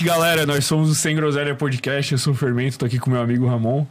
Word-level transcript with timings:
noite, 0.00 0.04
galera. 0.04 0.46
Nós 0.46 0.64
somos 0.64 0.90
o 0.90 0.94
Sem 0.94 1.14
Groselha 1.14 1.54
Podcast. 1.54 2.12
Eu 2.12 2.18
sou 2.18 2.32
o 2.32 2.36
Fermento, 2.36 2.78
tô 2.78 2.86
aqui 2.86 2.98
com 2.98 3.10
meu 3.10 3.20
amigo 3.20 3.46
Ramon. 3.46 3.86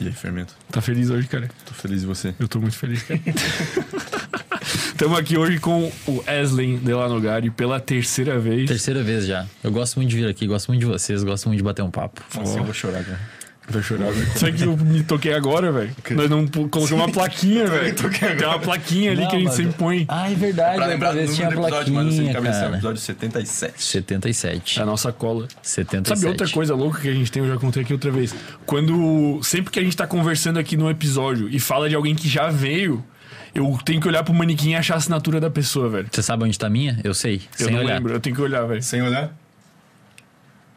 E 0.00 0.06
aí, 0.06 0.12
Fermento? 0.12 0.54
Tá 0.70 0.80
feliz 0.80 1.08
hoje, 1.08 1.26
cara? 1.28 1.48
Tô 1.64 1.72
feliz 1.72 2.02
e 2.02 2.06
você? 2.06 2.34
Eu 2.38 2.48
tô 2.48 2.60
muito 2.60 2.76
feliz, 2.76 3.02
cara. 3.02 3.20
Estamos 4.62 5.18
aqui 5.18 5.36
hoje 5.36 5.58
com 5.58 5.90
o 6.06 6.24
Eslen 6.26 6.78
Delanogari 6.78 7.50
pela 7.50 7.78
terceira 7.78 8.38
vez. 8.38 8.68
Terceira 8.68 9.02
vez 9.02 9.26
já. 9.26 9.46
Eu 9.62 9.70
gosto 9.70 9.96
muito 9.96 10.10
de 10.10 10.16
vir 10.16 10.28
aqui, 10.28 10.46
gosto 10.46 10.68
muito 10.68 10.80
de 10.80 10.86
vocês, 10.86 11.22
gosto 11.22 11.48
muito 11.48 11.58
de 11.58 11.64
bater 11.64 11.82
um 11.82 11.90
papo. 11.90 12.22
Nossa, 12.34 12.58
eu 12.58 12.64
vou 12.64 12.74
chorar, 12.74 13.04
cara. 13.04 13.20
Vai 13.68 13.82
chorar, 13.82 14.12
velho. 14.12 14.38
Sabe 14.38 14.52
que 14.52 14.62
eu 14.64 14.76
me 14.76 15.02
toquei 15.02 15.34
agora, 15.34 15.72
velho? 15.72 15.90
Nós 16.12 16.30
não 16.30 16.46
colocamos 16.46 16.90
uma 16.92 17.08
plaquinha, 17.10 17.66
velho. 17.66 17.94
Tem 17.96 18.46
uma 18.46 18.60
plaquinha 18.60 19.10
ali 19.10 19.22
Não, 19.22 19.28
que 19.28 19.34
a 19.34 19.38
gente 19.40 19.48
mas- 19.48 19.56
sempre 19.56 19.72
põe. 19.72 20.04
Ah, 20.08 20.30
é 20.30 20.34
verdade, 20.36 20.76
Pra 20.76 20.84
pra, 20.84 20.92
lembrar 20.94 21.12
do 21.12 21.18
tinha 21.34 21.48
episódio, 21.48 21.84
de 21.84 21.90
plaquinha, 21.90 22.32
cabeça, 22.32 22.56
é 22.56 22.60
o 22.60 22.62
cara. 22.64 22.74
episódio 22.76 23.00
77. 23.02 23.82
77. 23.82 24.78
É 24.78 24.82
a 24.82 24.86
nossa 24.86 25.12
cola. 25.12 25.48
77. 25.62 26.16
Sabe 26.20 26.30
outra 26.30 26.48
coisa 26.48 26.74
louca 26.76 27.00
que 27.00 27.08
a 27.08 27.12
gente 27.12 27.30
tem, 27.32 27.42
eu 27.42 27.48
já 27.48 27.58
contei 27.58 27.82
aqui 27.82 27.92
outra 27.92 28.10
vez. 28.12 28.32
Quando. 28.64 29.40
Sempre 29.42 29.72
que 29.72 29.80
a 29.80 29.82
gente 29.82 29.96
tá 29.96 30.06
conversando 30.06 30.60
aqui 30.60 30.76
no 30.76 30.88
episódio 30.88 31.48
e 31.48 31.58
fala 31.58 31.88
de 31.88 31.96
alguém 31.96 32.14
que 32.14 32.28
já 32.28 32.48
veio, 32.48 33.04
eu 33.52 33.76
tenho 33.84 34.00
que 34.00 34.06
olhar 34.06 34.22
pro 34.22 34.32
manequim 34.32 34.70
e 34.70 34.74
achar 34.76 34.94
a 34.94 34.98
assinatura 34.98 35.40
da 35.40 35.50
pessoa, 35.50 35.88
velho. 35.88 36.06
Você 36.08 36.22
sabe 36.22 36.44
onde 36.44 36.56
tá 36.56 36.68
a 36.68 36.70
minha? 36.70 37.00
Eu 37.02 37.12
sei, 37.14 37.42
Eu 37.58 37.66
sem 37.66 37.74
não 37.74 37.82
olhar. 37.82 37.94
lembro, 37.96 38.12
eu 38.12 38.20
tenho 38.20 38.36
que 38.36 38.42
olhar, 38.42 38.64
velho. 38.64 38.80
Sem 38.82 39.02
olhar? 39.02 39.34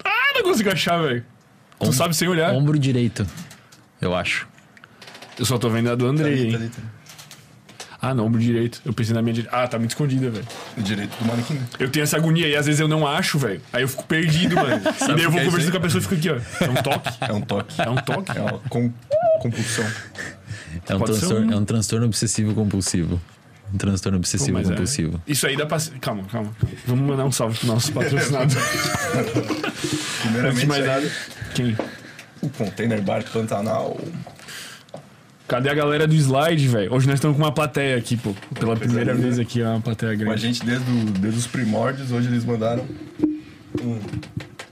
Ah, 0.04 0.34
não 0.34 0.42
consigo 0.44 0.72
achar, 0.72 1.00
velho. 1.04 1.24
Tu 1.80 1.88
Om- 1.88 1.92
sabe 1.94 2.16
sem 2.16 2.28
olhar? 2.28 2.52
Ombro 2.54 2.78
direito, 2.78 3.26
eu 4.02 4.16
acho. 4.16 4.48
Eu 5.38 5.46
só 5.46 5.58
tô 5.58 5.70
vendo 5.70 5.90
a 5.90 5.96
do 5.96 6.06
Tá 6.06 6.12
Andrei, 6.12 6.46
hein? 6.48 6.52
tá 6.52 6.58
ali, 6.58 6.70
tá 6.70 6.82
Ah, 8.02 8.14
não, 8.14 8.26
ombro 8.26 8.40
direito. 8.42 8.82
Eu 8.86 8.94
pensei 8.94 9.14
na 9.14 9.22
minha 9.22 9.34
direita. 9.34 9.56
Ah, 9.56 9.68
tá 9.68 9.78
muito 9.78 9.92
escondida, 9.92 10.30
velho. 10.30 10.46
Direito 10.78 11.12
do 11.18 11.26
manequim. 11.26 11.60
Eu 11.80 11.90
tenho 11.90 12.04
essa 12.04 12.18
agonia 12.18 12.48
e 12.48 12.56
às 12.56 12.66
vezes 12.66 12.80
eu 12.82 12.88
não 12.88 13.06
acho, 13.08 13.38
velho. 13.40 13.62
Aí 13.74 13.82
eu 13.84 13.88
fico 13.88 14.04
perdido, 14.06 14.56
mano. 14.56 14.76
e 14.84 15.08
daí 15.08 15.10
eu 15.10 15.16
que 15.18 15.28
vou 15.28 15.40
é 15.40 15.44
isso 15.44 15.52
conversando 15.52 15.66
aí? 15.66 15.72
com 15.72 15.78
a 15.78 15.80
pessoa 15.82 16.00
e 16.00 16.04
fico 16.04 16.16
aqui, 16.16 16.30
ó. 16.30 16.66
É 16.66 16.70
um 16.70 16.76
toque. 16.84 17.18
É 17.22 17.34
um 17.34 17.42
toque. 17.42 17.82
É 17.82 17.90
um 17.90 17.96
toque. 17.96 18.38
É 18.38 18.42
uma 18.42 18.60
com- 18.70 18.94
compulsão. 19.42 19.86
É 20.88 20.96
um, 20.96 21.00
Pode 21.00 21.14
ser 21.14 21.20
transtorno, 21.22 21.48
um- 21.48 21.54
é 21.54 21.56
um 21.58 21.66
transtorno 21.66 22.06
obsessivo 22.06 22.54
compulsivo. 22.54 23.22
Um 23.74 23.78
transtorno 23.78 24.18
Pô, 24.18 24.22
obsessivo 24.22 24.54
mas 24.54 24.68
é- 24.68 24.70
compulsivo. 24.72 25.22
Isso 25.28 25.46
aí 25.48 25.56
dá 25.58 25.66
pra. 25.66 25.78
Calma, 26.02 26.24
calma. 26.32 26.52
Vamos 26.88 27.08
mandar 27.08 27.26
um 27.26 27.32
salve 27.32 27.58
pro 27.60 27.68
nosso 27.68 27.92
patrocinador. 27.94 28.58
Antes 28.58 30.22
Primeiramente, 30.22 30.60
de 30.62 30.66
mais 30.68 30.86
nada. 30.86 31.12
Quem? 31.54 31.76
o 32.42 32.50
Container 32.50 33.02
Bar 33.02 33.24
Pantanal. 33.32 34.00
Cadê 35.48 35.70
a 35.70 35.74
galera 35.74 36.08
do 36.08 36.14
slide, 36.16 36.68
velho? 36.68 36.94
Hoje 36.94 37.08
nós 37.08 37.16
estamos 37.16 37.36
com 37.36 37.44
uma 37.44 37.52
plateia 37.52 37.98
aqui, 37.98 38.16
pô. 38.16 38.34
Pela 38.58 38.76
primeira 38.76 39.12
linda. 39.14 39.24
vez 39.24 39.40
aqui, 39.40 39.62
é 39.62 39.68
uma 39.68 39.82
plateia 39.82 40.16
Com 40.16 40.22
a 40.22 40.26
grande. 40.26 40.42
gente 40.42 40.64
desde, 40.66 40.90
o- 40.90 41.06
desde 41.20 41.40
os 41.40 41.48
primórdios. 41.48 42.12
Hoje 42.12 42.28
eles 42.28 42.46
mandaram 42.46 42.86
um 43.82 44.00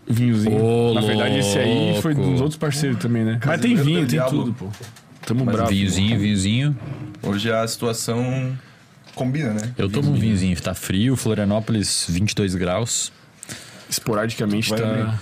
Vinhozinho. 0.10 0.64
Ô, 0.64 0.94
Na 0.94 1.02
verdade, 1.02 1.40
esse 1.40 1.58
aí 1.58 2.00
foi 2.02 2.14
louco. 2.14 2.32
dos 2.32 2.42
outros 2.42 2.58
parceiros 2.58 3.00
também, 3.00 3.26
né? 3.26 3.34
Mas 3.34 3.60
Casimiro 3.60 3.76
tem 3.76 3.86
vinho, 3.86 4.00
tem 4.02 4.08
Diablo. 4.08 4.44
tudo, 4.46 4.54
pô. 4.54 4.68
Tamo 5.26 5.44
Mas 5.44 5.56
bravo. 5.56 5.70
Vinhozinho, 5.72 6.18
vinhozinho. 6.18 6.78
Hoje 7.22 7.52
a 7.52 7.68
situação 7.68 8.58
combina, 9.16 9.54
né? 9.54 9.74
Eu 9.78 9.90
tomo 9.90 10.12
um 10.12 10.16
vinhozinho, 10.16 10.56
tá 10.62 10.74
frio, 10.74 11.18
Florianópolis 11.18 12.06
22 12.08 12.56
graus. 12.56 13.12
Esporadicamente 13.90 14.70
Vai 14.70 14.80
tá. 14.80 15.20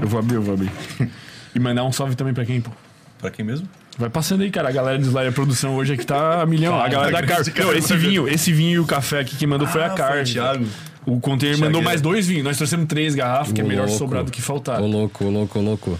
Eu 0.00 0.08
vou 0.08 0.18
abrir, 0.20 0.34
eu 0.36 0.42
vou 0.42 0.54
abrir. 0.54 0.70
E 1.52 1.58
mandar 1.58 1.82
um 1.82 1.90
salve 1.90 2.14
também 2.14 2.32
pra 2.32 2.44
quem, 2.44 2.60
pô? 2.60 2.70
Pra 3.18 3.28
quem 3.28 3.44
mesmo? 3.44 3.68
Vai 3.98 4.08
passando 4.08 4.42
aí, 4.42 4.50
cara. 4.52 4.68
A 4.68 4.72
galera 4.72 4.96
do 4.98 5.04
Slide 5.04 5.28
a 5.28 5.32
produção 5.32 5.74
hoje 5.74 5.94
aqui 5.94 6.06
tá 6.06 6.42
a 6.42 6.46
milhão. 6.46 6.80
a 6.80 6.88
galera 6.88 7.10
da 7.10 7.26
cara 7.26 7.42
Não, 7.58 7.72
esse 7.74 7.96
vinho, 7.96 8.28
esse 8.28 8.52
vinho 8.52 8.70
e 8.70 8.78
o 8.78 8.86
café 8.86 9.18
aqui 9.18 9.34
que 9.36 9.46
mandou 9.48 9.66
foi 9.66 9.82
a 9.82 9.86
Ah, 9.86 9.90
Carve. 9.90 10.20
o 10.30 10.32
Thiago. 10.32 10.64
O 11.04 11.18
container 11.20 11.56
Thiago 11.56 11.66
mandou 11.72 11.80
é- 11.82 11.84
mais 11.84 12.00
dois 12.00 12.24
vinhos. 12.26 12.44
Nós 12.44 12.56
trouxemos 12.56 12.86
três 12.86 13.16
garrafas, 13.16 13.52
que 13.52 13.60
é 13.60 13.64
melhor 13.64 13.86
louco. 13.86 13.98
sobrar 13.98 14.22
do 14.22 14.30
que 14.30 14.40
faltar. 14.40 14.80
Ô 14.80 14.86
louco, 14.86 15.24
ô 15.24 15.30
louco, 15.30 15.58
ô 15.58 15.62
louco. 15.62 15.98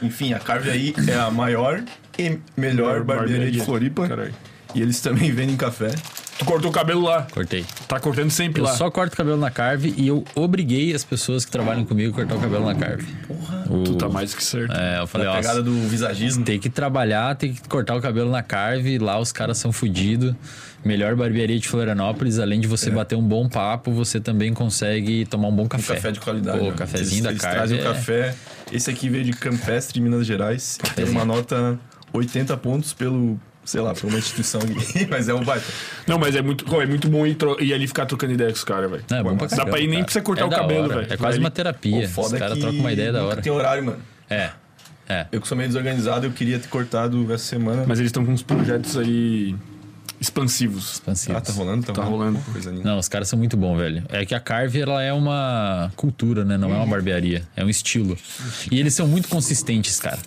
Enfim, 0.00 0.32
a 0.34 0.38
Carve 0.38 0.70
aí 0.70 0.94
é 1.08 1.14
a 1.16 1.30
maior 1.32 1.82
e 2.16 2.38
melhor 2.56 3.02
barbearia 3.02 3.50
de 3.50 3.58
Floripa. 3.60 4.06
Caralho. 4.08 4.32
E 4.72 4.80
eles 4.80 5.00
também 5.00 5.32
vendem 5.32 5.56
café. 5.56 5.90
Tu 6.42 6.46
cortou 6.46 6.70
o 6.70 6.74
cabelo 6.74 7.02
lá. 7.02 7.26
Cortei. 7.30 7.64
Tá 7.86 8.00
cortando 8.00 8.30
sempre 8.30 8.60
Eu 8.60 8.64
lá. 8.66 8.74
só 8.74 8.90
corto 8.90 9.14
o 9.14 9.16
cabelo 9.16 9.36
na 9.36 9.50
Carve 9.50 9.94
e 9.96 10.08
eu 10.08 10.24
obriguei 10.34 10.92
as 10.92 11.04
pessoas 11.04 11.44
que 11.44 11.50
trabalham 11.52 11.84
comigo 11.84 12.10
a 12.10 12.14
cortar 12.14 12.34
o 12.34 12.40
cabelo 12.40 12.64
na 12.66 12.74
Carve. 12.74 13.06
Porra. 13.28 13.64
Tu 13.84 13.94
tá 13.94 14.08
mais 14.08 14.34
que 14.34 14.42
certo. 14.42 14.72
É, 14.74 15.00
eu 15.00 15.06
falei, 15.06 15.28
a 15.28 15.32
ó, 15.32 15.36
pegada 15.36 15.62
do 15.62 15.72
visagismo. 15.88 16.44
tem 16.44 16.58
que 16.58 16.68
trabalhar, 16.68 17.36
tem 17.36 17.52
que 17.52 17.68
cortar 17.68 17.94
o 17.94 18.00
cabelo 18.00 18.28
na 18.30 18.42
Carve, 18.42 18.98
lá 18.98 19.20
os 19.20 19.30
caras 19.30 19.56
são 19.58 19.70
fodidos. 19.72 20.34
Melhor 20.84 21.14
barbearia 21.14 21.60
de 21.60 21.68
Florianópolis, 21.68 22.40
além 22.40 22.58
de 22.58 22.66
você 22.66 22.90
bater 22.90 23.14
um 23.14 23.22
bom 23.22 23.48
papo, 23.48 23.92
você 23.92 24.18
também 24.20 24.52
consegue 24.52 25.24
tomar 25.26 25.46
um 25.46 25.54
bom 25.54 25.62
Um 25.62 25.68
café. 25.68 25.94
café 25.94 26.10
de 26.10 26.18
qualidade. 26.18 26.58
Pô, 26.58 26.64
né? 26.70 26.72
cafezinho 26.76 27.12
eles, 27.18 27.22
da 27.22 27.30
eles 27.30 27.40
Carve. 27.40 27.56
trazem 27.56 27.78
é- 27.78 27.80
o 27.82 27.84
café. 27.84 28.34
Esse 28.72 28.90
aqui 28.90 29.08
veio 29.08 29.22
de 29.24 29.32
Campestre, 29.32 30.00
Minas 30.00 30.26
Gerais. 30.26 30.78
Tem 30.96 31.04
uma 31.04 31.24
nota 31.24 31.78
80 32.12 32.56
pontos 32.56 32.92
pelo, 32.92 33.38
sei 33.64 33.80
lá, 33.80 33.94
por 33.94 34.08
uma 34.08 34.18
instituição 34.18 34.60
aqui. 34.60 35.06
Mas 35.10 35.28
é 35.28 35.34
um 35.34 35.42
baita. 35.44 35.64
Não, 36.06 36.18
mas 36.18 36.34
é 36.34 36.42
muito, 36.42 36.64
pô, 36.64 36.82
é 36.82 36.86
muito 36.86 37.08
bom 37.08 37.26
ir, 37.26 37.36
ir 37.60 37.72
ali 37.72 37.86
ficar 37.86 38.06
trocando 38.06 38.32
ideia 38.32 38.50
com 38.50 38.56
os 38.56 38.64
caras, 38.64 38.90
velho. 38.90 39.04
Não, 39.08 39.18
é 39.18 39.22
bom 39.22 39.36
pra 39.36 39.46
Dá 39.46 39.64
pra 39.64 39.78
ir 39.78 39.86
nem 39.86 39.94
cara. 39.98 40.04
precisa 40.04 40.24
cortar 40.24 40.42
É 40.42 40.44
o 40.46 40.50
cabelo, 40.50 40.88
velho. 40.88 41.06
É 41.12 41.16
quase 41.16 41.38
uma 41.38 41.50
terapia. 41.50 42.08
Foda 42.08 42.28
Os 42.28 42.32
é 42.34 42.38
caras 42.38 42.58
trocam 42.58 42.80
uma 42.80 42.92
ideia 42.92 43.12
da 43.12 43.24
hora. 43.24 43.40
Tem 43.40 43.52
horário, 43.52 43.84
mano. 43.84 43.98
É. 44.28 44.50
É. 45.08 45.26
Eu 45.32 45.40
que 45.40 45.48
sou 45.48 45.56
meio 45.56 45.68
desorganizado, 45.68 46.26
eu 46.26 46.32
queria 46.32 46.58
ter 46.58 46.68
cortado 46.68 47.32
essa 47.32 47.44
semana. 47.44 47.84
Mas 47.86 47.98
eles 47.98 48.08
estão 48.08 48.24
com 48.24 48.32
uns 48.32 48.42
projetos 48.42 48.96
aí 48.96 49.54
expansivos. 50.20 50.94
Expansivo. 50.94 51.36
Ah, 51.36 51.40
tá 51.40 51.52
rolando? 51.52 51.84
Tá, 51.86 51.92
Tá 51.92 52.02
rolando. 52.04 52.38
Coisa 52.52 52.70
linda. 52.70 52.84
Não, 52.88 52.98
os 52.98 53.08
caras 53.08 53.28
são 53.28 53.38
muito 53.38 53.56
bons, 53.56 53.76
velho. 53.76 54.04
É 54.08 54.24
que 54.24 54.34
a 54.34 54.40
Carve, 54.40 54.80
ela 54.80 55.02
é 55.02 55.12
uma 55.12 55.92
cultura, 55.96 56.44
né? 56.44 56.56
Não 56.56 56.72
é 56.72 56.76
uma 56.76 56.86
barbearia. 56.86 57.42
É 57.56 57.64
um 57.64 57.68
estilo. 57.68 58.16
E 58.70 58.78
eles 58.78 58.94
são 58.94 59.06
muito 59.06 59.28
consistentes, 59.28 59.98
cara. 59.98 60.18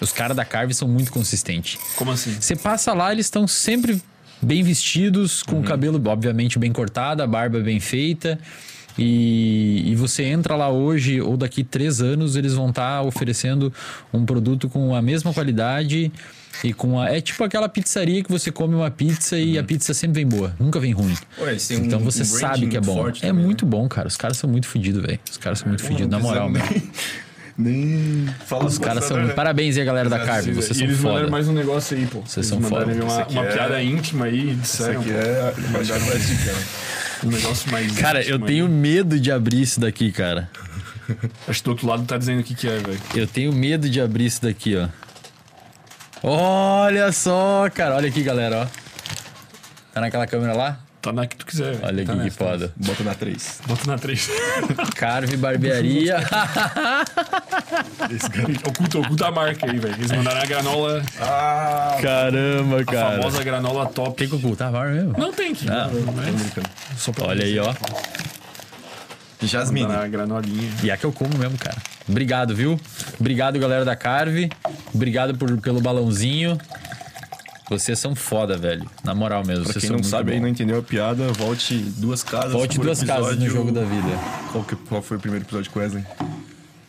Os 0.00 0.12
caras 0.12 0.36
da 0.36 0.44
Carve 0.44 0.72
são 0.74 0.88
muito 0.88 1.12
consistentes. 1.12 1.78
Como 1.96 2.10
assim? 2.10 2.34
Você 2.40 2.56
passa 2.56 2.92
lá, 2.92 3.12
eles 3.12 3.26
estão 3.26 3.46
sempre 3.46 4.00
bem 4.42 4.62
vestidos, 4.62 5.42
com 5.42 5.60
o 5.60 5.62
cabelo, 5.62 6.00
obviamente, 6.08 6.58
bem 6.58 6.72
cortado, 6.72 7.22
a 7.22 7.26
barba 7.26 7.60
bem 7.60 7.78
feita. 7.80 8.38
E, 8.98 9.82
e 9.92 9.94
você 9.94 10.24
entra 10.24 10.56
lá 10.56 10.68
hoje 10.68 11.20
ou 11.20 11.36
daqui 11.36 11.62
três 11.64 12.00
anos, 12.00 12.36
eles 12.36 12.54
vão 12.54 12.70
estar 12.70 13.02
oferecendo 13.02 13.72
um 14.12 14.24
produto 14.26 14.68
com 14.68 14.94
a 14.94 15.00
mesma 15.00 15.32
qualidade 15.32 16.10
e 16.64 16.72
com 16.72 16.98
a. 17.00 17.08
É 17.08 17.20
tipo 17.20 17.42
aquela 17.44 17.68
pizzaria 17.68 18.22
que 18.22 18.30
você 18.30 18.50
come 18.50 18.74
uma 18.74 18.90
pizza 18.90 19.38
e 19.38 19.58
a 19.58 19.62
pizza 19.64 19.94
sempre 19.94 20.22
vem 20.24 20.26
boa, 20.26 20.54
nunca 20.58 20.80
vem 20.80 20.92
ruim. 20.92 21.16
Eles 21.38 21.66
têm 21.68 21.78
um- 21.78 21.84
então 21.84 22.00
você 22.00 22.22
um 22.22 22.24
sabe 22.26 22.66
que 22.66 22.76
é 22.76 22.80
bom. 22.80 23.08
é 23.08 23.12
também, 23.12 23.32
muito 23.44 23.64
né? 23.64 23.70
bom, 23.70 23.88
cara. 23.88 24.08
Os 24.08 24.16
caras 24.16 24.36
são 24.36 24.50
muito 24.50 24.66
fodidos, 24.66 25.00
velho. 25.02 25.20
Os 25.30 25.36
caras 25.36 25.60
são 25.60 25.68
muito 25.68 25.82
fodidos, 25.82 26.08
na 26.10 26.18
moral, 26.18 26.50
mesmo. 26.50 26.68
Nem, 27.60 28.26
fala 28.46 28.64
Os 28.64 28.78
caras 28.78 29.04
são. 29.04 29.28
Parabéns 29.28 29.76
aí, 29.76 29.84
galera 29.84 30.08
da 30.08 30.18
Carve. 30.24 30.52
Vocês 30.52 30.76
são 30.78 30.86
eles 30.86 30.98
mandaram 30.98 31.18
foda. 31.20 31.30
mais 31.30 31.46
um 31.48 31.52
negócio 31.52 31.96
aí, 31.96 32.06
pô. 32.06 32.20
Vocês 32.20 32.46
são 32.46 32.58
mandaram 32.58 32.92
foda. 32.94 33.04
uma, 33.04 33.26
uma 33.28 33.44
é- 33.44 33.52
piada 33.52 33.82
íntima 33.82 34.24
aí, 34.24 34.52
Isso 34.52 34.60
disseram. 34.78 35.00
aqui 35.02 35.10
é 35.10 35.54
mandaram 35.70 36.06
mais 36.06 36.26
dica, 36.26 36.52
né? 36.52 36.64
Um 37.24 37.28
negócio 37.28 37.70
mais. 37.70 37.92
Cara, 37.98 38.22
eu 38.22 38.38
tenho 38.38 38.64
aí. 38.64 38.72
medo 38.72 39.20
de 39.20 39.30
abrir 39.30 39.60
isso 39.60 39.78
daqui, 39.78 40.10
cara. 40.10 40.48
Acho 41.46 41.58
que 41.60 41.64
do 41.64 41.70
outro 41.72 41.86
lado 41.86 42.04
tá 42.04 42.16
dizendo 42.16 42.40
o 42.40 42.42
que, 42.44 42.54
que 42.54 42.66
é, 42.66 42.78
velho. 42.78 42.98
Eu 43.14 43.26
tenho 43.26 43.52
medo 43.52 43.90
de 43.90 44.00
abrir 44.00 44.24
isso 44.26 44.40
daqui, 44.40 44.76
ó. 44.76 44.88
Olha 46.22 47.12
só, 47.12 47.68
cara. 47.74 47.96
Olha 47.96 48.08
aqui, 48.08 48.22
galera, 48.22 48.62
ó. 48.62 48.66
Tá 49.92 50.00
naquela 50.00 50.26
câmera 50.26 50.54
lá? 50.54 50.78
Tá 51.02 51.12
na 51.14 51.26
que 51.26 51.34
tu 51.36 51.46
quiser. 51.46 51.78
Olha 51.82 52.04
tá 52.04 52.12
aqui 52.12 52.20
que 52.20 52.24
nessa, 52.26 52.36
foda. 52.36 52.72
Bota 52.76 53.02
na 53.04 53.14
3. 53.14 53.34
nessa. 53.34 53.62
Bota 53.66 53.90
na 53.90 53.98
3. 53.98 54.30
Carve 54.96 55.36
Barbearia. 55.38 56.18
oculta, 58.68 58.98
oculta 58.98 59.26
a 59.28 59.30
marca 59.30 59.70
aí, 59.70 59.78
velho. 59.78 59.94
Eles 59.94 60.10
mandaram 60.12 60.40
a 60.42 60.44
granola, 60.44 61.02
Ah, 61.20 61.98
Caramba, 62.02 62.80
a 62.80 62.84
cara. 62.84 63.16
famosa 63.16 63.42
granola 63.42 63.86
top. 63.86 64.16
Tem 64.16 64.28
que 64.28 64.34
ocultar 64.34 64.68
a 64.68 64.72
barba 64.72 64.92
mesmo? 64.94 65.14
Não 65.16 65.32
tem 65.32 65.54
que. 65.54 65.68
Ah. 65.70 65.88
não. 65.90 66.96
Só 66.98 67.12
pra 67.12 67.26
Olha 67.28 67.44
aí, 67.44 67.58
ó. 67.58 67.72
Jasmine. 69.42 69.86
Mandaram 69.86 70.04
a 70.04 70.08
granolinha. 70.08 70.70
E 70.82 70.90
é 70.90 70.96
que 70.98 71.04
eu 71.04 71.12
como 71.12 71.36
mesmo, 71.38 71.56
cara. 71.56 71.78
Obrigado, 72.06 72.54
viu? 72.54 72.78
Obrigado, 73.18 73.58
galera 73.58 73.84
da 73.86 73.96
Carve. 73.96 74.50
Obrigado 74.92 75.34
por, 75.36 75.56
pelo 75.60 75.80
balãozinho. 75.80 76.58
Vocês 77.70 77.98
são 77.98 78.14
foda, 78.16 78.58
velho. 78.58 78.84
Na 79.04 79.14
moral 79.14 79.42
mesmo. 79.46 79.64
Pra 79.64 79.72
vocês 79.72 79.82
quem 79.82 79.88
são 79.88 79.96
não 79.96 80.00
muito 80.02 80.10
sabe 80.10 80.32
bom. 80.34 80.40
não 80.40 80.48
entendeu 80.48 80.78
a 80.78 80.82
piada, 80.82 81.32
volte 81.32 81.74
duas 81.96 82.22
casas. 82.22 82.52
Volte 82.52 82.76
por 82.76 82.84
duas 82.86 83.02
casas 83.02 83.36
no 83.38 83.44
episódio. 83.44 83.50
jogo 83.52 83.72
da 83.72 83.82
vida. 83.84 84.18
Qual, 84.52 84.64
que, 84.64 84.76
qual 84.76 85.00
foi 85.00 85.16
o 85.16 85.20
primeiro 85.20 85.44
episódio 85.44 85.70
com 85.70 85.78
Wesley? 85.78 86.04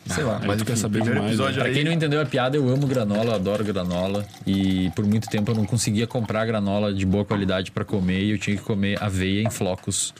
Sei 0.04 0.24
lá, 0.24 0.38
aí 0.42 0.46
mas 0.48 0.58
tu 0.58 0.64
quer 0.64 0.76
saber 0.76 0.98
primeiro 0.98 1.20
demais, 1.20 1.34
episódio 1.34 1.60
Pra 1.60 1.68
aí. 1.68 1.74
quem 1.74 1.84
não 1.84 1.92
entendeu 1.92 2.20
a 2.20 2.26
piada, 2.26 2.56
eu 2.56 2.68
amo 2.68 2.86
granola, 2.88 3.26
eu 3.26 3.34
adoro 3.36 3.64
granola. 3.64 4.26
E 4.44 4.90
por 4.96 5.06
muito 5.06 5.28
tempo 5.28 5.52
eu 5.52 5.54
não 5.54 5.64
conseguia 5.64 6.06
comprar 6.08 6.44
granola 6.44 6.92
de 6.92 7.06
boa 7.06 7.24
qualidade 7.24 7.70
pra 7.70 7.84
comer 7.84 8.20
e 8.20 8.30
eu 8.32 8.38
tinha 8.38 8.56
que 8.56 8.62
comer 8.62 9.00
aveia 9.00 9.42
em 9.46 9.48
flocos. 9.50 10.12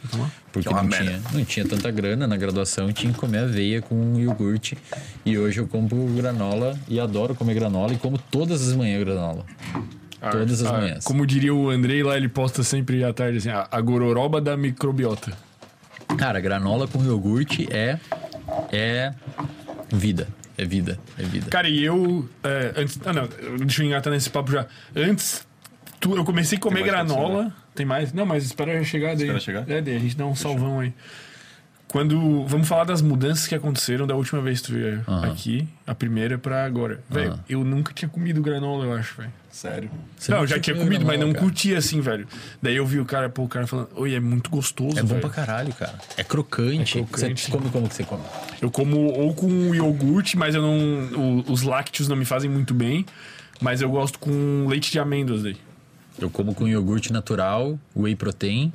Porque 0.53 0.69
Que 0.69 0.73
é 0.75 0.77
não 0.77 0.85
merda. 0.85 1.05
tinha, 1.05 1.23
não 1.35 1.45
tinha 1.45 1.67
tanta 1.67 1.91
grana 1.91 2.27
na 2.29 2.37
graduação, 2.37 2.87
eu 2.87 2.93
tinha 2.93 3.13
que 3.13 3.19
comer 3.19 3.39
aveia 3.41 3.83
com 3.83 4.15
iogurte. 4.17 4.79
E 5.27 5.37
hoje 5.37 5.59
eu 5.59 5.67
compro 5.67 5.97
granola 6.17 6.79
e 6.89 7.01
adoro 7.01 7.35
comer 7.35 7.55
granola 7.55 7.93
e 7.93 7.97
como 7.99 8.17
todas 8.17 8.67
as 8.69 8.75
manhãs 8.77 9.03
granola. 9.03 9.45
Todas 10.31 10.63
as 10.63 10.69
Ah, 10.69 10.73
manhãs. 10.79 11.05
Como 11.05 11.27
diria 11.27 11.53
o 11.55 11.69
Andrei 11.71 12.03
lá, 12.03 12.17
ele 12.17 12.29
posta 12.29 12.63
sempre 12.63 13.03
à 13.03 13.13
tarde 13.13 13.39
assim: 13.39 13.49
a, 13.51 13.67
a 13.71 13.81
gororoba 13.81 14.41
da 14.41 14.57
microbiota. 14.57 15.33
Cara, 16.17 16.41
granola 16.41 16.87
com 16.87 17.03
iogurte 17.05 17.67
é 17.73 17.99
é 18.71 19.13
vida. 19.91 20.29
É 20.57 20.65
vida, 20.65 20.99
é 21.19 21.23
vida. 21.23 21.51
Cara, 21.51 21.69
e 21.69 21.83
eu. 21.83 22.29
é, 22.45 22.75
antes, 22.77 23.01
ah, 23.05 23.13
não, 23.13 23.27
deixa 23.59 23.83
eu 23.83 23.87
engatar 23.87 24.13
nesse 24.13 24.29
papo 24.29 24.53
já. 24.53 24.67
Antes, 24.95 25.47
tu- 25.99 26.15
eu 26.15 26.25
comecei 26.25 26.59
a 26.59 26.61
comer 26.61 26.85
granola. 26.85 27.53
Tem 27.75 27.87
mais? 27.87 28.13
Não, 28.13 28.27
mas 28.27 28.45
espera 28.45 28.85
chegar 28.85 29.17
daí. 29.17 29.23
Espera 29.25 29.41
chegar? 29.41 29.71
É, 29.71 29.81
daí 29.81 29.97
a 29.97 29.99
gente 29.99 30.15
dá 30.17 30.27
um 30.27 30.37
salvão 30.37 30.81
aí. 30.81 30.93
Quando. 31.93 32.47
Vamos 32.47 32.67
falar 32.67 32.85
das 32.85 33.03
mudanças 33.03 33.47
que 33.47 33.55
aconteceram 33.55 34.07
da 34.07 34.15
última 34.17 34.41
vez 34.41 34.63
que 34.63 34.69
tu 34.69 34.73
veio 34.73 35.05
aqui, 35.23 35.69
a 35.87 35.95
primeira 35.95 36.39
pra 36.39 36.65
agora. 36.65 37.03
Velho, 37.11 37.39
eu 37.47 37.63
nunca 37.63 37.93
tinha 37.93 38.09
comido 38.09 38.41
granola, 38.41 38.87
eu 38.87 38.95
acho, 38.95 39.15
velho. 39.19 39.31
Sério. 39.51 39.91
Você 40.17 40.33
Não, 40.33 40.47
já 40.47 40.59
tinha 40.59 40.75
comido, 40.75 41.05
mas 41.05 41.19
granola, 41.19 41.27
não 41.27 41.33
cara. 41.35 41.45
curtia 41.45 41.77
assim, 41.77 42.01
velho. 42.01 42.27
Daí 42.63 42.75
eu 42.77 42.87
vi 42.87 42.99
o 42.99 43.05
cara, 43.05 43.29
pô, 43.29 43.43
o 43.43 43.49
cara 43.49 43.67
falando, 43.67 43.91
oi, 43.95 44.15
é 44.15 44.21
muito 44.21 44.49
gostoso, 44.49 44.99
É 44.99 45.03
bom 45.03 45.09
velho. 45.09 45.21
pra 45.21 45.29
caralho, 45.29 45.75
cara. 45.75 45.93
É 46.17 46.25
crocante. 46.25 46.99
É 46.99 47.03
crocante. 47.03 47.43
Você 47.45 47.51
come 47.51 47.69
como 47.69 47.87
que 47.87 47.95
você 47.95 48.05
come? 48.05 48.23
Eu 48.63 48.71
como 48.71 48.97
ou 49.13 49.35
com 49.35 49.75
iogurte, 49.75 50.39
mas 50.39 50.55
eu 50.55 50.63
não. 50.63 50.79
o- 51.15 51.53
os 51.53 51.61
lácteos 51.61 52.09
não 52.09 52.17
me 52.17 52.25
fazem 52.25 52.49
muito 52.49 52.73
bem. 52.73 53.05
Mas 53.61 53.83
eu 53.83 53.91
gosto 53.91 54.19
com 54.19 54.65
leite 54.67 54.91
de 54.91 54.99
amêndoas 54.99 55.43
daí. 55.43 55.57
Eu 56.19 56.31
como 56.31 56.55
com 56.55 56.67
iogurte 56.67 57.13
natural, 57.13 57.79
whey 57.95 58.17
protein, 58.17 58.73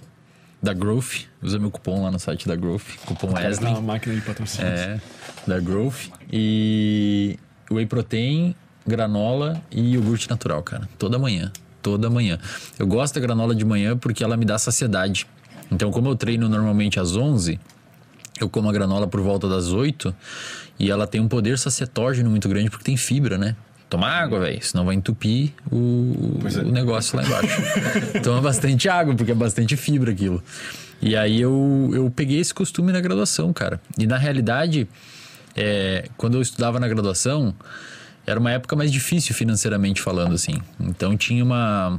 da 0.61 0.73
Growth. 0.73 1.25
Usa 1.41 1.59
meu 1.59 1.71
cupom 1.71 2.03
lá 2.03 2.11
no 2.11 2.19
site 2.19 2.47
da 2.47 2.55
Growth, 2.55 2.97
cupom 3.05 3.33
Wesley. 3.33 3.71
Uma 3.71 3.81
máquina 3.81 4.15
de 4.15 4.21
patrocínio. 4.21 4.67
É, 4.67 4.99
da 5.45 5.59
Growth. 5.59 6.09
E 6.31 7.37
whey 7.71 7.85
protein, 7.85 8.55
granola 8.85 9.61
e 9.71 9.93
iogurte 9.93 10.29
natural, 10.29 10.63
cara. 10.63 10.87
Toda 10.97 11.19
manhã. 11.19 11.51
Toda 11.81 12.09
manhã. 12.09 12.39
Eu 12.77 12.87
gosto 12.87 13.15
da 13.15 13.21
granola 13.21 13.53
de 13.55 13.63
manhã 13.63 13.97
porque 13.97 14.23
ela 14.23 14.35
me 14.35 14.45
dá 14.45 14.57
saciedade. 14.57 15.27
Então, 15.71 15.91
como 15.91 16.09
eu 16.09 16.15
treino 16.15 16.47
normalmente 16.49 16.99
às 16.99 17.15
11, 17.15 17.59
eu 18.39 18.49
como 18.49 18.69
a 18.69 18.73
granola 18.73 19.07
por 19.07 19.21
volta 19.21 19.47
das 19.47 19.71
8 19.71 20.15
e 20.79 20.89
ela 20.89 21.07
tem 21.07 21.19
um 21.19 21.27
poder 21.27 21.57
sacetógeno 21.57 22.29
muito 22.29 22.47
grande 22.47 22.69
porque 22.69 22.85
tem 22.85 22.97
fibra, 22.97 23.37
né? 23.37 23.55
Toma 23.89 24.07
água, 24.07 24.41
velho, 24.41 24.61
senão 24.61 24.85
vai 24.85 24.95
entupir 24.95 25.51
o, 25.71 26.39
é. 26.43 26.59
o 26.59 26.71
negócio 26.71 27.15
lá 27.17 27.23
embaixo. 27.23 27.61
Toma 28.21 28.41
bastante 28.41 28.89
água, 28.89 29.15
porque 29.15 29.31
é 29.31 29.35
bastante 29.35 29.77
fibra 29.77 30.11
aquilo. 30.11 30.43
E 31.01 31.15
aí 31.15 31.39
eu, 31.39 31.89
eu 31.93 32.11
peguei 32.13 32.39
esse 32.39 32.53
costume 32.53 32.91
na 32.91 32.99
graduação, 32.99 33.53
cara. 33.53 33.79
E 33.97 34.05
na 34.05 34.17
realidade, 34.17 34.87
é, 35.55 36.09
quando 36.17 36.35
eu 36.35 36.41
estudava 36.41 36.79
na 36.79 36.87
graduação, 36.87 37.55
era 38.25 38.39
uma 38.39 38.51
época 38.51 38.75
mais 38.75 38.91
difícil 38.91 39.33
financeiramente 39.33 40.01
falando, 40.01 40.33
assim. 40.33 40.61
Então 40.79 41.15
tinha 41.15 41.43
uma, 41.43 41.97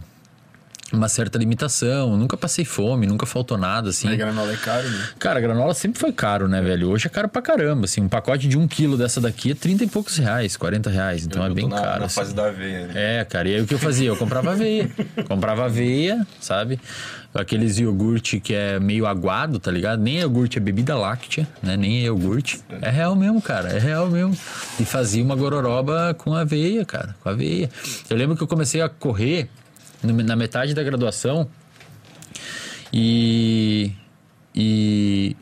uma 0.93 1.09
certa 1.09 1.39
limitação. 1.39 2.17
Nunca 2.17 2.37
passei 2.37 2.65
fome, 2.65 3.07
nunca 3.07 3.27
faltou 3.27 3.59
nada, 3.59 3.91
assim. 3.91 4.09
Mas 4.09 4.17
granola 4.17 4.53
é 4.53 4.57
caro, 4.57 4.89
né? 4.89 5.09
Cara, 5.19 5.41
granola 5.41 5.75
sempre 5.75 6.01
foi 6.01 6.13
caro, 6.13 6.49
né, 6.49 6.63
velho? 6.63 6.89
Hoje 6.91 7.07
é 7.07 7.11
caro 7.11 7.29
pra 7.29 7.43
caramba, 7.43 7.85
assim. 7.85 8.01
Um 8.01 8.09
pacote 8.09 8.49
de 8.49 8.57
um 8.57 8.67
quilo 8.67 8.97
dessa 8.97 9.21
daqui 9.21 9.51
é 9.51 9.55
30 9.55 9.85
e 9.85 9.87
poucos 9.89 10.17
reais, 10.17 10.57
40 10.57 10.89
reais. 10.91 11.27
Então 11.27 11.43
Eu 11.43 11.47
é 11.47 11.49
tô 11.51 11.55
bem 11.55 11.69
na, 11.69 11.77
caro, 11.81 12.01
Na 12.01 12.07
assim. 12.07 12.15
fase 12.15 12.35
da 12.35 12.47
aveia. 12.47 12.87
né? 12.87 13.21
É, 13.21 13.25
cara, 13.25 13.49
e 13.49 13.55
aí 13.57 13.61
o 13.61 13.67
que 13.67 13.75
eu 13.75 13.79
fazia? 13.79 14.09
Eu 14.09 14.17
comprava 14.17 14.53
aveia. 14.53 14.91
comprava 15.29 15.65
aveia, 15.67 16.27
sabe? 16.41 16.81
Aqueles 17.35 17.79
iogurte 17.79 18.41
que 18.41 18.55
é 18.55 18.81
meio 18.81 19.07
aguado, 19.07 19.59
tá 19.59 19.71
ligado? 19.71 20.01
Nem 20.01 20.19
iogurte 20.21 20.57
é 20.57 20.61
bebida 20.61 20.97
láctea, 20.97 21.47
né? 21.63 21.77
Nem 21.77 21.99
é 21.99 22.05
iogurte. 22.07 22.61
É 22.81 22.89
real 22.89 23.15
mesmo, 23.15 23.41
cara. 23.43 23.69
É 23.69 23.79
real 23.79 24.09
mesmo. 24.09 24.35
E 24.81 24.85
fazia 24.87 25.23
uma 25.23 25.37
gororoba 25.37 26.15
com 26.17 26.35
aveia, 26.35 26.85
cara. 26.87 27.15
Com 27.23 27.29
aveia. 27.29 27.69
Eu 28.09 28.17
lembro 28.17 28.35
que 28.35 28.43
eu 28.43 28.47
comecei 28.49 28.81
a 28.81 28.89
correr 28.89 29.49
na 30.03 30.37
metade 30.37 30.75
da 30.75 30.83
graduação 30.83 31.49
e. 32.93 33.93
E. 34.55 35.37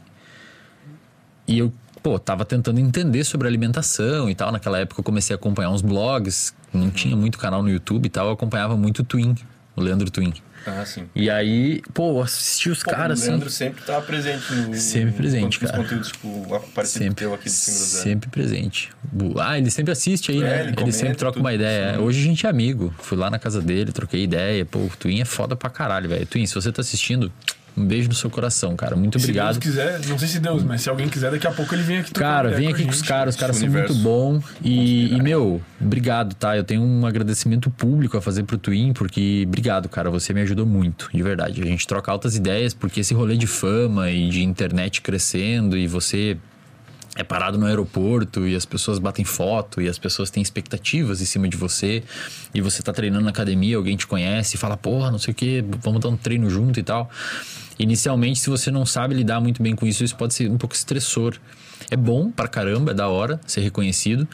E 1.48 1.58
eu, 1.58 1.72
pô, 2.02 2.18
tava 2.18 2.44
tentando 2.44 2.80
entender 2.80 3.22
sobre 3.22 3.46
alimentação 3.46 4.28
e 4.28 4.34
tal. 4.34 4.50
Naquela 4.50 4.78
época 4.78 5.00
eu 5.00 5.04
comecei 5.04 5.34
a 5.34 5.36
acompanhar 5.36 5.70
uns 5.70 5.80
blogs, 5.80 6.52
não 6.72 6.90
tinha 6.90 7.16
muito 7.16 7.38
canal 7.38 7.62
no 7.62 7.70
YouTube 7.70 8.06
e 8.06 8.10
tal, 8.10 8.26
eu 8.26 8.32
acompanhava 8.32 8.76
muito 8.76 9.00
o 9.00 9.04
Twin, 9.04 9.36
o 9.76 9.80
Leandro 9.80 10.10
Twin. 10.10 10.34
Ah, 10.66 10.84
sim. 10.84 11.08
E 11.14 11.30
aí, 11.30 11.80
pô, 11.94 12.20
assisti 12.20 12.68
os 12.70 12.82
caras 12.82 13.20
o 13.20 13.22
assim. 13.22 13.30
Leandro 13.30 13.50
sempre 13.50 13.84
tá 13.84 14.00
presente 14.00 14.52
no... 14.52 14.74
Sempre 14.74 15.12
presente, 15.12 15.60
cara. 15.60 15.76
conteúdos, 15.78 16.08
tipo, 16.08 16.62
Sempre, 16.84 17.14
teu 17.14 17.34
aqui 17.34 17.44
do 17.44 17.50
sempre 17.50 18.28
presente. 18.30 18.90
Ah, 19.38 19.56
ele 19.58 19.70
sempre 19.70 19.92
assiste 19.92 20.32
aí, 20.32 20.38
É, 20.38 20.40
né? 20.40 20.60
ele 20.68 20.82
Ele, 20.82 20.92
sempre 20.92 21.14
troca 21.16 21.34
tudo. 21.34 21.42
uma 21.42 21.54
ideia. 21.54 22.00
Hoje 22.00 22.20
a 22.20 22.24
gente 22.24 22.46
é 22.46 22.48
amigo. 22.48 22.92
Fui 22.98 23.16
lá 23.16 23.30
na 23.30 23.38
casa 23.38 23.60
dele, 23.60 23.92
troquei 23.92 24.24
ideia. 24.24 24.64
Pô, 24.64 24.80
o 24.80 24.90
Twin 24.98 25.20
é 25.20 25.24
foda 25.24 25.54
pra 25.54 25.70
caralho, 25.70 26.08
velho. 26.08 26.26
Twin, 26.26 26.46
se 26.46 26.54
você 26.54 26.72
tá 26.72 26.80
assistindo, 26.82 27.32
um 27.76 27.84
beijo 27.84 28.08
no 28.08 28.14
seu 28.14 28.30
coração, 28.30 28.74
cara. 28.74 28.96
Muito 28.96 29.18
Se 29.18 29.26
obrigado. 29.26 29.58
Deus 29.58 29.58
quiser, 29.58 30.00
não 30.06 30.18
sei 30.18 30.28
se 30.28 30.40
Deus, 30.40 30.62
mas 30.62 30.80
se 30.80 30.88
alguém 30.88 31.08
quiser, 31.08 31.30
daqui 31.30 31.46
a 31.46 31.52
pouco 31.52 31.74
ele 31.74 31.82
vem 31.82 31.98
aqui 31.98 32.12
Cara, 32.12 32.50
vem 32.50 32.68
aqui 32.68 32.84
com 32.84 32.90
os 32.90 33.02
caras, 33.02 33.34
os 33.34 33.40
caras 33.40 33.56
são 33.56 33.68
muito 33.68 33.94
bom. 33.96 34.42
E, 34.62 35.14
e, 35.14 35.22
meu, 35.22 35.60
obrigado, 35.80 36.34
tá? 36.34 36.56
Eu 36.56 36.64
tenho 36.64 36.82
um 36.82 37.04
agradecimento 37.04 37.70
público 37.70 38.16
a 38.16 38.22
fazer 38.22 38.44
pro 38.44 38.56
Twin, 38.56 38.92
porque 38.92 39.44
obrigado, 39.46 39.88
cara, 39.88 40.10
você 40.10 40.32
me 40.32 40.40
ajudou 40.40 40.64
muito, 40.64 41.10
de 41.12 41.22
verdade. 41.22 41.62
A 41.62 41.66
gente 41.66 41.86
troca 41.86 42.10
altas 42.10 42.34
ideias, 42.34 42.72
porque 42.72 43.00
esse 43.00 43.12
rolê 43.12 43.36
de 43.36 43.46
fama 43.46 44.10
e 44.10 44.28
de 44.30 44.42
internet 44.42 45.02
crescendo 45.02 45.76
e 45.76 45.86
você 45.86 46.38
é 47.16 47.24
parado 47.24 47.56
no 47.58 47.66
aeroporto 47.66 48.46
e 48.46 48.54
as 48.54 48.66
pessoas 48.66 48.98
batem 48.98 49.24
foto 49.24 49.80
e 49.80 49.88
as 49.88 49.98
pessoas 49.98 50.28
têm 50.28 50.42
expectativas 50.42 51.22
em 51.22 51.24
cima 51.24 51.48
de 51.48 51.56
você 51.56 52.02
e 52.52 52.60
você 52.60 52.82
tá 52.82 52.92
treinando 52.92 53.24
na 53.24 53.30
academia, 53.30 53.76
alguém 53.76 53.96
te 53.96 54.06
conhece 54.06 54.56
e 54.56 54.58
fala, 54.58 54.76
porra, 54.76 55.10
não 55.10 55.18
sei 55.18 55.32
o 55.32 55.34
que, 55.34 55.64
vamos 55.82 56.00
dar 56.00 56.10
um 56.10 56.16
treino 56.16 56.48
junto 56.50 56.78
e 56.78 56.82
tal. 56.82 57.10
Inicialmente, 57.78 58.38
se 58.38 58.48
você 58.48 58.70
não 58.70 58.86
sabe 58.86 59.14
lidar 59.14 59.40
muito 59.40 59.62
bem 59.62 59.74
com 59.74 59.86
isso, 59.86 60.02
isso 60.02 60.16
pode 60.16 60.34
ser 60.34 60.50
um 60.50 60.56
pouco 60.56 60.74
estressor. 60.74 61.36
É 61.90 61.96
bom 61.96 62.30
pra 62.30 62.48
caramba, 62.48 62.90
é 62.90 62.94
da 62.94 63.08
hora 63.08 63.38
ser 63.46 63.60
reconhecido, 63.60 64.26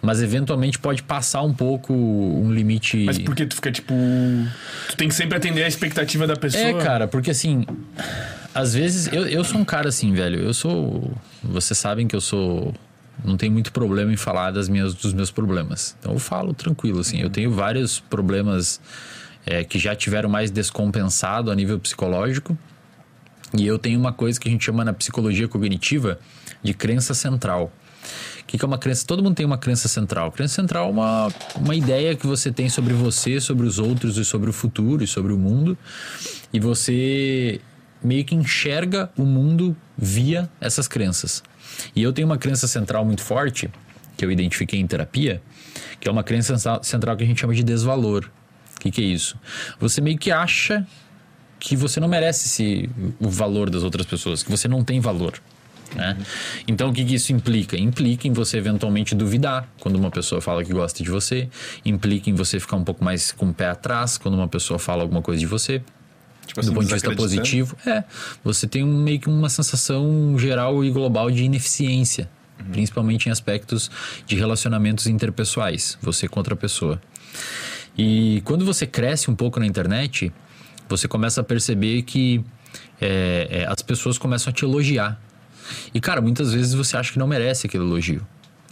mas 0.00 0.22
eventualmente 0.22 0.78
pode 0.78 1.02
passar 1.02 1.42
um 1.42 1.52
pouco 1.52 1.92
um 1.92 2.52
limite. 2.52 3.04
Mas 3.04 3.18
porque 3.18 3.46
tu 3.46 3.56
fica 3.56 3.72
tipo. 3.72 3.94
Tu 4.88 4.96
tem 4.96 5.08
que 5.08 5.14
sempre 5.14 5.36
atender 5.36 5.64
a 5.64 5.68
expectativa 5.68 6.26
da 6.26 6.36
pessoa. 6.36 6.62
É, 6.62 6.74
cara, 6.74 7.08
porque 7.08 7.30
assim, 7.30 7.64
às 8.54 8.74
vezes 8.74 9.12
eu, 9.12 9.26
eu 9.26 9.42
sou 9.42 9.60
um 9.60 9.64
cara 9.64 9.88
assim, 9.88 10.12
velho. 10.12 10.40
Eu 10.40 10.54
sou. 10.54 11.12
Vocês 11.42 11.76
sabem 11.78 12.06
que 12.06 12.14
eu 12.14 12.20
sou. 12.20 12.74
Não 13.24 13.36
tenho 13.36 13.52
muito 13.52 13.72
problema 13.72 14.12
em 14.12 14.16
falar 14.16 14.50
das 14.50 14.68
minhas, 14.68 14.94
dos 14.94 15.12
meus 15.12 15.30
problemas. 15.30 15.96
Então 15.98 16.12
eu 16.12 16.18
falo 16.18 16.54
tranquilo, 16.54 17.00
assim. 17.00 17.20
Eu 17.20 17.30
tenho 17.30 17.50
vários 17.50 17.98
problemas 17.98 18.80
é, 19.46 19.64
que 19.64 19.78
já 19.78 19.94
tiveram 19.96 20.28
mais 20.28 20.50
descompensado 20.50 21.50
a 21.50 21.54
nível 21.54 21.78
psicológico. 21.80 22.56
E 23.56 23.66
eu 23.66 23.78
tenho 23.78 23.98
uma 23.98 24.12
coisa 24.12 24.40
que 24.40 24.48
a 24.48 24.50
gente 24.50 24.64
chama 24.64 24.84
na 24.84 24.92
psicologia 24.92 25.46
cognitiva 25.46 26.18
de 26.62 26.72
crença 26.72 27.14
central. 27.14 27.72
O 28.40 28.44
que, 28.44 28.62
é 28.62 28.66
uma 28.66 28.78
crença? 28.78 29.06
Todo 29.06 29.22
mundo 29.22 29.34
tem 29.34 29.46
uma 29.46 29.58
crença 29.58 29.88
central. 29.88 30.32
Crença 30.32 30.54
central 30.54 30.88
é 30.88 30.90
uma, 30.90 31.28
uma 31.56 31.74
ideia 31.74 32.14
que 32.14 32.26
você 32.26 32.50
tem 32.50 32.68
sobre 32.68 32.92
você, 32.92 33.40
sobre 33.40 33.66
os 33.66 33.78
outros 33.78 34.18
e 34.18 34.24
sobre 34.24 34.50
o 34.50 34.52
futuro 34.52 35.04
e 35.04 35.06
sobre 35.06 35.32
o 35.32 35.38
mundo. 35.38 35.78
E 36.52 36.58
você 36.58 37.60
meio 38.02 38.24
que 38.24 38.34
enxerga 38.34 39.10
o 39.16 39.24
mundo 39.24 39.76
via 39.96 40.50
essas 40.60 40.88
crenças. 40.88 41.42
E 41.94 42.02
eu 42.02 42.12
tenho 42.12 42.26
uma 42.26 42.38
crença 42.38 42.66
central 42.66 43.04
muito 43.04 43.22
forte, 43.22 43.70
que 44.16 44.24
eu 44.24 44.30
identifiquei 44.30 44.80
em 44.80 44.86
terapia, 44.86 45.40
que 46.00 46.08
é 46.08 46.10
uma 46.10 46.24
crença 46.24 46.56
central 46.82 47.16
que 47.16 47.24
a 47.24 47.26
gente 47.26 47.40
chama 47.40 47.54
de 47.54 47.62
desvalor. 47.62 48.28
O 48.76 48.80
que, 48.80 48.90
que 48.90 49.00
é 49.00 49.04
isso? 49.04 49.38
Você 49.78 50.00
meio 50.00 50.18
que 50.18 50.30
acha 50.30 50.86
que 51.62 51.76
você 51.76 52.00
não 52.00 52.08
merece 52.08 52.48
esse, 52.48 52.90
o 53.20 53.30
valor 53.30 53.70
das 53.70 53.84
outras 53.84 54.04
pessoas, 54.04 54.42
que 54.42 54.50
você 54.50 54.66
não 54.66 54.82
tem 54.82 54.98
valor. 54.98 55.40
Né? 55.94 56.16
Então 56.66 56.90
o 56.90 56.92
que, 56.92 57.04
que 57.04 57.14
isso 57.14 57.32
implica? 57.32 57.78
Implica 57.78 58.26
em 58.26 58.32
você 58.32 58.56
eventualmente 58.56 59.14
duvidar 59.14 59.68
quando 59.78 59.94
uma 59.94 60.10
pessoa 60.10 60.40
fala 60.40 60.64
que 60.64 60.72
gosta 60.72 61.04
de 61.04 61.08
você, 61.08 61.48
implica 61.84 62.28
em 62.28 62.34
você 62.34 62.58
ficar 62.58 62.74
um 62.74 62.82
pouco 62.82 63.04
mais 63.04 63.30
com 63.30 63.50
o 63.50 63.54
pé 63.54 63.68
atrás 63.68 64.18
quando 64.18 64.34
uma 64.34 64.48
pessoa 64.48 64.76
fala 64.76 65.02
alguma 65.02 65.22
coisa 65.22 65.38
de 65.38 65.46
você. 65.46 65.80
Tipo 66.44 66.58
assim, 66.58 66.70
do 66.70 66.74
ponto 66.74 66.86
de 66.88 66.94
vista 66.94 67.14
positivo, 67.14 67.76
é. 67.86 68.02
Você 68.42 68.66
tem 68.66 68.82
um, 68.82 69.00
meio 69.00 69.20
que 69.20 69.28
uma 69.28 69.48
sensação 69.48 70.36
geral 70.36 70.84
e 70.84 70.90
global 70.90 71.30
de 71.30 71.44
ineficiência, 71.44 72.28
principalmente 72.72 73.28
em 73.28 73.30
aspectos 73.30 73.88
de 74.26 74.34
relacionamentos 74.34 75.06
interpessoais, 75.06 75.96
você 76.02 76.26
contra 76.26 76.54
a 76.54 76.56
pessoa. 76.56 77.00
E 77.96 78.42
quando 78.44 78.64
você 78.64 78.84
cresce 78.84 79.30
um 79.30 79.36
pouco 79.36 79.60
na 79.60 79.66
internet, 79.66 80.32
você 80.96 81.08
começa 81.08 81.40
a 81.40 81.44
perceber 81.44 82.02
que 82.02 82.44
é, 83.00 83.48
é, 83.50 83.66
as 83.66 83.82
pessoas 83.82 84.18
começam 84.18 84.50
a 84.50 84.54
te 84.54 84.64
elogiar. 84.64 85.20
E, 85.94 86.00
cara, 86.00 86.20
muitas 86.20 86.52
vezes 86.52 86.74
você 86.74 86.96
acha 86.96 87.12
que 87.12 87.18
não 87.18 87.26
merece 87.26 87.66
aquele 87.66 87.84
elogio. 87.84 88.26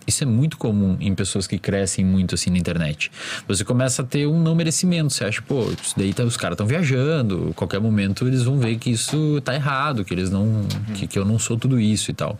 Isso 0.06 0.24
é 0.24 0.26
muito 0.26 0.56
comum 0.56 0.96
em 1.00 1.14
pessoas 1.14 1.46
que 1.46 1.58
crescem 1.58 2.04
muito 2.04 2.34
assim 2.34 2.50
na 2.50 2.58
internet. 2.58 3.10
Você 3.46 3.64
começa 3.64 4.02
a 4.02 4.04
ter 4.04 4.26
um 4.26 4.42
não 4.42 4.54
merecimento. 4.54 5.12
Você 5.12 5.24
acha, 5.24 5.40
pô, 5.40 5.70
isso 5.82 5.94
daí 5.96 6.12
tá, 6.12 6.24
os 6.24 6.36
caras 6.36 6.54
estão 6.54 6.66
viajando. 6.66 7.52
Qualquer 7.54 7.80
momento 7.80 8.26
eles 8.26 8.42
vão 8.42 8.58
ver 8.58 8.76
que 8.76 8.90
isso 8.90 9.40
tá 9.42 9.54
errado, 9.54 10.04
que 10.04 10.12
eles 10.12 10.30
não. 10.30 10.66
Que, 10.94 11.06
que 11.06 11.18
eu 11.18 11.24
não 11.24 11.38
sou 11.38 11.56
tudo 11.56 11.78
isso 11.78 12.10
e 12.10 12.14
tal. 12.14 12.38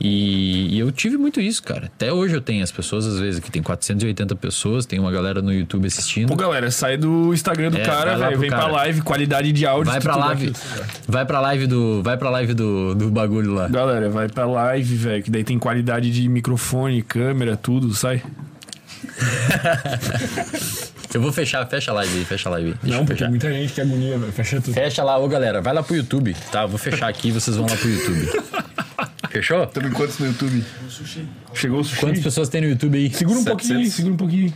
E, 0.00 0.74
e 0.74 0.78
eu 0.78 0.90
tive 0.90 1.18
muito 1.18 1.40
isso, 1.42 1.62
cara. 1.62 1.86
Até 1.86 2.10
hoje 2.10 2.34
eu 2.34 2.40
tenho 2.40 2.64
as 2.64 2.72
pessoas, 2.72 3.06
às 3.06 3.20
vezes, 3.20 3.38
que 3.38 3.50
tem 3.50 3.62
480 3.62 4.34
pessoas, 4.36 4.86
tem 4.86 4.98
uma 4.98 5.12
galera 5.12 5.42
no 5.42 5.52
YouTube 5.52 5.86
assistindo. 5.86 6.28
Pô, 6.28 6.36
galera, 6.36 6.70
sai 6.70 6.96
do 6.96 7.34
Instagram 7.34 7.70
do 7.70 7.76
É, 7.76 7.84
cara, 7.84 8.16
velho. 8.16 8.38
Vem 8.38 8.48
cara. 8.48 8.62
pra 8.62 8.72
live, 8.72 9.02
qualidade 9.02 9.52
de 9.52 9.66
áudio. 9.66 9.92
Vai 9.92 10.00
pra 10.00 10.16
live. 10.16 10.52
Vai 11.06 11.26
pra 11.26 11.40
live 11.40 11.66
do. 11.66 12.02
Vai 12.02 12.16
pra 12.16 12.30
live 12.30 12.54
do, 12.54 12.94
do 12.94 13.10
bagulho 13.10 13.52
lá. 13.52 13.68
Galera, 13.68 14.08
vai 14.08 14.26
pra 14.26 14.46
live, 14.46 14.96
velho. 14.96 15.22
Que 15.22 15.30
daí 15.30 15.44
tem 15.44 15.58
qualidade 15.58 16.10
de 16.10 16.26
microfone, 16.30 17.02
câmera, 17.02 17.54
tudo, 17.56 17.94
sai. 17.94 18.22
Eu 21.12 21.20
vou 21.20 21.32
fechar, 21.32 21.66
fecha 21.66 21.90
a 21.90 21.94
live 21.94 22.18
aí, 22.18 22.24
fecha 22.24 22.48
a 22.48 22.52
live 22.52 22.68
aí. 22.68 22.74
Deixa 22.82 22.96
Não, 22.96 23.04
porque 23.04 23.26
muita 23.26 23.52
gente 23.52 23.72
que 23.72 23.80
agonia, 23.80 24.16
velho. 24.16 24.32
Fecha 24.32 24.60
tudo. 24.60 24.72
Fecha 24.72 25.02
lá, 25.02 25.18
ô 25.18 25.26
galera, 25.26 25.60
vai 25.60 25.74
lá 25.74 25.82
pro 25.82 25.96
YouTube, 25.96 26.36
tá? 26.52 26.62
Eu 26.62 26.68
vou 26.68 26.78
fechar 26.78 27.08
aqui 27.08 27.28
e 27.28 27.32
vocês 27.32 27.56
vão 27.56 27.66
lá 27.66 27.76
pro 27.76 27.88
YouTube. 27.90 28.30
Fechou? 29.30 29.66
Tamo 29.66 29.90
quantos 29.92 30.18
no 30.18 30.26
YouTube? 30.26 30.64
Chegou 31.54 31.80
o 31.80 31.84
sushi. 31.84 32.00
Quantas 32.00 32.20
pessoas 32.22 32.48
tem 32.48 32.60
no 32.60 32.68
YouTube 32.68 32.98
aí? 32.98 33.10
Segura 33.14 33.38
um 33.38 33.44
pouquinho, 33.44 33.68
700. 33.76 33.94
segura 33.94 34.14
um 34.14 34.16
pouquinho. 34.16 34.52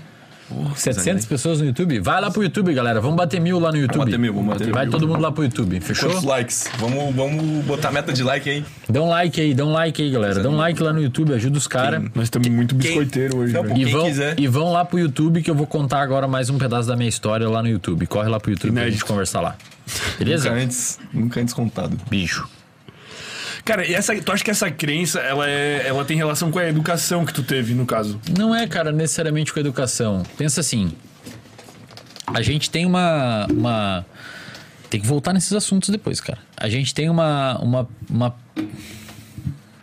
700 0.77 1.25
pessoas 1.25 1.59
no 1.61 1.67
YouTube? 1.67 2.01
Vai 2.01 2.21
lá 2.21 2.31
pro 2.31 2.43
YouTube, 2.43 2.75
galera. 2.75 3.01
Vamos 3.01 3.17
bater 3.17 3.41
mil 3.41 3.59
lá 3.59 3.73
no 3.73 3.79
YouTube. 3.79 4.05
bater 4.05 4.19
mil, 4.19 4.35
vamos 4.35 4.53
bater 4.53 4.71
Vai 4.73 4.85
mil. 4.85 4.93
todo 4.93 5.09
mundo 5.09 5.21
lá 5.21 5.33
pro 5.33 5.43
YouTube, 5.43 5.81
fechou? 5.81 6.11
Quantos 6.11 6.25
likes? 6.25 6.69
Vamos, 6.79 7.15
vamos 7.15 7.65
botar 7.65 7.91
meta 7.91 8.13
de 8.13 8.23
like 8.23 8.49
aí. 8.51 8.65
Dá 8.89 9.01
um 9.01 9.09
like 9.09 9.41
aí, 9.41 9.55
dá 9.55 9.65
um 9.65 9.73
like 9.73 10.03
aí, 10.03 10.11
galera. 10.11 10.43
Dá 10.43 10.51
um 10.51 10.57
like 10.57 10.83
lá 10.83 10.93
no 10.93 11.01
YouTube, 11.01 11.33
ajuda 11.33 11.57
os 11.57 11.67
caras. 11.67 12.03
Nós 12.15 12.25
estamos 12.25 12.47
muito 12.49 12.75
biscoiteiro 12.75 13.39
hoje, 13.39 13.55
Não. 13.55 13.77
E 13.77 13.85
vão, 13.87 14.05
quiser. 14.07 14.39
e 14.39 14.47
vão 14.47 14.71
lá 14.71 14.85
pro 14.85 14.99
YouTube 14.99 15.41
que 15.41 15.51
eu 15.51 15.55
vou 15.55 15.67
contar 15.67 16.03
agora 16.03 16.29
mais 16.29 16.51
um 16.51 16.59
pedaço 16.59 16.87
da 16.89 16.95
minha 16.97 17.09
história 17.09 17.49
lá 17.49 17.63
no 17.63 17.69
YouTube. 17.69 18.07
Corre 18.07 18.29
lá 18.29 18.39
pro 18.39 18.51
YouTube 18.51 18.73
pra 18.73 18.83
Inédito. 18.83 19.01
gente 19.01 19.09
conversar 19.09 19.41
lá. 19.41 19.57
Beleza? 20.19 20.51
Nunca 20.51 20.63
antes, 20.63 20.99
nunca 21.13 21.41
antes 21.41 21.55
contado. 21.55 21.97
Bicho. 22.11 22.47
Cara, 23.65 23.87
e 23.87 23.95
essa, 23.95 24.15
tu 24.21 24.31
acha 24.31 24.45
que 24.45 24.51
essa 24.51 24.71
crença, 24.71 25.21
ela, 25.21 25.49
é, 25.49 25.87
ela 25.87 26.05
tem 26.05 26.17
relação 26.17 26.51
com 26.51 26.59
a 26.59 26.69
educação 26.69 27.25
que 27.25 27.33
tu 27.33 27.43
teve, 27.43 27.73
no 27.73 27.87
caso? 27.87 28.21
Não 28.37 28.55
é, 28.55 28.67
cara, 28.67 28.93
necessariamente 28.93 29.53
com 29.53 29.59
a 29.59 29.63
educação. 29.63 30.23
Pensa 30.37 30.61
assim. 30.61 30.93
A 32.27 32.43
gente 32.43 32.71
tem 32.71 32.85
uma. 32.85 33.47
uma... 33.51 34.07
Tem 34.91 35.01
que 35.01 35.07
voltar 35.07 35.33
nesses 35.33 35.53
assuntos 35.53 35.89
depois, 35.89 36.21
cara. 36.21 36.39
A 36.57 36.69
gente 36.69 36.95
tem 36.95 37.09
uma. 37.09 37.59
uma, 37.59 37.89
uma... 38.09 38.35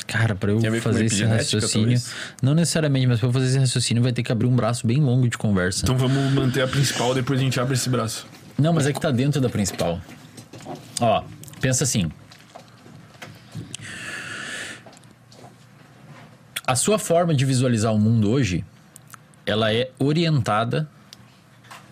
Cara, 0.06 0.36
pra 0.36 0.52
eu 0.52 0.82
fazer 0.82 1.06
esse 1.06 1.24
raciocínio. 1.24 1.86
talvez? 1.86 2.12
Não 2.42 2.54
necessariamente, 2.54 3.08
mas 3.08 3.20
pra 3.20 3.30
eu 3.30 3.34
fazer 3.34 3.48
esse 3.48 3.58
raciocínio 3.58 4.04
vai 4.04 4.12
ter 4.12 4.22
que 4.22 4.32
abrir 4.32 4.46
um 4.46 4.56
braço 4.56 4.86
bem 4.86 5.00
longo 5.00 5.28
de 5.28 5.38
conversa. 5.38 5.86
Então 5.86 5.98
vamos 5.98 6.32
manter 6.34 6.62
a 6.62 6.68
principal, 6.68 7.16
depois 7.16 7.40
a 7.40 7.44
gente 7.44 7.60
abre 7.60 7.74
esse 7.74 7.90
braço. 7.90 8.28
Não, 8.60 8.74
mas 8.74 8.86
é 8.86 8.94
que 8.94 9.00
tá 9.00 9.10
dentro 9.10 9.42
da 9.42 9.50
principal. 9.50 10.00
Ó, 11.00 11.24
pensa 11.60 11.84
assim. 11.84 12.12
A 16.72 16.75
sua 16.78 16.98
forma 16.98 17.36
de 17.36 17.44
visualizar 17.44 17.94
o 17.94 18.00
mundo 18.00 18.32
hoje, 18.32 18.63
ela 19.46 19.74
é 19.74 19.92
orientada 20.00 20.90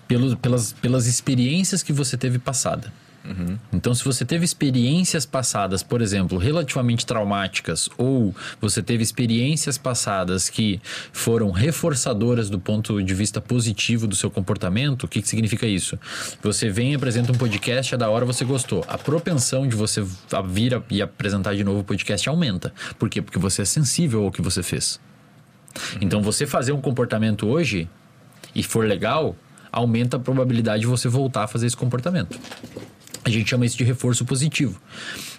pelo, 0.08 0.38
pelas, 0.38 0.72
pelas 0.72 1.06
experiências 1.06 1.84
que 1.84 1.92
você 1.92 2.16
teve 2.16 2.40
passada. 2.40 2.90
Então, 3.72 3.94
se 3.94 4.04
você 4.04 4.26
teve 4.26 4.46
experiências 4.46 5.26
passadas, 5.26 5.84
por 5.84 6.02
exemplo, 6.02 6.38
relativamente 6.38 7.06
traumáticas, 7.06 7.90
ou 7.98 8.36
você 8.60 8.82
teve 8.82 9.04
experiências 9.04 9.78
passadas 9.78 10.50
que 10.50 10.82
foram 11.12 11.52
reforçadoras 11.52 12.50
do 12.50 12.60
ponto 12.60 13.02
de 13.04 13.14
vista 13.14 13.40
positivo 13.40 14.08
do 14.08 14.16
seu 14.16 14.32
comportamento, 14.32 15.04
o 15.04 15.08
que, 15.08 15.22
que 15.22 15.28
significa 15.28 15.68
isso? 15.68 16.00
Você 16.42 16.70
vem 16.70 16.94
e 16.94 16.96
apresenta 16.96 17.32
um 17.32 17.36
podcast, 17.36 17.94
é 17.94 17.98
da 17.98 18.10
hora, 18.10 18.26
você 18.26 18.44
gostou. 18.44 18.84
A 18.88 18.98
propensão 18.98 19.68
de 19.68 19.76
você 19.76 20.04
vir 20.48 20.82
e 20.90 21.02
apresentar 21.02 21.56
de 21.56 21.64
novo 21.64 21.80
o 21.80 21.84
podcast 21.84 22.28
aumenta. 22.28 22.74
Por 22.98 23.10
quê? 23.10 23.22
Porque 23.22 23.40
você 23.40 23.62
é 23.62 23.66
sensível 23.66 24.24
ao 24.24 24.32
que 24.32 24.42
você 24.42 24.64
fez. 24.64 25.00
Então, 26.02 26.22
você 26.22 26.48
fazer 26.48 26.72
um 26.72 26.82
comportamento 26.82 27.48
hoje 27.48 27.88
e 28.56 28.64
for 28.64 28.88
legal, 28.88 29.36
aumenta 29.72 30.18
a 30.18 30.20
probabilidade 30.20 30.82
de 30.82 30.88
você 30.88 31.08
voltar 31.08 31.44
a 31.44 31.48
fazer 31.48 31.68
esse 31.68 31.78
comportamento. 31.78 32.40
A 33.30 33.34
gente 33.34 33.50
chama 33.50 33.66
isso 33.66 33.78
de 33.78 33.84
reforço 33.84 34.26
positivo. 34.26 34.80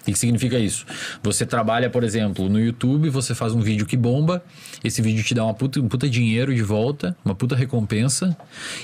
O 0.01 0.05
que 0.05 0.17
significa 0.17 0.57
isso? 0.57 0.85
Você 1.21 1.45
trabalha, 1.45 1.89
por 1.89 2.03
exemplo, 2.03 2.49
no 2.49 2.59
YouTube, 2.59 3.09
você 3.09 3.35
faz 3.35 3.53
um 3.53 3.59
vídeo 3.59 3.85
que 3.85 3.95
bomba, 3.95 4.43
esse 4.83 5.01
vídeo 5.01 5.23
te 5.23 5.33
dá 5.33 5.43
uma 5.43 5.53
puta, 5.53 5.79
um 5.79 5.87
puta 5.87 6.09
dinheiro 6.09 6.53
de 6.55 6.63
volta, 6.63 7.15
uma 7.23 7.35
puta 7.35 7.55
recompensa. 7.55 8.35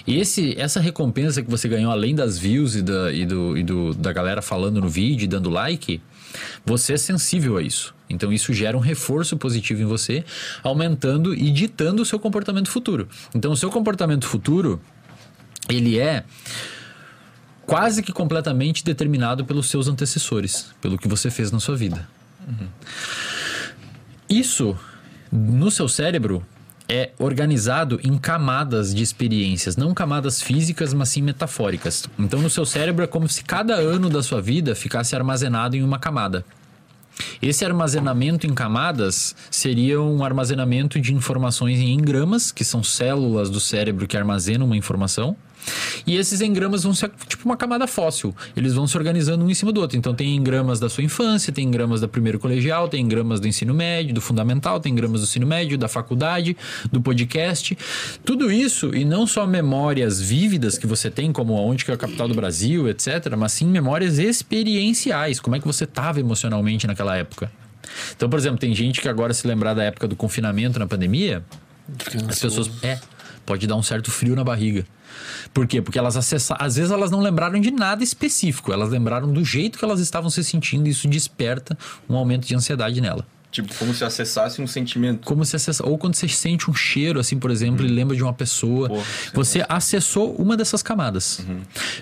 E 0.05 0.19
esse, 0.19 0.53
essa 0.59 0.79
recompensa 0.79 1.41
que 1.41 1.49
você 1.49 1.67
ganhou, 1.67 1.91
além 1.91 2.13
das 2.13 2.37
views 2.37 2.75
e, 2.75 2.81
da, 2.81 3.11
e, 3.11 3.25
do, 3.25 3.57
e 3.57 3.63
do- 3.63 3.93
da 3.95 4.13
galera 4.13 4.41
falando 4.41 4.79
no 4.79 4.87
vídeo 4.89 5.25
e 5.25 5.27
dando 5.27 5.49
like, 5.49 6.01
você 6.65 6.93
é 6.93 6.97
sensível 6.97 7.57
a 7.57 7.61
isso. 7.63 7.95
Então 8.09 8.31
isso 8.31 8.53
gera 8.53 8.77
um 8.77 8.79
reforço 8.79 9.35
positivo 9.37 9.81
em 9.81 9.85
você, 9.85 10.23
aumentando 10.63 11.33
e 11.33 11.49
ditando 11.51 12.01
o 12.01 12.05
seu 12.05 12.19
comportamento 12.19 12.69
futuro. 12.69 13.07
Então 13.33 13.51
o 13.51 13.57
seu 13.57 13.69
comportamento 13.69 14.25
futuro, 14.27 14.79
ele 15.67 15.97
é 15.99 16.23
quase 17.67 18.01
que 18.01 18.13
completamente 18.13 18.83
determinado 18.83 19.45
pelos 19.45 19.69
seus 19.69 19.89
antecessores, 19.89 20.73
pelo 20.81 20.97
que 20.97 21.07
você 21.07 21.29
fez 21.29 21.51
na 21.51 21.59
sua 21.59 21.75
vida. 21.75 22.07
Isso, 24.29 24.75
no 25.31 25.69
seu 25.69 25.87
cérebro, 25.89 26.43
é 26.89 27.11
organizado 27.19 27.99
em 28.01 28.17
camadas 28.17 28.95
de 28.95 29.03
experiências, 29.03 29.75
não 29.75 29.93
camadas 29.93 30.41
físicas, 30.41 30.93
mas 30.93 31.09
sim 31.09 31.21
metafóricas. 31.21 32.07
Então, 32.17 32.41
no 32.41 32.49
seu 32.49 32.65
cérebro 32.65 33.03
é 33.03 33.07
como 33.07 33.27
se 33.27 33.43
cada 33.43 33.75
ano 33.75 34.09
da 34.09 34.23
sua 34.23 34.41
vida 34.41 34.73
ficasse 34.73 35.13
armazenado 35.13 35.75
em 35.75 35.83
uma 35.83 35.99
camada. 35.99 36.45
Esse 37.41 37.65
armazenamento 37.65 38.47
em 38.47 38.53
camadas 38.53 39.35
seria 39.51 39.99
um 40.01 40.23
armazenamento 40.23 41.01
de 41.01 41.13
informações 41.13 41.79
em 41.79 41.93
engramas, 41.93 42.51
que 42.51 42.63
são 42.63 42.81
células 42.81 43.49
do 43.49 43.59
cérebro 43.59 44.07
que 44.07 44.15
armazenam 44.15 44.65
uma 44.65 44.77
informação. 44.77 45.35
E 46.05 46.15
esses 46.15 46.41
engramas 46.41 46.83
vão 46.83 46.93
ser 46.93 47.11
tipo 47.27 47.45
uma 47.45 47.57
camada 47.57 47.87
fóssil. 47.87 48.35
Eles 48.55 48.73
vão 48.73 48.87
se 48.87 48.97
organizando 48.97 49.43
um 49.43 49.49
em 49.49 49.53
cima 49.53 49.71
do 49.71 49.81
outro. 49.81 49.97
Então 49.97 50.13
tem 50.13 50.35
engramas 50.35 50.79
da 50.79 50.89
sua 50.89 51.03
infância, 51.03 51.51
tem 51.51 51.65
engramas 51.65 52.01
da 52.01 52.07
primeiro 52.07 52.39
colegial, 52.39 52.87
tem 52.87 53.03
engramas 53.03 53.39
do 53.39 53.47
ensino 53.47 53.73
médio, 53.73 54.13
do 54.13 54.21
fundamental, 54.21 54.79
tem 54.79 54.91
engramas 54.91 55.21
do 55.21 55.23
ensino 55.25 55.45
médio, 55.45 55.77
da 55.77 55.87
faculdade, 55.87 56.55
do 56.91 57.01
podcast. 57.01 57.77
Tudo 58.23 58.51
isso, 58.51 58.95
e 58.95 59.03
não 59.03 59.27
só 59.27 59.45
memórias 59.45 60.21
vívidas 60.21 60.77
que 60.77 60.87
você 60.87 61.09
tem, 61.09 61.31
como 61.31 61.53
onde 61.53 61.83
que 61.83 61.91
é 61.91 61.93
a 61.93 61.97
capital 61.97 62.27
do 62.27 62.33
Brasil, 62.33 62.87
etc., 62.87 63.35
mas 63.37 63.51
sim 63.51 63.67
memórias 63.67 64.17
experienciais. 64.19 65.39
Como 65.39 65.55
é 65.55 65.59
que 65.59 65.67
você 65.67 65.83
estava 65.83 66.19
emocionalmente 66.19 66.87
naquela 66.87 67.15
época. 67.15 67.51
Então, 68.15 68.29
por 68.29 68.37
exemplo, 68.37 68.57
tem 68.57 68.73
gente 68.73 69.01
que 69.01 69.07
agora 69.07 69.33
se 69.33 69.47
lembrar 69.47 69.73
da 69.73 69.83
época 69.83 70.07
do 70.07 70.15
confinamento 70.15 70.77
na 70.79 70.87
pandemia, 70.87 71.43
as 72.27 72.39
pessoas. 72.39 72.69
É, 72.83 72.99
pode 73.45 73.65
dar 73.65 73.75
um 73.75 73.83
certo 73.83 74.11
frio 74.11 74.35
na 74.35 74.43
barriga. 74.43 74.85
Por 75.53 75.67
quê? 75.67 75.81
Porque 75.81 75.97
elas 75.97 76.17
acessaram. 76.17 76.65
Às 76.65 76.75
vezes 76.75 76.91
elas 76.91 77.11
não 77.11 77.21
lembraram 77.21 77.59
de 77.59 77.71
nada 77.71 78.03
específico, 78.03 78.71
elas 78.71 78.89
lembraram 78.89 79.31
do 79.31 79.43
jeito 79.43 79.77
que 79.77 79.85
elas 79.85 79.99
estavam 79.99 80.29
se 80.29 80.43
sentindo 80.43 80.87
e 80.87 80.91
isso 80.91 81.07
desperta 81.07 81.77
um 82.09 82.15
aumento 82.15 82.47
de 82.47 82.55
ansiedade 82.55 83.01
nela. 83.01 83.25
Tipo, 83.49 83.73
como 83.75 83.93
se 83.93 84.03
acessasse 84.03 84.61
um 84.61 84.67
sentimento. 84.67 85.25
Como 85.25 85.43
se 85.45 85.55
acessa... 85.55 85.85
Ou 85.85 85.97
quando 85.97 86.15
você 86.15 86.27
sente 86.27 86.69
um 86.69 86.73
cheiro, 86.73 87.19
assim, 87.19 87.39
por 87.39 87.49
exemplo, 87.49 87.85
e 87.85 87.89
lembra 87.89 88.15
de 88.15 88.21
uma 88.21 88.33
pessoa. 88.33 88.89
Pô, 88.89 89.01
você 89.33 89.65
acessou 89.67 90.35
uma 90.35 90.57
dessas 90.57 90.83
camadas. 90.83 91.39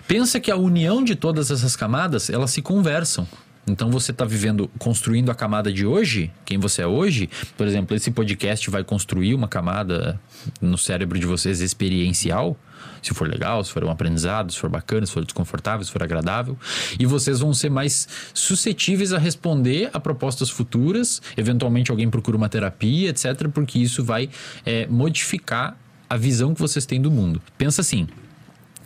Pensa 0.08 0.40
que 0.40 0.50
a 0.52 0.56
união 0.56 1.04
de 1.04 1.16
todas 1.16 1.52
essas 1.52 1.76
camadas, 1.76 2.30
elas 2.30 2.52
se 2.52 2.62
conversam. 2.62 3.28
Então 3.68 3.90
você 3.90 4.12
está 4.12 4.26
vivendo, 4.26 4.70
construindo 4.78 5.32
a 5.32 5.36
camada 5.36 5.72
de 5.72 5.86
hoje, 5.86 6.32
quem 6.46 6.58
você 6.60 6.84
é 6.84 6.88
hoje. 6.88 7.30
Por 7.58 7.66
exemplo, 7.68 7.96
esse 7.96 8.12
podcast 8.12 8.70
vai 8.70 8.84
construir 8.84 9.34
uma 9.34 9.48
camada 9.48 10.20
no 10.62 10.78
cérebro 10.78 11.18
de 11.18 11.26
vocês 11.26 11.62
experiencial. 11.62 12.58
Se 13.06 13.14
for 13.14 13.28
legal, 13.28 13.64
se 13.64 13.72
for 13.72 13.84
um 13.84 13.90
aprendizado, 13.90 14.52
se 14.52 14.60
for 14.60 14.70
bacana, 14.70 15.06
se 15.06 15.12
for 15.14 15.24
desconfortável, 15.24 15.86
se 15.86 15.92
for 15.92 16.02
agradável. 16.02 16.58
E 17.00 17.06
vocês 17.06 17.40
vão 17.40 17.54
ser 17.54 17.70
mais 17.70 18.08
suscetíveis 18.34 19.14
a 19.14 19.18
responder 19.20 19.90
a 19.94 20.00
propostas 20.00 20.50
futuras. 20.50 21.22
Eventualmente 21.38 21.92
alguém 21.92 22.10
procura 22.10 22.36
uma 22.36 22.50
terapia, 22.50 23.10
etc. 23.10 23.48
Porque 23.54 23.78
isso 23.78 24.04
vai 24.04 24.30
é, 24.66 24.88
modificar 24.88 25.78
a 26.10 26.18
visão 26.18 26.54
que 26.54 26.62
vocês 26.62 26.86
têm 26.86 27.02
do 27.02 27.12
mundo. 27.12 27.42
Pensa 27.58 27.82
assim. 27.82 28.08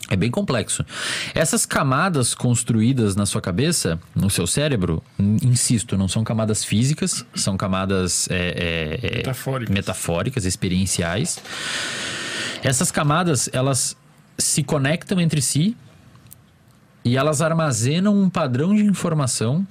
É 0.09 0.15
bem 0.15 0.31
complexo. 0.31 0.83
Essas 1.35 1.67
camadas 1.67 2.33
construídas 2.33 3.15
na 3.15 3.27
sua 3.27 3.41
cabeça, 3.41 3.99
no 4.15 4.27
seu 4.27 4.47
cérebro, 4.47 5.03
insisto, 5.19 5.95
não 5.95 6.07
são 6.07 6.23
camadas 6.23 6.65
físicas, 6.65 7.23
são 7.35 7.55
camadas 7.55 8.27
é, 8.31 8.99
é, 9.03 9.07
é, 9.07 9.17
Metafóricas. 9.17 9.75
metafóricas, 9.75 10.45
experienciais. 10.45 11.39
Essas 12.63 12.91
camadas, 12.91 13.49
elas 13.53 13.95
se 14.39 14.63
conectam 14.63 15.19
entre 15.19 15.41
si 15.41 15.75
e 17.03 17.17
elas 17.17 17.41
armazenam 17.41 18.19
um 18.19 18.29
padrão 18.29 18.75
de 18.75 18.83
informação 18.83 19.67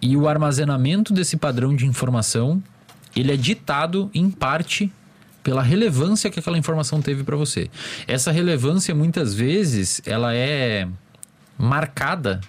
e 0.00 0.16
o 0.16 0.28
armazenamento 0.28 1.12
desse 1.12 1.36
padrão 1.36 1.74
de 1.74 1.86
informação, 1.86 2.62
ele 3.16 3.32
é 3.32 3.36
ditado 3.36 4.10
em 4.12 4.30
parte 4.30 4.92
pela 5.42 5.62
relevância 5.62 6.30
que 6.30 6.38
aquela 6.38 6.58
informação 6.58 7.00
teve 7.00 7.24
para 7.24 7.36
você. 7.36 7.70
Essa 8.06 8.30
relevância 8.30 8.94
muitas 8.94 9.34
vezes 9.34 10.02
ela 10.04 10.34
é 10.34 10.86
marcada 11.58 12.40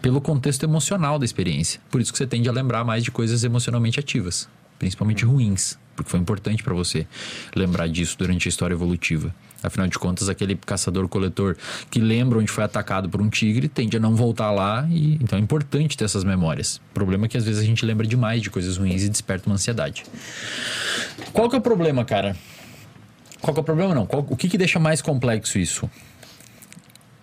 pelo 0.00 0.20
contexto 0.20 0.62
emocional 0.62 1.18
da 1.18 1.24
experiência. 1.24 1.80
Por 1.90 2.00
isso 2.00 2.12
que 2.12 2.18
você 2.18 2.26
tende 2.26 2.48
a 2.48 2.52
lembrar 2.52 2.84
mais 2.84 3.04
de 3.04 3.10
coisas 3.10 3.44
emocionalmente 3.44 4.00
ativas. 4.00 4.48
principalmente 4.78 5.26
ruins, 5.26 5.78
porque 5.94 6.10
foi 6.10 6.18
importante 6.18 6.62
para 6.62 6.72
você 6.72 7.06
lembrar 7.54 7.86
disso 7.86 8.16
durante 8.18 8.48
a 8.48 8.50
história 8.50 8.72
evolutiva. 8.72 9.34
Afinal 9.62 9.86
de 9.86 9.98
contas, 9.98 10.28
aquele 10.28 10.56
caçador-coletor 10.56 11.56
que 11.90 12.00
lembra 12.00 12.38
onde 12.38 12.50
foi 12.50 12.64
atacado 12.64 13.08
por 13.10 13.20
um 13.20 13.28
tigre 13.28 13.68
tende 13.68 13.96
a 13.96 14.00
não 14.00 14.16
voltar 14.16 14.50
lá 14.50 14.86
e 14.90 15.14
então 15.16 15.38
é 15.38 15.42
importante 15.42 15.96
ter 15.96 16.04
essas 16.04 16.24
memórias. 16.24 16.76
O 16.76 16.94
problema 16.94 17.26
é 17.26 17.28
que 17.28 17.36
às 17.36 17.44
vezes 17.44 17.60
a 17.60 17.64
gente 17.64 17.84
lembra 17.84 18.06
demais 18.06 18.40
de 18.40 18.48
coisas 18.50 18.78
ruins 18.78 19.02
e 19.02 19.08
desperta 19.08 19.48
uma 19.48 19.54
ansiedade. 19.56 20.04
Qual 21.32 21.48
que 21.48 21.56
é 21.56 21.58
o 21.58 21.62
problema, 21.62 22.04
cara? 22.04 22.34
Qual 23.40 23.52
que 23.54 23.60
é 23.60 23.62
o 23.62 23.64
problema 23.64 23.94
não? 23.94 24.06
Qual- 24.06 24.26
o 24.28 24.36
que, 24.36 24.48
que 24.48 24.56
deixa 24.56 24.78
mais 24.78 25.02
complexo 25.02 25.58
isso? 25.58 25.90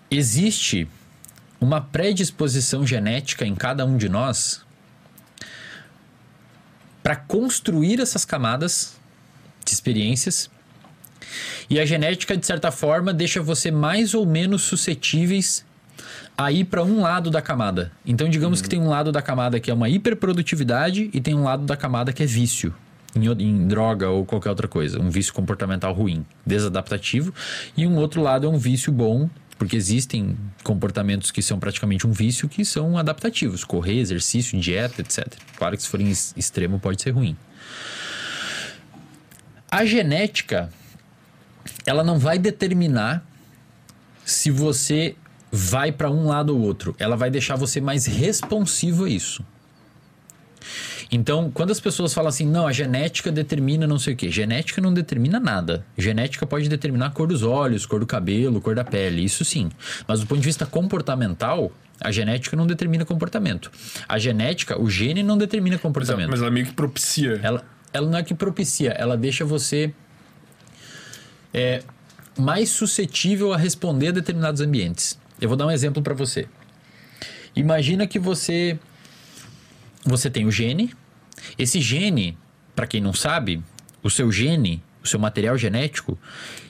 Existe 0.09 0.87
uma 1.59 1.81
predisposição 1.81 2.85
genética 2.85 3.45
em 3.45 3.55
cada 3.55 3.83
um 3.83 3.97
de 3.97 4.07
nós 4.07 4.61
para 7.01 7.15
construir 7.15 7.99
essas 7.99 8.23
camadas 8.25 8.95
de 9.65 9.73
experiências. 9.73 10.49
E 11.69 11.79
a 11.79 11.85
genética, 11.85 12.35
de 12.37 12.45
certa 12.45 12.71
forma, 12.71 13.13
deixa 13.13 13.41
você 13.41 13.71
mais 13.71 14.13
ou 14.13 14.25
menos 14.25 14.63
suscetíveis 14.63 15.65
a 16.37 16.51
ir 16.51 16.65
para 16.65 16.83
um 16.83 17.01
lado 17.01 17.31
da 17.31 17.41
camada. 17.41 17.91
Então, 18.05 18.29
digamos 18.29 18.61
que 18.61 18.69
tem 18.69 18.79
um 18.79 18.87
lado 18.87 19.11
da 19.11 19.21
camada 19.21 19.59
que 19.59 19.71
é 19.71 19.73
uma 19.73 19.89
hiperprodutividade 19.89 21.09
e 21.13 21.19
tem 21.19 21.33
um 21.33 21.43
lado 21.43 21.65
da 21.65 21.75
camada 21.75 22.13
que 22.13 22.21
é 22.23 22.25
vício. 22.25 22.73
Em, 23.15 23.25
em 23.41 23.67
droga 23.67 24.09
ou 24.09 24.23
qualquer 24.25 24.49
outra 24.49 24.67
coisa. 24.67 24.99
Um 25.01 25.09
vício 25.09 25.33
comportamental 25.33 25.93
ruim, 25.93 26.23
desadaptativo. 26.45 27.33
E 27.75 27.87
um 27.87 27.95
outro 27.97 28.21
lado 28.21 28.45
é 28.45 28.49
um 28.49 28.57
vício 28.59 28.91
bom, 28.91 29.27
porque 29.57 29.75
existem 29.75 30.37
comportamentos 30.63 31.31
que 31.31 31.41
são 31.41 31.57
praticamente 31.59 32.05
um 32.05 32.11
vício 32.11 32.47
que 32.47 32.63
são 32.63 32.95
adaptativos. 32.95 33.63
Correr, 33.63 33.97
exercício, 33.97 34.59
dieta, 34.59 35.01
etc. 35.01 35.25
Claro 35.55 35.75
que 35.75 35.81
se 35.81 35.89
for 35.89 35.99
em 35.99 36.07
ex- 36.07 36.33
extremo 36.37 36.79
pode 36.79 37.01
ser 37.01 37.09
ruim. 37.09 37.35
A 39.71 39.83
genética, 39.83 40.69
ela 41.87 42.03
não 42.03 42.19
vai 42.19 42.37
determinar 42.37 43.25
se 44.25 44.51
você 44.51 45.15
vai 45.49 45.89
para 45.89 46.11
um 46.11 46.27
lado 46.27 46.53
ou 46.53 46.61
outro. 46.61 46.93
Ela 46.99 47.15
vai 47.15 47.31
deixar 47.31 47.55
você 47.55 47.79
mais 47.79 48.05
responsivo 48.05 49.05
a 49.05 49.09
isso. 49.09 49.43
Então, 51.09 51.49
quando 51.49 51.71
as 51.71 51.79
pessoas 51.79 52.13
falam 52.13 52.27
assim, 52.27 52.45
não, 52.45 52.67
a 52.67 52.73
genética 52.73 53.31
determina 53.31 53.87
não 53.87 53.97
sei 53.97 54.13
o 54.13 54.17
quê. 54.17 54.29
Genética 54.29 54.81
não 54.81 54.93
determina 54.93 55.39
nada. 55.39 55.85
Genética 55.97 56.45
pode 56.45 56.67
determinar 56.67 57.05
a 57.05 57.09
cor 57.09 57.29
dos 57.29 57.41
olhos, 57.41 57.85
cor 57.85 58.01
do 58.01 58.05
cabelo, 58.05 58.59
cor 58.59 58.75
da 58.75 58.83
pele, 58.83 59.23
isso 59.23 59.45
sim. 59.45 59.69
Mas 60.05 60.19
do 60.19 60.27
ponto 60.27 60.41
de 60.41 60.45
vista 60.45 60.65
comportamental, 60.65 61.71
a 62.01 62.11
genética 62.11 62.57
não 62.57 62.67
determina 62.67 63.05
comportamento. 63.05 63.71
A 64.09 64.19
genética, 64.19 64.77
o 64.77 64.89
gene 64.89 65.23
não 65.23 65.37
determina 65.37 65.77
comportamento. 65.77 66.29
Mas 66.29 66.41
ela 66.41 66.51
meio 66.51 66.65
que 66.65 66.73
propicia. 66.73 67.39
Ela, 67.41 67.63
ela 67.93 68.09
não 68.09 68.17
é 68.17 68.23
que 68.23 68.35
propicia, 68.35 68.89
ela 68.89 69.15
deixa 69.15 69.45
você 69.45 69.93
é, 71.53 71.83
mais 72.37 72.69
suscetível 72.69 73.53
a 73.53 73.57
responder 73.57 74.09
a 74.09 74.11
determinados 74.11 74.61
ambientes. 74.61 75.19
Eu 75.39 75.47
vou 75.47 75.57
dar 75.57 75.67
um 75.67 75.71
exemplo 75.71 76.01
para 76.01 76.13
você. 76.13 76.47
Imagina 77.55 78.05
que 78.07 78.19
você 78.19 78.79
você 80.03 80.29
tem 80.29 80.45
o 80.45 80.51
gene. 80.51 80.93
Esse 81.57 81.81
gene, 81.81 82.37
para 82.75 82.87
quem 82.87 83.01
não 83.01 83.13
sabe, 83.13 83.61
o 84.01 84.09
seu 84.09 84.31
gene, 84.31 84.81
o 85.03 85.07
seu 85.07 85.19
material 85.19 85.57
genético, 85.57 86.17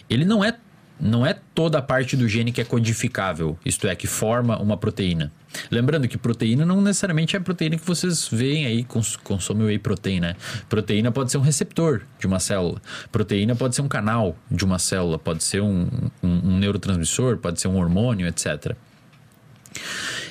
ele 0.09 0.25
não 0.25 0.43
é 0.43 0.57
não 0.99 1.25
é 1.25 1.35
toda 1.53 1.77
a 1.77 1.81
parte 1.81 2.15
do 2.15 2.27
gene 2.27 2.51
que 2.51 2.61
é 2.61 2.63
codificável, 2.63 3.57
isto 3.63 3.87
é, 3.87 3.95
que 3.95 4.07
forma 4.07 4.59
uma 4.59 4.77
proteína. 4.77 5.31
Lembrando 5.71 6.07
que 6.07 6.17
proteína 6.17 6.65
não 6.65 6.81
necessariamente 6.81 7.35
é 7.35 7.39
a 7.39 7.41
proteína 7.41 7.77
que 7.77 7.85
vocês 7.85 8.27
veem 8.27 8.65
aí, 8.65 8.83
cons 8.83 9.15
consomem 9.15 9.65
whey 9.65 9.79
protein, 9.79 10.19
né? 10.19 10.35
Proteína 10.67 11.11
pode 11.11 11.31
ser 11.31 11.37
um 11.37 11.41
receptor 11.41 12.01
de 12.19 12.27
uma 12.27 12.39
célula. 12.39 12.81
Proteína 13.11 13.55
pode 13.55 13.75
ser 13.75 13.81
um 13.81 13.87
canal 13.87 14.35
de 14.49 14.65
uma 14.65 14.79
célula, 14.79 15.17
pode 15.17 15.43
ser 15.43 15.61
um, 15.61 15.87
um, 16.21 16.51
um 16.51 16.57
neurotransmissor, 16.57 17.37
pode 17.37 17.59
ser 17.61 17.67
um 17.67 17.77
hormônio, 17.77 18.27
etc. 18.27 18.75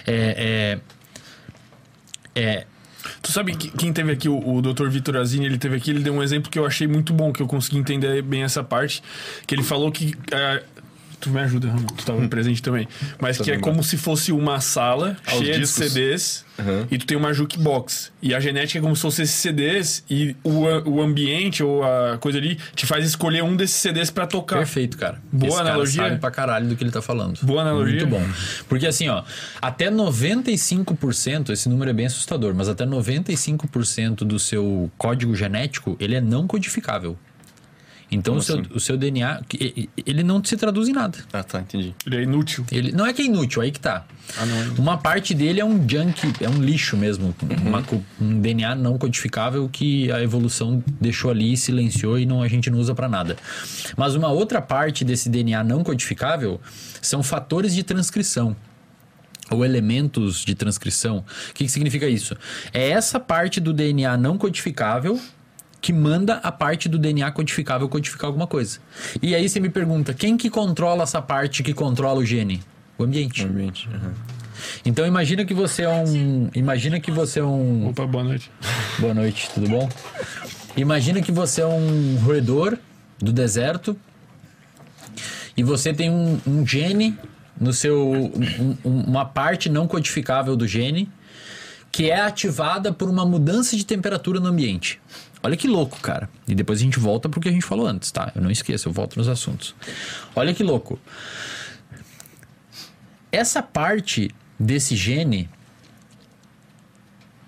É, 0.07 0.79
é, 2.37 2.41
é, 2.41 2.67
Tu 3.23 3.33
sabe 3.33 3.55
que- 3.57 3.71
quem 3.71 3.93
teve 3.93 4.13
aqui, 4.13 4.29
o, 4.29 4.39
o 4.57 4.63
Dr. 4.63 4.89
Vitor 4.89 5.17
Azini, 5.17 5.47
ele 5.47 5.59
teve 5.59 5.77
aqui, 5.77 5.91
ele 5.91 6.01
deu 6.01 6.15
um 6.15 6.23
exemplo 6.23 6.51
que 6.51 6.59
eu 6.59 6.67
achei 6.67 6.87
muito 6.87 7.13
bom, 7.13 7.33
que 7.33 7.43
eu 7.43 7.47
consegui 7.47 7.79
entender 7.79 8.23
bem 8.23 8.43
essa 8.43 8.63
parte, 8.65 9.03
que 9.47 9.55
ele 9.55 9.63
falou 9.63 9.91
que... 9.93 10.15
ah, 10.33 10.63
tu 11.27 11.31
me 11.35 11.41
ajuda, 11.41 11.69
Ramon, 11.69 11.87
tu 11.87 11.93
Hum. 11.93 11.97
estava 11.99 12.29
presente 12.29 12.63
também. 12.63 12.87
Mas 13.21 13.39
que 13.39 13.51
é 13.51 13.59
como 13.59 13.83
se 13.83 13.97
fosse 13.97 14.33
uma 14.33 14.61
sala 14.61 15.17
Aos 15.27 15.39
cheia 15.39 15.59
discos. 15.59 15.85
de 15.85 15.91
CDs 15.91 16.45
Aham. 16.59 16.87
e 16.91 16.99
tu 16.99 17.07
tem 17.07 17.17
uma 17.17 17.33
jukebox. 17.35 18.13
E 18.23 18.35
a 18.35 18.41
genética 18.41 18.79
é 18.79 18.83
como 18.83 18.95
se 18.97 19.03
fosse 19.03 19.23
esses 19.23 19.35
CDs 19.37 20.05
e 20.09 20.35
o, 20.43 20.65
o 20.89 21.03
ambiente 21.03 21.63
ou 21.63 21.83
a 21.85 22.17
coisa 22.19 22.39
ali 22.39 22.59
te 22.75 22.87
faz 22.87 23.05
escolher 23.07 23.43
um 23.43 23.55
desses 23.57 23.77
CDs 23.77 24.11
pra 24.11 24.27
tocar. 24.27 24.59
Perfeito, 24.59 24.97
cara. 24.97 25.21
Boa 25.33 25.49
Esse 25.51 25.61
analogia. 25.61 25.97
Cara 25.99 26.09
sabe 26.11 26.21
pra 26.21 26.31
caralho 26.31 26.69
do 26.69 26.77
que 26.77 26.83
ele 26.85 26.91
tá 26.91 27.03
falando. 27.03 27.39
Boa 27.43 27.63
analogia. 27.63 28.01
Muito 28.07 28.07
bom. 28.11 28.23
Porque 28.69 28.87
assim, 28.87 29.09
ó, 29.09 29.23
até 29.61 29.91
95%, 29.91 31.51
esse 31.53 31.69
número 31.69 31.91
é 31.91 31.95
bem 31.95 32.07
assustador, 32.07 32.55
mas 32.55 32.69
até 32.69 32.85
95% 32.85 34.17
do 34.25 34.39
seu 34.39 34.91
código 34.97 35.35
genético, 35.35 35.97
ele 36.01 36.15
é 36.15 36.21
não 36.21 36.47
codificável. 36.47 37.17
Então 38.11 38.37
o 38.37 38.41
seu, 38.43 38.61
assim? 38.61 38.69
o 38.73 38.79
seu 38.79 38.97
DNA, 38.97 39.43
ele 40.07 40.23
não 40.23 40.43
se 40.45 40.57
traduz 40.57 40.89
em 40.89 40.93
nada. 40.93 41.19
Ah, 41.33 41.43
tá, 41.43 41.61
entendi. 41.61 41.93
Ele 42.07 42.17
é 42.17 42.23
inútil. 42.23 42.65
Ele 42.71 42.93
não 42.93 43.05
é 43.05 43.13
que 43.13 43.21
é 43.21 43.25
inútil, 43.25 43.61
aí 43.63 43.73
que 43.73 43.81
tá. 43.81 44.05
Ah, 44.39 44.47
não 44.47 44.57
é 44.57 44.61
inútil. 44.63 44.83
Uma 44.83 44.97
parte 44.97 45.35
dele 45.35 45.61
é 45.61 45.65
um 45.65 45.77
junk, 45.89 46.33
é 46.41 46.49
um 46.49 46.63
lixo 46.63 46.97
mesmo, 46.97 47.35
uma 47.65 47.83
co- 47.83 48.01
um 48.21 48.41
DNA 48.41 48.77
não 48.77 48.97
codificável 48.97 49.69
que 49.69 50.11
a 50.13 50.23
evolução 50.23 50.83
deixou 51.01 51.33
ali, 51.33 51.57
silenciou 51.57 52.17
e 52.17 52.25
não 52.25 52.43
a 52.43 52.49
gente 52.49 52.71
não 52.71 52.79
usa 52.79 52.95
pra 52.95 53.09
nada. 53.09 53.37
Mas 53.97 54.15
uma 54.15 54.29
outra 54.29 54.63
parte 54.63 55.05
desse 55.05 55.29
DNA 55.29 55.65
não 55.65 55.83
codificável 55.83 56.61
são 57.03 57.25
fatores 57.25 57.75
de 57.75 57.83
transcrição 57.83 58.55
ou 59.51 59.65
elementos 59.65 60.45
de 60.45 60.55
transcrição. 60.55 61.25
O 61.51 61.55
que, 61.55 61.65
que 61.65 61.71
significa 61.71 62.07
isso? 62.09 62.37
É 62.73 62.89
essa 62.91 63.19
parte 63.19 63.61
do 63.61 63.73
DNA 63.73 64.17
não 64.17 64.39
codificável 64.39 65.21
que 65.81 65.93
manda 65.93 66.35
a 66.43 66.51
parte 66.51 66.89
do 66.89 66.99
DNA 66.99 67.31
codificável 67.31 67.89
codificar 67.89 68.27
alguma 68.27 68.47
coisa. 68.47 68.79
E 69.23 69.35
aí 69.35 69.49
você 69.49 69.61
me 69.61 69.69
pergunta, 69.69 70.13
quem 70.15 70.37
que 70.37 70.51
controla 70.51 71.03
essa 71.05 71.23
parte 71.23 71.63
que 71.63 71.73
controla 71.75 72.21
o 72.21 72.25
gene? 72.25 72.63
O 72.99 73.05
ambiente. 73.05 73.45
Ambiente. 73.45 73.89
aham. 73.93 74.13
Então 74.85 75.07
imagina 75.07 75.45
que 75.45 75.53
você 75.53 75.83
é 75.83 75.89
um, 75.89 76.49
imagina 76.55 76.99
que 76.99 77.11
você 77.11 77.41
é 77.41 77.45
um, 77.45 77.89
Opa, 77.91 78.07
boa 78.07 78.25
noite. 78.25 78.51
boa 78.99 79.13
noite, 79.15 79.51
tudo 79.55 79.69
bom? 79.69 79.89
Imagina 80.77 81.21
que 81.21 81.31
você 81.31 81.61
é 81.61 81.67
um 81.67 82.17
roedor 82.25 82.79
do 83.19 83.33
deserto 83.33 83.97
e 85.57 85.63
você 85.63 85.93
tem 85.93 86.11
um, 86.11 86.41
um 86.47 86.67
gene 86.67 87.17
no 87.61 87.73
seu, 87.73 88.11
um- 88.13 88.77
uma 88.85 89.25
parte 89.25 89.69
não 89.69 89.87
codificável 89.87 90.57
do 90.57 90.67
gene 90.67 91.09
que 91.93 92.11
é 92.11 92.21
ativada 92.21 92.93
por 92.93 93.09
uma 93.09 93.25
mudança 93.25 93.75
de 93.77 93.85
temperatura 93.85 94.39
no 94.39 94.49
ambiente. 94.49 95.01
Olha 95.43 95.57
que 95.57 95.69
louco, 95.69 96.01
cara. 96.01 96.29
E 96.49 96.55
depois 96.55 96.81
a 96.81 96.83
gente 96.83 96.99
volta 96.99 97.29
pro 97.29 97.41
que 97.41 97.49
a 97.49 97.53
gente 97.53 97.65
falou 97.65 97.87
antes, 97.87 98.11
tá? 98.11 98.33
Eu 98.35 98.43
não 98.43 98.51
esqueço, 98.51 98.89
eu 98.89 98.93
volto 98.93 99.17
nos 99.17 99.29
assuntos. 99.29 99.75
Olha 100.35 100.53
que 100.53 100.63
louco. 100.63 100.99
Essa 103.31 103.63
parte 103.63 104.31
desse 104.59 104.97
gene 104.97 105.49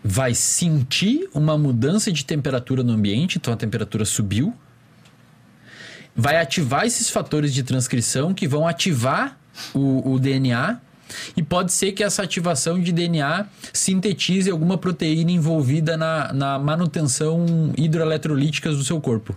vai 0.05 0.35
sentir 0.35 1.29
uma 1.35 1.59
mudança 1.59 2.13
de 2.13 2.25
temperatura 2.25 2.83
no 2.83 2.93
ambiente, 2.93 3.39
então 3.39 3.53
a 3.53 3.57
temperatura 3.57 4.05
subiu. 4.05 4.55
Vai 6.15 6.41
ativar 6.41 6.85
esses 6.85 7.11
fatores 7.11 7.53
de 7.53 7.63
transcrição 7.63 8.35
que 8.35 8.47
vão 8.47 8.67
ativar 8.67 9.39
o, 9.75 10.15
o 10.15 10.19
DNA. 10.19 10.81
E 11.37 11.43
pode 11.43 11.73
ser 11.73 11.93
que 11.93 12.03
essa 12.03 12.23
ativação 12.23 12.81
de 12.81 12.93
DNA 12.93 13.47
sintetize 13.73 14.51
alguma 14.51 14.79
proteína 14.79 15.31
envolvida 15.31 15.97
na, 15.97 16.33
na 16.33 16.59
manutenção 16.59 17.73
hidroeletrolítica 17.77 18.71
do 18.71 18.85
seu 18.85 19.01
corpo. 19.01 19.37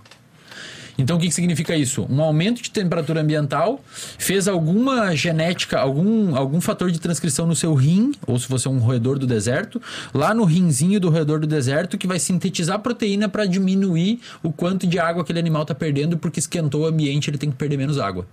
Então, 0.97 1.17
o 1.17 1.19
que, 1.19 1.27
que 1.27 1.33
significa 1.33 1.75
isso? 1.75 2.05
Um 2.09 2.21
aumento 2.21 2.61
de 2.61 2.69
temperatura 2.69 3.21
ambiental 3.21 3.83
fez 4.17 4.47
alguma 4.47 5.15
genética, 5.15 5.79
algum, 5.79 6.35
algum 6.35 6.61
fator 6.61 6.91
de 6.91 6.99
transcrição 6.99 7.47
no 7.47 7.55
seu 7.55 7.73
rim, 7.73 8.11
ou 8.27 8.37
se 8.37 8.47
você 8.47 8.67
é 8.67 8.71
um 8.71 8.77
roedor 8.77 9.17
do 9.17 9.25
deserto, 9.25 9.81
lá 10.13 10.33
no 10.33 10.43
rinzinho 10.43 10.99
do 10.99 11.09
roedor 11.09 11.39
do 11.39 11.47
deserto, 11.47 11.97
que 11.97 12.07
vai 12.07 12.19
sintetizar 12.19 12.79
proteína 12.79 13.27
para 13.27 13.45
diminuir 13.45 14.19
o 14.43 14.51
quanto 14.51 14.85
de 14.85 14.99
água 14.99 15.23
aquele 15.23 15.39
animal 15.39 15.63
está 15.63 15.73
perdendo, 15.73 16.17
porque 16.17 16.39
esquentou 16.39 16.81
o 16.81 16.85
ambiente, 16.85 17.29
ele 17.29 17.37
tem 17.37 17.49
que 17.49 17.57
perder 17.57 17.77
menos 17.77 17.97
água. 17.97 18.27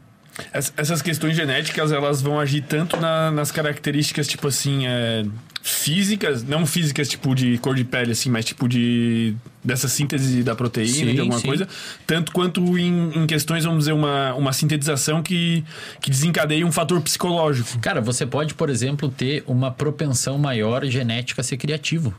Ess- 0.55 0.73
Essas 0.77 1.03
questões 1.03 1.37
genéticas, 1.37 1.93
elas 1.93 2.23
vão 2.23 2.39
agir 2.39 2.63
tanto 2.63 2.97
na- 2.97 3.31
nas 3.31 3.51
características, 3.51 4.27
tipo 4.27 4.47
assim, 4.49 4.87
é, 4.87 5.25
físicas, 5.63 6.43
não 6.43 6.65
físicas, 6.67 7.09
tipo 7.09 7.35
de 7.35 7.59
cor 7.59 7.75
de 7.75 7.85
pele, 7.85 8.13
assim, 8.13 8.31
mas 8.31 8.45
tipo 8.45 8.69
de. 8.69 9.35
dessa 9.63 9.87
síntese 9.89 10.43
da 10.43 10.55
proteína, 10.55 10.93
Sim, 10.93 11.15
de 11.15 11.21
alguma 11.21 11.39
sim. 11.41 11.47
coisa, 11.47 11.69
tanto 12.07 12.33
quanto 12.33 12.79
em, 12.79 13.11
em 13.23 13.27
questões, 13.27 13.65
vamos 13.65 13.81
dizer, 13.81 13.93
uma, 13.93 14.33
uma 14.35 14.53
sintetização 14.53 15.23
que, 15.23 15.63
que 16.01 16.09
desencadeia 16.11 16.67
um 16.67 16.73
fator 16.73 17.01
psicológico. 17.03 17.79
Cara, 17.81 18.01
você 18.01 18.25
pode, 18.25 18.55
por 18.55 18.71
exemplo, 18.71 19.09
ter 19.11 19.43
uma 19.47 19.71
propensão 19.71 20.39
maior 20.39 20.85
genética 20.87 21.41
a 21.43 21.45
ser 21.45 21.57
criativo. 21.59 22.15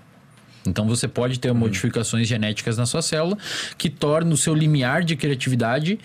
Então 0.67 0.85
você 0.85 1.07
pode 1.07 1.39
ter 1.39 1.51
modificações 1.53 2.27
genéticas 2.27 2.77
na 2.77 2.85
sua 2.85 3.01
célula 3.01 3.37
que 3.77 3.89
tornam 3.89 4.33
o 4.33 4.37
seu 4.37 4.53
limiar 4.53 5.03
de 5.03 5.15
criatividade 5.15 5.97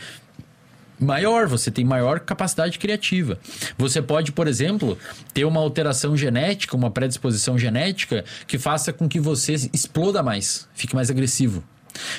maior, 1.04 1.46
você 1.46 1.70
tem 1.70 1.84
maior 1.84 2.20
capacidade 2.20 2.78
criativa. 2.78 3.38
Você 3.78 4.02
pode, 4.02 4.32
por 4.32 4.48
exemplo, 4.48 4.98
ter 5.32 5.44
uma 5.44 5.60
alteração 5.60 6.16
genética, 6.16 6.76
uma 6.76 6.90
predisposição 6.90 7.58
genética 7.58 8.24
que 8.46 8.58
faça 8.58 8.92
com 8.92 9.08
que 9.08 9.20
você 9.20 9.54
exploda 9.72 10.22
mais, 10.22 10.68
fique 10.74 10.94
mais 10.94 11.10
agressivo. 11.10 11.62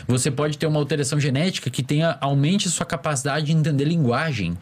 Você 0.08 0.32
pode 0.32 0.58
ter 0.58 0.68
uma 0.68 0.80
alteração 0.80 1.20
genética 1.20 1.70
que 1.70 1.84
tenha 1.84 2.18
aumente 2.22 2.70
sua 2.70 2.86
capacidade 2.86 3.48
de 3.48 3.52
entender 3.52 3.86
linguagem. 3.86 4.58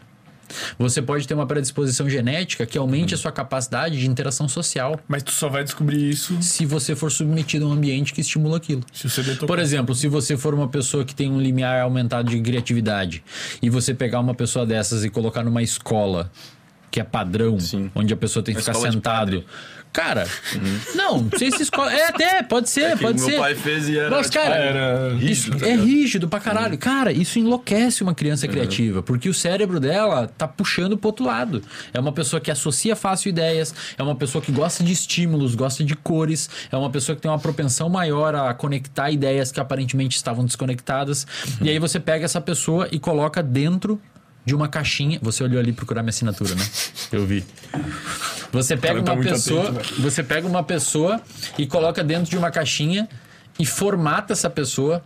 Você 0.78 1.02
pode 1.02 1.26
ter 1.26 1.34
uma 1.34 1.46
predisposição 1.46 2.08
genética 2.08 2.66
que 2.66 2.76
aumente 2.78 3.14
a 3.14 3.16
sua 3.16 3.32
capacidade 3.32 3.98
de 3.98 4.08
interação 4.08 4.48
social. 4.48 4.98
Mas 5.08 5.22
tu 5.22 5.32
só 5.32 5.48
vai 5.48 5.64
descobrir 5.64 6.08
isso 6.08 6.40
se 6.42 6.66
você 6.66 6.94
for 6.94 7.10
submetido 7.10 7.64
a 7.64 7.68
um 7.68 7.72
ambiente 7.72 8.12
que 8.12 8.20
estimula 8.20 8.56
aquilo. 8.56 8.82
se 8.92 9.08
você 9.08 9.22
detocar. 9.22 9.46
Por 9.46 9.58
exemplo, 9.58 9.94
se 9.94 10.08
você 10.08 10.36
for 10.36 10.54
uma 10.54 10.68
pessoa 10.68 11.04
que 11.04 11.14
tem 11.14 11.30
um 11.30 11.40
limiar 11.40 11.82
aumentado 11.82 12.30
de 12.30 12.40
criatividade 12.40 13.22
e 13.62 13.70
você 13.70 13.94
pegar 13.94 14.20
uma 14.20 14.34
pessoa 14.34 14.66
dessas 14.66 15.04
e 15.04 15.10
colocar 15.10 15.42
numa 15.42 15.62
escola 15.62 16.30
que 16.90 17.00
é 17.00 17.04
padrão, 17.04 17.58
Sim. 17.58 17.90
onde 17.92 18.14
a 18.14 18.16
pessoa 18.16 18.42
tem 18.42 18.54
que 18.54 18.60
Uma 18.60 18.72
ficar 18.72 18.92
sentado. 18.92 19.44
Cara, 19.94 20.26
não, 20.96 21.20
não 21.20 21.38
sei 21.38 21.52
se 21.52 21.62
escola. 21.62 21.94
É, 21.94 22.08
até, 22.08 22.42
pode 22.42 22.68
ser, 22.68 22.96
que 22.96 23.02
pode 23.04 23.20
meu 23.20 23.30
ser. 23.30 23.38
pai 23.38 23.54
fez 23.54 23.88
e 23.88 23.96
era, 23.96 24.10
Mas, 24.10 24.28
tipo, 24.28 24.42
cara, 24.42 24.56
era 24.56 25.14
isso 25.14 25.24
rígido, 25.24 25.58
tá 25.60 25.68
é 25.68 25.76
rígido 25.76 26.28
pra 26.28 26.40
caralho. 26.40 26.76
Cara, 26.76 27.12
isso 27.12 27.38
enlouquece 27.38 28.02
uma 28.02 28.12
criança 28.12 28.48
criativa, 28.48 29.04
porque 29.04 29.28
o 29.28 29.34
cérebro 29.34 29.78
dela 29.78 30.26
tá 30.36 30.48
puxando 30.48 30.98
pro 30.98 31.10
outro 31.10 31.24
lado. 31.24 31.62
É 31.92 32.00
uma 32.00 32.10
pessoa 32.10 32.40
que 32.40 32.50
associa 32.50 32.96
fácil 32.96 33.28
ideias, 33.28 33.72
é 33.96 34.02
uma 34.02 34.16
pessoa 34.16 34.42
que 34.42 34.50
gosta 34.50 34.82
de 34.82 34.92
estímulos, 34.92 35.54
gosta 35.54 35.84
de 35.84 35.94
cores, 35.94 36.50
é 36.72 36.76
uma 36.76 36.90
pessoa 36.90 37.14
que 37.14 37.22
tem 37.22 37.30
uma 37.30 37.38
propensão 37.38 37.88
maior 37.88 38.34
a 38.34 38.52
conectar 38.52 39.12
ideias 39.12 39.52
que 39.52 39.60
aparentemente 39.60 40.16
estavam 40.16 40.44
desconectadas. 40.44 41.24
E 41.62 41.70
aí 41.70 41.78
você 41.78 42.00
pega 42.00 42.24
essa 42.24 42.40
pessoa 42.40 42.88
e 42.90 42.98
coloca 42.98 43.40
dentro 43.40 44.00
de 44.44 44.54
uma 44.54 44.68
caixinha. 44.68 45.18
Você 45.22 45.42
olhou 45.42 45.58
ali 45.58 45.72
procurar 45.72 46.02
minha 46.02 46.10
assinatura, 46.10 46.54
né? 46.54 46.64
Eu 47.10 47.26
vi. 47.26 47.44
Você 48.52 48.76
pega 48.76 49.02
tá 49.02 49.12
uma 49.12 49.22
pessoa, 49.22 49.70
atento, 49.70 50.02
você 50.02 50.22
pega 50.22 50.46
uma 50.46 50.62
pessoa 50.62 51.20
e 51.58 51.66
coloca 51.66 52.04
dentro 52.04 52.30
de 52.30 52.36
uma 52.36 52.50
caixinha 52.50 53.08
e 53.58 53.66
formata 53.66 54.32
essa 54.32 54.50
pessoa 54.50 55.02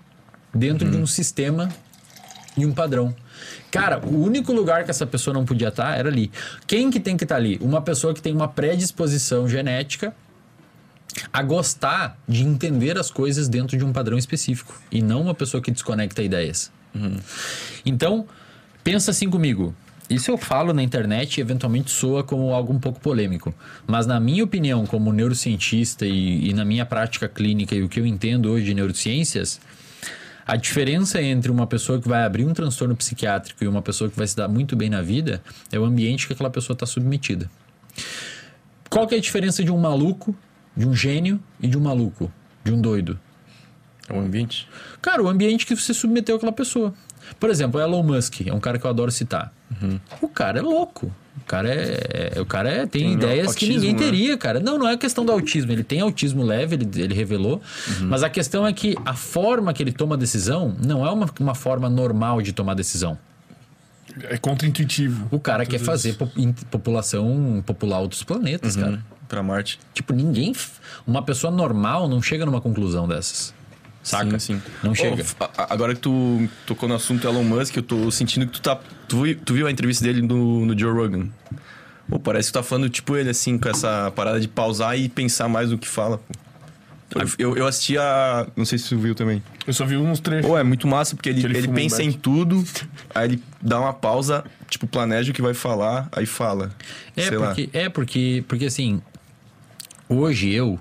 dentro 0.52 0.90
de 0.90 0.96
um 0.96 1.06
sistema 1.06 1.68
e 2.56 2.66
um 2.66 2.72
padrão. 2.72 3.14
Cara, 3.70 4.00
o 4.04 4.22
único 4.22 4.52
lugar 4.52 4.84
que 4.84 4.90
essa 4.90 5.06
pessoa 5.06 5.34
não 5.34 5.44
podia 5.44 5.68
estar 5.68 5.96
era 5.96 6.08
ali. 6.08 6.30
Quem 6.66 6.90
que 6.90 6.98
tem 6.98 7.16
que 7.16 7.24
estar 7.24 7.36
ali? 7.36 7.58
Uma 7.60 7.80
pessoa 7.80 8.12
que 8.14 8.20
tem 8.20 8.34
uma 8.34 8.48
predisposição 8.48 9.48
genética 9.48 10.14
a 11.32 11.42
gostar 11.42 12.18
de 12.26 12.42
entender 12.42 12.98
as 12.98 13.10
coisas 13.10 13.48
dentro 13.48 13.76
de 13.76 13.84
um 13.84 13.92
padrão 13.92 14.18
específico 14.18 14.74
e 14.90 15.02
não 15.02 15.22
uma 15.22 15.34
pessoa 15.34 15.62
que 15.62 15.70
desconecta 15.70 16.22
ideias. 16.22 16.70
Então, 17.84 18.26
pensa 18.82 19.10
assim 19.10 19.28
comigo. 19.28 19.74
Isso 20.08 20.30
eu 20.30 20.38
falo 20.38 20.72
na 20.72 20.82
internet 20.82 21.36
e 21.36 21.40
eventualmente 21.42 21.90
soa 21.90 22.24
como 22.24 22.54
algo 22.54 22.72
um 22.72 22.78
pouco 22.78 22.98
polêmico. 22.98 23.54
Mas 23.86 24.06
na 24.06 24.18
minha 24.18 24.42
opinião, 24.42 24.86
como 24.86 25.12
neurocientista 25.12 26.06
e, 26.06 26.48
e 26.48 26.54
na 26.54 26.64
minha 26.64 26.86
prática 26.86 27.28
clínica 27.28 27.74
e 27.74 27.82
o 27.82 27.88
que 27.88 28.00
eu 28.00 28.06
entendo 28.06 28.50
hoje 28.50 28.64
de 28.64 28.74
neurociências, 28.74 29.60
a 30.46 30.56
diferença 30.56 31.20
entre 31.20 31.50
uma 31.50 31.66
pessoa 31.66 32.00
que 32.00 32.08
vai 32.08 32.24
abrir 32.24 32.46
um 32.46 32.54
transtorno 32.54 32.96
psiquiátrico 32.96 33.62
e 33.62 33.68
uma 33.68 33.82
pessoa 33.82 34.08
que 34.08 34.16
vai 34.16 34.26
se 34.26 34.34
dar 34.34 34.48
muito 34.48 34.74
bem 34.74 34.88
na 34.88 35.02
vida 35.02 35.42
é 35.70 35.78
o 35.78 35.84
ambiente 35.84 36.26
que 36.26 36.32
aquela 36.32 36.48
pessoa 36.48 36.74
está 36.74 36.86
submetida. 36.86 37.50
Qual 38.88 39.06
que 39.06 39.14
é 39.14 39.18
a 39.18 39.20
diferença 39.20 39.62
de 39.62 39.70
um 39.70 39.76
maluco, 39.76 40.34
de 40.74 40.88
um 40.88 40.94
gênio 40.94 41.38
e 41.60 41.68
de 41.68 41.76
um 41.76 41.82
maluco, 41.82 42.32
de 42.64 42.72
um 42.72 42.80
doido? 42.80 43.20
É 44.08 44.14
o 44.14 44.20
ambiente. 44.20 44.66
Cara, 45.02 45.22
o 45.22 45.28
ambiente 45.28 45.66
que 45.66 45.76
você 45.76 45.92
submeteu 45.92 46.36
aquela 46.36 46.50
pessoa. 46.52 46.94
Por 47.38 47.50
exemplo, 47.50 47.80
Elon 47.80 48.02
Musk 48.02 48.46
é 48.46 48.52
um 48.52 48.60
cara 48.60 48.78
que 48.78 48.84
eu 48.86 48.90
adoro 48.90 49.10
citar. 49.10 49.52
O 50.20 50.28
cara 50.28 50.58
é 50.58 50.62
louco. 50.62 51.12
O 51.36 51.44
cara 51.48 51.68
é, 51.72 52.32
é- 52.36 52.40
o 52.40 52.44
cara 52.46 52.68
é- 52.68 52.86
tem, 52.86 53.02
Tem 53.04 53.12
ideias 53.12 53.54
que 53.54 53.64
autismo, 53.64 53.74
ninguém 53.74 53.92
né? 53.92 53.98
teria, 53.98 54.36
cara. 54.36 54.58
Não, 54.60 54.76
não 54.76 54.88
é 54.88 54.96
questão 54.96 55.24
do 55.24 55.30
autismo. 55.32 55.70
Ele 55.70 55.84
tem 55.84 56.00
autismo 56.00 56.42
leve, 56.42 56.74
ele, 56.74 56.88
ele 57.00 57.14
revelou. 57.14 57.62
Mas 58.00 58.22
a 58.22 58.28
questão 58.28 58.66
é 58.66 58.72
que 58.72 58.96
a 59.04 59.14
forma 59.14 59.72
que 59.72 59.82
ele 59.82 59.92
toma 59.92 60.14
a 60.16 60.18
decisão 60.18 60.74
não 60.84 61.06
é 61.06 61.10
uma, 61.10 61.30
uma 61.40 61.54
forma 61.54 61.88
normal 61.88 62.42
de 62.42 62.52
tomar 62.52 62.74
decisão. 62.74 63.16
É 64.24 64.36
contra-intuitivo. 64.36 65.28
O 65.30 65.38
cara 65.38 65.64
quer 65.64 65.78
fazer 65.78 66.14
po- 66.14 66.28
população 66.70 67.62
popular 67.64 68.00
outros 68.00 68.22
planetas, 68.24 68.74
cara. 68.74 69.02
Pra 69.28 69.42
Marte. 69.42 69.78
Tipo, 69.94 70.12
ninguém. 70.14 70.54
Uma 71.06 71.22
pessoa 71.22 71.50
normal 71.50 72.08
não 72.08 72.20
chega 72.20 72.44
numa 72.46 72.60
conclusão 72.60 73.06
dessas. 73.06 73.54
Saca? 74.02 74.38
Sim, 74.38 74.54
sim. 74.54 74.62
Não 74.82 74.92
Ô, 74.92 74.94
chega. 74.94 75.24
agora 75.56 75.94
que 75.94 76.00
tu 76.00 76.48
tocou 76.66 76.88
no 76.88 76.94
assunto 76.94 77.26
Elon 77.26 77.42
Musk, 77.44 77.76
eu 77.76 77.82
tô 77.82 78.10
sentindo 78.10 78.46
que 78.46 78.52
tu 78.52 78.62
tá. 78.62 78.78
Tu, 79.06 79.34
tu 79.36 79.54
viu 79.54 79.66
a 79.66 79.70
entrevista 79.70 80.04
dele 80.04 80.22
no, 80.22 80.64
no 80.64 80.78
Joe 80.78 80.92
Rogan? 80.92 81.28
Pô, 82.08 82.18
parece 82.18 82.48
que 82.48 82.52
tu 82.52 82.54
tá 82.54 82.62
falando 82.62 82.88
tipo 82.88 83.16
ele, 83.16 83.28
assim, 83.30 83.58
com 83.58 83.68
essa 83.68 84.10
parada 84.16 84.40
de 84.40 84.48
pausar 84.48 84.98
e 84.98 85.08
pensar 85.08 85.48
mais 85.48 85.70
no 85.70 85.76
que 85.78 85.86
fala. 85.88 86.18
pô. 87.10 87.20
Eu, 87.38 87.56
eu 87.56 87.66
assisti 87.66 87.98
a. 87.98 88.46
Não 88.56 88.64
sei 88.64 88.78
se 88.78 88.88
tu 88.88 88.98
viu 88.98 89.14
também. 89.14 89.42
Eu 89.66 89.72
só 89.74 89.84
vi 89.84 89.96
uns 89.96 90.20
trechos. 90.20 90.46
Pô, 90.46 90.56
é 90.56 90.62
muito 90.62 90.86
massa, 90.86 91.14
porque 91.14 91.28
ele, 91.28 91.40
Que 91.40 91.46
ele 91.46 91.58
ele, 91.58 91.68
um 91.68 91.74
pensa 91.74 91.96
back. 91.98 92.08
em 92.08 92.12
tudo, 92.12 92.64
aí 93.14 93.24
ele 93.28 93.42
dá 93.60 93.78
uma 93.80 93.92
pausa, 93.92 94.42
tipo, 94.70 94.86
planeja 94.86 95.30
o 95.30 95.34
que 95.34 95.42
vai 95.42 95.52
falar, 95.54 96.08
aí 96.12 96.24
fala. 96.24 96.70
É 97.14 97.22
Sei 97.28 97.36
lá. 97.36 97.46
porque, 97.48 97.68
é 97.74 97.88
porque, 97.90 98.44
porque 98.48 98.64
assim, 98.66 99.02
hoje 100.08 100.50
eu 100.50 100.78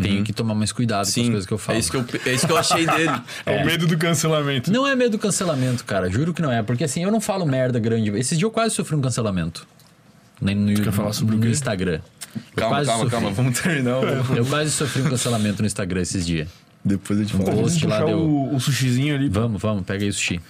tenho 0.00 0.24
que 0.24 0.32
tomar 0.32 0.54
mais 0.54 0.72
cuidado 0.72 0.98
com 1.04 1.08
as 1.08 1.14
Sim, 1.14 1.26
coisas 1.30 1.46
que 1.46 1.52
eu 1.52 1.58
falo. 1.58 1.76
É 1.76 1.80
isso 1.80 1.90
que 1.90 1.96
eu, 1.96 2.04
é 2.26 2.32
isso 2.34 2.46
que 2.46 2.52
eu 2.52 2.56
achei 2.56 2.86
dele. 2.86 3.10
É 3.46 3.62
o 3.62 3.66
medo 3.66 3.86
do 3.86 3.96
cancelamento. 3.98 4.70
Não 4.72 4.86
é 4.86 4.94
medo 4.94 5.12
do 5.12 5.18
cancelamento, 5.18 5.84
cara. 5.84 6.10
Juro 6.10 6.32
que 6.34 6.42
não 6.42 6.50
é. 6.52 6.62
Porque 6.62 6.84
assim, 6.84 7.02
eu 7.02 7.10
não 7.10 7.20
falo 7.20 7.44
merda 7.46 7.78
grande. 7.78 8.10
Esses 8.10 8.30
dias 8.38 8.42
eu 8.42 8.50
quase 8.50 8.74
sofri 8.74 8.94
um 8.96 9.00
cancelamento. 9.00 9.66
No, 10.40 10.54
no, 10.54 10.74
quer 10.82 10.92
falar 10.92 11.12
sobre 11.12 11.36
no? 11.36 11.46
Instagram. 11.46 12.00
Eu 12.34 12.40
Calma, 12.56 12.76
quase 12.76 12.86
calma, 12.90 13.04
sofri. 13.04 13.10
calma. 13.10 13.30
Vamos 13.32 13.58
terminar. 13.60 13.98
o- 13.98 14.36
Eu 14.36 14.44
quase 14.44 14.70
sofri 14.70 15.02
um 15.02 15.08
cancelamento 15.10 15.62
no 15.62 15.66
Instagram 15.66 16.00
esses 16.02 16.26
dias. 16.26 16.48
Depois 16.84 17.18
eu 17.18 17.24
te 17.26 17.32
falo. 17.32 17.44
Vamos 17.46 17.60
post 17.62 17.86
lá 17.86 18.04
deu- 18.04 18.18
o, 18.18 18.54
o 18.54 18.60
sushizinho 18.60 19.14
ali. 19.14 19.28
Vamos, 19.28 19.60
vamos, 19.60 19.84
pega 19.84 20.04
aí 20.04 20.10
o 20.10 20.12
sushi. 20.12 20.40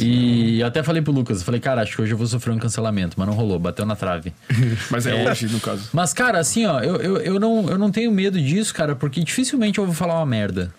E 0.00 0.60
eu 0.60 0.66
até 0.66 0.82
falei 0.82 1.02
pro 1.02 1.12
Lucas, 1.12 1.38
eu 1.40 1.44
falei, 1.44 1.60
cara, 1.60 1.82
acho 1.82 1.94
que 1.96 2.02
hoje 2.02 2.12
eu 2.12 2.18
vou 2.18 2.26
sofrer 2.26 2.52
um 2.52 2.58
cancelamento, 2.58 3.14
mas 3.18 3.26
não 3.26 3.34
rolou, 3.34 3.58
bateu 3.58 3.84
na 3.86 3.94
trave. 3.96 4.32
Mas 4.90 5.06
é, 5.06 5.22
É. 5.24 5.30
hoje, 5.30 5.46
no 5.48 5.60
caso. 5.60 5.88
Mas, 5.92 6.12
cara, 6.12 6.38
assim, 6.38 6.66
ó, 6.66 6.80
eu, 6.80 6.96
eu, 6.96 7.16
eu, 7.18 7.40
não, 7.40 7.68
eu 7.68 7.78
não 7.78 7.90
tenho 7.90 8.10
medo 8.10 8.40
disso, 8.40 8.74
cara, 8.74 8.94
porque 8.96 9.22
dificilmente 9.22 9.78
eu 9.78 9.86
vou 9.86 9.94
falar 9.94 10.14
uma 10.16 10.26
merda. 10.26 10.72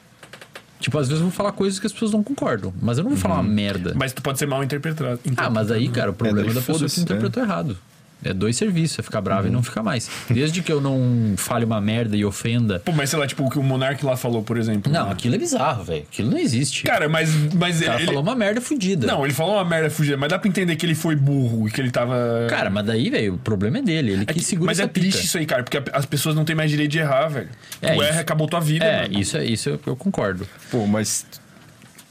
Tipo, 0.79 0.99
às 0.99 1.07
vezes 1.07 1.21
eu 1.21 1.27
vou 1.29 1.35
falar 1.35 1.51
coisas 1.53 1.79
que 1.79 1.87
as 1.87 1.93
pessoas 1.93 2.11
não 2.11 2.21
concordam, 2.23 2.73
mas 2.81 2.97
eu 2.97 3.03
não 3.03 3.11
vou 3.11 3.19
falar 3.19 3.35
uma 3.35 3.43
merda. 3.43 3.93
Mas 3.95 4.13
tu 4.13 4.21
pode 4.21 4.37
ser 4.37 4.45
mal 4.45 4.63
interpretado. 4.63 5.19
Ah, 5.37 5.49
mas 5.49 5.71
aí, 5.71 5.87
cara, 5.89 6.11
o 6.11 6.13
problema 6.13 6.45
daí 6.45 6.53
da 6.53 6.61
pessoa 6.61 6.89
que 6.89 6.99
interpretou 6.99 7.41
errado. 7.43 7.77
É 8.25 8.33
dois 8.33 8.55
serviços, 8.57 8.99
é 8.99 9.03
ficar 9.03 9.21
bravo 9.21 9.47
e 9.47 9.51
não 9.51 9.61
ficar 9.63 9.83
mais. 9.83 10.09
Desde 10.29 10.61
que 10.61 10.71
eu 10.71 10.81
não 10.81 11.33
fale 11.37 11.63
uma 11.65 11.79
merda 11.79 12.17
e 12.17 12.25
ofenda. 12.25 12.79
Pô, 12.79 12.91
mas 12.91 13.09
sei 13.09 13.19
lá, 13.19 13.27
tipo, 13.27 13.43
o 13.45 13.49
que 13.49 13.59
o 13.59 13.63
Monark 13.63 14.03
lá 14.05 14.17
falou, 14.17 14.41
por 14.43 14.57
exemplo. 14.57 14.91
Não, 14.91 15.09
aquilo 15.11 15.35
é 15.35 15.37
bizarro, 15.37 15.83
velho. 15.83 16.03
Aquilo 16.11 16.31
não 16.31 16.37
existe. 16.37 16.83
Cara, 16.83 17.07
mas, 17.07 17.29
mas 17.53 17.81
o 17.81 17.85
cara 17.85 17.97
ele. 17.99 18.05
falou 18.07 18.21
uma 18.23 18.35
merda 18.35 18.59
fudida. 18.61 19.05
Não, 19.07 19.23
ele 19.23 19.33
falou 19.33 19.53
uma 19.55 19.65
merda 19.65 19.89
fugida, 19.89 20.17
mas 20.17 20.29
dá 20.29 20.39
pra 20.39 20.47
entender 20.49 20.75
que 20.75 20.85
ele 20.85 20.95
foi 20.95 21.15
burro 21.15 21.67
e 21.67 21.71
que 21.71 21.79
ele 21.79 21.91
tava. 21.91 22.47
Cara, 22.49 22.69
mas 22.69 22.85
daí, 22.85 23.09
velho, 23.09 23.35
o 23.35 23.37
problema 23.37 23.77
é 23.77 23.81
dele. 23.81 24.11
Ele 24.13 24.21
É 24.23 24.25
que 24.25 24.33
que- 24.35 24.43
segura 24.43 24.67
mas 24.71 24.79
essa 24.79 24.87
é 24.89 24.91
triste 24.91 25.11
pica. 25.17 25.25
isso 25.25 25.37
aí, 25.37 25.45
cara, 25.45 25.63
porque 25.63 25.81
as 25.93 26.05
pessoas 26.05 26.35
não 26.35 26.43
têm 26.45 26.55
mais 26.55 26.69
direito 26.71 26.91
de 26.91 26.99
errar, 26.99 27.27
velho. 27.27 27.49
É, 27.81 27.93
tu 27.93 28.01
erra, 28.01 28.11
isso- 28.11 28.19
acabou 28.21 28.47
tua 28.47 28.59
vida, 28.59 28.85
É, 28.85 29.01
mano. 29.03 29.19
isso, 29.19 29.37
é- 29.37 29.45
isso 29.45 29.69
eu, 29.69 29.79
eu 29.85 29.95
concordo. 29.95 30.47
Pô, 30.71 30.85
mas. 30.87 31.25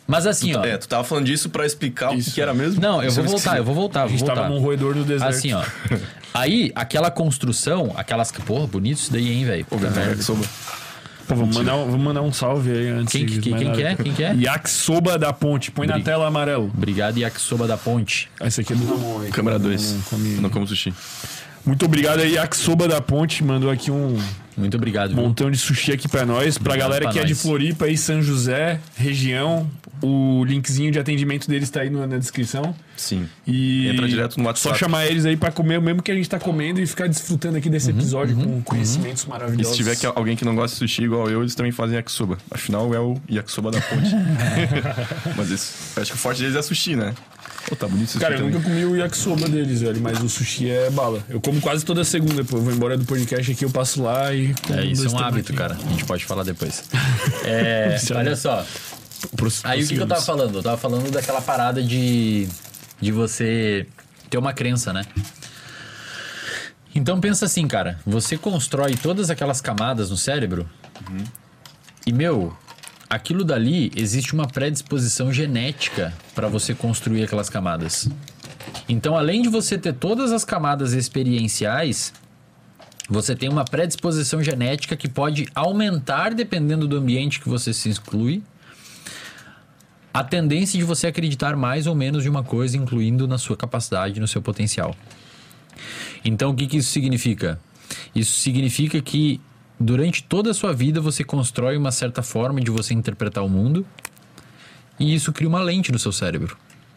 Mas 0.06 0.26
assim, 0.26 0.54
ó. 0.54 0.62
É, 0.64 0.76
tu 0.76 0.86
tava 0.86 1.02
falando 1.04 1.24
disso 1.24 1.48
pra 1.48 1.64
explicar 1.64 2.08
o 2.10 2.12
que, 2.14 2.18
Isso. 2.20 2.34
que 2.34 2.40
era 2.40 2.52
mesmo? 2.52 2.80
Não, 2.80 3.02
eu 3.02 3.08
Isso 3.08 3.22
vou 3.22 3.30
voltar, 3.30 3.56
eu 3.56 3.64
vou 3.64 3.74
voltar, 3.74 4.04
A 4.04 4.08
gente 4.08 4.20
voltar. 4.20 4.34
tava 4.34 4.48
num 4.50 4.58
roedor 4.60 4.92
do 4.94 5.02
deserto. 5.04 5.30
Assim, 5.34 5.52
ó. 5.54 5.62
Aí, 6.34 6.72
aquela 6.74 7.10
construção, 7.10 7.92
aquelas. 7.96 8.30
Porra, 8.32 8.66
bonito 8.66 8.98
isso 8.98 9.12
daí, 9.12 9.28
hein, 9.32 9.44
velho? 9.44 9.64
Pô, 9.64 9.76
yakisoba. 9.76 10.44
Pô, 11.26 11.34
vamos, 11.36 11.56
mandar, 11.56 11.76
um- 11.76 11.84
vamos 11.86 12.00
mandar 12.04 12.20
um 12.22 12.32
salve 12.32 12.70
aí 12.70 12.88
antes 12.88 13.12
Quem, 13.12 13.24
de 13.24 13.38
que- 13.40 13.50
quem 13.54 13.72
que 13.72 13.82
é? 13.82 13.94
Quem 13.96 14.12
que 14.12 14.22
é? 14.22 14.34
Yakisoba 14.34 15.16
da 15.18 15.32
Ponte. 15.32 15.70
Põe 15.70 15.86
na 15.86 15.98
tela 16.00 16.26
amarelo. 16.26 16.70
Obrigado, 16.76 17.16
Yakisoba 17.16 17.66
da 17.66 17.78
Ponte. 17.78 18.28
Esse 18.42 18.60
aqui 18.60 18.74
é 18.74 18.76
do 18.76 18.86
Ramon. 18.86 19.30
Câmera 19.30 19.58
Não 19.58 19.66
2. 19.68 19.96
come- 20.10 20.34
Não 20.40 20.50
como 20.50 20.66
sushi. 20.66 20.92
Muito 21.64 21.86
obrigado 21.86 22.18
aí, 22.20 22.34
Yakisoba 22.34 22.86
da 22.86 23.00
Ponte. 23.00 23.42
Mandou 23.42 23.70
aqui 23.70 23.90
um 23.90 24.18
Muito 24.56 24.76
obrigado, 24.76 25.14
viu? 25.14 25.22
montão 25.22 25.50
de 25.50 25.58
sushi 25.58 25.92
aqui 25.92 26.08
pra 26.08 26.24
nós. 26.24 26.56
Pra 26.58 26.70
Obrigado 26.72 26.88
galera 26.88 27.04
pra 27.06 27.12
que 27.12 27.18
é 27.18 27.24
de 27.24 27.32
nós. 27.32 27.42
Floripa 27.42 27.86
aí, 27.86 27.96
São 27.96 28.22
José, 28.22 28.80
região. 28.96 29.68
O 30.02 30.44
linkzinho 30.44 30.90
de 30.92 30.98
atendimento 30.98 31.48
deles 31.48 31.70
tá 31.70 31.80
aí 31.80 31.88
no- 31.88 32.06
na 32.06 32.18
descrição. 32.18 32.74
Sim. 32.96 33.26
E 33.46 33.88
Entra 33.88 34.06
direto 34.06 34.36
no 34.38 34.44
WhatsApp. 34.44 34.74
Só 34.74 34.84
chamar 34.84 35.06
eles 35.06 35.24
aí 35.24 35.36
pra 35.36 35.50
comer 35.50 35.78
o 35.78 35.82
mesmo 35.82 36.02
que 36.02 36.10
a 36.10 36.14
gente 36.14 36.28
tá 36.28 36.38
comendo 36.38 36.78
e 36.80 36.86
ficar 36.86 37.06
desfrutando 37.08 37.56
aqui 37.56 37.68
Uhum, 37.68 37.72
desse 37.72 37.90
episódio 37.90 38.36
com 38.36 38.60
conhecimentos 38.62 39.22
E 39.22 39.28
maravilhosos. 39.28 39.72
se 39.72 39.76
tiver 39.78 39.96
que- 39.96 40.04
alguém 40.06 40.36
que 40.36 40.44
não 40.44 40.54
gosta 40.54 40.74
de 40.74 40.78
sushi 40.80 41.04
igual 41.04 41.30
eu, 41.30 41.40
eles 41.40 41.54
também 41.54 41.72
fazem 41.72 41.96
yakisoba. 41.96 42.36
Afinal, 42.50 42.92
é 42.94 43.00
o 43.00 43.16
yakisoba 43.30 43.70
da 43.70 43.80
ponte. 43.80 44.10
Mas 45.36 45.50
isso, 45.50 45.74
acho 46.00 46.10
que 46.12 46.16
o 46.16 46.20
forte 46.20 46.40
deles 46.42 46.56
é 46.56 46.62
sushi, 46.62 46.96
né? 46.96 47.14
Pô, 47.68 47.74
tá 47.76 47.86
bonito 47.88 48.10
esse 48.10 48.18
Cara, 48.18 48.34
eu 48.34 48.38
também. 48.38 48.52
nunca 48.54 48.64
comi 48.68 48.84
o 48.84 48.96
yakisoba 48.96 49.48
deles, 49.48 49.80
velho, 49.80 50.00
mas 50.00 50.20
o 50.22 50.28
sushi 50.28 50.70
é 50.70 50.90
bala. 50.90 51.24
Eu 51.28 51.40
como 51.40 51.60
quase 51.60 51.84
toda 51.84 52.04
segunda, 52.04 52.44
pô. 52.44 52.58
Eu 52.58 52.62
vou 52.62 52.72
embora 52.72 52.96
do 52.98 53.04
podcast 53.06 53.50
aqui, 53.50 53.64
eu 53.64 53.70
passo 53.70 54.02
lá 54.02 54.32
e. 54.34 54.54
como 54.66 54.78
É, 54.78 54.84
isso 54.84 55.06
é 55.06 55.10
um 55.10 55.18
hábito, 55.18 55.52
temaki. 55.52 55.74
cara. 55.74 55.86
A 55.86 55.90
gente 55.90 56.04
pode 56.04 56.24
falar 56.24 56.42
depois. 56.44 56.84
É, 57.44 57.96
é 58.10 58.14
olha 58.14 58.36
só. 58.36 58.64
Pros- 59.36 59.64
Aí 59.64 59.82
o 59.82 59.88
que, 59.88 59.94
que 59.94 60.00
eu 60.00 60.06
tava 60.06 60.20
falando? 60.20 60.58
Eu 60.58 60.62
tava 60.62 60.76
falando 60.76 61.10
daquela 61.10 61.40
parada 61.40 61.82
de, 61.82 62.46
de 63.00 63.10
você 63.12 63.86
ter 64.28 64.36
uma 64.38 64.52
crença, 64.52 64.92
né? 64.92 65.02
Então 66.94 67.20
pensa 67.20 67.46
assim, 67.46 67.66
cara. 67.66 67.98
Você 68.06 68.36
constrói 68.36 68.94
todas 68.96 69.30
aquelas 69.30 69.60
camadas 69.60 70.10
no 70.10 70.16
cérebro 70.16 70.68
e, 72.06 72.12
meu, 72.12 72.54
aquilo 73.08 73.44
dali 73.44 73.90
existe 73.96 74.34
uma 74.34 74.46
predisposição 74.46 75.32
genética 75.32 76.12
para 76.34 76.48
você 76.48 76.74
construir 76.74 77.24
aquelas 77.24 77.48
camadas. 77.48 78.08
Então, 78.88 79.16
além 79.16 79.42
de 79.42 79.48
você 79.48 79.78
ter 79.78 79.94
todas 79.94 80.32
as 80.32 80.44
camadas 80.44 80.92
experienciais, 80.92 82.12
você 83.08 83.36
tem 83.36 83.48
uma 83.48 83.64
predisposição 83.64 84.42
genética 84.42 84.96
que 84.96 85.08
pode 85.08 85.46
aumentar 85.54 86.34
dependendo 86.34 86.88
do 86.88 86.96
ambiente 86.96 87.40
que 87.40 87.48
você 87.48 87.72
se 87.72 87.88
exclui. 87.88 88.42
A 90.12 90.22
tendência 90.22 90.78
de 90.78 90.84
você 90.84 91.08
acreditar 91.08 91.56
mais 91.56 91.86
ou 91.86 91.94
menos 91.94 92.22
de 92.22 92.28
uma 92.28 92.42
coisa, 92.42 92.76
incluindo 92.76 93.26
na 93.26 93.36
sua 93.36 93.56
capacidade, 93.56 94.20
no 94.20 94.28
seu 94.28 94.40
potencial. 94.40 94.94
Então, 96.24 96.50
o 96.50 96.54
que, 96.54 96.66
que 96.66 96.76
isso 96.78 96.90
significa? 96.90 97.60
Isso 98.14 98.38
significa 98.38 99.00
que 99.02 99.40
durante 99.78 100.22
toda 100.22 100.50
a 100.50 100.54
sua 100.54 100.72
vida 100.72 101.00
você 101.00 101.24
constrói 101.24 101.76
uma 101.76 101.90
certa 101.90 102.22
forma 102.22 102.60
de 102.60 102.70
você 102.70 102.94
interpretar 102.94 103.44
o 103.44 103.48
mundo 103.48 103.86
e 104.98 105.14
isso 105.14 105.32
cria 105.32 105.48
uma 105.48 105.60
lente 105.60 105.90
no 105.90 105.98
seu 105.98 106.12
cérebro. 106.12 106.56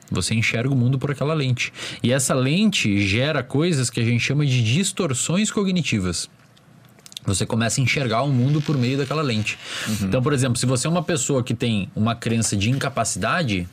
Você 0.09 0.33
enxerga 0.33 0.73
o 0.73 0.75
mundo 0.75 0.97
por 0.97 1.11
aquela 1.11 1.33
lente. 1.33 1.73
E 2.01 2.13
essa 2.13 2.33
lente 2.33 3.05
gera 3.05 3.43
coisas 3.43 3.89
que 3.89 3.99
a 3.99 4.03
gente 4.03 4.21
chama 4.21 4.45
de 4.45 4.63
distorções 4.63 5.51
cognitivas. 5.51 6.29
Você 7.25 7.45
começa 7.45 7.81
a 7.81 7.83
enxergar 7.83 8.21
o 8.21 8.31
mundo 8.31 8.61
por 8.61 8.77
meio 8.77 8.97
daquela 8.97 9.21
lente. 9.21 9.59
Então, 10.01 10.21
por 10.23 10.31
exemplo, 10.31 10.57
se 10.57 10.65
você 10.65 10.87
é 10.87 10.89
uma 10.89 11.03
pessoa 11.03 11.43
que 11.43 11.53
tem 11.53 11.89
uma 11.93 12.15
crença 12.15 12.55
de 12.55 12.69
incapacidade, 12.69 13.67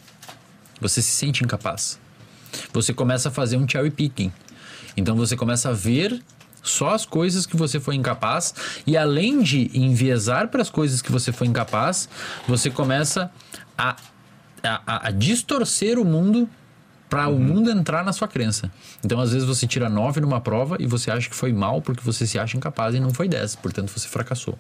você 0.81 1.01
se 1.01 1.11
sente 1.11 1.45
incapaz. 1.45 2.01
Você 2.73 2.93
começa 2.93 3.29
a 3.29 3.33
fazer 3.33 3.57
um 3.57 3.69
cherry 3.69 3.91
picking. 3.91 4.33
Então 4.97 5.15
você 5.15 5.37
começa 5.37 5.71
a 5.71 5.73
ver 5.73 6.21
só 6.65 6.95
as 6.95 7.07
coisas 7.07 7.47
que 7.47 7.57
você 7.57 7.79
foi 7.79 7.95
incapaz 7.95 8.55
e 8.87 8.97
além 8.97 9.43
de 9.43 9.71
enviesar 9.73 10.49
para 10.49 10.63
as 10.63 10.71
coisas 10.71 11.01
que 11.01 11.13
você 11.13 11.31
foi 11.31 11.47
incapaz, 11.47 12.09
você 12.49 12.71
começa 12.71 13.31
a, 13.79 13.95
a, 14.63 15.09
a 15.09 15.11
distorcer 15.11 15.99
o 15.99 16.05
mundo 16.05 16.49
para 17.09 17.29
o 17.29 17.39
mundo 17.39 17.71
entrar 17.71 18.03
na 18.03 18.13
sua 18.13 18.27
crença. 18.27 18.73
Então, 19.05 19.21
às 19.21 19.31
vezes, 19.33 19.47
você 19.47 19.69
tira 19.69 19.89
9 19.89 20.21
numa 20.21 20.41
prova 20.41 20.77
e 20.81 20.87
você 20.87 21.13
acha 21.13 21.29
que 21.29 21.37
foi 21.37 21.53
mal 21.53 21.81
porque 21.81 22.03
você 22.03 22.27
se 22.27 22.39
acha 22.41 22.57
incapaz 22.57 22.95
e 22.95 22.99
não 22.99 23.11
foi 23.11 23.29
10, 23.29 23.55
portanto, 23.57 23.91
você 23.91 24.09
fracassou. 24.09 24.59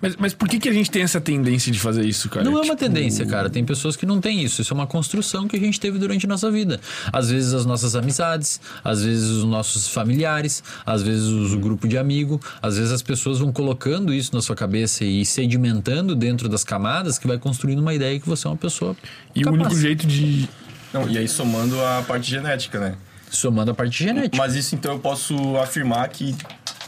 Mas, 0.00 0.16
mas 0.16 0.34
por 0.34 0.48
que, 0.48 0.58
que 0.58 0.68
a 0.68 0.72
gente 0.72 0.90
tem 0.90 1.02
essa 1.02 1.20
tendência 1.20 1.72
de 1.72 1.78
fazer 1.78 2.04
isso, 2.04 2.28
cara? 2.28 2.44
Não 2.44 2.52
é 2.52 2.56
uma 2.56 2.62
Tipo, 2.62 2.76
tendência, 2.76 3.26
cara. 3.26 3.50
Tem 3.50 3.64
pessoas 3.64 3.96
que 3.96 4.06
não 4.06 4.20
têm 4.20 4.42
isso. 4.42 4.62
Isso 4.62 4.72
é 4.72 4.76
uma 4.76 4.86
construção 4.86 5.48
que 5.48 5.56
a 5.56 5.58
gente 5.58 5.78
teve 5.80 5.98
durante 5.98 6.26
a 6.26 6.28
nossa 6.28 6.50
vida. 6.50 6.80
Às 7.12 7.30
vezes 7.30 7.52
as 7.52 7.66
nossas 7.66 7.96
amizades, 7.96 8.60
às 8.84 9.02
vezes 9.02 9.28
os 9.28 9.44
nossos 9.44 9.88
familiares, 9.88 10.62
às 10.86 11.02
vezes 11.02 11.26
o 11.52 11.58
grupo 11.58 11.88
de 11.88 11.98
amigo, 11.98 12.40
às 12.60 12.76
vezes 12.76 12.92
as 12.92 13.02
pessoas 13.02 13.38
vão 13.38 13.52
colocando 13.52 14.12
isso 14.14 14.34
na 14.34 14.40
sua 14.42 14.54
cabeça 14.56 15.04
e 15.04 15.24
sedimentando 15.26 16.14
dentro 16.14 16.48
das 16.48 16.62
camadas 16.64 17.18
que 17.18 17.26
vai 17.26 17.38
construindo 17.38 17.80
uma 17.80 17.92
ideia 17.94 18.18
que 18.20 18.28
você 18.28 18.46
é 18.46 18.50
uma 18.50 18.56
pessoa 18.56 18.96
E 19.34 19.40
o 19.42 19.44
capaz. 19.44 19.60
único 19.62 19.80
jeito 19.80 20.06
de. 20.06 20.48
Não, 20.92 21.08
e 21.08 21.18
aí 21.18 21.26
somando 21.28 21.80
a 21.84 22.02
parte 22.06 22.30
genética, 22.30 22.78
né? 22.78 22.94
Somando 23.30 23.70
a 23.70 23.74
parte 23.74 24.04
genética. 24.04 24.36
Mas 24.36 24.54
isso 24.54 24.74
então 24.74 24.92
eu 24.92 24.98
posso 24.98 25.56
afirmar 25.56 26.06
que 26.10 26.34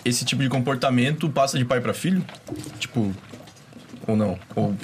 esse 0.05 0.25
tipo 0.25 0.43
de 0.43 0.49
comportamento 0.49 1.29
passa 1.29 1.59
de 1.59 1.65
pai 1.65 1.81
pra 1.81 1.95
filho? 1.95 2.25
Tipo, 2.79 3.15
ou 4.07 4.17
não? 4.17 4.39
Ou 4.55 4.75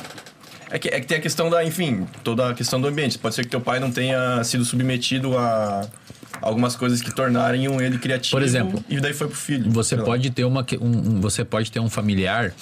é 0.70 0.78
que, 0.78 0.88
é 0.88 1.00
que 1.00 1.06
tem 1.06 1.18
a 1.18 1.20
questão 1.20 1.50
da, 1.50 1.64
enfim, 1.64 2.06
toda 2.22 2.50
a 2.50 2.54
questão 2.54 2.80
do 2.80 2.86
ambiente. 2.88 3.18
Pode 3.18 3.34
ser 3.34 3.42
que 3.42 3.48
teu 3.50 3.60
pai 3.60 3.80
não 3.80 3.90
tenha 3.90 4.42
sido 4.44 4.64
submetido 4.64 5.36
a 5.36 5.88
algumas 6.40 6.76
coisas 6.76 7.02
que 7.02 7.12
tornariam 7.14 7.80
ele 7.80 7.98
criativo. 7.98 8.30
Por 8.36 8.42
exemplo, 8.42 8.82
e 8.88 9.00
daí 9.00 9.12
foi 9.12 9.26
pro 9.26 9.36
filho. 9.36 9.70
Você 9.72 9.90
sei 9.90 9.98
lá. 9.98 10.04
pode 10.04 10.30
ter 10.30 10.44
uma 10.44 10.64
um, 10.80 10.86
um- 10.86 11.20
você 11.20 11.44
pode 11.44 11.70
ter 11.72 11.80
um 11.80 11.90
familiar 11.90 12.52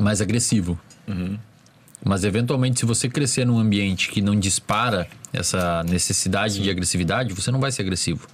mais 0.00 0.20
agressivo. 0.20 0.78
Mas 2.04 2.24
eventualmente, 2.24 2.80
se 2.80 2.86
você 2.86 3.08
crescer 3.08 3.44
num 3.44 3.58
ambiente 3.58 4.08
que 4.08 4.20
não 4.22 4.34
dispara 4.38 5.06
essa 5.32 5.82
necessidade 5.84 6.62
de 6.62 6.70
agressividade, 6.70 7.34
você 7.34 7.50
não 7.50 7.60
vai 7.60 7.70
ser 7.70 7.82
agressivo. 7.82 8.26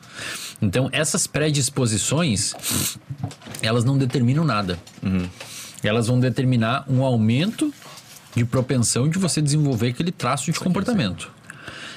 Então, 0.63 0.89
essas 0.93 1.27
predisposições, 1.27 2.55
elas 3.61 3.85
não 3.85 3.99
determinam 3.99 4.45
nada. 4.45 4.79
Elas 5.83 6.07
vão 6.07 6.19
determinar 6.19 6.85
um 6.89 7.03
aumento 7.03 7.73
de 8.35 8.45
propensão 8.45 9.09
de 9.09 9.19
você 9.19 9.43
desenvolver 9.43 9.89
aquele 9.89 10.11
traço 10.11 10.51
de 10.51 10.59
comportamento. 10.59 11.31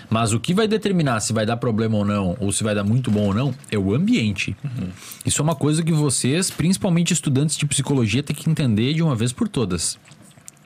Mas 0.10 0.32
o 0.32 0.40
que 0.40 0.54
vai 0.54 0.68
determinar 0.68 1.20
se 1.20 1.34
vai 1.34 1.46
dar 1.46 1.58
problema 1.58 1.98
ou 1.98 2.06
não, 2.06 2.38
ou 2.40 2.52
se 2.52 2.64
vai 2.64 2.74
dar 2.74 2.84
muito 2.84 3.12
bom 3.12 3.28
ou 3.28 3.34
não, 3.34 3.54
é 3.70 3.78
o 3.78 3.94
ambiente. 3.94 4.56
Isso 5.26 5.42
é 5.42 5.44
uma 5.44 5.56
coisa 5.56 5.84
que 5.84 5.92
vocês, 5.92 6.50
principalmente 6.50 7.12
estudantes 7.12 7.58
de 7.58 7.66
psicologia, 7.66 8.24
têm 8.24 8.36
que 8.36 8.50
entender 8.50 8.94
de 8.94 9.04
uma 9.04 9.16
vez 9.16 9.34
por 9.34 9.50
todas. 9.50 10.00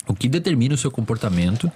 O 0.07 0.15
que 0.15 0.27
determina 0.27 0.73
o 0.73 0.77
seu 0.77 0.89
comportamento 0.89 1.71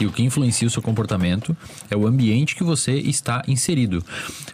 e 0.00 0.06
o 0.06 0.12
que 0.12 0.22
influencia 0.22 0.66
o 0.66 0.70
seu 0.70 0.80
comportamento 0.80 1.56
é 1.90 1.96
o 1.96 2.06
ambiente 2.06 2.54
que 2.54 2.62
você 2.62 2.92
está 2.92 3.42
inserido. 3.48 4.04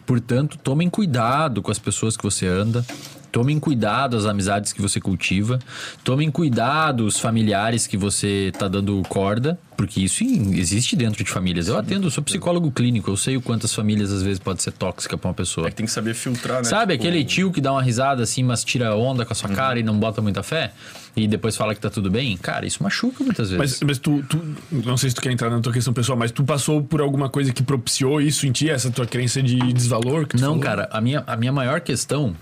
Portanto, 0.06 0.59
tomem 0.59 0.88
cuidado 0.88 1.62
com 1.62 1.70
as 1.70 1.78
pessoas 1.78 2.16
que 2.16 2.22
você 2.22 2.46
anda, 2.46 2.85
tomem 3.30 3.61
cuidado 3.61 4.16
as 4.16 4.24
amizades 4.24 4.72
que 4.72 4.83
você 4.83 5.00
cultiva, 5.00 5.59
tomem 6.02 6.30
cuidado 6.30 7.06
os 7.06 7.18
familiares 7.18 7.87
que 7.87 7.96
você 7.96 8.50
está 8.52 8.68
dando 8.68 9.00
corda, 9.09 9.59
porque 9.76 10.00
isso 10.00 10.24
existe 10.24 10.96
dentro 10.96 11.22
de 11.22 11.30
famílias. 11.30 11.68
Eu 11.68 11.78
atendo, 11.78 12.11
sou 12.11 12.24
psicólogo 12.24 12.70
clínico, 12.70 13.11
eu 13.11 13.16
sei 13.16 13.37
o 13.37 13.40
quanto 13.40 13.66
as 13.66 13.74
famílias 13.74 14.12
às 14.12 14.22
vezes 14.22 14.38
pode 14.38 14.62
ser 14.62 14.72
tóxica 14.72 15.16
para 15.16 15.28
uma 15.28 15.35
pessoa. 15.35 15.68
É 15.68 15.70
que 15.70 15.76
tem 15.76 15.87
que 15.87 15.92
saber 15.92 16.14
filtrar, 16.14 16.59
né? 16.59 16.64
Sabe 16.64 16.94
Tipo, 16.94 17.06
aquele 17.06 17.24
tio 17.24 17.52
que 17.52 17.61
dá 17.61 17.72
uma 17.72 17.83
risada 17.83 18.22
assim, 18.22 18.42
mas 18.42 18.64
tira 18.64 18.94
onda 18.96 19.24
com 19.24 19.33
a 19.33 19.37
sua 19.37 19.48
cara 19.50 19.78
e 19.78 19.83
não 19.83 19.98
bota 19.98 20.20
muita 20.20 20.42
fé? 20.42 20.72
E 21.16 21.27
depois 21.27 21.57
fala 21.57 21.75
que 21.75 21.81
tá 21.81 21.90
tudo 21.90 22.09
bem? 22.11 22.37
Cara, 22.37 22.64
isso 22.66 22.83
machuca 22.83 23.25
muitas 23.25 23.51
vezes. 23.51 23.81
Mas, 23.81 23.81
mas 23.83 23.99
tu, 23.99 24.23
tu. 24.29 24.40
Não 24.70 24.96
sei 24.96 25.11
se 25.11 25.16
tu 25.16 25.20
quer 25.23 25.33
entrar 25.33 25.51
na 25.51 25.61
tua 25.61 25.73
questão 25.73 25.92
pessoal, 25.92 26.16
mas 26.16 26.31
tu 26.31 26.44
passou 26.44 26.83
por 26.83 27.01
alguma 27.01 27.29
coisa 27.29 27.53
que 27.53 27.62
propiciou 27.62 28.20
isso 28.20 28.46
em 28.46 28.53
ti, 28.53 28.70
essa 28.70 28.90
tua 28.90 29.07
crença 29.07 29.42
de 29.42 29.57
desvalor? 29.73 30.27
Não, 30.35 30.40
falou? 30.40 30.61
cara, 30.61 30.88
a 30.92 31.01
minha, 31.01 31.25
a 31.27 31.37
minha 31.37 31.53
maior 31.53 31.81
questão 31.81 32.35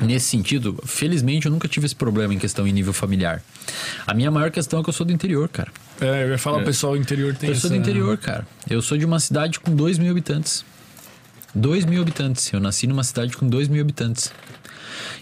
nesse 0.00 0.26
sentido, 0.26 0.78
felizmente 0.86 1.46
eu 1.46 1.52
nunca 1.52 1.66
tive 1.68 1.86
esse 1.86 1.94
problema 1.94 2.32
em 2.32 2.38
questão 2.38 2.66
em 2.66 2.72
nível 2.72 2.92
familiar. 2.92 3.42
A 4.06 4.14
minha 4.14 4.30
maior 4.30 4.50
questão 4.50 4.80
é 4.80 4.82
que 4.82 4.88
eu 4.88 4.92
sou 4.92 5.04
do 5.04 5.12
interior, 5.12 5.48
cara. 5.48 5.70
É, 6.00 6.24
eu 6.24 6.28
ia 6.30 6.38
falar, 6.38 6.58
o 6.58 6.64
pessoal 6.64 6.94
do 6.94 7.00
interior 7.00 7.34
tem 7.34 7.50
Eu 7.50 7.56
sou 7.56 7.68
do 7.68 7.74
essa- 7.74 7.82
interior, 7.82 8.16
cara. 8.16 8.46
Eu 8.70 8.80
sou 8.80 8.96
de 8.96 9.04
uma 9.04 9.18
cidade 9.18 9.58
com 9.60 9.74
2 9.74 9.98
mil 9.98 10.10
habitantes. 10.10 10.64
2 11.54 11.84
mil 11.84 12.00
habitantes. 12.02 12.52
Eu 12.52 12.60
nasci 12.60 12.86
numa 12.86 13.02
cidade 13.02 13.36
com 13.36 13.46
2 13.48 13.66
mil 13.68 13.80
habitantes. 13.80 14.30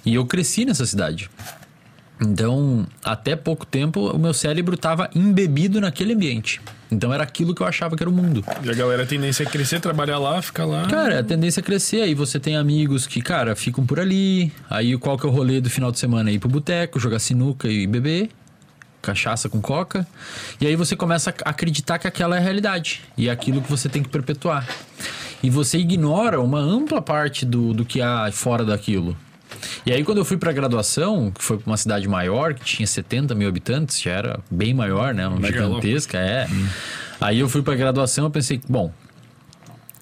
E 0.05 0.15
eu 0.15 0.27
cresci 0.27 0.65
nessa 0.65 0.85
cidade. 0.85 1.31
Então, 2.21 2.87
até 3.03 3.35
pouco 3.35 3.67
tempo, 3.67 4.11
o 4.11 4.19
meu 4.19 4.33
cérebro 4.33 4.75
estava 4.75 5.11
embebido 5.15 5.81
naquele 5.81 6.15
ambiente. 6.15 6.61
Então, 6.91 7.13
era 7.13 7.25
aquilo 7.25 7.55
que 7.55 7.61
eu 7.61 7.67
achava 7.67 7.97
que 7.97 8.03
era 8.03 8.11
o 8.11 8.13
mundo. 8.13 8.45
E 8.63 8.71
a 8.71 8.75
galera 8.75 9.03
a 9.03 9.07
tendência 9.07 9.43
é 9.43 9.47
crescer, 9.47 9.81
trabalhar 9.81 10.19
lá, 10.19 10.41
ficar 10.41 10.65
lá. 10.65 10.87
Cara, 10.87 11.21
a 11.21 11.25
tendência 11.25 11.61
é 11.61 11.63
crescer. 11.63 12.03
Aí 12.03 12.15
você 12.15 12.39
tem 12.39 12.57
amigos 12.57 13.07
que, 13.07 13.21
cara, 13.21 13.57
ficam 13.57 13.85
por 13.85 13.99
ali. 13.99 14.53
Aí 14.71 14.97
qual 14.97 15.19
que 15.19 15.27
é 15.27 15.29
o 15.29 15.33
rolê 15.33 15.61
do 15.61 15.69
final 15.69 15.91
de 15.91 15.99
semana? 15.99 16.31
Ir 16.31 16.39
pro 16.39 16.49
boteco, 16.49 17.01
jogar 17.01 17.19
sinuca 17.19 17.69
e 17.69 17.87
beber. 17.87 18.31
Cachaça 19.03 19.49
com 19.49 19.61
coca. 19.61 20.07
E 20.61 20.67
aí 20.67 20.77
você 20.77 20.95
começa 20.95 21.35
a 21.45 21.51
acreditar 21.51 21.99
que 21.99 22.07
aquela 22.07 22.37
é 22.37 22.39
a 22.39 22.43
realidade. 22.43 23.03
E 23.19 23.29
é 23.29 23.33
aquilo 23.33 23.61
que 23.61 23.71
você 23.71 23.89
tem 23.89 24.03
que 24.03 24.09
perpetuar. 24.09 24.67
E 25.43 25.51
você 25.51 25.79
ignora 25.79 26.41
uma 26.41 26.61
ampla 26.61 27.03
parte 27.03 27.45
do, 27.45 27.75
do 27.75 27.85
que 27.85 28.01
há 28.01 28.31
fora 28.33 28.65
daquilo. 28.65 29.17
E 29.85 29.93
aí, 29.93 30.05
quando 30.05 30.19
eu 30.19 30.25
fui 30.25 30.37
pra 30.37 30.53
graduação, 30.53 31.31
que 31.31 31.43
foi 31.43 31.59
pra 31.59 31.71
uma 31.71 31.77
cidade 31.77 32.09
maior, 32.09 32.55
que 32.55 32.65
tinha 32.65 32.87
70 32.87 33.35
mil 33.35 33.49
habitantes, 33.49 34.01
já 34.01 34.13
era 34.13 34.41
bem 34.51 34.73
maior, 34.75 35.15
né? 35.15 35.27
Uma 35.29 35.39
gigantesca, 35.47 36.19
é. 36.19 36.49
Aí 37.21 37.39
eu 37.41 37.49
fui 37.49 37.63
pra 37.63 37.75
graduação, 37.75 38.25
eu 38.25 38.31
pensei, 38.31 38.61
bom, 38.69 38.93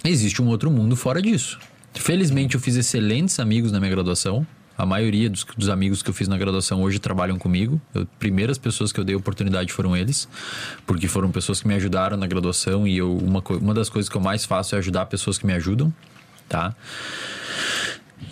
existe 0.05 0.41
um 0.43 0.49
outro 0.49 0.71
mundo 0.71 0.97
fora 0.97 1.21
disso. 1.21 1.59
Felizmente, 1.95 2.55
eu 2.55 2.61
fiz 2.61 2.77
excelentes 2.77 3.39
amigos 3.39 3.71
na 3.71 3.79
minha 3.79 3.91
graduação. 3.91 4.47
A 4.77 4.87
maioria 4.87 5.29
dos, 5.29 5.45
dos 5.57 5.69
amigos 5.69 6.03
que 6.03 6.09
eu 6.09 6.15
fiz 6.15 6.27
na 6.27 6.39
graduação 6.39 6.83
hoje 6.83 6.99
trabalham 6.99 7.39
comigo. 7.39 7.81
Eu, 7.95 8.07
primeiras 8.19 8.57
pessoas 8.57 8.91
que 8.91 8.99
eu 8.99 9.05
dei 9.05 9.15
oportunidade 9.15 9.73
foram 9.73 9.97
eles, 9.97 10.27
porque 10.87 11.07
foram 11.07 11.31
pessoas 11.31 11.61
que 11.61 11.69
me 11.69 11.75
ajudaram 11.75 12.17
na 12.17 12.27
graduação 12.27 12.87
e 12.87 12.97
eu, 12.97 13.17
uma, 13.17 13.43
uma 13.61 13.75
das 13.75 13.89
coisas 13.89 14.09
que 14.09 14.17
eu 14.17 14.21
mais 14.21 14.45
faço 14.45 14.75
é 14.75 14.79
ajudar 14.79 15.07
pessoas 15.07 15.37
que 15.39 15.47
me 15.47 15.53
ajudam, 15.53 15.93
tá? 16.49 16.75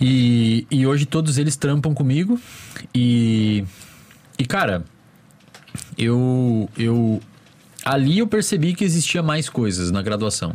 E, 0.00 0.66
e 0.70 0.86
hoje 0.86 1.06
todos 1.06 1.38
eles 1.38 1.56
trampam 1.56 1.94
comigo 1.94 2.38
e, 2.94 3.64
e 4.38 4.44
cara, 4.44 4.84
eu, 5.96 6.68
eu 6.76 7.20
ali 7.84 8.18
eu 8.18 8.26
percebi 8.26 8.74
que 8.74 8.84
existia 8.84 9.22
mais 9.22 9.48
coisas 9.48 9.90
na 9.90 10.02
graduação. 10.02 10.54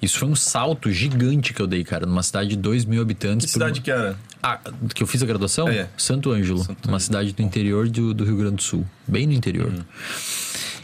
Isso 0.00 0.18
foi 0.18 0.28
um 0.28 0.36
salto 0.36 0.90
gigante 0.90 1.52
que 1.52 1.60
eu 1.60 1.66
dei, 1.66 1.82
cara, 1.82 2.06
numa 2.06 2.22
cidade 2.22 2.50
de 2.50 2.56
2 2.56 2.84
mil 2.84 3.00
habitantes. 3.00 3.46
Que 3.46 3.52
cidade 3.52 3.80
que 3.80 3.90
era? 3.90 4.16
Ah, 4.42 4.58
que 4.94 5.02
eu 5.02 5.06
fiz 5.06 5.22
a 5.22 5.26
graduação? 5.26 5.68
É. 5.68 5.88
Santo 5.96 6.30
Ângelo, 6.30 6.62
Santo 6.62 6.88
uma 6.88 7.00
cidade 7.00 7.32
do 7.32 7.42
interior 7.42 7.88
do, 7.88 8.14
do 8.14 8.24
Rio 8.24 8.36
Grande 8.36 8.56
do 8.56 8.62
Sul, 8.62 8.86
bem 9.06 9.26
no 9.26 9.32
interior. 9.32 9.72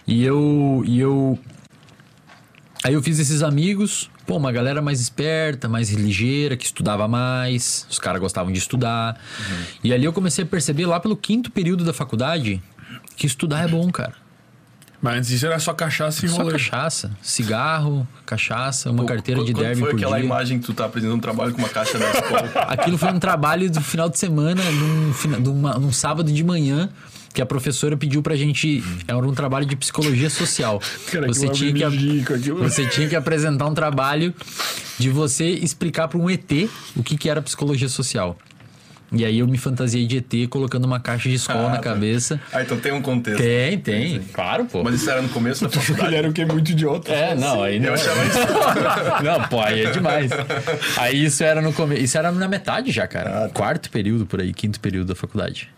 E 0.06 0.24
eu 0.24 0.82
e 0.86 0.98
eu 0.98 1.38
aí 2.82 2.94
eu 2.94 3.02
fiz 3.02 3.18
esses 3.18 3.42
amigos, 3.42 4.10
pô, 4.26 4.36
uma 4.36 4.50
galera 4.52 4.80
mais 4.82 5.00
esperta, 5.00 5.68
mais 5.68 5.90
ligeira, 5.90 6.56
que 6.56 6.64
estudava 6.64 7.06
mais, 7.08 7.86
os 7.90 7.98
caras 7.98 8.20
gostavam 8.20 8.52
de 8.52 8.58
estudar. 8.58 9.20
E 9.82 9.92
ali 9.92 10.04
eu 10.04 10.12
comecei 10.12 10.44
a 10.44 10.46
perceber 10.46 10.86
lá 10.86 10.98
pelo 11.00 11.16
quinto 11.16 11.50
período 11.50 11.84
da 11.84 11.92
faculdade 11.92 12.62
que 13.16 13.26
estudar 13.26 13.64
é 13.64 13.68
bom, 13.68 13.90
cara. 13.90 14.14
Mas 15.02 15.16
antes 15.18 15.28
disso 15.28 15.44
era 15.44 15.58
só 15.58 15.74
cachaça 15.74 16.24
e 16.24 16.28
Só 16.30 16.38
rolê. 16.38 16.52
cachaça, 16.52 17.10
cigarro, 17.20 18.08
cachaça, 18.24 18.90
uma 18.90 19.04
carteira 19.04 19.42
Qu- 19.42 19.46
de 19.46 19.52
derby 19.52 19.80
foi 19.80 19.90
por 19.90 19.96
aquela 19.98 20.16
dia. 20.16 20.24
imagem 20.24 20.58
que 20.58 20.64
tu 20.64 20.72
tá 20.72 20.86
apresentando 20.86 21.16
um 21.18 21.20
trabalho 21.20 21.52
com 21.52 21.58
uma 21.58 21.68
caixa 21.68 21.98
da 21.98 22.10
escola? 22.10 22.50
Aquilo 22.68 22.96
foi 22.96 23.12
um 23.12 23.18
trabalho 23.18 23.70
do 23.70 23.82
final 23.82 24.08
de 24.08 24.18
semana, 24.18 24.62
num, 24.70 25.12
numa- 25.40 25.78
num 25.78 25.92
sábado 25.92 26.32
de 26.32 26.42
manhã, 26.42 26.88
que 27.34 27.42
a 27.42 27.46
professora 27.46 27.96
pediu 27.96 28.22
pra 28.22 28.36
gente. 28.36 28.82
Era 29.06 29.18
um 29.18 29.34
trabalho 29.34 29.66
de 29.66 29.74
psicologia 29.74 30.30
social. 30.30 30.80
Cara, 31.10 31.26
você, 31.26 31.46
aquilo 31.46 31.74
tinha 31.74 31.90
que, 31.90 32.52
você 32.52 32.86
tinha 32.86 33.08
que 33.08 33.16
apresentar 33.16 33.66
um 33.66 33.74
trabalho 33.74 34.32
de 34.98 35.10
você 35.10 35.46
explicar 35.48 36.06
pra 36.08 36.16
um 36.16 36.30
ET 36.30 36.50
o 36.96 37.02
que, 37.02 37.18
que 37.18 37.28
era 37.28 37.42
psicologia 37.42 37.88
social. 37.88 38.38
E 39.12 39.24
aí 39.24 39.38
eu 39.38 39.46
me 39.46 39.58
fantasiei 39.58 40.06
de 40.06 40.16
ET 40.16 40.48
colocando 40.48 40.84
uma 40.86 40.98
caixa 40.98 41.28
de 41.28 41.34
escola 41.36 41.66
Ah, 41.66 41.70
na 41.70 41.76
tá. 41.76 41.82
cabeça. 41.82 42.40
Ah, 42.52 42.62
então 42.62 42.78
tem 42.78 42.90
um 42.92 43.02
contexto. 43.02 43.38
Tem, 43.42 43.78
tem. 43.78 44.20
Claro, 44.32 44.64
pô. 44.64 44.82
Mas 44.82 44.94
isso 44.94 45.10
era 45.10 45.20
no 45.22 45.28
começo 45.28 45.62
da 45.64 45.70
faculdade? 45.70 46.08
Ele 46.08 46.16
era 46.16 46.28
o 46.28 46.32
que? 46.32 46.44
Muito 46.44 46.70
idiota. 46.72 47.12
É, 47.12 47.34
não, 47.34 47.62
aí 47.62 47.78
não. 47.78 47.88
Eu 47.88 47.94
achava 47.94 48.20
isso. 48.26 49.22
Não, 49.24 49.48
pô, 49.48 49.60
aí 49.60 49.84
é 49.84 49.90
demais. 49.90 50.30
Aí 50.96 51.24
isso 51.24 51.44
era 51.44 51.60
no 51.60 51.72
começo. 51.72 52.02
Isso 52.02 52.16
era 52.18 52.32
na 52.32 52.48
metade 52.48 52.90
já, 52.90 53.06
cara. 53.06 53.48
Quarto 53.52 53.90
período 53.90 54.24
por 54.26 54.40
aí, 54.40 54.52
quinto 54.52 54.80
período 54.80 55.08
da 55.08 55.14
faculdade. 55.14 55.68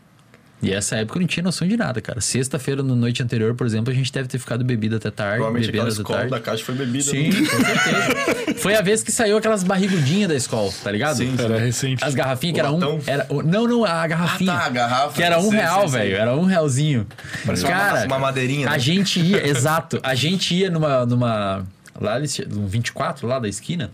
E 0.67 0.73
essa 0.73 0.97
época 0.97 1.19
eu 1.19 1.21
não 1.21 1.27
tinha 1.29 1.43
noção 1.45 1.67
de 1.67 1.77
nada, 1.77 2.01
cara. 2.01 2.21
Sexta-feira, 2.21 2.83
na 2.83 2.95
noite 2.95 3.23
anterior, 3.23 3.55
por 3.55 3.67
exemplo, 3.67 3.93
a 3.93 3.95
gente 3.97 4.13
deve 4.13 4.29
ter 4.29 4.39
ficado 4.39 4.65
bebida 4.65 4.97
até 4.97 5.11
tarde. 5.11 5.37
Provavelmente 5.37 5.67
bebendo 5.71 5.85
aquela 5.85 5.93
até 5.93 6.01
escola 6.03 6.19
tarde. 6.19 6.31
da 6.33 6.41
caixa 6.41 6.65
foi 6.65 6.75
bebida. 6.75 7.05
Sim, 7.05 7.29
né? 7.29 7.49
com 7.49 7.57
certeza. 7.65 8.55
Foi 8.61 8.75
a 8.75 8.83
vez 8.83 9.03
que 9.03 9.13
saiu 9.13 9.37
aquelas 9.37 9.63
barrigudinhas 9.63 10.29
da 10.29 10.35
escola, 10.35 10.71
tá 10.83 10.91
ligado? 10.91 11.17
Sim, 11.19 11.35
Era 11.39 11.59
recente. 11.59 12.05
As 12.05 12.15
garrafinhas 12.15 12.55
que 12.57 12.61
O 12.61 12.65
era 12.67 12.73
um. 12.73 13.01
Era, 13.07 13.27
não, 13.45 13.67
não, 13.69 13.85
a 13.85 14.07
garrafinha. 14.07 14.53
Ah, 14.53 14.59
tá, 14.59 14.67
a 14.67 14.71
garrafa. 14.71 15.13
Que 15.15 15.23
era 15.23 15.39
um 15.39 15.51
Sei, 15.51 15.59
real, 15.61 15.89
velho. 15.89 16.17
Era 16.17 16.37
um 16.37 16.45
realzinho. 16.45 17.07
Parecia 17.45 17.69
uma- 17.69 17.77
Cara, 17.77 18.07
uma 18.07 18.19
madeirinha, 18.19 18.67
A 18.69 18.73
né? 18.73 18.79
gente 18.79 19.21
ia, 19.21 19.47
exato. 19.49 20.01
A 20.03 20.15
gente 20.15 20.55
ia 20.55 20.71
numa. 20.71 21.07
numa 21.07 21.65
lá, 22.01 22.17
um 22.57 22.67
24 22.67 23.27
lá 23.27 23.39
da 23.39 23.49
esquina. 23.49 23.91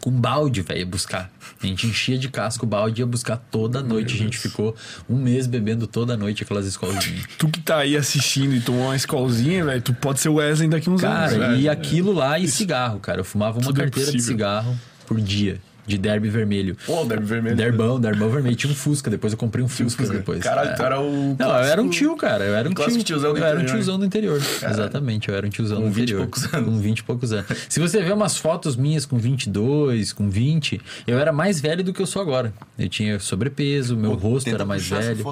Com 0.00 0.10
balde, 0.10 0.62
velho, 0.62 0.86
buscar. 0.86 1.30
A 1.62 1.66
gente 1.66 1.86
enchia 1.86 2.18
de 2.18 2.28
casco 2.28 2.64
o 2.64 2.68
balde 2.68 3.00
e 3.00 3.02
ia 3.02 3.06
buscar 3.06 3.36
toda 3.36 3.82
noite. 3.82 4.14
A 4.14 4.18
gente 4.18 4.38
ficou 4.38 4.74
um 5.08 5.16
mês 5.16 5.46
bebendo 5.46 5.86
toda 5.86 6.16
noite 6.16 6.42
aquelas 6.42 6.66
escolinhas. 6.66 7.26
Tu 7.38 7.48
que 7.48 7.60
tá 7.60 7.78
aí 7.78 7.96
assistindo 7.96 8.54
e 8.54 8.60
tomou 8.60 8.84
uma 8.86 8.96
escolzinha, 8.96 9.64
velho, 9.64 9.82
tu 9.82 9.92
pode 9.94 10.20
ser 10.20 10.28
o 10.28 10.34
Wesley 10.34 10.68
daqui 10.68 10.88
uns 10.88 11.04
anos. 11.04 11.32
Cara, 11.32 11.56
e 11.56 11.68
aquilo 11.68 12.12
lá 12.12 12.38
e 12.38 12.48
cigarro, 12.48 12.98
cara. 12.98 13.20
Eu 13.20 13.24
fumava 13.24 13.58
uma 13.58 13.66
Tudo 13.66 13.80
é 13.80 13.84
carteira 13.84 14.12
de 14.12 14.22
cigarro 14.22 14.78
por 15.06 15.20
dia. 15.20 15.60
De 15.90 15.98
derby 15.98 16.28
vermelho. 16.28 16.76
Pô, 16.86 17.04
derby 17.04 17.26
vermelho. 17.26 17.56
Derbão, 17.56 18.00
derbão 18.00 18.30
vermelho. 18.30 18.54
Tinha 18.54 18.72
um 18.72 18.76
Fusca, 18.76 19.10
depois 19.10 19.32
eu 19.32 19.38
comprei 19.38 19.64
um 19.64 19.68
Fusca 19.68 20.02
Fusca. 20.04 20.16
depois. 20.18 20.42
Caralho, 20.42 20.70
É. 20.70 20.74
tu 20.74 20.82
era 20.84 21.00
o. 21.00 21.36
Não, 21.38 21.48
eu 21.48 21.64
era 21.64 21.82
um 21.82 21.90
tio, 21.90 22.16
cara. 22.16 22.44
Eu 22.44 22.54
era 22.54 22.68
um 22.68 22.72
tio. 22.74 23.02
tiozão 23.02 23.32
do 23.32 23.38
eu 23.38 23.44
era 23.44 23.58
um 23.58 23.62
interior. 23.62 23.76
tiozão 23.76 23.98
do 23.98 24.04
interior. 24.04 24.36
Exatamente, 24.38 25.28
eu 25.28 25.34
era 25.34 25.46
um 25.46 25.50
tiozão 25.50 25.78
Com 25.82 25.88
do 25.88 25.90
20 25.90 25.98
e 25.98 26.02
interior. 26.02 26.20
poucos 26.22 26.54
anos. 26.54 26.68
Com 26.68 26.78
20 26.78 26.98
e 26.98 27.02
poucos 27.02 27.32
anos. 27.32 27.46
Se 27.68 27.80
você 27.80 28.00
ver 28.02 28.12
umas 28.12 28.36
fotos 28.36 28.76
minhas 28.76 29.04
com 29.04 29.18
22, 29.18 30.12
com 30.12 30.30
20, 30.30 30.80
eu 31.06 31.18
era 31.18 31.32
mais 31.32 31.60
velho 31.60 31.82
do 31.82 31.92
que 31.92 32.00
eu 32.00 32.06
sou 32.06 32.22
agora. 32.22 32.52
Eu 32.78 32.88
tinha 32.88 33.18
sobrepeso, 33.18 33.96
meu 33.96 34.14
rosto 34.14 34.44
Tenta 34.44 34.58
era 34.58 34.64
mais 34.64 34.86
velho. 34.86 35.24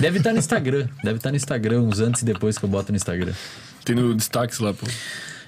Deve 0.00 0.18
estar 0.18 0.32
no 0.32 0.38
Instagram. 0.38 0.88
Deve 1.02 1.16
estar 1.18 1.30
no 1.30 1.36
Instagram, 1.36 1.80
uns 1.82 2.00
antes 2.00 2.22
e 2.22 2.24
depois 2.24 2.58
que 2.58 2.64
eu 2.64 2.68
boto 2.68 2.90
no 2.92 2.96
Instagram. 2.96 3.32
Tem 3.84 3.94
no 3.94 4.14
destaques 4.14 4.58
lá, 4.58 4.72
pô. 4.74 4.86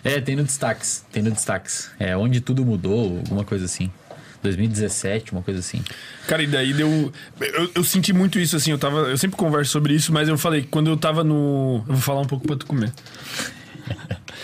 É, 0.05 0.21
tem 0.21 0.37
no 0.37 0.45
destaques. 0.45 1.05
Tem 1.11 1.21
no 1.23 1.31
destaques. 1.33 1.91
É, 1.99 2.17
onde 2.17 2.41
tudo 2.41 2.65
mudou, 2.65 3.19
alguma 3.19 3.45
coisa 3.45 3.65
assim. 3.65 3.91
2017, 4.47 5.33
uma 5.33 5.43
coisa 5.43 5.61
assim. 5.61 5.83
Cara, 6.27 6.43
e 6.43 6.47
daí 6.47 6.73
deu. 6.73 7.13
Eu, 7.41 7.71
eu 7.75 7.85
senti 7.85 8.13
muito 8.13 8.39
isso, 8.39 8.57
assim. 8.57 8.71
Eu, 8.71 8.79
tava, 8.79 9.01
eu 9.01 9.19
sempre 9.19 9.37
converso 9.37 9.73
sobre 9.73 9.95
isso, 9.95 10.13
mas 10.13 10.29
eu 10.29 10.39
falei, 10.39 10.67
quando 10.71 10.89
eu 10.89 10.97
tava 10.97 11.23
no. 11.25 11.85
Eu 11.87 11.95
vou 11.95 12.03
falar 12.03 12.21
um 12.21 12.27
pouco 12.27 12.47
pra 12.47 12.57
tu 12.57 12.67
comer. 12.67 12.93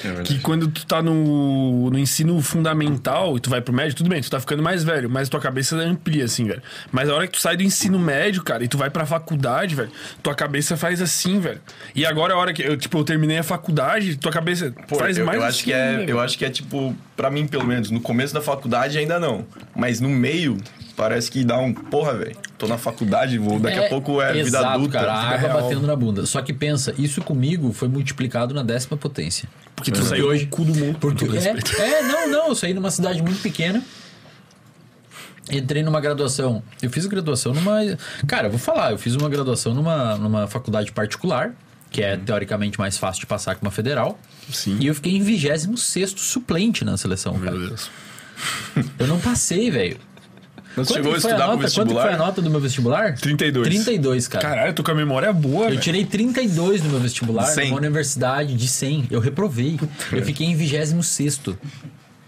É. 0.04 0.22
Que 0.22 0.38
quando 0.40 0.68
tu 0.68 0.84
tá 0.86 1.02
no, 1.02 1.90
no 1.90 1.98
ensino 1.98 2.40
fundamental 2.42 3.36
e 3.36 3.40
tu 3.40 3.50
vai 3.50 3.60
pro 3.60 3.72
médio, 3.72 3.94
tudo 3.94 4.08
bem, 4.08 4.20
tu 4.20 4.30
tá 4.30 4.40
ficando 4.40 4.62
mais 4.62 4.82
velho, 4.82 5.08
mas 5.08 5.28
tua 5.28 5.40
cabeça 5.40 5.76
amplia, 5.76 6.24
assim, 6.24 6.44
velho. 6.44 6.62
Mas 6.90 7.08
a 7.08 7.14
hora 7.14 7.26
que 7.26 7.34
tu 7.34 7.40
sai 7.40 7.56
do 7.56 7.62
ensino 7.62 7.98
médio, 7.98 8.42
cara, 8.42 8.64
e 8.64 8.68
tu 8.68 8.76
vai 8.78 8.90
pra 8.90 9.06
faculdade, 9.06 9.74
velho, 9.74 9.90
tua 10.22 10.34
cabeça 10.34 10.76
faz 10.76 11.00
assim, 11.00 11.38
velho. 11.38 11.60
E 11.94 12.04
agora 12.04 12.34
a 12.34 12.36
hora 12.36 12.52
que 12.52 12.62
eu, 12.62 12.76
tipo, 12.76 12.98
eu 12.98 13.04
terminei 13.04 13.38
a 13.38 13.42
faculdade, 13.42 14.16
tua 14.16 14.32
cabeça 14.32 14.72
Pô, 14.88 14.96
faz 14.96 15.18
eu, 15.18 15.26
mais 15.26 15.38
eu 15.38 15.44
assim, 15.44 15.56
acho 15.56 15.64
que 15.64 15.72
é, 15.72 15.92
né, 15.92 16.02
eu 16.02 16.06
velho? 16.06 16.20
acho 16.20 16.38
que 16.38 16.44
é 16.44 16.50
tipo, 16.50 16.96
pra 17.16 17.30
mim 17.30 17.46
pelo 17.46 17.64
menos, 17.64 17.90
no 17.90 18.00
começo 18.00 18.32
da 18.34 18.40
faculdade 18.40 18.98
ainda 18.98 19.20
não, 19.20 19.44
mas 19.74 20.00
no 20.00 20.08
meio 20.08 20.56
parece 20.96 21.30
que 21.30 21.44
dá 21.44 21.58
um, 21.58 21.72
porra, 21.72 22.14
velho, 22.14 22.36
tô 22.62 22.68
na 22.68 22.78
faculdade, 22.78 23.36
vou 23.38 23.58
daqui 23.58 23.78
a 23.78 23.88
pouco 23.88 24.22
é 24.22 24.32
vida 24.32 24.46
exato, 24.46 24.66
adulta. 24.66 24.92
cara, 24.92 25.12
a 25.12 25.20
vida 25.22 25.34
água 25.34 25.48
real. 25.48 25.62
batendo 25.62 25.86
na 25.86 25.96
bunda. 25.96 26.24
Só 26.24 26.40
que 26.40 26.52
pensa, 26.52 26.94
isso 26.96 27.20
comigo 27.20 27.72
foi 27.72 27.88
multiplicado 27.88 28.54
na 28.54 28.62
décima 28.62 28.96
potência. 28.96 29.48
Porque 29.74 29.90
tu 29.90 30.02
saiu 30.04 30.28
hoje 30.28 30.46
cu 30.46 30.64
do 30.64 30.74
mundo. 30.74 30.98
Porque, 31.00 31.24
respeito. 31.26 31.80
é, 31.80 31.98
é, 31.98 32.02
não, 32.02 32.28
não, 32.28 32.48
eu 32.48 32.54
saí 32.54 32.72
numa 32.72 32.90
cidade 32.90 33.20
muito 33.20 33.42
pequena. 33.42 33.82
Entrei 35.50 35.82
numa 35.82 36.00
graduação. 36.00 36.62
Eu 36.80 36.88
fiz 36.88 37.04
graduação 37.06 37.52
numa. 37.52 37.80
Cara, 38.28 38.46
eu 38.46 38.50
vou 38.50 38.60
falar, 38.60 38.92
eu 38.92 38.98
fiz 38.98 39.16
uma 39.16 39.28
graduação 39.28 39.74
numa, 39.74 40.16
numa 40.16 40.46
faculdade 40.46 40.92
particular, 40.92 41.52
que 41.90 42.00
é 42.00 42.16
teoricamente 42.16 42.78
mais 42.78 42.96
fácil 42.96 43.20
de 43.20 43.26
passar 43.26 43.56
que 43.56 43.62
uma 43.62 43.72
federal. 43.72 44.18
Sim. 44.52 44.78
E 44.80 44.86
eu 44.86 44.94
fiquei 44.94 45.16
em 45.16 45.20
26 45.22 46.14
suplente 46.16 46.84
na 46.84 46.96
seleção, 46.96 47.36
cara. 47.40 47.58
Meu 47.58 47.68
Deus. 47.70 47.90
Eu 48.98 49.08
não 49.08 49.18
passei, 49.18 49.68
velho. 49.68 49.98
Mas 50.76 50.88
Quanto 50.88 50.96
chegou 50.96 51.12
a 51.12 51.14
que 51.16 51.20
foi 51.20 51.30
a 51.30 51.34
estudar 51.34 51.48
pro 51.48 51.56
nota? 51.56 51.74
Quanto 51.74 51.74
foi 51.74 51.82
a 51.82 52.04
vestibular? 52.04 52.18
nota 52.26 52.42
do 52.42 52.50
meu 52.50 52.60
vestibular? 52.60 53.14
32. 53.18 53.68
32, 53.68 54.28
cara. 54.28 54.42
Caralho, 54.48 54.68
eu 54.70 54.74
tô 54.74 54.82
com 54.82 54.90
a 54.90 54.94
memória 54.94 55.32
boa, 55.32 55.64
Eu 55.64 55.70
velho. 55.70 55.80
tirei 55.80 56.04
32 56.04 56.82
no 56.82 56.90
meu 56.90 57.00
vestibular, 57.00 57.44
De 57.44 57.50
100? 57.54 57.68
numa 57.68 57.78
universidade 57.78 58.54
de 58.54 58.68
100. 58.68 59.08
Eu 59.10 59.20
reprovei. 59.20 59.78
Eu 60.10 60.22
fiquei 60.24 60.46
em 60.46 60.56
26 60.56 61.40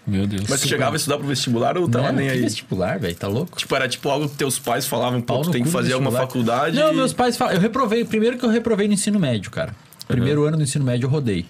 Meu 0.07 0.26
Deus. 0.26 0.44
Mas 0.48 0.61
tu 0.61 0.68
chegava 0.68 0.94
a 0.94 0.98
estudar 0.98 1.16
pro 1.16 1.26
vestibular 1.26 1.78
ou 1.78 1.88
tava 1.88 2.09
Não, 2.09 2.16
nem 2.18 2.28
aí? 2.28 2.40
vestibular, 2.42 2.98
velho, 2.98 3.14
tá 3.14 3.26
louco? 3.28 3.57
Tipo, 3.57 3.74
era 3.76 3.88
tipo 3.88 4.09
algo 4.11 4.28
que 4.28 4.37
teus 4.37 4.59
pais 4.59 4.85
falavam, 4.87 5.20
pô, 5.22 5.40
tu 5.40 5.50
tem 5.50 5.62
que 5.62 5.68
do 5.68 5.72
fazer 5.72 5.94
alguma 5.94 6.11
vestibular. 6.11 6.26
faculdade. 6.28 6.76
Não, 6.78 6.92
meus 6.92 7.12
pais 7.14 7.37
falam. 7.38 7.54
Eu 7.54 7.61
reprovei. 7.61 8.04
Primeiro 8.04 8.37
que 8.37 8.44
eu 8.44 8.50
reprovei 8.50 8.87
no 8.87 8.92
ensino 8.94 9.18
médio, 9.18 9.50
cara. 9.50 9.74
Primeiro 10.07 10.44
ano 10.44 10.59
do 10.59 10.62
ensino 10.62 10.85
médio 10.85 11.07
eu 11.07 11.11
rodei. 11.11 11.46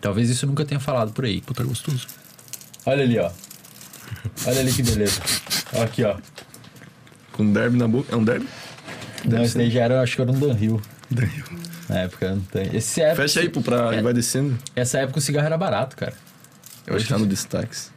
Talvez 0.00 0.28
isso 0.28 0.44
eu 0.44 0.48
nunca 0.50 0.64
tenha 0.64 0.80
falado 0.80 1.12
por 1.12 1.24
aí. 1.24 1.40
Puta, 1.40 1.64
gostoso. 1.64 2.06
Olha 2.84 3.02
ali, 3.04 3.18
ó. 3.18 3.30
Olha 4.46 4.60
ali 4.60 4.72
que 4.72 4.82
beleza. 4.82 5.20
Ó, 5.74 5.82
Aqui, 5.82 6.04
ó. 6.04 6.16
Com 7.32 7.52
derby 7.52 7.76
na 7.78 7.88
boca. 7.88 8.12
É 8.14 8.16
um 8.16 8.24
derby? 8.24 8.46
Não, 9.24 9.42
esse 9.42 9.56
daí 9.56 9.70
já 9.70 9.82
era, 9.82 10.02
acho 10.02 10.16
que 10.16 10.22
era 10.22 10.30
um 10.30 10.38
Danhill. 10.38 10.80
Na 11.88 12.00
época, 12.00 12.30
não 12.30 12.40
tem. 12.42 12.74
Esse 12.74 13.00
época, 13.00 13.22
Fecha 13.22 13.40
aí, 13.40 13.48
pô, 13.48 13.60
pra... 13.60 13.94
É. 13.94 14.02
vai 14.02 14.12
descendo. 14.12 14.58
Essa 14.74 14.98
época 14.98 15.18
o 15.18 15.22
cigarro 15.22 15.46
era 15.46 15.56
barato, 15.58 15.96
cara. 15.96 16.14
Eu 16.86 16.96
acho 16.96 17.04
que 17.06 17.12
tá 17.12 17.18
no 17.18 17.26
destaques. 17.26 17.92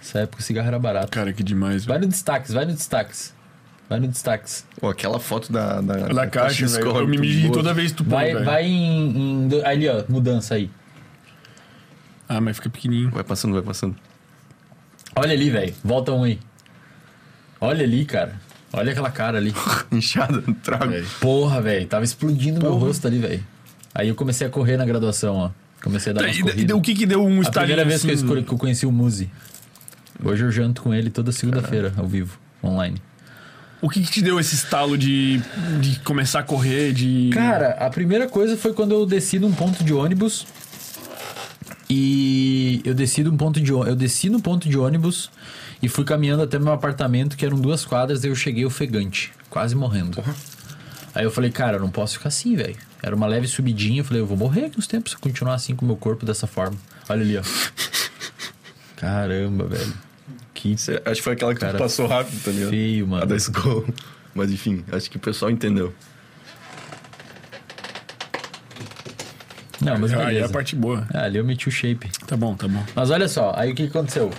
Essa 0.00 0.20
época 0.20 0.40
o 0.40 0.44
cigarro 0.44 0.68
era 0.68 0.78
barato. 0.78 1.10
Cara, 1.10 1.32
que 1.32 1.42
demais, 1.42 1.84
Vai 1.84 1.98
no 1.98 2.06
destaques, 2.06 2.52
vai 2.52 2.64
no 2.64 2.72
destaques. 2.72 3.34
Vai 3.88 3.98
no 4.00 4.06
destaques. 4.08 4.64
Pô, 4.80 4.88
aquela 4.88 5.18
foto 5.18 5.52
da, 5.52 5.80
da, 5.80 5.94
Da 6.08 6.26
caixa, 6.26 6.66
velho. 6.66 6.96
Eu 6.96 7.08
me 7.08 7.18
boa. 7.42 7.52
toda 7.52 7.74
vez 7.74 7.90
que 7.90 7.98
tu 7.98 8.04
põe, 8.04 8.12
Vai, 8.12 8.32
velho. 8.32 8.44
vai 8.44 8.64
em, 8.64 9.48
em 9.48 9.64
Ali, 9.64 9.88
ó, 9.88 10.04
mudança 10.08 10.54
aí. 10.54 10.70
Ah, 12.28 12.40
mas 12.40 12.56
fica 12.56 12.70
pequenininho. 12.70 13.10
Vai 13.10 13.24
passando, 13.24 13.52
vai 13.52 13.62
passando. 13.62 13.96
Olha 15.16 15.32
ali, 15.32 15.50
velho. 15.50 15.74
Volta 15.84 16.12
um 16.12 16.22
aí. 16.24 16.38
Olha 17.60 17.84
ali, 17.84 18.04
cara. 18.04 18.40
Olha 18.72 18.92
aquela 18.92 19.10
cara 19.10 19.38
ali. 19.38 19.52
Inchada, 19.90 20.42
trago. 20.62 20.88
Velho. 20.90 21.06
Porra, 21.20 21.60
velho. 21.60 21.86
Tava 21.86 22.04
explodindo 22.04 22.60
meu 22.60 22.74
rosto 22.76 23.06
ali, 23.06 23.18
velho. 23.18 23.44
Aí 23.94 24.08
eu 24.08 24.14
comecei 24.14 24.46
a 24.46 24.50
correr 24.50 24.76
na 24.76 24.84
graduação, 24.84 25.34
ó. 25.36 25.50
Comecei 25.82 26.12
a 26.12 26.14
dar 26.14 26.20
Tá, 26.22 26.26
umas 26.28 26.54
e, 26.54 26.66
e 26.66 26.72
o 26.72 26.80
que 26.80 26.94
que 26.94 27.06
deu 27.06 27.24
um 27.24 27.40
A 27.42 27.50
primeira 27.50 27.84
vez 27.84 28.02
que 28.02 28.10
eu, 28.10 28.14
assim? 28.14 28.42
que 28.44 28.52
eu 28.52 28.58
conheci 28.58 28.86
o 28.86 28.92
Muzi. 28.92 29.30
Hoje 30.22 30.44
eu 30.44 30.52
janto 30.52 30.82
com 30.82 30.92
ele 30.94 31.10
toda 31.10 31.32
segunda-feira, 31.32 31.92
ao 31.96 32.06
vivo, 32.06 32.38
online. 32.62 33.00
O 33.80 33.88
que 33.88 34.02
que 34.02 34.10
te 34.10 34.20
deu 34.20 34.38
esse 34.38 34.54
estalo 34.54 34.96
de, 34.98 35.40
de 35.80 35.98
começar 36.00 36.40
a 36.40 36.42
correr, 36.42 36.92
de... 36.92 37.30
Cara, 37.32 37.70
a 37.80 37.88
primeira 37.88 38.28
coisa 38.28 38.54
foi 38.54 38.74
quando 38.74 38.92
eu 38.92 39.06
desci 39.06 39.38
num 39.38 39.50
ponto 39.52 39.82
de 39.82 39.94
ônibus. 39.94 40.46
E 41.92 42.80
eu 42.84 42.94
desci 42.94 43.24
num 43.24 43.36
ponto 43.36 43.60
de 43.60 43.72
eu 43.72 43.96
desci 43.96 44.30
no 44.30 44.40
ponto 44.40 44.68
de 44.68 44.78
ônibus 44.78 45.28
e 45.82 45.88
fui 45.88 46.04
caminhando 46.04 46.44
até 46.44 46.56
meu 46.56 46.72
apartamento, 46.72 47.36
que 47.36 47.44
eram 47.44 47.58
duas 47.58 47.84
quadras, 47.84 48.22
e 48.22 48.28
eu 48.28 48.34
cheguei 48.36 48.64
ofegante, 48.64 49.32
quase 49.50 49.74
morrendo. 49.74 50.22
Aí 51.12 51.24
eu 51.24 51.30
falei, 51.32 51.50
cara, 51.50 51.78
eu 51.78 51.80
não 51.80 51.90
posso 51.90 52.14
ficar 52.14 52.28
assim, 52.28 52.54
velho. 52.54 52.76
Era 53.02 53.16
uma 53.16 53.26
leve 53.26 53.48
subidinha, 53.48 54.02
eu 54.02 54.04
falei, 54.04 54.22
eu 54.22 54.26
vou 54.26 54.36
morrer 54.36 54.66
aqui 54.66 54.78
uns 54.78 54.86
tempos 54.86 55.10
se 55.10 55.16
eu 55.16 55.20
continuar 55.20 55.54
assim 55.54 55.74
com 55.74 55.84
o 55.84 55.88
meu 55.88 55.96
corpo 55.96 56.24
dessa 56.24 56.46
forma. 56.46 56.76
Olha 57.08 57.22
ali, 57.22 57.36
ó. 57.36 57.42
Caramba, 58.96 59.66
velho. 59.66 59.92
Que 60.54 60.74
Acho 60.74 60.92
que 61.14 61.22
foi 61.22 61.32
aquela 61.32 61.54
que 61.54 61.64
passou 61.78 62.06
rápido, 62.06 62.38
tá 62.44 62.50
ligado? 62.52 62.70
feio, 62.70 63.04
A 63.06 63.08
mano. 63.08 63.26
da 63.26 63.36
Skol. 63.36 63.84
Mas 64.34 64.52
enfim, 64.52 64.84
acho 64.92 65.10
que 65.10 65.16
o 65.16 65.20
pessoal 65.20 65.50
entendeu. 65.50 65.92
Não, 69.80 69.98
mas 69.98 70.12
Aí 70.12 70.38
é 70.38 70.44
a 70.44 70.48
parte 70.48 70.76
boa. 70.76 71.06
Ah, 71.12 71.24
ali 71.24 71.38
eu 71.38 71.44
meti 71.44 71.68
o 71.68 71.70
shape. 71.70 72.10
Tá 72.26 72.36
bom, 72.36 72.54
tá 72.54 72.68
bom. 72.68 72.84
Mas 72.94 73.10
olha 73.10 73.28
só, 73.28 73.52
aí 73.56 73.72
o 73.72 73.74
que 73.74 73.84
aconteceu? 73.84 74.30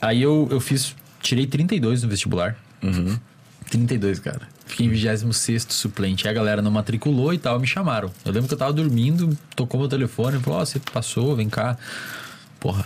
Aí 0.00 0.22
eu, 0.22 0.48
eu 0.50 0.60
fiz. 0.60 0.94
Tirei 1.20 1.46
32 1.46 2.02
no 2.02 2.08
vestibular. 2.08 2.56
32, 3.70 4.18
cara. 4.18 4.42
Fiquei 4.66 4.86
em 4.86 4.90
26 4.90 5.66
suplente. 5.68 6.26
Aí 6.26 6.32
a 6.32 6.34
galera 6.34 6.62
não 6.62 6.70
matriculou 6.70 7.32
e 7.32 7.38
tal, 7.38 7.58
me 7.60 7.66
chamaram. 7.66 8.10
Eu 8.24 8.32
lembro 8.32 8.48
que 8.48 8.54
eu 8.54 8.58
tava 8.58 8.72
dormindo, 8.72 9.36
tocou 9.54 9.78
meu 9.78 9.88
telefone, 9.88 10.38
falou: 10.40 10.60
Ó, 10.60 10.64
você 10.64 10.78
passou, 10.92 11.36
vem 11.36 11.48
cá. 11.48 11.76
Porra. 12.58 12.84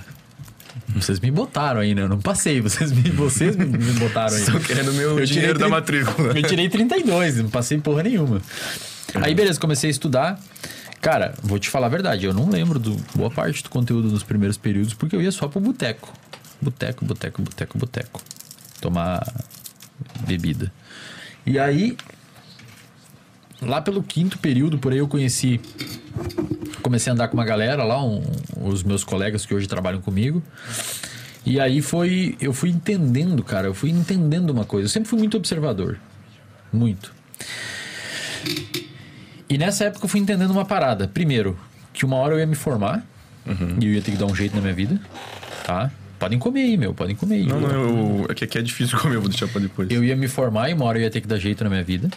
Vocês 0.94 1.20
me 1.20 1.30
botaram 1.30 1.80
aí, 1.80 1.94
né? 1.94 2.02
Eu 2.02 2.08
não 2.08 2.20
passei, 2.20 2.60
vocês 2.62 2.92
me, 2.92 3.10
vocês 3.10 3.56
me, 3.56 3.64
me 3.64 3.92
botaram 3.92 4.34
aí. 4.34 4.42
Estão 4.42 4.60
querendo 4.60 4.92
meu 4.92 5.18
Eu 5.18 5.24
dinheiro 5.24 5.58
da 5.58 5.68
matrícula. 5.68 6.36
Eu 6.36 6.42
tirei 6.42 6.68
32, 6.68 7.36
não 7.36 7.50
passei 7.50 7.78
porra 7.78 8.02
nenhuma. 8.02 8.40
Aí, 9.14 9.34
beleza, 9.34 9.58
comecei 9.58 9.88
a 9.88 9.90
estudar. 9.90 10.40
Cara, 11.00 11.34
vou 11.42 11.58
te 11.58 11.68
falar 11.70 11.86
a 11.86 11.90
verdade, 11.90 12.26
eu 12.26 12.34
não 12.34 12.48
lembro 12.48 12.78
do 12.78 12.96
boa 13.14 13.30
parte 13.30 13.62
do 13.62 13.70
conteúdo 13.70 14.08
nos 14.08 14.22
primeiros 14.22 14.56
períodos, 14.56 14.92
porque 14.94 15.14
eu 15.14 15.22
ia 15.22 15.30
só 15.30 15.46
pro 15.46 15.60
boteco. 15.60 16.12
Boteco, 16.60 17.04
boteco, 17.04 17.42
boteco, 17.42 17.78
boteco. 17.78 18.22
Tomar 18.80 19.22
bebida. 20.26 20.72
E 21.44 21.58
aí, 21.58 21.96
lá 23.62 23.80
pelo 23.80 24.02
quinto 24.02 24.38
período, 24.38 24.78
por 24.78 24.92
aí 24.92 24.98
eu 24.98 25.06
conheci. 25.06 25.60
Comecei 26.82 27.10
a 27.10 27.14
andar 27.14 27.28
com 27.28 27.34
uma 27.36 27.44
galera 27.44 27.84
lá, 27.84 28.02
um- 28.02 28.22
os 28.62 28.82
meus 28.82 29.04
colegas 29.04 29.44
que 29.46 29.54
hoje 29.54 29.66
trabalham 29.68 30.00
comigo. 30.00 30.42
E 31.44 31.60
aí 31.60 31.80
foi. 31.82 32.36
Eu 32.40 32.52
fui 32.52 32.70
entendendo, 32.70 33.44
cara. 33.44 33.68
Eu 33.68 33.74
fui 33.74 33.90
entendendo 33.90 34.50
uma 34.50 34.64
coisa. 34.64 34.86
Eu 34.86 34.90
sempre 34.90 35.08
fui 35.08 35.18
muito 35.18 35.36
observador. 35.36 35.98
Muito. 36.72 37.12
E 39.48 39.56
nessa 39.58 39.84
época 39.84 40.04
eu 40.04 40.08
fui 40.08 40.20
entendendo 40.20 40.50
uma 40.50 40.64
parada. 40.64 41.06
Primeiro, 41.08 41.58
que 41.92 42.04
uma 42.04 42.16
hora 42.16 42.34
eu 42.34 42.38
ia 42.38 42.46
me 42.46 42.54
formar. 42.54 43.04
E 43.80 43.86
eu 43.86 43.92
ia 43.92 44.02
ter 44.02 44.10
que 44.10 44.16
dar 44.16 44.26
um 44.26 44.34
jeito 44.34 44.54
na 44.56 44.60
minha 44.60 44.74
vida. 44.74 45.00
Tá? 45.64 45.90
Podem 46.18 46.38
comer 46.38 46.62
aí, 46.62 46.76
meu. 46.76 46.92
Podem 46.94 47.14
comer 47.14 47.36
aí. 47.36 47.46
Não, 47.46 47.60
não, 47.60 47.70
eu, 47.70 48.26
é 48.28 48.34
que 48.34 48.44
aqui 48.44 48.58
é 48.58 48.62
difícil 48.62 48.98
comer, 49.00 49.16
eu 49.16 49.20
vou 49.20 49.30
deixar 49.30 49.46
pra 49.48 49.60
depois. 49.60 49.90
Eu 49.90 50.02
ia 50.02 50.16
me 50.16 50.26
formar 50.28 50.70
e 50.70 50.74
uma 50.74 50.84
hora 50.84 50.98
eu 50.98 51.02
ia 51.02 51.10
ter 51.10 51.20
que 51.20 51.28
dar 51.28 51.38
jeito 51.38 51.62
na 51.62 51.70
minha 51.70 51.84
vida. 51.84 52.10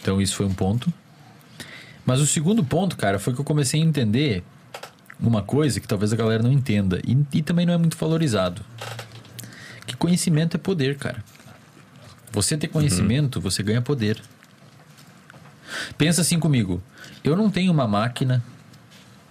Então 0.00 0.20
isso 0.20 0.34
foi 0.36 0.46
um 0.46 0.52
ponto. 0.54 0.92
Mas 2.04 2.20
o 2.20 2.26
segundo 2.26 2.62
ponto, 2.64 2.96
cara, 2.96 3.18
foi 3.18 3.32
que 3.32 3.40
eu 3.40 3.44
comecei 3.44 3.80
a 3.80 3.84
entender 3.84 4.42
uma 5.20 5.42
coisa 5.42 5.80
que 5.80 5.88
talvez 5.88 6.12
a 6.12 6.16
galera 6.16 6.42
não 6.42 6.52
entenda 6.52 7.00
e, 7.06 7.16
e 7.32 7.42
também 7.42 7.64
não 7.64 7.72
é 7.72 7.78
muito 7.78 7.96
valorizado. 7.96 8.62
Que 9.86 9.96
conhecimento 9.96 10.56
é 10.56 10.58
poder, 10.58 10.96
cara. 10.96 11.24
Você 12.32 12.56
ter 12.56 12.68
conhecimento, 12.68 13.40
você 13.40 13.62
ganha 13.62 13.80
poder. 13.80 14.20
Pensa 15.96 16.20
assim 16.20 16.38
comigo. 16.38 16.82
Eu 17.22 17.36
não 17.36 17.50
tenho 17.50 17.72
uma 17.72 17.86
máquina. 17.86 18.42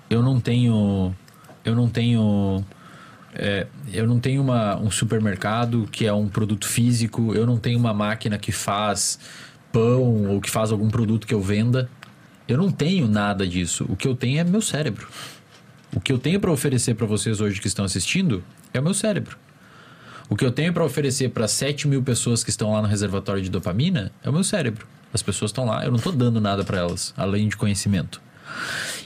Eu 0.09 0.21
não 0.21 0.39
tenho. 0.39 1.13
Eu 1.63 1.75
não 1.75 1.89
tenho. 1.89 2.63
é, 3.33 3.67
eu 3.91 4.07
não 4.07 4.19
tenho 4.19 4.41
uma, 4.41 4.77
um 4.77 4.91
supermercado 4.91 5.87
que 5.91 6.05
é 6.05 6.13
um 6.13 6.27
produto 6.27 6.67
físico. 6.67 7.33
Eu 7.33 7.45
não 7.45 7.57
tenho 7.57 7.79
uma 7.79 7.93
máquina 7.93 8.37
que 8.37 8.51
faz 8.51 9.19
pão 9.71 10.27
ou 10.27 10.41
que 10.41 10.49
faz 10.49 10.71
algum 10.71 10.89
produto 10.89 11.25
que 11.25 11.33
eu 11.33 11.41
venda. 11.41 11.89
Eu 12.47 12.57
não 12.57 12.71
tenho 12.71 13.07
nada 13.07 13.47
disso. 13.47 13.85
O 13.89 13.95
que 13.95 14.07
eu 14.07 14.15
tenho 14.15 14.39
é 14.39 14.43
meu 14.43 14.61
cérebro. 14.61 15.07
O 15.95 15.99
que 15.99 16.11
eu 16.11 16.17
tenho 16.17 16.39
para 16.39 16.51
oferecer 16.51 16.95
para 16.95 17.05
vocês 17.05 17.39
hoje 17.39 17.61
que 17.61 17.67
estão 17.67 17.85
assistindo 17.85 18.43
é 18.73 18.79
o 18.79 18.83
meu 18.83 18.93
cérebro. 18.93 19.37
O 20.29 20.35
que 20.35 20.43
eu 20.43 20.51
tenho 20.51 20.73
para 20.73 20.83
oferecer 20.83 21.29
para 21.29 21.47
7 21.47 21.87
mil 21.87 22.01
pessoas 22.01 22.43
que 22.43 22.49
estão 22.49 22.71
lá 22.71 22.81
no 22.81 22.87
reservatório 22.87 23.41
de 23.41 23.49
dopamina 23.49 24.11
é 24.23 24.29
o 24.29 24.33
meu 24.33 24.43
cérebro. 24.43 24.87
As 25.13 25.21
pessoas 25.21 25.49
estão 25.49 25.65
lá, 25.65 25.85
eu 25.85 25.91
não 25.91 25.99
tô 25.99 26.11
dando 26.11 26.41
nada 26.41 26.63
para 26.63 26.79
elas, 26.79 27.13
além 27.15 27.47
de 27.47 27.55
conhecimento. 27.55 28.21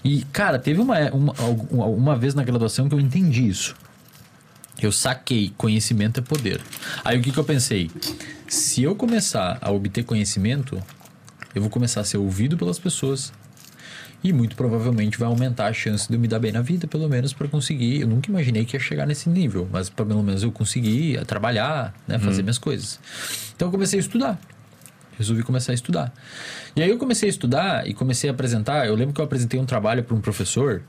E, 0.03 0.24
cara, 0.32 0.58
teve 0.58 0.80
uma, 0.80 0.97
uma, 1.12 1.34
uma, 1.86 2.16
vez 2.16 2.34
na 2.34 2.43
graduação 2.43 2.88
que 2.88 2.95
eu 2.95 2.99
entendi 2.99 3.47
isso. 3.47 3.76
Eu 4.82 4.91
saquei, 4.91 5.53
conhecimento 5.58 6.20
é 6.20 6.24
poder. 6.24 6.62
Aí 7.03 7.18
o 7.18 7.22
que, 7.22 7.32
que 7.32 7.38
eu 7.38 7.43
pensei? 7.43 7.89
Se 8.47 8.84
eu 8.84 8.95
começar 8.95 9.58
a 9.60 9.72
obter 9.72 10.03
conhecimento, 10.03 10.82
eu 11.53 11.62
vou 11.62 11.70
começar 11.70 12.01
a 12.01 12.03
ser 12.03 12.18
ouvido 12.18 12.58
pelas 12.58 12.78
pessoas. 12.78 13.34
E 14.24 14.34
muito 14.34 14.55
provavelmente 14.55 15.18
vai 15.18 15.28
aumentar 15.28 15.68
a 15.68 15.74
chance 15.74 16.08
de 16.08 16.16
eu 16.16 16.20
me 16.20 16.28
dar 16.28 16.39
bem 16.39 16.51
na 16.51 16.62
vida, 16.62 16.88
pelo 16.88 17.08
menos 17.08 17.34
para 17.34 17.47
conseguir. 17.47 18.01
Eu 18.01 18.08
nunca 18.08 18.30
imaginei 18.30 18.66
que 18.66 18.76
ia 18.76 18.80
chegar 18.80 19.05
nesse 19.05 19.30
nível, 19.30 19.68
mas 19.72 19.89
pelo 19.89 20.24
menos 20.24 20.43
eu 20.43 20.51
conseguir 20.51 21.24
trabalhar, 21.26 21.93
né, 22.08 22.18
fazer 22.18 22.41
minhas 22.41 22.58
coisas. 22.58 22.99
Então 23.55 23.68
eu 23.68 23.72
comecei 23.72 23.99
a 23.99 24.01
estudar. 24.01 24.39
Resolvi 25.18 25.43
começar 25.43 25.72
a 25.72 25.76
estudar. 25.76 26.13
E 26.76 26.82
aí 26.82 26.89
eu 26.89 26.97
comecei 26.97 27.28
a 27.28 27.30
estudar 27.30 27.88
e 27.88 27.93
comecei 27.93 28.30
a 28.30 28.34
apresentar. 28.34 28.88
Eu 28.88 28.95
lembro 28.95 29.13
que 29.13 29.22
eu 29.22 29.26
apresentei 29.26 29.59
um 29.59 29.65
trabalho 29.65 30.03
para 30.03 30.15
um 30.15 30.22
professor 30.22 30.84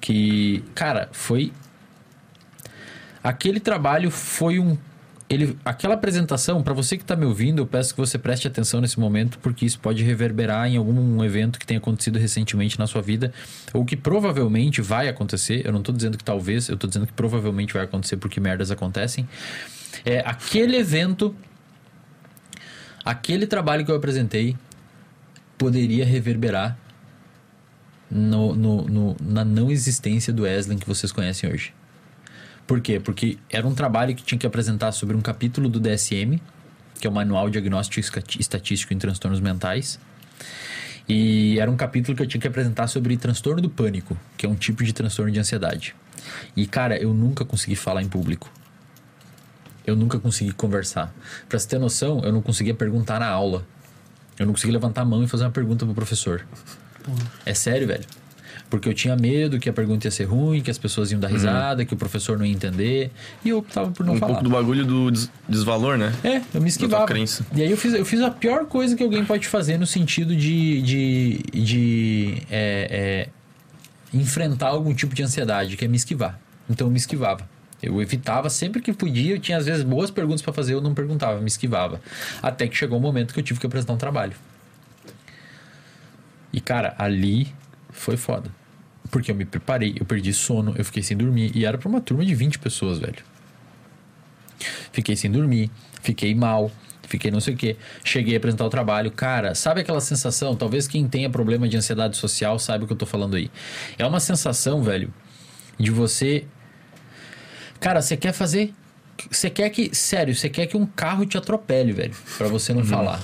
que, 0.00 0.64
cara, 0.74 1.08
foi 1.12 1.52
aquele 3.22 3.60
trabalho 3.60 4.10
foi 4.10 4.58
um 4.58 4.76
ele, 5.32 5.56
aquela 5.64 5.94
apresentação, 5.94 6.62
para 6.62 6.74
você 6.74 6.96
que 6.96 7.02
está 7.02 7.16
me 7.16 7.24
ouvindo, 7.24 7.62
eu 7.62 7.66
peço 7.66 7.94
que 7.94 8.00
você 8.00 8.18
preste 8.18 8.46
atenção 8.46 8.82
nesse 8.82 9.00
momento, 9.00 9.38
porque 9.38 9.64
isso 9.64 9.78
pode 9.78 10.02
reverberar 10.02 10.68
em 10.68 10.76
algum 10.76 11.24
evento 11.24 11.58
que 11.58 11.66
tenha 11.66 11.78
acontecido 11.78 12.18
recentemente 12.18 12.78
na 12.78 12.86
sua 12.86 13.00
vida, 13.00 13.32
ou 13.72 13.82
que 13.82 13.96
provavelmente 13.96 14.82
vai 14.82 15.08
acontecer. 15.08 15.64
Eu 15.64 15.72
não 15.72 15.78
estou 15.78 15.94
dizendo 15.94 16.18
que 16.18 16.24
talvez, 16.24 16.68
eu 16.68 16.74
estou 16.74 16.86
dizendo 16.86 17.06
que 17.06 17.14
provavelmente 17.14 17.72
vai 17.72 17.84
acontecer 17.84 18.18
porque 18.18 18.40
merdas 18.40 18.70
acontecem. 18.70 19.26
É 20.04 20.20
aquele 20.20 20.76
evento, 20.76 21.34
aquele 23.04 23.46
trabalho 23.46 23.84
que 23.84 23.90
eu 23.90 23.96
apresentei, 23.96 24.56
poderia 25.58 26.04
reverberar 26.04 26.76
no, 28.10 28.54
no, 28.54 28.82
no- 28.88 29.16
na 29.20 29.44
não 29.44 29.70
existência 29.70 30.32
do 30.32 30.42
Wesley 30.42 30.78
que 30.78 30.86
vocês 30.86 31.10
conhecem 31.12 31.50
hoje. 31.50 31.72
Por 32.66 32.80
quê? 32.80 33.00
Porque 33.00 33.38
era 33.50 33.66
um 33.66 33.74
trabalho 33.74 34.14
que 34.14 34.22
tinha 34.22 34.38
que 34.38 34.46
apresentar 34.46 34.92
sobre 34.92 35.16
um 35.16 35.20
capítulo 35.20 35.68
do 35.68 35.80
DSM, 35.80 36.40
que 37.00 37.06
é 37.06 37.10
o 37.10 37.12
Manual 37.12 37.50
Diagnóstico 37.50 38.00
Estatístico 38.38 38.94
em 38.94 38.98
Transtornos 38.98 39.40
Mentais. 39.40 39.98
E 41.08 41.58
era 41.58 41.70
um 41.70 41.76
capítulo 41.76 42.16
que 42.16 42.22
eu 42.22 42.26
tinha 42.26 42.40
que 42.40 42.46
apresentar 42.46 42.86
sobre 42.86 43.16
transtorno 43.16 43.60
do 43.60 43.68
pânico, 43.68 44.16
que 44.36 44.46
é 44.46 44.48
um 44.48 44.54
tipo 44.54 44.84
de 44.84 44.92
transtorno 44.92 45.32
de 45.32 45.40
ansiedade. 45.40 45.94
E, 46.56 46.66
cara, 46.66 46.96
eu 46.96 47.12
nunca 47.12 47.44
consegui 47.44 47.74
falar 47.74 48.02
em 48.02 48.08
público. 48.08 48.50
Eu 49.86 49.96
nunca 49.96 50.18
consegui 50.18 50.52
conversar. 50.52 51.12
Pra 51.48 51.58
você 51.58 51.66
ter 51.68 51.78
noção, 51.78 52.20
eu 52.24 52.32
não 52.32 52.40
conseguia 52.42 52.74
perguntar 52.74 53.18
na 53.20 53.26
aula. 53.28 53.64
Eu 54.38 54.46
não 54.46 54.52
conseguia 54.54 54.72
levantar 54.74 55.02
a 55.02 55.04
mão 55.04 55.22
e 55.22 55.28
fazer 55.28 55.44
uma 55.44 55.50
pergunta 55.50 55.84
pro 55.84 55.94
professor. 55.94 56.46
É 57.44 57.52
sério, 57.54 57.86
velho. 57.86 58.04
Porque 58.70 58.88
eu 58.88 58.94
tinha 58.94 59.14
medo 59.16 59.58
que 59.58 59.68
a 59.68 59.72
pergunta 59.72 60.06
ia 60.06 60.10
ser 60.10 60.24
ruim, 60.24 60.62
que 60.62 60.70
as 60.70 60.78
pessoas 60.78 61.10
iam 61.12 61.20
dar 61.20 61.28
risada, 61.28 61.84
que 61.84 61.92
o 61.92 61.96
professor 61.96 62.38
não 62.38 62.46
ia 62.46 62.52
entender. 62.52 63.10
E 63.44 63.50
eu 63.50 63.58
optava 63.58 63.90
por 63.90 64.06
não 64.06 64.14
um 64.14 64.18
falar. 64.18 64.32
pouco 64.32 64.44
do 64.44 64.50
bagulho 64.50 64.86
do 64.86 65.10
des- 65.10 65.30
desvalor, 65.46 65.98
né? 65.98 66.10
É, 66.24 66.40
eu 66.54 66.60
me 66.62 66.68
esquivava. 66.68 67.04
crença. 67.04 67.44
E 67.54 67.60
aí 67.60 67.70
eu 67.70 67.76
fiz, 67.76 67.92
eu 67.92 68.04
fiz 68.04 68.20
a 68.22 68.30
pior 68.30 68.64
coisa 68.64 68.96
que 68.96 69.02
alguém 69.02 69.24
pode 69.26 69.46
fazer 69.46 69.76
no 69.76 69.86
sentido 69.86 70.34
de, 70.34 70.80
de, 70.80 71.38
de 71.52 72.42
é, 72.50 73.28
é, 74.14 74.16
enfrentar 74.16 74.68
algum 74.68 74.94
tipo 74.94 75.14
de 75.14 75.22
ansiedade, 75.22 75.76
que 75.76 75.84
é 75.84 75.88
me 75.88 75.96
esquivar. 75.96 76.38
Então 76.70 76.86
eu 76.86 76.90
me 76.90 76.96
esquivava. 76.98 77.46
Eu 77.82 78.00
evitava 78.00 78.48
sempre 78.48 78.80
que 78.80 78.92
podia, 78.92 79.34
eu 79.34 79.40
tinha 79.40 79.58
às 79.58 79.66
vezes 79.66 79.82
boas 79.82 80.10
perguntas 80.10 80.40
para 80.40 80.52
fazer, 80.52 80.74
eu 80.74 80.80
não 80.80 80.94
perguntava, 80.94 81.40
me 81.40 81.48
esquivava. 81.48 82.00
Até 82.40 82.68
que 82.68 82.76
chegou 82.76 82.98
o 82.98 83.00
momento 83.00 83.34
que 83.34 83.40
eu 83.40 83.44
tive 83.44 83.58
que 83.58 83.66
apresentar 83.66 83.92
um 83.92 83.98
trabalho. 83.98 84.34
E 86.52 86.60
cara, 86.60 86.94
ali 86.98 87.52
foi 87.90 88.16
foda. 88.16 88.50
Porque 89.10 89.30
eu 89.30 89.34
me 89.34 89.44
preparei, 89.44 89.96
eu 89.98 90.06
perdi 90.06 90.32
sono, 90.32 90.74
eu 90.76 90.84
fiquei 90.84 91.02
sem 91.02 91.16
dormir. 91.16 91.50
E 91.54 91.64
era 91.64 91.76
pra 91.76 91.88
uma 91.88 92.00
turma 92.00 92.24
de 92.24 92.34
20 92.34 92.58
pessoas, 92.58 92.98
velho. 92.98 93.22
Fiquei 94.92 95.16
sem 95.16 95.30
dormir, 95.30 95.70
fiquei 96.02 96.34
mal, 96.34 96.70
fiquei 97.02 97.30
não 97.30 97.40
sei 97.40 97.54
o 97.54 97.56
quê. 97.56 97.76
Cheguei 98.04 98.34
a 98.34 98.38
apresentar 98.38 98.64
o 98.64 98.70
trabalho. 98.70 99.10
Cara, 99.10 99.54
sabe 99.54 99.80
aquela 99.80 100.00
sensação? 100.00 100.54
Talvez 100.54 100.86
quem 100.86 101.08
tenha 101.08 101.28
problema 101.28 101.68
de 101.68 101.76
ansiedade 101.76 102.16
social 102.16 102.58
saiba 102.58 102.84
o 102.84 102.86
que 102.86 102.92
eu 102.92 102.96
tô 102.96 103.06
falando 103.06 103.36
aí. 103.36 103.50
É 103.98 104.06
uma 104.06 104.20
sensação, 104.20 104.82
velho, 104.82 105.12
de 105.78 105.90
você. 105.90 106.46
Cara, 107.82 108.00
você 108.00 108.16
quer 108.16 108.32
fazer. 108.32 108.72
Você 109.30 109.50
quer 109.50 109.68
que. 109.70 109.94
Sério, 109.94 110.34
você 110.34 110.48
quer 110.48 110.66
que 110.66 110.76
um 110.76 110.86
carro 110.86 111.26
te 111.26 111.36
atropele, 111.36 111.92
velho. 111.92 112.14
Pra 112.38 112.46
você 112.46 112.72
não 112.72 112.84
falar. 112.84 113.20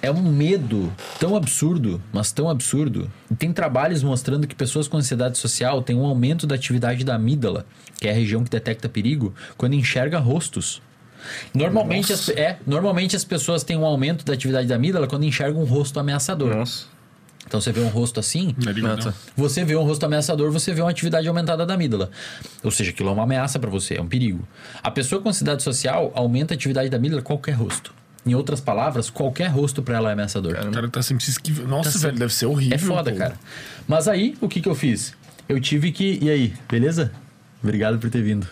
É 0.00 0.10
um 0.10 0.22
medo 0.22 0.92
tão 1.18 1.36
absurdo, 1.36 2.00
mas 2.12 2.32
tão 2.32 2.48
absurdo. 2.48 3.10
E 3.30 3.34
tem 3.34 3.52
trabalhos 3.52 4.02
mostrando 4.02 4.46
que 4.46 4.54
pessoas 4.54 4.88
com 4.88 4.96
ansiedade 4.96 5.36
social 5.36 5.82
têm 5.82 5.96
um 5.96 6.06
aumento 6.06 6.46
da 6.46 6.54
atividade 6.54 7.04
da 7.04 7.16
amígdala, 7.16 7.66
que 8.00 8.06
é 8.06 8.12
a 8.12 8.14
região 8.14 8.44
que 8.44 8.50
detecta 8.50 8.88
perigo, 8.88 9.34
quando 9.56 9.74
enxerga 9.74 10.18
rostos. 10.18 10.80
Normalmente 11.52 12.12
as, 12.12 12.28
é, 12.28 12.58
normalmente 12.64 13.16
as 13.16 13.24
pessoas 13.24 13.64
têm 13.64 13.76
um 13.76 13.84
aumento 13.84 14.24
da 14.24 14.32
atividade 14.32 14.68
da 14.68 14.76
amígdala 14.76 15.08
quando 15.08 15.24
enxergam 15.24 15.60
um 15.60 15.64
rosto 15.64 15.98
ameaçador. 15.98 16.54
Nossa. 16.54 16.86
Então 17.48 17.60
você 17.62 17.72
vê 17.72 17.80
um 17.80 17.88
rosto 17.88 18.20
assim, 18.20 18.54
Não 18.62 18.92
é 18.92 18.96
tá. 18.96 19.14
você 19.34 19.64
vê 19.64 19.74
um 19.74 19.82
rosto 19.82 20.04
ameaçador, 20.04 20.52
você 20.52 20.74
vê 20.74 20.82
uma 20.82 20.90
atividade 20.90 21.26
aumentada 21.26 21.64
da 21.64 21.72
amígdala. 21.74 22.10
Ou 22.62 22.70
seja, 22.70 22.90
aquilo 22.90 23.08
é 23.08 23.12
uma 23.12 23.22
ameaça 23.22 23.58
para 23.58 23.70
você, 23.70 23.94
é 23.94 24.02
um 24.02 24.06
perigo. 24.06 24.46
A 24.82 24.90
pessoa 24.90 25.22
com 25.22 25.30
ansiedade 25.30 25.62
social 25.62 26.12
aumenta 26.14 26.52
a 26.52 26.56
atividade 26.56 26.90
da 26.90 26.98
amígdala 26.98 27.22
qualquer 27.22 27.52
rosto. 27.52 27.94
Em 28.26 28.34
outras 28.34 28.60
palavras, 28.60 29.08
qualquer 29.08 29.46
rosto 29.46 29.82
para 29.82 29.96
ela 29.96 30.10
é 30.10 30.12
ameaçador. 30.12 30.52
O 30.62 30.70
cara 30.70 30.88
tá 30.90 31.00
sempre 31.00 31.24
se 31.24 31.30
esquivando. 31.30 31.68
Nossa, 31.68 31.98
velho, 31.98 32.18
deve 32.18 32.34
ser 32.34 32.44
horrível. 32.44 32.74
É 32.74 32.78
foda, 32.78 33.10
pô. 33.10 33.16
cara. 33.16 33.34
Mas 33.86 34.06
aí, 34.06 34.36
o 34.42 34.46
que 34.48 34.60
que 34.60 34.68
eu 34.68 34.74
fiz? 34.74 35.14
Eu 35.48 35.58
tive 35.58 35.90
que. 35.90 36.18
E 36.20 36.28
aí, 36.28 36.52
beleza? 36.70 37.10
Obrigado 37.62 37.98
por 37.98 38.10
ter 38.10 38.20
vindo. 38.22 38.46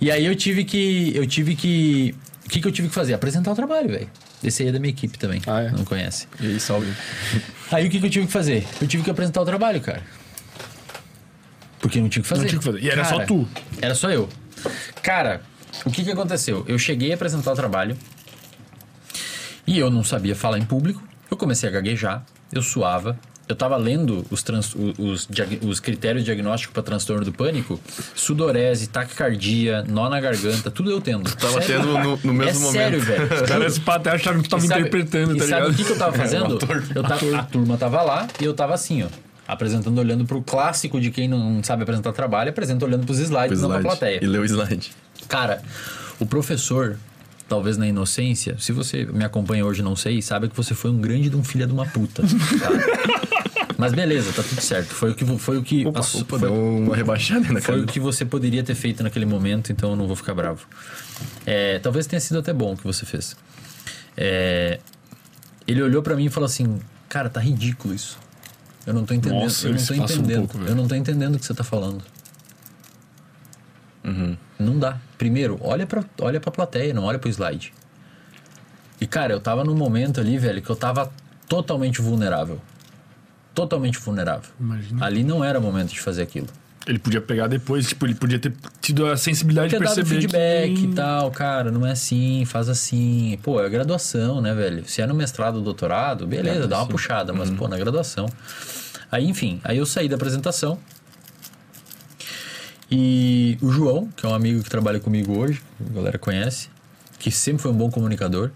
E 0.00 0.10
aí 0.10 0.26
eu 0.26 0.34
tive 0.34 0.64
que. 0.64 1.12
Eu 1.14 1.24
tive 1.26 1.54
que. 1.54 2.12
O 2.44 2.48
que, 2.48 2.60
que 2.60 2.66
eu 2.66 2.72
tive 2.72 2.88
que 2.88 2.94
fazer? 2.94 3.14
Apresentar 3.14 3.52
o 3.52 3.54
trabalho, 3.54 3.88
velho. 3.88 4.08
Esse 4.42 4.62
aí 4.64 4.68
é 4.68 4.72
da 4.72 4.78
minha 4.80 4.90
equipe 4.90 5.18
também. 5.18 5.40
Ah, 5.46 5.62
é? 5.62 5.70
Não 5.70 5.84
conhece. 5.84 6.26
E 6.40 6.46
aí, 6.46 6.60
salve. 6.60 6.92
Aí 7.70 7.86
o 7.86 7.90
que, 7.90 7.98
que 7.98 8.06
eu 8.06 8.10
tive 8.10 8.26
que 8.26 8.32
fazer? 8.32 8.66
Eu 8.80 8.86
tive 8.86 9.02
que 9.02 9.10
apresentar 9.10 9.40
o 9.40 9.44
trabalho, 9.44 9.80
cara. 9.80 10.02
Porque 11.80 12.00
não 12.00 12.08
tinha 12.08 12.20
o 12.20 12.22
que 12.22 12.28
fazer. 12.28 12.42
Não 12.42 12.48
tinha 12.48 12.58
que 12.58 12.64
fazer. 12.64 12.80
E 12.80 12.90
era 12.90 13.02
Cara, 13.02 13.16
só 13.16 13.24
tu. 13.24 13.48
Era 13.80 13.94
só 13.94 14.10
eu. 14.10 14.28
Cara, 15.02 15.42
o 15.84 15.90
que, 15.90 16.04
que 16.04 16.10
aconteceu? 16.10 16.64
Eu 16.68 16.78
cheguei 16.78 17.12
a 17.12 17.14
apresentar 17.14 17.52
o 17.52 17.54
trabalho 17.54 17.96
e 19.66 19.78
eu 19.78 19.90
não 19.90 20.04
sabia 20.04 20.34
falar 20.34 20.58
em 20.58 20.64
público. 20.64 21.02
Eu 21.30 21.36
comecei 21.36 21.68
a 21.68 21.72
gaguejar, 21.72 22.24
eu 22.52 22.62
suava. 22.62 23.18
Eu 23.48 23.54
tava 23.54 23.76
lendo 23.76 24.26
os, 24.28 24.42
trans- 24.42 24.74
os, 24.98 25.28
os 25.62 25.78
critérios 25.78 26.24
diagnósticos 26.24 26.72
para 26.74 26.82
transtorno 26.82 27.24
do 27.24 27.32
pânico: 27.32 27.78
sudorese, 28.14 28.88
taquicardia, 28.88 29.84
nó 29.88 30.08
na 30.08 30.20
garganta, 30.20 30.68
tudo 30.70 30.90
eu 30.90 31.00
tendo. 31.00 31.30
Tava 31.36 31.62
Sério. 31.62 31.82
tendo 31.82 31.92
no, 31.98 32.16
no 32.24 32.34
mesmo 32.34 32.58
é 32.58 32.62
momento. 32.64 32.72
sério, 32.72 33.00
velho. 33.00 33.34
Os 33.34 33.42
caras 33.48 33.80
até 33.86 34.10
acharam 34.10 34.38
que 34.42 34.48
tu 34.48 34.50
tava 34.50 34.64
E 34.64 34.68
sabe- 34.68 34.80
interpretando, 34.80 35.36
e 35.36 35.38
tá 35.38 35.44
sabe 35.46 35.54
ligado? 35.60 35.70
o 35.72 35.74
que, 35.76 35.84
que 35.84 35.92
eu 35.92 35.96
tava 35.98 36.12
fazendo? 36.18 36.52
o 36.52 36.56
ator. 36.56 36.84
eu 36.94 37.02
tava, 37.04 37.36
a 37.38 37.42
turma 37.44 37.76
tava 37.76 38.02
lá 38.02 38.26
e 38.40 38.44
eu 38.44 38.52
tava 38.52 38.74
assim, 38.74 39.04
ó. 39.04 39.08
Apresentando, 39.48 39.96
olhando 39.98 40.24
pro 40.24 40.42
clássico 40.42 41.00
de 41.00 41.12
quem 41.12 41.28
não 41.28 41.62
sabe 41.62 41.84
apresentar 41.84 42.12
trabalho, 42.12 42.50
apresenta 42.50 42.84
olhando 42.84 43.06
pros 43.06 43.20
slides, 43.20 43.62
não 43.62 43.68
pra 43.68 43.78
Slide. 43.78 43.82
plateia. 43.96 44.24
E 44.24 44.26
leu 44.26 44.42
o 44.42 44.44
slide. 44.44 44.90
Cara, 45.28 45.62
o 46.18 46.26
professor, 46.26 46.96
talvez 47.48 47.76
na 47.76 47.86
inocência, 47.86 48.56
se 48.58 48.72
você 48.72 49.04
me 49.04 49.24
acompanha 49.24 49.64
hoje, 49.64 49.82
não 49.84 49.94
sei, 49.94 50.20
sabe 50.20 50.48
que 50.48 50.56
você 50.56 50.74
foi 50.74 50.90
um 50.90 50.98
grande 51.00 51.30
de 51.30 51.36
um 51.36 51.44
filho 51.44 51.64
de 51.64 51.72
uma 51.72 51.86
puta. 51.86 52.22
tá? 52.24 52.26
Mas 53.76 53.92
beleza, 53.92 54.32
tá 54.32 54.42
tudo 54.42 54.60
certo. 54.60 54.94
Foi 54.94 55.10
o 55.10 55.14
que 55.14 55.24
foi 55.38 55.58
o 55.58 55.62
que 55.62 55.86
Opa, 55.86 56.00
a 56.00 56.02
opa, 56.02 56.38
foi- 56.38 56.48
uma 56.50 56.96
rebaixada 56.96 57.52
na 57.52 57.60
foi 57.60 57.80
o 57.82 57.86
que 57.86 58.00
você 58.00 58.24
poderia 58.24 58.62
ter 58.62 58.74
feito 58.74 59.02
naquele 59.02 59.26
momento, 59.26 59.70
então 59.72 59.90
eu 59.90 59.96
não 59.96 60.06
vou 60.06 60.16
ficar 60.16 60.34
bravo. 60.34 60.66
É, 61.44 61.78
talvez 61.80 62.06
tenha 62.06 62.20
sido 62.20 62.38
até 62.38 62.52
bom 62.52 62.72
o 62.72 62.76
que 62.76 62.84
você 62.84 63.04
fez. 63.04 63.36
É, 64.16 64.78
ele 65.66 65.82
olhou 65.82 66.02
pra 66.02 66.16
mim 66.16 66.26
e 66.26 66.30
falou 66.30 66.46
assim: 66.46 66.78
Cara, 67.08 67.28
tá 67.28 67.40
ridículo 67.40 67.94
isso. 67.94 68.18
Eu 68.86 68.94
não 68.94 69.04
tô 69.04 69.14
entendendo. 69.14 69.42
Nossa, 69.42 69.66
eu 69.66 69.72
não 69.74 69.78
tô 69.78 69.94
passam 69.94 70.16
um 70.16 70.20
entendendo. 70.20 70.48
pouco, 70.48 70.58
eu 70.66 70.74
não 70.74 70.86
tô 70.88 70.94
entendendo 70.94 71.34
o 71.34 71.38
que 71.38 71.44
você 71.46 71.54
tá 71.54 71.64
falando. 71.64 72.02
Não 74.58 74.78
dá. 74.78 74.98
Primeiro, 75.18 75.58
olha 75.60 75.86
pra, 75.86 76.04
olha 76.20 76.40
pra 76.40 76.50
plateia, 76.52 76.94
não 76.94 77.04
olha 77.04 77.18
pro 77.18 77.28
slide. 77.28 77.72
E, 79.00 79.06
cara, 79.06 79.32
eu 79.32 79.40
tava 79.40 79.64
num 79.64 79.74
momento 79.74 80.20
ali, 80.20 80.38
velho, 80.38 80.62
que 80.62 80.70
eu 80.70 80.76
tava 80.76 81.12
totalmente 81.48 82.00
vulnerável. 82.00 82.60
Totalmente 83.56 83.98
vulnerável. 83.98 84.50
Imagina. 84.60 85.06
Ali 85.06 85.24
não 85.24 85.42
era 85.42 85.58
momento 85.58 85.90
de 85.90 85.98
fazer 85.98 86.20
aquilo. 86.20 86.46
Ele 86.86 86.98
podia 86.98 87.22
pegar 87.22 87.46
depois, 87.48 87.88
tipo, 87.88 88.06
ele 88.06 88.14
podia 88.14 88.38
ter 88.38 88.52
tido 88.82 89.06
a 89.06 89.16
sensibilidade 89.16 89.70
ter 89.70 89.78
de 89.78 89.84
dado 89.84 89.94
perceber 89.94 90.20
feedback 90.20 90.74
que... 90.74 90.84
e 90.84 90.94
tal, 90.94 91.30
cara, 91.30 91.72
não 91.72 91.86
é 91.86 91.92
assim, 91.92 92.44
faz 92.44 92.68
assim. 92.68 93.38
Pô, 93.42 93.60
é 93.60 93.68
graduação, 93.68 94.42
né, 94.42 94.54
velho? 94.54 94.86
Se 94.86 95.00
é 95.00 95.06
no 95.06 95.14
mestrado 95.14 95.56
ou 95.56 95.62
doutorado, 95.62 96.26
beleza, 96.26 96.64
É, 96.64 96.66
dá 96.66 96.78
uma 96.78 96.86
puxada, 96.86 97.32
mas, 97.32 97.50
pô, 97.50 97.66
na 97.66 97.78
graduação. 97.78 98.28
Aí, 99.10 99.26
enfim, 99.26 99.58
aí 99.64 99.78
eu 99.78 99.86
saí 99.86 100.06
da 100.06 100.16
apresentação. 100.16 100.78
E 102.90 103.56
o 103.62 103.72
João, 103.72 104.08
que 104.14 104.26
é 104.26 104.28
um 104.28 104.34
amigo 104.34 104.62
que 104.62 104.68
trabalha 104.68 105.00
comigo 105.00 105.36
hoje, 105.36 105.62
a 105.90 105.94
galera 105.94 106.18
conhece, 106.18 106.68
que 107.18 107.30
sempre 107.30 107.62
foi 107.62 107.72
um 107.72 107.76
bom 107.76 107.90
comunicador, 107.90 108.50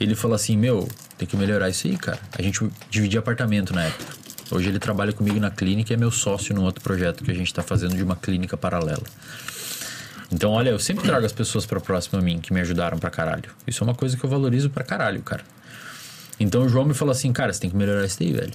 ele 0.00 0.16
falou 0.16 0.34
assim: 0.34 0.56
Meu, 0.56 0.88
tem 1.16 1.28
que 1.28 1.36
melhorar 1.36 1.70
isso 1.70 1.86
aí, 1.86 1.96
cara. 1.96 2.18
A 2.36 2.42
gente 2.42 2.68
dividia 2.90 3.20
apartamento 3.20 3.72
na 3.72 3.84
época. 3.84 4.21
Hoje 4.50 4.68
ele 4.68 4.78
trabalha 4.78 5.12
comigo 5.12 5.38
na 5.40 5.50
clínica 5.50 5.92
e 5.92 5.94
é 5.94 5.96
meu 5.96 6.10
sócio 6.10 6.54
num 6.54 6.62
outro 6.62 6.82
projeto 6.82 7.24
que 7.24 7.30
a 7.30 7.34
gente 7.34 7.52
tá 7.52 7.62
fazendo 7.62 7.96
de 7.96 8.02
uma 8.02 8.16
clínica 8.16 8.56
paralela. 8.56 9.04
Então, 10.30 10.50
olha, 10.50 10.70
eu 10.70 10.78
sempre 10.78 11.04
trago 11.04 11.26
as 11.26 11.32
pessoas 11.32 11.66
pra 11.66 11.78
próxima 11.78 12.18
a 12.18 12.22
mim 12.22 12.40
que 12.40 12.52
me 12.52 12.60
ajudaram 12.60 12.98
pra 12.98 13.10
caralho. 13.10 13.50
Isso 13.66 13.82
é 13.82 13.86
uma 13.86 13.94
coisa 13.94 14.16
que 14.16 14.24
eu 14.24 14.30
valorizo 14.30 14.70
pra 14.70 14.82
caralho, 14.82 15.22
cara. 15.22 15.42
Então 16.40 16.62
o 16.62 16.68
João 16.68 16.84
me 16.84 16.94
falou 16.94 17.12
assim, 17.12 17.32
cara, 17.32 17.52
você 17.52 17.60
tem 17.60 17.70
que 17.70 17.76
melhorar 17.76 18.04
isso 18.04 18.18
daí, 18.18 18.32
velho. 18.32 18.52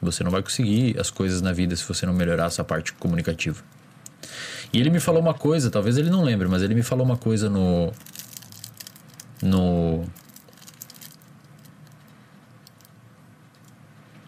Você 0.00 0.24
não 0.24 0.30
vai 0.30 0.42
conseguir 0.42 0.98
as 0.98 1.10
coisas 1.10 1.42
na 1.42 1.52
vida 1.52 1.76
se 1.76 1.84
você 1.84 2.06
não 2.06 2.14
melhorar 2.14 2.46
essa 2.46 2.64
parte 2.64 2.92
comunicativa. 2.94 3.62
E 4.72 4.80
ele 4.80 4.88
me 4.88 5.00
falou 5.00 5.20
uma 5.20 5.34
coisa, 5.34 5.70
talvez 5.70 5.98
ele 5.98 6.10
não 6.10 6.22
lembre, 6.22 6.48
mas 6.48 6.62
ele 6.62 6.74
me 6.74 6.82
falou 6.82 7.04
uma 7.04 7.16
coisa 7.16 7.50
no. 7.50 7.92
No. 9.42 10.04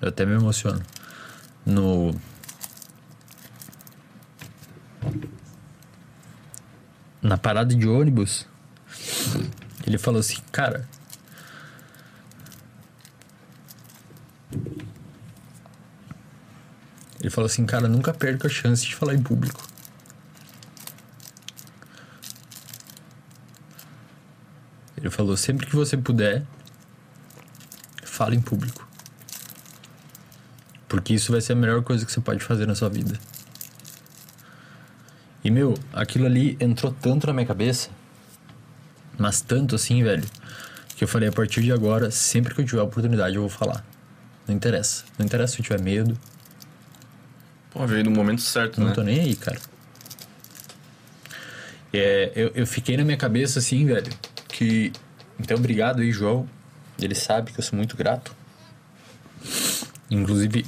Eu 0.03 0.09
até 0.09 0.27
me 0.27 0.33
emociono. 0.35 0.83
No. 1.65 2.13
Na 7.23 7.39
parada 7.39 7.73
de 7.73 7.89
ônibus, 7.89 8.49
ele 9.87 9.97
falou 9.97 10.19
assim, 10.19 10.43
cara. 10.51 10.89
Ele 17.21 17.31
falou 17.31 17.47
assim, 17.47 17.65
cara, 17.65 17.87
nunca 17.87 18.13
perca 18.13 18.49
a 18.49 18.51
chance 18.51 18.85
de 18.85 18.97
falar 18.97 19.15
em 19.15 19.23
público. 19.23 19.69
Ele 24.97 25.09
falou, 25.11 25.37
sempre 25.37 25.65
que 25.65 25.77
você 25.77 25.97
puder, 25.97 26.45
fale 28.03 28.35
em 28.35 28.41
público. 28.41 28.92
Porque 30.93 31.15
isso 31.15 31.33
vai 31.33 31.41
ser 31.41 31.55
a 31.55 31.57
melhor 31.57 31.83
coisa 31.83 32.05
que 32.05 32.13
você 32.13 32.21
pode 32.21 32.45
fazer 32.45 32.67
na 32.67 32.75
sua 32.75 32.91
vida. 32.91 33.19
E, 35.43 35.51
meu, 35.51 35.73
aquilo 35.91 36.27
ali 36.27 36.55
entrou 36.61 36.93
tanto 36.93 37.27
na 37.27 37.33
minha 37.33 37.47
cabeça, 37.47 37.89
mas 39.17 39.41
tanto 39.41 39.75
assim, 39.75 40.03
velho, 40.03 40.29
que 40.95 41.03
eu 41.03 41.09
falei, 41.09 41.31
a 41.31 41.33
partir 41.33 41.63
de 41.63 41.73
agora, 41.73 42.11
sempre 42.11 42.55
que 42.55 42.61
eu 42.61 42.67
tiver 42.67 42.83
a 42.83 42.85
oportunidade, 42.85 43.37
eu 43.37 43.41
vou 43.41 43.49
falar. 43.49 43.83
Não 44.47 44.55
interessa. 44.55 45.05
Não 45.19 45.25
interessa 45.25 45.55
se 45.55 45.61
eu 45.61 45.65
tiver 45.65 45.81
medo, 45.81 46.15
Pô, 47.71 47.87
veio 47.87 48.05
no 48.05 48.11
momento 48.11 48.43
certo, 48.43 48.79
não 48.79 48.89
né? 48.89 48.95
tô 48.95 49.03
nem 49.03 49.19
aí, 49.19 49.35
cara. 49.35 49.59
É, 51.91 52.33
eu, 52.37 52.53
eu 52.55 52.67
fiquei 52.67 52.99
na 52.99 53.05
minha 53.05 53.17
cabeça 53.17 53.61
assim, 53.61 53.87
velho, 53.87 54.13
que. 54.47 54.93
Então, 55.41 55.57
obrigado 55.57 56.03
aí, 56.03 56.13
João. 56.13 56.47
Ele 57.01 57.15
sabe 57.15 57.51
que 57.51 57.59
eu 57.59 57.65
sou 57.65 57.79
muito 57.79 57.97
grato. 57.97 58.42
Inclusive, 60.13 60.67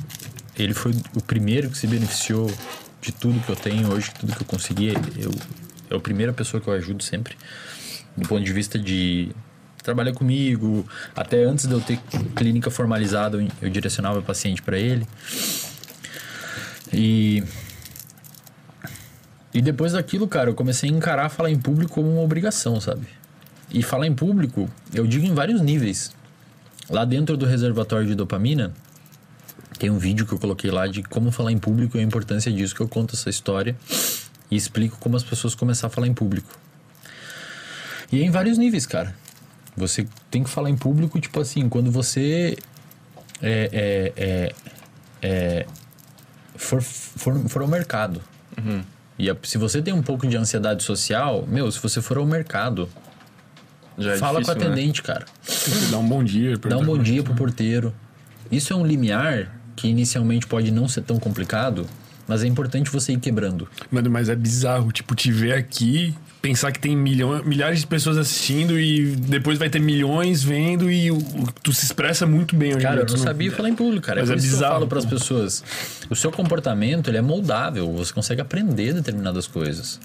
ele 0.59 0.73
foi 0.73 0.93
o 1.15 1.21
primeiro 1.21 1.69
que 1.69 1.77
se 1.77 1.87
beneficiou 1.87 2.51
de 3.01 3.13
tudo 3.13 3.39
que 3.41 3.51
eu 3.51 3.57
tenho 3.57 3.93
hoje, 3.93 4.11
tudo 4.19 4.35
que 4.35 4.43
eu 4.43 4.47
consegui. 4.47 4.95
Eu, 5.19 5.31
é 5.91 5.95
a 5.95 6.01
primeira 6.01 6.33
pessoa 6.33 6.61
que 6.61 6.69
eu 6.69 6.73
ajudo 6.73 7.03
sempre. 7.03 7.37
Do 8.17 8.27
ponto 8.27 8.43
de 8.43 8.53
vista 8.53 8.79
de 8.79 9.31
trabalhar 9.83 10.15
comigo, 10.15 10.87
até 11.15 11.45
antes 11.45 11.67
de 11.67 11.73
eu 11.75 11.81
ter 11.81 11.99
clínica 12.35 12.71
formalizada, 12.71 13.47
eu- 13.61 13.69
direcionava 13.69 14.23
paciente 14.23 14.63
para 14.63 14.79
ele. 14.79 15.07
E. 16.93 17.43
E 19.53 19.61
depois 19.61 19.93
daquilo, 19.93 20.27
cara, 20.27 20.51
eu 20.51 20.55
comecei 20.55 20.89
a 20.91 20.93
encarar 20.93 21.29
falar 21.29 21.51
em 21.51 21.59
público 21.59 21.95
como 21.95 22.11
uma 22.11 22.23
obrigação, 22.23 22.81
sabe? 22.81 23.07
E 23.71 23.83
falar 23.83 24.07
em 24.07 24.15
público, 24.15 24.69
eu 24.93 25.07
digo 25.07 25.25
em 25.27 25.35
vários 25.35 25.61
níveis. 25.61 26.13
Lá 26.91 27.05
dentro 27.05 27.37
do 27.37 27.47
reservatório 27.47 28.07
de 28.07 28.15
dopamina, 28.15 28.73
tem 29.85 29.91
um 29.91 29.99
vídeo 29.99 30.25
que 30.25 30.33
eu 30.33 30.39
coloquei 30.39 30.71
lá 30.71 30.87
de 30.87 31.03
como 31.03 31.31
falar 31.31 31.53
em 31.53 31.59
público 31.59 31.99
e 31.99 32.01
a 32.01 32.03
importância 32.03 32.51
disso, 32.51 32.75
que 32.75 32.81
eu 32.81 32.89
conto 32.89 33.15
essa 33.15 33.29
história 33.29 33.77
e 34.51 34.57
explico 34.57 34.97
como 34.99 35.15
as 35.15 35.23
pessoas 35.23 35.55
começar 35.55 35.89
a 35.89 35.91
falar 35.91 36.07
em 36.07 36.15
público. 36.15 36.59
E 38.11 38.23
é 38.23 38.25
em 38.25 38.31
vários 38.31 38.57
níveis, 38.57 38.87
cara. 38.87 39.15
Você 39.77 40.07
tem 40.31 40.43
que 40.43 40.49
falar 40.49 40.71
em 40.71 40.77
público, 40.77 41.21
tipo 41.21 41.39
assim, 41.39 41.69
quando 41.69 41.91
você 41.91 42.57
é, 43.43 43.69
é, 43.73 44.13
é, 44.17 44.55
é, 45.21 45.67
for, 46.57 46.81
for, 46.81 47.39
for 47.51 47.61
ao 47.61 47.69
mercado. 47.69 48.23
E 49.19 49.29
a- 49.29 49.37
se 49.43 49.59
você 49.59 49.83
tem 49.83 49.93
um 49.93 50.03
pouco 50.03 50.27
de 50.27 50.35
ansiedade 50.35 50.83
social, 50.83 51.45
meu, 51.47 51.71
se 51.71 51.79
você 51.79 52.01
for 52.01 52.17
ao 52.17 52.25
mercado, 52.25 52.89
Já 53.99 54.13
é 54.15 54.17
fala 54.17 54.41
difícil, 54.41 54.55
com 54.55 54.61
o 54.61 54.65
né? 54.65 54.73
atendente, 54.77 55.03
cara. 55.03 55.27
Dá 55.91 55.99
um 55.99 56.09
bom 56.09 56.25
dia. 56.25 56.57
Dá 56.57 56.79
um 56.79 56.85
bom 56.87 56.97
dia 56.97 57.23
pro 57.23 57.35
porteiro. 57.35 57.95
Isso 58.51 58.73
é 58.73 58.77
um 58.77 58.87
limiar 58.87 59.61
que 59.77 59.89
inicialmente 59.89 60.47
pode 60.47 60.71
não 60.71 60.87
ser 60.89 61.03
tão 61.03 61.19
complicado, 61.19 61.87
Mas 62.27 62.43
é 62.43 62.47
importante 62.47 62.89
você 62.91 63.13
ir 63.13 63.19
quebrando. 63.21 63.69
Mano, 63.91 64.09
mas 64.11 64.31
é 64.31 64.35
bizarro, 64.35 64.91
tipo, 64.91 65.15
te 65.15 65.31
ver 65.31 65.53
aqui, 65.53 66.15
pensar 66.41 66.73
que 66.73 66.79
tem 66.79 66.97
milhões, 66.97 67.45
milhares 67.45 67.81
de 67.81 67.87
pessoas 67.87 68.17
assistindo 68.17 68.81
e 68.81 69.15
depois 69.15 69.59
vai 69.59 69.69
ter 69.69 69.79
milhões 69.79 70.43
vendo 70.43 70.91
e 70.91 71.11
o, 71.11 71.17
o- 71.19 71.49
tu 71.63 71.71
se 71.75 71.85
expressa 71.85 72.27
muito 72.27 72.57
bem 72.57 72.71
hoje 72.75 72.81
Cara, 72.83 73.01
eu 73.03 73.07
tu 73.07 73.15
não 73.19 73.23
sabia 73.23 73.53
falar 73.53 73.69
em 73.69 73.75
público, 73.75 74.07
cara. 74.07 74.21
Mas 74.23 74.31
é 74.31 74.33
é 74.33 74.37
que 74.37 74.43
eu 74.43 74.51
bizarro, 74.51 74.73
falo 74.73 74.87
para 74.87 74.99
as 75.01 75.05
pessoas. 75.05 75.63
O 76.09 76.17
seu 76.17 76.33
comportamento, 76.33 77.09
ele 77.11 77.19
é 77.19 77.23
moldável. 77.23 77.93
Você 77.93 78.11
consegue 78.13 78.41
aprender 78.41 78.95
determinadas 78.95 79.47
coisas. 79.47 80.01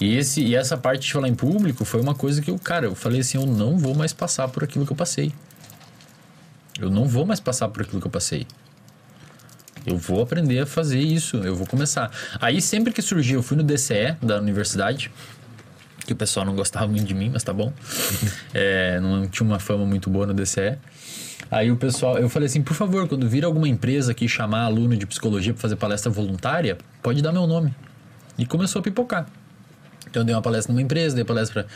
E, 0.00 0.16
esse, 0.16 0.40
e 0.42 0.54
essa 0.56 0.76
parte 0.76 1.06
de 1.06 1.12
falar 1.12 1.28
em 1.28 1.34
público 1.34 1.84
foi 1.84 2.00
uma 2.00 2.14
coisa 2.14 2.40
que 2.42 2.50
eu, 2.50 2.58
cara, 2.58 2.86
eu 2.86 2.94
falei 2.94 3.20
assim, 3.20 3.38
eu 3.38 3.46
não 3.46 3.78
vou 3.78 3.94
mais 3.94 4.12
passar 4.12 4.48
por 4.48 4.62
aquilo 4.64 4.84
que 4.86 4.92
eu 4.92 4.96
passei. 4.96 5.32
Eu 6.78 6.90
não 6.90 7.06
vou 7.06 7.26
mais 7.26 7.40
passar 7.40 7.68
por 7.68 7.82
aquilo 7.82 8.00
que 8.00 8.06
eu 8.06 8.10
passei. 8.10 8.46
Eu 9.86 9.96
vou 9.96 10.22
aprender 10.22 10.60
a 10.60 10.66
fazer 10.66 11.00
isso, 11.00 11.38
eu 11.38 11.54
vou 11.54 11.66
começar. 11.66 12.10
Aí 12.40 12.60
sempre 12.60 12.92
que 12.92 13.00
surgiu, 13.00 13.38
eu 13.38 13.42
fui 13.42 13.56
no 13.56 13.62
DCE 13.62 14.16
da 14.22 14.38
universidade, 14.38 15.10
que 16.06 16.12
o 16.12 16.16
pessoal 16.16 16.44
não 16.44 16.54
gostava 16.54 16.86
muito 16.86 17.04
de 17.04 17.14
mim, 17.14 17.30
mas 17.32 17.42
tá 17.42 17.52
bom. 17.52 17.72
É, 18.54 18.98
não 19.00 19.28
tinha 19.28 19.46
uma 19.46 19.58
fama 19.58 19.84
muito 19.84 20.08
boa 20.08 20.26
no 20.26 20.34
DCE. 20.34 20.78
Aí 21.50 21.70
o 21.70 21.76
pessoal, 21.76 22.18
eu 22.18 22.28
falei 22.28 22.46
assim, 22.46 22.62
por 22.62 22.74
favor, 22.74 23.06
quando 23.06 23.28
vir 23.28 23.44
alguma 23.44 23.68
empresa 23.68 24.12
aqui 24.12 24.28
chamar 24.28 24.64
aluno 24.64 24.96
de 24.96 25.06
psicologia 25.06 25.52
para 25.52 25.60
fazer 25.60 25.76
palestra 25.76 26.10
voluntária, 26.10 26.76
pode 27.02 27.22
dar 27.22 27.32
meu 27.32 27.46
nome. 27.46 27.74
E 28.36 28.44
começou 28.46 28.80
a 28.80 28.82
pipocar. 28.82 29.26
Então 30.08 30.22
eu 30.22 30.24
dei 30.24 30.34
uma 30.34 30.42
palestra 30.42 30.72
numa 30.72 30.82
empresa, 30.82 31.14
dei 31.14 31.24
palestra 31.24 31.64
para 31.64 31.72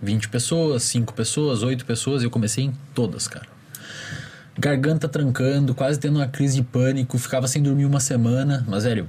20 0.00 0.28
pessoas, 0.28 0.82
5 0.84 1.12
pessoas, 1.14 1.62
8 1.62 1.84
pessoas, 1.84 2.22
e 2.22 2.26
eu 2.26 2.30
comecei 2.30 2.64
em 2.64 2.74
todas, 2.94 3.26
cara. 3.26 3.46
Garganta 4.62 5.08
trancando, 5.08 5.74
quase 5.74 5.98
tendo 5.98 6.20
uma 6.20 6.28
crise 6.28 6.54
de 6.54 6.62
pânico, 6.62 7.18
ficava 7.18 7.48
sem 7.48 7.60
dormir 7.60 7.84
uma 7.84 7.98
semana, 7.98 8.64
mas 8.68 8.84
velho, 8.84 9.08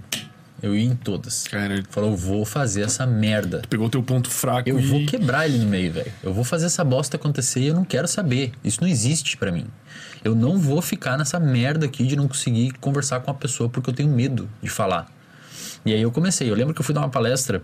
eu 0.64 0.76
ia 0.76 0.84
em 0.84 0.96
todas. 0.96 1.44
Cara, 1.44 1.84
Falou, 1.92 2.18
vou 2.18 2.44
fazer 2.44 2.82
essa 2.82 3.06
merda. 3.06 3.62
pegou 3.70 3.88
teu 3.88 4.02
ponto 4.02 4.32
fraco 4.32 4.68
Eu 4.68 4.80
e... 4.80 4.88
vou 4.88 5.06
quebrar 5.06 5.46
ele 5.48 5.60
no 5.60 5.68
meio, 5.68 5.94
velho. 5.94 6.12
Eu 6.24 6.34
vou 6.34 6.44
fazer 6.44 6.66
essa 6.66 6.84
bosta 6.84 7.18
acontecer 7.18 7.60
e 7.60 7.68
eu 7.68 7.76
não 7.76 7.86
quero 7.86 8.08
saber. 8.08 8.52
Isso 8.64 8.82
não 8.82 8.88
existe 8.88 9.38
pra 9.38 9.52
mim. 9.52 9.68
Eu 10.24 10.34
não 10.34 10.58
vou 10.58 10.82
ficar 10.82 11.20
nessa 11.20 11.40
merda 11.40 11.86
aqui 11.86 12.04
de 12.08 12.16
não 12.16 12.28
conseguir 12.28 12.72
conversar 12.80 13.20
com 13.20 13.30
a 13.30 13.34
pessoa 13.36 13.70
porque 13.70 13.92
eu 13.92 13.94
tenho 13.94 14.10
medo 14.10 14.50
de 14.60 14.70
falar. 14.70 15.06
E 15.86 15.94
aí 15.94 16.02
eu 16.02 16.12
comecei. 16.12 16.50
Eu 16.50 16.56
lembro 16.56 16.74
que 16.74 16.82
eu 16.82 16.86
fui 16.86 16.96
dar 16.96 17.02
uma 17.02 17.10
palestra 17.10 17.62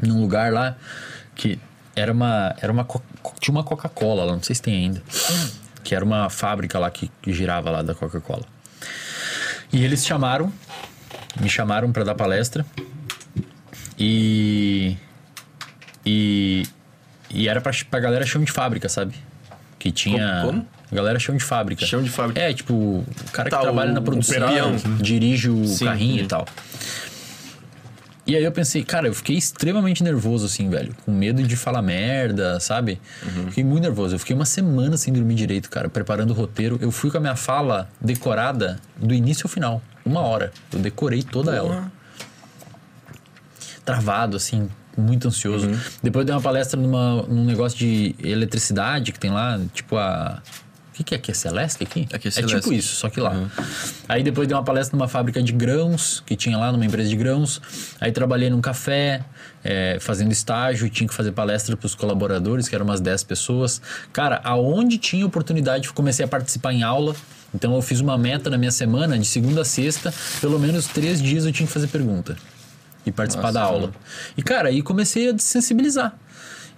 num 0.00 0.20
lugar 0.20 0.52
lá 0.52 0.76
que 1.34 1.58
era 1.96 2.12
uma 2.12 2.54
era 2.60 2.72
uma 2.72 2.86
tinha 3.40 3.52
uma 3.52 3.64
Coca-Cola 3.64 4.24
lá, 4.24 4.32
não 4.32 4.42
sei 4.44 4.54
se 4.54 4.62
tem 4.62 4.76
ainda. 4.76 5.02
Que 5.82 5.94
era 5.94 6.04
uma 6.04 6.28
fábrica 6.30 6.78
lá 6.78 6.90
que, 6.90 7.10
que 7.22 7.32
girava 7.32 7.70
lá 7.70 7.82
da 7.82 7.94
Coca-Cola. 7.94 8.44
E 9.72 9.84
eles 9.84 10.04
chamaram, 10.04 10.52
me 11.40 11.48
chamaram 11.48 11.90
pra 11.92 12.04
dar 12.04 12.14
palestra. 12.14 12.64
E 13.98 14.96
e, 16.04 16.62
e 17.30 17.48
era 17.48 17.60
pra, 17.60 17.72
pra 17.90 18.00
galera 18.00 18.24
chão 18.26 18.42
de 18.42 18.50
fábrica, 18.50 18.88
sabe? 18.88 19.14
Que 19.78 19.90
tinha. 19.92 20.40
Como- 20.44 20.52
como? 20.62 20.66
Galera 20.92 21.20
chão 21.20 21.36
de 21.36 21.44
fábrica. 21.44 21.86
Chão 21.86 22.02
de 22.02 22.10
fábrica. 22.10 22.40
É, 22.40 22.52
tipo, 22.52 22.74
o 22.74 23.06
cara 23.32 23.48
Tá, 23.48 23.58
que 23.58 23.62
trabalha 23.62 23.92
o- 23.92 23.94
na 23.94 24.00
produção, 24.02 24.40
dirige 25.00 25.48
o 25.48 25.64
Sim, 25.64 25.84
carrinho 25.84 26.18
sim. 26.18 26.24
e 26.24 26.26
tal. 26.26 26.44
E 28.30 28.36
aí 28.36 28.44
eu 28.44 28.52
pensei, 28.52 28.84
cara, 28.84 29.08
eu 29.08 29.12
fiquei 29.12 29.36
extremamente 29.36 30.04
nervoso, 30.04 30.46
assim, 30.46 30.70
velho. 30.70 30.94
Com 31.04 31.10
medo 31.10 31.42
de 31.42 31.56
falar 31.56 31.82
merda, 31.82 32.60
sabe? 32.60 33.00
Uhum. 33.24 33.48
Fiquei 33.48 33.64
muito 33.64 33.82
nervoso. 33.82 34.14
Eu 34.14 34.20
fiquei 34.20 34.36
uma 34.36 34.44
semana 34.44 34.96
sem 34.96 35.12
dormir 35.12 35.34
direito, 35.34 35.68
cara, 35.68 35.88
preparando 35.88 36.30
o 36.30 36.32
roteiro. 36.32 36.78
Eu 36.80 36.92
fui 36.92 37.10
com 37.10 37.16
a 37.16 37.20
minha 37.20 37.34
fala 37.34 37.90
decorada 38.00 38.78
do 38.96 39.12
início 39.12 39.46
ao 39.46 39.50
final. 39.50 39.82
Uma 40.04 40.20
hora. 40.20 40.52
Eu 40.72 40.78
decorei 40.78 41.24
toda 41.24 41.56
ela. 41.56 41.90
Travado, 43.84 44.36
assim, 44.36 44.70
muito 44.96 45.26
ansioso. 45.26 45.66
Uhum. 45.66 45.78
Depois 46.00 46.22
eu 46.22 46.26
dei 46.26 46.34
uma 46.36 46.40
palestra 46.40 46.80
numa, 46.80 47.22
num 47.22 47.44
negócio 47.44 47.76
de 47.76 48.14
eletricidade 48.22 49.10
que 49.10 49.18
tem 49.18 49.32
lá, 49.32 49.60
tipo 49.74 49.96
a. 49.96 50.40
O 51.00 51.02
que, 51.02 51.04
que 51.04 51.14
é 51.14 51.16
aqui? 51.16 51.30
É 51.30 51.34
Celeste 51.34 51.82
aqui? 51.82 52.06
Aqui 52.12 52.26
é 52.26 52.28
é 52.28 52.30
Celeste. 52.30 52.60
tipo 52.60 52.72
isso, 52.74 52.94
só 52.94 53.08
que 53.08 53.20
lá. 53.20 53.48
Aí 54.06 54.22
depois 54.22 54.46
dei 54.46 54.54
uma 54.54 54.62
palestra 54.62 54.94
numa 54.98 55.08
fábrica 55.08 55.42
de 55.42 55.50
grãos, 55.50 56.22
que 56.26 56.36
tinha 56.36 56.58
lá 56.58 56.70
numa 56.70 56.84
empresa 56.84 57.08
de 57.08 57.16
grãos. 57.16 57.60
Aí 57.98 58.12
trabalhei 58.12 58.50
num 58.50 58.60
café, 58.60 59.24
é, 59.64 59.96
fazendo 59.98 60.30
estágio, 60.30 60.90
tinha 60.90 61.08
que 61.08 61.14
fazer 61.14 61.32
palestra 61.32 61.74
para 61.74 61.86
os 61.86 61.94
colaboradores, 61.94 62.68
que 62.68 62.74
eram 62.74 62.84
umas 62.84 63.00
10 63.00 63.24
pessoas. 63.24 63.80
Cara, 64.12 64.42
aonde 64.44 64.98
tinha 64.98 65.24
oportunidade, 65.24 65.90
comecei 65.92 66.24
a 66.24 66.28
participar 66.28 66.74
em 66.74 66.82
aula. 66.82 67.16
Então 67.54 67.74
eu 67.74 67.80
fiz 67.80 68.00
uma 68.00 68.18
meta 68.18 68.50
na 68.50 68.58
minha 68.58 68.70
semana, 68.70 69.18
de 69.18 69.24
segunda 69.24 69.62
a 69.62 69.64
sexta, 69.64 70.12
pelo 70.40 70.58
menos 70.58 70.86
três 70.86 71.20
dias 71.22 71.46
eu 71.46 71.52
tinha 71.52 71.66
que 71.66 71.72
fazer 71.72 71.86
pergunta 71.86 72.36
e 73.06 73.10
participar 73.10 73.52
da 73.52 73.62
aula. 73.62 73.90
E, 74.36 74.42
cara, 74.42 74.68
aí 74.68 74.82
comecei 74.82 75.30
a 75.30 75.32
desensibilizar. 75.32 76.14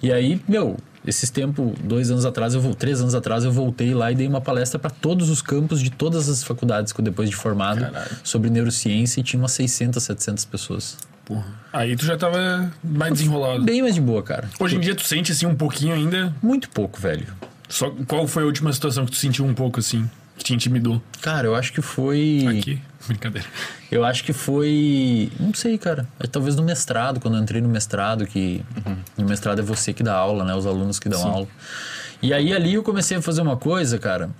E 0.00 0.12
aí, 0.12 0.40
meu, 0.48 0.76
esses 1.06 1.30
tempos, 1.30 1.72
dois 1.82 2.10
anos 2.10 2.24
atrás, 2.24 2.54
eu 2.54 2.60
vou, 2.60 2.74
três 2.74 3.00
anos 3.00 3.14
atrás, 3.14 3.44
eu 3.44 3.52
voltei 3.52 3.92
lá 3.94 4.12
e 4.12 4.14
dei 4.14 4.26
uma 4.26 4.40
palestra 4.40 4.78
para 4.78 4.90
todos 4.90 5.30
os 5.30 5.42
campos 5.42 5.80
de 5.80 5.90
todas 5.90 6.28
as 6.28 6.42
faculdades 6.42 6.92
que 6.92 7.00
eu 7.00 7.04
depois 7.04 7.28
de 7.28 7.36
formado 7.36 7.86
sobre 8.22 8.50
neurociência 8.50 9.20
e 9.20 9.22
tinha 9.22 9.40
umas 9.40 9.52
600, 9.52 10.02
700 10.02 10.44
pessoas. 10.44 10.96
Porra. 11.24 11.46
Aí 11.72 11.96
tu 11.96 12.04
já 12.04 12.16
tava 12.16 12.72
mais 12.82 13.12
desenrolado. 13.12 13.62
Bem 13.62 13.82
mais 13.82 13.94
de 13.94 14.00
boa, 14.00 14.22
cara. 14.22 14.48
Hoje 14.58 14.76
em 14.76 14.80
dia 14.80 14.94
tu 14.94 15.04
sente 15.04 15.32
assim 15.32 15.46
um 15.46 15.54
pouquinho 15.54 15.94
ainda. 15.94 16.34
Muito 16.42 16.68
pouco, 16.68 17.00
velho. 17.00 17.26
Só 17.68 17.90
qual 18.06 18.26
foi 18.26 18.42
a 18.42 18.46
última 18.46 18.72
situação 18.72 19.04
que 19.06 19.12
tu 19.12 19.16
sentiu 19.16 19.46
um 19.46 19.54
pouco 19.54 19.80
assim, 19.80 20.08
que 20.36 20.44
te 20.44 20.54
intimidou? 20.54 21.02
Cara, 21.20 21.46
eu 21.46 21.54
acho 21.54 21.72
que 21.72 21.82
foi. 21.82 22.44
Aqui, 22.48 22.80
brincadeira. 23.06 23.46
Eu 23.90 24.04
acho 24.04 24.24
que 24.24 24.32
foi. 24.32 25.30
Não 25.38 25.52
sei, 25.54 25.78
cara. 25.78 26.08
É, 26.18 26.26
Talvez 26.26 26.56
no 26.56 26.62
mestrado, 26.62 27.20
quando 27.20 27.36
eu 27.36 27.42
entrei 27.42 27.60
no 27.60 27.68
mestrado, 27.68 28.26
que 28.26 28.64
no 29.16 29.26
mestrado 29.26 29.60
é 29.60 29.62
você 29.62 29.92
que 29.92 30.02
dá 30.02 30.14
aula, 30.14 30.44
né? 30.44 30.54
Os 30.54 30.66
alunos 30.66 30.98
que 30.98 31.08
dão 31.08 31.22
aula. 31.22 31.48
E 32.22 32.32
aí 32.32 32.52
ali 32.52 32.74
eu 32.74 32.82
comecei 32.82 33.16
a 33.16 33.22
fazer 33.22 33.42
uma 33.42 33.56
coisa, 33.56 33.98
cara, 33.98 34.30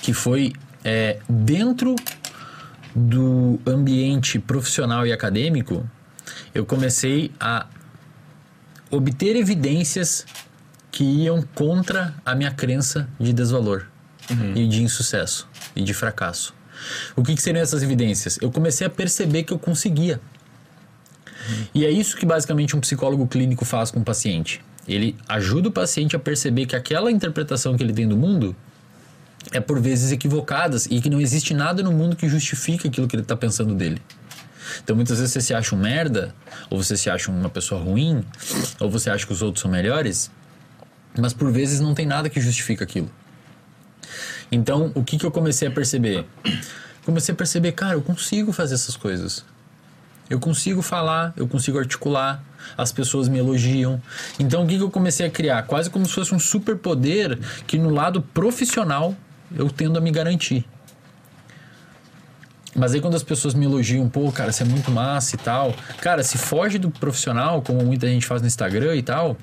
que 0.00 0.12
foi 0.12 0.52
é, 0.84 1.18
dentro 1.28 1.94
do 2.94 3.60
ambiente 3.66 4.38
profissional 4.38 5.06
e 5.06 5.12
acadêmico, 5.12 5.88
eu 6.54 6.66
comecei 6.66 7.30
a 7.38 7.66
obter 8.90 9.36
evidências 9.36 10.26
que 10.90 11.04
iam 11.04 11.42
contra 11.54 12.14
a 12.24 12.34
minha 12.34 12.50
crença 12.50 13.08
de 13.18 13.32
desvalor 13.32 13.91
e 14.54 14.66
de 14.66 14.82
insucesso 14.82 15.48
e 15.74 15.82
de 15.82 15.94
fracasso. 15.94 16.54
O 17.14 17.22
que, 17.22 17.34
que 17.34 17.42
seriam 17.42 17.62
essas 17.62 17.82
evidências? 17.82 18.38
Eu 18.40 18.50
comecei 18.50 18.86
a 18.86 18.90
perceber 18.90 19.44
que 19.44 19.52
eu 19.52 19.58
conseguia. 19.58 20.20
E 21.74 21.84
é 21.84 21.90
isso 21.90 22.16
que 22.16 22.26
basicamente 22.26 22.76
um 22.76 22.80
psicólogo 22.80 23.26
clínico 23.26 23.64
faz 23.64 23.90
com 23.90 24.00
o 24.00 24.04
paciente. 24.04 24.60
Ele 24.86 25.16
ajuda 25.28 25.68
o 25.68 25.72
paciente 25.72 26.16
a 26.16 26.18
perceber 26.18 26.66
que 26.66 26.74
aquela 26.74 27.10
interpretação 27.10 27.76
que 27.76 27.82
ele 27.82 27.92
tem 27.92 28.08
do 28.08 28.16
mundo 28.16 28.54
é 29.50 29.60
por 29.60 29.80
vezes 29.80 30.12
equivocadas 30.12 30.86
e 30.86 31.00
que 31.00 31.10
não 31.10 31.20
existe 31.20 31.54
nada 31.54 31.82
no 31.82 31.92
mundo 31.92 32.16
que 32.16 32.28
justifique 32.28 32.88
aquilo 32.88 33.08
que 33.08 33.16
ele 33.16 33.22
está 33.22 33.36
pensando 33.36 33.74
dele. 33.74 34.00
Então 34.82 34.94
muitas 34.96 35.18
vezes 35.18 35.32
você 35.32 35.40
se 35.40 35.54
acha 35.54 35.74
um 35.74 35.78
merda, 35.78 36.34
ou 36.70 36.82
você 36.82 36.96
se 36.96 37.10
acha 37.10 37.30
uma 37.30 37.50
pessoa 37.50 37.80
ruim, 37.80 38.24
ou 38.80 38.90
você 38.90 39.10
acha 39.10 39.26
que 39.26 39.32
os 39.32 39.42
outros 39.42 39.62
são 39.62 39.70
melhores, 39.70 40.30
mas 41.18 41.32
por 41.32 41.50
vezes 41.52 41.80
não 41.80 41.94
tem 41.94 42.06
nada 42.06 42.28
que 42.28 42.40
justifique 42.40 42.82
aquilo. 42.82 43.10
Então, 44.52 44.92
o 44.94 45.02
que, 45.02 45.16
que 45.16 45.24
eu 45.24 45.30
comecei 45.30 45.66
a 45.66 45.70
perceber? 45.70 46.26
Comecei 47.06 47.32
a 47.32 47.36
perceber, 47.36 47.72
cara, 47.72 47.94
eu 47.94 48.02
consigo 48.02 48.52
fazer 48.52 48.74
essas 48.74 48.94
coisas. 48.94 49.46
Eu 50.28 50.38
consigo 50.38 50.82
falar, 50.82 51.32
eu 51.38 51.48
consigo 51.48 51.78
articular, 51.78 52.44
as 52.76 52.92
pessoas 52.92 53.28
me 53.28 53.38
elogiam. 53.38 54.00
Então, 54.38 54.64
o 54.64 54.66
que, 54.66 54.76
que 54.76 54.82
eu 54.82 54.90
comecei 54.90 55.26
a 55.26 55.30
criar? 55.30 55.62
Quase 55.62 55.88
como 55.88 56.04
se 56.04 56.12
fosse 56.12 56.34
um 56.34 56.38
superpoder 56.38 57.38
que 57.66 57.78
no 57.78 57.88
lado 57.88 58.20
profissional 58.20 59.16
eu 59.56 59.70
tendo 59.70 59.98
a 59.98 60.00
me 60.02 60.10
garantir. 60.10 60.66
Mas 62.74 62.94
aí 62.94 63.00
quando 63.00 63.14
as 63.14 63.22
pessoas 63.22 63.54
me 63.54 63.66
elogiam, 63.66 64.08
pô, 64.08 64.30
cara, 64.32 64.52
você 64.52 64.62
é 64.62 64.66
muito 64.66 64.90
massa 64.90 65.34
e 65.34 65.38
tal. 65.38 65.74
Cara, 66.00 66.22
se 66.22 66.38
foge 66.38 66.78
do 66.78 66.90
profissional, 66.90 67.60
como 67.62 67.82
muita 67.84 68.06
gente 68.06 68.26
faz 68.26 68.40
no 68.40 68.48
Instagram 68.48 68.96
e 68.96 69.02
tal, 69.02 69.36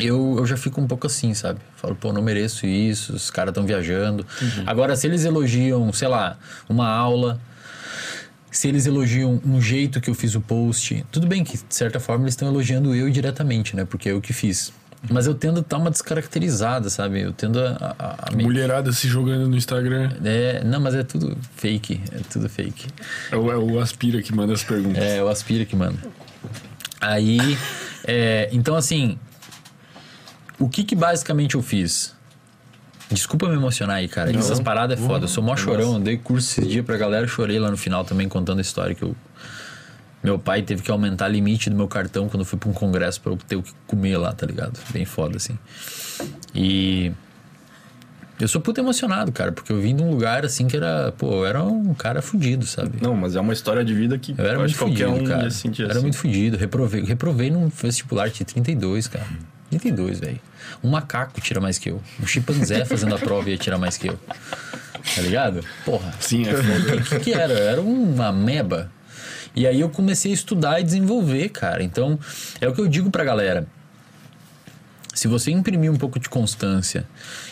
eu, 0.00 0.36
eu 0.38 0.46
já 0.46 0.56
fico 0.56 0.80
um 0.80 0.86
pouco 0.86 1.06
assim, 1.06 1.34
sabe? 1.34 1.60
Falo, 1.76 1.94
pô, 1.94 2.12
não 2.12 2.22
mereço 2.22 2.66
isso, 2.66 3.14
os 3.14 3.30
caras 3.30 3.50
estão 3.52 3.64
viajando. 3.66 4.26
Agora, 4.66 4.96
se 4.96 5.06
eles 5.06 5.24
elogiam, 5.24 5.92
sei 5.92 6.08
lá, 6.08 6.36
uma 6.68 6.88
aula, 6.88 7.40
se 8.50 8.68
eles 8.68 8.86
elogiam 8.86 9.40
um 9.44 9.60
jeito 9.60 10.00
que 10.00 10.10
eu 10.10 10.14
fiz 10.14 10.34
o 10.34 10.40
post, 10.40 11.04
tudo 11.12 11.26
bem 11.26 11.44
que, 11.44 11.56
de 11.56 11.74
certa 11.74 12.00
forma, 12.00 12.24
eles 12.24 12.32
estão 12.34 12.48
elogiando 12.48 12.94
eu 12.94 13.08
diretamente, 13.10 13.76
né? 13.76 13.84
Porque 13.84 14.08
é 14.08 14.12
eu 14.12 14.20
que 14.20 14.32
fiz. 14.32 14.72
Mas 15.10 15.26
eu 15.26 15.34
tendo 15.34 15.60
a 15.60 15.64
dar 15.66 15.78
uma 15.78 15.90
descaracterizada, 15.90 16.90
sabe? 16.90 17.22
Eu 17.22 17.32
tendo 17.32 17.58
a. 17.58 17.94
a, 17.98 18.28
a 18.28 18.36
me- 18.36 18.42
Mulherada 18.42 18.92
se 18.92 19.08
jogando 19.08 19.48
no 19.48 19.56
Instagram. 19.56 20.12
É, 20.22 20.62
não, 20.62 20.78
mas 20.78 20.94
é 20.94 21.02
tudo 21.02 21.38
fake. 21.56 22.02
É 22.12 22.18
tudo 22.30 22.50
fake. 22.50 22.86
É 23.32 23.36
o, 23.36 23.50
é 23.50 23.56
o 23.56 23.80
Aspira 23.80 24.20
que 24.20 24.34
manda 24.34 24.52
as 24.52 24.62
perguntas. 24.62 25.02
É, 25.02 25.22
o 25.22 25.28
Aspira 25.28 25.64
que 25.64 25.74
manda. 25.74 25.96
Aí, 27.00 27.38
é, 28.06 28.50
então 28.52 28.76
assim, 28.76 29.18
o 30.60 30.68
que 30.68 30.84
que 30.84 30.94
basicamente 30.94 31.56
eu 31.56 31.62
fiz? 31.62 32.14
Desculpa 33.10 33.48
me 33.48 33.56
emocionar 33.56 33.96
aí, 33.96 34.06
cara. 34.06 34.30
Essas 34.36 34.60
paradas 34.60 35.00
é 35.00 35.04
foda. 35.04 35.24
Eu 35.24 35.28
sou 35.28 35.42
mó 35.42 35.56
chorão, 35.56 35.94
eu 35.94 35.98
dei 36.00 36.16
curso 36.16 36.60
esse 36.60 36.68
dia 36.68 36.82
pra 36.84 36.96
galera, 36.96 37.26
chorei 37.26 37.58
lá 37.58 37.68
no 37.68 37.76
final 37.76 38.04
também 38.04 38.28
contando 38.28 38.58
a 38.58 38.62
história 38.62 38.94
que 38.94 39.02
eu. 39.02 39.16
Meu 40.22 40.38
pai 40.38 40.62
teve 40.62 40.82
que 40.82 40.90
aumentar 40.90 41.28
o 41.28 41.32
limite 41.32 41.70
do 41.70 41.74
meu 41.76 41.88
cartão 41.88 42.28
quando 42.28 42.42
eu 42.42 42.44
fui 42.44 42.58
pra 42.58 42.68
um 42.68 42.72
congresso 42.74 43.20
pra 43.20 43.32
eu 43.32 43.36
ter 43.38 43.56
o 43.56 43.62
que 43.62 43.72
comer 43.86 44.16
lá, 44.18 44.32
tá 44.32 44.46
ligado? 44.46 44.78
Bem 44.92 45.04
foda, 45.04 45.38
assim. 45.38 45.58
E. 46.54 47.10
Eu 48.38 48.48
sou 48.48 48.60
puta 48.60 48.80
emocionado, 48.80 49.30
cara, 49.32 49.52
porque 49.52 49.70
eu 49.70 49.80
vim 49.80 49.94
de 49.94 50.02
um 50.02 50.10
lugar 50.10 50.44
assim 50.44 50.66
que 50.68 50.76
era. 50.76 51.12
Pô, 51.12 51.32
eu 51.32 51.46
era 51.46 51.62
um 51.64 51.92
cara 51.94 52.22
fudido, 52.22 52.64
sabe? 52.64 52.98
Não, 53.02 53.14
mas 53.16 53.34
é 53.34 53.40
uma 53.40 53.52
história 53.52 53.84
de 53.84 53.92
vida 53.94 54.16
que 54.18 54.34
Eu 54.38 54.46
era 54.46 54.58
muito 54.58 54.72
que 54.72 54.78
qualquer 54.78 55.08
fudido, 55.08 55.24
um 55.24 55.26
cara. 55.26 55.44
ia 55.44 55.50
sentir 55.50 55.82
era 55.82 55.92
assim. 55.94 56.02
muito 56.02 56.16
fudido. 56.16 56.56
Reprovei, 56.56 57.02
reprovei 57.02 57.50
num 57.50 57.68
vestibular 57.68 58.28
de 58.30 58.44
32, 58.44 59.08
cara. 59.08 59.26
32, 59.70 60.18
velho. 60.20 60.40
Um 60.82 60.90
macaco 60.90 61.40
tira 61.40 61.60
mais 61.60 61.78
que 61.78 61.90
eu. 61.90 62.00
Um 62.22 62.26
chimpanzé 62.26 62.84
fazendo 62.86 63.14
a 63.14 63.18
prova 63.18 63.48
ia 63.50 63.56
tirar 63.56 63.78
mais 63.78 63.96
que 63.96 64.08
eu. 64.08 64.18
Tá 65.14 65.22
ligado? 65.22 65.64
Porra. 65.84 66.12
Sim, 66.20 66.46
é 66.46 66.52
foda. 66.54 66.96
O 66.96 67.02
que, 67.04 67.20
que 67.20 67.32
era? 67.32 67.52
Era 67.54 67.80
uma 67.80 68.32
meba. 68.32 68.90
E 69.56 69.66
aí 69.66 69.80
eu 69.80 69.88
comecei 69.88 70.30
a 70.30 70.34
estudar 70.34 70.80
e 70.80 70.84
desenvolver, 70.84 71.48
cara. 71.48 71.82
Então, 71.82 72.18
é 72.60 72.68
o 72.68 72.72
que 72.74 72.80
eu 72.80 72.86
digo 72.86 73.10
pra 73.10 73.24
galera. 73.24 73.66
Se 75.14 75.26
você 75.26 75.50
imprimir 75.50 75.90
um 75.90 75.96
pouco 75.96 76.20
de 76.20 76.28
constância 76.28 77.04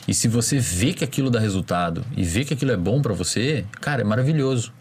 e 0.06 0.14
se 0.14 0.28
você 0.28 0.58
vê 0.58 0.92
que 0.92 1.02
aquilo 1.04 1.28
dá 1.30 1.40
resultado 1.40 2.04
e 2.16 2.22
vê 2.22 2.44
que 2.44 2.54
aquilo 2.54 2.70
é 2.70 2.76
bom 2.76 3.02
pra 3.02 3.12
você, 3.12 3.64
cara, 3.80 4.02
é 4.02 4.04
maravilhoso. 4.04 4.72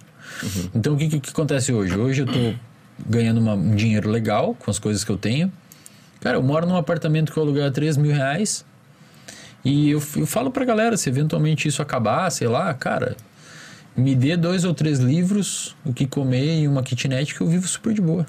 Então, 0.76 0.94
o 0.94 0.98
que, 0.98 1.08
que, 1.08 1.20
que 1.20 1.30
acontece 1.32 1.74
hoje? 1.74 1.98
Hoje 1.98 2.22
eu 2.22 2.28
tô 2.28 2.54
ganhando 3.08 3.40
uma- 3.40 3.56
um 3.56 3.76
dinheiro 3.76 4.10
legal 4.10 4.54
com 4.56 4.70
as 4.70 4.78
coisas 4.78 5.04
que 5.04 5.10
eu 5.12 5.18
tenho. 5.18 5.52
Cara, 6.20 6.38
eu 6.38 6.44
moro 6.44 6.66
num 6.66 6.76
apartamento 6.76 7.32
que 7.32 7.38
eu 7.38 7.44
aluguei 7.44 7.64
a 7.64 7.72
3 7.72 7.98
mil 7.98 8.14
reais. 8.14 8.66
E 9.64 9.90
eu, 9.90 10.02
eu 10.16 10.26
falo 10.26 10.52
pra 10.52 10.64
galera, 10.64 10.96
se 10.98 11.10
eventualmente 11.10 11.68
isso 11.68 11.82
acabar, 11.82 12.30
sei 12.32 12.48
lá, 12.48 12.74
cara, 12.74 13.18
me 13.96 14.16
dê 14.16 14.38
dois 14.38 14.64
ou 14.64 14.74
três 14.74 15.00
livros, 15.00 15.76
o 15.84 15.92
que 15.92 16.06
comer 16.06 16.62
e 16.62 16.68
uma 16.68 16.84
kitnet 16.84 17.34
que 17.34 17.42
eu 17.42 17.48
vivo 17.48 17.68
super 17.68 17.94
de 17.94 18.02
boa. 18.02 18.26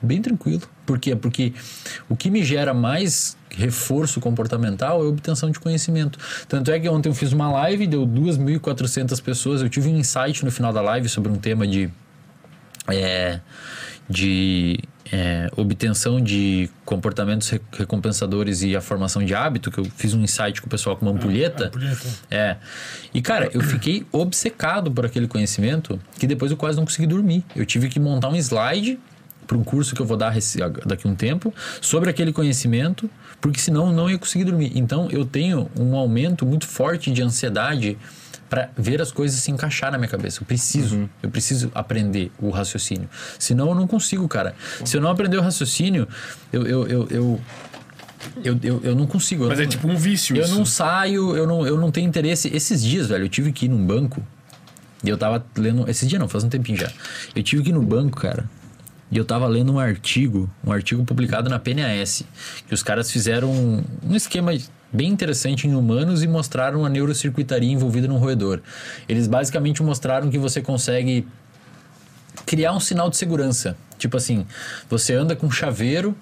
Bem 0.00 0.20
tranquilo. 0.20 0.62
Por 0.84 0.98
quê? 0.98 1.16
Porque 1.16 1.54
o 2.10 2.14
que 2.14 2.30
me 2.30 2.44
gera 2.44 2.74
mais 2.74 3.36
reforço 3.50 4.20
comportamental 4.20 5.02
é 5.02 5.06
a 5.06 5.08
obtenção 5.08 5.50
de 5.50 5.58
conhecimento. 5.58 6.18
Tanto 6.46 6.70
é 6.70 6.78
que 6.78 6.86
ontem 6.88 7.08
eu 7.08 7.14
fiz 7.14 7.32
uma 7.32 7.50
live, 7.50 7.86
deu 7.86 8.06
2.400 8.06 9.22
pessoas. 9.22 9.62
Eu 9.62 9.70
tive 9.70 9.88
um 9.88 9.96
insight 9.96 10.44
no 10.44 10.50
final 10.50 10.72
da 10.72 10.82
live 10.82 11.08
sobre 11.08 11.32
um 11.32 11.36
tema 11.36 11.66
de. 11.66 11.88
é, 12.88 13.40
de 14.08 14.78
é, 15.10 15.48
obtenção 15.56 16.20
de 16.20 16.68
comportamentos 16.84 17.48
re- 17.48 17.60
recompensadores 17.72 18.62
e 18.62 18.74
a 18.76 18.80
formação 18.80 19.24
de 19.24 19.34
hábito, 19.34 19.70
que 19.70 19.78
eu 19.78 19.84
fiz 19.84 20.14
um 20.14 20.22
insight 20.22 20.60
com 20.60 20.66
o 20.66 20.70
pessoal 20.70 20.96
com 20.96 21.06
uma 21.06 21.12
ampulheta. 21.12 21.70
É. 22.30 22.56
E, 23.12 23.22
cara, 23.22 23.50
eu 23.52 23.60
fiquei 23.60 24.06
obcecado 24.12 24.90
por 24.90 25.06
aquele 25.06 25.26
conhecimento 25.26 26.00
que 26.18 26.26
depois 26.26 26.50
eu 26.50 26.56
quase 26.56 26.76
não 26.76 26.84
consegui 26.84 27.06
dormir. 27.06 27.44
Eu 27.56 27.64
tive 27.64 27.88
que 27.88 27.98
montar 27.98 28.28
um 28.28 28.36
slide 28.36 28.98
para 29.46 29.58
um 29.58 29.64
curso 29.64 29.94
que 29.94 30.00
eu 30.00 30.06
vou 30.06 30.16
dar 30.16 30.34
daqui 30.86 31.06
a 31.06 31.10
um 31.10 31.14
tempo 31.14 31.52
sobre 31.80 32.08
aquele 32.08 32.32
conhecimento, 32.32 33.10
porque 33.42 33.60
senão 33.60 33.88
eu 33.88 33.92
não 33.92 34.08
ia 34.08 34.18
conseguir 34.18 34.44
dormir. 34.44 34.72
Então, 34.74 35.08
eu 35.10 35.24
tenho 35.24 35.70
um 35.78 35.94
aumento 35.96 36.46
muito 36.46 36.66
forte 36.66 37.10
de 37.10 37.22
ansiedade 37.22 37.98
para 38.54 38.70
ver 38.76 39.02
as 39.02 39.10
coisas 39.10 39.40
se 39.40 39.50
encaixar 39.50 39.90
na 39.90 39.98
minha 39.98 40.08
cabeça. 40.08 40.40
Eu 40.40 40.46
preciso, 40.46 41.10
eu 41.20 41.28
preciso 41.28 41.72
aprender 41.74 42.30
o 42.38 42.50
raciocínio. 42.50 43.08
Senão 43.36 43.70
eu 43.70 43.74
não 43.74 43.84
consigo, 43.88 44.28
cara. 44.28 44.54
Se 44.84 44.96
eu 44.96 45.00
não 45.00 45.10
aprender 45.10 45.36
o 45.36 45.40
raciocínio, 45.40 46.06
eu, 46.52 46.64
eu, 46.64 46.86
eu, 46.86 47.08
eu, 47.10 47.40
eu, 48.44 48.60
eu, 48.62 48.80
eu 48.84 48.94
não 48.94 49.08
consigo. 49.08 49.48
Mas 49.48 49.58
não- 49.58 49.64
é 49.64 49.66
tipo 49.68 49.88
um 49.88 49.96
vício 49.96 50.36
eu 50.36 50.44
isso. 50.44 50.54
não 50.54 50.64
saio, 50.64 51.36
eu 51.36 51.48
não, 51.48 51.66
eu 51.66 51.76
não 51.76 51.90
tenho 51.90 52.06
interesse. 52.08 52.48
Esses 52.54 52.80
dias, 52.80 53.08
velho, 53.08 53.24
eu 53.24 53.28
tive 53.28 53.50
que 53.50 53.66
ir 53.66 53.68
num 53.68 53.84
banco. 53.84 54.24
E 55.02 55.08
eu 55.08 55.18
tava 55.18 55.44
lendo. 55.56 55.90
Esse 55.90 56.06
dia 56.06 56.20
não, 56.20 56.28
faz 56.28 56.44
um 56.44 56.48
tempinho 56.48 56.78
já. 56.78 56.92
Eu 57.34 57.42
tive 57.42 57.64
que 57.64 57.70
ir 57.70 57.72
no 57.72 57.82
banco, 57.82 58.20
cara. 58.20 58.48
E 59.10 59.16
eu 59.18 59.24
tava 59.24 59.48
lendo 59.48 59.72
um 59.72 59.80
artigo, 59.80 60.48
um 60.64 60.70
artigo 60.70 61.04
publicado 61.04 61.50
na 61.50 61.58
PNAS, 61.58 62.22
que 62.68 62.72
os 62.72 62.84
caras 62.84 63.10
fizeram 63.10 63.50
um, 63.50 63.82
um 64.10 64.14
esquema 64.14 64.52
bem 64.94 65.08
interessante 65.08 65.66
em 65.66 65.74
humanos 65.74 66.22
e 66.22 66.28
mostraram 66.28 66.84
a 66.84 66.88
neurocircuitaria 66.88 67.72
envolvida 67.72 68.06
num 68.06 68.16
roedor. 68.16 68.60
Eles 69.08 69.26
basicamente 69.26 69.82
mostraram 69.82 70.30
que 70.30 70.38
você 70.38 70.62
consegue 70.62 71.26
criar 72.46 72.72
um 72.72 72.80
sinal 72.80 73.10
de 73.10 73.16
segurança. 73.16 73.76
Tipo 73.98 74.16
assim, 74.16 74.46
você 74.88 75.14
anda 75.14 75.34
com 75.34 75.48
um 75.48 75.50
chaveiro 75.50 76.16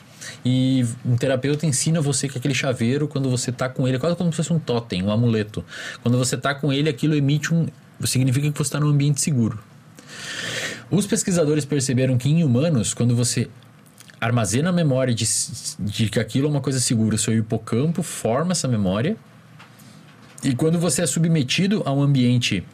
e 0.44 0.86
um 1.04 1.16
terapeuta 1.16 1.66
ensina 1.66 2.00
você 2.00 2.28
que 2.28 2.38
aquele 2.38 2.54
chaveiro, 2.54 3.06
quando 3.06 3.28
você 3.28 3.52
tá 3.52 3.68
com 3.68 3.86
ele, 3.86 3.98
é 3.98 4.00
quase 4.00 4.16
como 4.16 4.30
se 4.32 4.38
fosse 4.38 4.52
um 4.52 4.58
totem, 4.58 5.02
um 5.02 5.10
amuleto. 5.10 5.62
Quando 6.02 6.16
você 6.16 6.36
tá 6.36 6.54
com 6.54 6.72
ele, 6.72 6.88
aquilo 6.88 7.14
emite 7.14 7.52
um. 7.52 7.66
significa 8.04 8.50
que 8.50 8.56
você 8.56 8.62
está 8.62 8.80
num 8.80 8.88
ambiente 8.88 9.20
seguro. 9.20 9.58
Os 10.90 11.06
pesquisadores 11.06 11.64
perceberam 11.64 12.16
que 12.16 12.28
em 12.30 12.44
humanos, 12.44 12.94
quando 12.94 13.14
você 13.16 13.48
armazena 14.22 14.70
a 14.70 14.72
memória 14.72 15.12
de, 15.12 15.26
de 15.80 16.08
que 16.08 16.20
aquilo 16.20 16.46
é 16.46 16.50
uma 16.50 16.60
coisa 16.60 16.78
segura, 16.78 17.16
o 17.16 17.18
seu 17.18 17.36
hipocampo 17.36 18.02
forma 18.02 18.52
essa 18.52 18.68
memória. 18.68 19.16
E 20.44 20.54
quando 20.54 20.78
você 20.78 21.02
é 21.02 21.06
submetido 21.06 21.82
a 21.84 21.92
um 21.92 22.02
ambiente 22.02 22.64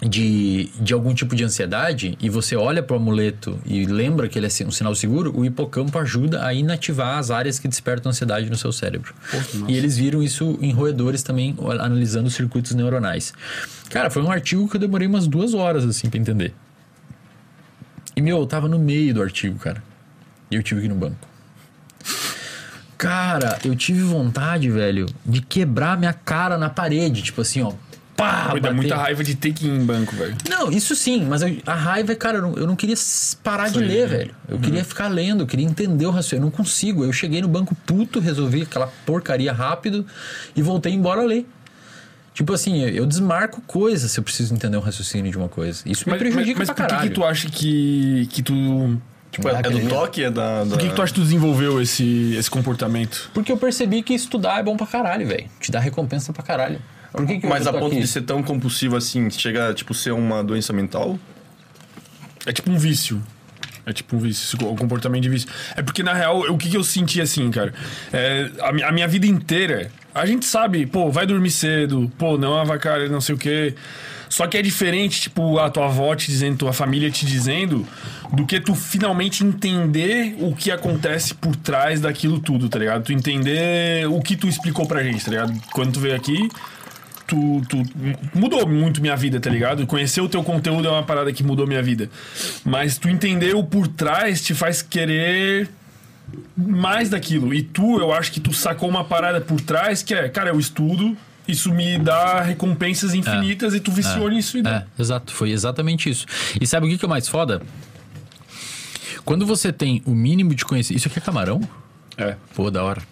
de, 0.00 0.70
de 0.80 0.92
algum 0.92 1.14
tipo 1.14 1.34
de 1.34 1.42
ansiedade 1.42 2.16
e 2.20 2.28
você 2.28 2.54
olha 2.54 2.82
para 2.82 2.94
o 2.94 2.96
amuleto 2.96 3.58
e 3.64 3.86
lembra 3.86 4.28
que 4.28 4.38
ele 4.38 4.46
é 4.46 4.66
um 4.66 4.70
sinal 4.70 4.94
seguro, 4.94 5.36
o 5.36 5.44
hipocampo 5.44 5.98
ajuda 5.98 6.46
a 6.46 6.54
inativar 6.54 7.18
as 7.18 7.30
áreas 7.30 7.58
que 7.58 7.66
despertam 7.66 8.10
ansiedade 8.10 8.48
no 8.48 8.56
seu 8.56 8.70
cérebro. 8.72 9.14
e 9.66 9.76
eles 9.76 9.96
viram 9.96 10.22
isso 10.22 10.58
em 10.60 10.72
roedores 10.72 11.22
também, 11.24 11.56
analisando 11.80 12.28
os 12.28 12.34
circuitos 12.34 12.72
neuronais. 12.72 13.32
Cara, 13.90 14.10
foi 14.10 14.22
um 14.22 14.30
artigo 14.30 14.68
que 14.68 14.76
eu 14.76 14.80
demorei 14.80 15.08
umas 15.08 15.26
duas 15.26 15.54
horas 15.54 15.84
assim 15.84 16.08
para 16.08 16.20
entender. 16.20 16.54
E 18.14 18.20
meu, 18.20 18.38
eu 18.38 18.46
tava 18.46 18.68
no 18.68 18.78
meio 18.78 19.12
do 19.12 19.22
artigo, 19.22 19.58
cara. 19.58 19.82
E 20.50 20.54
eu 20.56 20.62
tive 20.62 20.80
que 20.80 20.86
ir 20.86 20.90
no 20.90 20.94
banco. 20.94 21.28
Cara, 22.98 23.58
eu 23.64 23.76
tive 23.76 24.00
vontade, 24.02 24.70
velho, 24.70 25.06
de 25.24 25.42
quebrar 25.42 25.98
minha 25.98 26.14
cara 26.14 26.56
na 26.56 26.70
parede, 26.70 27.22
tipo 27.22 27.40
assim, 27.42 27.60
ó. 27.62 27.72
Pá, 28.16 28.48
Pô, 28.52 28.58
dá 28.58 28.72
muita 28.72 28.96
raiva 28.96 29.22
de 29.22 29.34
ter 29.34 29.52
que 29.52 29.66
ir 29.66 29.70
em 29.70 29.84
banco, 29.84 30.16
velho. 30.16 30.34
Não, 30.48 30.72
isso 30.72 30.96
sim, 30.96 31.22
mas 31.26 31.42
eu- 31.42 31.58
a 31.66 31.74
raiva, 31.74 32.14
cara, 32.14 32.38
eu 32.38 32.42
não, 32.42 32.54
eu 32.54 32.66
não 32.66 32.74
queria 32.74 32.94
parar 33.44 33.68
de 33.68 33.78
ler, 33.78 34.08
velho. 34.08 34.34
Eu 34.48 34.58
queria 34.58 34.82
ficar 34.82 35.08
lendo, 35.08 35.42
eu 35.42 35.46
queria 35.46 35.66
entender 35.66 36.06
o 36.06 36.10
raciocínio. 36.10 36.40
Eu 36.40 36.44
não 36.46 36.50
consigo. 36.50 37.04
Eu 37.04 37.12
cheguei 37.12 37.42
no 37.42 37.48
banco 37.48 37.74
puto, 37.84 38.18
resolvi 38.18 38.62
aquela 38.62 38.86
porcaria 39.04 39.52
rápido 39.52 40.06
e 40.56 40.62
voltei 40.62 40.94
embora 40.94 41.20
ler. 41.22 41.46
Tipo 42.32 42.54
assim, 42.54 42.80
eu 42.82 42.88
eu 42.88 43.06
desmarco 43.06 43.60
coisas 43.66 44.10
se 44.10 44.18
eu 44.18 44.24
preciso 44.24 44.54
entender 44.54 44.78
o 44.78 44.80
raciocínio 44.80 45.30
de 45.30 45.36
uma 45.36 45.48
coisa. 45.50 45.82
Isso 45.84 46.04
me 46.06 46.12
Mas, 46.12 46.18
prejudica 46.18 46.58
mas, 46.58 46.68
mas 46.68 46.74
pra 46.74 46.74
por 46.74 46.82
que, 46.84 46.88
caralho. 46.94 47.08
que 47.10 47.14
tu 47.14 47.24
acha 47.24 47.50
que, 47.50 48.28
que 48.32 48.42
tu. 48.42 48.98
Tipo, 49.30 49.48
é, 49.48 49.56
Ah, 49.56 49.60
é 49.64 49.70
do 49.70 49.88
toque? 49.88 50.22
É 50.24 50.30
da, 50.30 50.64
da... 50.64 50.70
Por 50.70 50.78
que, 50.78 50.88
que 50.88 50.94
tu 50.94 51.02
acha 51.02 51.12
que 51.12 51.20
tu 51.20 51.24
desenvolveu 51.24 51.80
esse, 51.80 52.34
esse 52.36 52.50
comportamento? 52.50 53.30
Porque 53.34 53.50
eu 53.52 53.56
percebi 53.56 54.02
que 54.02 54.14
estudar 54.14 54.58
é 54.58 54.62
bom 54.62 54.76
pra 54.76 54.86
caralho, 54.86 55.26
velho. 55.26 55.46
Te 55.60 55.70
dá 55.70 55.78
recompensa 55.80 56.32
pra 56.32 56.42
caralho. 56.42 56.80
Por 57.12 57.26
que 57.26 57.38
que 57.40 57.46
Mas 57.46 57.64
eu 57.66 57.70
a 57.70 57.74
ponto 57.74 57.92
aqui? 57.92 58.00
de 58.00 58.06
ser 58.06 58.22
tão 58.22 58.42
compulsivo 58.42 58.96
assim, 58.96 59.28
chega 59.30 59.70
a 59.70 59.74
tipo, 59.74 59.92
ser 59.94 60.12
uma 60.12 60.42
doença 60.44 60.72
mental? 60.72 61.18
É 62.46 62.52
tipo 62.52 62.70
um 62.70 62.78
vício. 62.78 63.22
É 63.84 63.92
tipo 63.92 64.16
um 64.16 64.18
vício, 64.18 64.58
co- 64.58 64.74
comportamento 64.74 65.22
de 65.22 65.28
vício. 65.28 65.48
É 65.76 65.82
porque, 65.82 66.02
na 66.02 66.12
real, 66.12 66.40
o 66.40 66.58
que, 66.58 66.68
que 66.68 66.76
eu 66.76 66.82
senti 66.84 67.20
assim, 67.20 67.50
cara? 67.50 67.72
É, 68.12 68.50
a, 68.60 68.88
a 68.88 68.92
minha 68.92 69.06
vida 69.06 69.26
inteira, 69.26 69.90
a 70.14 70.26
gente 70.26 70.44
sabe, 70.44 70.86
pô, 70.86 71.10
vai 71.10 71.24
dormir 71.26 71.50
cedo, 71.50 72.10
pô, 72.18 72.36
não 72.36 72.58
avacalha, 72.58 73.08
não 73.08 73.20
sei 73.20 73.34
o 73.34 73.38
quê. 73.38 73.74
Só 74.28 74.46
que 74.46 74.56
é 74.56 74.62
diferente, 74.62 75.20
tipo, 75.20 75.58
a 75.58 75.70
tua 75.70 75.86
avó 75.86 76.14
te 76.14 76.30
dizendo, 76.30 76.58
tua 76.58 76.72
família 76.72 77.10
te 77.10 77.24
dizendo, 77.24 77.86
do 78.32 78.44
que 78.44 78.60
tu 78.60 78.74
finalmente 78.74 79.44
entender 79.44 80.36
o 80.40 80.54
que 80.54 80.70
acontece 80.70 81.34
por 81.34 81.54
trás 81.56 82.00
daquilo 82.00 82.40
tudo, 82.40 82.68
tá 82.68 82.78
ligado? 82.78 83.04
Tu 83.04 83.12
entender 83.12 84.06
o 84.08 84.20
que 84.20 84.36
tu 84.36 84.48
explicou 84.48 84.86
pra 84.86 85.02
gente, 85.02 85.24
tá 85.24 85.30
ligado? 85.30 85.52
Quando 85.72 85.92
tu 85.92 86.00
veio 86.00 86.16
aqui, 86.16 86.48
tu, 87.26 87.62
tu 87.68 87.82
mudou 88.34 88.66
muito 88.66 89.00
minha 89.00 89.16
vida, 89.16 89.40
tá 89.40 89.50
ligado? 89.50 89.86
Conhecer 89.86 90.20
o 90.20 90.28
teu 90.28 90.42
conteúdo 90.42 90.88
é 90.88 90.90
uma 90.90 91.02
parada 91.02 91.32
que 91.32 91.42
mudou 91.42 91.66
minha 91.66 91.82
vida. 91.82 92.10
Mas 92.64 92.98
tu 92.98 93.08
entender 93.08 93.54
o 93.54 93.62
por 93.62 93.88
trás 93.88 94.42
te 94.42 94.54
faz 94.54 94.82
querer 94.82 95.68
mais 96.56 97.10
daquilo. 97.10 97.52
E 97.52 97.62
tu, 97.62 97.98
eu 97.98 98.12
acho 98.12 98.32
que 98.32 98.40
tu 98.40 98.52
sacou 98.52 98.88
uma 98.88 99.04
parada 99.04 99.40
por 99.40 99.60
trás 99.60 100.02
que 100.02 100.14
é, 100.14 100.28
cara, 100.28 100.50
eu 100.50 100.58
estudo, 100.58 101.16
isso 101.46 101.72
me 101.72 101.98
dá 101.98 102.40
recompensas 102.42 103.14
infinitas 103.14 103.74
e 103.74 103.80
tu 103.80 103.90
viciou 103.90 104.28
nisso 104.28 104.58
e 104.58 104.66
É, 104.66 104.84
exato, 104.98 105.32
foi 105.32 105.50
exatamente 105.50 106.10
isso. 106.10 106.26
E 106.60 106.66
sabe 106.66 106.86
o 106.86 106.88
que 106.88 106.98
que 106.98 107.04
é 107.04 107.08
mais 107.08 107.28
foda? 107.28 107.62
Quando 109.24 109.44
você 109.44 109.72
tem 109.72 110.02
o 110.06 110.12
mínimo 110.12 110.54
de 110.54 110.64
conhecimento. 110.64 110.98
Isso 110.98 111.08
aqui 111.08 111.18
é 111.18 111.22
camarão? 111.22 111.60
É. 112.16 112.36
Pô, 112.54 112.70
da 112.70 112.82
hora. 112.82 113.02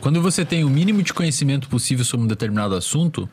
Quando 0.00 0.22
você 0.22 0.44
tem 0.44 0.64
o 0.64 0.70
mínimo 0.70 1.02
de 1.02 1.12
conhecimento 1.12 1.68
possível 1.68 2.04
sobre 2.04 2.24
um 2.24 2.28
determinado 2.28 2.74
assunto, 2.74 3.28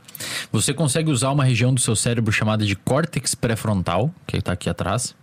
você 0.52 0.74
consegue 0.74 1.10
usar 1.10 1.30
uma 1.30 1.46
região 1.46 1.74
do 1.74 1.80
seu 1.80 1.96
cérebro 1.96 2.32
chamada 2.32 2.66
de 2.66 2.76
córtex 2.76 3.36
pré-frontal, 3.36 4.14
que 4.28 4.38
está 4.38 4.52
aqui 4.52 4.70
atrás. 4.70 5.16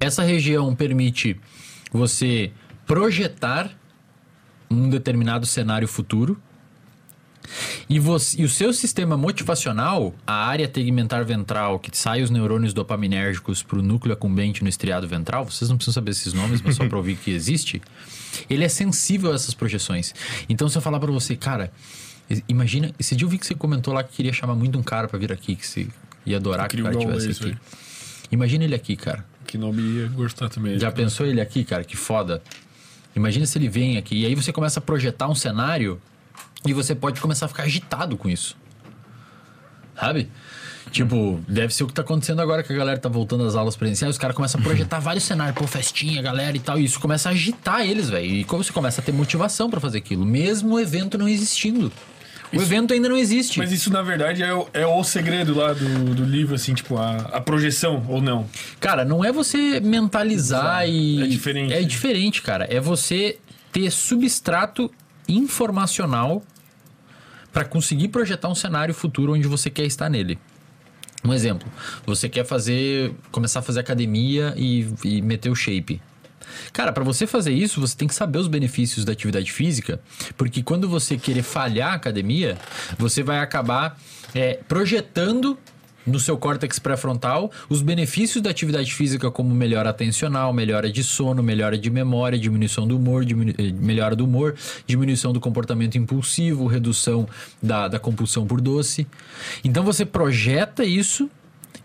Essa 0.00 0.22
região 0.22 0.74
permite 0.74 1.38
você 1.92 2.52
projetar 2.86 3.70
um 4.70 4.88
determinado 4.88 5.44
cenário 5.44 5.86
futuro 5.86 6.40
E, 7.88 7.98
você, 7.98 8.40
e 8.40 8.44
o 8.44 8.48
seu 8.48 8.72
sistema 8.72 9.16
motivacional, 9.16 10.14
a 10.26 10.46
área 10.46 10.66
tegmentar 10.68 11.24
ventral, 11.24 11.78
que 11.78 11.96
sai 11.96 12.22
os 12.22 12.30
neurônios 12.30 12.72
dopaminérgicos 12.72 13.62
para 13.62 13.78
o 13.78 13.82
núcleo 13.82 14.12
acumbente 14.12 14.62
no 14.62 14.68
estriado 14.68 15.06
ventral, 15.06 15.44
vocês 15.44 15.68
não 15.68 15.76
precisam 15.76 15.94
saber 15.94 16.12
esses 16.12 16.32
nomes, 16.32 16.62
mas 16.62 16.76
só 16.76 16.88
para 16.88 16.96
ouvir 16.96 17.16
que 17.16 17.30
existe, 17.30 17.82
ele 18.48 18.64
é 18.64 18.68
sensível 18.68 19.32
a 19.32 19.34
essas 19.34 19.54
projeções. 19.54 20.14
Então, 20.48 20.68
se 20.68 20.78
eu 20.78 20.82
falar 20.82 21.00
para 21.00 21.10
você, 21.10 21.36
cara, 21.36 21.72
imagina, 22.48 22.92
esse 22.98 23.14
dia 23.14 23.24
eu 23.26 23.30
vi 23.30 23.38
que 23.38 23.46
você 23.46 23.54
comentou 23.54 23.92
lá 23.92 24.02
que 24.02 24.14
queria 24.14 24.32
chamar 24.32 24.54
muito 24.54 24.78
um 24.78 24.82
cara 24.82 25.08
para 25.08 25.18
vir 25.18 25.32
aqui, 25.32 25.56
que 25.56 25.66
você 25.66 25.86
ia 26.24 26.36
adorar 26.36 26.68
que 26.68 26.80
o 26.80 26.84
cara 26.84 26.96
estivesse 26.96 27.30
esse, 27.30 27.40
aqui. 27.40 27.48
velho. 27.50 27.60
Imagina 28.30 28.64
ele 28.64 28.74
aqui, 28.74 28.96
cara. 28.96 29.24
Que 29.46 29.58
Nobi 29.58 29.82
ia 29.82 30.08
gostar 30.08 30.48
também. 30.48 30.78
Já 30.78 30.90
pensou 30.90 31.26
ele 31.26 31.40
aqui, 31.40 31.64
cara? 31.64 31.84
Que 31.84 31.96
foda. 31.96 32.42
Imagina 33.14 33.44
se 33.44 33.58
ele 33.58 33.68
vem 33.68 33.98
aqui. 33.98 34.22
E 34.22 34.26
aí 34.26 34.34
você 34.34 34.52
começa 34.52 34.80
a 34.80 34.82
projetar 34.82 35.28
um 35.28 35.34
cenário 35.34 36.00
e 36.66 36.72
você 36.72 36.94
pode 36.94 37.20
começar 37.20 37.46
a 37.46 37.48
ficar 37.48 37.64
agitado 37.64 38.16
com 38.16 38.28
isso. 38.28 38.56
Sabe? 39.98 40.30
Tipo, 40.90 41.40
deve 41.48 41.72
ser 41.72 41.84
o 41.84 41.86
que 41.86 41.94
tá 41.94 42.02
acontecendo 42.02 42.42
agora 42.42 42.62
que 42.62 42.72
a 42.72 42.76
galera 42.76 42.98
tá 42.98 43.08
voltando 43.08 43.44
às 43.44 43.54
aulas 43.54 43.76
presenciais. 43.76 44.14
Os 44.14 44.18
caras 44.18 44.36
começam 44.36 44.60
a 44.60 44.64
projetar 44.64 44.98
vários 45.00 45.24
cenários, 45.24 45.56
pô, 45.56 45.66
festinha, 45.66 46.20
galera 46.20 46.56
e 46.56 46.60
tal. 46.60 46.78
E 46.78 46.84
isso 46.84 47.00
começa 47.00 47.28
a 47.28 47.32
agitar 47.32 47.80
eles, 47.80 48.10
velho. 48.10 48.26
E 48.26 48.44
como 48.44 48.62
você 48.62 48.72
começa 48.72 49.00
a 49.00 49.04
ter 49.04 49.12
motivação 49.12 49.70
pra 49.70 49.80
fazer 49.80 49.98
aquilo, 49.98 50.24
mesmo 50.24 50.74
o 50.74 50.80
evento 50.80 51.16
não 51.16 51.28
existindo. 51.28 51.90
O 52.52 52.60
evento 52.60 52.92
ainda 52.92 53.08
não 53.08 53.16
existe. 53.16 53.58
Mas 53.58 53.72
isso, 53.72 53.90
na 53.90 54.02
verdade, 54.02 54.42
é 54.42 54.52
o, 54.52 54.68
é 54.74 54.86
o 54.86 55.02
segredo 55.02 55.54
lá 55.54 55.72
do, 55.72 56.14
do 56.14 56.24
livro, 56.24 56.54
assim, 56.54 56.74
tipo, 56.74 56.98
a, 56.98 57.16
a 57.32 57.40
projeção, 57.40 58.04
ou 58.08 58.20
não. 58.20 58.46
Cara, 58.78 59.06
não 59.06 59.24
é 59.24 59.32
você 59.32 59.80
mentalizar 59.80 60.86
e. 60.86 61.22
É 61.22 61.26
diferente. 61.26 61.72
É 61.72 61.80
diferente, 61.82 62.42
cara. 62.42 62.66
É 62.70 62.78
você 62.78 63.38
ter 63.72 63.90
substrato 63.90 64.90
informacional 65.28 66.42
para 67.52 67.64
conseguir 67.64 68.08
projetar 68.08 68.48
um 68.48 68.54
cenário 68.54 68.94
futuro 68.94 69.34
onde 69.34 69.46
você 69.46 69.68
quer 69.68 69.84
estar 69.84 70.08
nele. 70.08 70.38
Um 71.24 71.32
exemplo, 71.32 71.70
você 72.04 72.28
quer 72.28 72.44
fazer, 72.44 73.14
começar 73.30 73.60
a 73.60 73.62
fazer 73.62 73.80
academia 73.80 74.54
e, 74.56 74.88
e 75.04 75.22
meter 75.22 75.50
o 75.50 75.54
shape. 75.54 76.00
Cara, 76.72 76.92
para 76.92 77.04
você 77.04 77.26
fazer 77.26 77.52
isso, 77.52 77.80
você 77.80 77.96
tem 77.96 78.08
que 78.08 78.14
saber 78.14 78.38
os 78.38 78.48
benefícios 78.48 79.04
da 79.04 79.12
atividade 79.12 79.52
física, 79.52 80.00
porque 80.36 80.62
quando 80.62 80.88
você 80.88 81.16
querer 81.16 81.42
falhar 81.42 81.92
a 81.92 81.94
academia, 81.94 82.58
você 82.98 83.22
vai 83.22 83.38
acabar 83.38 83.98
é, 84.34 84.54
projetando 84.66 85.56
no 86.06 86.18
seu 86.18 86.36
córtex 86.36 86.78
pré-frontal 86.78 87.50
os 87.68 87.80
benefícios 87.82 88.42
da 88.42 88.50
atividade 88.50 88.92
física 88.94 89.30
como 89.30 89.54
melhora 89.54 89.90
atencional, 89.90 90.52
melhora 90.52 90.90
de 90.90 91.02
sono, 91.04 91.42
melhora 91.42 91.76
de 91.78 91.90
memória, 91.90 92.38
diminuição 92.38 92.86
do 92.86 92.96
humor, 92.96 93.24
diminu- 93.24 93.54
eh, 93.58 93.72
melhora 93.72 94.16
do 94.16 94.24
humor, 94.24 94.54
diminuição 94.86 95.32
do 95.32 95.40
comportamento 95.40 95.96
impulsivo, 95.98 96.66
redução 96.66 97.28
da, 97.62 97.88
da 97.88 97.98
compulsão 97.98 98.46
por 98.46 98.60
doce. 98.60 99.06
Então 99.64 99.84
você 99.84 100.04
projeta 100.04 100.84
isso 100.84 101.30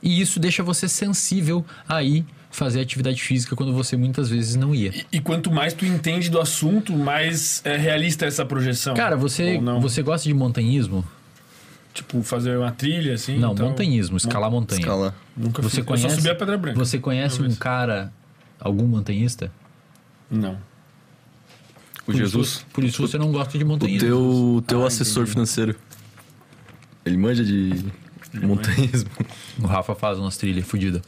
e 0.02 0.22
isso 0.22 0.40
deixa 0.40 0.64
você 0.64 0.88
sensível 0.88 1.66
a 1.88 2.04
ir 2.04 2.26
fazer 2.50 2.80
atividade 2.82 3.22
física 3.22 3.56
quando 3.56 3.74
você 3.74 3.96
muitas 3.96 4.30
vezes 4.30 4.56
não 4.56 4.74
ia. 4.74 4.90
E, 5.12 5.18
e 5.18 5.20
quanto 5.20 5.52
mais 5.52 5.74
tu 5.74 5.86
entende 5.86 6.30
do 6.30 6.40
assunto, 6.40 6.94
mais 6.94 7.62
é 7.64 7.78
realista 7.78 8.26
essa 8.26 8.44
projeção. 8.46 8.96
Cara, 8.96 9.16
você, 9.16 9.60
você 9.80 10.02
gosta 10.02 10.28
de 10.28 10.34
montanhismo? 10.34 11.06
Tipo, 11.98 12.22
fazer 12.22 12.56
uma 12.58 12.72
trilha, 12.72 13.16
assim. 13.16 13.40
Não, 13.40 13.54
então- 13.54 13.70
montanhismo, 13.70 14.18
escalar 14.18 14.52
montanha. 14.52 14.80
Escala. 14.82 15.16
Nunca 15.36 15.64
Você 15.64 15.78
fiz. 15.78 15.86
conhece? 15.86 16.06
Eu 16.06 16.10
só 16.12 16.16
subi 16.18 16.30
a 16.30 16.36
Pedra 16.36 16.56
Branca. 16.56 16.78
Você 16.78 17.00
conhece 17.00 17.42
um 17.42 17.56
cara, 17.56 18.14
algum 18.60 18.86
montanhista? 18.86 19.52
Não. 20.30 20.54
O 22.04 22.06
Por 22.06 22.16
Jesus. 22.16 22.48
Isso, 22.48 22.66
por 22.72 22.84
isso 22.84 23.02
você 23.08 23.18
não 23.18 23.32
gosta 23.32 23.58
de 23.58 23.64
O 23.64 23.68
montanhismo. 23.68 24.08
teu, 24.08 24.64
teu 24.68 24.84
Ah, 24.84 24.88
assessor 24.88 25.24
entendi. 25.24 25.32
financeiro. 25.32 25.76
Ele 27.04 27.18
manja 27.18 27.44
de 27.44 27.84
montanhismo. 28.44 29.10
O 29.60 29.66
Rafa 29.66 29.96
faz 29.96 30.20
umas 30.20 30.38
trilhas 30.38 30.68
fodidas. 30.68 31.02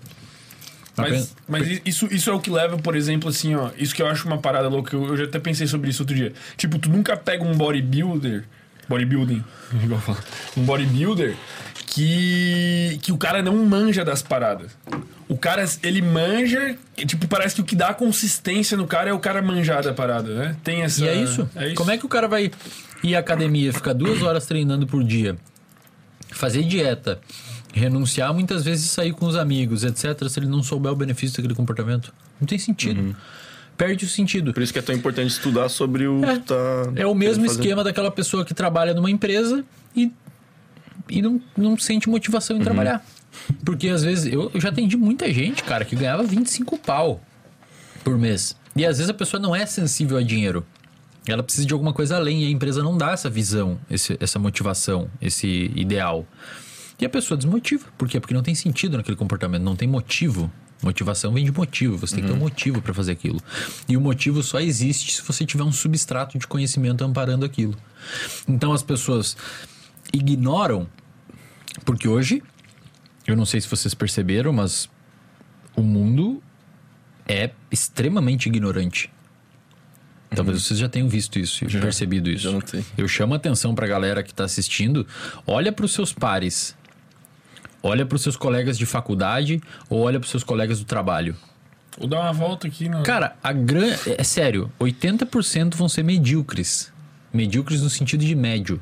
Mas, 0.98 1.36
mas 1.48 1.82
isso, 1.86 2.08
isso 2.12 2.30
é 2.32 2.34
o 2.34 2.40
que 2.40 2.50
leva, 2.50 2.78
por 2.78 2.96
exemplo, 2.96 3.30
assim, 3.30 3.54
ó. 3.54 3.70
Isso 3.78 3.94
que 3.96 4.02
eu 4.02 4.08
acho 4.08 4.28
uma 4.28 4.40
parada 4.40 4.68
louca. 4.68 4.96
Eu, 4.96 5.06
eu 5.10 5.18
já 5.18 5.26
até 5.26 5.38
pensei 5.40 5.68
sobre 5.68 5.90
isso 5.92 6.02
outro 6.02 6.16
dia. 6.16 6.34
Tipo, 6.58 6.80
tu 6.80 6.90
nunca 6.90 7.16
pega 7.16 7.44
um 7.44 7.56
bodybuilder. 7.56 8.46
Bodybuilding. 8.90 9.44
igual 9.84 10.02
fala, 10.02 10.18
Um 10.58 10.64
bodybuilder 10.64 11.36
que. 11.86 13.00
que 13.02 13.12
o 13.12 13.18
cara 13.18 13.42
não 13.42 13.56
manja 13.66 14.04
das 14.04 14.22
paradas. 14.22 14.72
O 15.28 15.38
cara, 15.38 15.64
ele 15.84 16.02
manja. 16.02 16.76
Tipo, 16.96 17.28
parece 17.28 17.56
que 17.56 17.62
o 17.62 17.64
que 17.64 17.76
dá 17.76 17.94
consistência 17.94 18.76
no 18.76 18.88
cara 18.88 19.12
é 19.12 19.14
o 19.14 19.20
cara 19.20 19.42
manjar 19.42 19.84
da 19.84 19.94
parada, 19.94 20.34
né? 20.34 20.56
Tem 20.64 20.82
essa. 20.82 21.06
E 21.06 21.08
é 21.08 21.16
isso. 21.16 21.48
Como 21.76 21.92
é 21.92 21.98
que 21.98 22.06
o 22.06 22.10
cara 22.10 22.28
vai 22.28 22.52
ir 23.04 23.16
à 23.16 23.20
academia, 23.20 23.72
ficar 23.72 23.94
duas 23.94 24.22
horas 24.24 24.46
treinando 24.46 24.88
por 24.88 25.04
dia, 25.04 25.38
fazer 26.32 26.64
dieta, 26.64 27.20
renunciar 27.74 28.34
muitas 28.34 28.64
vezes 28.64 28.86
e 28.86 28.90
sair 28.90 29.14
com 29.14 29.26
os 29.26 29.36
amigos, 29.36 29.84
etc., 29.84 30.28
se 30.28 30.40
ele 30.40 30.48
não 30.48 30.64
souber 30.64 30.92
o 30.92 30.96
benefício 30.96 31.38
daquele 31.38 31.56
comportamento? 31.56 32.14
Não 32.40 32.48
tem 32.48 32.58
sentido. 32.58 33.16
Perde 33.80 34.03
o 34.03 34.07
sentido. 34.09 34.53
Por 34.53 34.61
isso 34.61 34.73
que 34.73 34.80
é 34.80 34.82
tão 34.82 34.93
importante 34.93 35.32
estudar 35.32 35.69
sobre 35.69 36.05
o 36.05 36.23
É. 36.25 36.34
que 36.34 36.39
tá. 36.47 36.55
É 36.97 37.07
o 37.07 37.15
mesmo 37.15 37.45
fazer. 37.45 37.59
esquema 37.61 37.82
daquela 37.84 38.11
pessoa 38.11 38.43
que 38.43 38.53
trabalha 38.53 38.93
numa 38.93 39.09
empresa 39.09 39.63
e, 39.95 40.11
e 41.09 41.21
não, 41.21 41.41
não 41.57 41.77
sente 41.77 42.09
motivação 42.09 42.57
Uhum. 42.57 42.61
em 42.61 42.65
trabalhar. 42.65 43.03
Porque 43.63 43.88
às 43.88 44.03
vezes 44.03 44.32
eu, 44.32 44.51
eu 44.53 44.59
já 44.59 44.67
atendi 44.67 44.97
muita 44.97 45.32
gente, 45.34 45.63
cara, 45.63 45.86
que 45.86 45.95
ganhava 45.95 46.23
25 46.23 46.77
pau 46.77 47.21
por 48.03 48.17
mês. 48.17 48.53
E 48.75 48.86
às 48.86 48.97
vezes 48.97 49.09
a 49.09 49.13
pessoa 49.13 49.41
não 49.41 49.55
é 49.55 49.65
sensível 49.65 50.17
a 50.17 50.21
dinheiro. 50.21 50.65
Ela 51.25 51.41
precisa 51.41 51.65
de 51.65 51.71
alguma 51.73 51.93
coisa 51.93 52.17
além 52.17 52.43
e 52.43 52.47
a 52.47 52.49
empresa 52.49 52.84
não 52.84 52.97
dá 52.97 53.11
essa 53.11 53.30
visão, 53.30 53.80
esse- 53.89 54.17
essa 54.19 54.38
motivação, 54.39 55.09
esse 55.21 55.71
ideal. 55.75 56.27
E 56.99 57.05
a 57.05 57.09
pessoa 57.09 57.38
desmotiva. 57.38 57.86
Por 57.97 58.09
quê? 58.09 58.19
Porque 58.19 58.34
não 58.34 58.43
tem 58.43 58.53
sentido 58.55 58.97
naquele 58.97 59.15
comportamento, 59.15 59.63
não 59.63 59.75
tem 59.75 59.88
motivo. 59.88 60.51
Motivação 60.82 61.34
vem 61.34 61.43
de 61.43 61.51
motivo, 61.51 61.97
você 61.97 62.15
tem 62.15 62.23
que 62.23 62.30
ter 62.30 62.36
um 62.36 62.39
motivo 62.39 62.82
para 62.82 62.93
fazer 62.93 63.11
aquilo. 63.11 63.41
E 63.88 63.97
o 63.97 64.01
motivo 64.01 64.41
só 64.41 64.61
existe 64.61 65.13
se 65.13 65.21
você 65.21 65.45
tiver 65.45 65.63
um 65.63 65.71
substrato 65.71 66.39
de 66.39 66.47
conhecimento 66.47 67.03
amparando 67.03 67.45
aquilo. 67.45 67.75
Então 68.47 68.71
as 68.71 68.82
pessoas 68.82 69.36
ignoram, 70.13 70.88
porque 71.84 72.07
hoje, 72.07 72.41
eu 73.27 73.36
não 73.36 73.45
sei 73.45 73.59
se 73.59 73.67
vocês 73.67 73.93
perceberam, 73.93 74.53
mas 74.53 74.89
o 75.75 75.82
mundo 75.82 76.41
é 77.27 77.51
extremamente 77.69 78.47
ignorante. 78.47 79.11
Talvez 80.34 80.63
vocês 80.63 80.80
já 80.80 80.88
tenham 80.88 81.09
visto 81.09 81.39
isso, 81.39 81.65
e 81.65 81.67
percebido 81.67 82.30
isso. 82.30 82.47
Eu 82.97 83.07
chamo 83.07 83.34
a 83.34 83.38
atenção 83.38 83.73
pra 83.73 83.88
galera 83.88 84.21
que 84.23 84.34
tá 84.34 84.43
assistindo. 84.43 85.05
Olha 85.45 85.71
pros 85.71 85.91
seus 85.91 86.13
pares. 86.13 86.77
Olha 87.82 88.05
pros 88.05 88.21
seus 88.21 88.36
colegas 88.36 88.77
de 88.77 88.86
faculdade 88.86 89.61
ou 89.89 90.01
olha 90.01 90.19
pros 90.19 90.32
seus 90.32 90.43
colegas 90.43 90.80
do 90.80 90.86
trabalho. 90.86 91.36
Vou 91.97 92.07
dar 92.07 92.19
uma 92.21 92.34
volta 92.34 92.67
aqui 92.67 92.88
no. 92.89 93.03
Cara, 93.03 93.36
a 93.43 93.51
gran... 93.53 93.95
é 94.17 94.23
sério, 94.23 94.71
80% 94.80 95.75
vão 95.75 95.88
ser 95.89 96.03
medíocres. 96.03 96.91
Medíocres 97.34 97.82
no 97.82 97.89
sentido 97.89 98.23
de 98.25 98.36
médio. 98.36 98.82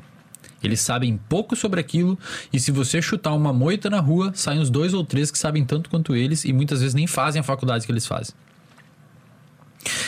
Eles 0.62 0.80
sabem 0.80 1.16
pouco 1.28 1.54
sobre 1.54 1.78
aquilo 1.80 2.18
e 2.52 2.58
se 2.58 2.72
você 2.72 3.00
chutar 3.00 3.32
uma 3.32 3.52
moita 3.52 3.88
na 3.88 4.00
rua, 4.00 4.32
saem 4.34 4.58
os 4.60 4.68
dois 4.70 4.92
ou 4.92 5.04
três 5.04 5.30
que 5.30 5.38
sabem 5.38 5.64
tanto 5.64 5.88
quanto 5.88 6.16
eles 6.16 6.44
e 6.44 6.52
muitas 6.52 6.80
vezes 6.80 6.94
nem 6.94 7.06
fazem 7.06 7.38
a 7.38 7.44
faculdade 7.44 7.86
que 7.86 7.92
eles 7.92 8.06
fazem. 8.06 8.34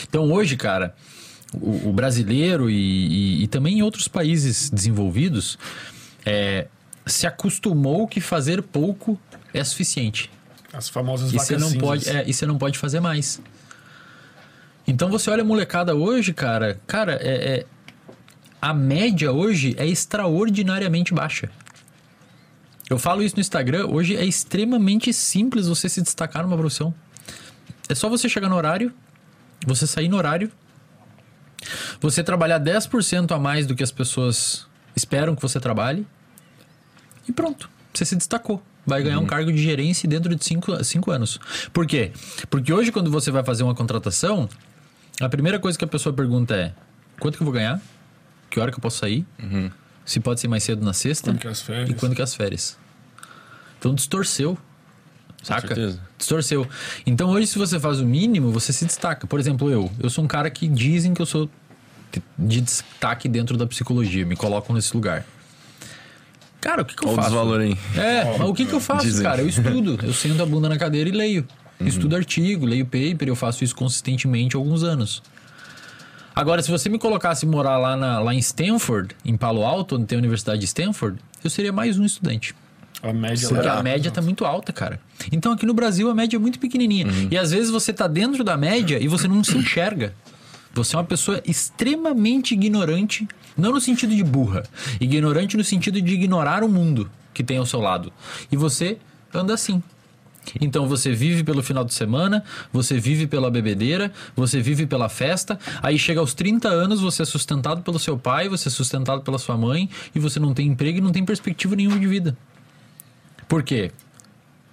Então 0.09 0.29
hoje, 0.31 0.57
cara, 0.57 0.93
o, 1.53 1.89
o 1.89 1.93
brasileiro 1.93 2.69
e, 2.69 2.75
e- 2.75 3.43
e 3.43 3.47
também 3.47 3.79
em 3.79 3.81
outros 3.81 4.07
países 4.09 4.69
desenvolvidos 4.69 5.57
é, 6.25 6.67
se 7.11 7.27
acostumou 7.27 8.07
que 8.07 8.19
fazer 8.21 8.61
pouco 8.61 9.19
é 9.53 9.63
suficiente. 9.63 10.29
As 10.73 10.87
famosas 10.89 11.33
E 11.33 11.37
você 11.37 11.57
não 11.57 11.71
pode, 11.73 12.09
é, 12.09 12.23
e 12.27 12.33
você 12.33 12.45
não 12.45 12.57
pode 12.57 12.77
fazer 12.77 12.99
mais. 12.99 13.41
Então 14.87 15.09
você 15.09 15.29
olha 15.29 15.41
a 15.41 15.45
molecada 15.45 15.95
hoje, 15.95 16.33
cara, 16.33 16.79
cara, 16.87 17.13
é, 17.21 17.59
é- 17.59 17.65
a 18.61 18.73
média 18.73 19.31
hoje 19.31 19.75
é 19.77 19.85
extraordinariamente 19.85 21.13
baixa. 21.13 21.49
Eu 22.89 22.99
falo 22.99 23.23
isso 23.23 23.35
no 23.35 23.41
Instagram, 23.41 23.87
hoje 23.87 24.15
é 24.15 24.25
extremamente 24.25 25.13
simples 25.13 25.67
você 25.67 25.87
se 25.87 26.01
destacar 26.01 26.43
numa 26.43 26.57
profissão. 26.57 26.93
É 27.87 27.95
só 27.95 28.09
você 28.09 28.27
chegar 28.27 28.49
no 28.49 28.55
horário, 28.55 28.93
você 29.65 29.87
sair 29.87 30.09
no 30.09 30.17
horário, 30.17 30.51
você 31.99 32.23
trabalhar 32.23 32.59
10% 32.59 33.31
a 33.31 33.39
mais 33.39 33.65
do 33.65 33.75
que 33.75 33.83
as 33.83 33.91
pessoas 33.91 34.65
esperam 34.95 35.35
que 35.35 35.41
você 35.41 35.59
trabalhe 35.59 36.05
e 37.31 37.33
pronto, 37.33 37.69
você 37.93 38.03
se 38.03 38.15
destacou. 38.15 38.61
Vai 38.85 39.01
ganhar 39.01 39.19
um 39.19 39.25
cargo 39.25 39.51
de 39.51 39.61
gerência 39.61 40.09
dentro 40.09 40.35
de 40.35 40.43
5 40.43 40.83
cinco 40.83 41.11
anos. 41.11 41.39
Por 41.71 41.85
quê? 41.85 42.11
Porque 42.49 42.73
hoje, 42.73 42.91
quando 42.91 43.09
você 43.09 43.31
vai 43.31 43.43
fazer 43.43 43.63
uma 43.63 43.75
contratação, 43.75 44.49
a 45.19 45.29
primeira 45.29 45.59
coisa 45.59 45.77
que 45.77 45.85
a 45.85 45.87
pessoa 45.87 46.13
pergunta 46.13 46.55
é: 46.55 46.73
quanto 47.19 47.37
que 47.37 47.43
eu 47.43 47.45
vou 47.45 47.53
ganhar? 47.53 47.79
Que 48.49 48.59
hora 48.59 48.71
que 48.71 48.77
eu 48.77 48.81
posso 48.81 48.97
sair? 48.97 49.25
Se 50.03 50.19
pode 50.19 50.41
ser 50.41 50.47
mais 50.47 50.63
cedo 50.63 50.83
na 50.83 50.93
sexta? 50.93 51.31
Quando 51.31 51.39
que 51.39 51.47
é 51.47 51.51
as 51.51 51.61
férias? 51.61 51.89
E 51.89 51.93
quando 51.93 52.15
que 52.15 52.21
é 52.21 52.23
as 52.23 52.35
férias? 52.35 52.77
Então 53.79 53.93
distorceu. 53.93 54.57
Saca? 55.41 55.67
certeza. 55.67 55.99
Distorceu. 56.17 56.67
Então 57.05 57.29
hoje, 57.29 57.47
se 57.47 57.57
você 57.57 57.79
faz 57.79 57.99
o 57.99 58.05
mínimo, 58.05 58.51
você 58.51 58.73
se 58.73 58.83
destaca. 58.85 59.25
Por 59.25 59.39
exemplo, 59.39 59.69
eu. 59.71 59.89
Eu 59.99 60.09
sou 60.09 60.23
um 60.23 60.27
cara 60.27 60.49
que 60.49 60.67
dizem 60.67 61.13
que 61.13 61.21
eu 61.21 61.25
sou 61.25 61.49
de 62.37 62.61
destaque 62.61 63.29
dentro 63.29 63.57
da 63.57 63.65
psicologia. 63.65 64.25
Me 64.25 64.35
colocam 64.35 64.75
nesse 64.75 64.93
lugar. 64.93 65.23
Cara, 66.61 66.83
o 66.83 66.85
que, 66.85 66.95
que 66.95 67.03
eu 67.03 67.09
Olha 67.09 67.13
o 67.13 67.15
faço? 67.17 67.29
desvalor 67.29 67.59
aí. 67.61 67.77
É, 67.97 68.37
mas 68.37 68.47
o 68.49 68.53
que, 68.53 68.65
que 68.65 68.73
eu 68.73 68.79
faço, 68.79 69.05
Dizem. 69.05 69.23
cara? 69.23 69.41
Eu 69.41 69.49
estudo. 69.49 69.99
Eu 70.03 70.13
sento 70.13 70.41
a 70.41 70.45
bunda 70.45 70.69
na 70.69 70.77
cadeira 70.77 71.09
e 71.09 71.11
leio. 71.11 71.45
Estudo 71.79 72.15
artigo, 72.15 72.65
leio 72.67 72.85
paper, 72.85 73.27
eu 73.27 73.35
faço 73.35 73.63
isso 73.63 73.75
consistentemente 73.75 74.55
há 74.55 74.59
alguns 74.59 74.83
anos. 74.83 75.23
Agora, 76.35 76.61
se 76.61 76.69
você 76.71 76.87
me 76.87 76.97
colocasse 76.99 77.45
morar 77.45 77.77
lá, 77.77 77.97
na- 77.97 78.19
lá 78.19 78.33
em 78.33 78.37
Stanford, 78.39 79.15
em 79.25 79.35
Palo 79.35 79.65
Alto, 79.65 79.95
onde 79.95 80.05
tem 80.05 80.15
a 80.15 80.19
Universidade 80.19 80.59
de 80.59 80.65
Stanford, 80.65 81.17
eu 81.43 81.49
seria 81.49 81.73
mais 81.73 81.97
um 81.99 82.05
estudante. 82.05 82.53
A 83.03 83.11
média 83.11 83.49
Porque 83.49 83.67
lá. 83.67 83.79
a 83.79 83.83
média 83.83 84.11
tá 84.11 84.21
muito 84.21 84.45
alta, 84.45 84.71
cara. 84.71 84.99
Então 85.31 85.51
aqui 85.51 85.65
no 85.65 85.73
Brasil 85.73 86.07
a 86.09 86.13
média 86.13 86.37
é 86.37 86.39
muito 86.39 86.59
pequenininha. 86.59 87.07
E 87.31 87.37
às 87.37 87.49
vezes 87.49 87.71
você 87.71 87.91
tá 87.91 88.05
dentro 88.07 88.43
da 88.43 88.55
média 88.55 88.99
e 89.01 89.07
você 89.07 89.27
não 89.27 89.43
se 89.43 89.57
enxerga. 89.57 90.13
Você 90.73 90.95
é 90.95 90.99
uma 90.99 91.05
pessoa 91.05 91.41
extremamente 91.43 92.53
ignorante, 92.53 93.27
não 93.57 93.71
no 93.71 93.81
sentido 93.81 94.15
de 94.15 94.23
burra, 94.23 94.63
ignorante 94.99 95.57
no 95.57 95.63
sentido 95.63 96.01
de 96.01 96.13
ignorar 96.13 96.63
o 96.63 96.69
mundo 96.69 97.09
que 97.33 97.43
tem 97.43 97.57
ao 97.57 97.65
seu 97.65 97.79
lado. 97.79 98.11
E 98.51 98.57
você 98.57 98.97
anda 99.33 99.53
assim. 99.53 99.81
Então 100.59 100.87
você 100.87 101.13
vive 101.13 101.43
pelo 101.43 101.61
final 101.61 101.85
de 101.85 101.93
semana, 101.93 102.43
você 102.73 102.99
vive 102.99 103.27
pela 103.27 103.51
bebedeira, 103.51 104.11
você 104.35 104.59
vive 104.59 104.87
pela 104.87 105.07
festa, 105.07 105.59
aí 105.83 105.99
chega 105.99 106.19
aos 106.19 106.33
30 106.33 106.67
anos, 106.67 106.99
você 106.99 107.21
é 107.21 107.25
sustentado 107.25 107.83
pelo 107.83 107.99
seu 107.99 108.17
pai, 108.17 108.49
você 108.49 108.67
é 108.67 108.71
sustentado 108.71 109.21
pela 109.21 109.37
sua 109.37 109.55
mãe, 109.55 109.87
e 110.15 110.19
você 110.19 110.39
não 110.39 110.51
tem 110.53 110.67
emprego 110.67 110.97
e 110.97 111.01
não 111.01 111.11
tem 111.11 111.23
perspectiva 111.23 111.75
nenhuma 111.75 111.99
de 111.99 112.07
vida. 112.07 112.35
Por 113.47 113.61
quê? 113.63 113.91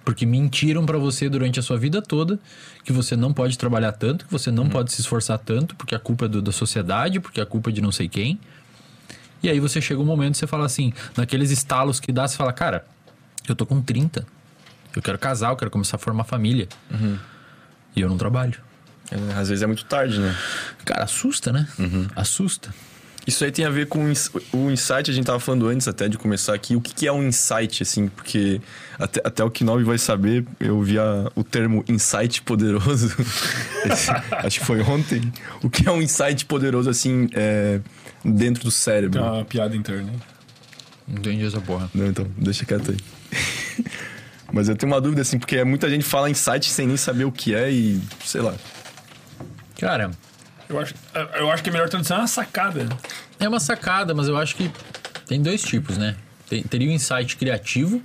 Porque 0.03 0.25
mentiram 0.25 0.85
pra 0.87 0.97
você 0.97 1.29
durante 1.29 1.59
a 1.59 1.61
sua 1.63 1.77
vida 1.77 2.01
toda 2.01 2.39
que 2.83 2.91
você 2.91 3.15
não 3.15 3.31
pode 3.31 3.55
trabalhar 3.55 3.91
tanto, 3.91 4.25
que 4.25 4.31
você 4.31 4.49
não 4.49 4.67
pode 4.67 4.91
se 4.91 5.01
esforçar 5.01 5.37
tanto, 5.37 5.75
porque 5.75 5.93
a 5.93 5.99
culpa 5.99 6.25
é 6.25 6.27
do- 6.27 6.41
da 6.41 6.51
sociedade, 6.51 7.19
porque 7.19 7.39
a 7.39 7.45
culpa 7.45 7.69
é 7.69 7.73
de 7.73 7.79
não 7.81 7.91
sei 7.91 8.09
quem. 8.09 8.39
E 9.41 9.49
aí 9.49 9.59
você 9.59 9.79
chega 9.81 10.01
um 10.01 10.05
momento 10.05 10.35
e 10.35 10.37
você 10.37 10.47
fala 10.47 10.65
assim, 10.65 10.93
naqueles 11.15 11.49
estalos 11.51 11.99
que 11.99 12.11
dá, 12.11 12.27
você 12.27 12.35
fala, 12.35 12.51
cara, 12.53 12.85
eu 13.47 13.55
tô 13.55 13.65
com 13.65 13.81
30. 13.81 14.25
Eu 14.95 15.01
quero 15.01 15.17
casar, 15.17 15.51
eu 15.51 15.55
quero 15.55 15.71
começar 15.71 15.95
a 15.95 15.99
formar 15.99 16.23
família. 16.25 16.67
E 17.95 18.01
eu 18.01 18.09
não 18.09 18.17
trabalho. 18.17 18.55
É, 19.11 19.33
às 19.39 19.49
vezes 19.49 19.61
é 19.63 19.67
muito 19.67 19.85
tarde, 19.85 20.19
né? 20.19 20.35
Cara, 20.85 21.03
assusta, 21.03 21.51
né? 21.51 21.67
Assusta. 22.15 22.73
Isso 23.27 23.43
aí 23.43 23.51
tem 23.51 23.65
a 23.65 23.69
ver 23.69 23.87
com 23.87 24.05
o 24.05 24.09
ins- 24.11 24.31
o 24.51 24.71
insight, 24.71 25.11
a 25.11 25.13
gente 25.13 25.25
tava 25.25 25.39
falando 25.39 25.67
antes 25.67 25.87
até 25.87 26.07
de 26.07 26.17
começar 26.17 26.53
aqui. 26.53 26.75
O 26.75 26.81
que, 26.81 26.93
que 26.93 27.07
é 27.07 27.11
um 27.11 27.21
insight, 27.27 27.83
assim? 27.83 28.07
Porque 28.07 28.59
até, 28.97 29.21
até 29.23 29.43
o 29.43 29.51
Knob 29.61 29.83
vai 29.83 29.97
saber, 29.99 30.45
eu 30.59 30.81
vi 30.81 30.97
a- 30.97 31.29
o 31.35 31.43
termo 31.43 31.83
insight 31.87 32.41
poderoso. 32.41 33.07
Esse- 33.85 34.09
acho 34.31 34.59
que 34.59 34.65
foi 34.65 34.81
ontem. 34.81 35.31
O 35.61 35.69
que 35.69 35.87
é 35.87 35.91
um 35.91 36.01
insight 36.01 36.45
poderoso, 36.45 36.89
assim, 36.89 37.29
é, 37.33 37.81
dentro 38.23 38.63
do 38.63 38.71
Tem 38.71 38.71
cérebro? 38.71 39.21
uma 39.23 39.45
piada 39.45 39.75
interna. 39.75 40.11
hein? 40.11 40.19
Entendi 41.07 41.45
essa 41.45 41.59
porra. 41.61 41.89
Não, 41.93 42.05
então, 42.07 42.27
deixa 42.37 42.65
quieto 42.65 42.91
aí. 42.91 42.97
Mas 44.51 44.67
eu 44.67 44.75
tenho 44.75 44.91
uma 44.91 44.99
dúvida, 44.99 45.21
assim, 45.21 45.37
porque 45.37 45.63
muita 45.63 45.89
gente 45.89 46.03
fala 46.03 46.29
insight 46.29 46.69
sem 46.69 46.87
nem 46.87 46.97
saber 46.97 47.23
o 47.25 47.31
que 47.31 47.53
é 47.53 47.71
e, 47.71 48.01
sei 48.25 48.41
lá. 48.41 48.53
Cara, 49.79 50.11
Eu 50.67 50.79
acho, 50.79 50.93
eu 51.35 51.51
acho 51.51 51.63
que 51.63 51.69
a 51.69 51.73
melhor 51.73 51.87
tradução 51.89 52.17
é 52.17 52.19
uma 52.21 52.27
sacada. 52.27 52.87
É 53.39 53.47
uma 53.47 53.59
sacada, 53.59 54.13
mas 54.13 54.27
eu 54.27 54.37
acho 54.37 54.55
que 54.55 54.69
tem 55.25 55.41
dois 55.41 55.61
tipos, 55.63 55.97
né? 55.97 56.15
Tem- 56.47 56.61
teria 56.63 56.89
o 56.89 56.91
insight 56.91 57.37
criativo, 57.37 58.01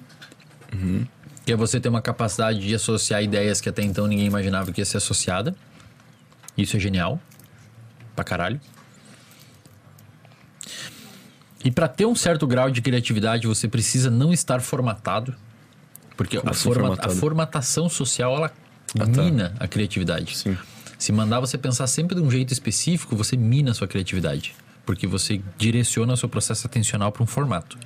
que 1.44 1.52
é 1.52 1.56
você 1.56 1.78
ter 1.80 1.88
uma 1.90 2.00
capacidade 2.02 2.60
de 2.60 2.74
associar 2.74 3.22
ideias 3.22 3.60
que 3.60 3.68
até 3.68 3.82
então 3.82 4.06
ninguém 4.06 4.26
imaginava 4.26 4.70
que 4.72 4.80
ia 4.80 4.84
ser 4.84 4.96
associada. 4.98 5.54
Isso 6.56 6.76
é 6.76 6.80
genial. 6.80 7.20
Pra 8.14 8.24
caralho. 8.24 8.60
E 11.64 11.70
pra 11.70 11.88
ter 11.88 12.04
um 12.04 12.14
certo 12.14 12.46
grau 12.46 12.70
de 12.70 12.82
criatividade, 12.82 13.46
você 13.46 13.66
precisa 13.66 14.10
não 14.10 14.32
estar 14.32 14.60
formatado. 14.60 15.34
Porque 16.16 16.36
a, 16.36 16.42
assim 16.50 16.62
forma- 16.62 16.96
a 17.00 17.08
formatação 17.08 17.88
social, 17.88 18.36
ela 18.36 18.48
tá. 18.94 19.06
mina 19.06 19.54
a 19.58 19.66
criatividade. 19.66 20.36
Sim. 20.36 20.56
Se 20.98 21.10
mandar 21.10 21.40
você 21.40 21.56
pensar 21.58 21.86
sempre 21.86 22.14
de 22.14 22.20
um 22.20 22.30
jeito 22.30 22.52
específico, 22.52 23.16
você 23.16 23.36
mina 23.36 23.70
a 23.70 23.74
sua 23.74 23.88
criatividade. 23.88 24.54
Porque 24.86 25.06
você 25.06 25.40
direciona 25.56 26.12
o 26.12 26.16
seu 26.16 26.28
processo 26.28 26.66
atencional 26.66 27.10
para 27.10 27.22
um 27.22 27.26
formato. 27.26 27.78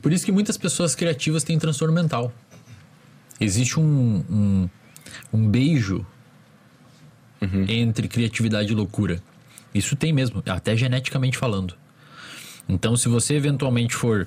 Por 0.00 0.12
isso 0.12 0.24
que 0.24 0.32
muitas 0.32 0.56
pessoas 0.56 0.94
criativas 0.94 1.44
têm 1.44 1.58
transtorno 1.58 1.94
mental. 1.94 2.32
Existe 3.40 3.78
um, 3.78 4.24
um, 4.30 4.68
um 5.32 5.46
beijo 5.48 6.04
entre 7.68 8.08
criatividade 8.08 8.72
e 8.72 8.74
loucura. 8.74 9.22
Isso 9.74 9.96
tem 9.96 10.12
mesmo, 10.12 10.42
até 10.46 10.76
geneticamente 10.76 11.36
falando. 11.36 11.74
Então, 12.68 12.96
se 12.96 13.08
você 13.08 13.34
eventualmente 13.34 13.94
for 13.94 14.26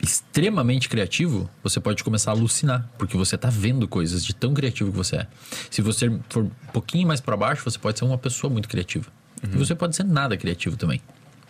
extremamente 0.00 0.88
criativo, 0.88 1.50
você 1.62 1.80
pode 1.80 2.04
começar 2.04 2.30
a 2.30 2.34
alucinar, 2.34 2.88
porque 2.96 3.16
você 3.16 3.34
está 3.34 3.50
vendo 3.50 3.88
coisas 3.88 4.24
de 4.24 4.34
tão 4.34 4.54
criativo 4.54 4.90
que 4.92 4.96
você 4.96 5.16
é. 5.16 5.26
Se 5.70 5.82
você 5.82 6.08
for 6.28 6.44
um 6.44 6.50
pouquinho 6.72 7.08
mais 7.08 7.20
para 7.20 7.36
baixo, 7.36 7.64
você 7.64 7.78
pode 7.78 7.98
ser 7.98 8.04
uma 8.04 8.18
pessoa 8.18 8.52
muito 8.52 8.68
criativa. 8.68 9.10
E 9.42 9.56
você 9.56 9.74
pode 9.74 9.94
ser 9.94 10.04
nada 10.04 10.36
criativo 10.36 10.76
também. 10.76 11.00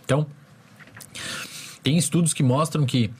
Então, 0.05 0.27
tem 1.83 1.97
estudos 1.97 2.33
que 2.33 2.43
mostram 2.43 2.85
que, 2.87 3.11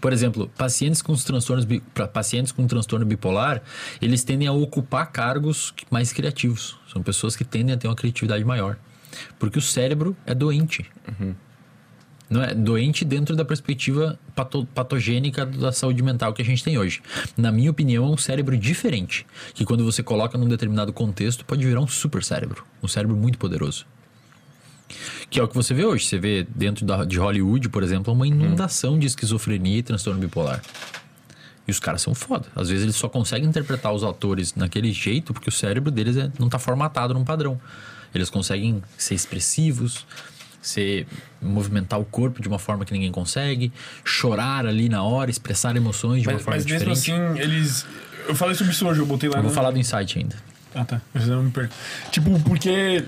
por 0.00 0.12
exemplo, 0.12 0.50
pacientes 0.56 1.02
com 1.02 1.12
os 1.12 1.24
transtornos 1.24 1.66
pra 1.94 2.06
pacientes 2.06 2.52
com 2.52 2.66
transtorno 2.66 3.06
bipolar, 3.06 3.62
eles 4.00 4.24
tendem 4.24 4.48
a 4.48 4.52
ocupar 4.52 5.10
cargos 5.10 5.72
mais 5.90 6.12
criativos. 6.12 6.76
São 6.92 7.02
pessoas 7.02 7.36
que 7.36 7.44
tendem 7.44 7.74
a 7.74 7.78
ter 7.78 7.88
uma 7.88 7.96
criatividade 7.96 8.44
maior, 8.44 8.76
porque 9.38 9.58
o 9.58 9.62
cérebro 9.62 10.16
é 10.26 10.34
doente. 10.34 10.84
Não 12.28 12.42
é 12.42 12.52
doente 12.52 13.04
dentro 13.04 13.36
da 13.36 13.44
perspectiva 13.44 14.18
pato- 14.34 14.66
patogênica 14.74 15.46
da 15.46 15.70
saúde 15.70 16.02
mental 16.02 16.32
que 16.32 16.42
a 16.42 16.44
gente 16.44 16.62
tem 16.64 16.76
hoje. 16.76 17.00
Na 17.36 17.52
minha 17.52 17.70
opinião, 17.70 18.04
é 18.04 18.08
um 18.08 18.16
cérebro 18.16 18.56
diferente, 18.56 19.24
que 19.54 19.64
quando 19.64 19.84
você 19.84 20.02
coloca 20.02 20.36
num 20.36 20.48
determinado 20.48 20.92
contexto 20.92 21.44
pode 21.44 21.64
virar 21.64 21.80
um 21.80 21.86
super 21.86 22.24
cérebro, 22.24 22.64
um 22.82 22.88
cérebro 22.88 23.16
muito 23.16 23.38
poderoso. 23.38 23.86
Que 25.30 25.38
é 25.38 25.42
o 25.42 25.46
que 25.48 25.54
você 25.54 25.72
vê 25.72 25.84
hoje. 25.84 26.04
Você 26.04 26.18
vê 26.18 26.46
dentro 26.54 26.84
da, 26.84 27.04
de 27.04 27.16
Hollywood, 27.18 27.68
por 27.68 27.82
exemplo, 27.84 28.12
uma 28.12 28.26
inundação 28.26 28.98
de 28.98 29.06
esquizofrenia 29.06 29.78
e 29.78 29.82
transtorno 29.82 30.20
bipolar. 30.20 30.60
E 31.66 31.70
os 31.70 31.80
caras 31.80 32.02
são 32.02 32.14
foda. 32.14 32.46
Às 32.54 32.68
vezes 32.68 32.84
eles 32.84 32.96
só 32.96 33.08
conseguem 33.08 33.48
interpretar 33.48 33.92
os 33.92 34.04
atores 34.04 34.54
naquele 34.54 34.92
jeito 34.92 35.32
porque 35.32 35.48
o 35.48 35.52
cérebro 35.52 35.90
deles 35.92 36.16
é- 36.16 36.30
não 36.38 36.48
tá 36.48 36.58
formatado 36.60 37.12
num 37.14 37.24
padrão. 37.24 37.60
Eles 38.16 38.30
conseguem 38.30 38.82
ser 38.98 39.14
expressivos, 39.14 40.06
ser, 40.60 41.06
movimentar 41.40 42.00
o 42.00 42.04
corpo 42.04 42.42
de 42.42 42.48
uma 42.48 42.58
forma 42.58 42.84
que 42.84 42.92
ninguém 42.92 43.12
consegue, 43.12 43.72
chorar 44.04 44.66
ali 44.66 44.88
na 44.88 45.02
hora, 45.02 45.30
expressar 45.30 45.76
emoções 45.76 46.22
de 46.22 46.28
uma 46.28 46.34
Mas, 46.34 46.42
forma 46.42 46.56
mas 46.56 46.66
mesmo 46.66 46.92
diferente. 46.94 47.12
assim, 47.12 47.40
eles. 47.40 47.86
Eu 48.28 48.34
falei 48.34 48.54
sobre 48.56 48.72
isso 48.72 48.86
hoje, 48.86 48.98
eu 49.00 49.06
botei 49.06 49.28
lá 49.28 49.36
Eu 49.36 49.42
vou 49.42 49.50
no- 49.50 49.54
falar 49.54 49.70
do 49.70 49.78
insight 49.78 50.18
ainda. 50.18 50.34
Ah, 50.74 50.84
tá. 50.84 51.00
Eu 51.14 51.20
não 51.26 51.42
me 51.44 51.50
perco. 51.50 51.72
Tipo, 52.10 52.38
porque. 52.40 53.04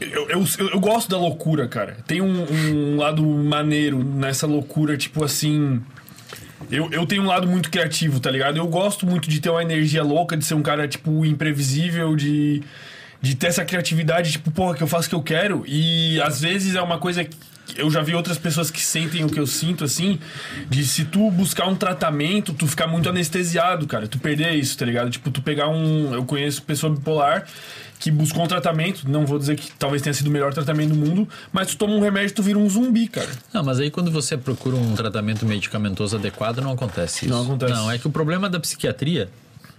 Eu, 0.00 0.28
eu, 0.28 0.44
eu, 0.58 0.68
eu 0.70 0.80
gosto 0.80 1.08
da 1.08 1.16
loucura, 1.16 1.66
cara. 1.68 1.96
Tem 2.06 2.20
um, 2.20 2.44
um 2.50 2.96
lado 2.96 3.22
maneiro 3.24 4.02
nessa 4.02 4.46
loucura, 4.46 4.96
tipo 4.96 5.24
assim. 5.24 5.80
Eu, 6.70 6.90
eu 6.90 7.06
tenho 7.06 7.22
um 7.22 7.26
lado 7.26 7.46
muito 7.46 7.70
criativo, 7.70 8.18
tá 8.18 8.30
ligado? 8.30 8.56
Eu 8.56 8.66
gosto 8.66 9.06
muito 9.06 9.28
de 9.30 9.40
ter 9.40 9.48
uma 9.50 9.62
energia 9.62 10.02
louca, 10.02 10.36
de 10.36 10.44
ser 10.44 10.54
um 10.54 10.62
cara, 10.62 10.88
tipo, 10.88 11.24
imprevisível, 11.24 12.16
de, 12.16 12.62
de 13.20 13.34
ter 13.34 13.48
essa 13.48 13.64
criatividade, 13.64 14.32
tipo, 14.32 14.50
porra, 14.50 14.74
que 14.74 14.82
eu 14.82 14.86
faço 14.86 15.06
o 15.06 15.10
que 15.10 15.14
eu 15.14 15.22
quero. 15.22 15.64
E 15.66 16.20
às 16.20 16.40
vezes 16.40 16.74
é 16.74 16.82
uma 16.82 16.98
coisa 16.98 17.24
que 17.24 17.36
eu 17.76 17.90
já 17.90 18.00
vi 18.00 18.14
outras 18.14 18.38
pessoas 18.38 18.70
que 18.70 18.80
sentem 18.80 19.24
o 19.24 19.28
que 19.28 19.40
eu 19.40 19.46
sinto, 19.46 19.84
assim, 19.84 20.18
de 20.68 20.84
se 20.86 21.04
tu 21.04 21.30
buscar 21.30 21.66
um 21.66 21.74
tratamento, 21.74 22.52
tu 22.52 22.66
ficar 22.66 22.86
muito 22.86 23.08
anestesiado, 23.08 23.86
cara. 23.86 24.06
Tu 24.06 24.18
perder 24.18 24.52
isso, 24.54 24.76
tá 24.78 24.84
ligado? 24.84 25.10
Tipo, 25.10 25.30
tu 25.30 25.42
pegar 25.42 25.68
um. 25.68 26.14
Eu 26.14 26.24
conheço 26.24 26.62
pessoa 26.62 26.92
bipolar 26.92 27.46
que 27.98 28.10
buscou 28.10 28.44
um 28.44 28.46
tratamento, 28.46 29.08
não 29.08 29.24
vou 29.24 29.38
dizer 29.38 29.56
que 29.56 29.72
talvez 29.72 30.02
tenha 30.02 30.12
sido 30.12 30.26
o 30.26 30.30
melhor 30.30 30.52
tratamento 30.52 30.90
do 30.90 30.96
mundo, 30.96 31.28
mas 31.50 31.68
tu 31.68 31.76
toma 31.76 31.94
um 31.94 32.00
remédio 32.00 32.28
e 32.28 32.34
tu 32.34 32.42
vira 32.42 32.58
um 32.58 32.68
zumbi, 32.68 33.08
cara. 33.08 33.28
Não, 33.52 33.64
mas 33.64 33.80
aí 33.80 33.90
quando 33.90 34.10
você 34.10 34.36
procura 34.36 34.76
um 34.76 34.94
tratamento 34.94 35.46
medicamentoso 35.46 36.16
adequado, 36.16 36.58
não 36.58 36.72
acontece 36.72 37.24
isso. 37.24 37.34
Não 37.34 37.42
acontece. 37.42 37.72
Não, 37.72 37.90
é 37.90 37.98
que 37.98 38.06
o 38.06 38.10
problema 38.10 38.50
da 38.50 38.60
psiquiatria, 38.60 39.30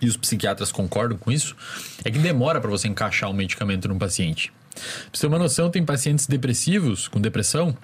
e 0.02 0.08
os 0.08 0.18
psiquiatras 0.18 0.72
concordam 0.72 1.18
com 1.18 1.32
isso, 1.32 1.56
é 2.04 2.12
que 2.12 2.20
demora 2.20 2.62
para 2.62 2.70
você 2.70 2.88
encaixar 2.88 3.30
um 3.30 3.34
medicamento 3.34 3.88
num 3.88 3.98
paciente. 3.98 4.52
Pra 4.74 4.84
você 5.14 5.22
ter 5.22 5.28
uma 5.28 5.40
noção, 5.40 5.70
tem 5.70 5.84
pacientes 5.84 6.28
depressivos, 6.28 7.08
com 7.08 7.20
depressão, 7.20 7.76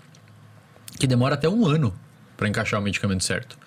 que 1.00 1.08
demora 1.08 1.36
até 1.36 1.50
um 1.50 1.66
ano 1.66 1.94
para 2.38 2.48
encaixar 2.48 2.80
o 2.80 2.84
medicamento 2.84 3.24
certo. 3.24 3.58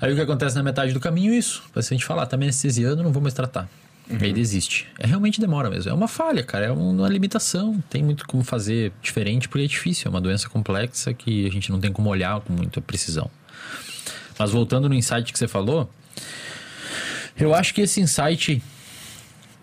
Aí 0.00 0.12
o 0.12 0.16
que 0.16 0.22
acontece 0.22 0.56
na 0.56 0.62
metade 0.62 0.92
do 0.92 1.00
caminho 1.00 1.32
é 1.32 1.36
isso. 1.36 1.62
O 1.68 1.72
paciente 1.72 2.04
fala, 2.04 2.22
ah, 2.22 2.26
tá 2.26 2.36
me 2.36 2.44
anestesiando, 2.44 3.02
não 3.02 3.12
vou 3.12 3.22
mais 3.22 3.34
tratar. 3.34 3.68
E 4.08 4.22
aí 4.22 4.32
desiste. 4.32 4.86
É 4.98 5.06
realmente 5.06 5.40
demora 5.40 5.70
mesmo. 5.70 5.90
É 5.90 5.94
uma 5.94 6.08
falha, 6.08 6.42
cara. 6.42 6.66
É 6.66 6.70
uma 6.70 7.08
limitação. 7.08 7.82
Tem 7.88 8.02
muito 8.02 8.26
como 8.26 8.44
fazer 8.44 8.92
diferente 9.00 9.48
porque 9.48 9.64
é 9.64 9.68
difícil. 9.68 10.08
É 10.08 10.10
uma 10.10 10.20
doença 10.20 10.48
complexa 10.48 11.14
que 11.14 11.46
a 11.46 11.50
gente 11.50 11.72
não 11.72 11.80
tem 11.80 11.90
como 11.90 12.10
olhar 12.10 12.40
com 12.40 12.52
muita 12.52 12.82
precisão. 12.82 13.30
Mas 14.38 14.50
voltando 14.50 14.88
no 14.88 14.94
insight 14.94 15.32
que 15.32 15.38
você 15.38 15.48
falou, 15.48 15.90
eu 17.38 17.54
acho 17.54 17.72
que 17.74 17.80
esse 17.80 18.00
insight, 18.00 18.62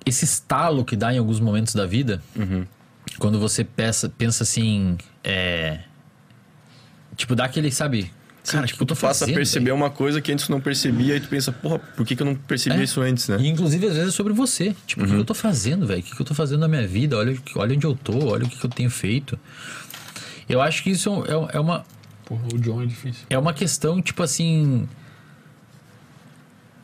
esse 0.06 0.26
estalo 0.26 0.84
que 0.86 0.96
dá 0.96 1.14
em 1.14 1.18
alguns 1.18 1.40
momentos 1.40 1.74
da 1.76 1.86
vida, 1.86 2.22
quando 3.20 3.40
você 3.40 3.64
pensa, 3.64 4.10
pensa 4.10 4.44
assim, 4.44 4.98
é, 5.24 5.80
Tipo, 7.16 7.36
dá 7.36 7.46
aquele, 7.46 7.72
sabe? 7.72 8.12
Cara, 8.48 8.66
tipo, 8.66 8.84
tu 8.86 8.96
passa 8.96 9.26
a 9.26 9.28
fazendo, 9.28 9.36
perceber 9.36 9.72
uma 9.72 9.90
coisa 9.92 10.20
que 10.20 10.32
antes 10.32 10.48
tu 10.48 10.52
não 10.52 10.60
percebia 10.60 11.16
e 11.16 11.20
tu 11.20 11.28
pensa, 11.28 11.52
porra, 11.52 11.78
por 11.78 12.04
que, 12.06 12.16
que 12.16 12.24
eu 12.24 12.26
não 12.26 12.34
percebi 12.36 12.80
É. 12.80 12.84
isso 12.84 13.00
antes, 13.02 13.28
né? 13.28 13.38
E 13.40 13.48
inclusive, 13.48 13.86
às 13.86 13.94
vezes, 13.94 14.10
é 14.10 14.12
sobre 14.12 14.34
você. 14.34 14.76
Tipo, 14.88 15.04
o 15.04 15.08
que 15.08 15.14
eu 15.14 15.24
tô 15.26 15.36
fazendo, 15.36 15.86
velho? 15.86 16.00
O 16.00 16.04
que 16.04 16.16
que 16.16 16.22
eu 16.22 16.26
tô 16.26 16.34
fazendo 16.34 16.62
na 16.62 16.68
minha 16.68 16.88
vida? 16.88 17.18
Olha, 17.18 17.38
olha 17.56 17.76
onde 17.76 17.86
eu 17.86 17.94
tô, 17.96 18.30
olha 18.30 18.46
o 18.46 18.50
que 18.50 18.58
que 18.58 18.66
eu 18.66 18.70
tenho 18.70 18.90
feito. 18.90 19.38
Eu 20.50 20.60
acho 20.62 20.82
que 20.82 20.90
isso 20.90 21.24
é, 21.28 21.58
é 21.58 21.60
uma, 21.60 21.86
Porra, 22.26 22.42
o 22.52 22.58
John 22.58 22.82
é 22.82 22.86
difícil. 22.88 23.26
é 23.30 23.38
uma 23.38 23.54
questão, 23.54 24.02
tipo 24.02 24.24
assim. 24.24 24.88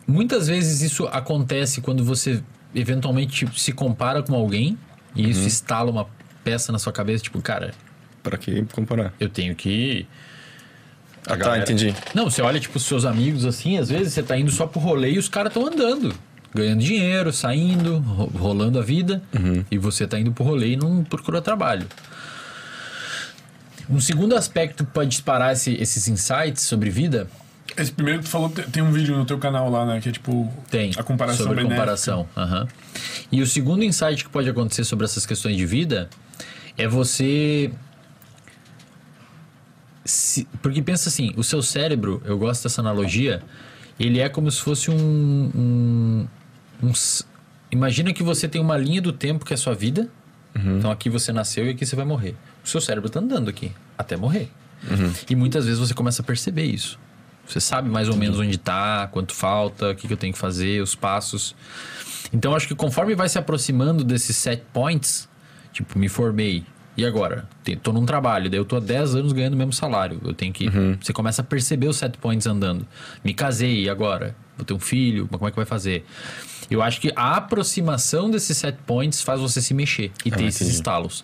Muitas 0.08 0.48
vezes 0.48 0.82
isso 0.82 1.06
acontece 1.08 1.82
quando 1.82 2.04
você 2.04 2.42
eventualmente 2.74 3.46
tipo, 3.46 3.60
se 3.60 3.72
compara 3.74 4.24
com 4.24 4.34
alguém 4.36 4.78
e 5.16 5.30
isso 5.30 5.46
instala 5.46 5.92
uma 5.92 6.08
peça 6.44 6.72
na 6.72 6.80
sua 6.80 6.94
cabeça, 6.94 7.24
tipo, 7.24 7.42
cara, 7.42 7.74
Pra 8.24 8.38
que 8.38 8.64
comparar? 8.74 9.14
eu 9.20 9.28
tenho 9.30 9.54
que. 9.56 10.08
Ah, 11.26 11.32
tá, 11.32 11.36
galera- 11.36 11.64
entendi. 11.64 11.94
Não, 12.14 12.30
você 12.30 12.42
olha, 12.42 12.60
tipo, 12.60 12.78
os 12.78 12.86
seus 12.86 13.04
amigos 13.04 13.44
assim, 13.46 13.78
às 13.78 13.90
vezes 13.90 14.14
você 14.14 14.24
tá 14.24 14.38
indo 14.38 14.50
só 14.52 14.66
pro 14.66 14.80
rolê 14.80 15.12
e 15.12 15.18
os 15.18 15.28
caras 15.28 15.52
estão 15.54 15.68
andando. 15.68 16.14
Ganhando 16.56 16.82
dinheiro, 16.82 17.34
saindo, 17.34 17.98
ro- 18.00 18.32
rolando 18.38 18.80
a 18.80 18.82
vida. 18.82 19.22
E 19.70 19.78
você 19.78 20.08
tá 20.08 20.18
indo 20.18 20.32
pro 20.32 20.44
rolê 20.46 20.70
e 20.74 20.78
não 20.78 21.04
procura 21.04 21.42
trabalho. 21.42 21.86
Um 23.90 24.00
segundo 24.00 24.36
aspecto 24.36 24.86
que 24.86 24.92
pode 24.92 25.10
disparar 25.10 25.54
esse- 25.54 25.76
esses 25.76 26.08
insights 26.08 26.64
sobre 26.64 26.90
vida 26.90 27.30
Esse 27.78 27.92
primeiro 27.92 28.20
que 28.20 28.26
tu 28.26 28.32
falou, 28.32 28.50
te- 28.50 28.64
tem 28.72 28.82
um 28.84 28.92
vídeo 28.92 29.16
no 29.16 29.26
teu 29.26 29.38
canal 29.38 29.70
lá, 29.70 29.86
né? 29.86 30.02
Que 30.02 30.10
é 30.10 30.12
tipo. 30.12 30.52
Tem. 30.70 30.92
A 30.98 31.04
comparação 31.04 31.46
sobre 31.46 31.58
benéfica. 31.58 31.76
comparação. 31.80 32.28
aham. 32.36 32.68
E 33.32 33.42
o 33.42 33.46
segundo 33.48 33.84
insight 33.84 34.24
que 34.24 34.30
pode 34.30 34.50
acontecer 34.50 34.84
sobre 34.84 35.06
essas 35.06 35.26
questões 35.26 35.56
de 35.58 35.66
vida 35.66 36.10
é 36.78 36.88
você. 36.88 37.72
se- 40.06 40.48
porque 40.62 40.82
pensa 40.82 41.10
assim, 41.10 41.34
o 41.36 41.44
seu 41.44 41.62
cérebro, 41.62 42.22
eu 42.26 42.38
gosto 42.38 42.64
dessa 42.64 42.82
analogia, 42.82 43.42
ele 44.00 44.20
é 44.20 44.30
como 44.30 44.50
se 44.52 44.62
fosse 44.62 44.90
um. 44.90 44.96
um, 45.56 46.28
um 46.84 46.92
imagina 47.72 48.14
que 48.14 48.24
você 48.24 48.48
tem 48.48 48.62
uma 48.62 48.78
linha 48.78 49.02
do 49.02 49.12
tempo 49.12 49.46
que 49.46 49.54
é 49.54 49.56
a 49.56 49.58
sua 49.58 49.74
vida. 49.76 50.10
Então 50.80 50.90
aqui 50.90 51.08
você 51.08 51.32
nasceu 51.32 51.68
e 51.68 51.70
aqui 51.70 51.86
você 51.86 51.96
vai 51.96 52.04
morrer. 52.06 52.34
O 52.66 52.68
seu 52.68 52.82
cérebro 52.82 53.06
está 53.08 53.20
andando 53.20 53.48
aqui 53.48 53.72
até 53.96 54.18
morrer. 54.18 54.50
E 55.30 55.36
muitas 55.36 55.66
vezes 55.66 55.80
você 55.80 55.94
começa 55.94 56.24
a 56.24 56.26
perceber 56.26 56.64
isso. 56.64 56.98
Você 57.48 57.62
sabe 57.62 57.90
mais 57.90 58.10
ou 58.10 58.18
menos 58.18 58.40
onde 58.40 58.56
está, 58.56 59.08
quanto 59.08 59.34
falta, 59.34 59.92
o 59.92 59.96
que, 59.96 60.08
que 60.08 60.14
eu 60.14 60.18
tenho 60.18 60.34
que 60.34 60.40
fazer, 60.40 60.82
os 60.82 60.96
passos. 60.96 61.56
Então 62.34 62.54
acho 62.54 62.68
que 62.68 62.76
conforme 62.76 63.16
vai 63.16 63.30
se 63.30 63.38
aproximando 63.38 64.04
desses 64.04 64.36
set 64.36 64.64
points, 64.74 65.30
tipo, 65.72 65.98
me 65.98 66.10
formei. 66.10 66.66
E 66.98 67.06
agora? 67.06 67.48
Tô 67.84 67.94
num 67.94 68.08
trabalho, 68.08 68.50
daí 68.50 68.60
eu 68.60 68.66
tô 68.66 68.76
há 68.76 68.80
10 68.80 69.16
anos 69.16 69.32
ganhando 69.32 69.54
o 69.54 69.58
mesmo 69.58 69.72
salário. 69.72 70.20
Eu 70.26 70.34
tenho 70.34 70.52
que. 70.52 70.68
Você 71.00 71.14
começa 71.14 71.42
a 71.44 71.46
perceber 71.46 71.88
os 71.88 71.98
set 71.98 72.18
points 72.18 72.48
andando. 72.48 72.88
Me 73.24 73.36
casei, 73.36 73.84
e 73.84 73.90
agora? 73.90 74.36
Vou 74.58 74.66
ter 74.66 74.74
um 74.74 74.80
filho, 74.80 75.28
mas 75.30 75.38
como 75.38 75.48
é 75.48 75.52
que 75.52 75.56
vai 75.56 75.66
fazer? 75.66 76.04
Eu 76.72 76.82
acho 76.82 77.00
que 77.00 77.14
a 77.16 77.36
aproximação 77.36 78.32
desses 78.32 78.58
set 78.58 78.78
points 78.86 79.22
faz 79.22 79.40
você 79.40 79.62
se 79.62 79.76
mexer 79.76 80.12
e 80.26 80.32
ter 80.32 80.46
esses 80.46 80.68
estalos. 80.68 81.24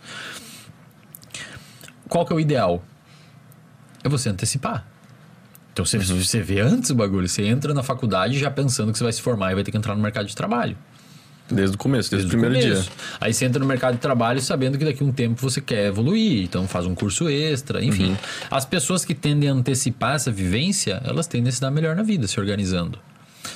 Qual 2.07 2.23
que 2.23 2.31
é 2.31 2.35
o 2.35 2.39
ideal? 2.39 2.83
É 4.03 4.07
você 4.09 4.29
antecipar. 4.29 4.85
Então 5.73 5.83
você, 5.83 5.97
você 5.97 6.39
vê 6.39 6.61
antes 6.61 6.91
o 6.91 6.95
bagulho, 6.95 7.27
você 7.27 7.43
entra 7.43 7.73
na 7.73 7.81
faculdade 7.81 8.37
já 8.37 8.51
pensando 8.51 8.91
que 8.91 8.97
você 8.97 9.03
vai 9.03 9.13
se 9.13 9.21
formar 9.21 9.51
e 9.51 9.55
vai 9.55 9.63
ter 9.63 9.71
que 9.71 9.77
entrar 9.77 9.95
no 9.95 10.01
mercado 10.01 10.27
de 10.27 10.35
trabalho. 10.35 10.77
Desde 11.49 11.75
o 11.75 11.77
começo, 11.77 12.09
desde, 12.09 12.27
Desde 12.29 12.37
o 12.37 12.39
primeiro 12.39 12.67
começo. 12.67 12.89
dia. 12.89 13.17
Aí 13.19 13.33
você 13.33 13.45
entra 13.45 13.59
no 13.59 13.65
mercado 13.65 13.95
de 13.95 13.99
trabalho 13.99 14.39
sabendo 14.39 14.77
que 14.77 14.85
daqui 14.85 15.03
a 15.03 15.05
um 15.05 15.11
tempo 15.11 15.41
você 15.41 15.59
quer 15.59 15.87
evoluir, 15.87 16.43
então 16.43 16.67
faz 16.67 16.85
um 16.85 16.95
curso 16.95 17.27
extra, 17.27 17.83
enfim. 17.83 18.11
Uhum. 18.11 18.17
As 18.49 18.65
pessoas 18.65 19.03
que 19.03 19.13
tendem 19.13 19.49
a 19.49 19.53
antecipar 19.53 20.15
essa 20.15 20.31
vivência, 20.31 21.01
elas 21.03 21.27
tendem 21.27 21.49
a 21.49 21.51
se 21.51 21.59
dar 21.59 21.71
melhor 21.71 21.95
na 21.95 22.03
vida, 22.03 22.27
se 22.27 22.39
organizando. 22.39 22.97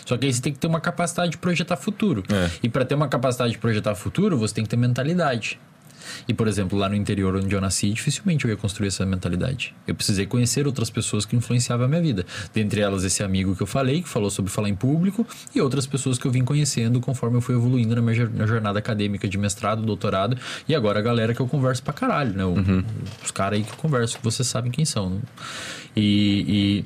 Só 0.06 0.18
que 0.18 0.26
aí 0.26 0.34
você 0.34 0.42
tem 0.42 0.54
que 0.54 0.60
ter 0.60 0.68
uma 0.68 0.82
capacidade 0.82 1.32
de 1.32 1.38
projetar 1.38 1.78
futuro. 1.78 2.24
É. 2.30 2.50
E 2.64 2.70
para 2.70 2.84
ter 2.84 2.96
uma 2.96 3.08
capacidade 3.08 3.54
de 3.54 3.58
projetar 3.58 3.96
futuro, 3.96 4.38
você 4.38 4.56
tem 4.56 4.64
que 4.64 4.70
ter 4.70 4.78
mentalidade. 4.78 5.60
E, 6.28 6.34
por 6.34 6.48
exemplo, 6.48 6.78
lá 6.78 6.88
no 6.90 6.96
interior 6.96 7.36
onde 7.36 7.54
eu 7.54 7.62
nasci, 7.62 7.92
dificilmente 7.92 8.46
eu 8.46 8.52
ia 8.52 8.58
construir 8.58 8.88
essa 8.88 9.06
mentalidade. 9.06 9.74
Eu 9.88 9.96
precisei 9.96 10.26
conhecer 10.26 10.66
outras 10.68 10.90
pessoas 10.90 11.26
que 11.26 11.36
influenciavam 11.36 11.86
a 11.86 11.90
minha 11.90 12.02
vida. 12.02 12.26
Dentre 12.54 12.82
elas, 12.82 13.04
esse 13.04 13.24
amigo 13.24 13.56
que 13.56 13.64
eu 13.64 13.68
falei, 13.68 14.02
que 14.02 14.10
falou 14.10 14.30
sobre 14.30 14.52
falar 14.52 14.70
em 14.70 14.76
público, 14.76 15.26
e 15.54 15.62
outras 15.62 15.86
pessoas 15.88 16.18
que 16.18 16.26
eu 16.26 16.32
vim 16.32 16.44
conhecendo 16.44 17.00
conforme 17.00 17.38
eu 17.38 17.42
fui 17.42 17.56
evoluindo 17.56 17.96
na 17.96 18.02
minha 18.02 18.14
jor- 18.16 18.32
na 18.34 18.46
jornada 18.46 18.80
acadêmica 18.80 19.28
de 19.28 19.38
mestrado, 19.38 19.82
doutorado, 19.84 20.38
e 20.68 20.76
agora 20.76 21.00
a 21.00 21.02
galera 21.02 21.34
que 21.34 21.40
eu 21.40 21.48
converso 21.48 21.82
pra 21.84 21.94
caralho, 21.94 22.34
né? 22.34 22.46
O- 22.46 22.56
Os 23.24 23.32
caras 23.32 23.58
aí 23.60 23.64
que 23.66 23.72
eu 23.72 23.78
converso, 23.78 24.18
que 24.18 24.24
vocês 24.24 24.48
sabem 24.48 24.72
quem 24.72 24.86
são. 24.86 25.10
né? 25.10 25.20
E, 25.96 26.84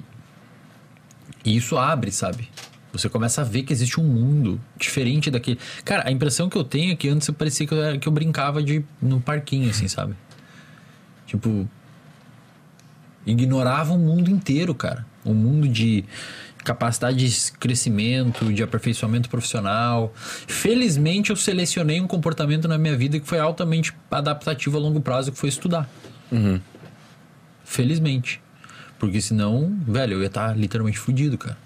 e, 1.46 1.52
e 1.54 1.58
isso 1.58 1.78
abre, 1.78 2.12
sabe? 2.12 2.48
Você 2.94 3.08
começa 3.08 3.42
a 3.42 3.44
ver 3.44 3.64
que 3.64 3.72
existe 3.72 4.00
um 4.00 4.04
mundo 4.04 4.60
diferente 4.78 5.32
daquele. 5.32 5.58
Cara, 5.86 6.08
a 6.08 6.12
impressão 6.12 6.50
que 6.50 6.58
eu 6.58 6.64
tenho 6.64 6.92
é 6.92 6.96
que 6.96 7.08
antes 7.08 7.28
eu 7.28 7.34
parecia 7.34 7.66
que 7.66 7.74
eu, 7.74 7.82
era- 7.82 7.98
que 7.98 8.08
eu 8.08 8.12
brincava 8.12 8.62
de 8.62 8.84
no 9.02 9.20
parquinho, 9.22 9.70
assim, 9.70 9.88
sabe? 9.88 10.14
Tipo. 11.26 11.68
Ignorava 13.26 13.94
o 13.94 14.00
mundo 14.00 14.30
inteiro, 14.32 14.74
cara. 14.74 15.06
Um 15.24 15.34
mundo 15.34 15.68
de 15.68 16.04
capacidade 16.64 17.18
de 17.18 17.52
crescimento, 17.54 18.52
de 18.52 18.62
aperfeiçoamento 18.64 19.30
profissional. 19.30 20.12
Felizmente 20.16 21.30
eu 21.30 21.36
selecionei 21.36 22.02
um 22.02 22.08
comportamento 22.08 22.68
na 22.68 22.78
minha 22.78 22.98
vida 22.98 23.20
que 23.20 23.28
foi 23.28 23.40
altamente 23.40 23.94
adaptativo 24.10 24.78
a 24.78 24.80
longo 24.82 25.00
prazo, 25.00 25.32
que 25.32 25.38
foi 25.38 25.50
estudar. 25.50 25.88
Felizmente. 27.64 28.42
Porque 29.00 29.22
senão, 29.22 29.76
velho, 29.88 30.14
eu 30.14 30.22
ia 30.22 30.28
estar 30.28 30.58
literalmente 30.58 30.98
fudido, 31.00 31.38
cara. 31.38 31.58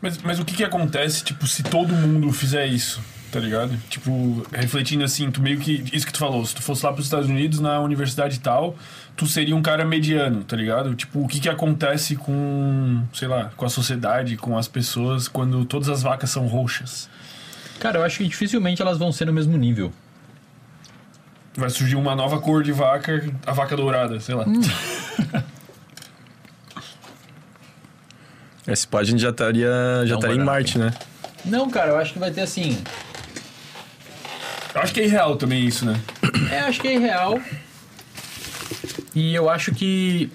Mas, 0.00 0.18
mas 0.18 0.38
o 0.38 0.44
que 0.44 0.54
que 0.54 0.64
acontece, 0.64 1.24
tipo, 1.24 1.46
se 1.46 1.62
todo 1.62 1.92
mundo 1.92 2.32
fizer 2.32 2.66
isso, 2.66 3.00
tá 3.32 3.40
ligado? 3.40 3.76
Tipo, 3.88 4.46
refletindo 4.52 5.04
assim, 5.04 5.30
tu 5.30 5.42
meio 5.42 5.58
que. 5.58 5.84
Isso 5.92 6.06
que 6.06 6.12
tu 6.12 6.18
falou, 6.18 6.44
se 6.46 6.54
tu 6.54 6.62
fosse 6.62 6.84
lá 6.84 6.92
pros 6.92 7.06
Estados 7.06 7.28
Unidos, 7.28 7.58
na 7.58 7.80
universidade 7.80 8.38
tal, 8.38 8.76
tu 9.16 9.26
seria 9.26 9.56
um 9.56 9.62
cara 9.62 9.84
mediano, 9.84 10.44
tá 10.44 10.56
ligado? 10.56 10.94
Tipo, 10.94 11.24
o 11.24 11.28
que 11.28 11.40
que 11.40 11.48
acontece 11.48 12.14
com, 12.14 13.02
sei 13.12 13.26
lá, 13.26 13.50
com 13.56 13.64
a 13.64 13.68
sociedade, 13.68 14.36
com 14.36 14.56
as 14.56 14.68
pessoas, 14.68 15.26
quando 15.26 15.64
todas 15.64 15.88
as 15.88 16.02
vacas 16.02 16.30
são 16.30 16.46
roxas? 16.46 17.10
Cara, 17.80 17.98
eu 17.98 18.04
acho 18.04 18.18
que 18.18 18.28
dificilmente 18.28 18.80
elas 18.80 18.98
vão 18.98 19.10
ser 19.12 19.24
no 19.24 19.32
mesmo 19.32 19.56
nível. 19.56 19.92
Vai 21.56 21.70
surgir 21.70 21.96
uma 21.96 22.14
nova 22.14 22.40
cor 22.40 22.62
de 22.62 22.70
vaca, 22.70 23.32
a 23.44 23.52
vaca 23.52 23.76
dourada, 23.76 24.20
sei 24.20 24.34
lá. 24.34 24.44
Esse 28.68 28.86
pá 28.86 29.00
a 29.00 29.04
gente 29.04 29.20
já 29.20 29.30
estaria 29.30 29.66
já 30.04 30.12
Não, 30.14 30.18
estaria 30.20 30.36
em. 30.36 30.44
Marte, 30.44 30.78
né? 30.78 30.92
Não, 31.44 31.70
cara, 31.70 31.90
eu 31.92 31.96
acho 31.98 32.12
que 32.12 32.18
vai 32.18 32.30
ter 32.30 32.42
assim. 32.42 32.76
Eu 34.74 34.82
acho 34.82 34.92
que 34.92 35.00
é 35.00 35.04
irreal 35.06 35.36
também 35.36 35.64
isso, 35.66 35.84
né? 35.84 36.00
É, 36.52 36.60
acho 36.60 36.80
que 36.80 36.88
é 36.88 36.94
irreal. 36.94 37.40
E 39.14 39.34
eu 39.34 39.48
acho 39.50 39.72
que. 39.74 40.30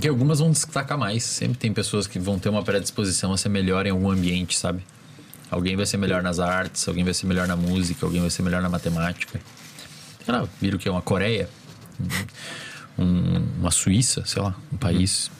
Que 0.00 0.06
algumas 0.08 0.38
vão 0.38 0.50
destacar 0.50 0.96
mais. 0.96 1.24
Sempre 1.24 1.58
tem 1.58 1.72
pessoas 1.72 2.06
que 2.06 2.18
vão 2.18 2.38
ter 2.38 2.48
uma 2.48 2.62
predisposição 2.62 3.32
a 3.32 3.36
ser 3.36 3.48
melhor 3.48 3.86
em 3.86 3.90
algum 3.90 4.10
ambiente, 4.10 4.56
sabe? 4.56 4.82
Alguém 5.50 5.74
vai 5.76 5.86
ser 5.86 5.96
melhor 5.96 6.22
nas 6.22 6.38
artes, 6.38 6.86
alguém 6.86 7.02
vai 7.04 7.14
ser 7.14 7.26
melhor 7.26 7.48
na 7.48 7.56
música, 7.56 8.04
alguém 8.06 8.20
vai 8.20 8.30
ser 8.30 8.42
melhor 8.42 8.60
na 8.62 8.68
matemática. 8.68 9.40
Sei 10.24 10.34
lá, 10.34 10.46
vira 10.60 10.76
o 10.76 10.78
que? 10.78 10.88
Uma 10.88 11.00
Coreia? 11.02 11.48
Um- 12.98 13.44
uma 13.58 13.70
Suíça, 13.70 14.24
sei 14.26 14.42
lá, 14.42 14.54
um 14.72 14.76
país 14.76 15.30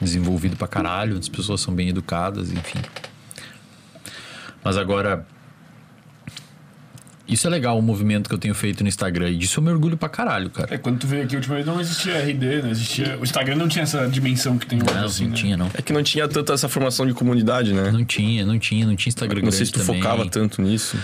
desenvolvido 0.00 0.56
pra 0.56 0.66
caralho, 0.68 1.12
onde 1.16 1.20
as 1.24 1.28
pessoas 1.28 1.60
são 1.60 1.74
bem 1.74 1.88
educadas, 1.88 2.50
enfim. 2.52 2.78
Mas 4.64 4.76
agora, 4.76 5.26
isso 7.26 7.46
é 7.46 7.50
legal, 7.50 7.78
o 7.78 7.82
movimento 7.82 8.28
que 8.28 8.34
eu 8.34 8.38
tenho 8.38 8.54
feito 8.54 8.82
no 8.82 8.88
Instagram. 8.88 9.30
E 9.30 9.36
disso 9.36 9.60
eu 9.60 9.64
me 9.64 9.70
orgulho 9.70 9.96
pra 9.96 10.08
caralho, 10.08 10.48
cara. 10.50 10.74
É, 10.74 10.78
quando 10.78 10.98
tu 10.98 11.06
veio 11.06 11.24
aqui 11.24 11.34
a 11.34 11.38
última 11.38 11.54
vez 11.56 11.66
não 11.66 11.80
existia 11.80 12.18
RD, 12.18 12.62
não 12.62 12.70
existia. 12.70 13.18
O 13.18 13.22
Instagram 13.24 13.56
não 13.56 13.68
tinha 13.68 13.82
essa 13.82 14.06
dimensão 14.08 14.58
que 14.58 14.66
tem 14.66 14.82
hoje, 14.82 14.94
Não, 14.94 15.04
assim, 15.04 15.24
não 15.24 15.30
né? 15.30 15.36
tinha, 15.36 15.56
não. 15.56 15.70
É 15.74 15.82
que 15.82 15.92
não 15.92 16.02
tinha 16.02 16.26
tanta 16.26 16.52
essa 16.54 16.68
formação 16.68 17.06
de 17.06 17.12
comunidade, 17.14 17.72
né? 17.74 17.90
Não 17.90 18.04
tinha, 18.04 18.44
não 18.46 18.58
tinha, 18.58 18.86
não 18.86 18.96
tinha 18.96 19.10
Instagram 19.10 19.42
Não 19.42 19.52
sei 19.52 19.66
se 19.66 19.72
tu 19.72 19.80
também. 19.80 20.00
focava 20.02 20.28
tanto 20.28 20.62
nisso. 20.62 20.96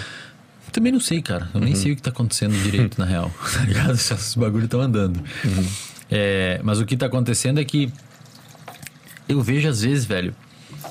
Também 0.73 0.91
não 0.91 0.99
sei, 1.01 1.23
cara. 1.23 1.49
Eu 1.55 1.61
nem 1.61 1.75
sei 1.77 1.93
o 1.93 1.97
que 1.97 2.03
tá 2.03 2.11
acontecendo 2.11 2.53
direito, 2.63 2.99
na 2.99 3.05
real. 3.05 3.31
Tá 3.55 3.61
ligado? 3.65 3.93
Esses 3.93 4.35
bagulho 4.35 4.65
estão 4.65 4.81
andando. 4.81 5.21
É, 6.11 6.59
mas 6.65 6.81
o 6.81 6.87
que 6.87 6.97
tá 6.97 7.07
acontecendo 7.07 7.61
é 7.61 7.65
que 7.65 7.93
eu 9.29 9.41
vejo 9.43 9.69
às 9.69 9.83
vezes, 9.83 10.05
velho, 10.05 10.35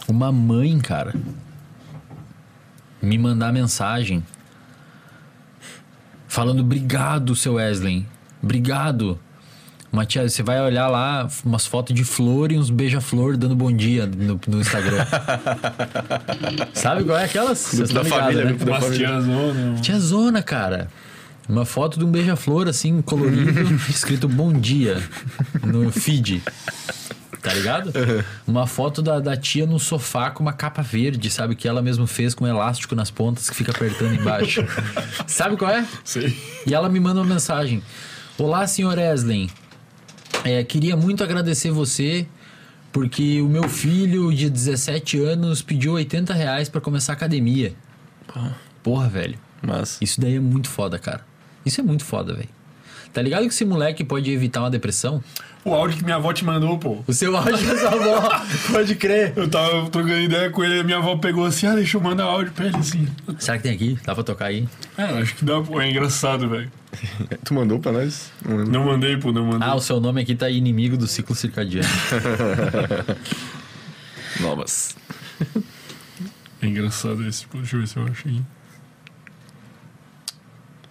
uma 0.07 0.31
mãe, 0.31 0.79
cara, 0.79 1.13
me 3.01 3.17
mandar 3.17 3.51
mensagem 3.51 4.23
falando 6.27 6.61
obrigado, 6.61 7.35
seu 7.35 7.55
Wesley. 7.55 8.05
Obrigado. 8.41 9.19
Matias, 9.91 10.33
você 10.33 10.41
vai 10.41 10.59
olhar 10.59 10.87
lá 10.87 11.29
umas 11.45 11.67
fotos 11.67 11.93
de 11.93 12.03
flor 12.03 12.51
e 12.51 12.57
uns 12.57 12.71
beija-flor 12.71 13.37
dando 13.37 13.55
bom 13.55 13.71
dia 13.71 14.07
no, 14.07 14.41
no 14.47 14.59
Instagram. 14.59 15.05
Sabe 16.73 17.03
qual 17.03 17.15
é 17.15 17.25
aquelas? 17.25 17.71
Da 17.93 18.03
família, 18.03 18.45
né? 18.45 18.49
grupo 18.49 18.65
da 18.65 18.81
família. 18.81 19.07
tiazona, 19.83 19.99
Zona, 19.99 20.41
cara. 20.41 20.87
Uma 21.47 21.65
foto 21.65 21.99
de 21.99 22.05
um 22.05 22.11
beija-flor, 22.11 22.67
assim, 22.67 23.03
colorido, 23.03 23.75
escrito 23.87 24.27
bom 24.27 24.51
dia 24.51 25.03
no 25.63 25.91
feed. 25.91 26.41
Tá 27.43 27.53
ligado? 27.53 27.91
Uma 28.47 28.65
foto 28.65 29.01
da, 29.01 29.19
da 29.19 29.35
tia 29.35 29.67
no 29.67 29.77
sofá 29.77 30.31
com 30.31 30.41
uma 30.41 30.53
capa 30.53 30.81
verde, 30.81 31.29
sabe? 31.29 31.55
Que 31.55 31.67
ela 31.67 31.81
mesmo 31.81 32.07
fez 32.07 32.33
com 32.33 32.45
um 32.45 32.47
elástico 32.47 32.95
nas 32.95 33.11
pontas 33.11 33.49
que 33.49 33.55
fica 33.55 33.71
apertando 33.71 34.15
embaixo. 34.15 34.65
sabe 35.27 35.57
qual 35.57 35.69
é? 35.69 35.85
Sei. 36.05 36.35
E 36.65 36.73
ela 36.73 36.87
me 36.87 37.01
manda 37.01 37.19
uma 37.19 37.33
mensagem: 37.33 37.83
Olá, 38.37 38.65
senhor 38.65 38.97
Eslen. 38.97 39.49
É, 40.45 40.63
queria 40.63 40.95
muito 40.95 41.21
agradecer 41.21 41.69
você 41.69 42.25
porque 42.93 43.41
o 43.41 43.49
meu 43.49 43.67
filho 43.67 44.33
de 44.33 44.49
17 44.49 45.19
anos 45.21 45.61
pediu 45.61 45.93
80 45.93 46.33
reais 46.33 46.69
pra 46.69 46.79
começar 46.79 47.11
a 47.11 47.15
academia. 47.15 47.73
Porra, 48.81 49.09
velho. 49.09 49.37
Mas. 49.61 49.97
Isso 49.99 50.21
daí 50.21 50.35
é 50.35 50.39
muito 50.39 50.69
foda, 50.69 50.97
cara. 50.97 51.25
Isso 51.65 51.81
é 51.81 51.83
muito 51.83 52.05
foda, 52.05 52.33
velho. 52.33 52.49
Tá 53.13 53.21
ligado 53.21 53.41
que 53.43 53.53
esse 53.53 53.63
moleque 53.63 54.03
pode 54.03 54.31
evitar 54.31 54.61
uma 54.61 54.71
depressão? 54.71 55.23
O 55.63 55.71
áudio 55.73 55.97
que 55.97 56.03
minha 56.03 56.15
avó 56.15 56.33
te 56.33 56.43
mandou, 56.43 56.77
pô. 56.79 57.03
O 57.07 57.13
seu 57.13 57.37
áudio 57.37 57.65
da 57.65 57.77
sua 57.77 57.89
avó, 57.91 58.41
pode 58.73 58.95
crer. 58.95 59.33
Eu 59.35 59.47
tava 59.47 59.87
trocando 59.89 60.19
ideia 60.19 60.49
com 60.49 60.63
ele, 60.63 60.83
minha 60.83 60.97
avó 60.97 61.15
pegou 61.17 61.45
assim, 61.45 61.67
ah, 61.67 61.75
deixa 61.75 61.95
eu 61.95 62.01
mandar 62.01 62.23
áudio 62.23 62.51
pra 62.51 62.65
ele 62.65 62.75
assim. 62.77 63.07
Será 63.37 63.57
que 63.57 63.63
tem 63.63 63.71
aqui? 63.73 63.99
Dá 64.03 64.15
pra 64.15 64.23
tocar 64.23 64.47
aí? 64.47 64.67
É, 64.97 65.03
acho 65.03 65.35
que 65.35 65.45
dá, 65.45 65.61
pô, 65.61 65.79
é 65.79 65.89
engraçado, 65.89 66.49
velho. 66.49 66.71
Tu 67.45 67.53
mandou 67.53 67.79
pra 67.79 67.91
nós? 67.91 68.31
Não. 68.43 68.57
Não 68.65 68.85
mandei, 68.85 69.15
pô, 69.15 69.31
não 69.31 69.45
mandei. 69.45 69.67
Ah, 69.67 69.75
o 69.75 69.79
seu 69.79 69.99
nome 69.99 70.21
aqui 70.21 70.35
tá 70.35 70.49
inimigo 70.49 70.97
do 70.97 71.05
ciclo 71.07 71.35
circadiano. 71.35 71.87
Novas. 74.41 74.97
É 76.61 76.65
engraçado 76.65 77.25
esse, 77.27 77.45
pô, 77.45 77.59
deixa 77.59 77.75
eu 77.75 77.81
ver 77.81 77.87
se 77.87 77.97
eu 77.97 78.03
acho 78.05 78.27
aí. 78.27 78.41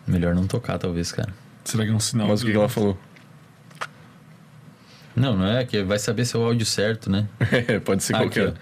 Melhor 0.06 0.34
não 0.34 0.46
tocar, 0.46 0.78
talvez, 0.78 1.10
cara. 1.10 1.41
Será 1.64 1.84
que 1.84 1.90
é 1.90 1.94
um 1.94 2.00
sinal? 2.00 2.28
Mas 2.28 2.42
o 2.42 2.46
que, 2.46 2.50
que 2.52 2.56
ela 2.56 2.68
falou? 2.68 2.98
Não, 5.14 5.36
não 5.36 5.46
é 5.46 5.64
que 5.64 5.82
vai 5.82 5.98
saber 5.98 6.24
se 6.24 6.34
é 6.36 6.38
o 6.38 6.42
áudio 6.44 6.64
certo, 6.66 7.10
né? 7.10 7.28
Pode 7.84 8.02
ser 8.02 8.14
Ah, 8.16 8.18
qualquer. 8.20 8.54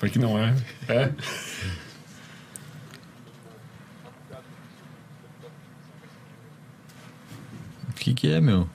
aqui, 0.00 0.10
que 0.10 0.18
não 0.18 0.38
é. 0.38 0.54
É? 0.88 1.10
O 7.88 7.92
que 7.94 8.14
que 8.14 8.32
é, 8.32 8.40
meu? 8.40 8.68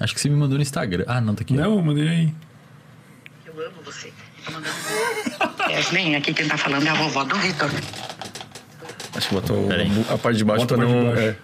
Acho 0.00 0.14
que 0.14 0.20
você 0.20 0.28
me 0.28 0.36
mandou 0.36 0.56
no 0.56 0.62
Instagram. 0.62 1.04
Ah, 1.06 1.20
não, 1.20 1.34
tá 1.34 1.42
aqui. 1.42 1.54
Não, 1.54 1.76
eu 1.76 1.82
mandei 1.82 2.08
aí. 2.08 2.34
Eu 3.44 3.66
amo 3.66 3.82
você. 3.84 4.12
Tô 4.44 4.52
mandando- 4.52 4.74
Yasmin, 5.72 6.14
aqui 6.16 6.32
quem 6.32 6.46
tá 6.48 6.56
falando 6.56 6.86
é 6.86 6.90
a 6.90 6.94
vovó 6.94 7.24
do 7.24 7.36
Vitor. 7.36 7.70
Acho 9.18 9.28
que 9.28 9.34
botou 9.34 9.68
a 10.08 10.16
parte 10.16 10.38
de 10.38 10.44
baixo 10.44 10.64
Bota 10.64 10.76
pra 10.76 10.86
não. 10.86 11.14
é. 11.16 11.34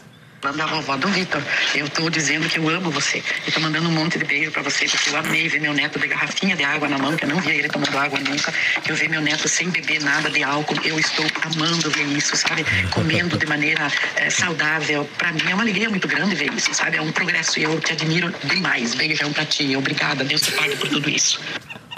Da 0.56 0.66
vovó 0.66 0.94
do 0.98 1.08
Vitor. 1.08 1.42
Eu 1.74 1.88
tô 1.88 2.10
dizendo 2.10 2.46
que 2.46 2.58
eu 2.58 2.68
amo 2.68 2.90
você. 2.90 3.22
E 3.48 3.50
tô 3.50 3.60
mandando 3.60 3.88
um 3.88 3.92
monte 3.92 4.18
de 4.18 4.26
beijo 4.26 4.50
pra 4.50 4.60
você, 4.60 4.86
porque 4.86 5.08
eu 5.08 5.16
amei 5.16 5.48
ver 5.48 5.58
meu 5.58 5.72
neto 5.72 5.98
de 5.98 6.06
garrafinha 6.06 6.54
de 6.54 6.62
água 6.62 6.86
na 6.86 6.98
mão, 6.98 7.16
que 7.16 7.24
eu 7.24 7.30
não 7.30 7.40
via 7.40 7.54
ele 7.54 7.68
tomando 7.68 7.96
água 7.96 8.20
nunca. 8.20 8.52
Eu 8.86 8.94
ver 8.94 9.08
meu 9.08 9.22
neto 9.22 9.48
sem 9.48 9.70
beber 9.70 10.02
nada 10.02 10.28
de 10.28 10.42
álcool. 10.44 10.76
Eu 10.84 10.98
estou 10.98 11.24
amando 11.42 11.88
ver 11.90 12.04
isso, 12.08 12.36
sabe? 12.36 12.62
Comendo 12.90 13.38
de 13.38 13.46
maneira 13.46 13.90
eh, 14.16 14.28
saudável. 14.28 15.08
Pra 15.16 15.32
mim 15.32 15.40
é 15.50 15.54
uma 15.54 15.62
alegria 15.62 15.88
muito 15.88 16.06
grande 16.06 16.34
ver 16.34 16.52
isso, 16.52 16.74
sabe? 16.74 16.98
É 16.98 17.00
um 17.00 17.10
progresso 17.10 17.58
e 17.58 17.62
eu 17.62 17.80
te 17.80 17.92
admiro 17.92 18.30
demais. 18.44 18.94
Beijão 18.94 19.32
pra 19.32 19.46
ti. 19.46 19.74
Obrigada. 19.74 20.22
Deus 20.24 20.42
te 20.42 20.52
pague 20.52 20.76
por 20.76 20.90
tudo 20.90 21.08
isso. 21.08 21.40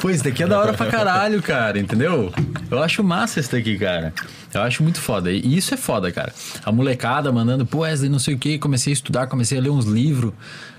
Pô, 0.00 0.08
isso 0.10 0.22
daqui 0.22 0.42
é 0.44 0.46
da 0.46 0.60
hora 0.60 0.72
pra 0.72 0.86
caralho, 0.86 1.42
cara, 1.42 1.78
entendeu? 1.78 2.32
Eu 2.70 2.82
acho 2.82 3.02
massa 3.02 3.40
isso 3.40 3.50
daqui, 3.50 3.78
cara. 3.78 4.12
Eu 4.58 4.62
acho 4.62 4.82
muito 4.82 5.00
foda. 5.00 5.30
E 5.30 5.56
isso 5.56 5.74
é 5.74 5.76
foda, 5.76 6.10
cara. 6.10 6.32
A 6.64 6.72
molecada 6.72 7.30
mandando, 7.32 7.66
pô, 7.66 7.78
Wesley, 7.78 8.10
não 8.10 8.18
sei 8.18 8.34
o 8.34 8.38
que, 8.38 8.58
comecei 8.58 8.92
a 8.92 8.94
estudar, 8.94 9.26
comecei 9.26 9.58
a 9.58 9.60
ler 9.60 9.70
uns 9.70 9.84
livros. 9.84 10.32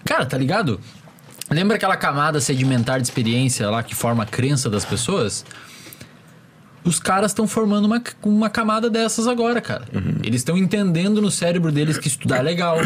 Cara, 0.06 0.26
tá 0.26 0.38
ligado? 0.38 0.80
Lembra 1.49 1.78
aquela 1.78 1.95
camada 1.95 2.41
sedimentar 2.41 2.99
de 2.99 3.08
experiência 3.08 3.70
lá 3.70 3.82
que 3.82 3.95
forma 3.95 4.24
a 4.24 4.26
crença 4.26 4.70
das 4.70 4.84
pessoas? 4.84 5.45
Os 6.84 6.99
caras 6.99 7.32
estão 7.32 7.48
formando 7.48 7.86
uma, 7.86 8.02
uma 8.24 8.49
camada 8.49 8.90
dessas 8.90 9.28
agora, 9.28 9.60
cara. 9.62 9.86
Eles 10.24 10.41
estão 10.41 10.58
entendendo 10.58 11.22
no 11.22 11.30
cérebro 11.30 11.72
deles 11.72 11.98
que 11.98 12.08
estudar 12.08 12.38
é 12.38 12.41
legal, 12.41 12.78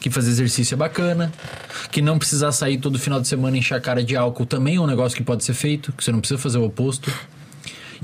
que 0.00 0.10
fazer 0.10 0.30
exercício 0.30 0.74
é 0.74 0.76
bacana, 0.76 1.32
que 1.90 2.02
não 2.02 2.18
precisar 2.18 2.52
sair 2.52 2.78
todo 2.78 2.98
final 2.98 3.20
de 3.20 3.28
semana 3.28 3.56
e 3.56 3.60
encher 3.60 3.74
a 3.74 3.80
cara 3.80 4.02
de 4.02 4.16
álcool 4.16 4.46
também 4.46 4.76
é 4.76 4.80
um 4.80 4.86
negócio 4.86 5.16
que 5.16 5.22
pode 5.22 5.44
ser 5.44 5.54
feito, 5.54 5.92
que 5.92 6.02
você 6.02 6.10
não 6.10 6.18
precisa 6.18 6.38
fazer 6.38 6.58
o 6.58 6.64
oposto. 6.64 7.12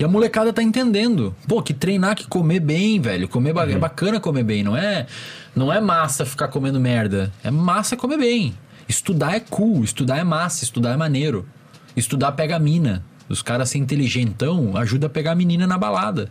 E 0.01 0.05
a 0.05 0.09
molecada 0.09 0.51
tá 0.51 0.63
entendendo. 0.63 1.35
Pô, 1.47 1.61
que 1.63 1.75
treinar, 1.75 2.17
que 2.17 2.27
comer 2.27 2.59
bem, 2.61 2.99
velho. 2.99 3.29
Comer 3.29 3.53
ba- 3.53 3.71
É 3.71 3.77
bacana 3.79 4.19
comer 4.19 4.43
bem, 4.43 4.63
não 4.65 4.75
é, 4.75 5.07
não 5.55 5.71
é 5.71 5.79
massa 5.79 6.25
ficar 6.25 6.49
comendo 6.49 6.81
merda. 6.81 7.31
É 7.45 7.51
massa 7.51 7.99
comer 7.99 8.17
bem. 8.17 8.55
Estudar 8.89 9.35
é 9.37 9.41
cool, 9.41 9.85
estudar 9.85 10.17
é 10.17 10.25
massa, 10.25 10.65
estudar 10.65 10.93
é 10.93 10.97
maneiro. 10.97 11.47
Estudar 11.95 12.33
pega 12.33 12.57
a 12.57 12.59
mina. 12.59 13.05
Os 13.29 13.43
caras 13.43 13.69
ser 13.71 13.79
inteligentão 13.79 14.77
ajuda 14.77 15.07
a 15.07 15.11
pegar 15.11 15.33
a 15.33 15.35
menina 15.37 15.65
na 15.67 15.77
balada. 15.79 16.29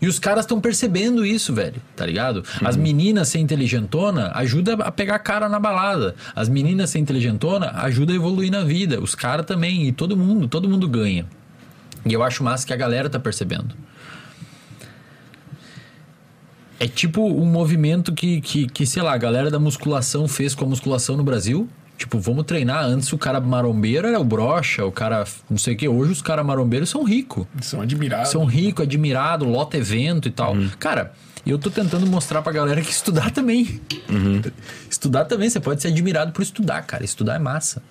E 0.00 0.06
os 0.06 0.18
caras 0.18 0.44
estão 0.44 0.58
percebendo 0.60 1.26
isso, 1.26 1.52
velho, 1.52 1.82
tá 1.96 2.06
ligado? 2.06 2.42
As 2.64 2.76
meninas 2.76 3.28
ser 3.28 3.40
inteligentona 3.40 4.30
ajuda 4.34 4.74
a 4.74 4.90
pegar 4.92 5.18
cara 5.18 5.48
na 5.50 5.58
balada. 5.58 6.14
As 6.34 6.48
meninas 6.48 6.88
ser 6.90 7.00
inteligentona 7.00 7.72
ajuda 7.82 8.12
a 8.12 8.16
evoluir 8.16 8.50
na 8.52 8.62
vida. 8.64 9.00
Os 9.00 9.14
caras 9.14 9.44
também, 9.44 9.86
e 9.88 9.92
todo 9.92 10.16
mundo, 10.16 10.46
todo 10.48 10.66
mundo 10.68 10.88
ganha. 10.88 11.26
E 12.04 12.12
eu 12.12 12.22
acho 12.22 12.42
massa 12.42 12.66
que 12.66 12.72
a 12.72 12.76
galera 12.76 13.08
tá 13.08 13.18
percebendo. 13.18 13.74
É 16.78 16.88
tipo 16.88 17.26
um 17.26 17.44
movimento 17.44 18.12
que, 18.14 18.40
que, 18.40 18.66
que, 18.66 18.86
sei 18.86 19.02
lá, 19.02 19.12
a 19.12 19.18
galera 19.18 19.50
da 19.50 19.58
musculação 19.58 20.26
fez 20.26 20.54
com 20.54 20.64
a 20.64 20.68
musculação 20.68 21.16
no 21.16 21.22
Brasil. 21.22 21.68
Tipo, 21.98 22.18
vamos 22.18 22.44
treinar. 22.44 22.82
Antes 22.82 23.12
o 23.12 23.18
cara 23.18 23.38
marombeiro 23.38 24.08
era 24.08 24.18
o 24.18 24.24
brocha, 24.24 24.86
o 24.86 24.90
cara 24.90 25.26
não 25.50 25.58
sei 25.58 25.74
o 25.74 25.76
que. 25.76 25.86
Hoje 25.86 26.12
os 26.12 26.22
caras 26.22 26.46
marombeiros 26.46 26.88
são 26.88 27.04
ricos. 27.04 27.46
São 27.60 27.82
admirados. 27.82 28.30
São 28.30 28.46
ricos, 28.46 28.84
admirados, 28.84 29.46
lota 29.46 29.76
evento 29.76 30.26
e 30.26 30.30
tal. 30.30 30.54
Cara, 30.78 31.12
eu 31.46 31.58
tô 31.58 31.70
tentando 31.70 32.06
mostrar 32.06 32.40
pra 32.40 32.50
galera 32.50 32.80
que 32.80 32.90
estudar 32.90 33.30
também. 33.30 33.78
Estudar 34.88 35.26
também, 35.26 35.50
você 35.50 35.60
pode 35.60 35.82
ser 35.82 35.88
admirado 35.88 36.32
por 36.32 36.40
estudar, 36.40 36.80
cara. 36.86 37.04
Estudar 37.04 37.36
é 37.36 37.38
massa. 37.38 37.82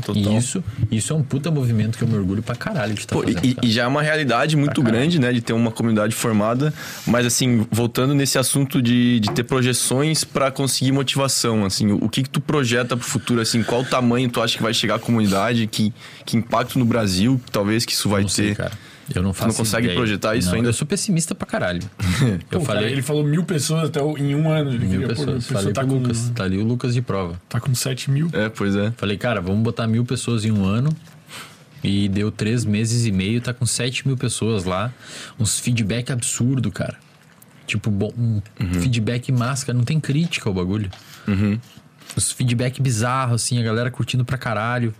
Total. 0.00 0.36
Isso, 0.38 0.62
isso 0.90 1.12
é 1.12 1.16
um 1.16 1.22
puta 1.22 1.50
movimento 1.50 1.96
que 1.98 2.04
eu 2.04 2.08
me 2.08 2.16
orgulho 2.16 2.42
pra 2.42 2.54
caralho 2.54 2.94
de 2.94 3.00
estar 3.00 3.14
Pô, 3.14 3.22
fazendo. 3.22 3.44
e, 3.44 3.56
e 3.62 3.70
já 3.70 3.84
é 3.84 3.86
uma 3.86 4.02
realidade 4.02 4.56
muito 4.56 4.74
Pra 4.82 4.84
caralho. 4.84 5.00
grande, 5.02 5.18
né? 5.20 5.32
De 5.32 5.40
ter 5.40 5.52
uma 5.52 5.70
comunidade 5.70 6.14
formada. 6.14 6.72
Mas, 7.06 7.26
assim, 7.26 7.66
voltando 7.70 8.14
nesse 8.14 8.38
assunto 8.38 8.80
de, 8.82 9.20
de 9.20 9.30
ter 9.32 9.44
projeções 9.44 10.24
pra 10.24 10.50
conseguir 10.50 10.92
motivação, 10.92 11.64
assim, 11.64 11.92
o, 11.92 12.04
o 12.04 12.08
que 12.08 12.22
que 12.22 12.30
tu 12.30 12.40
projeta 12.40 12.96
pro 12.96 13.06
futuro, 13.06 13.40
assim? 13.40 13.62
Qual 13.62 13.82
o 13.82 13.84
tamanho 13.84 14.28
tu 14.28 14.40
acha 14.42 14.56
que 14.56 14.62
vai 14.62 14.74
chegar 14.74 14.96
a 14.96 14.98
comunidade? 14.98 15.66
Que, 15.66 15.92
que 16.24 16.36
impacto 16.36 16.78
no 16.78 16.84
Brasil, 16.84 17.40
talvez, 17.52 17.84
que 17.84 17.92
isso 17.92 18.08
vai 18.08 18.22
não 18.22 18.28
sei, 18.28 18.48
ter? 18.48 18.56
cara. 18.56 18.72
Eu 19.14 19.22
não 19.22 19.32
faço 19.34 19.56
consegue 19.58 19.86
ideia. 19.88 19.98
projetar 19.98 20.36
isso 20.36 20.48
Não, 20.50 20.54
ainda? 20.56 20.68
Eu 20.68 20.72
sou 20.72 20.86
pessimista 20.86 21.34
pra 21.34 21.46
caralho. 21.46 21.80
Pô, 22.48 22.56
eu 22.56 22.60
cara, 22.60 22.64
falei 22.64 22.92
ele 22.92 23.02
falou 23.02 23.24
mil 23.24 23.44
pessoas 23.44 23.84
até 23.88 24.00
o- 24.00 24.16
em 24.16 24.34
um 24.34 24.48
ano. 24.48 24.70
Ele 24.70 24.78
mil 24.86 25.00
queria 25.00 25.08
pessoas. 25.08 25.46
Falei 25.46 25.72
tá 25.72 25.84
com, 25.84 25.98
Lucas. 25.98 26.30
Tá 26.34 26.44
ali 26.44 26.58
o 26.58 26.64
Lucas 26.64 26.94
de 26.94 27.02
prova. 27.02 27.40
Tá 27.48 27.58
com 27.60 27.74
7 27.74 28.10
mil. 28.10 28.30
É, 28.32 28.48
pois 28.48 28.74
é. 28.76 28.92
Falei, 28.96 29.16
cara, 29.18 29.40
vamos 29.40 29.62
botar 29.62 29.86
mil 29.86 30.04
pessoas 30.04 30.44
em 30.44 30.50
um 30.52 30.64
ano. 30.64 30.94
E 31.82 32.08
deu 32.08 32.30
três 32.32 32.64
meses 32.64 33.04
e 33.04 33.12
meio, 33.12 33.42
tá 33.42 33.52
com 33.52 33.66
sete 33.66 34.06
mil 34.08 34.16
pessoas 34.16 34.64
lá. 34.64 34.90
Uns 35.38 35.58
feedback 35.58 36.10
absurdo, 36.10 36.70
cara. 36.72 36.96
Tipo, 37.66 37.90
bom, 37.90 38.10
um 38.16 38.40
Uhum. 38.58 38.74
feedback 38.80 39.30
máscara, 39.30 39.76
não 39.76 39.84
tem 39.84 40.00
crítica 40.00 40.48
ao 40.48 40.54
bagulho. 40.54 40.90
Os 42.16 42.32
feedback 42.32 42.80
bizarro, 42.80 43.34
assim, 43.34 43.58
a 43.58 43.62
galera 43.62 43.90
curtindo 43.90 44.24
pra 44.24 44.38
caralho. 44.38 44.94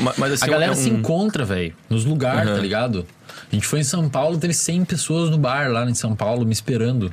Ma- 0.00 0.14
Mas, 0.16 0.32
assim, 0.34 0.44
a 0.44 0.48
galera 0.48 0.72
é 0.72 0.74
um- 0.74 0.78
se 0.78 0.88
encontra, 0.88 1.44
velho, 1.44 1.74
nos 1.90 2.04
lugares, 2.04 2.48
Uhum. 2.50 2.56
tá 2.56 2.62
ligado? 2.62 3.06
A 3.50 3.54
gente 3.54 3.66
foi 3.66 3.80
em 3.80 3.84
São 3.84 4.08
Paulo, 4.08 4.38
teve 4.38 4.54
100 4.54 4.84
pessoas 4.84 5.30
no 5.30 5.38
bar 5.38 5.70
lá 5.70 5.88
em 5.88 5.94
São 5.94 6.14
Paulo 6.14 6.44
me 6.46 6.52
esperando. 6.52 7.12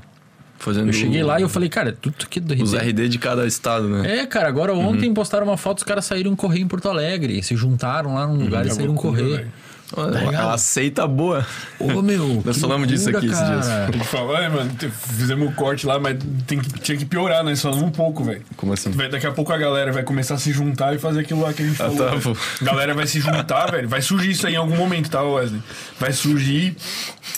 Fazendo 0.59 0.87
Eu 0.89 0.93
cheguei 0.93 1.21
lá 1.23 1.39
e 1.39 1.43
eu 1.43 1.49
falei, 1.49 1.67
cara, 1.67 1.89
é 1.89 1.91
tudo 1.91 2.15
aqui 2.23 2.39
do 2.39 2.53
Os 2.63 2.73
RD. 2.73 2.85
RD 3.03 3.09
de 3.09 3.17
cada 3.19 3.45
estado, 3.45 3.89
né? 3.89 4.19
É, 4.19 4.25
cara, 4.25 4.47
agora 4.47 4.73
ontem 4.73 5.09
Uhum. 5.09 5.13
postaram 5.13 5.45
uma 5.45 5.57
foto, 5.57 5.79
os 5.79 5.83
caras 5.83 6.05
saíram 6.05 6.33
correr 6.37 6.59
em 6.61 6.67
Porto 6.67 6.87
Alegre. 6.87 7.43
Se 7.43 7.53
juntaram 7.55 8.13
lá 8.13 8.25
num 8.25 8.35
lugar 8.41 8.65
e 8.65 8.69
É 8.69 8.71
saíram 8.73 8.95
correr. 8.95 9.23
velho. 9.37 9.51
Olha, 9.95 10.19
ligado? 10.19 10.49
a 10.49 10.57
seita 10.57 11.05
boa. 11.07 11.45
Ô, 11.79 12.01
meu. 12.01 12.41
Nós 12.45 12.57
falamos 12.57 12.87
disso 12.87 13.09
aqui 13.09 13.27
esses 13.27 13.45
dias. 13.45 13.67
cara. 13.67 14.03
Falou, 14.05 14.35
é, 14.37 14.49
mano, 14.49 14.71
fizemos 15.17 15.47
o 15.49 15.51
corte 15.53 15.85
lá, 15.85 15.99
mas 15.99 16.17
tem 16.47 16.59
que, 16.59 16.79
tinha 16.79 16.97
que 16.97 17.05
piorar, 17.05 17.43
nós 17.43 17.61
falamos 17.61 17.83
um 17.83 17.91
pouco, 17.91 18.23
velho. 18.23 18.41
Como 18.57 18.73
assim? 18.73 18.89
Vai- 18.91 19.09
Daqui 19.09 19.27
a 19.27 19.31
pouco 19.31 19.53
a 19.53 19.57
galera 19.57 19.91
vai 19.91 20.01
começar 20.03 20.33
a 20.35 20.37
se 20.39 20.51
juntar 20.51 20.95
e 20.95 20.97
fazer 20.99 21.19
aquilo 21.21 21.41
lá 21.41 21.53
que 21.53 21.61
a 21.61 21.65
gente 21.65 21.81
Ah, 21.81 21.85
falou. 21.85 21.97
tá, 21.97 22.05
velho. 22.15 22.21
pô. 22.21 22.37
A 22.61 22.65
galera 22.65 22.93
vai 22.93 23.05
se 23.05 23.19
juntar, 23.19 23.71
velho. 23.71 23.87
Vai 23.87 24.01
surgir 24.01 24.31
isso 24.31 24.47
aí 24.47 24.53
em 24.53 24.57
algum 24.57 24.75
momento, 24.75 25.09
tá, 25.09 25.21
Wesley? 25.21 25.61
Vai 25.99 26.11
surgir 26.11 26.75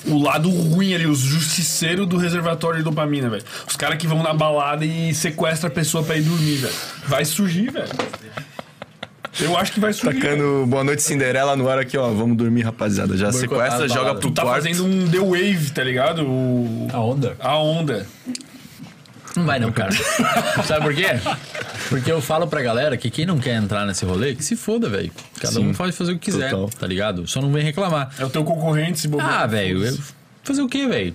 o 0.06 0.18
lado 0.22 0.50
ruim 0.50 0.94
ali, 0.94 1.06
os 1.08 1.20
justiceiros 1.20 2.08
do 2.08 2.18
reservatório 2.18 2.78
de 2.78 2.84
dopamina, 2.84 3.30
velho. 3.30 3.44
Os 3.68 3.76
caras 3.76 3.98
que 3.98 4.08
vão 4.08 4.24
na 4.24 4.34
balada 4.34 4.86
e 4.86 5.14
sequestram 5.14 5.68
a 5.70 5.72
pessoa 5.74 6.04
pra 6.04 6.16
ir 6.16 6.22
dormir, 6.22 6.56
velho. 6.56 6.74
Vai 7.08 7.26
surgir, 7.26 7.70
velho. 7.72 7.90
Eu 9.40 9.58
acho 9.58 9.72
que 9.74 9.80
vai 9.80 9.92
surgir. 9.92 10.20
Tacando 10.22 10.66
Boa 10.68 10.84
Noite 10.84 11.02
Cinderela 11.04 11.56
no 11.56 11.68
ar 11.68 11.78
aqui, 11.80 11.98
ó. 11.98 12.10
Vamos 12.12 12.38
dormir, 12.38 12.62
rapaziada. 12.62 13.18
Já 13.18 13.32
sequestra, 13.32 13.88
joga 13.88 14.12
pro 14.16 14.30
Tu 14.30 14.34
tá 14.34 14.44
quarto. 14.44 14.64
fazendo 14.64 14.86
um 14.86 15.10
The 15.10 15.20
Wave, 15.20 15.72
tá 15.72 15.84
ligado? 15.84 16.24
O... 16.26 16.88
A 16.92 17.00
onda? 17.00 17.36
A 17.40 17.58
onda. 17.58 18.08
Não 19.36 19.46
vai 19.46 19.60
não, 19.60 19.70
cara. 19.72 19.92
Sabe 20.66 20.86
por 20.86 20.94
quê? 20.96 21.08
Porque 21.90 22.10
eu 22.10 22.22
falo 22.22 22.48
pra 22.48 22.62
galera 22.62 22.96
que 22.96 23.10
quem 23.10 23.26
não 23.26 23.38
quer 23.38 23.56
entrar 23.56 23.86
nesse 23.86 24.06
rolê, 24.06 24.34
que 24.34 24.44
se 24.44 24.56
foda, 24.56 24.90
velho. 24.90 25.12
Cada 25.42 25.54
Sim, 25.56 25.68
um 25.68 25.74
pode 25.74 25.92
fazer 25.92 26.14
o 26.14 26.18
que 26.18 26.32
quiser, 26.32 26.52
total. 26.52 26.70
tá 26.70 26.88
ligado? 26.88 27.28
Só 27.28 27.42
não 27.42 27.52
vem 27.52 27.62
reclamar. 27.62 28.10
É 28.18 28.24
o 28.24 28.30
teu 28.30 28.46
concorrente 28.46 28.98
se 29.00 29.08
bobear. 29.10 29.42
Ah, 29.42 29.46
velho, 29.46 29.82
fazer 30.44 30.62
o 30.62 30.70
quê, 30.70 30.88
velho? 30.88 31.14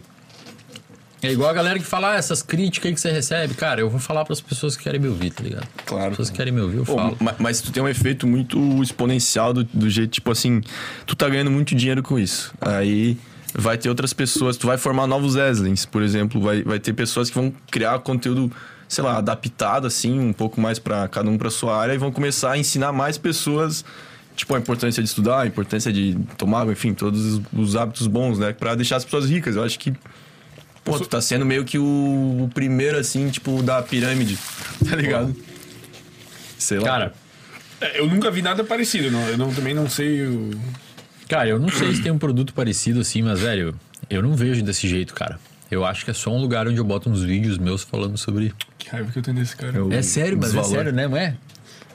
É 1.23 1.31
igual 1.31 1.51
a 1.51 1.53
galera 1.53 1.79
que 1.79 1.85
fala, 1.85 2.13
ah, 2.13 2.17
essas 2.17 2.41
críticas 2.43 2.89
aí 2.89 2.95
que 2.95 3.01
você 3.01 3.11
recebe. 3.11 3.55
Cara, 3.55 3.81
eu 3.81 3.91
vou 3.91 4.01
falar 4.01 4.25
pras 4.25 4.41
pessoas 4.41 4.77
que 4.77 4.85
querem 4.85 4.99
me 5.01 5.09
ouvir, 5.09 5.31
tá 5.31 5.43
ligado? 5.43 5.69
Claro. 5.85 6.05
As 6.05 6.11
pessoas 6.13 6.31
que 6.31 6.37
querem 6.37 6.53
me 6.53 6.61
ouvir, 6.63 6.79
eu 6.79 6.85
Pô, 6.85 6.95
falo. 6.97 7.17
ma- 7.21 7.35
mas 7.39 7.61
tu 7.61 7.71
tem 7.71 7.83
um 7.83 7.89
efeito 7.89 8.27
muito 8.27 8.83
exponencial 8.83 9.53
do, 9.53 9.63
do 9.65 9.91
jeito, 9.91 10.11
tipo 10.13 10.31
assim, 10.31 10.63
tu 11.07 11.15
tá 11.15 11.29
ganhando 11.29 11.51
muito 11.51 11.75
dinheiro 11.75 12.03
com 12.03 12.19
isso. 12.19 12.55
Aí 12.61 13.19
vai 13.55 13.77
ter 13.77 13.89
outras 13.91 14.13
pessoas, 14.15 14.57
tu 14.57 14.67
vai 14.67 14.79
formar 14.79 15.07
novos 15.07 15.37
Eslins, 15.37 15.85
por 15.85 16.03
exemplo, 16.03 16.41
vai, 16.41 16.63
vai 16.63 16.79
ter 16.79 16.93
pessoas 16.95 17.29
que 17.29 17.35
vão 17.37 17.53
criar 17.71 17.99
conteúdo, 17.99 18.51
sei 18.89 19.05
lá, 19.05 19.19
adaptado 19.19 19.87
assim, 19.87 20.19
um 20.19 20.33
pouco 20.33 20.61
mais 20.61 20.79
pra 20.79 21.07
cada 21.09 21.29
um 21.29 21.37
pra 21.37 21.51
sua 21.51 21.77
área 21.77 21.93
e 21.93 21.99
vão 21.99 22.11
começar 22.11 22.53
a 22.53 22.59
ensinar 22.59 22.93
mais 22.93 23.19
pessoas, 23.19 23.85
tipo, 24.37 24.55
a 24.55 24.59
importância 24.59 25.03
de 25.03 25.09
estudar, 25.09 25.41
a 25.43 25.47
importância 25.47 25.93
de 25.93 26.17
tomar 26.39 26.67
enfim, 26.69 26.95
todos 26.95 27.21
os, 27.35 27.41
os 27.53 27.77
hábitos 27.77 28.07
bons, 28.07 28.39
né, 28.39 28.53
Pra 28.53 28.75
deixar 28.75 28.97
as 28.97 29.05
pessoas 29.05 29.29
ricas. 29.29 29.57
Eu 29.57 29.65
acho 29.65 29.79
que 29.79 29.93
Pô, 30.85 30.99
tu 30.99 31.07
tá 31.07 31.21
sendo 31.21 31.45
meio 31.45 31.65
que 31.65 31.79
o, 31.79 31.85
o 32.45 32.51
primeiro, 32.55 32.99
assim, 32.99 33.29
tipo, 33.29 33.63
da 33.63 33.83
pirâmide, 33.83 34.39
tá 34.89 34.97
ligado? 34.97 35.35
Sei 36.59 36.79
lá. 36.79 36.85
Cara, 36.85 37.15
É, 37.81 37.99
Eu 38.01 38.07
nunca 38.07 38.31
vi 38.31 38.43
nada 38.43 38.63
parecido. 38.65 39.11
Não, 39.11 39.27
eu 39.29 39.37
não- 39.39 39.53
também 39.55 39.73
não 39.75 39.89
sei 39.89 40.27
o... 40.27 40.51
cara, 41.29 41.49
eu 41.49 41.59
não 41.59 41.69
sei 41.71 41.95
se 41.95 42.03
tem 42.03 42.11
um 42.13 42.19
produto 42.19 42.53
parecido 42.55 43.01
assim, 43.01 43.23
mas, 43.23 43.41
velho, 43.41 43.75
eu 44.09 44.23
não 44.23 44.35
vejo 44.37 44.63
desse 44.63 44.87
jeito, 44.89 45.15
cara. 45.15 45.39
Eu 45.71 45.85
acho 45.85 46.05
que 46.05 46.11
é 46.11 46.15
só 46.15 46.31
um 46.35 46.41
lugar 46.41 46.67
onde 46.67 46.79
eu 46.79 46.85
boto 46.85 47.09
uns 47.09 47.23
vídeos 47.23 47.57
meus 47.57 47.83
falando 47.83 48.19
sobre. 48.19 48.53
Que 48.77 48.89
raiva 48.91 49.13
que 49.13 49.19
eu 49.19 49.23
tenho 49.23 49.37
desse 49.37 49.57
cara. 49.57 49.77
Eu- 49.79 49.93
É 49.93 50.03
sério, 50.03 50.37
mas 50.37 50.55
é 50.55 50.63
sério, 50.65 50.93
né, 50.93 51.07
não 51.07 51.17
é? 51.17 51.37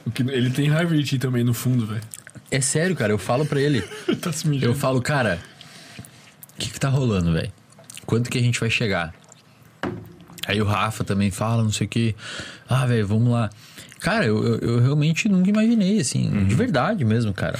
O 0.06 0.10
que- 0.10 0.22
Ele 0.22 0.48
tem 0.50 0.68
raiva 0.68 0.96
de 0.96 1.04
ti 1.04 1.18
também, 1.18 1.44
no 1.44 1.52
fundo, 1.52 1.86
velho. 1.86 2.00
É 2.50 2.60
sério, 2.60 2.96
cara. 2.96 3.12
Eu 3.12 3.18
falo 3.18 3.44
pra 3.44 3.60
ele. 3.60 3.84
Ele 4.08 4.16
tá 4.18 4.32
se 4.32 4.48
mijando. 4.48 4.72
Eu 4.72 4.74
falo, 4.74 5.02
cara, 5.02 5.38
o 5.98 6.58
que 6.58 6.70
que 6.70 6.80
tá 6.80 6.88
rolando, 6.88 7.32
velho? 7.32 7.52
Quanto 8.06 8.30
que 8.30 8.38
a 8.38 8.40
gente 8.42 8.58
vai 8.60 8.70
chegar? 8.70 9.12
Aí 10.46 10.60
o 10.62 10.64
Rafa 10.64 11.02
também 11.02 11.30
fala, 11.30 11.62
não 11.62 11.72
sei 11.72 11.86
o 11.86 11.90
que. 11.90 12.14
Ah, 12.68 12.86
velho, 12.86 13.06
vamos 13.06 13.32
lá. 13.32 13.50
Cara, 14.00 14.24
eu, 14.26 14.44
eu, 14.44 14.58
eu 14.58 14.78
realmente 14.80 15.28
nunca 15.28 15.50
imaginei, 15.50 15.98
assim, 15.98 16.44
de 16.46 16.54
verdade 16.54 17.04
mesmo, 17.04 17.32
cara. 17.34 17.58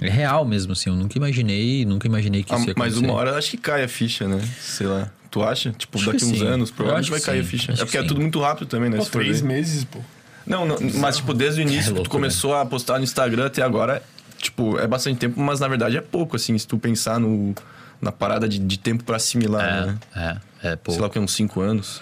É 0.00 0.10
real 0.10 0.44
mesmo, 0.44 0.72
assim. 0.72 0.90
Eu 0.90 0.96
nunca 0.96 1.16
imaginei, 1.16 1.84
nunca 1.84 2.06
imaginei 2.06 2.42
que 2.42 2.52
Ah, 2.52 2.58
isso 2.58 2.68
ia 2.68 2.74
mas 2.76 2.94
acontecer. 2.94 3.10
uma 3.12 3.18
hora 3.18 3.36
acho 3.38 3.50
que 3.52 3.56
cai 3.58 3.84
a 3.84 3.88
ficha, 3.88 4.26
né? 4.26 4.40
Sei 4.60 4.86
lá. 4.86 5.10
Tu 5.30 5.42
acha? 5.42 5.70
Tipo, 5.72 5.98
Acho 5.98 6.06
daqui 6.06 6.18
que 6.18 6.24
uns 6.24 6.38
sim. 6.38 6.46
anos, 6.46 6.70
Eu 6.70 6.74
provavelmente 6.76 7.10
vai 7.10 7.20
que 7.20 7.26
cair 7.26 7.40
a 7.40 7.42
sim. 7.44 7.48
ficha. 7.48 7.72
Acho 7.72 7.82
É 7.82 7.84
porque 7.84 7.92
que 7.92 7.98
é 7.98 8.02
sim. 8.02 8.08
tudo 8.08 8.20
muito 8.20 8.40
rápido 8.40 8.66
também, 8.68 8.90
né? 8.90 8.96
Pô, 8.98 9.04
três 9.06 9.40
ver. 9.40 9.46
meses, 9.46 9.84
pô. 9.84 10.00
Não, 10.46 10.66
não, 10.66 10.76
mas 11.00 11.16
tipo, 11.16 11.32
desde 11.34 11.60
o 11.60 11.62
início, 11.62 11.90
louco, 11.92 12.04
tu 12.04 12.10
começou 12.10 12.54
a 12.54 12.64
postar 12.64 12.98
no 12.98 13.04
Instagram 13.04 13.46
até 13.46 13.62
agora, 13.62 14.02
tipo, 14.38 14.78
é 14.78 14.86
bastante 14.86 15.18
tempo, 15.18 15.40
mas 15.40 15.58
na 15.60 15.66
verdade 15.68 15.96
é 15.96 16.00
pouco, 16.00 16.36
assim, 16.36 16.56
se 16.56 16.66
tu 16.66 16.78
pensar 16.78 17.18
no, 17.18 17.52
na 18.00 18.12
parada 18.12 18.48
de, 18.48 18.58
de 18.58 18.78
tempo 18.78 19.04
pra 19.04 19.16
assimilar, 19.16 19.86
né? 19.86 19.98
É, 20.14 20.20
é, 20.68 20.72
é, 20.72 20.76
pô. 20.76 20.92
Sei 20.92 21.00
lá 21.00 21.06
o 21.06 21.10
que, 21.10 21.18
uns 21.18 21.32
5 21.32 21.60
anos. 21.60 22.00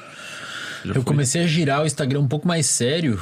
Já 0.85 0.91
Eu 0.91 0.95
foi. 0.97 1.05
comecei 1.05 1.43
a 1.43 1.47
girar 1.47 1.83
o 1.83 1.87
Instagram 1.87 2.21
um 2.21 2.29
pouco 2.29 2.47
mais 2.47 2.67
sério 2.67 3.21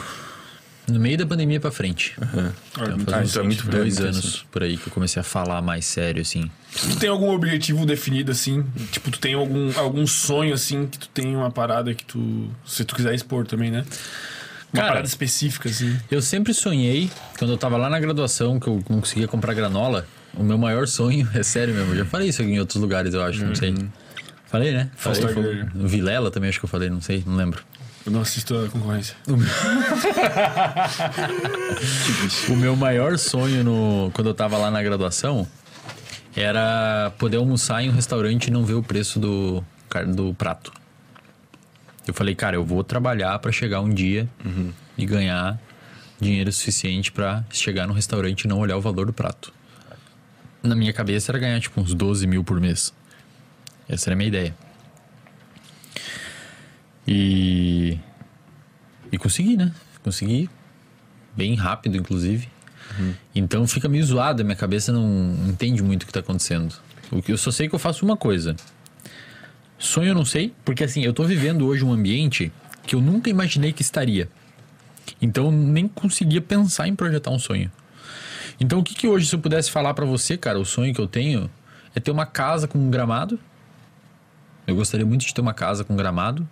no 0.88 0.98
meio 0.98 1.16
da 1.16 1.24
pandemia 1.24 1.60
pra 1.60 1.70
frente. 1.70 2.14
Olha, 2.20 2.52
Então, 2.74 2.96
muito 2.96 3.10
faz 3.10 3.24
uns 3.24 3.30
então 3.30 3.42
é 3.42 3.46
muito 3.46 3.66
dois 3.68 4.00
anos 4.00 4.44
por 4.50 4.62
aí 4.64 4.76
que 4.76 4.88
eu 4.88 4.92
comecei 4.92 5.20
a 5.20 5.22
falar 5.22 5.62
mais 5.62 5.84
sério, 5.86 6.20
assim. 6.22 6.50
Tu 6.74 6.96
tem 6.98 7.08
algum 7.08 7.30
objetivo 7.30 7.86
definido, 7.86 8.32
assim? 8.32 8.64
Tipo, 8.90 9.10
tu 9.10 9.18
tem 9.20 9.34
algum, 9.34 9.70
algum 9.78 10.06
sonho, 10.06 10.52
assim, 10.54 10.86
que 10.86 10.98
tu 10.98 11.08
tem 11.08 11.36
uma 11.36 11.50
parada 11.50 11.94
que 11.94 12.04
tu... 12.04 12.50
Se 12.66 12.84
tu 12.84 12.96
quiser 12.96 13.14
expor 13.14 13.46
também, 13.46 13.70
né? 13.70 13.84
Uma 14.72 14.80
Cara, 14.80 14.88
parada 14.88 15.06
específica, 15.06 15.68
assim. 15.68 15.96
Eu 16.10 16.20
sempre 16.22 16.52
sonhei, 16.54 17.10
quando 17.38 17.52
eu 17.52 17.58
tava 17.58 17.76
lá 17.76 17.88
na 17.88 18.00
graduação, 18.00 18.58
que 18.58 18.66
eu 18.66 18.82
não 18.88 19.00
conseguia 19.00 19.28
comprar 19.28 19.52
granola, 19.54 20.06
o 20.34 20.42
meu 20.42 20.58
maior 20.58 20.86
sonho, 20.86 21.28
é 21.34 21.42
sério 21.42 21.74
mesmo, 21.74 21.92
eu 21.92 21.98
já 21.98 22.04
falei 22.04 22.28
isso 22.28 22.42
em 22.42 22.58
outros 22.58 22.80
lugares, 22.80 23.14
eu 23.14 23.22
acho, 23.22 23.44
não 23.44 23.54
sei. 23.54 23.74
Falei, 24.46 24.72
né? 24.72 24.90
Falei, 24.96 25.22
falei. 25.22 25.64
Vilela 25.74 26.30
também 26.30 26.50
acho 26.50 26.58
que 26.58 26.64
eu 26.64 26.68
falei, 26.68 26.90
não 26.90 27.00
sei, 27.00 27.22
não 27.26 27.36
lembro. 27.36 27.62
Eu 28.04 28.12
não 28.12 28.20
assisto 28.20 28.56
a 28.56 28.68
concorrência. 28.68 29.16
O 32.48 32.56
meu 32.56 32.76
maior 32.76 33.18
sonho 33.18 33.64
no, 33.64 34.10
quando 34.12 34.28
eu 34.28 34.34
tava 34.34 34.56
lá 34.56 34.70
na 34.70 34.82
graduação 34.82 35.46
era 36.36 37.12
poder 37.18 37.36
almoçar 37.38 37.82
em 37.82 37.88
um 37.88 37.92
restaurante 37.92 38.46
e 38.48 38.50
não 38.50 38.64
ver 38.64 38.74
o 38.74 38.82
preço 38.82 39.18
do, 39.18 39.64
do 40.14 40.34
prato. 40.34 40.72
Eu 42.06 42.14
falei, 42.14 42.34
cara, 42.34 42.56
eu 42.56 42.64
vou 42.64 42.82
trabalhar 42.82 43.38
pra 43.38 43.52
chegar 43.52 43.80
um 43.80 43.88
dia 43.88 44.28
e 44.96 45.06
ganhar 45.06 45.60
dinheiro 46.20 46.50
suficiente 46.52 47.10
pra 47.12 47.44
chegar 47.50 47.86
no 47.86 47.92
restaurante 47.92 48.42
e 48.42 48.48
não 48.48 48.58
olhar 48.58 48.76
o 48.76 48.80
valor 48.80 49.06
do 49.06 49.12
prato. 49.12 49.52
Na 50.62 50.74
minha 50.74 50.92
cabeça 50.92 51.32
era 51.32 51.38
ganhar 51.38 51.60
tipo 51.60 51.80
uns 51.80 51.92
12 51.94 52.26
mil 52.26 52.44
por 52.44 52.60
mês. 52.60 52.92
Essa 53.88 54.10
era 54.10 54.14
a 54.14 54.16
minha 54.16 54.28
ideia. 54.28 54.54
E. 57.06 57.98
E 59.10 59.18
consegui, 59.18 59.56
né? 59.56 59.72
Consegui 60.02 60.48
bem 61.36 61.54
rápido, 61.54 61.96
inclusive. 61.96 62.48
Então 63.34 63.66
fica 63.66 63.88
meio 63.88 64.04
zoado, 64.04 64.42
a 64.42 64.44
minha 64.44 64.56
cabeça 64.56 64.92
não 64.92 65.34
entende 65.48 65.82
muito 65.82 66.02
o 66.02 66.06
que 66.06 66.12
tá 66.12 66.20
acontecendo. 66.20 66.74
O 67.10 67.22
que 67.22 67.32
eu 67.32 67.38
só 67.38 67.50
sei 67.50 67.68
que 67.68 67.74
eu 67.74 67.78
faço 67.78 68.04
uma 68.04 68.16
coisa. 68.16 68.54
Sonho 69.78 70.08
eu 70.10 70.14
não 70.14 70.24
sei, 70.24 70.54
porque 70.64 70.84
assim, 70.84 71.02
eu 71.02 71.12
tô 71.12 71.24
vivendo 71.24 71.66
hoje 71.66 71.84
um 71.84 71.92
ambiente 71.92 72.52
que 72.86 72.94
eu 72.94 73.00
nunca 73.00 73.28
imaginei 73.28 73.72
que 73.72 73.82
estaria. 73.82 74.28
Então 75.20 75.50
nem 75.50 75.88
conseguia 75.88 76.40
pensar 76.40 76.86
em 76.86 76.94
projetar 76.94 77.30
um 77.30 77.38
sonho. 77.38 77.70
Então 78.60 78.78
o 78.78 78.82
que 78.82 78.94
que 78.94 79.06
hoje 79.08 79.26
se 79.26 79.34
eu 79.34 79.38
pudesse 79.38 79.70
falar 79.70 79.94
pra 79.94 80.04
você, 80.04 80.36
cara, 80.36 80.58
o 80.58 80.64
sonho 80.64 80.94
que 80.94 81.00
eu 81.00 81.06
tenho 81.06 81.50
é 81.94 82.00
ter 82.00 82.10
uma 82.10 82.26
casa 82.26 82.66
com 82.68 82.78
um 82.78 82.90
gramado. 82.90 83.38
Eu 84.66 84.76
gostaria 84.76 85.04
muito 85.04 85.26
de 85.26 85.34
ter 85.34 85.40
uma 85.40 85.52
casa 85.52 85.82
com 85.84 85.96
gramado, 85.96 86.48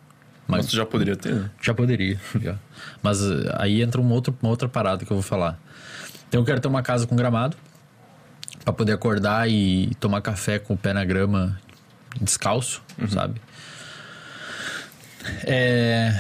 Mas 0.49 0.67
tu 0.67 0.75
já 0.75 0.85
poderia 0.85 1.15
ter, 1.17 1.33
né? 1.33 1.51
já 1.63 1.73
poderia, 1.73 2.21
já. 2.41 2.57
Mas 3.03 3.23
eh, 3.23 3.55
aí 3.57 3.81
entra 3.83 4.01
uma 4.01 4.13
outra, 4.15 4.35
uma 4.43 4.51
outra 4.51 4.69
parada 4.69 5.05
que 5.05 5.11
eu 5.11 5.17
vou 5.17 5.23
falar. 5.23 5.59
Então 6.29 6.41
eu 6.41 6.45
quero 6.45 6.61
ter 6.61 6.67
uma 6.69 6.83
casa 6.83 7.07
com 7.07 7.15
gramado 7.15 7.57
pra 8.65 8.73
poder 8.73 8.93
acordar 8.93 9.49
e 9.49 9.95
tomar 10.01 10.21
café 10.21 10.59
com 10.59 10.75
o 10.75 10.77
pé 10.77 10.93
na 10.93 11.05
grama 11.05 11.59
descalço, 12.21 12.83
sabe? 13.09 13.41
É 15.45 16.13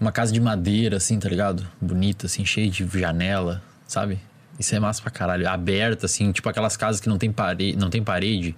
uma 0.00 0.10
casa 0.10 0.32
de 0.32 0.40
madeira 0.40 0.96
assim, 0.96 1.18
tá 1.18 1.28
ligado? 1.28 1.66
Bonita 1.80 2.26
assim, 2.26 2.44
cheia 2.44 2.68
de 2.68 2.86
janela, 2.98 3.62
sabe? 3.86 4.18
Isso 4.62 4.74
é 4.76 4.78
massa 4.78 5.02
pra 5.02 5.10
caralho, 5.10 5.48
aberta 5.48 6.06
assim, 6.06 6.30
tipo 6.30 6.48
aquelas 6.48 6.76
casas 6.76 7.00
que 7.00 7.08
não 7.08 7.18
tem 7.18 7.32
parede, 7.32 7.76
não 7.76 7.90
tem 7.90 8.00
parede, 8.00 8.54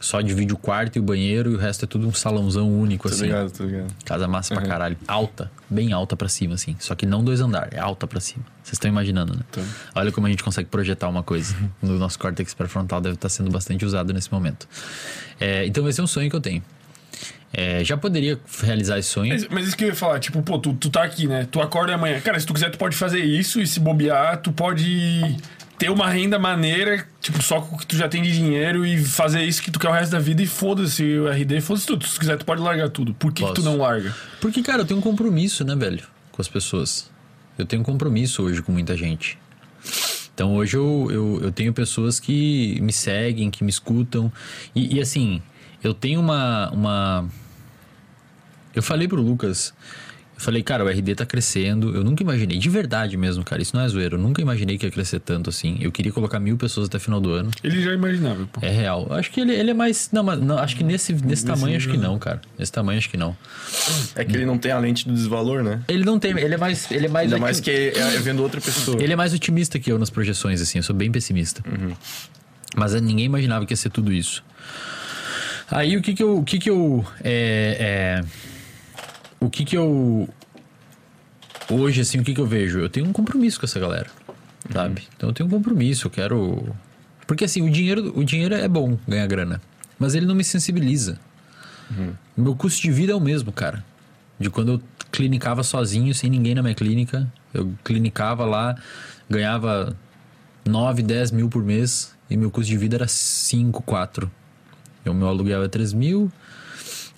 só 0.00 0.20
divide 0.20 0.52
o 0.52 0.56
quarto 0.56 0.96
e 0.96 0.98
o 0.98 1.02
banheiro 1.02 1.52
e 1.52 1.54
o 1.54 1.58
resto 1.58 1.84
é 1.84 1.88
tudo 1.88 2.08
um 2.08 2.12
salãozão 2.12 2.68
único 2.68 3.08
Tô 3.08 3.14
assim. 3.14 3.26
ligado, 3.26 3.50
tô 3.52 3.64
ligado. 3.64 3.92
Casa 4.04 4.26
massa 4.26 4.52
pra 4.54 4.64
caralho. 4.64 4.96
Alta, 5.06 5.50
bem 5.70 5.92
alta 5.92 6.16
pra 6.16 6.28
cima, 6.28 6.54
assim. 6.54 6.76
Só 6.80 6.94
que 6.96 7.06
não 7.06 7.22
dois 7.22 7.40
andares, 7.40 7.72
é 7.72 7.78
alta 7.80 8.06
pra 8.06 8.18
cima. 8.18 8.44
Vocês 8.62 8.74
estão 8.74 8.88
imaginando, 8.90 9.34
né? 9.34 9.40
Tô. 9.50 9.60
Olha 9.94 10.10
como 10.10 10.26
a 10.26 10.30
gente 10.30 10.42
consegue 10.42 10.68
projetar 10.68 11.08
uma 11.08 11.22
coisa. 11.22 11.54
No 11.80 11.98
nosso 11.98 12.18
córtex 12.18 12.52
pré-frontal 12.52 13.00
deve 13.00 13.14
estar 13.14 13.28
sendo 13.28 13.50
bastante 13.50 13.84
usado 13.84 14.12
nesse 14.12 14.32
momento. 14.32 14.68
É, 15.40 15.64
então 15.66 15.88
esse 15.88 16.00
é 16.00 16.02
um 16.02 16.06
sonho 16.08 16.28
que 16.28 16.36
eu 16.36 16.40
tenho. 16.40 16.62
É, 17.52 17.82
já 17.82 17.96
poderia 17.96 18.38
realizar 18.62 18.98
esse 18.98 19.08
sonho. 19.08 19.32
Mas, 19.32 19.48
mas 19.48 19.68
isso 19.68 19.76
que 19.76 19.84
eu 19.84 19.88
ia 19.88 19.94
falar, 19.94 20.20
tipo, 20.20 20.42
pô, 20.42 20.58
tu, 20.58 20.74
tu 20.74 20.90
tá 20.90 21.02
aqui, 21.02 21.26
né? 21.26 21.46
Tu 21.50 21.60
acorda 21.60 21.94
amanhã. 21.94 22.20
Cara, 22.20 22.38
se 22.38 22.46
tu 22.46 22.52
quiser, 22.52 22.70
tu 22.70 22.78
pode 22.78 22.96
fazer 22.96 23.20
isso 23.20 23.60
e 23.60 23.66
se 23.66 23.80
bobear, 23.80 24.36
tu 24.42 24.52
pode 24.52 25.36
ter 25.78 25.90
uma 25.90 26.10
renda 26.10 26.38
maneira, 26.38 27.06
tipo, 27.20 27.40
só 27.42 27.60
com 27.60 27.76
o 27.76 27.78
que 27.78 27.86
tu 27.86 27.96
já 27.96 28.08
tem 28.08 28.20
de 28.20 28.32
dinheiro 28.32 28.84
e 28.84 29.02
fazer 29.02 29.44
isso 29.44 29.62
que 29.62 29.70
tu 29.70 29.78
quer 29.78 29.88
o 29.88 29.92
resto 29.92 30.12
da 30.12 30.18
vida 30.18 30.42
e 30.42 30.46
foda-se 30.46 31.02
o 31.18 31.28
RD, 31.28 31.60
foda-se 31.60 31.86
tudo. 31.86 32.06
Se 32.06 32.14
tu 32.14 32.20
quiser, 32.20 32.36
tu 32.36 32.44
pode 32.44 32.60
largar 32.60 32.90
tudo. 32.90 33.14
Por 33.14 33.32
que, 33.32 33.44
que 33.44 33.54
tu 33.54 33.62
não 33.62 33.78
larga? 33.78 34.14
Porque, 34.40 34.62
cara, 34.62 34.82
eu 34.82 34.84
tenho 34.84 34.98
um 34.98 35.02
compromisso, 35.02 35.64
né, 35.64 35.74
velho? 35.74 36.02
Com 36.32 36.42
as 36.42 36.48
pessoas. 36.48 37.10
Eu 37.56 37.64
tenho 37.64 37.80
um 37.80 37.84
compromisso 37.84 38.42
hoje 38.42 38.60
com 38.60 38.72
muita 38.72 38.96
gente. 38.96 39.38
Então 40.34 40.54
hoje 40.54 40.76
eu, 40.76 41.08
eu, 41.10 41.40
eu 41.42 41.52
tenho 41.52 41.72
pessoas 41.72 42.20
que 42.20 42.78
me 42.80 42.92
seguem, 42.92 43.50
que 43.50 43.64
me 43.64 43.70
escutam. 43.70 44.32
E, 44.74 44.96
e, 44.96 45.00
assim, 45.00 45.42
eu 45.82 45.94
tenho 45.94 46.20
uma, 46.20 46.70
uma. 46.70 47.28
Eu 48.74 48.82
falei 48.82 49.08
pro 49.08 49.20
Lucas. 49.20 49.72
Eu 50.38 50.44
falei, 50.44 50.62
cara, 50.62 50.84
o 50.84 50.88
RD 50.88 51.16
tá 51.16 51.26
crescendo. 51.26 51.96
Eu 51.96 52.04
nunca 52.04 52.22
imaginei, 52.22 52.58
de 52.58 52.70
verdade 52.70 53.16
mesmo, 53.16 53.44
cara. 53.44 53.60
Isso 53.60 53.74
não 53.74 53.82
é 53.82 53.88
zoeiro. 53.88 54.16
Eu 54.16 54.20
nunca 54.20 54.40
imaginei 54.40 54.78
que 54.78 54.86
ia 54.86 54.90
crescer 54.90 55.18
tanto 55.18 55.50
assim. 55.50 55.78
Eu 55.80 55.90
queria 55.90 56.12
colocar 56.12 56.38
mil 56.38 56.56
pessoas 56.56 56.86
até 56.86 56.96
final 57.00 57.20
do 57.20 57.32
ano. 57.32 57.50
Ele 57.62 57.82
já 57.82 57.92
imaginava, 57.92 58.46
pô. 58.46 58.60
É 58.64 58.70
real. 58.70 59.08
Eu 59.10 59.16
Acho 59.16 59.32
que 59.32 59.40
ele, 59.40 59.52
ele 59.52 59.72
é 59.72 59.74
mais. 59.74 60.10
Não, 60.12 60.22
mas 60.22 60.40
não, 60.40 60.56
acho 60.56 60.76
que 60.76 60.84
nesse, 60.84 61.12
nesse 61.12 61.44
tamanho, 61.44 61.76
acho 61.76 61.88
que 61.88 61.96
não, 61.96 62.16
cara. 62.20 62.40
Nesse 62.56 62.70
tamanho, 62.70 62.98
acho 62.98 63.10
que 63.10 63.16
não. 63.16 63.36
É 64.14 64.24
que 64.24 64.36
ele 64.36 64.46
não 64.46 64.56
tem 64.56 64.70
a 64.70 64.78
lente 64.78 65.08
do 65.08 65.14
desvalor, 65.14 65.64
né? 65.64 65.82
Ele 65.88 66.04
não 66.04 66.20
tem. 66.20 66.30
Ele 66.38 66.54
é 66.54 66.58
mais. 66.58 66.88
Ele 66.88 67.06
é 67.06 67.08
mais. 67.08 67.32
Ainda 67.32 67.38
mais 67.42 67.58
que 67.58 67.70
é, 67.70 67.98
é 67.98 68.18
vendo 68.20 68.40
outra 68.40 68.60
pessoa. 68.60 69.02
Ele 69.02 69.12
é 69.12 69.16
mais 69.16 69.34
otimista 69.34 69.76
que 69.80 69.90
eu 69.90 69.98
nas 69.98 70.08
projeções, 70.08 70.60
assim. 70.60 70.78
Eu 70.78 70.84
sou 70.84 70.94
bem 70.94 71.10
pessimista. 71.10 71.64
Mas 72.76 72.94
eh, 72.94 73.00
ninguém 73.00 73.26
imaginava 73.26 73.66
que 73.66 73.72
ia 73.72 73.76
ser 73.76 73.90
tudo 73.90 74.12
isso. 74.12 74.44
Aí 75.70 75.96
o 75.96 76.02
que 76.02 76.14
que 76.14 76.22
eu. 76.22 76.38
O 76.38 76.44
que 76.44 76.58
que 76.58 76.70
eu. 76.70 77.04
É, 77.22 78.20
é, 78.20 78.24
o 79.40 79.50
que 79.50 79.64
que 79.64 79.76
eu. 79.76 80.28
Hoje, 81.70 82.00
assim, 82.00 82.18
o 82.18 82.24
que 82.24 82.34
que 82.34 82.40
eu 82.40 82.46
vejo? 82.46 82.78
Eu 82.78 82.88
tenho 82.88 83.06
um 83.06 83.12
compromisso 83.12 83.60
com 83.60 83.66
essa 83.66 83.78
galera. 83.78 84.08
Sabe? 84.72 85.02
Então 85.16 85.28
eu 85.28 85.34
tenho 85.34 85.46
um 85.48 85.52
compromisso, 85.52 86.06
eu 86.06 86.10
quero. 86.10 86.74
Porque 87.26 87.44
assim, 87.44 87.60
o 87.62 87.70
dinheiro, 87.70 88.12
o 88.18 88.24
dinheiro 88.24 88.54
é 88.54 88.66
bom 88.66 88.98
ganhar 89.06 89.26
grana. 89.26 89.60
Mas 89.98 90.14
ele 90.14 90.26
não 90.26 90.34
me 90.34 90.44
sensibiliza. 90.44 91.18
O 92.36 92.42
meu 92.42 92.54
custo 92.54 92.82
de 92.82 92.90
vida 92.90 93.12
é 93.12 93.14
o 93.14 93.20
mesmo, 93.20 93.52
cara. 93.52 93.84
De 94.38 94.50
quando 94.50 94.72
eu 94.72 94.82
clinicava 95.10 95.62
sozinho, 95.62 96.14
sem 96.14 96.30
ninguém 96.30 96.54
na 96.54 96.62
minha 96.62 96.74
clínica. 96.74 97.30
Eu 97.52 97.74
clinicava 97.82 98.44
lá, 98.44 98.76
ganhava 99.28 99.96
9, 100.66 101.02
10 101.02 101.32
mil 101.32 101.48
por 101.48 101.62
mês. 101.62 102.14
E 102.30 102.36
meu 102.36 102.50
custo 102.50 102.70
de 102.70 102.76
vida 102.76 102.96
era 102.96 103.08
5, 103.08 103.82
4. 103.82 104.30
O 105.10 105.14
meu 105.14 105.28
aluguel 105.28 105.62
é 105.62 105.68
3 105.68 105.92
mil. 105.92 106.30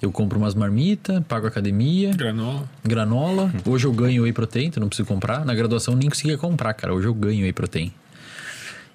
Eu 0.00 0.10
compro 0.10 0.38
umas 0.38 0.54
marmitas, 0.54 1.22
pago 1.28 1.46
academia, 1.46 2.14
Granola. 2.14 2.68
granola. 2.82 3.52
Hoje 3.66 3.86
eu 3.86 3.92
ganho 3.92 4.22
whey 4.22 4.32
protein, 4.32 4.66
então 4.66 4.80
não 4.80 4.88
preciso 4.88 5.06
comprar. 5.06 5.44
Na 5.44 5.54
graduação 5.54 5.92
eu 5.92 5.98
nem 5.98 6.08
conseguia 6.08 6.38
comprar, 6.38 6.72
cara. 6.72 6.94
Hoje 6.94 7.06
eu 7.06 7.12
ganho 7.14 7.42
whey 7.42 7.52
protein. 7.52 7.92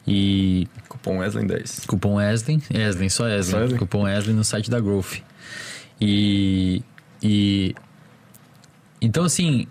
E 0.08 0.68
Cupom 0.88 1.18
Wesley 1.20 1.46
10. 1.46 1.86
Cupom 1.88 2.22
Eslin, 2.22 2.62
Eslin, 2.70 3.10
só 3.10 3.28
Eslin? 3.28 3.76
Cupom 3.78 4.08
Eslin 4.08 4.34
no 4.34 4.44
site 4.44 4.70
da 4.70 4.80
Growth. 4.80 5.18
E, 6.00 6.82
e. 7.22 7.76
Então, 9.02 9.24
assim. 9.24 9.68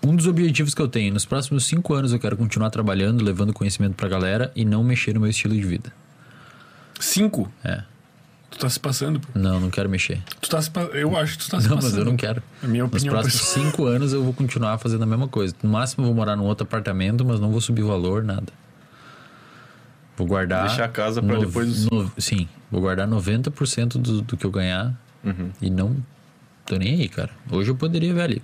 Um 0.00 0.14
dos 0.14 0.26
objetivos 0.26 0.74
que 0.74 0.80
eu 0.80 0.88
tenho, 0.88 1.12
nos 1.12 1.26
próximos 1.26 1.66
cinco 1.66 1.92
anos 1.92 2.12
eu 2.12 2.18
quero 2.18 2.36
continuar 2.36 2.70
trabalhando, 2.70 3.22
levando 3.22 3.52
conhecimento 3.52 3.94
pra 3.94 4.08
galera 4.08 4.50
e 4.54 4.64
não 4.64 4.82
mexer 4.82 5.12
no 5.12 5.20
meu 5.20 5.28
estilo 5.28 5.54
de 5.54 5.60
vida. 5.60 5.92
Cinco? 6.98 7.52
É. 7.62 7.82
Tu 8.50 8.58
tá 8.58 8.68
se 8.68 8.80
passando, 8.80 9.20
pô. 9.20 9.28
Não, 9.38 9.60
não 9.60 9.70
quero 9.70 9.88
mexer. 9.90 10.22
Tu 10.40 10.48
tá 10.48 10.60
se 10.60 10.70
pa... 10.70 10.80
Eu 10.84 11.14
acho 11.16 11.36
que 11.38 11.44
tu 11.44 11.50
tá 11.50 11.60
se 11.60 11.68
Não, 11.68 11.76
passando. 11.76 11.90
mas 11.92 11.98
eu 11.98 12.04
não 12.06 12.16
quero. 12.16 12.42
É 12.62 12.66
minha 12.66 12.82
Nos 12.84 12.92
opinião 12.92 13.12
próximos 13.14 13.40
pessoal. 13.46 13.66
cinco 13.66 13.84
anos 13.84 14.12
eu 14.14 14.24
vou 14.24 14.32
continuar 14.32 14.78
fazendo 14.78 15.02
a 15.02 15.06
mesma 15.06 15.28
coisa. 15.28 15.54
No 15.62 15.70
máximo 15.70 16.02
eu 16.04 16.06
vou 16.08 16.14
morar 16.16 16.34
num 16.34 16.44
outro 16.44 16.64
apartamento, 16.64 17.24
mas 17.24 17.38
não 17.40 17.50
vou 17.50 17.60
subir 17.60 17.82
o 17.82 17.88
valor, 17.88 18.24
nada. 18.24 18.50
Vou 20.16 20.26
guardar. 20.26 20.66
Deixar 20.66 20.84
a 20.86 20.88
casa 20.88 21.22
pra 21.22 21.38
depois 21.38 21.68
dos- 21.68 21.90
no- 21.90 22.10
Sim, 22.18 22.48
vou 22.70 22.80
guardar 22.80 23.06
90% 23.06 23.98
do, 23.98 24.22
do 24.22 24.36
que 24.36 24.44
eu 24.46 24.50
ganhar 24.50 24.92
Uhum. 25.22 25.50
e 25.60 25.70
não 25.70 25.96
tô 26.66 26.76
nem 26.76 26.94
aí, 27.00 27.08
cara. 27.08 27.30
Hoje 27.50 27.70
eu 27.70 27.76
poderia, 27.76 28.12
velho. 28.14 28.42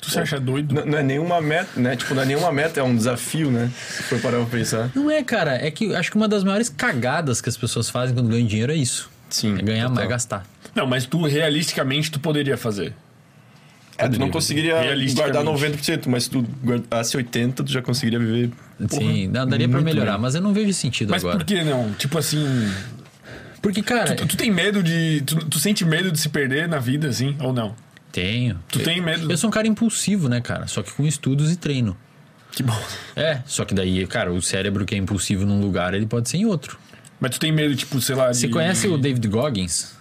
Tu 0.00 0.10
se 0.10 0.18
acha 0.18 0.38
doido? 0.40 0.74
Não, 0.74 0.86
não 0.86 0.98
é 0.98 1.02
nenhuma 1.02 1.40
meta, 1.40 1.78
né? 1.78 1.96
Tipo, 1.96 2.14
não 2.14 2.22
é 2.22 2.26
nenhuma 2.26 2.52
meta, 2.52 2.80
é 2.80 2.82
um 2.82 2.94
desafio, 2.96 3.50
né? 3.50 3.70
Se 3.76 4.02
for 4.04 4.20
parar 4.20 4.38
pra 4.38 4.46
pensar. 4.46 4.90
Não 4.94 5.10
é, 5.10 5.22
cara. 5.22 5.54
É 5.54 5.70
que 5.70 5.94
acho 5.94 6.10
que 6.10 6.16
uma 6.16 6.28
das 6.28 6.44
maiores 6.44 6.68
cagadas 6.68 7.40
que 7.40 7.48
as 7.48 7.56
pessoas 7.56 7.90
fazem 7.90 8.14
quando 8.14 8.28
ganham 8.28 8.46
dinheiro 8.46 8.72
é 8.72 8.76
isso. 8.76 9.10
Sim. 9.28 9.56
É 9.58 9.62
ganhar 9.62 9.88
mais, 9.88 10.06
é 10.06 10.08
gastar. 10.08 10.46
Não, 10.74 10.86
mas 10.86 11.04
tu 11.04 11.26
realisticamente 11.26 12.10
tu 12.10 12.20
poderia 12.20 12.56
fazer. 12.56 12.94
É, 13.98 14.08
tu 14.08 14.18
não 14.20 14.30
conseguiria 14.30 14.76
guardar 15.12 15.42
90%, 15.42 16.06
mas 16.06 16.24
se 16.24 16.30
tu 16.30 16.46
guardasse 16.64 17.16
80%, 17.18 17.64
tu 17.64 17.72
já 17.72 17.82
conseguiria 17.82 18.18
viver. 18.20 18.50
Sim, 18.88 19.26
não, 19.26 19.44
daria 19.44 19.68
pra 19.68 19.78
muito 19.80 19.92
melhorar, 19.92 20.12
bem. 20.12 20.20
mas 20.20 20.36
eu 20.36 20.40
não 20.40 20.52
vejo 20.54 20.72
sentido 20.72 21.10
Mas 21.10 21.24
agora. 21.24 21.38
por 21.38 21.44
que 21.44 21.64
não? 21.64 21.92
Tipo 21.94 22.16
assim, 22.16 22.46
Porque, 23.60 23.82
cara, 23.82 24.14
tu, 24.14 24.24
tu 24.24 24.36
tem 24.36 24.52
medo 24.52 24.84
de. 24.84 25.20
Tu, 25.26 25.34
tu 25.46 25.58
sente 25.58 25.84
medo 25.84 26.12
de 26.12 26.20
se 26.20 26.28
perder 26.28 26.68
na 26.68 26.78
vida, 26.78 27.08
assim, 27.08 27.36
ou 27.40 27.52
não? 27.52 27.74
Tenho. 28.12 28.58
Tu 28.68 28.80
tem 28.80 29.00
medo? 29.00 29.30
Eu 29.30 29.36
sou 29.36 29.48
um 29.48 29.50
cara 29.52 29.66
impulsivo, 29.66 30.28
né, 30.28 30.40
cara? 30.40 30.66
Só 30.66 30.82
que 30.82 30.92
com 30.92 31.06
estudos 31.06 31.52
e 31.52 31.56
treino. 31.56 31.96
Que 32.50 32.62
bom. 32.62 32.78
É, 33.14 33.42
só 33.46 33.64
que 33.64 33.74
daí, 33.74 34.06
cara, 34.06 34.32
o 34.32 34.40
cérebro 34.42 34.84
que 34.86 34.94
é 34.94 34.98
impulsivo 34.98 35.44
num 35.46 35.60
lugar, 35.60 35.94
ele 35.94 36.06
pode 36.06 36.28
ser 36.28 36.38
em 36.38 36.46
outro. 36.46 36.78
Mas 37.20 37.32
tu 37.32 37.40
tem 37.40 37.52
medo, 37.52 37.74
tipo, 37.76 38.00
sei 38.00 38.14
lá. 38.16 38.32
Você 38.32 38.46
de- 38.46 38.52
conhece 38.52 38.88
o 38.88 38.96
David 38.96 39.26
Goggins? 39.28 39.96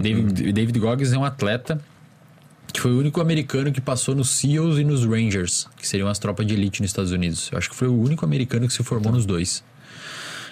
David, 0.00 0.52
David 0.52 0.78
Goggins 0.78 1.12
é 1.12 1.18
um 1.18 1.24
atleta 1.24 1.80
que 2.72 2.80
foi 2.80 2.92
o 2.92 2.98
único 2.98 3.20
americano 3.20 3.72
que 3.72 3.80
passou 3.80 4.14
nos 4.14 4.30
SEALs 4.30 4.78
e 4.78 4.84
nos 4.84 5.04
Rangers, 5.04 5.66
que 5.76 5.86
seriam 5.88 6.08
as 6.08 6.18
tropas 6.20 6.46
de 6.46 6.54
elite 6.54 6.80
nos 6.80 6.90
Estados 6.90 7.10
Unidos. 7.10 7.48
Eu 7.50 7.58
acho 7.58 7.68
que 7.68 7.74
foi 7.74 7.88
o 7.88 8.00
único 8.00 8.24
americano 8.24 8.66
que 8.68 8.72
se 8.72 8.82
formou 8.84 9.12
nos 9.12 9.26
dois. 9.26 9.64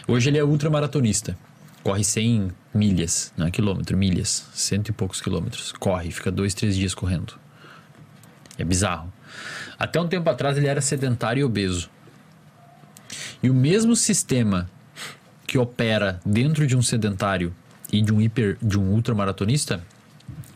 Hoje 0.09 0.29
ele 0.31 0.39
é 0.39 0.43
ultramaratonista. 0.45 1.39
Corre 1.83 2.05
100 2.05 2.51
milhas, 2.75 3.33
não 3.37 3.47
é 3.47 3.51
quilômetro, 3.51 3.97
milhas. 3.97 4.47
Cento 4.53 4.89
e 4.89 4.93
poucos 4.93 5.21
quilômetros. 5.21 5.73
Corre, 5.73 6.11
fica 6.11 6.31
dois, 6.31 6.55
três 6.55 6.77
dias 6.77 6.95
correndo. 6.95 7.35
É 8.59 8.65
bizarro. 8.65 9.13
Até 9.79 10.01
um 10.01 10.09
tempo 10.09 10.29
atrás 10.29 10.57
ele 10.57 10.67
era 10.67 10.81
sedentário 10.81 11.41
e 11.41 11.45
obeso. 11.45 11.89
E 13.43 13.49
o 13.49 13.55
mesmo 13.55 13.95
sistema 13.95 14.69
que 15.47 15.57
opera 15.57 16.21
dentro 16.27 16.67
de 16.67 16.77
um 16.77 16.83
sedentário 16.83 17.55
e 17.93 18.03
de 18.03 18.13
um 18.13 18.21
hiper, 18.21 18.59
de 18.61 18.79
um 18.79 18.91
ultramaratonista 18.91 19.83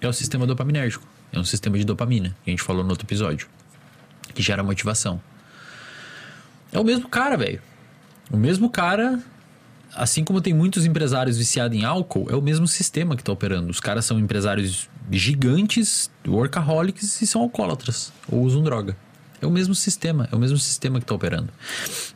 é 0.01 0.09
o 0.09 0.13
sistema 0.13 0.47
dopaminérgico. 0.47 1.07
É 1.33 1.39
um 1.39 1.45
sistema 1.45 1.79
de 1.79 1.85
dopamina, 1.85 2.37
que 2.45 2.51
a 2.51 2.53
gente 2.53 2.63
falou 2.63 2.83
no 2.83 2.91
outro 2.91 3.07
episódio, 3.07 3.49
que 4.35 4.43
gera 4.43 4.63
motivação. 4.63 5.21
É 6.71 6.79
o 6.79 6.85
mesmo 6.85 7.09
cara, 7.09 7.37
velho. 7.37 7.61
O 8.31 8.37
mesmo 8.37 8.69
cara, 8.69 9.19
assim 9.95 10.25
como 10.25 10.41
tem 10.41 10.55
muitos 10.55 10.85
empresários 10.85 11.37
viciados 11.37 11.77
em 11.77 11.85
álcool, 11.85 12.27
é 12.31 12.37
o 12.37 12.43
mesmo 12.43 12.67
sistema 12.67 13.17
que 13.17 13.25
tá 13.25 13.33
operando. 13.33 13.71
Os 13.71 13.81
caras 13.81 14.05
são 14.05 14.19
empresários 14.19 14.89
gigantes, 15.11 16.11
workaholics 16.27 17.21
e 17.21 17.27
são 17.27 17.43
alcoólatras 17.43 18.13
ou 18.29 18.43
usam 18.43 18.63
droga. 18.63 18.97
É 19.41 19.47
o 19.47 19.51
mesmo 19.51 19.75
sistema, 19.75 20.29
é 20.31 20.37
o 20.37 20.39
mesmo 20.39 20.57
sistema 20.57 21.01
que 21.01 21.07
tá 21.07 21.15
operando. 21.15 21.49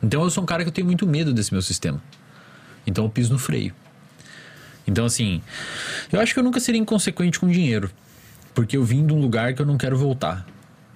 Então 0.01 0.23
eu 0.23 0.29
sou 0.29 0.43
um 0.43 0.45
cara 0.45 0.63
que 0.63 0.69
eu 0.69 0.73
tenho 0.73 0.87
muito 0.87 1.05
medo 1.05 1.33
desse 1.33 1.53
meu 1.53 1.61
sistema. 1.61 2.01
Então 2.85 3.03
eu 3.03 3.09
piso 3.09 3.33
no 3.33 3.39
freio. 3.39 3.73
Então, 4.87 5.03
assim, 5.03 5.41
eu 6.11 6.21
acho 6.21 6.33
que 6.33 6.39
eu 6.39 6.43
nunca 6.43 6.61
seria 6.61 6.79
inconsequente 6.79 7.39
com 7.39 7.47
dinheiro. 7.47 7.91
Porque 8.55 8.77
eu 8.77 8.83
vim 8.83 9.05
de 9.05 9.13
um 9.13 9.19
lugar 9.19 9.53
que 9.53 9.61
eu 9.61 9.65
não 9.65 9.77
quero 9.77 9.97
voltar. 9.97 10.47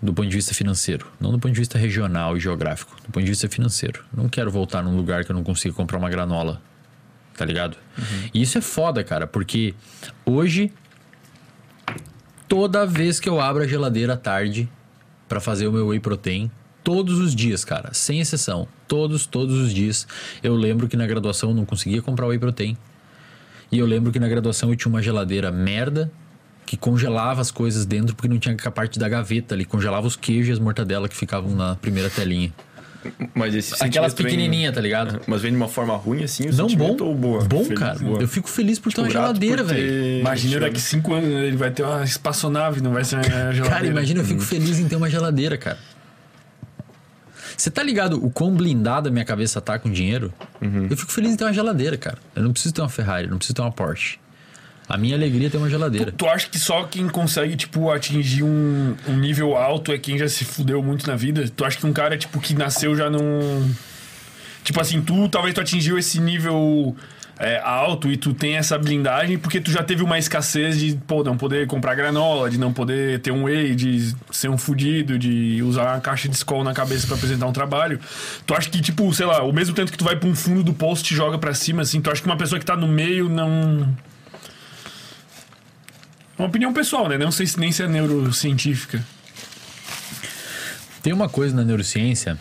Do 0.01 0.13
ponto 0.13 0.29
de 0.29 0.35
vista 0.35 0.53
financeiro. 0.53 1.05
Não 1.19 1.31
do 1.31 1.37
ponto 1.37 1.53
de 1.53 1.59
vista 1.59 1.77
regional 1.77 2.35
e 2.35 2.39
geográfico. 2.39 2.95
Do 3.05 3.11
ponto 3.11 3.23
de 3.23 3.29
vista 3.29 3.49
financeiro. 3.49 4.03
Não 4.15 4.29
quero 4.29 4.49
voltar 4.49 4.81
num 4.81 4.95
lugar 4.95 5.25
que 5.25 5.31
eu 5.31 5.35
não 5.35 5.43
consiga 5.43 5.75
comprar 5.75 5.97
uma 5.97 6.09
granola. 6.09 6.61
Tá 7.37 7.45
ligado? 7.45 7.77
E 8.33 8.41
isso 8.41 8.57
é 8.57 8.61
foda, 8.61 9.03
cara. 9.03 9.25
Porque 9.25 9.73
hoje, 10.25 10.71
toda 12.47 12.85
vez 12.85 13.19
que 13.19 13.29
eu 13.29 13.39
abro 13.39 13.63
a 13.63 13.67
geladeira 13.67 14.13
à 14.13 14.17
tarde 14.17 14.69
para 15.27 15.39
fazer 15.39 15.67
o 15.67 15.71
meu 15.71 15.87
whey 15.87 15.99
protein, 15.99 16.51
todos 16.83 17.19
os 17.19 17.33
dias, 17.33 17.63
cara, 17.63 17.93
sem 17.93 18.19
exceção, 18.19 18.67
todos, 18.87 19.25
todos 19.25 19.57
os 19.57 19.73
dias, 19.73 20.07
eu 20.43 20.55
lembro 20.55 20.87
que 20.87 20.97
na 20.97 21.07
graduação 21.07 21.49
eu 21.49 21.55
não 21.55 21.65
conseguia 21.65 22.01
comprar 22.01 22.27
whey 22.27 22.39
protein. 22.39 22.77
E 23.71 23.79
eu 23.79 23.85
lembro 23.85 24.11
que 24.11 24.19
na 24.19 24.27
graduação 24.27 24.69
eu 24.69 24.75
tinha 24.75 24.89
uma 24.89 25.01
geladeira 25.01 25.51
merda 25.51 26.11
que 26.65 26.77
congelava 26.77 27.41
as 27.41 27.51
coisas 27.51 27.85
dentro 27.85 28.15
porque 28.15 28.27
não 28.27 28.39
tinha 28.39 28.55
a 28.63 28.71
parte 28.71 28.99
da 28.99 29.07
gaveta 29.07 29.55
ali, 29.55 29.65
congelava 29.65 30.05
os 30.05 30.15
queijos 30.15 30.49
e 30.49 30.51
as 30.51 30.59
mortadela 30.59 31.07
que 31.07 31.15
ficavam 31.15 31.55
na 31.55 31.75
primeira 31.75 32.09
telinha. 32.09 32.53
Mas 33.33 33.55
esse 33.55 33.73
Aquelas 33.83 34.13
vem- 34.13 34.25
pequenininhas, 34.25 34.73
tá 34.75 34.79
ligado? 34.81 35.21
Mas 35.25 35.41
vem 35.41 35.51
de 35.51 35.57
uma 35.57 35.67
forma 35.67 35.95
ruim, 35.95 36.23
assim, 36.23 36.47
o 36.49 36.53
Não, 36.55 36.67
bom. 36.67 36.95
ou 37.01 37.15
boa? 37.15 37.43
Bom, 37.45 37.63
Feliz, 37.63 37.79
cara. 37.79 37.97
boa. 37.99 38.21
Eu 38.21 38.27
fico 38.27 38.47
feliz 38.49 38.77
por 38.77 38.93
ter 38.93 39.01
uma 39.01 39.07
Tipo, 39.07 39.19
geladeira, 39.19 39.63
ter 39.63 39.73
velho. 39.73 40.19
Imagina 40.21 40.49
tirado- 40.53 40.69
daqui 40.69 40.81
cinco 40.81 41.13
anos 41.13 41.29
né, 41.29 41.45
ele 41.47 41.57
vai 41.57 41.71
ter 41.71 41.83
uma 41.83 42.03
espaçonave, 42.03 42.79
não 42.81 42.91
vai 42.93 43.03
ser 43.03 43.15
uma 43.15 43.23
geladeira. 43.23 43.69
Cara, 43.69 43.87
imagina, 43.87 44.21
eu 44.21 44.25
fico 44.25 44.41
feliz 44.41 44.77
em 44.79 44.87
ter 44.87 44.95
uma 44.95 45.09
geladeira, 45.09 45.57
cara. 45.57 45.77
Você 47.57 47.69
tá 47.69 47.83
ligado 47.83 48.23
o 48.23 48.29
quão 48.31 48.55
blindada 48.55 49.09
a 49.09 49.11
minha 49.11 49.25
cabeça 49.25 49.61
tá 49.61 49.77
com 49.77 49.89
dinheiro? 49.89 50.33
Eu 50.89 50.97
fico 50.97 51.11
feliz 51.11 51.31
em 51.31 51.35
ter 51.35 51.43
uma 51.43 51.53
geladeira, 51.53 51.97
cara. 51.97 52.17
Eu 52.35 52.43
não 52.43 52.51
preciso 52.51 52.73
ter 52.73 52.81
uma 52.81 52.89
Ferrari, 52.89 53.25
eu 53.25 53.31
não 53.31 53.37
preciso 53.37 53.55
ter 53.55 53.61
uma 53.61 53.71
Porsche. 53.71 54.17
A 54.91 54.97
minha 54.97 55.15
alegria 55.15 55.47
é 55.47 55.49
ter 55.49 55.57
uma 55.57 55.69
geladeira. 55.69 56.11
Tu 56.11 56.27
acha 56.27 56.49
que 56.49 56.59
só 56.59 56.83
quem 56.83 57.07
consegue, 57.07 57.55
tipo, 57.55 57.89
atingir 57.89 58.43
um, 58.43 58.93
um 59.07 59.15
nível 59.15 59.55
alto 59.55 59.89
é 59.93 59.97
quem 59.97 60.17
já 60.17 60.27
se 60.27 60.43
fudeu 60.43 60.83
muito 60.83 61.07
na 61.07 61.15
vida? 61.15 61.47
Tu 61.47 61.63
acha 61.63 61.77
que 61.77 61.85
um 61.87 61.93
cara, 61.93 62.17
tipo, 62.17 62.41
que 62.41 62.53
nasceu 62.53 62.93
já 62.93 63.09
num. 63.09 63.73
Tipo 64.65 64.81
assim, 64.81 65.01
tu 65.01 65.29
talvez 65.29 65.55
tu 65.55 65.61
atingiu 65.61 65.97
esse 65.97 66.19
nível 66.19 66.93
é, 67.39 67.57
alto 67.63 68.11
e 68.11 68.17
tu 68.17 68.33
tem 68.33 68.57
essa 68.57 68.77
blindagem 68.77 69.37
porque 69.37 69.61
tu 69.61 69.71
já 69.71 69.81
teve 69.81 70.03
uma 70.03 70.19
escassez 70.19 70.77
de, 70.77 70.99
pô, 71.07 71.23
não 71.23 71.37
poder 71.37 71.65
comprar 71.67 71.95
granola, 71.95 72.49
de 72.49 72.59
não 72.59 72.73
poder 72.73 73.21
ter 73.21 73.31
um 73.31 73.45
whey, 73.45 73.73
de 73.73 74.13
ser 74.29 74.49
um 74.49 74.57
fudido, 74.57 75.17
de 75.17 75.63
usar 75.63 75.83
uma 75.83 76.01
caixa 76.01 76.27
de 76.27 76.35
escola 76.35 76.65
na 76.65 76.73
cabeça 76.73 77.07
pra 77.07 77.15
apresentar 77.15 77.47
um 77.47 77.53
trabalho. 77.53 77.97
Tu 78.45 78.53
acha 78.53 78.69
que, 78.69 78.81
tipo, 78.81 79.11
sei 79.13 79.25
lá, 79.25 79.41
o 79.41 79.53
mesmo 79.53 79.73
tempo 79.73 79.89
que 79.89 79.97
tu 79.97 80.03
vai 80.03 80.17
pra 80.17 80.27
um 80.27 80.35
fundo 80.35 80.61
do 80.63 80.73
poço 80.73 81.01
te 81.01 81.15
joga 81.15 81.37
pra 81.37 81.53
cima, 81.53 81.81
assim, 81.83 82.01
tu 82.01 82.11
acha 82.11 82.21
que 82.21 82.27
uma 82.27 82.37
pessoa 82.37 82.59
que 82.59 82.65
tá 82.65 82.75
no 82.75 82.89
meio 82.89 83.29
não. 83.29 83.87
Uma 86.41 86.47
opinião 86.47 86.73
pessoal, 86.73 87.07
né? 87.07 87.19
Não 87.19 87.31
sei 87.31 87.45
se 87.45 87.59
nem 87.59 87.71
se 87.71 87.83
é 87.83 87.87
neurocientífica. 87.87 89.05
Tem 91.03 91.13
uma 91.13 91.29
coisa 91.29 91.55
na 91.55 91.63
neurociência 91.63 92.35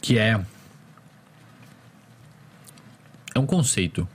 que 0.00 0.18
é. 0.18 0.40
É 3.34 3.38
um 3.38 3.44
conceito 3.44 4.08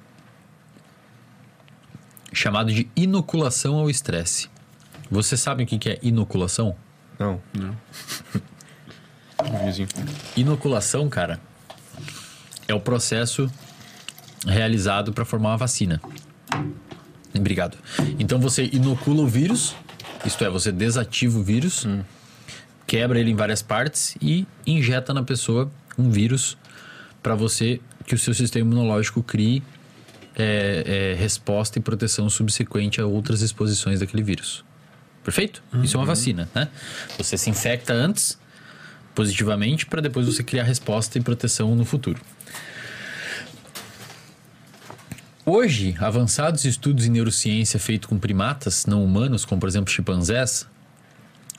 chamado 2.33 2.73
de 2.73 2.89
inoculação 2.95 3.75
ao 3.75 3.91
estresse. 3.91 4.49
Você 5.11 5.37
sabe 5.37 5.63
o 5.63 5.67
que 5.67 5.77
que 5.77 5.89
é 5.89 5.99
inoculação? 6.01 6.75
Não. 7.19 7.39
Não. 7.53 7.77
Inoculação, 10.35 11.07
cara, 11.07 11.39
é 12.67 12.73
o 12.73 12.79
processo 12.79 13.51
realizado 14.47 15.13
para 15.13 15.23
formar 15.23 15.49
uma 15.49 15.57
vacina. 15.57 16.01
Obrigado. 17.33 17.77
Então 18.19 18.39
você 18.39 18.69
inocula 18.71 19.23
o 19.23 19.27
vírus, 19.27 19.75
isto 20.25 20.43
é, 20.43 20.49
você 20.49 20.71
desativa 20.71 21.37
o 21.37 21.43
vírus, 21.43 21.87
quebra 22.85 23.19
ele 23.19 23.31
em 23.31 23.35
várias 23.35 23.61
partes 23.61 24.15
e 24.21 24.45
injeta 24.65 25.13
na 25.13 25.23
pessoa 25.23 25.71
um 25.97 26.09
vírus 26.09 26.57
para 27.23 27.35
você 27.35 27.79
que 28.05 28.15
o 28.15 28.17
seu 28.17 28.33
sistema 28.33 28.65
imunológico 28.65 29.23
crie 29.23 29.63
é, 30.35 31.13
é, 31.13 31.21
resposta 31.21 31.77
e 31.77 31.81
proteção 31.81 32.29
subsequente 32.29 32.99
a 32.99 33.05
outras 33.05 33.41
exposições 33.41 33.99
daquele 33.99 34.23
vírus. 34.23 34.63
Perfeito? 35.23 35.61
Isso 35.83 35.97
é 35.97 35.99
uma 35.99 36.05
vacina, 36.05 36.49
né? 36.55 36.67
Você 37.17 37.37
se 37.37 37.49
infecta 37.49 37.93
antes 37.93 38.39
positivamente 39.13 39.85
para 39.85 40.01
depois 40.01 40.25
você 40.25 40.43
criar 40.43 40.63
resposta 40.63 41.17
e 41.17 41.21
proteção 41.21 41.75
no 41.75 41.85
futuro. 41.85 42.19
Hoje, 45.45 45.95
avançados 45.99 46.65
estudos 46.65 47.05
em 47.05 47.09
neurociência 47.09 47.79
feitos 47.79 48.07
com 48.07 48.19
primatas 48.19 48.85
não 48.85 49.03
humanos, 49.03 49.43
como 49.43 49.59
por 49.59 49.67
exemplo 49.67 49.91
chimpanzés, 49.91 50.67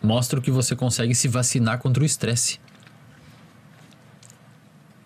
mostram 0.00 0.40
que 0.40 0.52
você 0.52 0.76
consegue 0.76 1.14
se 1.14 1.26
vacinar 1.26 1.78
contra 1.78 2.02
o 2.02 2.06
estresse. 2.06 2.60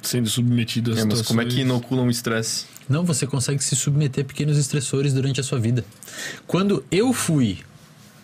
Sendo 0.03 0.29
submetido 0.29 0.93
a 0.93 0.99
É, 0.99 1.05
mas 1.05 1.23
como 1.23 1.41
é 1.41 1.47
que 1.47 1.61
inoculam 1.63 2.07
o 2.07 2.11
estresse? 2.11 2.67
Não, 2.89 3.05
você 3.05 3.27
consegue 3.27 3.65
se 3.65 3.75
submeter 3.75 4.25
a 4.25 4.29
pequenos 4.29 4.59
estressores 4.59 5.15
durante 5.15 5.41
a 5.41 5.43
sua 5.43 5.59
vida. 5.59 5.85
Quando 6.47 6.85
eu 6.91 7.13
fui 7.15 7.59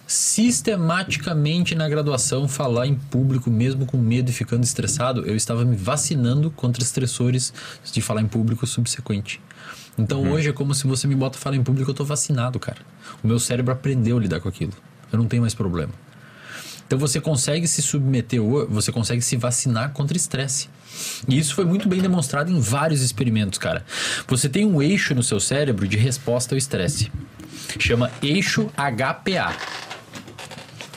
sistematicamente 0.06 1.74
na 1.74 1.88
graduação 1.88 2.46
falar 2.46 2.86
em 2.86 2.94
público, 2.94 3.50
mesmo 3.50 3.86
com 3.86 3.96
medo 3.96 4.30
e 4.30 4.34
ficando 4.34 4.62
estressado, 4.62 5.26
eu 5.26 5.34
estava 5.34 5.64
me 5.64 5.74
vacinando 5.74 6.50
contra 6.50 6.82
estressores 6.82 7.52
de 7.90 8.02
falar 8.02 8.20
em 8.20 8.28
público 8.28 8.66
subsequente. 8.66 9.40
Então 9.98 10.30
hoje 10.30 10.48
é 10.48 10.52
como 10.52 10.74
se 10.74 10.86
você 10.86 11.06
me 11.06 11.14
bota 11.14 11.38
falar 11.38 11.56
em 11.56 11.62
público, 11.62 11.90
eu 11.90 11.94
tô 11.94 12.04
vacinado, 12.04 12.58
cara. 12.58 12.78
O 13.22 13.26
meu 13.26 13.38
cérebro 13.38 13.72
aprendeu 13.72 14.16
a 14.16 14.20
lidar 14.20 14.40
com 14.40 14.48
aquilo. 14.48 14.72
Eu 15.12 15.18
não 15.18 15.26
tenho 15.26 15.42
mais 15.42 15.54
problema. 15.54 15.92
Então 16.86 16.98
você 16.98 17.20
consegue 17.20 17.66
se 17.66 17.80
submeter, 17.80 18.40
você 18.68 18.92
consegue 18.92 19.22
se 19.22 19.36
vacinar 19.36 19.92
contra 19.92 20.16
estresse. 20.16 20.68
E 21.26 21.38
isso 21.38 21.54
foi 21.54 21.64
muito 21.64 21.88
bem 21.88 22.00
demonstrado 22.00 22.50
em 22.50 22.60
vários 22.60 23.00
experimentos, 23.00 23.58
cara. 23.58 23.84
Você 24.28 24.48
tem 24.48 24.66
um 24.66 24.82
eixo 24.82 25.14
no 25.14 25.22
seu 25.22 25.40
cérebro 25.40 25.88
de 25.88 25.96
resposta 25.96 26.54
ao 26.54 26.58
estresse. 26.58 27.10
Chama 27.78 28.10
eixo 28.22 28.70
HPA. 28.76 29.56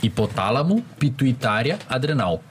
Hipotálamo, 0.03 0.83
pituitária, 0.99 1.79
adrenal. 1.87 2.43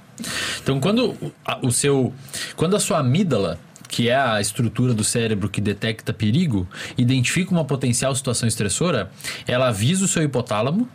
Então, 0.63 0.81
quando 0.81 1.15
o 1.63 1.71
seu, 1.71 2.15
quando 2.57 2.77
a 2.77 2.81
sua 2.81 3.01
amígdala, 3.01 3.59
que 3.95 4.09
é 4.09 4.17
a 4.17 4.41
estrutura 4.41 4.93
do 4.93 5.05
cérebro 5.05 5.49
que 5.49 5.61
detecta 5.61 6.13
perigo, 6.13 6.67
identifica 6.99 7.53
uma 7.53 7.65
potencial 7.65 8.13
situação 8.13 8.49
estressora, 8.49 9.09
ela 9.47 9.69
avisa 9.69 10.05
o 10.05 10.09
seu 10.09 10.21
hipotálamo. 10.25 10.89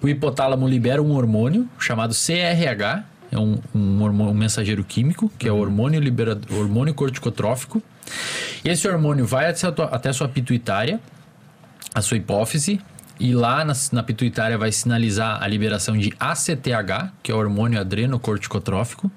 O 0.00 0.08
hipotálamo 0.08 0.68
libera 0.68 1.02
um 1.02 1.10
hormônio 1.16 1.68
chamado 1.80 2.14
CRH, 2.14 3.02
é 3.32 3.36
um, 3.36 3.58
um, 3.74 4.00
hormônio, 4.00 4.32
um 4.32 4.36
mensageiro 4.36 4.84
químico, 4.84 5.32
que 5.36 5.48
é 5.48 5.52
o 5.52 5.56
hormônio, 5.56 5.98
libera, 5.98 6.40
hormônio 6.48 6.94
corticotrófico. 6.94 7.82
Esse 8.64 8.86
hormônio 8.86 9.26
vai 9.26 9.50
até 9.50 9.66
a, 9.66 9.72
tua- 9.72 9.86
até 9.86 10.10
a 10.10 10.12
sua 10.12 10.28
pituitária, 10.28 11.00
a 11.92 12.00
sua 12.00 12.18
hipófise 12.18 12.80
e 13.18 13.34
lá 13.34 13.64
na, 13.64 13.72
na 13.90 14.02
pituitária 14.04 14.56
vai 14.56 14.70
sinalizar 14.70 15.42
a 15.42 15.48
liberação 15.48 15.98
de 15.98 16.12
ACTH, 16.20 17.10
que 17.20 17.32
é 17.32 17.34
o 17.34 17.38
hormônio 17.38 17.80
adrenocorticotrófico. 17.80 19.10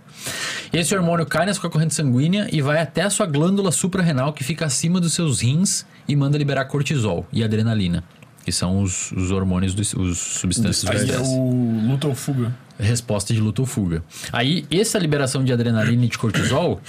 Esse 0.71 0.95
hormônio 0.95 1.25
cai 1.25 1.45
na 1.45 1.53
sua 1.53 1.69
corrente 1.69 1.93
sanguínea 1.93 2.47
e 2.51 2.61
vai 2.61 2.79
até 2.79 3.03
a 3.03 3.09
sua 3.09 3.25
glândula 3.25 3.71
suprarrenal, 3.71 4.33
que 4.33 4.43
fica 4.43 4.65
acima 4.65 4.99
dos 4.99 5.13
seus 5.13 5.41
rins 5.41 5.85
e 6.07 6.15
manda 6.15 6.37
liberar 6.37 6.65
cortisol 6.65 7.25
e 7.31 7.43
adrenalina, 7.43 8.03
que 8.43 8.51
são 8.51 8.81
os, 8.81 9.11
os 9.11 9.31
hormônios, 9.31 9.73
dos, 9.73 9.93
os 9.93 10.17
substâncias 10.17 10.83
do 10.83 11.11
Aí 11.11 11.11
é 11.11 11.19
o 11.19 11.81
luta 11.87 12.07
ou 12.07 12.15
fuga. 12.15 12.53
resposta 12.79 13.33
de 13.33 13.39
luta 13.39 13.61
ou 13.61 13.65
fuga. 13.65 14.03
Aí, 14.31 14.65
essa 14.69 14.97
liberação 14.99 15.43
de 15.43 15.53
adrenalina 15.53 16.05
e 16.05 16.09
de 16.09 16.17
cortisol, 16.17 16.81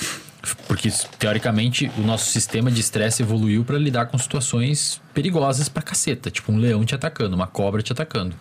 porque 0.67 0.91
teoricamente 1.19 1.91
o 1.99 2.03
nosso 2.03 2.31
sistema 2.31 2.71
de 2.71 2.81
estresse 2.81 3.23
evoluiu 3.23 3.65
para 3.65 3.79
lidar 3.79 4.07
com 4.07 4.17
situações 4.19 5.01
perigosas 5.13 5.69
pra 5.69 5.83
caceta, 5.83 6.31
tipo 6.31 6.53
um 6.53 6.59
leão 6.59 6.85
te 6.85 6.95
atacando, 6.95 7.35
uma 7.35 7.47
cobra 7.47 7.83
te 7.83 7.93
atacando. 7.93 8.35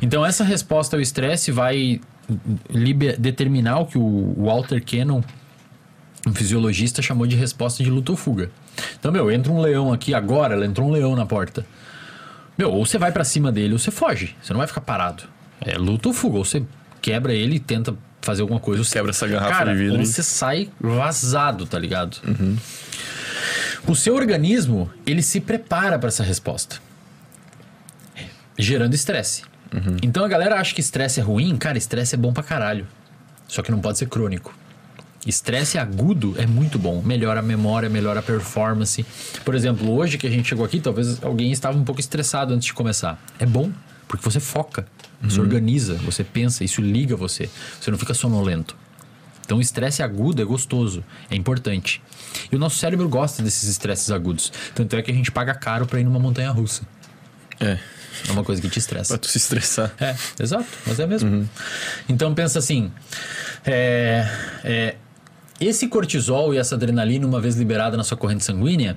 Então, 0.00 0.24
essa 0.24 0.44
resposta 0.44 0.96
ao 0.96 1.00
estresse 1.00 1.50
vai 1.50 2.00
liber- 2.70 3.18
determinar 3.18 3.78
o 3.80 3.86
que 3.86 3.98
o 3.98 4.34
Walter 4.38 4.82
Cannon, 4.84 5.22
um 6.26 6.34
fisiologista, 6.34 7.02
chamou 7.02 7.26
de 7.26 7.36
resposta 7.36 7.82
de 7.82 7.90
luta 7.90 8.12
ou 8.12 8.16
fuga. 8.16 8.50
Então, 8.98 9.10
meu, 9.12 9.30
entra 9.30 9.50
um 9.52 9.60
leão 9.60 9.92
aqui 9.92 10.14
agora, 10.14 10.64
entrou 10.64 10.88
um 10.88 10.92
leão 10.92 11.14
na 11.16 11.26
porta. 11.26 11.66
Meu, 12.56 12.70
ou 12.70 12.84
você 12.86 12.98
vai 12.98 13.10
pra 13.12 13.24
cima 13.24 13.50
dele 13.50 13.72
ou 13.72 13.78
você 13.78 13.90
foge. 13.90 14.36
Você 14.42 14.52
não 14.52 14.58
vai 14.58 14.66
ficar 14.66 14.80
parado. 14.82 15.24
É 15.60 15.76
luta 15.76 16.08
ou 16.08 16.14
fuga. 16.14 16.38
Ou 16.38 16.44
você 16.44 16.62
quebra 17.00 17.32
ele 17.32 17.56
e 17.56 17.60
tenta 17.60 17.94
fazer 18.20 18.42
alguma 18.42 18.60
coisa. 18.60 18.84
você- 18.84 18.92
Quebra 18.92 19.10
essa 19.10 19.26
garrafa 19.26 19.52
Cara, 19.58 19.72
de 19.72 19.78
vidro 19.84 19.98
Ou 19.98 20.04
você 20.06 20.22
sai 20.22 20.70
vazado, 20.80 21.66
tá 21.66 21.78
ligado? 21.78 22.18
O 23.86 23.96
seu 23.96 24.14
organismo, 24.14 24.88
ele 25.04 25.22
se 25.22 25.40
prepara 25.40 25.98
pra 25.98 26.08
essa 26.08 26.22
resposta. 26.22 26.76
Gerando 28.58 28.94
estresse. 28.94 29.42
Então 30.02 30.24
a 30.24 30.28
galera 30.28 30.60
acha 30.60 30.74
que 30.74 30.80
estresse 30.80 31.20
é 31.20 31.22
ruim. 31.22 31.56
Cara, 31.56 31.78
estresse 31.78 32.14
é 32.14 32.18
bom 32.18 32.32
pra 32.32 32.42
caralho. 32.42 32.86
Só 33.48 33.62
que 33.62 33.70
não 33.70 33.80
pode 33.80 33.98
ser 33.98 34.06
crônico. 34.08 34.54
Estresse 35.26 35.78
agudo 35.78 36.34
é 36.36 36.46
muito 36.46 36.78
bom. 36.78 37.00
Melhora 37.02 37.40
a 37.40 37.42
memória, 37.42 37.88
melhora 37.88 38.20
a 38.20 38.22
performance. 38.22 39.06
Por 39.44 39.54
exemplo, 39.54 39.90
hoje 39.92 40.18
que 40.18 40.26
a 40.26 40.30
gente 40.30 40.48
chegou 40.48 40.64
aqui, 40.64 40.80
talvez 40.80 41.22
alguém 41.22 41.52
estava 41.52 41.78
um 41.78 41.84
pouco 41.84 42.00
estressado 42.00 42.52
antes 42.52 42.66
de 42.66 42.74
começar. 42.74 43.22
É 43.38 43.46
bom, 43.46 43.70
porque 44.08 44.24
você 44.24 44.40
foca, 44.40 44.84
você 45.22 45.40
organiza, 45.40 45.94
você 45.94 46.24
pensa, 46.24 46.64
isso 46.64 46.80
liga 46.80 47.14
você. 47.14 47.48
Você 47.80 47.90
não 47.90 47.98
fica 47.98 48.14
sonolento. 48.14 48.76
Então, 49.44 49.60
estresse 49.60 50.02
agudo 50.02 50.40
é 50.40 50.44
gostoso, 50.44 51.04
é 51.30 51.36
importante. 51.36 52.02
E 52.50 52.56
o 52.56 52.58
nosso 52.58 52.78
cérebro 52.78 53.08
gosta 53.08 53.42
desses 53.42 53.68
estresses 53.68 54.10
agudos. 54.10 54.52
Tanto 54.74 54.96
é 54.96 55.02
que 55.02 55.10
a 55.10 55.14
gente 55.14 55.30
paga 55.30 55.54
caro 55.54 55.86
para 55.86 56.00
ir 56.00 56.04
numa 56.04 56.18
montanha 56.18 56.50
russa. 56.50 56.82
É, 57.60 57.78
É 58.28 58.32
uma 58.32 58.44
coisa 58.44 58.60
que 58.60 58.68
te 58.68 58.78
estressa. 58.78 59.14
pra 59.14 59.18
tu 59.18 59.28
se 59.28 59.38
estressar. 59.38 59.92
É, 60.00 60.14
exato, 60.40 60.66
mas 60.86 60.98
é 61.00 61.06
mesmo. 61.06 61.48
Então 62.08 62.34
pensa 62.34 62.58
assim: 62.58 62.90
é, 63.64 64.28
é, 64.64 64.96
esse 65.60 65.88
cortisol 65.88 66.54
e 66.54 66.58
essa 66.58 66.74
adrenalina, 66.74 67.26
uma 67.26 67.40
vez 67.40 67.56
liberada 67.56 67.96
na 67.96 68.04
sua 68.04 68.16
corrente 68.16 68.44
sanguínea, 68.44 68.96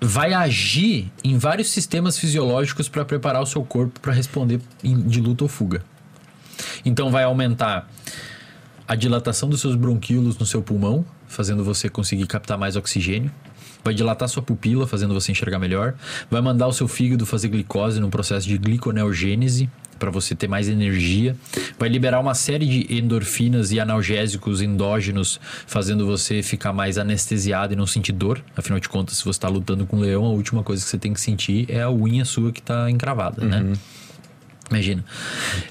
vai 0.00 0.32
agir 0.32 1.10
em 1.24 1.36
vários 1.36 1.70
sistemas 1.70 2.18
fisiológicos 2.18 2.88
para 2.88 3.04
preparar 3.04 3.42
o 3.42 3.46
seu 3.46 3.64
corpo 3.64 3.98
para 4.00 4.12
responder 4.12 4.60
de 4.82 5.20
luta 5.20 5.44
ou 5.44 5.48
fuga. 5.48 5.82
Então 6.84 7.10
vai 7.10 7.24
aumentar 7.24 7.88
a 8.86 8.94
dilatação 8.94 9.48
dos 9.48 9.60
seus 9.60 9.74
bronquíolos 9.74 10.38
no 10.38 10.46
seu 10.46 10.62
pulmão, 10.62 11.04
fazendo 11.26 11.62
você 11.62 11.88
conseguir 11.88 12.26
captar 12.26 12.56
mais 12.56 12.76
oxigênio. 12.76 13.30
Vai 13.84 13.94
dilatar 13.94 14.28
sua 14.28 14.42
pupila, 14.42 14.86
fazendo 14.86 15.14
você 15.14 15.32
enxergar 15.32 15.58
melhor. 15.58 15.94
Vai 16.30 16.40
mandar 16.40 16.66
o 16.66 16.72
seu 16.72 16.88
fígado 16.88 17.24
fazer 17.24 17.48
glicose 17.48 18.00
no 18.00 18.08
processo 18.10 18.46
de 18.46 18.58
gliconeogênese, 18.58 19.70
para 19.98 20.10
você 20.10 20.34
ter 20.34 20.48
mais 20.48 20.68
energia. 20.68 21.36
Vai 21.78 21.88
liberar 21.88 22.20
uma 22.20 22.34
série 22.34 22.66
de 22.66 22.96
endorfinas 22.96 23.72
e 23.72 23.80
analgésicos 23.80 24.62
endógenos, 24.62 25.40
fazendo 25.66 26.06
você 26.06 26.42
ficar 26.42 26.72
mais 26.72 26.98
anestesiado 26.98 27.72
e 27.72 27.76
não 27.76 27.86
sentir 27.86 28.12
dor. 28.12 28.42
Afinal 28.56 28.78
de 28.78 28.88
contas, 28.88 29.18
se 29.18 29.24
você 29.24 29.30
está 29.30 29.48
lutando 29.48 29.86
com 29.86 29.96
um 29.96 30.00
leão, 30.00 30.24
a 30.24 30.30
última 30.30 30.62
coisa 30.62 30.82
que 30.82 30.88
você 30.88 30.98
tem 30.98 31.12
que 31.12 31.20
sentir 31.20 31.66
é 31.68 31.82
a 31.82 31.90
unha 31.90 32.24
sua 32.24 32.52
que 32.52 32.60
está 32.60 32.90
encravada, 32.90 33.44
né? 33.44 33.72
Imagina. 34.70 35.04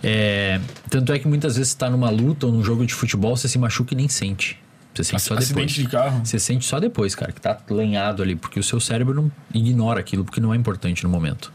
É, 0.04 0.60
tanto 0.90 1.14
é 1.14 1.20
que 1.20 1.28
muitas 1.28 1.56
vezes 1.56 1.72
você 1.72 1.78
tá 1.78 1.90
numa 1.90 2.10
luta 2.10 2.48
ou 2.48 2.52
num 2.52 2.64
jogo 2.64 2.86
de 2.86 2.94
futebol, 2.94 3.38
você 3.38 3.48
se 3.48 3.58
machuca 3.58 3.94
e 3.94 3.98
nem 3.98 4.08
sente. 4.08 4.60
Você 4.98 5.04
sente 5.04 5.22
só 5.22 5.36
depois. 5.36 5.46
Acidente 5.46 5.82
de 5.82 5.88
carro. 5.88 6.26
Você 6.26 6.40
sente 6.40 6.66
só 6.66 6.80
depois, 6.80 7.14
cara, 7.14 7.32
que 7.32 7.40
tá 7.40 7.58
lenhado 7.70 8.24
ali, 8.24 8.36
porque 8.36 8.60
o 8.60 8.64
seu 8.64 8.80
cérebro 8.80 9.14
não 9.14 9.32
ignora 9.54 10.00
aquilo, 10.00 10.26
porque 10.26 10.42
não 10.42 10.54
é 10.54 10.58
importante 10.58 11.04
no 11.04 11.10
momento. 11.10 11.52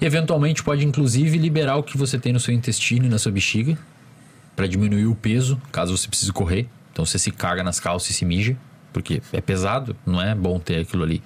Eventualmente 0.00 0.62
pode 0.62 0.84
inclusive 0.84 1.38
liberar 1.38 1.76
o 1.76 1.82
que 1.82 1.96
você 1.96 2.18
tem 2.18 2.32
no 2.32 2.40
seu 2.40 2.52
intestino 2.52 3.06
e 3.06 3.08
na 3.08 3.18
sua 3.18 3.30
bexiga, 3.30 3.78
para 4.56 4.66
diminuir 4.66 5.06
o 5.06 5.14
peso, 5.14 5.60
caso 5.70 5.96
você 5.96 6.08
precise 6.08 6.32
correr. 6.32 6.68
Então 6.92 7.06
você 7.06 7.18
se 7.18 7.30
caga 7.30 7.62
nas 7.62 7.80
calças 7.80 8.10
e 8.10 8.12
se 8.12 8.24
mija. 8.24 8.56
porque 8.92 9.22
é 9.32 9.40
pesado, 9.40 9.96
não 10.06 10.20
é 10.20 10.34
bom 10.34 10.58
ter 10.58 10.80
aquilo 10.80 11.02
ali. 11.02 11.22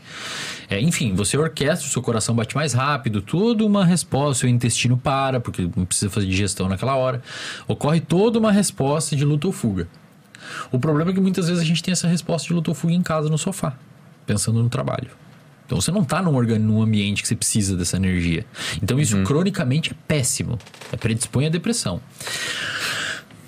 É, 0.71 0.81
enfim, 0.81 1.15
você 1.15 1.37
orquestra, 1.37 1.87
o 1.87 1.91
seu 1.91 2.01
coração 2.01 2.35
bate 2.35 2.55
mais 2.55 2.73
rápido, 2.73 3.21
toda 3.21 3.65
uma 3.65 3.85
resposta, 3.85 4.41
seu 4.41 4.49
intestino 4.49 4.97
para, 4.97 5.41
porque 5.41 5.69
não 5.77 5.85
precisa 5.85 6.11
fazer 6.11 6.27
digestão 6.27 6.69
naquela 6.69 6.95
hora. 6.95 7.21
Ocorre 7.67 8.01
toda 8.01 8.39
uma 8.39 8.53
resposta 8.53 9.17
de 9.17 9.25
luta 9.25 9.47
ou 9.47 9.53
fuga. 9.53 9.89
O 10.73 10.79
problema 10.79 11.11
é 11.11 11.15
que 11.15 11.21
muitas 11.21 11.49
vezes 11.49 11.63
a 11.63 11.67
gente 11.67 11.83
tem 11.83 11.93
essa 11.93 12.09
resposta 12.09 12.49
de 12.49 12.55
luta 12.55 12.71
ou 12.71 12.75
fuga 12.75 12.93
em 12.93 13.03
casa, 13.03 13.29
no 13.29 13.39
sofá, 13.39 13.75
pensando 14.27 14.63
no 14.63 14.69
trabalho. 14.69 15.11
Então 15.67 15.81
você 15.81 15.91
não 15.91 16.03
está 16.03 16.23
num, 16.23 16.41
num 16.59 16.81
ambiente 16.83 17.23
que 17.23 17.29
você 17.29 17.35
precisa 17.35 17.77
dessa 17.77 17.97
energia. 17.97 18.47
Então 18.83 19.01
isso 19.01 19.21
cronicamente 19.25 19.91
é 19.93 19.95
péssimo. 20.07 20.59
É 20.93 20.97
predispõe 20.97 21.47
à 21.47 21.49
depressão. 21.49 22.01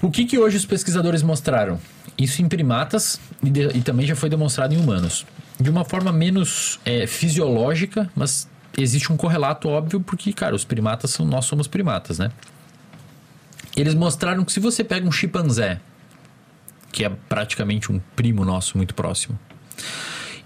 O 0.03 0.11
que, 0.11 0.25
que 0.25 0.39
hoje 0.39 0.57
os 0.57 0.66
pesquisadores 0.66 1.23
mostraram? 1.23 1.79
Isso 2.16 2.43
em 2.43 2.49
primatas 2.49 3.20
e, 3.43 3.51
de- 3.51 3.69
e 3.77 3.81
também 3.83 4.07
já 4.07 4.16
foi 4.16 4.29
demonstrado 4.29 4.75
em 4.75 4.79
humanos. 4.79 5.25
De 5.61 5.70
uma 5.70 5.85
forma 5.85 6.12
menos 6.12 6.81
é, 6.85 7.07
fisiológica, 7.07 8.11
mas 8.16 8.49
existe 8.77 9.12
um 9.12 9.16
correlato 9.16 9.69
óbvio, 9.69 10.01
porque, 10.01 10.33
cara, 10.33 10.55
os 10.55 10.65
primatas 10.65 11.11
são. 11.12 11.25
Nós 11.27 11.45
somos 11.47 11.66
primatas, 11.69 12.19
né? 12.19 12.31
Eles 13.77 13.95
mostraram 13.95 14.45
que 14.45 14.53
se 14.53 14.59
você 14.61 14.83
pega 14.83 15.07
um 15.07 15.12
chimpanzé, 15.12 15.81
que 16.93 17.05
é 17.05 17.09
praticamente 17.28 17.93
um 17.93 17.98
primo 18.16 18.44
nosso 18.44 18.77
muito 18.77 18.94
próximo, 18.94 19.39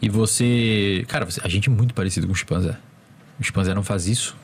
e 0.00 0.08
você. 0.08 1.04
Cara, 1.08 1.26
a 1.42 1.48
gente 1.48 1.68
é 1.68 1.72
muito 1.72 1.94
parecido 1.94 2.26
com 2.26 2.32
o 2.32 2.36
chimpanzé. 2.36 2.76
O 3.38 3.44
chimpanzé 3.44 3.74
não 3.74 3.82
faz 3.82 4.06
isso. 4.06 4.36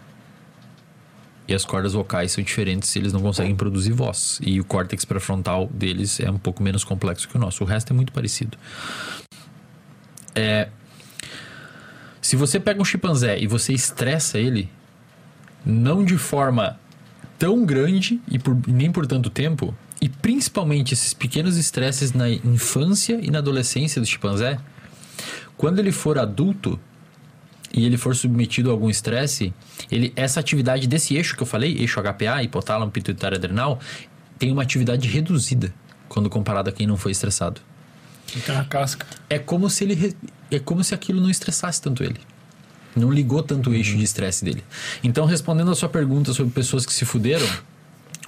E 1.47 1.55
as 1.55 1.65
cordas 1.65 1.95
vocais 1.95 2.33
são 2.33 2.45
diferentes, 2.45 2.95
eles 2.95 3.12
não 3.12 3.23
conseguem 3.23 3.57
produzir 3.57 3.93
voz. 3.93 4.39
E 4.43 4.61
o 4.61 4.65
córtex 4.65 5.05
pré-frontal 5.05 5.66
deles 5.73 6.20
é 6.20 6.31
um 6.31 6.39
pouco 6.39 6.62
menos 6.62 6.85
complexo 6.85 7.27
que 7.27 7.37
o 7.37 7.41
nosso. 7.41 7.65
O 7.65 7.66
resto 7.66 7.93
é 7.93 7.97
muito 7.97 8.12
parecido. 8.12 8.59
É, 10.35 10.69
se 12.20 12.37
você 12.37 12.61
pega 12.61 12.81
um 12.81 12.85
chimpanzé 12.85 13.39
e 13.39 13.47
você 13.47 13.73
estressa 13.73 14.39
ele, 14.39 14.70
não 15.65 16.05
de 16.05 16.19
forma 16.19 16.79
tão 17.39 17.65
grande 17.65 18.20
e 18.31 18.39
por- 18.39 18.57
nem 18.66 18.93
por 18.93 19.07
tanto 19.07 19.31
tempo, 19.31 19.75
e 20.01 20.09
principalmente 20.09 20.95
esses 20.95 21.12
pequenos 21.12 21.57
estresses 21.57 22.12
na 22.12 22.29
infância 22.31 23.19
e 23.20 23.31
na 23.31 23.39
adolescência 23.39 24.01
do 24.01 24.07
chimpanzé, 24.07 24.59
quando 25.57 25.79
ele 25.79 25.91
for 25.91 26.19
adulto, 26.19 26.79
e 27.73 27.85
ele 27.85 27.97
for 27.97 28.15
submetido 28.16 28.70
a 28.70 28.73
algum 28.73 28.89
estresse, 28.89 29.53
ele 29.91 30.12
essa 30.16 30.41
atividade 30.41 30.87
desse 30.87 31.16
eixo 31.16 31.37
que 31.37 31.43
eu 31.43 31.47
falei, 31.47 31.77
eixo 31.79 32.01
HPA, 32.01 32.43
hipotálamo, 32.43 32.91
pituitário 32.91 33.37
adrenal, 33.37 33.79
tem 34.39 34.51
uma 34.51 34.62
atividade 34.62 35.07
reduzida 35.09 35.73
quando 36.09 36.31
comparado 36.31 36.70
a 36.70 36.73
quem 36.73 36.87
não 36.87 36.97
foi 36.97 37.12
estressado. 37.12 37.61
Tem 38.45 38.55
uma 38.55 38.65
casca. 38.65 39.07
É 39.29 39.39
como 39.39 39.69
se 39.69 39.85
ele 39.85 40.16
é 40.51 40.59
como 40.59 40.83
se 40.83 40.95
aquilo 40.95 41.20
não 41.20 41.31
estressasse 41.31 41.81
tanto 41.81 42.03
ele. 42.03 42.20
Não 42.97 43.12
ligou 43.12 43.43
tanto 43.43 43.70
o 43.70 43.75
eixo 43.75 43.97
de 43.97 44.03
estresse 44.03 44.45
dele. 44.45 44.65
Então, 45.05 45.25
respondendo 45.27 45.70
a 45.70 45.75
sua 45.75 45.89
pergunta 45.89 46.33
sobre 46.33 46.53
pessoas 46.53 46.87
que 46.87 46.93
se 46.93 47.05
fuderam 47.05 47.47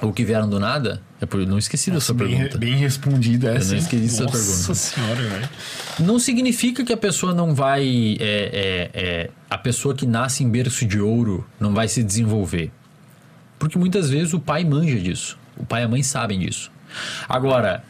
ou 0.02 0.12
que 0.12 0.24
vieram 0.24 0.48
do 0.48 0.58
nada, 0.58 1.02
é 1.20 1.26
por 1.26 1.44
não 1.46 1.58
esqueci 1.58 1.90
da 1.90 2.00
sua 2.00 2.14
bem, 2.14 2.28
pergunta. 2.28 2.58
bem 2.58 2.76
respondida 2.76 3.50
essa. 3.52 3.68
não 3.68 3.74
hein? 3.74 3.80
esqueci 3.80 4.04
essa 4.06 4.24
Nossa 4.24 4.38
pergunta. 4.38 4.74
senhora, 4.74 5.22
velho. 5.22 5.48
Não 6.00 6.18
significa 6.18 6.84
que 6.84 6.92
a 6.92 6.96
pessoa 6.96 7.34
não 7.34 7.54
vai. 7.54 8.16
é, 8.18 8.20
é, 8.22 8.90
é, 8.94 9.30
a 9.48 9.58
pessoa 9.58 9.94
que 9.94 10.06
nasce 10.06 10.42
em 10.42 10.48
berço 10.48 10.86
de 10.86 11.00
ouro 11.00 11.46
não 11.58 11.74
vai 11.74 11.88
se 11.88 12.02
desenvolver. 12.02 12.70
Porque 13.58 13.78
muitas 13.78 14.08
vezes 14.08 14.32
o 14.32 14.40
pai 14.40 14.64
manja 14.64 14.98
disso. 14.98 15.38
O 15.56 15.66
pai 15.66 15.82
e 15.82 15.84
a 15.84 15.88
mãe 15.88 16.02
sabem 16.02 16.38
disso. 16.38 16.70
Agora, 17.28 17.84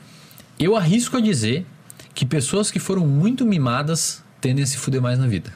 eu 0.59 0.77
arrisco 0.77 1.17
a 1.17 1.21
dizer 1.21 1.65
que 2.13 2.27
pessoas 2.27 2.71
que 2.71 2.79
foram 2.81 3.07
muito 3.07 3.47
mimadas 3.47 4.23
tendem 4.41 4.65
a 4.65 4.67
se 4.67 4.77
fuder 4.77 5.01
mais 5.01 5.19
na 5.19 5.27
vida. 5.29 5.53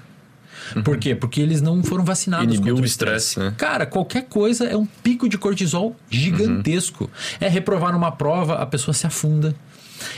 Por 0.85 0.97
quê? 0.97 1.15
Porque 1.15 1.41
eles 1.41 1.61
não 1.61 1.83
foram 1.83 2.05
vacinados 2.05 2.55
Inibiu 2.55 2.77
o 2.77 2.85
estresse, 2.85 3.39
né? 3.39 3.55
Cara, 3.57 3.87
qualquer 3.87 4.25
coisa 4.25 4.65
é 4.65 4.77
um 4.77 4.87
pico 4.87 5.29
de 5.29 5.39
cortisol 5.39 5.97
gigantesco. 6.11 7.11
É 7.41 7.49
reprovar 7.49 7.93
numa 7.93 8.13
prova, 8.13 8.55
a 8.55 8.67
pessoa 8.67 8.95
se 8.95 9.07
afunda. 9.07 9.55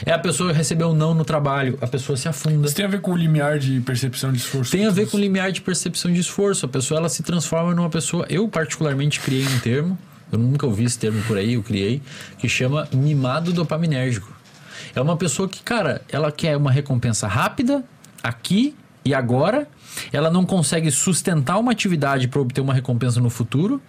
É 0.04 0.12
a 0.12 0.18
pessoa 0.18 0.52
receber 0.52 0.84
um 0.84 0.94
não 0.94 1.14
no 1.14 1.24
trabalho, 1.24 1.78
a 1.80 1.86
pessoa 1.86 2.16
se 2.16 2.28
afunda. 2.28 2.66
Isso 2.66 2.74
tem 2.74 2.84
a 2.84 2.88
ver 2.88 3.00
com 3.00 3.12
o 3.12 3.16
limiar 3.16 3.58
de 3.58 3.80
percepção 3.80 4.32
de 4.32 4.38
esforço? 4.38 4.72
Tem 4.72 4.86
a 4.86 4.90
ver 4.90 5.08
com 5.08 5.16
o 5.16 5.20
limiar 5.20 5.52
de 5.52 5.60
percepção 5.60 6.12
de 6.12 6.20
esforço. 6.20 6.66
A 6.66 6.68
pessoa 6.68 6.98
ela 6.98 7.08
se 7.08 7.22
transforma 7.22 7.74
numa 7.74 7.90
pessoa. 7.90 8.26
Eu, 8.28 8.48
particularmente, 8.48 9.20
criei 9.20 9.46
um 9.46 9.58
termo, 9.60 9.98
eu 10.32 10.38
nunca 10.38 10.66
ouvi 10.66 10.84
esse 10.84 10.98
termo 10.98 11.22
por 11.22 11.36
aí, 11.36 11.54
eu 11.54 11.62
criei, 11.62 12.02
que 12.38 12.48
chama 12.48 12.88
mimado 12.92 13.52
dopaminérgico. 13.52 14.34
É 14.94 15.00
uma 15.00 15.16
pessoa 15.16 15.48
que, 15.48 15.62
cara, 15.62 16.02
ela 16.08 16.32
quer 16.32 16.56
uma 16.56 16.70
recompensa 16.70 17.26
rápida, 17.26 17.84
aqui 18.22 18.74
e 19.06 19.14
agora. 19.14 19.68
Ela 20.12 20.30
não 20.30 20.44
consegue 20.44 20.90
sustentar 20.90 21.58
uma 21.58 21.72
atividade 21.72 22.28
para 22.28 22.40
obter 22.40 22.60
uma 22.60 22.74
recompensa 22.74 23.20
no 23.20 23.30
futuro. 23.30 23.80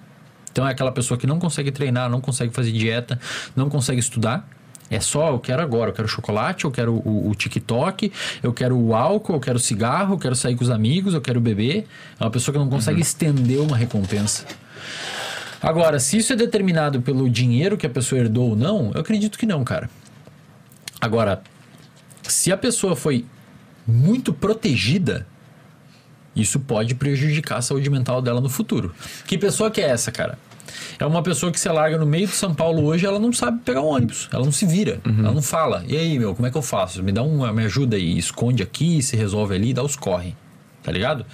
Então 0.52 0.66
é 0.66 0.72
aquela 0.72 0.92
pessoa 0.92 1.18
que 1.18 1.28
não 1.28 1.40
consegue 1.40 1.72
treinar, 1.72 2.10
não 2.10 2.22
consegue 2.22 2.54
fazer 2.54 2.72
dieta, 2.72 3.20
não 3.56 3.68
consegue 3.70 4.00
estudar. 4.00 4.48
É 4.90 5.02
só, 5.02 5.32
eu 5.32 5.40
quero 5.40 5.62
agora, 5.62 5.90
eu 5.90 5.94
quero 5.94 6.08
chocolate, 6.08 6.64
eu 6.64 6.72
quero 6.72 6.94
o, 6.94 7.30
o 7.30 7.36
TikTok, 7.36 8.12
eu 8.42 8.54
quero 8.54 8.78
o 8.78 8.96
álcool, 8.96 9.34
eu 9.34 9.40
quero 9.40 9.60
cigarro, 9.60 10.14
eu 10.14 10.18
quero 10.18 10.36
sair 10.36 10.56
com 10.56 10.64
os 10.64 10.70
amigos, 10.70 11.14
eu 11.14 11.20
quero 11.20 11.42
beber. 11.42 11.86
É 12.20 12.24
uma 12.24 12.32
pessoa 12.32 12.54
que 12.54 12.60
não 12.60 12.70
consegue 12.70 13.02
estender 13.02 13.60
uma 13.60 13.76
recompensa. 13.76 14.46
Agora, 15.62 16.00
se 16.00 16.18
isso 16.18 16.32
é 16.32 16.36
determinado 16.36 17.02
pelo 17.02 17.30
dinheiro 17.30 17.76
que 17.76 17.86
a 17.86 17.90
pessoa 17.90 18.22
herdou 18.22 18.52
ou 18.52 18.56
não, 18.56 18.92
eu 18.94 19.02
acredito 19.02 19.38
que 19.38 19.46
não, 19.46 19.64
cara. 19.64 19.90
Agora, 21.02 21.42
se 22.24 22.52
a 22.52 22.58
pessoa 22.58 22.96
foi 22.96 23.26
muito 23.88 24.34
protegida, 24.34 25.26
isso 26.36 26.60
pode 26.60 26.94
prejudicar 26.94 27.58
a 27.58 27.62
saúde 27.62 27.90
mental 27.90 28.22
dela 28.22 28.42
no 28.42 28.50
futuro. 28.50 28.94
Que 29.26 29.38
pessoa 29.38 29.72
que 29.72 29.82
é 29.82 29.90
essa, 29.90 30.12
cara? 30.12 30.38
É 31.00 31.06
uma 31.06 31.24
pessoa 31.24 31.52
que 31.52 31.60
se 31.60 31.70
larga 31.70 31.98
no 31.98 32.06
meio 32.06 32.28
de 32.28 32.34
São 32.34 32.54
Paulo 32.54 32.84
hoje, 32.84 33.06
ela 33.06 33.20
não 33.20 33.32
sabe 33.32 33.62
pegar 33.62 33.82
um 33.82 33.88
ônibus, 33.88 34.28
ela 34.32 34.44
não 34.44 34.52
se 34.52 34.66
vira, 34.66 35.00
ela 35.06 35.32
não 35.32 35.42
fala. 35.42 35.84
E 35.88 35.96
aí, 35.96 36.20
meu, 36.20 36.36
como 36.36 36.48
é 36.48 36.52
que 36.52 36.58
eu 36.58 36.62
faço? 36.62 37.02
Me 37.04 37.12
dá 37.12 37.24
uma, 37.24 37.52
me 37.54 37.64
ajuda 37.64 37.96
aí, 37.96 38.18
esconde 38.18 38.62
aqui, 38.62 39.02
se 39.02 39.16
resolve 39.16 39.56
ali, 39.56 39.74
dá 39.74 39.84
os 39.84 39.96
corre. 39.96 40.36
Tá 40.84 40.92
ligado? 40.92 41.26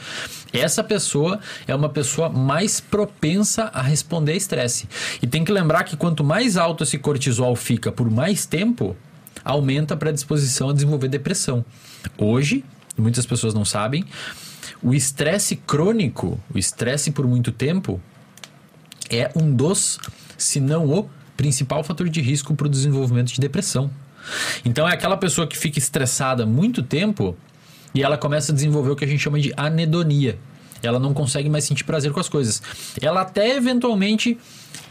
Essa 0.51 0.83
pessoa 0.83 1.39
é 1.67 1.75
uma 1.75 1.89
pessoa 1.89 2.27
mais 2.27 2.79
propensa 2.79 3.69
a 3.73 3.81
responder 3.81 4.31
a 4.31 4.35
estresse. 4.35 4.87
E 5.21 5.27
tem 5.27 5.43
que 5.43 5.51
lembrar 5.51 5.83
que 5.83 5.95
quanto 5.95 6.23
mais 6.23 6.57
alto 6.57 6.83
esse 6.83 6.97
cortisol 6.97 7.55
fica 7.55 7.91
por 7.91 8.09
mais 8.09 8.45
tempo, 8.45 8.95
aumenta 9.45 9.93
a 9.93 9.97
predisposição 9.97 10.69
a 10.69 10.73
desenvolver 10.73 11.07
depressão. 11.07 11.63
Hoje, 12.17 12.63
muitas 12.97 13.25
pessoas 13.25 13.53
não 13.53 13.65
sabem, 13.65 14.05
o 14.81 14.93
estresse 14.93 15.55
crônico, 15.55 16.39
o 16.53 16.57
estresse 16.57 17.11
por 17.11 17.25
muito 17.27 17.51
tempo, 17.51 18.01
é 19.09 19.31
um 19.35 19.53
dos, 19.53 19.99
se 20.37 20.59
não 20.59 20.89
o 20.89 21.09
principal 21.35 21.83
fator 21.83 22.09
de 22.09 22.21
risco 22.21 22.55
para 22.55 22.67
o 22.67 22.69
desenvolvimento 22.69 23.31
de 23.33 23.39
depressão. 23.39 23.89
Então 24.63 24.87
é 24.87 24.93
aquela 24.93 25.17
pessoa 25.17 25.47
que 25.47 25.57
fica 25.57 25.79
estressada 25.79 26.45
muito 26.45 26.81
tempo 26.81 27.35
e 27.93 28.01
ela 28.01 28.17
começa 28.17 28.51
a 28.51 28.55
desenvolver 28.55 28.91
o 28.91 28.95
que 28.95 29.05
a 29.05 29.07
gente 29.07 29.19
chama 29.19 29.39
de 29.39 29.53
anedonia. 29.55 30.37
Ela 30.81 30.99
não 30.99 31.13
consegue 31.13 31.49
mais 31.49 31.63
sentir 31.63 31.83
prazer 31.83 32.11
com 32.11 32.19
as 32.19 32.27
coisas. 32.27 32.61
Ela 33.01 33.21
até 33.21 33.55
eventualmente 33.55 34.37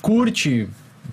curte, 0.01 0.69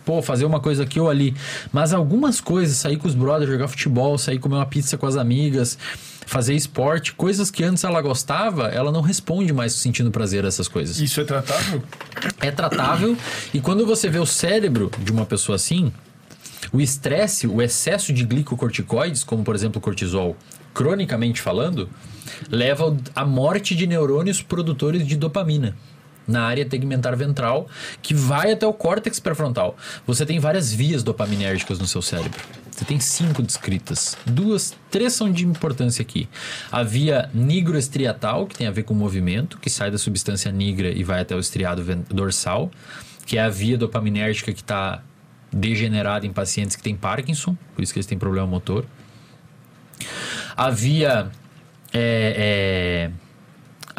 pô, 0.05 0.21
fazer 0.21 0.45
uma 0.45 0.59
coisa 0.59 0.83
aqui 0.83 0.99
ou 0.99 1.09
ali, 1.09 1.35
mas 1.71 1.93
algumas 1.93 2.41
coisas, 2.41 2.77
sair 2.77 2.97
com 2.97 3.07
os 3.07 3.13
brothers, 3.13 3.51
jogar 3.51 3.67
futebol, 3.67 4.17
sair 4.17 4.39
comer 4.39 4.55
uma 4.55 4.65
pizza 4.65 4.97
com 4.97 5.05
as 5.05 5.15
amigas, 5.15 5.77
fazer 6.25 6.53
esporte, 6.53 7.13
coisas 7.13 7.49
que 7.49 7.63
antes 7.63 7.83
ela 7.83 8.01
gostava, 8.01 8.67
ela 8.67 8.91
não 8.91 9.01
responde 9.01 9.51
mais 9.51 9.73
sentindo 9.73 10.11
prazer 10.11 10.45
a 10.45 10.47
essas 10.47 10.67
coisas 10.67 10.99
Isso 10.99 11.19
é 11.21 11.23
tratável? 11.23 11.83
é 12.39 12.51
tratável. 12.51 13.17
E 13.53 13.59
quando 13.59 13.85
você 13.85 14.09
vê 14.09 14.19
o 14.19 14.25
cérebro 14.25 14.91
de 14.99 15.11
uma 15.11 15.25
pessoa 15.25 15.55
assim, 15.55 15.91
o 16.71 16.79
estresse, 16.79 17.47
o 17.47 17.61
excesso 17.61 18.13
de 18.13 18.23
glicocorticoides, 18.23 19.23
como 19.23 19.43
por 19.43 19.55
exemplo 19.55 19.79
o 19.79 19.81
cortisol, 19.81 20.37
cronicamente 20.73 21.41
falando, 21.41 21.89
leva 22.49 22.95
à 23.15 23.25
morte 23.25 23.75
de 23.75 23.87
neurônios 23.87 24.41
produtores 24.41 25.05
de 25.05 25.15
dopamina 25.15 25.75
na 26.29 26.43
área 26.43 26.63
tegmentar 26.63 27.15
ventral, 27.17 27.67
que 28.01 28.13
vai 28.13 28.51
até 28.51 28.65
o 28.65 28.71
córtex 28.71 29.19
pré-frontal. 29.19 29.75
Você 30.05 30.25
tem 30.25 30.39
várias 30.39 30.71
vias 30.71 31.01
dopaminérgicas 31.01 31.79
no 31.79 31.87
seu 31.87 32.01
cérebro. 32.01 32.39
Você 32.71 32.85
tem 32.85 32.99
cinco 32.99 33.41
descritas. 33.41 34.15
Duas, 34.25 34.73
três 34.89 35.13
são 35.13 35.29
de 35.31 35.45
importância 35.45 36.01
aqui. 36.01 36.29
A 36.71 36.83
via 36.83 37.29
nigroestriatal, 37.33 38.45
que 38.45 38.55
tem 38.55 38.67
a 38.67 38.71
ver 38.71 38.83
com 38.83 38.93
o 38.93 38.97
movimento, 38.97 39.57
que 39.57 39.69
sai 39.69 39.89
da 39.91 39.97
substância 39.97 40.51
nigra 40.51 40.89
e 40.89 41.03
vai 41.03 41.19
até 41.19 41.35
o 41.35 41.39
estriado 41.39 41.83
dorsal, 42.09 42.71
que 43.25 43.37
é 43.37 43.41
a 43.41 43.49
via 43.49 43.77
dopaminérgica 43.77 44.53
que 44.53 44.61
está 44.61 45.03
degenerada 45.51 46.27
em 46.27 46.31
pacientes 46.31 46.75
que 46.75 46.83
têm 46.83 46.95
Parkinson, 46.95 47.57
por 47.75 47.81
isso 47.81 47.91
que 47.91 47.97
eles 47.97 48.05
têm 48.05 48.19
problema 48.19 48.45
motor. 48.45 48.85
A 50.55 50.69
via 50.69 51.31
é, 51.91 53.09
é, 53.11 53.11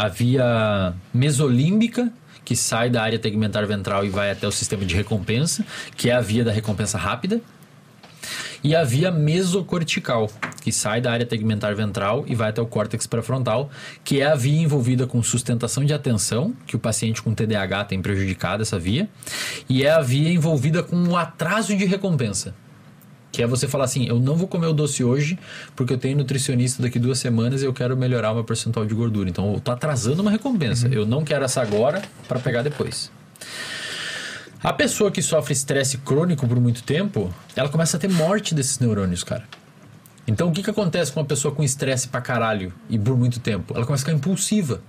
a 0.01 0.09
via 0.09 0.94
mesolímbica, 1.12 2.10
que 2.43 2.56
sai 2.56 2.89
da 2.89 3.02
área 3.02 3.18
tegmentar 3.18 3.66
ventral 3.66 4.02
e 4.02 4.09
vai 4.09 4.31
até 4.31 4.47
o 4.47 4.51
sistema 4.51 4.82
de 4.82 4.94
recompensa, 4.94 5.62
que 5.94 6.09
é 6.09 6.14
a 6.14 6.22
via 6.22 6.43
da 6.43 6.51
recompensa 6.51 6.97
rápida. 6.97 7.39
E 8.64 8.74
a 8.74 8.82
via 8.82 9.10
mesocortical, 9.10 10.31
que 10.62 10.72
sai 10.72 11.02
da 11.02 11.12
área 11.12 11.27
tegmentar 11.27 11.74
ventral 11.74 12.24
e 12.27 12.35
vai 12.35 12.48
até 12.48 12.62
o 12.62 12.66
córtex 12.66 13.06
pré-frontal, 13.06 13.70
que 14.02 14.22
é 14.22 14.27
a 14.27 14.35
via 14.35 14.62
envolvida 14.62 15.06
com 15.06 15.22
sustentação 15.22 15.85
de 15.85 15.93
atenção, 15.93 16.55
que 16.66 16.77
o 16.77 16.78
paciente 16.78 17.20
com 17.20 17.35
TDAH 17.35 17.85
tem 17.85 18.01
prejudicado 18.01 18.62
essa 18.62 18.78
via, 18.78 19.06
e 19.68 19.85
é 19.85 19.90
a 19.90 20.01
via 20.01 20.31
envolvida 20.32 20.82
com 20.82 20.97
o 21.09 21.16
atraso 21.16 21.77
de 21.77 21.85
recompensa. 21.85 22.55
Que 23.32 23.43
é 23.43 23.47
você 23.47 23.69
falar 23.69 23.85
assim, 23.85 24.07
eu 24.07 24.19
não 24.19 24.35
vou 24.36 24.48
comer 24.48 24.66
o 24.66 24.73
doce 24.73 25.05
hoje 25.05 25.39
porque 25.77 25.93
eu 25.93 25.98
tenho 25.98 26.16
nutricionista 26.19 26.82
daqui 26.82 26.98
duas 26.98 27.19
semanas 27.19 27.62
e 27.62 27.65
eu 27.65 27.73
quero 27.73 27.97
melhorar 27.97 28.32
o 28.32 28.35
meu 28.35 28.44
percentual 28.44 28.85
de 28.85 28.94
gordura. 28.94 29.28
Então 29.31 29.52
eu 29.55 29.61
tô 29.61 29.70
atrasando 29.70 30.20
uma 30.23 30.31
recompensa. 30.31 30.89
Eu 30.89 31.07
não 31.07 31.23
quero 31.24 31.44
essa 31.44 31.62
agora 31.62 32.02
para 32.27 32.40
pegar 32.40 32.62
depois. 32.62 33.11
A 34.62 34.73
pessoa 34.73 35.11
que 35.11 35.23
sofre 35.23 35.52
estresse 35.55 35.98
crônico 35.98 36.47
por 36.47 36.61
muito 36.61 36.82
tempo, 36.82 37.32
ela 37.57 37.69
começa 37.69 37.97
a 37.97 38.01
ter 38.01 38.11
morte 38.11 38.55
desses 38.55 38.78
neurônios, 38.78 39.24
cara. 39.24 39.44
Então 40.27 40.48
o 40.48 40.52
que, 40.52 40.62
que 40.62 40.70
acontece 40.70 41.11
com 41.12 41.20
uma 41.20 41.27
pessoa 41.27 41.55
com 41.55 41.62
estresse 41.62 42.09
pra 42.09 42.20
caralho 42.20 42.73
e 42.89 42.98
por 42.98 43.16
muito 43.16 43.40
tempo? 43.40 43.73
Ela 43.74 43.86
começa 43.86 44.02
a 44.02 44.07
ficar 44.07 44.16
impulsiva. 44.19 44.82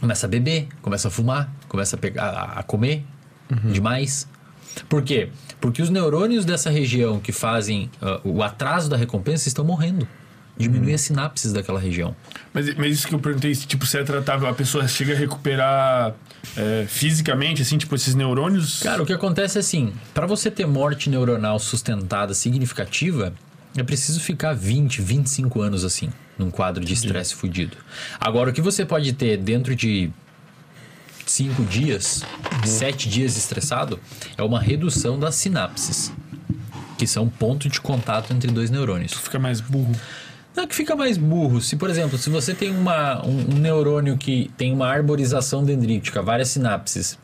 Começa 0.00 0.26
a 0.26 0.28
beber, 0.28 0.68
começa 0.80 1.08
a 1.08 1.10
fumar, 1.10 1.50
começa 1.68 1.96
a, 1.96 1.98
pegar, 1.98 2.24
a- 2.24 2.60
a 2.60 2.62
comer 2.62 3.04
demais. 3.72 4.28
Por 4.88 5.02
quê? 5.02 5.28
Porque 5.60 5.82
os 5.82 5.90
neurônios 5.90 6.44
dessa 6.44 6.70
região 6.70 7.20
que 7.20 7.32
fazem 7.32 7.90
ah, 8.00 8.20
o 8.24 8.42
atraso 8.42 8.88
da 8.88 8.96
recompensa 8.96 9.48
estão 9.48 9.64
morrendo. 9.64 10.06
Diminui 10.56 10.92
as 10.92 11.00
sinapses 11.00 11.54
daquela 11.54 11.80
região. 11.80 12.14
Mas, 12.52 12.74
mas 12.74 12.92
isso 12.92 13.08
que 13.08 13.14
eu 13.14 13.18
perguntei, 13.18 13.54
se, 13.54 13.66
tipo, 13.66 13.86
se 13.86 13.96
é 13.96 14.04
tratável, 14.04 14.46
a 14.46 14.52
pessoa 14.52 14.86
chega 14.86 15.14
a 15.14 15.16
recuperar 15.16 16.14
é, 16.54 16.84
fisicamente, 16.86 17.62
assim, 17.62 17.78
tipo, 17.78 17.94
esses 17.94 18.14
neurônios? 18.14 18.82
Cara, 18.82 19.02
o 19.02 19.06
que 19.06 19.12
acontece 19.12 19.56
é 19.56 19.60
assim: 19.60 19.92
para 20.12 20.26
você 20.26 20.50
ter 20.50 20.66
morte 20.66 21.08
neuronal 21.08 21.58
sustentada 21.58 22.34
significativa, 22.34 23.32
é 23.76 23.82
preciso 23.82 24.20
ficar 24.20 24.52
20, 24.52 25.00
25 25.00 25.62
anos 25.62 25.84
assim, 25.84 26.10
num 26.36 26.50
quadro 26.50 26.84
de 26.84 26.92
estresse 26.92 27.34
fudido. 27.34 27.76
Agora, 28.20 28.50
o 28.50 28.52
que 28.52 28.60
você 28.60 28.84
pode 28.84 29.12
ter 29.14 29.38
dentro 29.38 29.74
de 29.74 30.10
5 31.30 31.62
dias, 31.64 32.24
7 32.64 33.08
dias 33.08 33.36
estressado, 33.36 34.00
é 34.36 34.42
uma 34.42 34.60
redução 34.60 35.16
das 35.16 35.36
sinapses, 35.36 36.12
que 36.98 37.06
são 37.06 37.28
ponto 37.28 37.68
de 37.68 37.80
contato 37.80 38.32
entre 38.32 38.50
dois 38.50 38.68
neurônios. 38.68 39.12
Fica 39.12 39.38
mais 39.38 39.60
burro. 39.60 39.92
Não 40.56 40.64
é 40.64 40.66
que 40.66 40.74
fica 40.74 40.96
mais 40.96 41.16
burro. 41.16 41.60
Se, 41.60 41.76
por 41.76 41.88
exemplo, 41.88 42.18
se 42.18 42.28
você 42.28 42.52
tem 42.52 42.70
uma, 42.70 43.24
um, 43.24 43.54
um 43.54 43.58
neurônio 43.58 44.18
que 44.18 44.50
tem 44.56 44.72
uma 44.72 44.88
arborização 44.88 45.64
dendrítica, 45.64 46.20
várias 46.20 46.48
sinapses, 46.48 47.16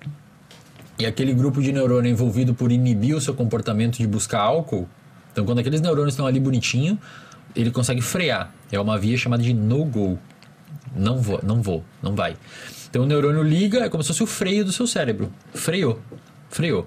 e 0.98 1.04
aquele 1.04 1.34
grupo 1.34 1.60
de 1.60 1.72
neurônio 1.72 2.08
é 2.08 2.12
envolvido 2.12 2.54
por 2.54 2.70
inibir 2.70 3.16
o 3.16 3.20
seu 3.20 3.34
comportamento 3.34 3.98
de 3.98 4.06
buscar 4.06 4.40
álcool, 4.40 4.88
então 5.32 5.44
quando 5.44 5.58
aqueles 5.58 5.80
neurônios 5.80 6.14
estão 6.14 6.26
ali 6.26 6.38
bonitinho, 6.38 6.96
ele 7.56 7.72
consegue 7.72 8.00
frear. 8.00 8.54
É 8.70 8.78
uma 8.78 8.96
via 8.96 9.18
chamada 9.18 9.42
de 9.42 9.52
no-go. 9.52 10.16
Não 10.94 11.18
vou, 11.18 11.40
não 11.42 11.60
vou, 11.60 11.84
não 12.00 12.14
vai. 12.14 12.36
Então 12.96 13.04
o 13.04 13.06
neurônio 13.06 13.42
liga, 13.42 13.80
é 13.84 13.90
como 13.90 14.02
se 14.02 14.06
fosse 14.06 14.22
o 14.22 14.26
freio 14.26 14.64
do 14.64 14.72
seu 14.72 14.86
cérebro. 14.86 15.30
Freou. 15.52 16.00
Freou. 16.48 16.86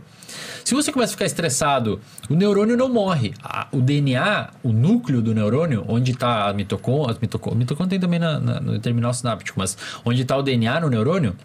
Se 0.66 0.74
você 0.74 0.92
começa 0.92 1.12
a 1.12 1.14
ficar 1.14 1.26
estressado, 1.26 2.02
o 2.28 2.34
neurônio 2.34 2.76
não 2.76 2.90
morre. 2.90 3.32
A- 3.44 3.68
o 3.72 3.80
DNA, 3.80 4.50
o 4.64 4.74
núcleo 4.74 5.22
do 5.22 5.36
neurônio, 5.36 5.86
onde 5.88 6.10
está 6.14 6.50
a 6.50 6.54
mitocôndria, 6.54 7.16
mitocô- 7.22 7.54
mitocôndria 7.54 7.92
tem 7.92 8.00
também 8.00 8.18
na- 8.18 8.40
na- 8.40 8.60
no 8.60 8.80
terminal 8.80 9.14
sináptico, 9.14 9.60
mas 9.60 9.78
onde 10.04 10.24
está 10.24 10.36
o 10.36 10.42
DNA 10.42 10.80
no 10.80 10.90
neurônio, 10.90 11.36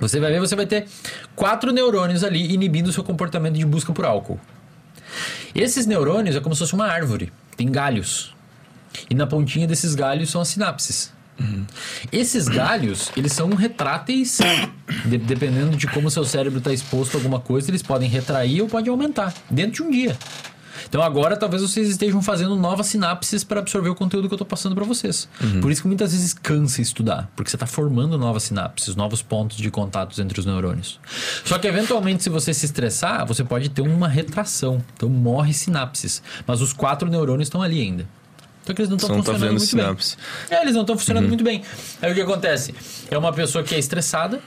você 0.00 0.18
vai 0.18 0.32
ver, 0.32 0.40
você 0.40 0.56
vai 0.56 0.66
ter 0.66 0.88
quatro 1.36 1.70
neurônios 1.70 2.24
ali 2.24 2.52
inibindo 2.52 2.88
o 2.88 2.92
seu 2.92 3.04
comportamento 3.04 3.54
de 3.54 3.64
busca 3.64 3.92
por 3.92 4.04
álcool. 4.04 4.40
Esses 5.54 5.86
neurônios 5.86 6.34
é 6.34 6.40
como 6.40 6.52
se 6.52 6.58
fosse 6.58 6.74
uma 6.74 6.86
árvore, 6.88 7.32
tem 7.56 7.70
galhos. 7.70 8.34
E 9.08 9.14
na 9.14 9.24
pontinha 9.26 9.68
desses 9.68 9.94
galhos 9.94 10.30
são 10.30 10.40
as 10.40 10.48
sinapses. 10.48 11.16
Esses 12.12 12.48
galhos, 12.48 13.10
eles 13.16 13.32
são 13.32 13.50
retráteis, 13.50 14.38
de- 15.04 15.18
dependendo 15.18 15.76
de 15.76 15.86
como 15.86 16.10
seu 16.10 16.24
cérebro 16.24 16.58
está 16.58 16.72
exposto 16.72 17.14
a 17.16 17.18
alguma 17.18 17.40
coisa, 17.40 17.70
eles 17.70 17.82
podem 17.82 18.08
retrair 18.08 18.60
ou 18.62 18.68
podem 18.68 18.90
aumentar 18.90 19.32
dentro 19.50 19.72
de 19.72 19.82
um 19.82 19.90
dia. 19.90 20.16
Então 20.88 21.02
agora 21.02 21.36
talvez 21.36 21.60
vocês 21.60 21.88
estejam 21.88 22.22
fazendo 22.22 22.56
novas 22.56 22.86
sinapses 22.86 23.44
para 23.44 23.58
absorver 23.60 23.90
o 23.90 23.94
conteúdo 23.94 24.26
que 24.28 24.32
eu 24.32 24.36
estou 24.36 24.46
passando 24.46 24.74
para 24.74 24.84
vocês. 24.84 25.28
Por 25.60 25.70
isso 25.70 25.82
que 25.82 25.88
muitas 25.88 26.12
vezes 26.12 26.32
cansa 26.32 26.80
estudar, 26.80 27.30
porque 27.36 27.50
você 27.50 27.56
está 27.56 27.66
formando 27.66 28.16
novas 28.16 28.44
sinapses, 28.44 28.94
novos 28.96 29.20
pontos 29.20 29.58
de 29.58 29.70
contatos 29.70 30.18
entre 30.18 30.38
os 30.40 30.46
neurônios. 30.46 30.98
Só 31.44 31.58
que 31.58 31.66
eventualmente 31.66 32.22
se 32.22 32.30
você 32.30 32.54
se 32.54 32.64
estressar, 32.64 33.26
você 33.26 33.44
pode 33.44 33.68
ter 33.68 33.82
uma 33.82 34.08
retração. 34.08 34.82
Então 34.94 35.08
morre 35.10 35.52
sinapses, 35.52 36.22
mas 36.46 36.60
os 36.62 36.72
quatro 36.72 37.10
neurônios 37.10 37.48
estão 37.48 37.60
ali 37.60 37.80
ainda. 37.82 38.06
Só 38.68 38.74
que 38.74 38.82
eles 38.82 38.90
não 38.90 38.98
estão 38.98 39.08
tá 39.08 39.16
funcionando 39.16 39.40
vendo 39.40 39.50
muito 39.52 39.66
sinapse. 39.66 40.16
bem. 40.46 40.58
É, 40.58 40.60
eles 40.60 40.74
não 40.74 40.82
estão 40.82 40.98
funcionando 40.98 41.26
muito 41.26 41.42
bem. 41.42 41.62
Aí 42.02 42.12
o 42.12 42.14
que 42.14 42.20
acontece? 42.20 42.74
É 43.10 43.16
uma 43.16 43.32
pessoa 43.32 43.64
que 43.64 43.74
é 43.74 43.78
estressada, 43.78 44.40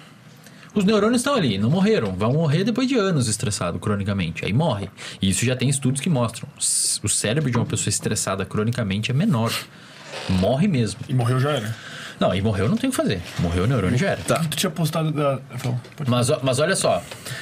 os 0.76 0.86
neurônios 0.86 1.22
estão 1.22 1.34
ali, 1.34 1.58
não 1.58 1.72
morreram. 1.72 2.14
Vão 2.14 2.34
morrer 2.34 2.64
depois 2.64 2.88
de 2.88 2.96
anos 2.96 3.28
estressado 3.28 3.80
cronicamente. 3.80 4.46
Aí 4.46 4.54
morre. 4.54 4.92
E 5.20 5.32
isso 5.32 5.44
já 5.44 5.56
tem 5.56 5.70
estudos 5.70 6.00
que 6.00 6.08
mostram. 6.08 6.48
O 7.02 7.10
cérebro 7.10 7.50
de 7.50 7.58
uma 7.58 7.66
pessoa 7.66 7.90
estressada 7.90 8.46
cronicamente 8.46 9.10
é 9.10 9.14
menor. 9.14 9.52
Morre 10.30 10.68
mesmo. 10.68 11.00
E 11.10 11.16
morreu 11.16 11.40
já 11.40 11.50
era. 11.50 11.76
Não, 12.22 12.36
e 12.36 12.40
morreu 12.42 12.70
não 12.70 12.78
tem 12.78 12.88
o 12.88 12.92
que 12.92 12.96
fazer. 12.98 13.20
Morreu 13.40 13.64
o 13.64 13.68
neurônio 13.68 13.98
já 13.98 14.10
era. 14.12 14.22
Que 14.22 14.48
tu 14.50 14.56
tinha 14.56 14.70
postado 14.70 15.12
da. 15.12 15.40
Mas, 16.08 16.28
mas 16.44 16.60
olha 16.60 16.76
só, 16.76 17.02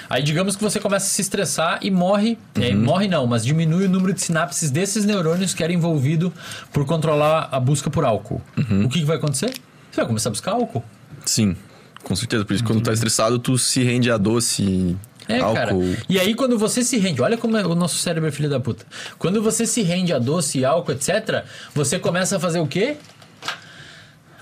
aí 0.09 0.23
digamos 0.23 0.55
que 0.55 0.63
você 0.63 0.79
começa 0.79 1.05
a 1.05 1.09
se 1.09 1.21
estressar 1.21 1.79
e 1.81 1.91
morre, 1.91 2.37
é, 2.55 2.73
morre 2.73 3.09
não, 3.09 3.27
mas 3.27 3.43
diminui 3.43 3.85
o 3.85 3.89
número 3.89 4.13
de 4.13 4.21
sinapses 4.21 4.71
desses 4.71 5.03
neurônios 5.03 5.53
que 5.53 5.61
era 5.65 5.73
envolvido 5.73 6.31
por 6.71 6.85
controlar 6.85 7.49
a 7.51 7.59
busca 7.59 7.89
por 7.89 8.05
álcool. 8.05 8.41
O 8.85 8.87
que, 8.87 8.99
que 8.99 9.05
vai 9.05 9.17
acontecer? 9.17 9.49
Você 9.91 9.97
vai 9.97 10.05
começar 10.07 10.29
a 10.29 10.31
buscar 10.31 10.51
álcool. 10.53 10.81
Sim, 11.25 11.57
com 12.01 12.15
certeza. 12.15 12.45
Por 12.45 12.53
isso, 12.53 12.63
quando 12.63 12.81
tá 12.81 12.93
estressado, 12.93 13.37
tu 13.37 13.57
se 13.57 13.83
rende 13.83 14.09
a 14.09 14.15
doce, 14.17 14.95
É, 15.27 15.39
cara. 15.39 15.71
álcool. 15.71 15.93
E 16.07 16.17
aí, 16.17 16.33
quando 16.33 16.57
você 16.57 16.83
se 16.83 16.97
rende, 16.97 17.21
olha 17.21 17.35
como 17.37 17.57
é- 17.57 17.65
o 17.65 17.75
nosso 17.75 17.97
cérebro 17.97 18.29
é 18.29 18.31
filho 18.31 18.49
da 18.49 18.61
puta. 18.61 18.85
Quando 19.17 19.41
você 19.43 19.65
se 19.65 19.81
rende 19.81 20.13
a 20.13 20.19
doce, 20.19 20.63
álcool, 20.63 20.93
etc., 20.93 21.43
você 21.75 21.99
começa 21.99 22.37
a 22.37 22.39
fazer 22.39 22.59
o 22.59 22.65
quê? 22.67 22.95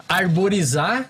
Arborizar 0.07 1.09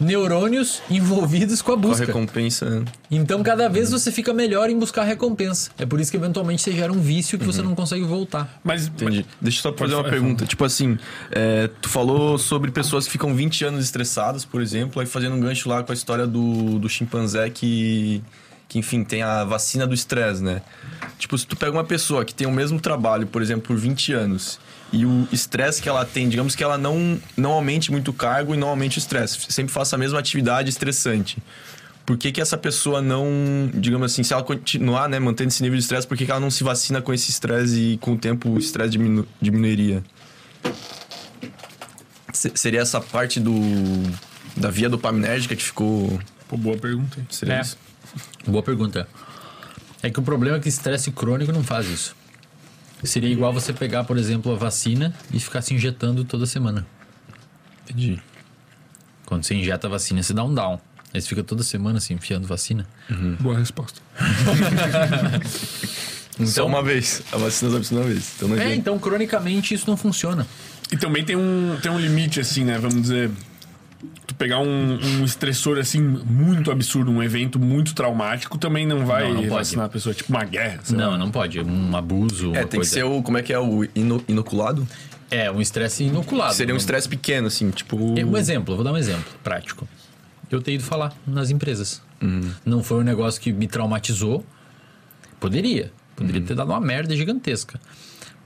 neurônios 0.00 0.80
envolvidos 0.88 1.60
com 1.60 1.72
a 1.72 1.74
Com 1.74 1.80
a 1.80 1.88
busca. 1.88 2.06
recompensa. 2.06 2.84
Então, 3.10 3.42
cada 3.42 3.68
vez 3.68 3.90
você 3.90 4.12
fica 4.12 4.32
melhor 4.32 4.70
em 4.70 4.78
buscar 4.78 5.02
recompensa. 5.02 5.70
É 5.76 5.84
por 5.84 6.00
isso 6.00 6.10
que, 6.10 6.16
eventualmente, 6.16 6.62
você 6.62 6.72
gera 6.72 6.92
um 6.92 7.00
vício 7.00 7.38
que 7.38 7.44
você 7.44 7.62
não 7.62 7.74
consegue 7.74 8.04
voltar. 8.04 8.60
Mas. 8.62 8.86
Entendi. 8.86 9.26
Deixa 9.40 9.58
eu 9.58 9.62
só 9.62 9.72
fazer 9.76 9.94
uma 9.94 10.04
pergunta. 10.04 10.46
Tipo 10.46 10.64
assim, 10.64 10.96
é, 11.30 11.68
tu 11.82 11.88
falou 11.88 12.38
sobre 12.38 12.70
pessoas 12.70 13.06
que 13.06 13.10
ficam 13.12 13.34
20 13.34 13.64
anos 13.64 13.84
estressadas, 13.84 14.44
por 14.44 14.62
exemplo, 14.62 15.00
aí 15.00 15.06
fazendo 15.06 15.34
um 15.34 15.40
gancho 15.40 15.68
lá 15.68 15.82
com 15.82 15.90
a 15.90 15.94
história 15.94 16.26
do, 16.26 16.78
do 16.78 16.88
chimpanzé 16.88 17.50
que, 17.50 18.22
que, 18.68 18.78
enfim, 18.78 19.02
tem 19.02 19.22
a 19.22 19.42
vacina 19.44 19.86
do 19.86 19.94
estresse, 19.94 20.42
né? 20.42 20.62
Tipo, 21.18 21.36
se 21.36 21.44
tu 21.46 21.56
pega 21.56 21.72
uma 21.72 21.84
pessoa 21.84 22.24
que 22.24 22.32
tem 22.32 22.46
o 22.46 22.52
mesmo 22.52 22.80
trabalho, 22.80 23.26
por 23.26 23.42
exemplo, 23.42 23.62
por 23.66 23.76
20 23.76 24.12
anos, 24.12 24.60
e 24.92 25.04
o 25.04 25.28
estresse 25.32 25.82
que 25.82 25.88
ela 25.88 26.04
tem, 26.04 26.28
digamos 26.28 26.54
que 26.54 26.64
ela 26.64 26.78
não, 26.78 27.20
não 27.36 27.52
aumente 27.52 27.90
muito 27.90 28.10
o 28.10 28.14
cargo 28.14 28.54
e 28.54 28.56
não 28.58 28.68
aumente 28.68 28.96
o 28.96 29.00
estresse, 29.00 29.38
sempre 29.50 29.72
faça 29.72 29.96
a 29.96 29.98
mesma 29.98 30.18
atividade 30.18 30.68
estressante. 30.70 31.38
Por 32.06 32.16
que, 32.16 32.32
que 32.32 32.40
essa 32.40 32.56
pessoa 32.56 33.02
não, 33.02 33.26
digamos 33.74 34.10
assim, 34.12 34.22
se 34.22 34.32
ela 34.32 34.42
continuar, 34.42 35.10
né, 35.10 35.18
mantendo 35.18 35.48
esse 35.50 35.62
nível 35.62 35.76
de 35.76 35.82
estresse, 35.82 36.06
por 36.06 36.16
que, 36.16 36.24
que 36.24 36.30
ela 36.30 36.40
não 36.40 36.50
se 36.50 36.64
vacina 36.64 37.02
com 37.02 37.12
esse 37.12 37.30
estresse 37.30 37.78
e 37.78 37.98
com 37.98 38.12
o 38.14 38.18
tempo 38.18 38.48
o 38.48 38.58
estresse 38.58 38.90
diminu 38.92 39.28
diminuiria? 39.42 40.02
Se- 42.32 42.52
seria 42.54 42.80
essa 42.80 43.00
parte 43.00 43.40
do 43.40 43.52
da 44.56 44.70
via 44.70 44.88
dopaminérgica 44.88 45.54
que 45.54 45.62
ficou. 45.62 46.18
Pô, 46.48 46.56
boa 46.56 46.76
pergunta. 46.76 47.18
Seria 47.30 47.54
É. 47.56 47.60
isso? 47.60 47.76
Boa 48.46 48.62
pergunta. 48.62 49.06
É 50.02 50.08
que 50.10 50.18
o 50.18 50.22
problema 50.22 50.56
é 50.56 50.60
que 50.60 50.68
estresse 50.68 51.10
crônico 51.10 51.52
não 51.52 51.62
faz 51.62 51.86
isso. 51.88 52.16
Seria 53.04 53.30
igual 53.30 53.52
você 53.52 53.72
pegar, 53.72 54.04
por 54.04 54.18
exemplo, 54.18 54.52
a 54.52 54.56
vacina 54.56 55.14
e 55.32 55.38
ficar 55.38 55.62
se 55.62 55.74
injetando 55.74 56.24
toda 56.24 56.46
semana. 56.46 56.86
Entendi. 57.84 58.20
Quando 59.24 59.44
você 59.44 59.54
injeta 59.54 59.86
a 59.86 59.90
vacina, 59.90 60.22
você 60.22 60.34
dá 60.34 60.44
um 60.44 60.52
down. 60.52 60.80
Aí 61.12 61.20
você 61.20 61.28
fica 61.28 61.42
toda 61.42 61.62
semana 61.62 62.00
se 62.00 62.12
enfiando 62.12 62.46
vacina. 62.46 62.86
Boa 63.40 63.58
resposta. 63.58 64.00
Só 66.44 66.66
uma 66.66 66.82
vez. 66.82 67.22
A 67.32 67.36
vacina 67.36 67.70
só 67.70 67.78
precisa 67.78 68.00
uma 68.00 68.06
vez. 68.06 68.32
Então 68.36 68.56
É, 68.56 68.74
então 68.74 68.98
cronicamente 68.98 69.74
isso 69.74 69.88
não 69.88 69.96
funciona. 69.96 70.46
E 70.90 70.96
também 70.96 71.24
tem 71.24 71.36
um, 71.36 71.76
tem 71.82 71.90
um 71.90 71.98
limite, 71.98 72.40
assim, 72.40 72.64
né? 72.64 72.78
Vamos 72.78 73.02
dizer. 73.02 73.30
Tu 74.26 74.34
pegar 74.36 74.60
um, 74.60 74.98
um 75.20 75.24
estressor, 75.24 75.76
assim, 75.78 76.00
muito 76.00 76.70
absurdo, 76.70 77.10
um 77.10 77.20
evento 77.22 77.58
muito 77.58 77.94
traumático, 77.94 78.56
também 78.56 78.86
não 78.86 79.04
vai 79.04 79.24
Não, 79.24 79.30
não 79.34 79.40
pode. 79.42 79.50
vacinar 79.54 79.86
a 79.86 79.88
pessoa. 79.88 80.14
Tipo 80.14 80.30
uma 80.32 80.44
guerra. 80.44 80.80
sei 80.84 80.96
Não, 80.96 81.10
lá. 81.12 81.18
não 81.18 81.30
pode. 81.30 81.60
Um 81.60 81.96
abuso. 81.96 82.46
É, 82.46 82.48
uma 82.48 82.54
tem 82.60 82.66
que 82.68 82.76
coisa- 82.76 82.90
ser 82.92 83.02
o. 83.04 83.22
Como 83.22 83.36
é 83.38 83.42
que 83.42 83.52
é? 83.52 83.58
O 83.58 83.84
ino- 83.96 84.22
inoculado? 84.28 84.86
É, 85.30 85.50
um 85.50 85.60
estresse 85.60 86.04
inoculado. 86.04 86.54
Seria 86.54 86.72
um 86.74 86.78
estresse 86.78 87.08
pequeno, 87.08 87.48
assim, 87.48 87.70
tipo. 87.70 88.14
É, 88.18 88.24
Um 88.24 88.36
exemplo, 88.36 88.74
vou 88.76 88.84
dar 88.84 88.92
um 88.92 88.96
exemplo 88.96 89.24
prático. 89.42 89.88
Eu 90.50 90.62
tenho 90.62 90.76
ido 90.76 90.84
falar 90.84 91.12
nas 91.26 91.50
empresas. 91.50 92.00
Não 92.64 92.82
foi 92.82 92.98
um 93.00 93.04
negócio 93.04 93.40
que 93.40 93.52
me 93.52 93.66
traumatizou. 93.66 94.44
Poderia. 95.40 95.92
Poderia 96.16 96.40
ter 96.40 96.54
dado 96.54 96.70
uma 96.70 96.80
merda 96.80 97.14
gigantesca. 97.14 97.78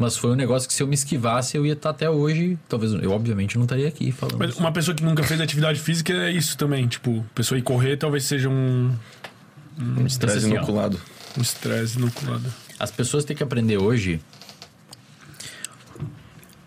Mas 0.02 0.16
foi 0.16 0.32
um 0.32 0.34
negócio 0.34 0.66
que 0.66 0.74
se 0.74 0.82
eu 0.82 0.88
me 0.88 0.94
esquivasse, 0.94 1.56
eu 1.56 1.64
ia 1.64 1.74
estar 1.74 1.90
até 1.90 2.10
hoje. 2.10 2.58
Talvez 2.68 2.92
eu, 2.92 3.12
obviamente, 3.12 3.56
não 3.56 3.62
estaria 3.62 3.86
aqui 3.86 4.10
falando. 4.10 4.36
Mas 4.36 4.56
uma 4.58 4.72
pessoa 4.72 4.96
que 4.96 5.04
nunca 5.04 5.22
fez 5.22 5.40
atividade 5.40 5.78
física 5.78 6.12
é 6.12 6.32
isso 6.32 6.58
também. 6.58 6.88
Tipo, 6.88 7.24
pessoa 7.36 7.56
ir 7.56 7.62
correr 7.62 7.96
talvez 7.96 8.24
seja 8.24 8.48
um 8.48 8.92
Um 9.78 10.04
estresse 10.04 10.38
Esse 10.38 10.46
assim, 10.46 10.56
inoculado. 10.56 11.00
um 11.38 11.40
estresse 11.40 11.98
inoculado. 11.98 12.52
As 12.80 12.90
pessoas 12.90 13.24
têm 13.24 13.36
que 13.36 13.44
aprender 13.44 13.76
hoje. 13.76 14.20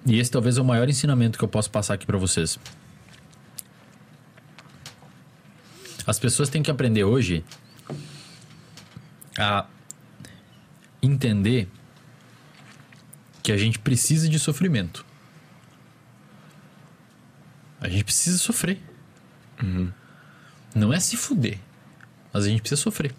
E 0.05 0.17
esse 0.17 0.31
talvez 0.31 0.57
é 0.57 0.61
o 0.61 0.65
maior 0.65 0.87
ensinamento 0.87 1.37
que 1.37 1.43
eu 1.43 1.49
posso 1.49 1.69
passar 1.69 1.95
aqui 1.95 2.05
pra 2.05 2.17
vocês. 2.17 2.57
As 6.07 6.17
pessoas 6.17 6.47
têm 6.47 6.63
que 6.63 6.71
aprender 6.71 7.03
hoje 7.03 7.43
a 9.37 9.65
entender 11.03 11.67
que 13.45 13.51
a 13.51 13.57
gente 13.57 13.77
precisa 13.77 14.27
de 14.27 14.39
sofrimento. 14.39 15.05
A 17.79 17.87
gente 17.87 18.03
precisa 18.03 18.39
sofrer. 18.39 18.81
Não 20.73 20.91
é 20.91 20.99
se 20.99 21.15
fuder, 21.15 21.59
mas 22.33 22.45
a 22.45 22.49
gente 22.49 22.61
precisa 22.61 22.81
sofrer. 22.81 23.13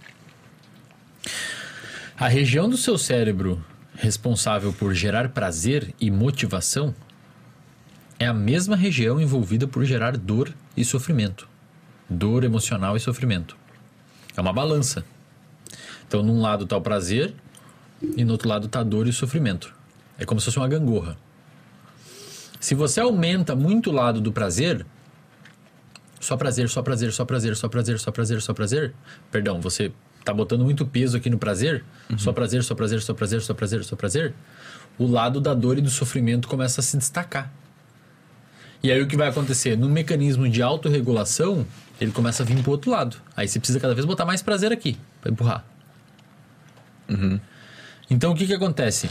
A 2.18 2.26
região 2.26 2.68
do 2.68 2.76
seu 2.76 2.98
cérebro 2.98 3.64
responsável 3.94 4.72
por 4.72 4.92
gerar 4.92 5.28
prazer 5.28 5.94
e 6.00 6.10
motivação 6.10 6.92
é 8.18 8.26
a 8.26 8.34
mesma 8.34 8.74
região 8.74 9.20
envolvida 9.20 9.68
por 9.68 9.84
gerar 9.84 10.16
dor 10.16 10.52
e 10.76 10.84
sofrimento. 10.84 11.48
Dor 12.10 12.42
emocional 12.42 12.96
e 12.96 13.00
sofrimento. 13.00 13.56
É 14.36 14.40
uma 14.40 14.52
balança. 14.52 15.04
Então, 16.08 16.20
num 16.20 16.40
lado 16.40 16.64
está 16.64 16.76
o 16.76 16.82
prazer 16.82 17.32
e 18.16 18.24
no 18.24 18.32
outro 18.32 18.48
lado 18.48 18.66
está 18.66 18.80
a 18.80 18.84
dor 18.84 19.06
e 19.06 19.10
o 19.10 19.12
sofrimento. 19.12 19.76
É 20.18 20.24
como 20.24 20.40
se 20.40 20.46
fosse 20.46 20.58
uma 20.58 20.68
gangorra. 20.68 21.16
Se 22.58 22.74
você 22.74 23.00
aumenta 23.00 23.54
muito 23.54 23.90
o 23.90 23.92
lado 23.92 24.20
do 24.20 24.32
prazer, 24.32 24.84
só 26.18 26.36
prazer, 26.36 26.68
só 26.68 26.82
prazer, 26.82 27.12
só 27.12 27.24
prazer, 27.24 27.56
só 27.56 27.68
prazer, 27.68 27.98
só 27.98 28.10
prazer, 28.10 28.42
só 28.42 28.54
prazer. 28.54 28.94
Perdão, 29.30 29.60
você 29.60 29.92
tá 30.24 30.32
botando 30.32 30.64
muito 30.64 30.84
peso 30.84 31.16
aqui 31.16 31.30
no 31.30 31.38
prazer, 31.38 31.84
só 32.16 32.32
prazer, 32.32 32.64
só 32.64 32.74
prazer, 32.74 33.00
só 33.00 33.14
prazer, 33.14 33.40
só 33.42 33.54
prazer, 33.54 33.84
só 33.84 33.94
prazer. 33.94 34.34
O 34.98 35.06
lado 35.06 35.40
da 35.40 35.54
dor 35.54 35.78
e 35.78 35.80
do 35.80 35.90
sofrimento 35.90 36.48
começa 36.48 36.80
a 36.80 36.84
se 36.84 36.96
destacar. 36.96 37.52
E 38.82 38.90
aí 38.90 39.00
o 39.00 39.06
que 39.06 39.16
vai 39.16 39.28
acontecer? 39.28 39.76
No 39.76 39.88
mecanismo 39.88 40.48
de 40.48 40.62
autorregulação, 40.62 41.66
ele 42.00 42.10
começa 42.10 42.42
a 42.42 42.46
vir 42.46 42.60
pro 42.62 42.72
outro 42.72 42.90
lado. 42.90 43.16
Aí 43.36 43.46
você 43.46 43.58
precisa 43.58 43.78
cada 43.78 43.94
vez 43.94 44.04
botar 44.04 44.24
mais 44.24 44.42
prazer 44.42 44.72
aqui, 44.72 44.98
para 45.20 45.30
empurrar. 45.30 45.64
Então 48.10 48.32
o 48.32 48.34
que 48.34 48.46
que 48.46 48.54
acontece? 48.54 49.08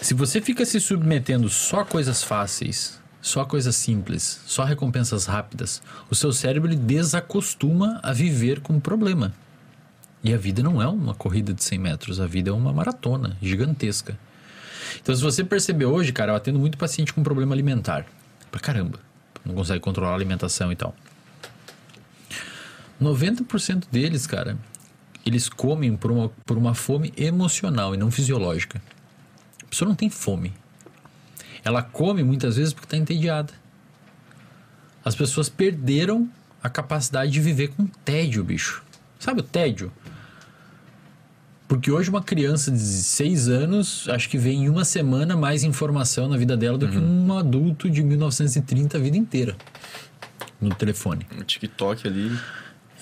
Se 0.00 0.14
você 0.14 0.40
fica 0.40 0.64
se 0.64 0.80
submetendo 0.80 1.48
só 1.48 1.80
a 1.80 1.84
coisas 1.84 2.22
fáceis, 2.22 2.98
só 3.20 3.40
a 3.40 3.46
coisas 3.46 3.74
simples, 3.76 4.40
só 4.46 4.64
recompensas 4.64 5.26
rápidas, 5.26 5.82
o 6.08 6.14
seu 6.14 6.32
cérebro 6.32 6.74
desacostuma 6.74 8.00
a 8.02 8.12
viver 8.12 8.60
com 8.60 8.78
problema. 8.78 9.34
E 10.22 10.32
a 10.32 10.36
vida 10.36 10.62
não 10.62 10.80
é 10.80 10.86
uma 10.86 11.14
corrida 11.14 11.52
de 11.52 11.62
100 11.62 11.78
metros, 11.78 12.20
a 12.20 12.26
vida 12.26 12.50
é 12.50 12.52
uma 12.52 12.72
maratona 12.72 13.36
gigantesca. 13.42 14.18
Então, 15.00 15.14
se 15.14 15.22
você 15.22 15.44
perceber 15.44 15.84
hoje, 15.84 16.12
cara, 16.12 16.32
eu 16.32 16.36
atendo 16.36 16.58
muito 16.58 16.78
paciente 16.78 17.12
com 17.12 17.22
problema 17.22 17.54
alimentar. 17.54 18.06
Pra 18.50 18.60
caramba. 18.60 19.00
Não 19.44 19.54
consegue 19.54 19.80
controlar 19.80 20.12
a 20.12 20.14
alimentação 20.14 20.72
e 20.72 20.76
tal. 20.76 20.94
90% 23.00 23.84
deles, 23.90 24.26
cara, 24.26 24.56
eles 25.24 25.48
comem 25.48 25.96
por 25.96 26.10
uma, 26.10 26.28
por 26.46 26.56
uma 26.56 26.74
fome 26.74 27.12
emocional 27.16 27.94
e 27.94 27.98
não 27.98 28.10
fisiológica. 28.10 28.80
A 29.68 29.70
pessoa 29.70 29.86
não 29.86 29.94
tem 29.94 30.08
fome. 30.08 30.54
Ela 31.62 31.82
come 31.82 32.22
muitas 32.22 32.56
vezes 32.56 32.72
porque 32.72 32.86
está 32.86 32.96
entediada. 32.96 33.52
As 35.04 35.14
pessoas 35.14 35.50
perderam 35.50 36.28
a 36.62 36.70
capacidade 36.70 37.30
de 37.30 37.40
viver 37.40 37.68
com 37.68 37.86
tédio, 37.86 38.42
bicho. 38.42 38.82
Sabe 39.18 39.40
o 39.40 39.42
tédio? 39.42 39.92
Porque 41.68 41.90
hoje 41.90 42.08
uma 42.08 42.22
criança 42.22 42.70
de 42.70 42.78
6 42.78 43.48
anos, 43.48 44.08
acho 44.08 44.30
que 44.30 44.38
vê 44.38 44.52
em 44.52 44.70
uma 44.70 44.86
semana 44.86 45.36
mais 45.36 45.64
informação 45.64 46.26
na 46.26 46.38
vida 46.38 46.56
dela 46.56 46.78
do 46.78 46.88
que 46.88 46.96
um 46.96 47.36
adulto 47.36 47.90
de 47.90 48.02
1930 48.02 48.96
a 48.96 49.00
vida 49.00 49.18
inteira. 49.18 49.54
No 50.58 50.74
telefone. 50.74 51.26
O 51.38 51.44
TikTok 51.44 52.08
ali. 52.08 52.34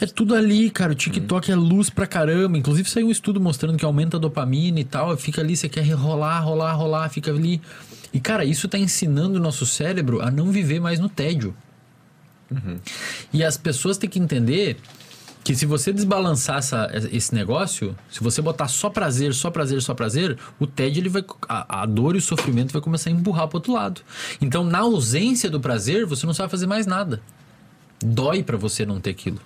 É 0.01 0.07
tudo 0.07 0.35
ali, 0.35 0.69
cara. 0.71 0.93
O 0.93 0.95
TikTok 0.95 1.51
é 1.51 1.55
luz 1.57 1.89
pra 1.89 2.07
caramba. 2.07 2.59
Inclusive 2.59 2.89
saiu 2.89 3.07
um 3.07 3.11
estudo 3.11 3.41
mostrando 3.41 3.79
que 3.79 3.85
aumenta 3.85 4.17
a 4.17 4.21
dopamina 4.21 4.79
e 4.79 4.85
tal. 4.85 5.17
Fica 5.17 5.41
ali, 5.41 5.57
você 5.57 5.69
quer 5.69 5.83
rolar, 5.93 6.41
rolar, 6.41 6.73
rolar, 6.75 7.09
fica 7.09 7.31
ali. 7.31 7.61
E, 8.13 8.21
cara, 8.21 8.45
isso 8.45 8.69
tá 8.69 8.79
ensinando 8.79 9.39
o 9.39 9.43
nosso 9.43 9.65
cérebro 9.65 10.21
a 10.21 10.31
não 10.31 10.51
viver 10.51 10.81
mais 10.81 10.99
no 10.99 11.09
tédio. 11.09 11.55
E 13.33 13.43
as 13.43 13.57
pessoas 13.57 13.97
têm 13.99 14.09
que 14.09 14.19
entender 14.19 14.77
que 15.43 15.55
se 15.55 15.65
você 15.65 15.93
desbalançar 15.93 16.59
essa- 16.59 16.91
esse 17.13 17.35
negócio, 17.35 17.97
se 18.11 18.21
você 18.21 18.43
botar 18.43 18.69
só 18.69 18.91
prazer, 18.91 19.33
só 19.33 19.51
prazer, 19.51 19.81
só 19.81 19.95
prazer, 19.95 20.37
o 20.59 20.67
tédio 20.67 21.01
ele 21.01 21.09
vai 21.09 21.25
a, 21.49 21.83
a 21.83 21.87
dor 21.87 22.15
e 22.17 22.19
o 22.19 22.23
sofrimento 22.23 22.73
vai 22.73 22.83
começar 22.83 23.11
a 23.11 23.13
empurrar 23.13 23.47
pro 23.49 23.59
outro 23.59 23.73
lado. 23.73 24.01
Então, 24.41 24.65
na 24.65 24.79
ausência 24.81 25.49
do 25.49 25.61
prazer, 25.61 26.05
você 26.05 26.27
não 26.27 26.35
sabe 26.35 26.51
fazer 26.51 26.67
mais 26.67 26.87
nada. 26.87 27.21
Dói 28.05 28.43
pra 28.43 28.57
você 28.57 28.85
não 28.85 29.01
ter 29.01 29.11
aquilo. 29.11 29.41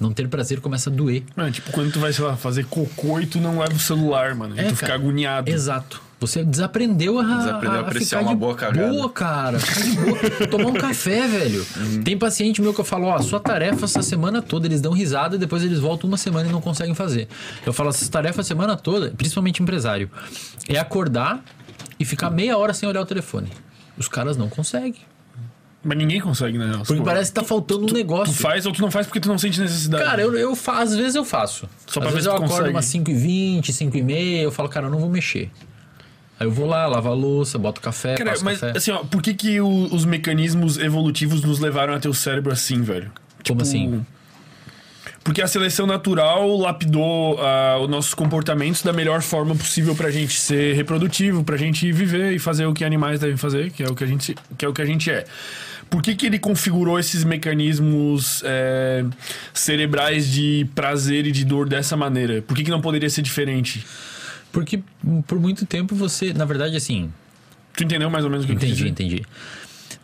Não 0.00 0.12
ter 0.12 0.28
prazer 0.28 0.60
começa 0.60 0.90
a 0.90 0.92
doer. 0.92 1.24
Mano, 1.34 1.50
tipo, 1.50 1.72
quando 1.72 1.92
tu 1.92 1.98
vai, 1.98 2.12
sei 2.12 2.24
lá, 2.24 2.36
fazer 2.36 2.64
cocô 2.66 3.18
e 3.20 3.26
tu 3.26 3.40
não 3.40 3.58
leva 3.58 3.72
o 3.74 3.78
celular, 3.78 4.34
mano. 4.34 4.54
e 4.54 4.60
É, 4.60 4.62
tu 4.64 4.66
cara. 4.66 4.76
fica 4.76 4.94
agoniado. 4.94 5.50
Exato. 5.50 6.00
Você 6.20 6.44
desaprendeu 6.44 7.18
a, 7.20 7.22
Desaprendeu 7.22 7.70
a 7.78 7.78
a 7.78 7.80
apreciar 7.86 8.18
ficar 8.18 8.30
uma 8.30 8.34
de 8.34 8.40
boa 8.40 8.54
cagada. 8.54 8.88
Boa, 8.92 9.08
cara. 9.10 9.58
Ficar 9.60 9.80
de 9.82 9.90
boa. 9.96 10.46
Tomar 10.48 10.66
um 10.70 10.72
café, 10.74 11.28
velho. 11.28 11.64
Tem 12.04 12.18
paciente 12.18 12.60
meu 12.60 12.74
que 12.74 12.80
eu 12.80 12.84
falo, 12.84 13.06
ó, 13.06 13.20
sua 13.22 13.38
tarefa 13.38 13.84
essa 13.84 14.02
semana 14.02 14.42
toda, 14.42 14.66
eles 14.66 14.80
dão 14.80 14.92
risada 14.92 15.36
e 15.36 15.38
depois 15.38 15.62
eles 15.62 15.78
voltam 15.78 16.08
uma 16.08 16.16
semana 16.16 16.48
e 16.48 16.52
não 16.52 16.60
conseguem 16.60 16.92
fazer. 16.94 17.28
Eu 17.64 17.72
falo, 17.72 17.90
essa 17.90 18.08
tarefa 18.10 18.40
a 18.40 18.44
semana 18.44 18.76
toda, 18.76 19.12
principalmente 19.16 19.62
empresário, 19.62 20.10
é 20.68 20.76
acordar 20.78 21.40
e 22.00 22.04
ficar 22.04 22.30
meia 22.30 22.56
hora 22.58 22.74
sem 22.74 22.88
olhar 22.88 23.00
o 23.00 23.06
telefone. 23.06 23.48
Os 23.96 24.08
caras 24.08 24.36
não 24.36 24.48
conseguem. 24.48 24.96
Mas 25.84 25.96
ninguém 25.96 26.20
consegue, 26.20 26.58
né? 26.58 26.72
Porque 26.86 27.02
parece 27.02 27.30
que 27.30 27.34
tá 27.40 27.44
faltando 27.44 27.86
um 27.86 27.92
negócio. 27.92 28.34
Tu 28.34 28.40
faz 28.40 28.66
ou 28.66 28.72
tu 28.72 28.82
não 28.82 28.90
faz 28.90 29.06
porque 29.06 29.20
tu 29.20 29.28
não 29.28 29.38
sente 29.38 29.60
necessidade. 29.60 30.02
Cara, 30.04 30.20
eu, 30.22 30.34
eu 30.36 30.56
fa- 30.56 30.80
às 30.82 30.94
vezes 30.94 31.14
eu 31.14 31.24
faço. 31.24 31.68
Só 31.86 32.00
às 32.00 32.06
vezes 32.08 32.22
se 32.24 32.28
eu 32.28 32.32
tu 32.32 32.36
acordo 32.44 32.50
consegue. 32.50 32.70
umas 32.74 32.84
5h20, 32.86 33.62
5h30, 33.70 34.42
eu 34.42 34.50
falo, 34.50 34.68
cara, 34.68 34.86
eu 34.86 34.90
não 34.90 34.98
vou 34.98 35.08
mexer. 35.08 35.50
Aí 36.40 36.46
eu 36.46 36.50
vou 36.50 36.66
lá, 36.66 36.86
lavo 36.86 37.08
a 37.08 37.14
louça, 37.14 37.58
boto 37.58 37.80
café, 37.80 38.14
Cara, 38.16 38.30
passo 38.30 38.44
mas 38.44 38.58
café. 38.60 38.76
assim, 38.76 38.90
ó, 38.90 38.98
por 38.98 39.22
que 39.22 39.34
que 39.34 39.60
o- 39.60 39.94
os 39.94 40.04
mecanismos 40.04 40.78
evolutivos 40.78 41.42
nos 41.42 41.58
levaram 41.60 41.94
a 41.94 41.98
ter 42.00 42.08
o 42.08 42.14
cérebro 42.14 42.52
assim, 42.52 42.82
velho? 42.82 43.10
Como 43.46 43.62
assim? 43.62 44.04
Porque 45.24 45.42
a 45.42 45.46
seleção 45.46 45.86
natural 45.86 46.56
lapidou 46.56 47.38
ah, 47.40 47.78
os 47.80 47.88
nossos 47.88 48.14
comportamentos 48.14 48.82
da 48.82 48.92
melhor 48.92 49.20
forma 49.20 49.54
possível 49.54 49.94
pra 49.94 50.10
gente 50.10 50.38
ser 50.40 50.74
reprodutivo, 50.74 51.44
pra 51.44 51.56
gente 51.56 51.90
viver 51.92 52.32
e 52.32 52.38
fazer 52.38 52.66
o 52.66 52.72
que 52.72 52.84
animais 52.84 53.20
devem 53.20 53.36
fazer, 53.36 53.70
que 53.70 53.82
é 53.82 53.88
o 53.88 53.94
que 53.94 54.04
a 54.04 54.06
gente, 54.06 54.34
que 54.56 54.64
é, 54.64 54.68
o 54.68 54.72
que 54.72 54.80
a 54.82 54.86
gente 54.86 55.10
é. 55.10 55.24
Por 55.90 56.02
que, 56.02 56.14
que 56.14 56.26
ele 56.26 56.38
configurou 56.38 56.98
esses 56.98 57.24
mecanismos 57.24 58.42
é, 58.44 59.04
cerebrais 59.54 60.28
de 60.30 60.66
prazer 60.74 61.26
e 61.26 61.32
de 61.32 61.44
dor 61.44 61.68
dessa 61.68 61.96
maneira? 61.96 62.42
Por 62.42 62.56
que, 62.56 62.64
que 62.64 62.70
não 62.70 62.80
poderia 62.80 63.08
ser 63.08 63.22
diferente? 63.22 63.84
Porque 64.52 64.80
por 65.26 65.38
muito 65.40 65.64
tempo 65.66 65.94
você, 65.94 66.32
na 66.32 66.44
verdade, 66.44 66.76
assim, 66.76 67.12
Tu 67.76 67.84
entendeu 67.84 68.10
mais 68.10 68.24
ou 68.24 68.30
menos 68.30 68.44
o 68.44 68.48
que 68.48 68.54
eu 68.54 68.58
quis 68.58 68.70
entendi, 68.70 68.90
dizer? 68.90 68.90
entendi. 68.90 69.26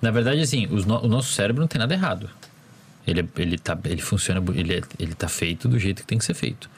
Na 0.01 0.11
verdade, 0.11 0.41
assim, 0.41 0.67
no- 0.67 1.05
o 1.05 1.09
nosso 1.09 1.33
cérebro 1.33 1.61
não 1.61 1.67
tem 1.69 1.79
nada 1.79 1.93
errado. 1.93 2.31
Ele, 3.07 3.29
ele, 3.37 3.59
tá, 3.59 3.77
ele 3.85 4.01
funciona, 4.01 4.41
ele, 4.55 4.75
é- 4.77 4.83
ele 4.99 5.13
tá 5.15 5.29
feito 5.29 5.69
do 5.69 5.79
jeito 5.79 6.03
que 6.03 6.07
tem 6.07 6.17
que 6.19 6.25
ser 6.25 6.35
feito. 6.35 6.71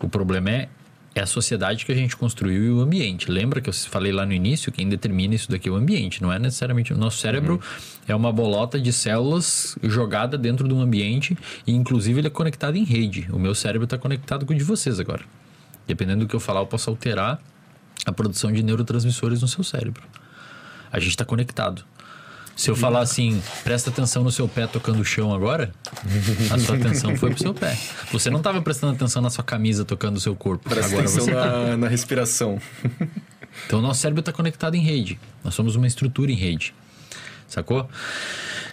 O 0.00 0.08
problema 0.08 0.50
é, 0.50 0.68
é 1.14 1.20
a 1.20 1.26
sociedade 1.26 1.86
que 1.86 1.92
a 1.92 1.94
gente 1.94 2.16
construiu 2.16 2.64
e 2.64 2.70
o 2.70 2.80
ambiente. 2.80 3.30
Lembra 3.30 3.60
que 3.60 3.70
eu 3.70 3.74
falei 3.74 4.10
lá 4.10 4.26
no 4.26 4.32
início, 4.32 4.72
quem 4.72 4.88
determina 4.88 5.34
isso 5.34 5.48
daqui 5.50 5.68
é 5.68 5.72
o 5.72 5.76
ambiente, 5.76 6.20
não 6.20 6.32
é 6.32 6.38
necessariamente 6.38 6.92
o 6.92 6.98
nosso 6.98 7.18
cérebro. 7.18 7.60
É 8.08 8.14
uma 8.14 8.32
bolota 8.32 8.80
de 8.80 8.92
células 8.92 9.78
jogada 9.82 10.36
dentro 10.36 10.66
de 10.66 10.74
um 10.74 10.80
ambiente 10.80 11.38
e, 11.66 11.72
inclusive, 11.72 12.20
ele 12.20 12.26
é 12.26 12.30
conectado 12.30 12.76
em 12.76 12.84
rede. 12.84 13.28
O 13.32 13.38
meu 13.38 13.54
cérebro 13.54 13.84
está 13.84 13.96
conectado 13.96 14.44
com 14.44 14.52
o 14.52 14.56
de 14.56 14.64
vocês 14.64 14.98
agora. 14.98 15.22
Dependendo 15.86 16.24
do 16.24 16.28
que 16.28 16.34
eu 16.34 16.40
falar, 16.40 16.60
eu 16.60 16.66
posso 16.66 16.90
alterar 16.90 17.40
a 18.04 18.12
produção 18.12 18.50
de 18.50 18.62
neurotransmissores 18.62 19.40
no 19.40 19.48
seu 19.48 19.62
cérebro. 19.62 20.02
A 20.90 20.98
gente 20.98 21.10
está 21.10 21.24
conectado. 21.24 21.84
Se 22.56 22.70
eu 22.70 22.76
falar 22.76 23.00
assim, 23.00 23.42
presta 23.64 23.90
atenção 23.90 24.22
no 24.22 24.30
seu 24.30 24.48
pé 24.48 24.66
tocando 24.66 25.00
o 25.00 25.04
chão 25.04 25.34
agora, 25.34 25.72
a 26.50 26.58
sua 26.58 26.76
atenção 26.76 27.16
foi 27.16 27.30
pro 27.30 27.38
seu 27.38 27.52
pé. 27.52 27.76
Você 28.12 28.30
não 28.30 28.38
estava 28.38 28.62
prestando 28.62 28.94
atenção 28.94 29.20
na 29.20 29.30
sua 29.30 29.42
camisa 29.42 29.84
tocando 29.84 30.16
o 30.16 30.20
seu 30.20 30.36
corpo. 30.36 30.68
Presta 30.68 30.92
agora 30.92 31.08
atenção 31.08 31.24
você 31.24 31.32
tá. 31.32 31.46
na, 31.46 31.76
na 31.76 31.88
respiração. 31.88 32.60
Então, 33.66 33.78
o 33.78 33.82
nosso 33.82 34.00
cérebro 34.00 34.20
está 34.20 34.32
conectado 34.32 34.74
em 34.74 34.80
rede. 34.80 35.18
Nós 35.42 35.54
somos 35.54 35.76
uma 35.76 35.86
estrutura 35.86 36.30
em 36.30 36.34
rede. 36.34 36.74
Sacou? 37.48 37.88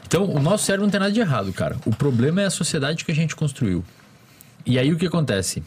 Então, 0.08 0.26
o 0.26 0.40
nosso 0.40 0.66
cérebro 0.66 0.86
não 0.86 0.92
tem 0.92 1.00
nada 1.00 1.12
de 1.12 1.20
errado, 1.20 1.54
cara. 1.54 1.78
O 1.86 1.96
problema 1.96 2.42
é 2.42 2.46
a 2.46 2.50
sociedade 2.50 3.06
que 3.06 3.12
a 3.12 3.16
gente 3.16 3.36
construiu. 3.36 3.84
E 4.66 4.78
aí, 4.78 4.92
o 4.92 4.98
que 4.98 5.06
acontece? 5.06 5.64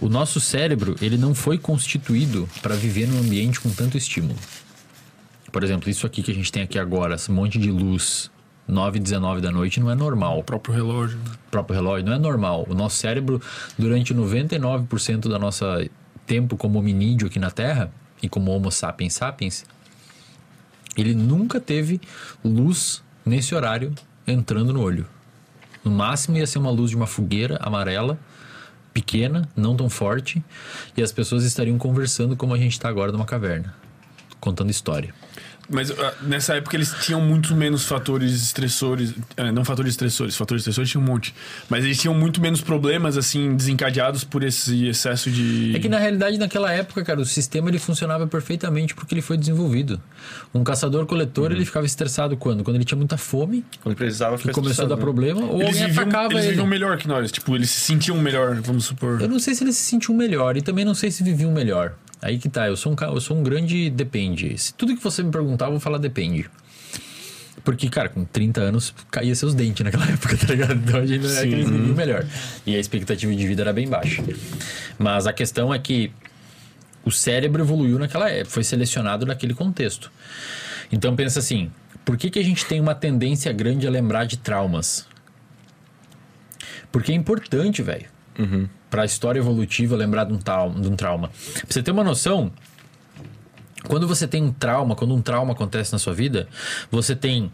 O 0.00 0.08
nosso 0.08 0.40
cérebro, 0.40 0.94
ele 1.00 1.16
não 1.16 1.34
foi 1.34 1.58
constituído 1.58 2.48
para 2.62 2.76
viver 2.76 3.08
num 3.08 3.18
ambiente 3.18 3.58
com 3.58 3.70
tanto 3.70 3.96
estímulo. 3.96 4.38
Por 5.50 5.64
exemplo, 5.64 5.88
isso 5.88 6.06
aqui 6.06 6.22
que 6.22 6.30
a 6.30 6.34
gente 6.34 6.52
tem 6.52 6.62
aqui 6.62 6.78
agora, 6.78 7.14
esse 7.14 7.30
monte 7.30 7.58
de 7.58 7.70
luz, 7.70 8.30
9 8.66 8.98
e 8.98 9.00
19 9.00 9.40
da 9.40 9.50
noite, 9.50 9.80
não 9.80 9.90
é 9.90 9.94
normal. 9.94 10.38
O 10.38 10.44
próprio 10.44 10.74
relógio. 10.74 11.18
O 11.18 11.50
próprio 11.50 11.74
relógio 11.74 12.06
não 12.06 12.12
é 12.12 12.18
normal. 12.18 12.66
O 12.68 12.74
nosso 12.74 12.96
cérebro, 12.96 13.40
durante 13.78 14.14
99% 14.14 15.28
da 15.28 15.38
nossa 15.38 15.88
tempo 16.26 16.58
como 16.58 16.78
hominídeo 16.78 17.26
aqui 17.26 17.38
na 17.38 17.50
Terra, 17.50 17.90
e 18.22 18.28
como 18.28 18.50
Homo 18.50 18.70
sapiens 18.70 19.14
sapiens, 19.14 19.64
ele 20.96 21.14
nunca 21.14 21.60
teve 21.60 22.00
luz 22.44 23.02
nesse 23.24 23.54
horário 23.54 23.94
entrando 24.26 24.72
no 24.72 24.82
olho. 24.82 25.06
No 25.82 25.90
máximo 25.90 26.36
ia 26.36 26.46
ser 26.46 26.58
uma 26.58 26.70
luz 26.70 26.90
de 26.90 26.96
uma 26.96 27.06
fogueira 27.06 27.56
amarela, 27.62 28.18
pequena, 28.92 29.48
não 29.56 29.76
tão 29.76 29.88
forte, 29.88 30.44
e 30.96 31.02
as 31.02 31.12
pessoas 31.12 31.44
estariam 31.44 31.78
conversando 31.78 32.36
como 32.36 32.52
a 32.52 32.58
gente 32.58 32.72
está 32.72 32.88
agora 32.88 33.12
numa 33.12 33.24
caverna, 33.24 33.74
contando 34.40 34.70
história. 34.70 35.14
Mas 35.70 35.90
ah, 35.90 36.14
nessa 36.22 36.54
época 36.54 36.76
eles 36.76 36.94
tinham 37.02 37.20
muito 37.20 37.54
menos 37.54 37.84
fatores 37.84 38.32
estressores. 38.32 39.14
ah, 39.36 39.52
não 39.52 39.64
fatores 39.64 39.92
estressores, 39.92 40.36
fatores 40.36 40.62
estressores 40.62 40.90
tinham 40.90 41.02
um 41.02 41.06
monte. 41.06 41.34
Mas 41.68 41.84
eles 41.84 41.98
tinham 42.00 42.14
muito 42.14 42.40
menos 42.40 42.60
problemas, 42.60 43.16
assim, 43.18 43.54
desencadeados 43.54 44.24
por 44.24 44.42
esse 44.42 44.86
excesso 44.86 45.30
de. 45.30 45.76
É 45.76 45.78
que 45.78 45.88
na 45.88 45.98
realidade 45.98 46.38
naquela 46.38 46.72
época, 46.72 47.04
cara, 47.04 47.20
o 47.20 47.24
sistema 47.24 47.68
ele 47.68 47.78
funcionava 47.78 48.26
perfeitamente 48.26 48.94
porque 48.94 49.14
ele 49.14 49.22
foi 49.22 49.36
desenvolvido. 49.36 50.00
Um 50.54 50.64
caçador-coletor 50.64 51.52
ele 51.52 51.64
ficava 51.64 51.84
estressado 51.86 52.36
quando? 52.36 52.64
Quando 52.64 52.76
ele 52.76 52.84
tinha 52.84 52.96
muita 52.98 53.16
fome, 53.18 53.64
Quando 53.82 53.94
precisava 53.96 54.36
que 54.36 54.42
ficar 54.42 54.54
começou 54.54 54.84
a 54.86 54.88
dar 54.88 54.96
né? 54.96 55.00
problema, 55.02 55.42
ou 55.42 55.60
Eles 55.60 55.66
alguém 55.76 55.86
viviam, 55.86 56.02
atacava 56.04 56.32
eles 56.32 56.42
ele. 56.44 56.50
viviam 56.50 56.66
melhor 56.66 56.96
que 56.96 57.06
nós. 57.06 57.30
Tipo, 57.30 57.54
eles 57.54 57.70
se 57.70 57.80
sentiam 57.80 58.16
melhor, 58.18 58.54
vamos 58.62 58.86
supor. 58.86 59.20
Eu 59.20 59.28
não 59.28 59.38
sei 59.38 59.54
se 59.54 59.64
eles 59.64 59.76
se 59.76 59.84
sentiam 59.84 60.16
melhor 60.16 60.56
e 60.56 60.62
também 60.62 60.84
não 60.84 60.94
sei 60.94 61.10
se 61.10 61.22
viviam 61.22 61.52
melhor. 61.52 61.92
Aí 62.20 62.38
que 62.38 62.48
tá, 62.48 62.66
eu 62.68 62.76
sou 62.76 62.92
um, 62.92 62.96
eu 63.14 63.20
sou 63.20 63.36
um 63.36 63.42
grande 63.42 63.90
depende. 63.90 64.56
Se 64.58 64.74
tudo 64.74 64.96
que 64.96 65.02
você 65.02 65.22
me 65.22 65.30
perguntar, 65.30 65.66
eu 65.66 65.72
vou 65.72 65.80
falar 65.80 65.98
depende. 65.98 66.48
Porque, 67.64 67.88
cara, 67.88 68.08
com 68.08 68.24
30 68.24 68.60
anos 68.60 68.94
caía 69.10 69.34
seus 69.34 69.54
dentes 69.54 69.84
naquela 69.84 70.06
época, 70.10 70.36
tá 70.36 70.46
ligado? 70.46 70.74
Então 70.74 71.00
a 71.00 71.06
gente 71.06 71.26
não 71.26 71.36
é 71.36 71.42
que 71.42 71.52
eles 71.54 71.68
viviam 71.68 71.94
melhor. 71.94 72.26
E 72.66 72.76
a 72.76 72.78
expectativa 72.78 73.34
de 73.34 73.46
vida 73.46 73.62
era 73.62 73.72
bem 73.72 73.88
baixa. 73.88 74.22
Mas 74.98 75.26
a 75.26 75.32
questão 75.32 75.72
é 75.72 75.78
que 75.78 76.12
o 77.04 77.10
cérebro 77.10 77.62
evoluiu 77.62 77.98
naquela 77.98 78.28
época, 78.30 78.50
foi 78.50 78.64
selecionado 78.64 79.24
naquele 79.26 79.54
contexto. 79.54 80.10
Então 80.90 81.14
pensa 81.14 81.38
assim, 81.38 81.70
por 82.04 82.16
que, 82.16 82.30
que 82.30 82.38
a 82.38 82.42
gente 82.42 82.64
tem 82.66 82.80
uma 82.80 82.94
tendência 82.94 83.52
grande 83.52 83.86
a 83.86 83.90
lembrar 83.90 84.24
de 84.24 84.38
traumas? 84.38 85.06
Porque 86.90 87.12
é 87.12 87.14
importante, 87.14 87.82
velho. 87.82 88.06
Pra 88.90 89.04
história 89.04 89.38
evolutiva 89.38 89.96
lembrar 89.96 90.24
de 90.24 90.32
um, 90.32 90.38
tal, 90.38 90.70
de 90.70 90.88
um 90.88 90.96
trauma. 90.96 91.28
Pra 91.28 91.66
você 91.68 91.82
ter 91.82 91.90
uma 91.90 92.04
noção, 92.04 92.50
quando 93.86 94.08
você 94.08 94.26
tem 94.26 94.42
um 94.42 94.52
trauma, 94.52 94.96
quando 94.96 95.14
um 95.14 95.20
trauma 95.20 95.52
acontece 95.52 95.92
na 95.92 95.98
sua 95.98 96.14
vida, 96.14 96.48
você 96.90 97.14
tem 97.14 97.50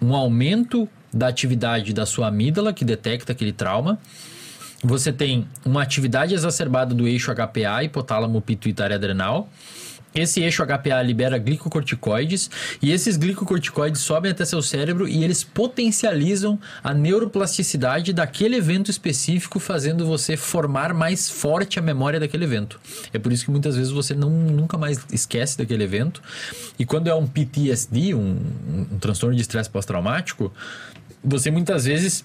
um 0.00 0.14
aumento 0.14 0.88
da 1.12 1.28
atividade 1.28 1.92
da 1.92 2.06
sua 2.06 2.28
amígdala, 2.28 2.72
que 2.72 2.84
detecta 2.84 3.32
aquele 3.32 3.52
trauma. 3.52 3.98
Você 4.82 5.12
tem 5.12 5.46
uma 5.64 5.82
atividade 5.82 6.34
exacerbada 6.34 6.94
do 6.94 7.06
eixo 7.06 7.32
HPA, 7.32 7.84
hipotálamo 7.84 8.40
pituitário 8.40 8.96
adrenal. 8.96 9.48
Esse 10.14 10.40
eixo 10.42 10.62
HPA 10.64 11.00
libera 11.02 11.38
glicocorticoides 11.38 12.50
e 12.82 12.92
esses 12.92 13.16
glicocorticoides 13.16 14.00
sobem 14.02 14.30
até 14.30 14.44
seu 14.44 14.60
cérebro 14.62 15.08
e 15.08 15.24
eles 15.24 15.42
potencializam 15.42 16.58
a 16.84 16.92
neuroplasticidade 16.92 18.12
daquele 18.12 18.56
evento 18.56 18.90
específico, 18.90 19.58
fazendo 19.58 20.06
você 20.06 20.36
formar 20.36 20.92
mais 20.92 21.30
forte 21.30 21.78
a 21.78 21.82
memória 21.82 22.20
daquele 22.20 22.44
evento. 22.44 22.78
É 23.12 23.18
por 23.18 23.32
isso 23.32 23.44
que 23.46 23.50
muitas 23.50 23.76
vezes 23.76 23.90
você 23.90 24.14
não, 24.14 24.30
nunca 24.30 24.76
mais 24.76 25.00
esquece 25.12 25.56
daquele 25.56 25.84
evento. 25.84 26.22
E 26.78 26.84
quando 26.84 27.08
é 27.08 27.14
um 27.14 27.26
PTSD, 27.26 28.14
um, 28.14 28.36
um- 28.92 28.98
transtorno 28.98 29.34
de 29.34 29.42
estresse 29.42 29.70
pós-traumático, 29.70 30.52
você 31.24 31.50
muitas 31.50 31.84
vezes 31.84 32.24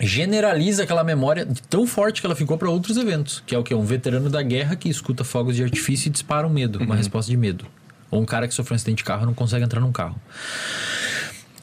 generaliza 0.00 0.82
aquela 0.82 1.04
memória 1.04 1.46
tão 1.68 1.86
forte 1.86 2.20
que 2.20 2.26
ela 2.26 2.34
ficou 2.34 2.58
para 2.58 2.68
outros 2.68 2.96
eventos, 2.96 3.42
que 3.46 3.54
é 3.54 3.58
o 3.58 3.62
que 3.62 3.74
um 3.74 3.84
veterano 3.84 4.28
da 4.28 4.42
guerra 4.42 4.76
que 4.76 4.88
escuta 4.88 5.22
fogos 5.22 5.54
de 5.56 5.62
artifício 5.62 6.08
e 6.08 6.10
dispara 6.10 6.46
um 6.46 6.50
medo, 6.50 6.80
uma 6.80 6.96
resposta 6.96 7.30
de 7.30 7.36
medo, 7.36 7.64
ou 8.10 8.20
um 8.20 8.24
cara 8.24 8.48
que 8.48 8.54
sofreu 8.54 8.74
um 8.74 8.76
acidente 8.76 8.98
de 8.98 9.04
carro 9.04 9.22
e 9.22 9.26
não 9.26 9.34
consegue 9.34 9.64
entrar 9.64 9.80
num 9.80 9.92
carro. 9.92 10.20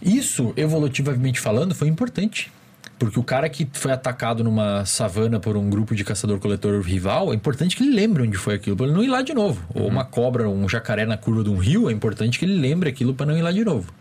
Isso, 0.02 0.54
evolutivamente 0.56 1.40
falando, 1.40 1.76
foi 1.76 1.88
importante. 1.88 2.52
Porque 2.98 3.20
o 3.20 3.24
cara 3.24 3.50
que 3.50 3.68
foi 3.74 3.92
atacado 3.92 4.44
numa 4.44 4.86
savana 4.86 5.40
por 5.40 5.58
um 5.58 5.70
grupo 5.70 5.96
de 5.96 6.04
caçador-coletor 6.04 6.82
rival, 6.82 7.32
é 7.32 7.36
importante 7.36 7.76
que 7.76 7.84
ele 7.84 7.96
lembre 7.96 8.22
onde 8.22 8.38
foi 8.38 8.54
aquilo, 8.54 8.76
para 8.76 8.86
ele 8.86 8.96
não 8.96 9.04
ir 9.04 9.08
lá 9.08 9.24
de 9.24 9.34
novo. 9.34 9.60
Ou 9.74 9.88
uma 9.88 10.06
cobra, 10.06 10.48
um 10.48 10.70
jacaré 10.70 11.04
na 11.04 11.18
curva 11.18 11.44
de 11.44 11.50
um 11.50 11.58
rio, 11.58 11.90
é 11.90 11.94
importante 11.94 12.38
que 12.38 12.46
ele 12.46 12.60
lembre 12.60 12.90
aquilo 12.90 13.14
para 13.14 13.26
não 13.26 13.36
ir 13.36 13.42
lá 13.42 13.52
de 13.52 13.66
novo. 13.66 13.92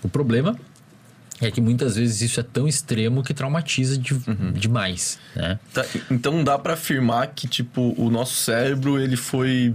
O 0.00 0.08
problema 0.08 0.56
é 1.40 1.50
que 1.50 1.60
muitas 1.60 1.96
vezes 1.96 2.22
isso 2.22 2.40
é 2.40 2.42
tão 2.42 2.66
extremo 2.66 3.22
que 3.22 3.34
traumatiza 3.34 3.98
de- 3.98 4.14
demais, 4.54 5.18
né? 5.34 5.58
Tá, 5.72 5.84
então 6.10 6.42
dá 6.42 6.58
pra 6.58 6.72
afirmar 6.74 7.26
que, 7.28 7.46
tipo, 7.46 7.94
o 7.98 8.10
nosso 8.10 8.34
cérebro, 8.36 8.98
ele 8.98 9.16
foi... 9.16 9.74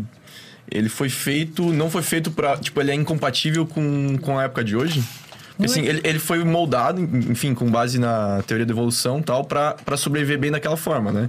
Ele 0.72 0.90
foi 0.90 1.10
feito... 1.10 1.72
Não 1.74 1.90
foi 1.90 2.02
feito 2.02 2.32
pra... 2.32 2.58
Tipo, 2.58 2.80
ele 2.82 2.92
é 2.92 2.96
incompatível 2.96 3.66
com, 3.66 4.18
com 4.20 4.40
a 4.40 4.44
época 4.44 4.64
de 4.64 4.76
hoje? 4.76 5.04
Porque, 5.50 5.66
assim, 5.66 5.82
ele, 5.86 6.02
ele 6.04 6.18
foi 6.18 6.44
moldado, 6.44 7.02
enfim, 7.30 7.54
com 7.54 7.70
base 7.70 8.00
na 8.00 8.42
teoria 8.48 8.66
da 8.66 8.72
evolução 8.72 9.20
e 9.20 9.24
tal, 9.24 9.44
pra, 9.44 9.74
pra 9.74 9.98
sobreviver 9.98 10.40
bem 10.40 10.50
daquela 10.50 10.78
forma, 10.78 11.12
né? 11.12 11.28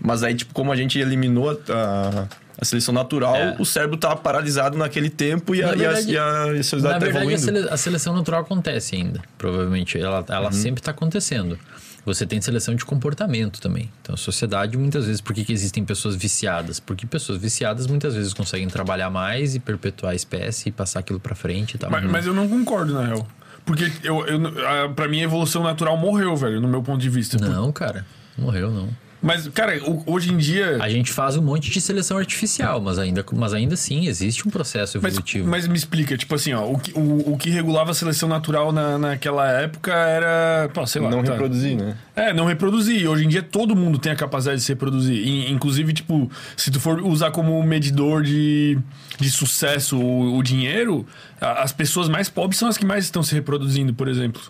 Mas 0.00 0.22
aí, 0.22 0.34
tipo, 0.34 0.54
como 0.54 0.72
a 0.72 0.76
gente 0.76 0.98
eliminou 0.98 1.50
a, 1.50 1.54
a, 1.72 2.26
a 2.58 2.64
seleção 2.64 2.92
natural, 2.94 3.36
É. 3.36 3.56
o 3.58 3.64
cérebro 3.64 3.96
tá 3.96 4.14
paralisado 4.16 4.76
naquele 4.78 5.10
tempo 5.10 5.54
e 5.54 5.62
a, 5.62 5.66
Na 5.66 5.72
a, 5.72 5.76
verdade- 5.76 6.12
e 6.12 6.18
a, 6.18 6.52
e 6.54 6.58
a 6.58 6.62
sociedade 6.62 6.82
Na 6.82 6.90
tá 6.92 6.98
verdade, 7.04 7.16
a, 7.16 7.20
evoluindo. 7.32 7.40
sele- 7.40 7.68
a 7.70 7.76
seleção 7.76 8.14
natural 8.14 8.40
acontece 8.42 8.96
ainda, 8.96 9.20
provavelmente. 9.36 9.98
Ela, 9.98 10.24
ela 10.28 10.50
sempre 10.52 10.80
está 10.80 10.90
acontecendo. 10.90 11.58
Você 12.04 12.24
tem 12.24 12.40
seleção 12.40 12.74
de 12.76 12.84
comportamento 12.84 13.60
também. 13.60 13.90
Então, 14.00 14.14
a 14.14 14.16
sociedade, 14.16 14.76
muitas 14.78 15.06
vezes, 15.06 15.20
por 15.20 15.34
que, 15.34 15.44
que 15.44 15.52
existem 15.52 15.84
pessoas 15.84 16.14
viciadas? 16.14 16.78
Porque 16.78 17.04
pessoas 17.04 17.36
viciadas 17.38 17.88
muitas 17.88 18.14
vezes 18.14 18.32
conseguem 18.32 18.68
trabalhar 18.68 19.10
mais 19.10 19.56
e 19.56 19.58
perpetuar 19.58 20.12
a 20.12 20.14
espécie 20.14 20.68
e 20.68 20.72
passar 20.72 21.00
aquilo 21.00 21.18
para 21.18 21.34
frente 21.34 21.74
e 21.74 21.78
tal. 21.78 21.90
Mas, 21.90 22.04
mas 22.04 22.24
eu 22.26 22.32
não 22.32 22.48
concordo, 22.48 22.94
na 22.94 23.04
real. 23.06 23.26
Porque 23.64 23.90
eu, 24.04 24.24
eu, 24.24 24.40
a, 24.64 24.88
pra 24.90 25.08
mim 25.08 25.18
a 25.20 25.24
evolução 25.24 25.64
natural 25.64 25.96
morreu, 25.96 26.36
velho, 26.36 26.60
no 26.60 26.68
meu 26.68 26.80
ponto 26.80 27.00
de 27.00 27.10
vista. 27.10 27.36
Não, 27.38 27.72
cara. 27.72 28.06
Morreu, 28.38 28.70
não. 28.70 28.88
Mas, 29.26 29.48
cara, 29.48 29.72
hoje 30.06 30.32
em 30.32 30.36
dia. 30.36 30.78
A 30.80 30.88
gente 30.88 31.12
faz 31.12 31.36
um 31.36 31.42
monte 31.42 31.68
de 31.70 31.80
seleção 31.80 32.16
artificial, 32.16 32.80
mas 32.80 32.96
ainda, 32.98 33.24
mas 33.34 33.52
ainda 33.52 33.74
assim 33.74 34.06
existe 34.06 34.46
um 34.46 34.50
processo 34.50 34.98
Mas, 35.02 35.14
evolutivo. 35.14 35.48
mas 35.48 35.66
me 35.66 35.76
explica, 35.76 36.16
tipo 36.16 36.32
assim, 36.34 36.52
ó, 36.52 36.64
o 36.64 36.78
que, 36.78 36.92
o, 36.96 37.32
o 37.32 37.36
que 37.36 37.50
regulava 37.50 37.90
a 37.90 37.94
seleção 37.94 38.28
natural 38.28 38.70
na, 38.72 38.96
naquela 38.96 39.50
época 39.50 39.92
era. 39.92 40.70
Pô, 40.72 40.86
sei 40.86 41.02
lá. 41.02 41.10
Não 41.10 41.24
tá. 41.24 41.32
reproduzir, 41.32 41.76
né? 41.76 41.96
É, 42.14 42.32
não 42.32 42.46
reproduzir. 42.46 43.08
Hoje 43.08 43.24
em 43.24 43.28
dia 43.28 43.42
todo 43.42 43.74
mundo 43.74 43.98
tem 43.98 44.12
a 44.12 44.16
capacidade 44.16 44.58
de 44.58 44.64
se 44.64 44.72
reproduzir. 44.72 45.16
E, 45.16 45.50
inclusive, 45.50 45.92
tipo, 45.92 46.30
se 46.56 46.70
tu 46.70 46.78
for 46.78 47.00
usar 47.02 47.32
como 47.32 47.60
medidor 47.64 48.22
de, 48.22 48.78
de 49.18 49.30
sucesso 49.30 49.98
o, 49.98 50.38
o 50.38 50.42
dinheiro, 50.42 51.04
a- 51.40 51.62
as 51.64 51.72
pessoas 51.72 52.08
mais 52.08 52.28
pobres 52.28 52.58
são 52.58 52.68
as 52.68 52.78
que 52.78 52.86
mais 52.86 53.04
estão 53.04 53.22
se 53.24 53.34
reproduzindo, 53.34 53.92
por 53.92 54.06
exemplo. 54.08 54.40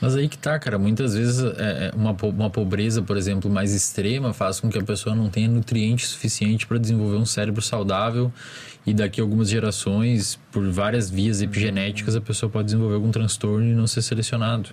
Mas 0.00 0.14
aí 0.16 0.28
que 0.28 0.36
tá, 0.36 0.58
cara. 0.58 0.78
Muitas 0.78 1.14
vezes 1.14 1.42
é, 1.42 1.90
é, 1.90 1.92
uma, 1.94 2.14
uma 2.22 2.50
pobreza, 2.50 3.00
por 3.00 3.16
exemplo, 3.16 3.50
mais 3.50 3.72
extrema 3.72 4.32
faz 4.32 4.60
com 4.60 4.68
que 4.68 4.78
a 4.78 4.82
pessoa 4.82 5.14
não 5.14 5.30
tenha 5.30 5.48
nutriente 5.48 6.06
suficiente 6.06 6.66
para 6.66 6.78
desenvolver 6.78 7.16
um 7.16 7.24
cérebro 7.24 7.62
saudável 7.62 8.32
e 8.86 8.92
daqui 8.92 9.20
a 9.20 9.24
algumas 9.24 9.48
gerações, 9.48 10.38
por 10.52 10.68
várias 10.70 11.08
vias 11.08 11.40
epigenéticas, 11.40 12.14
a 12.14 12.20
pessoa 12.20 12.50
pode 12.50 12.66
desenvolver 12.66 12.96
algum 12.96 13.10
transtorno 13.10 13.66
e 13.66 13.72
não 13.74 13.86
ser 13.86 14.02
selecionado. 14.02 14.70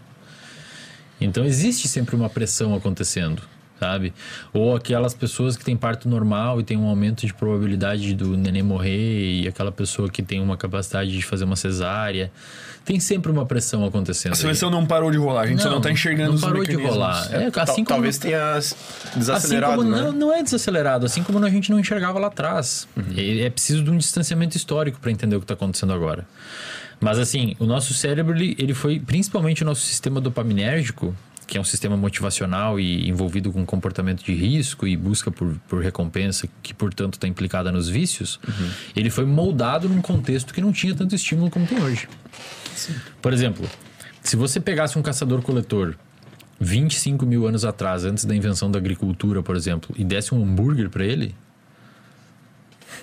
Então 1.19 1.45
existe 1.45 1.87
sempre 1.87 2.15
uma 2.15 2.29
pressão 2.29 2.75
acontecendo, 2.75 3.41
sabe? 3.79 4.13
Ou 4.51 4.75
aquelas 4.75 5.13
pessoas 5.13 5.55
que 5.55 5.63
têm 5.63 5.77
parto 5.77 6.09
normal 6.09 6.59
e 6.59 6.63
tem 6.63 6.75
um 6.75 6.87
aumento 6.87 7.25
de 7.25 7.33
probabilidade 7.33 8.13
do 8.15 8.35
neném 8.35 8.63
morrer 8.63 9.41
e 9.41 9.47
aquela 9.47 9.71
pessoa 9.71 10.09
que 10.09 10.21
tem 10.21 10.41
uma 10.41 10.57
capacidade 10.57 11.11
de 11.11 11.21
fazer 11.21 11.45
uma 11.45 11.55
cesárea. 11.55 12.31
Tem 12.83 12.99
sempre 12.99 13.31
uma 13.31 13.45
pressão 13.45 13.85
acontecendo. 13.85 14.31
A 14.31 14.35
aí. 14.35 14.41
seleção 14.41 14.69
não 14.71 14.85
parou 14.85 15.11
de 15.11 15.17
rolar, 15.17 15.41
a 15.41 15.47
gente 15.47 15.61
só 15.61 15.69
não 15.69 15.79
tá 15.79 15.91
enxergando 15.91 16.29
não 16.29 16.35
os 16.35 16.41
parou 16.41 16.63
de 16.65 16.75
rolar. 16.75 17.27
É, 17.31 17.51
Tal- 17.51 17.63
assim 17.63 17.75
como 17.83 17.85
Talvez 17.85 18.17
tenha 18.17 18.55
assim 18.55 18.75
desacelerado, 19.15 19.77
como 19.77 19.89
né? 19.89 20.01
não, 20.01 20.11
não 20.11 20.33
é 20.33 20.41
desacelerado, 20.41 21.05
assim 21.05 21.21
como 21.23 21.43
a 21.45 21.49
gente 21.49 21.69
não 21.71 21.79
enxergava 21.79 22.17
lá 22.17 22.27
atrás. 22.27 22.87
Uhum. 22.97 23.03
É, 23.15 23.41
é 23.41 23.49
preciso 23.51 23.83
de 23.83 23.91
um 23.91 23.97
distanciamento 23.97 24.57
histórico 24.57 24.99
para 24.99 25.11
entender 25.11 25.35
o 25.35 25.39
que 25.39 25.43
está 25.45 25.53
acontecendo 25.53 25.93
agora. 25.93 26.25
Mas 26.99 27.17
assim, 27.19 27.55
o 27.59 27.65
nosso 27.65 27.93
cérebro, 27.93 28.35
ele, 28.35 28.55
ele 28.59 28.73
foi, 28.73 28.99
principalmente 28.99 29.61
o 29.63 29.65
nosso 29.65 29.81
sistema 29.81 30.19
dopaminérgico, 30.19 31.15
que 31.47 31.57
é 31.57 31.61
um 31.61 31.65
sistema 31.65 31.97
motivacional 31.97 32.79
e 32.79 33.09
envolvido 33.09 33.51
com 33.51 33.65
comportamento 33.65 34.23
de 34.23 34.33
risco 34.33 34.87
e 34.87 34.95
busca 34.95 35.29
por, 35.29 35.53
por 35.67 35.83
recompensa, 35.83 36.47
que 36.63 36.73
portanto 36.73 37.15
está 37.15 37.27
implicada 37.27 37.71
nos 37.71 37.89
vícios, 37.89 38.39
Uhum. 38.47 38.69
ele 38.95 39.09
foi 39.09 39.25
moldado 39.25 39.89
num 39.89 40.01
contexto 40.01 40.53
que 40.53 40.61
não 40.61 40.71
tinha 40.71 40.95
tanto 40.95 41.13
estímulo 41.13 41.49
como 41.51 41.67
tem 41.67 41.79
hoje. 41.81 42.07
Por 43.21 43.33
exemplo, 43.33 43.67
se 44.21 44.35
você 44.35 44.59
pegasse 44.59 44.97
um 44.97 45.01
caçador-coletor 45.01 45.95
25 46.59 47.25
mil 47.25 47.47
anos 47.47 47.65
atrás, 47.65 48.05
antes 48.05 48.23
da 48.25 48.35
invenção 48.35 48.69
da 48.69 48.77
agricultura, 48.77 49.41
por 49.41 49.55
exemplo, 49.55 49.95
e 49.97 50.03
desse 50.03 50.33
um 50.33 50.43
hambúrguer 50.43 50.89
para 50.89 51.03
ele, 51.03 51.35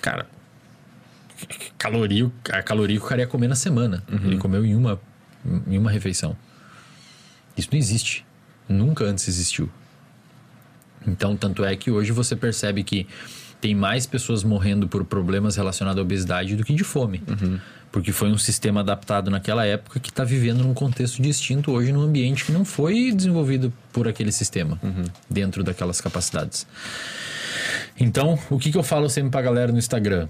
cara, 0.01 0.25
caloria, 1.77 2.31
a 2.51 2.63
caloria 2.63 2.97
que 2.97 3.05
o 3.05 3.07
cara 3.07 3.21
ia 3.21 3.27
comer 3.27 3.47
na 3.47 3.55
semana. 3.55 4.03
Ele 4.27 4.37
comeu 4.37 4.65
em 4.65 4.75
uma, 4.75 4.99
em 5.67 5.77
uma 5.77 5.91
refeição. 5.91 6.35
Isso 7.57 7.69
não 7.71 7.77
existe. 7.77 8.25
Nunca 8.67 9.03
antes 9.03 9.27
existiu. 9.27 9.69
Então, 11.05 11.35
tanto 11.35 11.63
é 11.63 11.75
que 11.75 11.89
hoje 11.91 12.11
você 12.11 12.35
percebe 12.35 12.83
que 12.83 13.07
tem 13.59 13.75
mais 13.75 14.05
pessoas 14.05 14.43
morrendo 14.43 14.87
por 14.87 15.03
problemas 15.03 15.55
relacionados 15.57 15.99
à 15.99 16.01
obesidade 16.01 16.55
do 16.55 16.63
que 16.63 16.73
de 16.73 16.83
fome. 16.83 17.21
Porque 17.91 18.11
foi 18.11 18.29
um 18.29 18.37
sistema 18.37 18.81
adaptado 18.81 19.31
naquela 19.31 19.65
época 19.65 19.99
que 19.99 20.09
está 20.09 20.23
vivendo 20.23 20.63
num 20.63 20.73
contexto 20.73 21.21
distinto 21.21 21.71
hoje, 21.71 21.91
num 21.91 22.01
ambiente 22.01 22.45
que 22.45 22.51
não 22.51 22.63
foi 22.63 23.11
desenvolvido 23.11 23.73
por 23.91 24.07
aquele 24.07 24.31
sistema, 24.31 24.79
dentro 25.29 25.63
daquelas 25.63 25.99
capacidades. 25.99 26.67
Então, 27.99 28.39
o 28.49 28.59
que, 28.59 28.71
que 28.71 28.77
eu 28.77 28.83
falo 28.83 29.09
sempre 29.09 29.31
pra 29.31 29.41
galera 29.41 29.71
no 29.71 29.79
Instagram? 29.79 30.27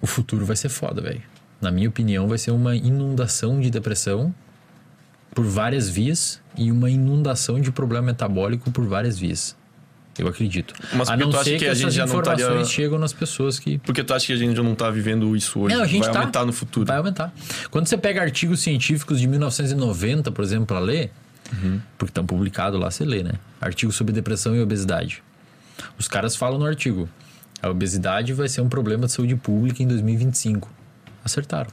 O 0.00 0.06
futuro 0.06 0.44
vai 0.44 0.56
ser 0.56 0.68
foda, 0.68 1.00
velho. 1.00 1.22
Na 1.60 1.70
minha 1.70 1.88
opinião, 1.88 2.26
vai 2.26 2.38
ser 2.38 2.50
uma 2.50 2.74
inundação 2.74 3.60
de 3.60 3.70
depressão 3.70 4.34
por 5.34 5.44
várias 5.44 5.88
vias 5.88 6.40
e 6.56 6.70
uma 6.70 6.90
inundação 6.90 7.60
de 7.60 7.72
problema 7.72 8.06
metabólico 8.06 8.70
por 8.70 8.86
várias 8.86 9.18
vias. 9.18 9.56
Eu 10.18 10.28
acredito. 10.28 10.74
Mas 10.92 11.08
a 11.08 11.16
não 11.16 11.28
tu 11.30 11.36
acha 11.36 11.50
que 11.50 11.58
que, 11.58 11.66
a 11.66 11.74
gente 11.74 11.90
já 11.92 12.06
não 12.06 12.12
informações 12.20 12.40
estaria- 12.48 12.64
chegam 12.64 12.98
nas 13.00 13.12
pessoas 13.12 13.58
que 13.58 13.78
Porque 13.78 14.04
tu 14.04 14.14
acha 14.14 14.26
que 14.26 14.32
a 14.32 14.36
gente 14.36 14.54
já 14.56 14.62
não 14.62 14.74
tá 14.76 14.88
vivendo 14.90 15.34
isso 15.36 15.58
hoje? 15.58 15.74
Não, 15.74 15.82
a 15.82 15.86
gente 15.86 16.04
Vai 16.04 16.12
tá. 16.12 16.18
aumentar 16.20 16.44
no 16.46 16.52
futuro. 16.52 16.86
Vai 16.86 16.98
aumentar. 16.98 17.32
Quando 17.70 17.86
você 17.88 17.96
pega 17.98 18.20
artigos 18.22 18.60
científicos 18.60 19.18
de 19.20 19.26
1990, 19.26 20.30
por 20.30 20.44
exemplo, 20.44 20.66
para 20.66 20.78
ler, 20.78 21.10
porque 21.98 22.10
estão 22.10 22.24
publicados 22.24 22.78
lá, 22.80 22.90
você 22.90 23.04
lê, 23.04 23.22
né? 23.24 23.32
Artigos 23.60 23.96
sobre 23.96 24.12
depressão 24.12 24.54
e 24.54 24.62
obesidade. 24.62 25.22
Os 25.98 26.06
caras 26.06 26.36
falam 26.36 26.58
no 26.60 26.64
artigo: 26.66 27.08
a 27.60 27.68
obesidade 27.68 28.32
vai 28.32 28.48
ser 28.48 28.60
um 28.60 28.68
problema 28.68 29.06
de 29.06 29.12
saúde 29.12 29.34
pública 29.34 29.82
em 29.82 29.86
2025. 29.88 30.70
Acertaram. 31.24 31.70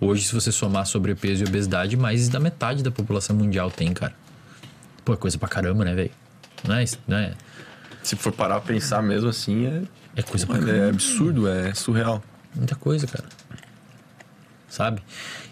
Hoje, 0.00 0.24
se 0.24 0.34
você 0.34 0.50
somar 0.50 0.86
sobrepeso 0.86 1.44
e 1.44 1.46
obesidade, 1.48 1.96
mais 1.96 2.28
da 2.28 2.40
metade 2.40 2.82
da 2.82 2.90
população 2.90 3.36
mundial 3.36 3.70
tem, 3.70 3.92
cara. 3.92 4.14
Pô, 5.04 5.12
é 5.12 5.16
coisa 5.16 5.36
pra 5.36 5.48
caramba, 5.48 5.84
né, 5.84 5.94
velho? 5.94 6.10
Não 6.66 6.74
é, 6.76 6.84
isso- 6.84 6.98
não 7.08 7.16
é, 7.16 7.32
Se 8.02 8.16
for 8.16 8.32
parar 8.32 8.60
pra 8.60 8.72
pensar 8.74 9.02
mesmo 9.02 9.28
assim, 9.28 9.66
é, 9.66 9.82
é 10.16 10.22
coisa 10.22 10.46
pra 10.46 10.56
é 10.70 10.88
absurdo, 10.88 11.48
é 11.48 11.72
surreal. 11.74 12.22
Muita 12.54 12.74
coisa, 12.74 13.06
cara. 13.06 13.24
Sabe? 14.68 15.02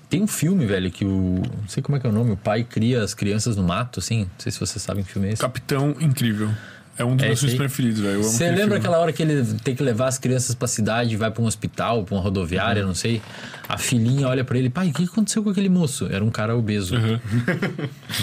Tem 0.08 0.22
um 0.22 0.26
filme, 0.26 0.64
velho, 0.64 0.90
que 0.90 1.04
o. 1.04 1.42
Não 1.60 1.68
sei 1.68 1.82
como 1.82 1.96
é 1.96 2.00
que 2.00 2.06
é 2.06 2.10
o 2.10 2.12
nome. 2.12 2.30
O 2.32 2.36
pai 2.36 2.64
cria 2.64 3.02
as 3.02 3.12
crianças 3.12 3.56
no 3.56 3.62
mato, 3.62 4.00
assim. 4.00 4.20
Não 4.20 4.30
sei 4.38 4.50
se 4.50 4.58
vocês 4.58 4.80
sabem 4.82 5.04
que 5.04 5.12
filme 5.12 5.28
é 5.28 5.32
esse. 5.32 5.42
Capitão 5.42 5.94
Incrível. 6.00 6.50
É 6.96 7.04
um 7.04 7.14
dos 7.14 7.24
É 7.24 7.28
meus 7.28 7.38
filmes 7.40 7.56
preferidos, 7.58 8.00
velho. 8.00 8.22
Você 8.24 8.44
lembra 8.46 8.60
filme. 8.62 8.76
aquela 8.76 8.98
hora 8.98 9.12
que 9.12 9.22
ele 9.22 9.54
tem 9.62 9.76
que 9.76 9.82
levar 9.84 10.08
as 10.08 10.18
crianças 10.18 10.54
pra 10.54 10.66
cidade, 10.66 11.14
vai 11.16 11.30
pra 11.30 11.40
um 11.42 11.46
hospital, 11.46 12.02
pra 12.02 12.16
uma 12.16 12.20
rodoviária, 12.20 12.84
não 12.84 12.94
sei? 12.94 13.22
A 13.68 13.78
filhinha 13.78 14.26
olha 14.26 14.42
pra 14.42 14.58
ele, 14.58 14.68
pai, 14.68 14.88
o 14.88 14.92
que 14.92 15.04
aconteceu 15.04 15.44
com 15.44 15.50
aquele 15.50 15.68
moço? 15.68 16.08
Era 16.10 16.24
um 16.24 16.30
cara 16.30 16.56
obeso. 16.56 16.96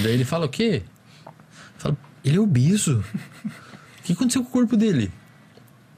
Daí 0.03 0.11
ele 0.13 0.25
fala, 0.25 0.45
o 0.45 0.49
quê? 0.49 0.81
Fala, 1.77 1.95
ele 2.25 2.37
é 2.37 2.39
obeso. 2.39 3.03
O 3.99 4.03
que 4.03 4.13
aconteceu 4.13 4.43
com 4.43 4.49
o 4.49 4.51
corpo 4.51 4.75
dele? 4.75 5.11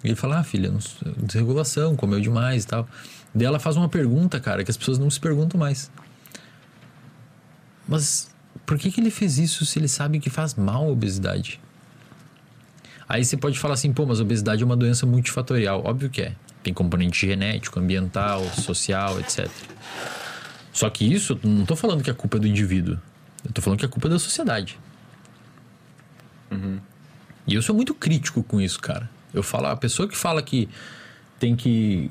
Ele 0.04 0.16
fala, 0.16 0.40
ah, 0.40 0.44
filha, 0.44 0.72
desregulação, 1.18 1.96
comeu 1.96 2.20
demais 2.20 2.64
e 2.64 2.68
tal. 2.68 2.88
Daí 3.34 3.46
ela 3.46 3.60
faz 3.60 3.76
uma 3.76 3.90
pergunta, 3.90 4.40
cara, 4.40 4.64
que 4.64 4.72
as 4.72 4.78
pessoas 4.78 4.98
não 4.98 5.10
se 5.10 5.20
perguntam 5.20 5.60
mais. 5.60 5.92
Mas 7.88 8.30
por 8.66 8.78
que, 8.78 8.92
que 8.92 9.00
ele 9.00 9.10
fez 9.10 9.38
isso 9.38 9.66
se 9.66 9.80
ele 9.80 9.88
sabe 9.88 10.20
que 10.20 10.30
faz 10.30 10.56
mal 10.56 10.86
a 10.86 10.92
obesidade? 10.92 11.60
Aí 13.08 13.24
você 13.24 13.38
pode 13.38 13.58
falar 13.58 13.76
assim, 13.76 13.94
pô, 13.94 14.06
mas 14.06 14.20
a 14.20 14.24
obesidade 14.24 14.62
é 14.62 14.66
uma 14.66 14.76
doença 14.76 15.06
multifatorial. 15.06 15.84
Óbvio 15.86 16.10
que 16.10 16.22
é. 16.22 16.36
Tem 16.62 16.74
componente 16.74 17.26
genético, 17.26 17.80
ambiental, 17.80 18.44
social, 18.52 19.20
etc. 19.20 19.50
Só 20.74 20.90
que 20.90 21.06
isso, 21.12 21.40
não 21.44 21.66
tô 21.66 21.76
falando 21.76 22.04
que 22.04 22.10
a 22.10 22.14
culpa 22.14 22.38
é 22.38 22.40
do 22.42 22.48
indivíduo. 22.48 23.00
Eu 23.46 23.52
tô 23.54 23.62
falando 23.62 23.80
que 23.80 23.86
a 23.86 23.90
culpa 23.90 24.08
é 24.08 24.12
da 24.12 24.20
sociedade. 24.20 24.78
E 27.46 27.56
eu 27.56 27.62
sou 27.62 27.76
muito 27.76 27.94
crítico 27.94 28.44
com 28.44 28.60
isso, 28.60 28.80
cara. 28.80 29.10
Eu 29.34 29.44
falo, 29.44 29.68
a 29.68 29.76
pessoa 29.76 30.08
que 30.08 30.18
fala 30.18 30.42
que 30.42 30.68
tem 31.40 31.56
que 31.56 32.10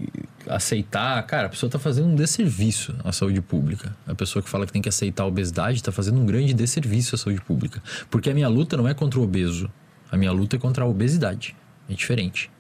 aceitar, 0.49 1.23
cara, 1.25 1.47
a 1.47 1.51
pessoa 1.51 1.69
tá 1.69 1.79
fazendo 1.79 2.09
um 2.09 2.15
desserviço 2.15 2.95
à 3.05 3.13
saúde 3.13 3.41
pública. 3.41 3.95
A 4.07 4.15
pessoa 4.15 4.43
que 4.43 4.49
fala 4.49 4.67
que 4.67 4.73
tem 4.73 4.81
que 4.81 4.89
aceitar 4.89 5.25
a 5.25 5.27
obesidade 5.27 5.83
tá 5.83 5.91
fazendo 5.91 6.21
um 6.21 6.27
grande 6.27 6.55
desserviço 6.55 7.15
à 7.15 7.19
saúde 7.19 7.41
pública. 7.41 7.83
Porque 8.11 8.31
a 8.31 8.35
minha 8.35 8.49
luta 8.49 8.77
não 8.77 8.87
é 8.87 8.95
contra 8.95 9.19
o 9.19 9.23
obeso. 9.23 9.71
A 10.11 10.17
minha 10.17 10.33
luta 10.33 10.57
é 10.57 10.59
contra 10.59 10.85
a 10.85 10.87
obesidade. 10.87 11.57
É 11.89 11.95
diferente. 11.95 12.51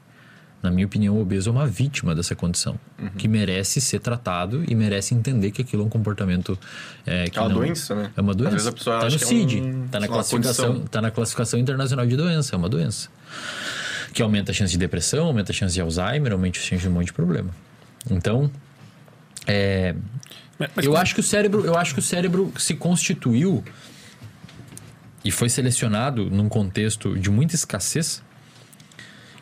Na 0.62 0.70
minha 0.70 0.86
opinião, 0.86 1.14
o 1.16 1.20
obeso 1.20 1.48
é 1.50 1.52
uma 1.52 1.66
vítima 1.66 2.14
dessa 2.14 2.34
condição. 2.34 2.78
Que 3.18 3.28
merece 3.28 3.80
ser 3.80 4.00
tratado 4.00 4.64
e 4.66 4.74
merece 4.74 5.14
entender 5.14 5.50
que 5.52 5.62
aquilo 5.62 5.82
é 5.82 5.86
um 5.86 5.88
comportamento 5.88 6.58
é, 7.06 7.28
que 7.30 7.38
É 7.38 7.42
uma 7.42 7.48
não- 7.50 7.56
doença, 7.58 7.94
né? 7.94 8.10
É 8.16 8.20
uma 8.20 8.30
Às 8.32 8.36
doença. 8.36 8.52
vezes 8.52 8.66
a 8.66 8.72
pessoa 8.72 8.98
tá 9.00 9.04
no 9.04 9.10
que 9.18 9.24
é 9.24 9.26
CID. 9.26 9.60
um- 9.60 9.86
tá, 9.88 10.00
na 10.00 10.08
classificação, 10.08 10.66
condição. 10.66 10.86
tá 10.88 11.00
na 11.02 11.10
classificação 11.10 11.60
internacional 11.60 12.06
de 12.06 12.16
doença. 12.16 12.54
É 12.54 12.58
uma 12.58 12.68
doença. 12.68 13.08
Que 14.12 14.22
aumenta 14.22 14.50
a 14.50 14.54
chance 14.54 14.72
de 14.72 14.78
depressão, 14.78 15.26
aumenta 15.26 15.52
a 15.52 15.54
chance 15.54 15.74
de 15.74 15.80
Alzheimer, 15.80 16.32
aumenta 16.32 16.58
a 16.58 16.62
chance 16.62 16.82
de 16.82 16.88
um 16.88 16.92
monte 16.92 17.06
de 17.06 17.12
problema. 17.12 17.50
Então, 18.10 18.50
é, 19.46 19.94
Mas- 20.58 20.70
mas 20.74 20.84
eu 20.86 20.92
como- 20.92 21.02
acho 21.02 21.14
que 21.14 21.20
o 21.20 21.22
cérebro, 21.22 21.64
eu 21.66 21.76
acho 21.76 21.92
que 21.92 22.00
o 22.00 22.02
cérebro 22.02 22.50
se 22.58 22.74
constituiu 22.74 23.62
e 25.24 25.30
foi 25.30 25.48
selecionado 25.48 26.30
num 26.30 26.48
contexto 26.48 27.16
de 27.18 27.30
muita 27.30 27.54
escassez 27.54 28.22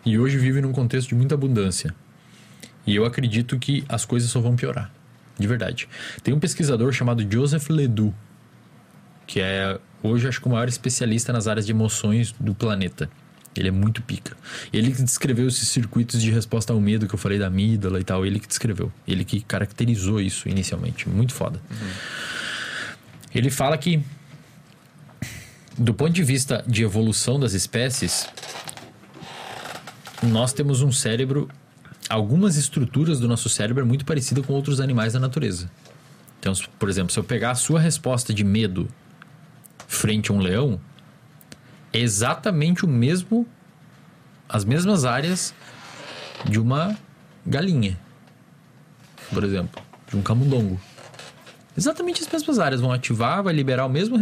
e 0.04 0.18
hoje 0.18 0.36
vive 0.38 0.60
num 0.60 0.72
contexto 0.72 1.08
de 1.08 1.14
muita 1.14 1.34
abundância. 1.34 1.94
E 2.86 2.94
eu 2.94 3.04
acredito 3.04 3.58
que 3.58 3.84
as 3.88 4.04
coisas 4.04 4.30
só 4.30 4.40
vão 4.40 4.56
piorar, 4.56 4.92
de 5.38 5.46
verdade. 5.46 5.88
Tem 6.22 6.34
um 6.34 6.38
pesquisador 6.38 6.92
chamado 6.92 7.26
Joseph 7.30 7.68
Ledoux, 7.70 8.14
que 9.26 9.40
é 9.40 9.78
hoje 10.02 10.28
acho 10.28 10.40
que 10.40 10.46
o 10.46 10.50
maior 10.50 10.68
especialista 10.68 11.32
nas 11.32 11.46
áreas 11.46 11.64
de 11.64 11.72
emoções 11.72 12.32
do 12.38 12.54
planeta. 12.54 13.08
Ele 13.56 13.68
é 13.68 13.70
muito 13.70 14.02
pica. 14.02 14.36
Ele 14.72 14.90
que 14.92 15.02
descreveu 15.02 15.46
esses 15.46 15.68
circuitos 15.68 16.20
de 16.20 16.30
resposta 16.30 16.72
ao 16.72 16.80
medo 16.80 17.06
que 17.06 17.14
eu 17.14 17.18
falei 17.18 17.38
da 17.38 17.46
amígdala 17.46 18.00
e 18.00 18.04
tal, 18.04 18.26
ele 18.26 18.40
que 18.40 18.48
descreveu. 18.48 18.92
Ele 19.06 19.24
que 19.24 19.40
caracterizou 19.40 20.20
isso 20.20 20.48
inicialmente. 20.48 21.08
Muito 21.08 21.32
foda. 21.32 21.60
Ele 23.32 23.50
fala 23.50 23.78
que 23.78 24.02
do 25.78 25.92
ponto 25.92 26.12
de 26.12 26.22
vista 26.22 26.64
de 26.66 26.82
evolução 26.82 27.38
das 27.38 27.52
espécies, 27.52 28.28
nós 30.30 30.52
temos 30.52 30.82
um 30.82 30.92
cérebro, 30.92 31.48
algumas 32.08 32.56
estruturas 32.56 33.20
do 33.20 33.28
nosso 33.28 33.48
cérebro 33.48 33.82
é 33.82 33.86
muito 33.86 34.04
parecida 34.04 34.42
com 34.42 34.52
outros 34.52 34.80
animais 34.80 35.12
da 35.12 35.20
natureza. 35.20 35.70
Então, 36.40 36.52
por 36.78 36.88
exemplo, 36.88 37.12
se 37.12 37.18
eu 37.18 37.24
pegar 37.24 37.52
a 37.52 37.54
sua 37.54 37.80
resposta 37.80 38.34
de 38.34 38.44
medo 38.44 38.88
frente 39.86 40.30
a 40.30 40.34
um 40.34 40.38
leão, 40.38 40.80
é 41.92 41.98
exatamente 41.98 42.84
o 42.84 42.88
mesmo, 42.88 43.46
as 44.48 44.64
mesmas 44.64 45.04
áreas 45.04 45.54
de 46.44 46.58
uma 46.60 46.96
galinha, 47.46 47.98
por 49.32 49.44
exemplo, 49.44 49.82
de 50.08 50.16
um 50.16 50.22
camundongo. 50.22 50.78
Exatamente 51.76 52.22
as 52.22 52.28
mesmas 52.30 52.58
áreas 52.58 52.80
vão 52.80 52.92
ativar, 52.92 53.42
vai 53.42 53.54
liberar 53.54 53.86
o 53.86 53.88
mesmo. 53.88 54.16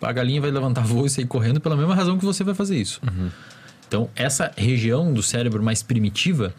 A 0.00 0.12
galinha 0.12 0.40
vai 0.40 0.50
levantar 0.50 0.82
voo 0.82 1.06
e 1.06 1.10
sair 1.10 1.26
correndo 1.26 1.60
pela 1.60 1.76
mesma 1.76 1.94
razão 1.94 2.18
que 2.18 2.24
você 2.24 2.42
vai 2.42 2.54
fazer 2.54 2.76
isso. 2.76 3.00
Então, 3.88 4.08
essa 4.16 4.52
região 4.56 5.12
do 5.12 5.22
cérebro 5.22 5.62
mais 5.62 5.82
primitiva 5.82 6.52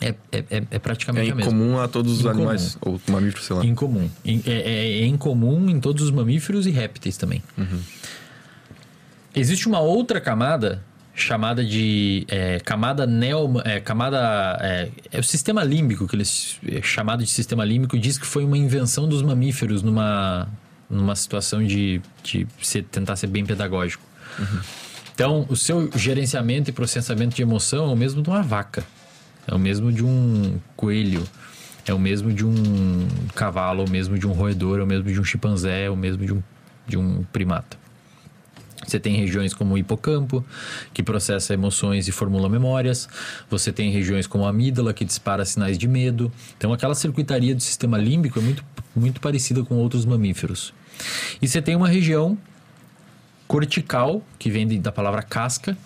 é, 0.00 0.08
é, 0.08 0.38
é, 0.38 0.44
é 0.50 0.62
É 0.70 0.78
praticamente 0.78 1.30
a 1.30 1.34
mesma. 1.34 1.52
incomum 1.52 1.78
a 1.78 1.86
todos 1.86 2.12
os 2.14 2.20
Incomum. 2.20 2.34
animais, 2.38 2.76
ou 2.80 3.00
mamíferos, 3.08 3.46
sei 3.46 3.56
lá. 3.56 3.64
Incomum. 3.64 4.10
Em- 4.24 4.42
É, 4.46 4.50
é, 4.52 5.02
é 5.02 5.06
incomum 5.06 5.68
em 5.68 5.78
todos 5.78 6.02
os 6.02 6.10
mamíferos 6.10 6.66
e 6.66 6.70
répteis 6.70 7.16
também. 7.16 7.42
Existe 9.34 9.66
uma 9.66 9.80
outra 9.80 10.20
camada 10.20 10.82
chamada 11.14 11.64
de 11.64 12.24
é, 12.28 12.58
camada 12.60 13.06
neo, 13.06 13.60
é, 13.64 13.80
camada 13.80 14.58
é, 14.62 14.88
é 15.12 15.20
o 15.20 15.22
sistema 15.22 15.62
límbico 15.62 16.06
que 16.08 16.16
eles 16.16 16.58
é 16.66 16.80
chamado 16.82 17.22
de 17.22 17.28
sistema 17.30 17.64
límbico 17.66 17.98
diz 17.98 18.16
que 18.16 18.26
foi 18.26 18.44
uma 18.44 18.56
invenção 18.56 19.06
dos 19.06 19.20
mamíferos 19.22 19.82
numa 19.82 20.48
numa 20.88 21.14
situação 21.16 21.64
de, 21.64 22.00
de 22.22 22.46
ser- 22.62 22.84
tentar 22.84 23.16
ser 23.16 23.26
bem 23.26 23.44
pedagógico. 23.46 24.02
Então, 25.14 25.46
o 25.48 25.56
seu 25.56 25.90
gerenciamento 25.94 26.70
e 26.70 26.72
processamento 26.72 27.36
de 27.36 27.42
emoção 27.42 27.90
é 27.90 27.92
o 27.92 27.96
mesmo 27.96 28.22
de 28.22 28.30
uma 28.30 28.42
vaca. 28.42 28.84
É 29.46 29.54
o 29.54 29.58
mesmo 29.58 29.92
de 29.92 30.04
um 30.04 30.58
coelho. 30.76 31.26
É 31.86 31.92
o 31.92 31.98
mesmo 31.98 32.32
de 32.32 32.46
um 32.46 33.08
cavalo, 33.34 33.82
é 33.82 33.86
o 33.86 33.90
mesmo 33.90 34.18
de 34.18 34.26
um 34.26 34.32
roedor, 34.32 34.78
é 34.78 34.82
o 34.82 34.86
mesmo 34.86 35.10
de 35.10 35.20
um 35.20 35.24
chimpanzé, 35.24 35.84
é 35.84 35.90
o 35.90 35.96
mesmo 35.96 36.24
de 36.24 36.32
um, 36.32 36.42
de 36.86 36.96
um 36.96 37.24
primata. 37.32 37.76
Você 38.86 38.98
tem 38.98 39.16
regiões 39.16 39.54
como 39.54 39.74
o 39.74 39.78
hipocampo, 39.78 40.44
que 40.92 41.02
processa 41.02 41.54
emoções 41.54 42.08
e 42.08 42.12
formula 42.12 42.48
memórias. 42.48 43.08
Você 43.48 43.72
tem 43.72 43.90
regiões 43.90 44.26
como 44.26 44.44
a 44.44 44.50
amígdala, 44.50 44.92
que 44.92 45.04
dispara 45.04 45.44
sinais 45.44 45.78
de 45.78 45.86
medo. 45.86 46.32
Então, 46.56 46.72
aquela 46.72 46.94
circuitaria 46.94 47.54
do 47.54 47.62
sistema 47.62 47.96
límbico 47.96 48.38
é 48.38 48.42
muito, 48.42 48.64
muito 48.94 49.20
parecida 49.20 49.62
com 49.64 49.76
outros 49.76 50.04
mamíferos. 50.04 50.74
E 51.40 51.46
você 51.46 51.62
tem 51.62 51.76
uma 51.76 51.88
região 51.88 52.36
cortical, 53.52 54.22
que 54.38 54.50
vem 54.50 54.66
de- 54.66 54.78
da 54.78 54.90
palavra 54.90 55.22
casca, 55.22 55.76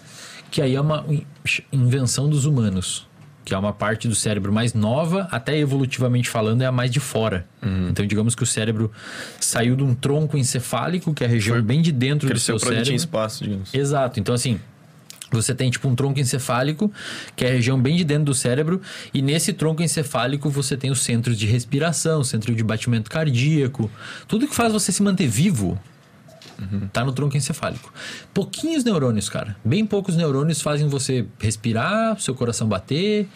que 0.51 0.63
aí 0.63 0.75
é 0.77 0.81
uma 0.81 1.05
in- 1.09 1.25
invenção 1.73 2.29
dos 2.29 2.45
humanos. 2.47 3.05
que 3.45 3.55
é 3.55 3.59
uma 3.59 3.73
parte 3.73 4.09
do 4.09 4.15
cérebro 4.17 4.53
mais 4.53 4.75
nova, 4.75 5.29
até 5.31 5.57
evolutivamente 5.57 6.29
falando, 6.29 6.63
é 6.63 6.67
a 6.67 6.73
mais 6.73 6.91
de 6.91 6.99
fora. 6.99 7.47
Então, 7.89 8.05
digamos 8.05 8.35
que 8.35 8.43
o 8.43 8.47
cérebro 8.47 8.91
saiu 9.39 9.77
de 9.77 9.85
um 9.85 9.95
tronco 9.95 10.37
encefálico, 10.37 11.15
que 11.15 11.23
é 11.23 11.29
a 11.29 11.31
região 11.31 11.63
bem 11.63 11.81
de 11.81 11.93
dentro 11.93 12.29
do 12.29 12.41
seu 12.41 12.59
cérebro. 12.59 12.83
tinha 12.87 12.97
espaço, 12.97 13.45
digamos. 13.45 13.73
Exato. 13.73 14.19
Então, 14.19 14.35
assim, 14.35 14.59
você 15.31 15.55
tem 15.55 15.71
tipo 15.71 15.87
um 15.89 15.95
tronco 15.95 16.19
encefálico, 16.19 16.91
que 17.37 17.45
é 17.45 17.49
a 17.51 17.53
região 17.53 17.81
bem 17.81 17.95
de 17.97 18.03
dentro 18.03 18.25
do 18.25 18.35
cérebro, 18.35 18.81
e 19.15 19.23
nesse 19.23 19.53
tronco 19.53 19.81
encefálico 19.81 20.51
você 20.51 20.77
tem 20.77 20.91
os 20.91 21.03
centros 21.05 21.39
de 21.39 21.47
respiração, 21.47 22.25
centro 22.25 22.53
de 22.53 22.65
batimento 22.65 23.09
cardíaco, 23.09 23.89
tudo 24.27 24.49
que 24.49 24.57
faz 24.57 24.73
você 24.73 24.91
se 24.91 25.05
manter 25.05 25.29
vivo. 25.29 25.79
Tá 26.93 27.05
no 27.05 27.13
tronco 27.13 27.37
encefálico. 27.37 27.93
Pouquinhos 28.33 28.83
neurônios, 28.85 29.29
cara. 29.29 29.57
Bem 29.65 29.85
poucos 29.85 30.17
neurônios 30.17 30.61
fazem 30.63 30.89
você 30.89 31.27
respirar, 31.39 32.19
seu 32.21 32.35
coração 32.35 32.67
bater, 32.67 33.29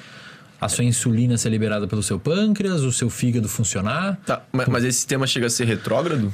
a 0.60 0.68
sua 0.68 0.84
insulina 0.84 1.36
ser 1.36 1.50
liberada 1.50 1.86
pelo 1.86 2.02
seu 2.02 2.18
pâncreas, 2.18 2.80
o 2.82 2.92
seu 2.92 3.10
fígado 3.10 3.48
funcionar. 3.48 4.18
Tá, 4.26 4.42
ma- 4.52 4.64
mas 4.68 4.84
esse 4.84 4.98
sistema 4.98 5.26
chega 5.26 5.46
a 5.46 5.50
ser 5.50 5.66
retrógrado? 5.66 6.32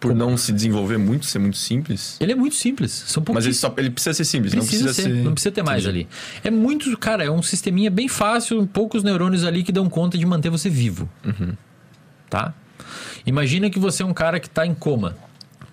Por 0.00 0.14
não 0.14 0.36
se 0.36 0.52
desenvolver 0.52 0.96
muito, 0.96 1.26
ser 1.26 1.40
muito 1.40 1.56
simples? 1.56 2.16
Ele 2.20 2.30
é 2.30 2.34
muito 2.36 2.54
simples. 2.54 2.92
São 2.92 3.20
Mas 3.20 3.24
pouquinhos. 3.26 3.46
ele, 3.46 3.54
só, 3.54 3.74
ele 3.76 3.90
precisa 3.90 4.14
ser 4.14 4.24
simples, 4.24 4.54
Precisa, 4.54 4.84
não 4.84 4.84
precisa 4.86 5.08
ser, 5.08 5.14
ser... 5.16 5.24
não 5.24 5.32
precisa 5.34 5.50
ter 5.52 5.62
mais 5.64 5.82
Entendi. 5.84 5.98
ali. 6.02 6.08
É 6.44 6.50
muito, 6.52 6.96
cara, 6.98 7.24
é 7.24 7.30
um 7.30 7.42
sisteminha 7.42 7.90
bem 7.90 8.06
fácil, 8.06 8.64
poucos 8.68 9.02
neurônios 9.02 9.42
ali 9.42 9.64
que 9.64 9.72
dão 9.72 9.88
conta 9.88 10.16
de 10.16 10.24
manter 10.24 10.50
você 10.50 10.70
vivo. 10.70 11.08
Uhum. 11.24 11.52
Tá? 12.30 12.54
Imagina 13.26 13.68
que 13.70 13.78
você 13.80 14.04
é 14.04 14.06
um 14.06 14.14
cara 14.14 14.38
que 14.38 14.46
está 14.46 14.64
em 14.64 14.72
coma. 14.72 15.16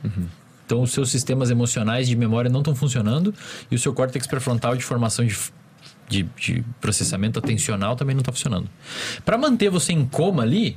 Uhum. 0.06 0.27
Então, 0.65 0.82
os 0.82 0.91
seus 0.91 1.10
sistemas 1.11 1.52
emocionais 1.52 2.07
de 2.07 2.15
memória 2.15 2.49
não 2.49 2.61
estão 2.61 2.76
funcionando 2.76 3.34
e 3.69 3.76
o 3.76 3.80
seu 3.80 3.94
córtex 3.94 4.26
pré-frontal 4.26 4.76
de 4.76 4.84
formação 4.84 5.23
de, 5.23 5.38
de, 6.10 6.23
de 6.38 6.64
processamento 6.82 7.38
atencional 7.38 7.95
também 7.95 8.15
não 8.15 8.22
está 8.22 8.32
funcionando. 8.32 8.68
Para 9.23 9.38
manter 9.38 9.69
você 9.69 9.94
em 9.94 10.06
coma 10.06 10.41
ali, 10.41 10.76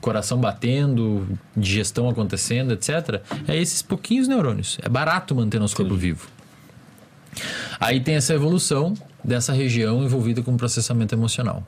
coração 0.00 0.38
batendo, 0.38 1.28
digestão 1.54 2.08
acontecendo, 2.08 2.72
etc., 2.72 3.22
é 3.46 3.56
esses 3.56 3.82
pouquinhos 3.82 4.28
neurônios. 4.28 4.78
É 4.82 4.88
barato 4.88 5.34
manter 5.34 5.60
nosso 5.60 5.76
corpo 5.76 5.94
vivo. 5.94 6.26
Aí 7.78 8.00
tem 8.00 8.14
essa 8.14 8.34
evolução 8.34 8.94
dessa 9.22 9.52
região 9.52 10.02
envolvida 10.02 10.42
com 10.42 10.56
processamento 10.56 11.14
emocional. 11.14 11.66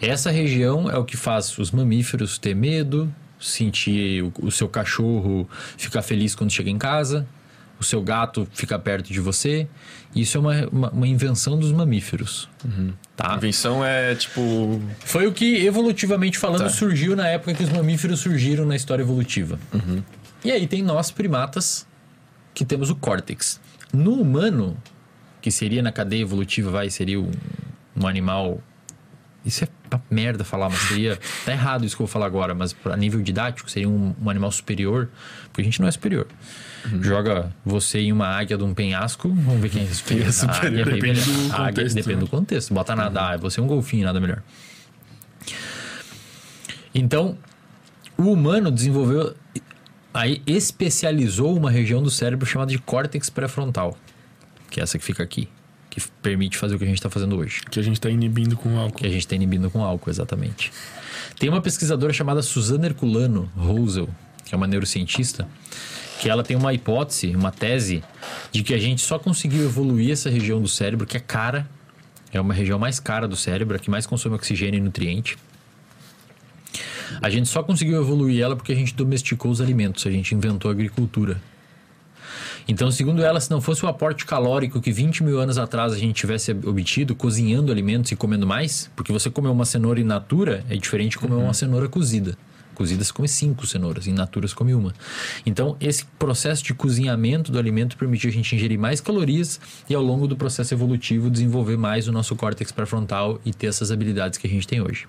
Essa 0.00 0.30
região 0.30 0.90
é 0.90 0.98
o 0.98 1.04
que 1.04 1.16
faz 1.16 1.56
os 1.58 1.70
mamíferos 1.70 2.38
ter 2.38 2.54
medo, 2.54 3.12
sentir 3.40 4.22
o, 4.24 4.32
o 4.46 4.50
seu 4.50 4.68
cachorro 4.68 5.48
ficar 5.76 6.02
feliz 6.02 6.34
quando 6.34 6.50
chega 6.50 6.70
em 6.70 6.78
casa, 6.78 7.26
o 7.80 7.84
seu 7.84 8.00
gato 8.02 8.46
ficar 8.52 8.78
perto 8.78 9.12
de 9.12 9.20
você. 9.20 9.66
Isso 10.14 10.36
é 10.38 10.40
uma, 10.40 10.68
uma, 10.68 10.90
uma 10.90 11.08
invenção 11.08 11.58
dos 11.58 11.72
mamíferos. 11.72 12.48
A 12.64 12.94
Tá? 13.16 13.34
invenção 13.36 13.84
é 13.84 14.14
tipo. 14.14 14.80
Foi 15.04 15.26
o 15.26 15.32
que, 15.32 15.64
evolutivamente 15.66 16.38
falando, 16.38 16.62
Tá. 16.62 16.68
surgiu 16.68 17.14
na 17.16 17.26
época 17.28 17.52
que 17.54 17.62
os 17.64 17.70
mamíferos 17.70 18.20
surgiram 18.20 18.64
na 18.64 18.76
história 18.76 19.02
evolutiva. 19.02 19.58
E 20.44 20.52
aí 20.52 20.66
tem 20.66 20.82
nós, 20.82 21.10
primatas, 21.10 21.86
que 22.54 22.64
temos 22.64 22.90
o 22.90 22.94
córtex. 22.96 23.60
No 23.92 24.12
humano, 24.14 24.76
que 25.40 25.50
seria 25.50 25.82
na 25.82 25.90
cadeia 25.92 26.22
evolutiva, 26.22 26.70
vai, 26.70 26.90
seria 26.90 27.20
um, 27.20 27.30
um 27.96 28.06
animal. 28.06 28.60
Isso 29.44 29.64
é 29.64 29.68
uma 29.90 30.02
merda 30.10 30.42
falar, 30.42 30.70
mas 30.70 30.78
seria. 30.80 31.18
Tá 31.44 31.52
errado 31.52 31.84
isso 31.84 31.94
que 31.94 32.00
eu 32.02 32.06
vou 32.06 32.12
falar 32.12 32.26
agora, 32.26 32.54
mas 32.54 32.74
a 32.84 32.96
nível 32.96 33.20
didático 33.20 33.70
seria 33.70 33.88
um, 33.88 34.14
um 34.22 34.30
animal 34.30 34.50
superior, 34.50 35.08
porque 35.48 35.60
a 35.60 35.64
gente 35.64 35.80
não 35.80 35.86
é 35.88 35.90
superior. 35.90 36.26
Joga 37.02 37.52
você 37.64 38.00
em 38.00 38.12
uma 38.12 38.26
águia 38.26 38.56
de 38.56 38.64
um 38.64 38.72
penhasco, 38.74 39.28
vamos 39.28 39.60
ver 39.60 39.68
quem 39.70 39.82
é 39.82 39.86
superior. 39.86 40.20
Quem 40.22 40.28
é 40.28 40.32
superior, 40.32 40.82
águia, 40.88 40.94
depende 40.94 41.20
do 41.20 41.30
águia- 41.52 41.66
contexto, 41.68 41.94
depende 41.94 42.14
né? 42.16 42.20
do 42.20 42.26
contexto. 42.28 42.74
Bota 42.74 42.96
nadar, 42.96 43.38
você 43.38 43.60
é 43.60 43.62
um 43.62 43.66
golfinho, 43.66 44.04
nada 44.04 44.18
melhor. 44.20 44.42
Então, 46.94 47.36
o 48.16 48.30
humano 48.32 48.70
desenvolveu, 48.70 49.34
aí 50.12 50.42
especializou 50.46 51.56
uma 51.56 51.70
região 51.70 52.02
do 52.02 52.10
cérebro 52.10 52.46
chamada 52.46 52.70
de 52.70 52.78
córtex 52.78 53.28
pré-frontal, 53.30 53.96
que 54.70 54.80
é 54.80 54.82
essa 54.82 54.98
que 54.98 55.04
fica 55.04 55.22
aqui, 55.22 55.48
que 55.94 56.00
permite 56.20 56.58
fazer 56.58 56.74
o 56.74 56.78
que 56.78 56.84
a 56.84 56.88
gente 56.88 56.96
está 56.96 57.08
fazendo 57.08 57.36
hoje, 57.36 57.60
Que 57.70 57.78
a 57.78 57.82
gente 57.82 58.00
tá 58.00 58.10
inibindo 58.10 58.56
com 58.56 58.76
álcool. 58.76 58.98
que 58.98 59.06
a 59.06 59.10
gente 59.10 59.20
está 59.20 59.36
inibindo 59.36 59.70
com 59.70 59.84
álcool, 59.84 60.10
exatamente. 60.10 60.72
Tem 61.38 61.48
uma 61.48 61.60
pesquisadora 61.60 62.12
chamada 62.12 62.42
Suzana 62.42 62.86
Herculano 62.86 63.48
Rosel, 63.56 64.08
que 64.44 64.52
é 64.52 64.56
uma 64.56 64.66
neurocientista, 64.66 65.46
que 66.20 66.28
ela 66.28 66.42
tem 66.42 66.56
uma 66.56 66.74
hipótese, 66.74 67.34
uma 67.36 67.52
tese, 67.52 68.02
de 68.50 68.64
que 68.64 68.74
a 68.74 68.78
gente 68.78 69.02
só 69.02 69.20
conseguiu 69.20 69.64
evoluir 69.64 70.10
essa 70.10 70.28
região 70.28 70.60
do 70.60 70.66
cérebro, 70.66 71.06
que 71.06 71.16
é 71.16 71.20
cara, 71.20 71.68
é 72.32 72.40
uma 72.40 72.52
região 72.54 72.78
mais 72.78 72.98
cara 72.98 73.28
do 73.28 73.36
cérebro, 73.36 73.76
a 73.76 73.78
que 73.78 73.88
mais 73.88 74.04
consome 74.04 74.34
oxigênio 74.34 74.78
e 74.78 74.80
nutriente. 74.80 75.38
A 77.22 77.30
gente 77.30 77.48
só 77.48 77.62
conseguiu 77.62 78.00
evoluir 78.00 78.42
ela 78.42 78.56
porque 78.56 78.72
a 78.72 78.74
gente 78.74 78.94
domesticou 78.94 79.48
os 79.48 79.60
alimentos, 79.60 80.04
a 80.08 80.10
gente 80.10 80.34
inventou 80.34 80.70
a 80.70 80.74
agricultura. 80.74 81.40
Então, 82.66 82.90
segundo 82.90 83.22
ela, 83.22 83.38
se 83.40 83.50
não 83.50 83.60
fosse 83.60 83.84
o 83.84 83.88
aporte 83.88 84.24
calórico 84.24 84.80
que 84.80 84.90
20 84.90 85.22
mil 85.22 85.38
anos 85.38 85.58
atrás 85.58 85.92
a 85.92 85.98
gente 85.98 86.14
tivesse 86.14 86.52
obtido 86.52 87.14
cozinhando 87.14 87.70
alimentos 87.70 88.10
e 88.10 88.16
comendo 88.16 88.46
mais, 88.46 88.90
porque 88.96 89.12
você 89.12 89.30
comer 89.30 89.48
uma 89.48 89.66
cenoura 89.66 90.00
in 90.00 90.04
natura 90.04 90.64
é 90.70 90.76
diferente 90.76 91.12
de 91.12 91.18
comer 91.18 91.34
uma 91.34 91.52
cenoura 91.52 91.88
cozida. 91.88 92.36
Cozida 92.74 93.04
se 93.04 93.12
come 93.12 93.28
cinco 93.28 93.66
cenouras, 93.66 94.06
in 94.06 94.12
natura 94.12 94.48
se 94.48 94.54
come 94.54 94.74
uma. 94.74 94.92
Então, 95.46 95.76
esse 95.80 96.04
processo 96.18 96.64
de 96.64 96.74
cozinhamento 96.74 97.52
do 97.52 97.58
alimento 97.58 97.96
permitiu 97.96 98.30
a 98.30 98.32
gente 98.32 98.54
ingerir 98.56 98.78
mais 98.78 99.00
calorias 99.00 99.60
e, 99.88 99.94
ao 99.94 100.02
longo 100.02 100.26
do 100.26 100.36
processo 100.36 100.74
evolutivo, 100.74 101.30
desenvolver 101.30 101.76
mais 101.76 102.08
o 102.08 102.12
nosso 102.12 102.34
córtex 102.34 102.72
pré-frontal 102.72 103.40
e 103.44 103.52
ter 103.52 103.68
essas 103.68 103.92
habilidades 103.92 104.38
que 104.38 104.46
a 104.46 104.50
gente 104.50 104.66
tem 104.66 104.80
hoje. 104.80 105.06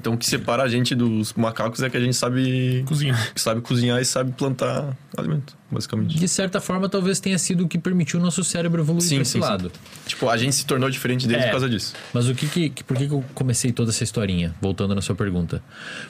Então 0.00 0.14
o 0.14 0.16
que 0.18 0.24
separa 0.24 0.62
a 0.62 0.68
gente 0.68 0.94
dos 0.94 1.32
macacos 1.34 1.82
é 1.82 1.90
que 1.90 1.96
a 1.96 2.00
gente 2.00 2.14
sabe. 2.14 2.84
Cozinha. 2.86 3.18
Sabe 3.34 3.60
cozinhar 3.60 4.00
e 4.00 4.04
sabe 4.04 4.30
plantar 4.32 4.96
alimento, 5.16 5.56
basicamente. 5.70 6.16
De 6.16 6.28
certa 6.28 6.60
forma, 6.60 6.88
talvez 6.88 7.18
tenha 7.18 7.36
sido 7.38 7.64
o 7.64 7.68
que 7.68 7.76
permitiu 7.78 8.20
o 8.20 8.22
nosso 8.22 8.44
cérebro 8.44 8.80
evoluir 8.80 9.02
Sim, 9.02 9.14
para 9.16 9.22
esse 9.22 9.32
sim, 9.32 9.40
sim. 9.40 9.44
lado. 9.44 9.72
Tipo, 10.06 10.28
a 10.30 10.36
gente 10.36 10.54
se 10.54 10.64
tornou 10.64 10.88
diferente 10.88 11.26
deles 11.26 11.42
É. 11.42 11.46
por 11.46 11.52
causa 11.52 11.68
disso. 11.68 11.94
Mas 12.14 12.28
o 12.28 12.34
que 12.34 12.46
que, 12.46 12.70
que- 12.70 12.84
por 12.84 12.96
que, 12.96 13.08
que 13.08 13.12
eu 13.12 13.24
comecei 13.34 13.72
toda 13.72 13.90
essa 13.90 14.04
historinha? 14.04 14.54
Voltando 14.60 14.94
na 14.94 15.02
sua 15.02 15.16
pergunta. 15.16 15.62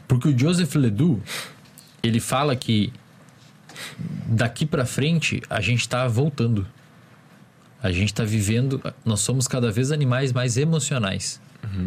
Porque 0.06 0.28
o 0.28 0.38
Joseph 0.38 0.74
Ledoux, 0.74 1.20
ele 2.02 2.20
fala 2.20 2.54
que 2.54 2.92
daqui 4.26 4.66
pra 4.66 4.84
frente 4.84 5.40
a 5.48 5.60
gente 5.60 5.88
tá 5.88 6.06
voltando. 6.06 6.66
A 7.82 7.90
gente 7.92 8.12
tá 8.12 8.24
vivendo, 8.24 8.82
nós 9.04 9.20
somos 9.20 9.46
cada 9.46 9.70
vez 9.70 9.92
animais 9.92 10.32
mais 10.32 10.56
emocionais. 10.56 11.40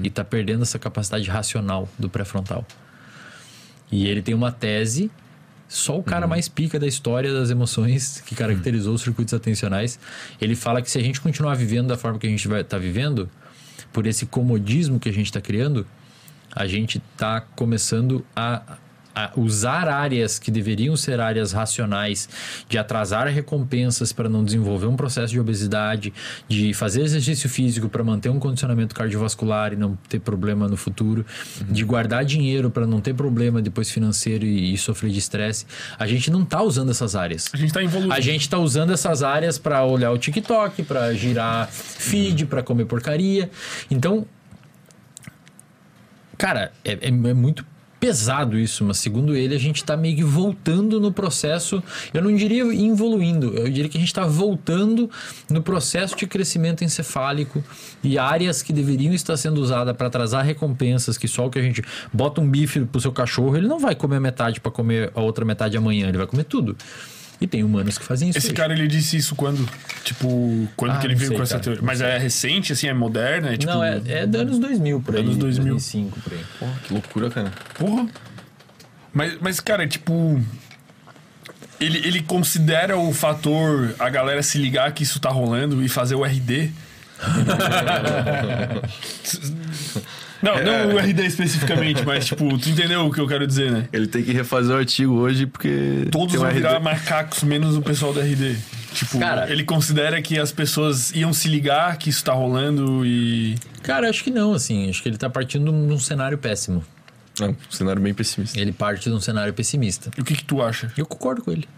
E 0.03 0.09
tá 0.09 0.23
perdendo 0.23 0.63
essa 0.63 0.79
capacidade 0.79 1.29
racional 1.29 1.87
do 1.97 2.09
pré-frontal. 2.09 2.65
E 3.91 4.07
ele 4.07 4.21
tem 4.21 4.33
uma 4.33 4.51
tese, 4.51 5.11
só 5.67 5.97
o 5.97 6.03
cara 6.03 6.27
mais 6.27 6.47
pica 6.47 6.79
da 6.79 6.87
história 6.87 7.33
das 7.33 7.49
emoções 7.49 8.21
que 8.25 8.35
caracterizou 8.35 8.93
os 8.93 9.01
circuitos 9.01 9.33
atencionais. 9.33 9.99
Ele 10.39 10.55
fala 10.55 10.81
que 10.81 10.89
se 10.89 10.97
a 10.97 11.01
gente 11.01 11.19
continuar 11.21 11.55
vivendo 11.55 11.87
da 11.87 11.97
forma 11.97 12.19
que 12.19 12.27
a 12.27 12.29
gente 12.29 12.47
estar 12.51 12.77
vivendo, 12.77 13.29
por 13.91 14.07
esse 14.07 14.25
comodismo 14.25 14.99
que 14.99 15.09
a 15.09 15.13
gente 15.13 15.27
está 15.27 15.41
criando, 15.41 15.85
a 16.53 16.67
gente 16.67 17.01
está 17.13 17.41
começando 17.41 18.25
a 18.35 18.77
usar 19.35 19.87
áreas 19.87 20.39
que 20.39 20.49
deveriam 20.51 20.95
ser 20.95 21.19
áreas 21.19 21.51
racionais, 21.51 22.29
de 22.69 22.77
atrasar 22.77 23.27
recompensas 23.27 24.11
para 24.13 24.27
não 24.29 24.43
desenvolver 24.43 24.87
um 24.87 24.95
processo 24.95 25.33
de 25.33 25.39
obesidade, 25.39 26.13
de 26.47 26.73
fazer 26.73 27.01
exercício 27.01 27.49
físico 27.49 27.89
para 27.89 28.03
manter 28.03 28.29
um 28.29 28.39
condicionamento 28.39 28.95
cardiovascular 28.95 29.73
e 29.73 29.75
não 29.75 29.97
ter 30.09 30.19
problema 30.19 30.67
no 30.67 30.77
futuro, 30.77 31.25
de 31.69 31.83
guardar 31.83 32.23
dinheiro 32.25 32.69
para 32.69 32.87
não 32.87 33.01
ter 33.01 33.13
problema 33.13 33.61
depois 33.61 33.89
financeiro 33.91 34.45
e, 34.45 34.73
e 34.73 34.77
sofrer 34.77 35.11
de 35.11 35.19
estresse. 35.19 35.65
A 35.99 36.07
gente 36.07 36.29
não 36.31 36.43
está 36.43 36.61
usando 36.61 36.91
essas 36.91 37.15
áreas. 37.15 37.49
A 37.53 37.57
gente 37.57 37.73
tá 37.73 37.83
evoluindo. 37.83 38.13
A 38.13 38.19
gente 38.19 38.49
tá 38.49 38.57
usando 38.57 38.91
essas 38.91 39.23
áreas 39.23 39.57
para 39.57 39.83
olhar 39.85 40.11
o 40.11 40.17
TikTok, 40.17 40.83
para 40.83 41.13
girar 41.13 41.69
feed, 41.71 42.45
para 42.45 42.63
comer 42.63 42.85
porcaria. 42.85 43.49
Então, 43.89 44.25
cara, 46.37 46.71
é, 46.83 46.93
é- 46.93 47.07
é 47.07 47.33
muito 47.33 47.65
pesado 48.01 48.57
isso, 48.57 48.83
mas 48.83 48.97
segundo 48.97 49.35
ele, 49.35 49.53
a 49.53 49.59
gente 49.59 49.83
tá 49.83 49.95
meio 49.95 50.15
que 50.15 50.23
voltando 50.23 50.99
no 50.99 51.13
processo. 51.13 51.83
Eu 52.11 52.23
não 52.23 52.35
diria 52.35 52.63
evoluindo, 52.63 53.55
eu 53.55 53.69
diria 53.69 53.87
que 53.87 53.97
a 53.97 54.01
gente 54.01 54.11
tá 54.11 54.25
voltando 54.25 55.07
no 55.47 55.61
processo 55.61 56.17
de 56.17 56.25
crescimento 56.25 56.83
encefálico 56.83 57.63
e 58.03 58.17
áreas 58.17 58.63
que 58.63 58.73
deveriam 58.73 59.13
estar 59.13 59.37
sendo 59.37 59.61
usadas 59.61 59.95
para 59.95 60.07
atrasar 60.07 60.43
recompensas, 60.43 61.15
que 61.15 61.27
só 61.27 61.45
o 61.45 61.51
que 61.51 61.59
a 61.59 61.61
gente 61.61 61.83
bota 62.11 62.41
um 62.41 62.49
bife 62.49 62.83
pro 62.85 62.99
seu 62.99 63.11
cachorro, 63.11 63.55
ele 63.55 63.67
não 63.67 63.77
vai 63.77 63.93
comer 63.93 64.19
metade 64.19 64.59
para 64.59 64.71
comer 64.71 65.11
a 65.13 65.21
outra 65.21 65.45
metade 65.45 65.77
amanhã, 65.77 66.09
ele 66.09 66.17
vai 66.17 66.25
comer 66.25 66.45
tudo. 66.45 66.75
E 67.41 67.47
tem 67.47 67.63
humanos 67.63 67.97
que 67.97 68.05
fazem 68.05 68.29
isso. 68.29 68.37
Esse 68.37 68.47
hoje. 68.47 68.55
cara, 68.55 68.71
ele 68.71 68.87
disse 68.87 69.17
isso 69.17 69.35
quando? 69.35 69.67
Tipo, 70.03 70.67
quando 70.77 70.91
Ah, 70.91 70.97
que 70.99 71.07
ele 71.07 71.15
veio 71.15 71.29
sei, 71.29 71.37
com 71.37 71.43
essa 71.43 71.53
cara, 71.53 71.63
teoria? 71.63 71.81
Mas 71.83 71.97
sei. 71.97 72.07
é 72.07 72.17
recente, 72.19 72.71
assim, 72.71 72.87
é 72.87 72.93
moderna? 72.93 73.53
É, 73.53 73.57
tipo, 73.57 73.71
Não, 73.73 73.83
é, 73.83 73.99
é 74.05 74.27
dos 74.27 74.41
anos 74.41 74.59
2000 74.59 74.99
por 75.01 75.15
aí. 75.15 75.21
Anos 75.21 75.37
2000. 75.37 75.63
2005 75.73 76.19
por 76.21 76.33
aí. 76.33 76.39
Porra, 76.59 76.73
que 76.83 76.93
loucura, 76.93 77.29
cara. 77.31 77.51
Porra. 77.77 78.07
Mas, 79.11 79.37
mas 79.41 79.59
cara, 79.59 79.87
tipo. 79.87 80.39
Ele, 81.79 81.97
ele 82.07 82.21
considera 82.21 82.95
o 82.95 83.11
fator 83.11 83.95
a 83.97 84.07
galera 84.07 84.43
se 84.43 84.59
ligar 84.59 84.91
que 84.93 85.01
isso 85.01 85.19
tá 85.19 85.29
rolando 85.29 85.83
e 85.83 85.89
fazer 85.89 86.13
o 86.13 86.23
RD 86.23 86.69
Não, 90.41 90.55
não 90.63 90.95
o 90.95 90.97
RD 90.97 91.25
especificamente, 91.27 92.03
mas 92.03 92.25
tipo, 92.25 92.57
tu 92.57 92.69
entendeu 92.69 93.05
o 93.05 93.11
que 93.11 93.19
eu 93.19 93.27
quero 93.27 93.45
dizer, 93.45 93.71
né? 93.71 93.87
Ele 93.93 94.07
tem 94.07 94.23
que 94.23 94.31
refazer 94.31 94.75
o 94.75 94.79
artigo 94.79 95.13
hoje 95.13 95.45
porque. 95.45 96.07
Todos 96.11 96.35
vão 96.35 96.49
virar 96.49 96.77
RD. 96.77 96.83
macacos, 96.83 97.43
menos 97.43 97.77
o 97.77 97.81
pessoal 97.81 98.11
do 98.11 98.19
RD. 98.19 98.55
Tipo, 98.93 99.19
Cara- 99.19 99.49
ele 99.51 99.63
considera 99.63 100.19
que 100.21 100.39
as 100.39 100.51
pessoas 100.51 101.11
iam 101.11 101.31
se 101.31 101.47
ligar 101.47 101.95
que 101.97 102.09
isso 102.09 102.23
tá 102.23 102.33
rolando 102.33 103.05
e. 103.05 103.55
Cara, 103.83 104.09
acho 104.09 104.23
que 104.23 104.31
não, 104.31 104.53
assim. 104.53 104.89
Acho 104.89 105.03
que 105.03 105.09
ele 105.09 105.17
tá 105.17 105.29
partindo 105.29 105.71
de 105.71 105.93
um 105.93 105.99
cenário 105.99 106.37
péssimo. 106.39 106.83
Não, 107.39 107.49
um 107.49 107.55
cenário 107.71 108.01
bem 108.01 108.13
pessimista. 108.13 108.59
Ele 108.59 108.71
parte 108.71 109.09
de 109.09 109.15
um 109.15 109.19
cenário 109.21 109.53
pessimista. 109.53 110.11
E 110.17 110.21
o 110.21 110.23
que 110.25 110.35
que 110.35 110.43
tu 110.43 110.61
acha? 110.61 110.91
Eu 110.97 111.05
concordo 111.05 111.41
com 111.41 111.51
ele. 111.51 111.67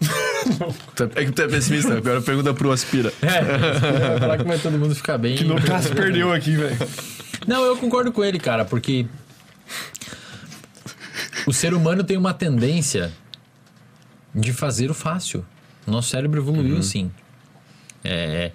É- 1.16 1.22
É 1.22 1.24
que 1.24 1.32
tu 1.32 1.40
é 1.42 1.48
pessimista, 1.48 1.96
agora 1.96 2.20
pergunta 2.20 2.52
pro 2.52 2.70
Aspira. 2.70 3.10
É, 3.22 3.40
vai 4.10 4.18
falar 4.20 4.36
que 4.38 4.44
vai 4.44 4.58
todo 4.58 4.76
mundo 4.78 4.94
ficar 4.94 5.16
bem. 5.16 5.36
Que 5.36 5.44
no 5.44 5.60
caso 5.62 5.88
perdeu 5.94 6.30
aqui, 6.32 6.54
velho. 6.56 6.76
Não, 7.46 7.64
eu 7.64 7.76
concordo 7.78 8.12
com 8.12 8.22
ele, 8.22 8.38
cara, 8.38 8.62
porque 8.64 9.06
o 11.46 11.52
ser 11.52 11.72
humano 11.74 12.04
tem 12.04 12.16
uma 12.16 12.34
tendência 12.34 13.12
de 14.34 14.52
fazer 14.52 14.90
o 14.90 14.94
fácil. 14.94 15.44
Nosso 15.86 16.10
cérebro 16.10 16.40
evoluiu 16.40 16.78
assim. 16.78 17.10
É, 18.02 18.50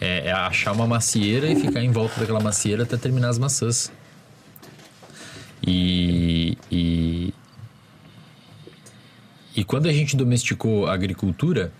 é- 0.00 0.26
é 0.28 0.32
achar 0.32 0.72
uma 0.72 0.86
macieira 0.86 1.46
e 1.46 1.56
ficar 1.60 1.80
em 1.82 1.90
volta 1.90 2.18
daquela 2.20 2.40
macieira 2.40 2.82
até 2.82 2.96
terminar 2.96 3.28
as 3.28 3.38
maçãs. 3.38 3.90
E, 5.66 6.56
e, 6.70 7.34
e 9.56 9.64
quando 9.64 9.88
a 9.88 9.92
gente 9.92 10.16
domesticou 10.16 10.86
a 10.86 10.94
agricultura, 10.94 11.72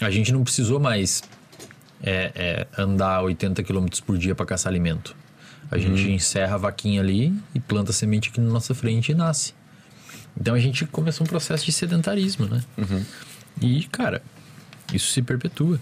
a 0.00 0.10
gente 0.10 0.32
não 0.32 0.42
precisou 0.42 0.78
mais 0.80 1.22
é, 2.02 2.32
é 2.34 2.82
andar 2.82 3.22
80 3.22 3.62
km 3.62 3.86
por 4.04 4.16
dia 4.16 4.34
para 4.34 4.46
caçar 4.46 4.70
alimento. 4.70 5.14
A 5.70 5.78
gente 5.78 6.10
encerra 6.10 6.54
a 6.54 6.58
vaquinha 6.58 7.00
ali 7.00 7.32
e 7.54 7.60
planta 7.60 7.92
semente 7.92 8.28
aqui 8.28 8.40
na 8.40 8.50
nossa 8.50 8.74
frente 8.74 9.12
e 9.12 9.14
nasce. 9.14 9.54
Então 10.38 10.54
a 10.54 10.58
gente 10.58 10.84
começou 10.86 11.24
um 11.24 11.28
processo 11.28 11.64
de 11.64 11.72
sedentarismo, 11.72 12.46
né? 12.46 12.62
E, 13.60 13.84
cara, 13.84 14.22
isso 14.92 15.12
se 15.12 15.22
perpetua. 15.22 15.78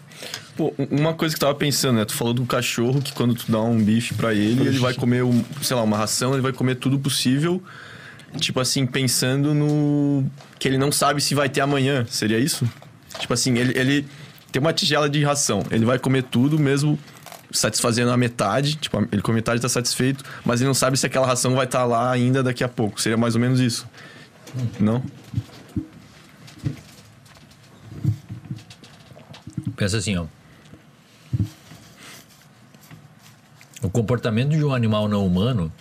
Pô, 0.56 0.72
um- 0.78 1.00
uma 1.00 1.14
coisa 1.14 1.34
que 1.34 1.42
eu 1.42 1.46
tava 1.48 1.58
pensando, 1.58 1.96
né? 1.96 2.04
Tu 2.04 2.14
falou 2.14 2.32
do 2.34 2.44
cachorro 2.44 3.00
que 3.00 3.12
quando 3.12 3.34
tu 3.34 3.50
dá 3.50 3.60
um 3.60 3.82
bife 3.82 4.14
pra 4.14 4.34
ele, 4.34 4.66
ele 4.66 4.78
vai 4.78 4.94
comer, 4.94 5.22
um, 5.24 5.44
sei 5.62 5.76
lá, 5.76 5.82
uma 5.82 5.96
ração, 5.96 6.32
ele 6.32 6.42
vai 6.42 6.52
comer 6.52 6.74
tudo 6.76 6.98
possível. 6.98 7.62
Tipo 8.38 8.60
assim, 8.60 8.84
pensando 8.86 9.54
no. 9.54 10.24
que 10.58 10.68
ele 10.68 10.76
não 10.76 10.92
sabe 10.92 11.20
se 11.20 11.34
vai 11.34 11.48
ter 11.48 11.60
amanhã. 11.62 12.04
Seria 12.10 12.38
isso? 12.38 12.68
Tipo 13.18 13.32
assim, 13.32 13.56
ele, 13.56 13.78
ele 13.78 14.06
tem 14.52 14.60
uma 14.60 14.72
tigela 14.72 15.08
de 15.08 15.22
ração. 15.24 15.64
Ele 15.70 15.84
vai 15.86 15.98
comer 15.98 16.24
tudo 16.24 16.58
mesmo 16.58 16.98
satisfazendo 17.50 18.10
a 18.10 18.16
metade. 18.18 18.74
Tipo, 18.76 19.08
ele 19.10 19.22
com 19.22 19.30
a 19.30 19.34
metade 19.34 19.62
tá 19.62 19.68
satisfeito, 19.68 20.22
mas 20.44 20.60
ele 20.60 20.66
não 20.66 20.74
sabe 20.74 20.98
se 20.98 21.06
aquela 21.06 21.26
ração 21.26 21.54
vai 21.54 21.64
estar 21.64 21.84
lá 21.86 22.10
ainda 22.10 22.42
daqui 22.42 22.62
a 22.62 22.68
pouco. 22.68 23.00
Seria 23.00 23.16
mais 23.16 23.34
ou 23.34 23.40
menos 23.40 23.60
isso. 23.60 23.86
Não? 24.78 25.02
Pensa 29.78 29.98
assim, 29.98 30.16
ó. 30.16 30.26
O 33.80 33.88
comportamento 33.88 34.50
de 34.50 34.64
um 34.64 34.74
animal 34.74 35.08
não 35.08 35.24
humano 35.24 35.72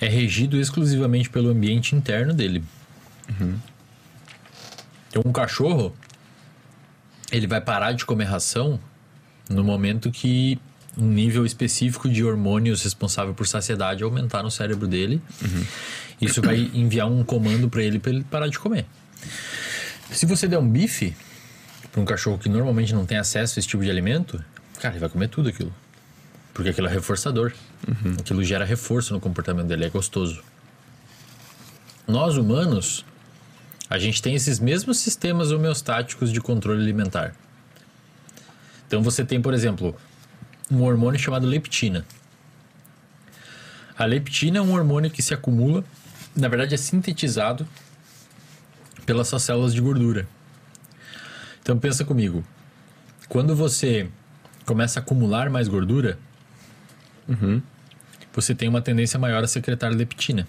é 0.00 0.06
regido 0.08 0.56
exclusivamente 0.60 1.28
pelo 1.28 1.50
ambiente 1.50 1.96
interno 1.96 2.32
dele. 2.32 2.62
Então, 5.08 5.22
um 5.26 5.32
cachorro, 5.32 5.92
ele 7.32 7.48
vai 7.48 7.60
parar 7.60 7.92
de 7.92 8.06
comer 8.06 8.24
ração 8.26 8.78
no 9.50 9.64
momento 9.64 10.08
que 10.12 10.60
um 10.96 11.08
nível 11.08 11.44
específico 11.44 12.08
de 12.08 12.22
hormônios 12.22 12.84
responsável 12.84 13.34
por 13.34 13.48
saciedade 13.48 14.04
aumentar 14.04 14.44
no 14.44 14.52
cérebro 14.52 14.86
dele. 14.86 15.20
Isso 16.20 16.40
vai 16.40 16.70
enviar 16.72 17.08
um 17.08 17.24
comando 17.24 17.68
para 17.68 17.82
ele 17.82 17.98
para 17.98 18.12
ele 18.12 18.24
parar 18.30 18.46
de 18.46 18.58
comer. 18.58 18.86
Se 20.12 20.26
você 20.26 20.46
der 20.46 20.58
um 20.58 20.68
bife 20.68 21.12
para 21.92 22.00
um 22.00 22.04
cachorro 22.06 22.38
que 22.38 22.48
normalmente 22.48 22.94
não 22.94 23.04
tem 23.04 23.18
acesso 23.18 23.58
a 23.58 23.60
esse 23.60 23.68
tipo 23.68 23.84
de 23.84 23.90
alimento, 23.90 24.42
cara, 24.80 24.94
ele 24.94 25.00
vai 25.00 25.10
comer 25.10 25.28
tudo 25.28 25.50
aquilo. 25.50 25.72
Porque 26.54 26.70
aquilo 26.70 26.86
é 26.86 26.90
reforçador. 26.90 27.52
Aquilo 28.18 28.42
gera 28.42 28.64
reforço 28.64 29.12
no 29.12 29.20
comportamento 29.20 29.66
dele, 29.66 29.84
é 29.84 29.90
gostoso. 29.90 30.42
Nós 32.08 32.36
humanos, 32.36 33.04
a 33.88 33.98
gente 33.98 34.22
tem 34.22 34.34
esses 34.34 34.58
mesmos 34.58 34.98
sistemas 34.98 35.52
homeostáticos 35.52 36.32
de 36.32 36.40
controle 36.40 36.82
alimentar. 36.82 37.34
Então 38.86 39.02
você 39.02 39.24
tem, 39.24 39.40
por 39.40 39.52
exemplo, 39.52 39.94
um 40.70 40.82
hormônio 40.82 41.20
chamado 41.20 41.46
leptina. 41.46 42.04
A 43.96 44.06
leptina 44.06 44.58
é 44.58 44.62
um 44.62 44.72
hormônio 44.72 45.10
que 45.10 45.22
se 45.22 45.34
acumula, 45.34 45.84
na 46.34 46.48
verdade 46.48 46.74
é 46.74 46.78
sintetizado 46.78 47.68
pelas 49.04 49.28
suas 49.28 49.42
células 49.42 49.74
de 49.74 49.80
gordura. 49.80 50.26
Então 51.62 51.78
pensa 51.78 52.04
comigo. 52.04 52.44
Quando 53.28 53.54
você 53.54 54.08
começa 54.66 55.00
a 55.00 55.02
acumular 55.02 55.48
mais 55.48 55.68
gordura, 55.68 56.18
você 58.32 58.54
tem 58.54 58.68
uma 58.68 58.80
tendência 58.82 59.18
maior 59.18 59.42
a 59.44 59.46
secretar 59.46 59.92
leptina. 59.92 60.46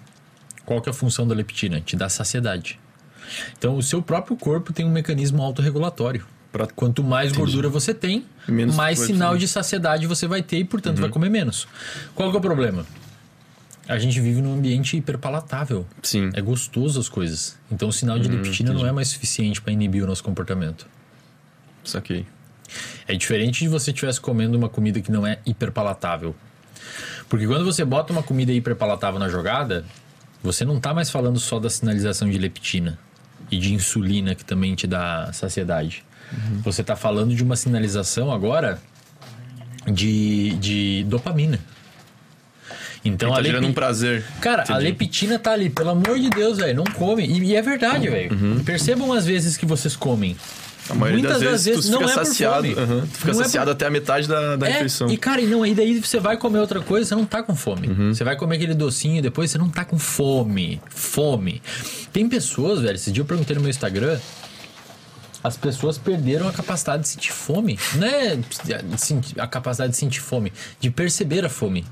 Qual 0.65 0.81
que 0.81 0.89
é 0.89 0.91
a 0.91 0.93
função 0.93 1.27
da 1.27 1.35
leptina? 1.35 1.81
Te 1.81 1.95
dá 1.95 2.09
saciedade. 2.09 2.79
Então 3.57 3.75
o 3.77 3.83
seu 3.83 4.01
próprio 4.01 4.35
corpo 4.35 4.73
tem 4.73 4.85
um 4.85 4.91
mecanismo 4.91 5.41
autorregulatório. 5.41 6.25
Pra- 6.51 6.67
Quanto 6.67 7.03
mais 7.03 7.31
gordura 7.31 7.67
você 7.67 7.93
tem, 7.93 8.25
Menos 8.47 8.75
mais 8.75 8.99
sinal 8.99 9.31
precisar. 9.31 9.37
de 9.39 9.47
saciedade 9.47 10.07
você 10.07 10.27
vai 10.27 10.43
ter 10.43 10.57
e, 10.59 10.63
portanto, 10.63 11.01
vai 11.01 11.09
comer 11.09 11.29
menos. 11.29 11.67
Qual 12.13 12.29
que 12.29 12.35
é 12.35 12.39
o 12.39 12.41
problema? 12.41 12.85
A 13.87 13.97
gente 13.97 14.19
vive 14.21 14.39
num 14.41 14.53
ambiente 14.53 14.95
hiperpalatável. 14.95 15.85
Sim. 16.03 16.29
É 16.33 16.41
gostoso 16.41 16.99
as 16.99 17.09
coisas. 17.09 17.57
Então 17.71 17.89
o 17.89 17.93
sinal 17.93 18.19
de 18.19 18.29
leptina 18.29 18.71
não 18.71 18.85
é 18.85 18.91
mais 18.91 19.07
suficiente 19.09 19.61
para 19.61 19.73
inibir 19.73 20.03
o 20.03 20.07
nosso 20.07 20.23
comportamento. 20.23 20.87
Saquei. 21.83 22.25
É 23.07 23.13
diferente 23.15 23.59
de 23.59 23.67
você 23.67 23.91
estivesse 23.91 24.19
comendo 24.19 24.57
uma 24.57 24.69
comida 24.69 24.99
que 25.01 25.11
não 25.11 25.25
é 25.27 25.39
hiperpalatável. 25.45 26.35
Porque 27.29 27.45
quando 27.47 27.65
você 27.65 27.83
bota 27.85 28.11
uma 28.13 28.23
comida 28.23 28.51
hiperpalatável 28.51 29.19
na 29.19 29.29
jogada, 29.29 29.85
você 30.41 30.65
não 30.65 30.77
está 30.77 30.93
mais 30.93 31.09
falando 31.09 31.39
só 31.39 31.59
da 31.59 31.69
sinalização 31.69 32.29
de 32.29 32.37
leptina 32.37 32.97
e 33.51 33.57
de 33.57 33.73
insulina 33.73 34.33
que 34.35 34.43
também 34.45 34.73
te 34.75 34.87
dá 34.87 35.31
saciedade. 35.33 36.03
Você 36.63 36.81
está 36.81 36.95
falando 36.95 37.35
de 37.35 37.43
uma 37.43 37.55
sinalização 37.55 38.31
agora 38.31 38.79
de, 39.91 40.51
de 40.57 41.03
dopamina. 41.07 41.59
Então 43.05 43.29
Ele 43.29 43.35
tá 43.35 43.39
a 43.41 43.43
gerando 43.43 43.61
lepi- 43.63 43.71
um 43.71 43.73
prazer. 43.73 44.25
Cara, 44.41 44.61
a 44.63 44.65
Entendi. 44.65 44.83
leptina 44.85 45.37
tá 45.37 45.51
ali, 45.51 45.69
pelo 45.69 45.89
amor 45.89 46.17
de 46.17 46.29
Deus, 46.29 46.57
velho, 46.57 46.75
não 46.77 46.85
come. 46.85 47.25
E, 47.25 47.43
e 47.43 47.55
é 47.55 47.61
verdade, 47.61 48.07
velho. 48.09 48.63
Percebam 48.63 49.11
as 49.11 49.25
vezes 49.25 49.57
que 49.57 49.65
vocês 49.65 49.95
comem. 49.95 50.37
A 50.89 50.93
maioria 50.95 51.21
Muitas 51.23 51.41
das 51.41 51.63
vezes, 51.65 51.85
tu 51.85 51.91
não 51.91 51.99
fica 52.01 52.11
é 52.11 52.13
por 52.15 52.25
saciado. 52.25 52.55
fome. 52.67 52.73
aham, 52.79 53.01
tu 53.01 53.17
fica 53.17 53.31
Não 53.33 53.39
é 53.39 53.43
saciado 53.45 53.71
até 53.71 53.85
a 53.85 53.89
metade 53.89 54.27
da, 54.27 54.55
da 54.57 54.67
É, 54.67 54.71
refeição. 54.73 55.09
e 55.09 55.17
cara, 55.17 55.39
e 55.41 55.45
não, 55.47 55.63
aí 55.63 55.73
daí 55.73 55.99
você 56.01 56.19
vai 56.19 56.35
comer 56.35 56.59
outra 56.59 56.81
coisa, 56.81 57.07
você 57.07 57.15
não 57.15 57.25
tá 57.25 57.41
com 57.41 57.55
fome. 57.55 57.87
Você 58.13 58.23
vai 58.23 58.35
comer 58.35 58.57
aquele 58.57 58.73
docinho 58.73 59.21
depois, 59.21 59.49
você 59.49 59.57
não 59.57 59.69
tá 59.69 59.85
com 59.85 59.97
fome. 59.97 60.81
Fome. 60.89 61.61
Tem 62.11 62.27
pessoas, 62.27 62.81
velho, 62.81 62.95
esse 62.95 63.11
dia 63.11 63.21
eu 63.21 63.25
perguntei 63.25 63.55
no 63.55 63.61
meu 63.61 63.69
Instagram, 63.69 64.19
as 65.41 65.55
pessoas 65.57 65.97
perderam 65.97 66.47
a 66.47 66.51
capacidade 66.51 67.03
de 67.03 67.09
sentir 67.09 67.31
fome. 67.31 67.79
Não 67.95 68.05
é 68.07 68.37
sentir- 68.97 69.39
a 69.39 69.47
capacidade 69.47 69.91
de 69.91 69.97
sentir 69.97 70.19
fome, 70.21 70.51
de 70.81 70.89
perceber 70.89 71.45
a 71.45 71.49
fome. 71.49 71.85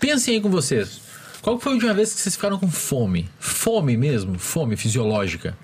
Pensem 0.00 0.34
aí 0.34 0.40
com 0.40 0.50
vocês. 0.50 1.00
Qual 1.42 1.58
foi 1.60 1.72
a 1.72 1.74
última 1.76 1.94
vez 1.94 2.12
que 2.12 2.20
vocês 2.20 2.34
ficaram 2.34 2.58
com 2.58 2.68
fome? 2.68 3.28
Fome 3.38 3.96
mesmo? 3.96 4.36
Fome 4.38 4.76
fisiológica? 4.76 5.56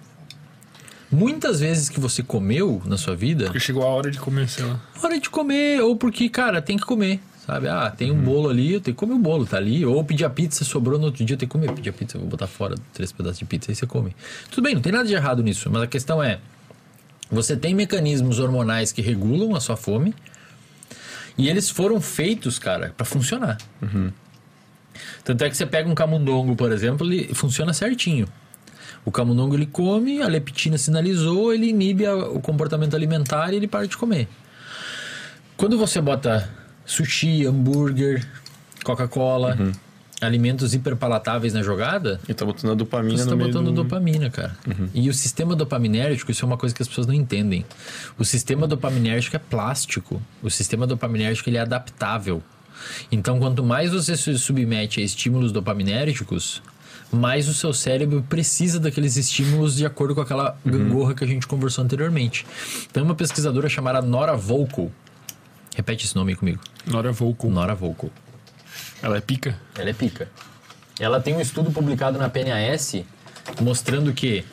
Muitas 1.13 1.61
vezes 1.61 1.91
que 1.91 2.01
você 2.01 2.23
comeu 2.23 2.81
na 2.87 2.97
sua 2.97 3.15
vida, 3.15 3.45
Porque 3.45 3.61
chegou 3.61 3.83
a 3.83 3.87
hora 3.87 4.11
de 4.11 4.19
comer, 4.19 4.49
sei 4.49 4.65
lá. 4.65 4.81
hora 5.03 5.21
de 5.21 5.29
comer, 5.29 5.83
ou 5.83 5.95
porque, 5.95 6.29
cara, 6.31 6.63
tem 6.63 6.79
que 6.79 6.85
comer, 6.87 7.21
sabe? 7.47 7.69
Ah, 7.69 7.91
tem 7.91 8.11
um 8.11 8.19
bolo 8.19 8.49
ali, 8.49 8.73
eu 8.73 8.81
tenho 8.81 8.95
que 8.95 8.99
comer 8.99 9.13
o 9.13 9.19
bolo, 9.19 9.45
tá 9.45 9.59
ali. 9.59 9.85
Ou 9.85 10.03
pedir 10.03 10.25
a 10.25 10.31
pizza, 10.31 10.65
sobrou 10.65 10.99
no 10.99 11.05
outro 11.07 11.23
dia, 11.23 11.35
eu 11.35 11.39
tenho 11.39 11.49
que 11.51 11.53
comer. 11.53 11.71
Pedir 11.73 11.91
a 11.91 11.93
pizza, 11.93 12.17
eu 12.17 12.21
vou 12.23 12.31
botar 12.31 12.47
fora 12.47 12.77
três 12.95 13.13
pedaços 13.13 13.39
de 13.39 13.45
pizza, 13.45 13.71
aí 13.71 13.75
você 13.75 13.87
come. 13.87 14.17
Tudo 14.51 14.65
bem, 14.65 14.75
não 14.75 14.81
tem 14.81 14.91
nada 14.91 15.05
de 15.07 15.13
errado 15.13 15.43
nisso, 15.43 15.69
mas 15.71 15.83
a 15.83 15.87
questão 15.87 16.23
é: 16.23 16.39
você 17.31 17.57
tem 17.57 17.75
mecanismos 17.75 18.39
hormonais 18.39 18.91
que 18.91 19.03
regulam 19.03 19.55
a 19.55 19.61
sua 19.61 19.77
fome, 19.77 20.15
e 21.37 21.49
eles 21.49 21.69
foram 21.69 22.01
feitos, 22.01 22.59
cara, 22.59 22.95
pra 22.97 23.05
funcionar. 23.05 23.59
Tanto 25.25 25.45
é 25.45 25.51
que 25.51 25.57
você 25.57 25.67
pega 25.67 25.89
um 25.91 25.95
camundongo, 25.95 26.57
por 26.57 26.73
exemplo, 26.73 27.07
ele 27.07 27.35
funciona 27.35 27.73
certinho. 27.75 28.27
O 29.05 29.11
camundongo 29.11 29.55
ele 29.55 29.67
come, 29.67 30.23
a 30.23 30.29
leptina 30.29 30.79
sinalizou, 30.79 31.53
ele 31.53 31.69
inibe 31.69 32.07
a- 32.07 32.15
o 32.17 32.41
comportamento 32.41 32.95
alimentar 32.95 33.53
e 33.53 33.57
ele 33.57 33.67
para 33.67 33.87
de 33.87 33.97
comer. 33.97 34.29
Quando 35.57 35.77
você 35.79 36.01
bota 36.01 36.49
sushi, 36.85 37.47
hambúrguer, 37.47 38.27
Coca-Cola, 38.85 39.57
alimentos 40.21 40.73
hiperpalatáveis 40.75 41.53
na 41.53 41.63
jogada, 41.63 42.21
E 42.29 42.35
tá 42.35 42.45
botando 42.45 42.71
a 42.73 42.75
dopamina 42.75 43.17
você 43.17 43.25
no 43.25 43.31
está 43.31 43.37
meio 43.37 43.49
botando 43.49 43.67
do... 43.67 43.83
dopamina, 43.83 44.31
cara. 44.31 44.57
E 44.95 45.09
o 45.09 45.15
sistema 45.15 45.55
dopaminérgico, 45.57 46.31
isso 46.31 46.45
é 46.45 46.47
uma 46.47 46.57
coisa 46.57 46.75
que 46.75 46.83
as 46.83 46.89
pessoas 46.89 47.07
não 47.07 47.15
entendem. 47.15 47.65
O 48.19 48.25
sistema 48.25 48.67
dopaminérgico 48.67 49.35
é 49.37 49.39
plástico. 49.39 50.23
O 50.43 50.51
sistema 50.51 50.87
dopaminérgico 50.87 51.49
ele 51.49 51.57
é 51.57 51.61
adaptável. 51.61 52.43
Então, 53.11 53.39
quanto 53.39 53.63
mais 53.65 53.93
você 53.93 54.17
se 54.17 54.37
submete 54.39 55.01
a 55.01 55.05
estímulos 55.05 55.53
dopaminérgicos, 55.53 56.61
mais 57.13 57.47
o 57.49 57.55
seu 57.55 57.73
cérebro 57.73 58.25
precisa 58.29 58.81
daqueles 58.81 59.17
estímulos 59.17 59.77
de 59.77 59.85
acordo 59.85 60.15
com 60.15 60.21
aquela 60.23 60.57
gangorra 60.65 61.15
que 61.15 61.23
a 61.23 61.27
gente 61.27 61.47
conversou 61.47 61.85
anteriormente. 61.85 62.47
Tem 62.93 63.03
uma 63.03 63.15
pesquisadora 63.15 63.69
chamada 63.69 64.01
Nora 64.01 64.35
Volkow. 64.35 64.91
Repete 65.77 66.07
esse 66.07 66.17
nome 66.17 66.33
aí 66.33 66.37
comigo. 66.37 66.61
Nora 66.87 67.13
Volco. 67.13 67.49
Nora 67.49 67.75
Volkow. 67.75 68.11
Ela 69.03 69.19
é 69.19 69.21
pica. 69.21 69.59
Ela 69.77 69.91
é 69.91 69.93
pica. 69.93 70.31
Ela 70.99 71.21
tem 71.21 71.35
um 71.35 71.41
estudo 71.41 71.71
publicado 71.71 72.19
na 72.19 72.29
PNAS 72.29 73.05
mostrando 73.61 74.13
que 74.13 74.45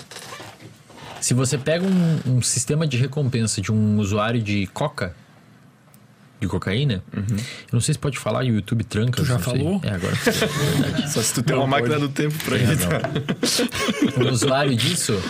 se 1.22 1.34
você 1.34 1.58
pega 1.58 1.86
um, 1.86 2.38
um 2.38 2.42
sistema 2.42 2.88
de 2.88 2.98
recompensa 2.98 3.62
de 3.62 3.72
um 3.72 4.00
usuário 4.00 4.42
de 4.42 4.68
coca, 4.68 5.16
de 6.40 6.48
cocaína, 6.48 7.04
eu 7.14 7.24
não 7.74 7.82
sei 7.82 7.94
se 7.94 8.00
pode 8.00 8.18
falar 8.18 8.44
e 8.46 8.52
o 8.52 8.56
YouTube 8.56 8.84
tranca. 8.84 9.22
Tu 9.22 9.26
já 9.26 9.34
não 9.36 9.44
sei. 9.44 9.58
falou? 9.58 9.82
É, 9.84 9.90
agora. 9.90 10.16
Só 11.10 11.22
se 11.22 11.34
tu 11.34 11.44
tem 11.44 11.56
Não, 11.56 11.64
uma 11.64 11.70
máquina 11.78 11.96
pode. 11.96 12.08
do 12.08 12.14
tempo 12.14 12.36
pra 12.46 12.58
É, 12.58 12.64
evitar. 12.64 13.02
um 14.18 14.30
usuário 14.32 14.76
disso. 14.76 15.22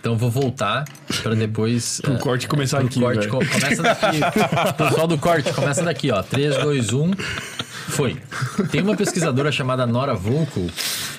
Então 0.00 0.12
eu 0.12 0.18
vou 0.18 0.30
voltar 0.30 0.84
para 1.22 1.34
depois. 1.34 2.00
Pro 2.02 2.14
eh, 2.14 2.18
corte 2.18 2.46
começar 2.46 2.78
pro 2.78 2.86
aqui, 2.86 3.00
corte, 3.00 3.26
co- 3.28 3.38
começa 3.44 3.82
daqui. 3.82 4.20
Pessoal 4.76 5.06
do 5.08 5.16
corte, 5.18 5.52
começa 5.52 5.82
daqui, 5.82 6.10
ó. 6.10 6.22
3, 6.22 6.58
2, 6.58 6.92
1. 6.92 7.10
Foi. 7.88 8.16
Tem 8.70 8.80
uma 8.82 8.94
pesquisadora 8.96 9.50
chamada 9.50 9.86
Nora 9.86 10.14
Volkow 10.14 10.68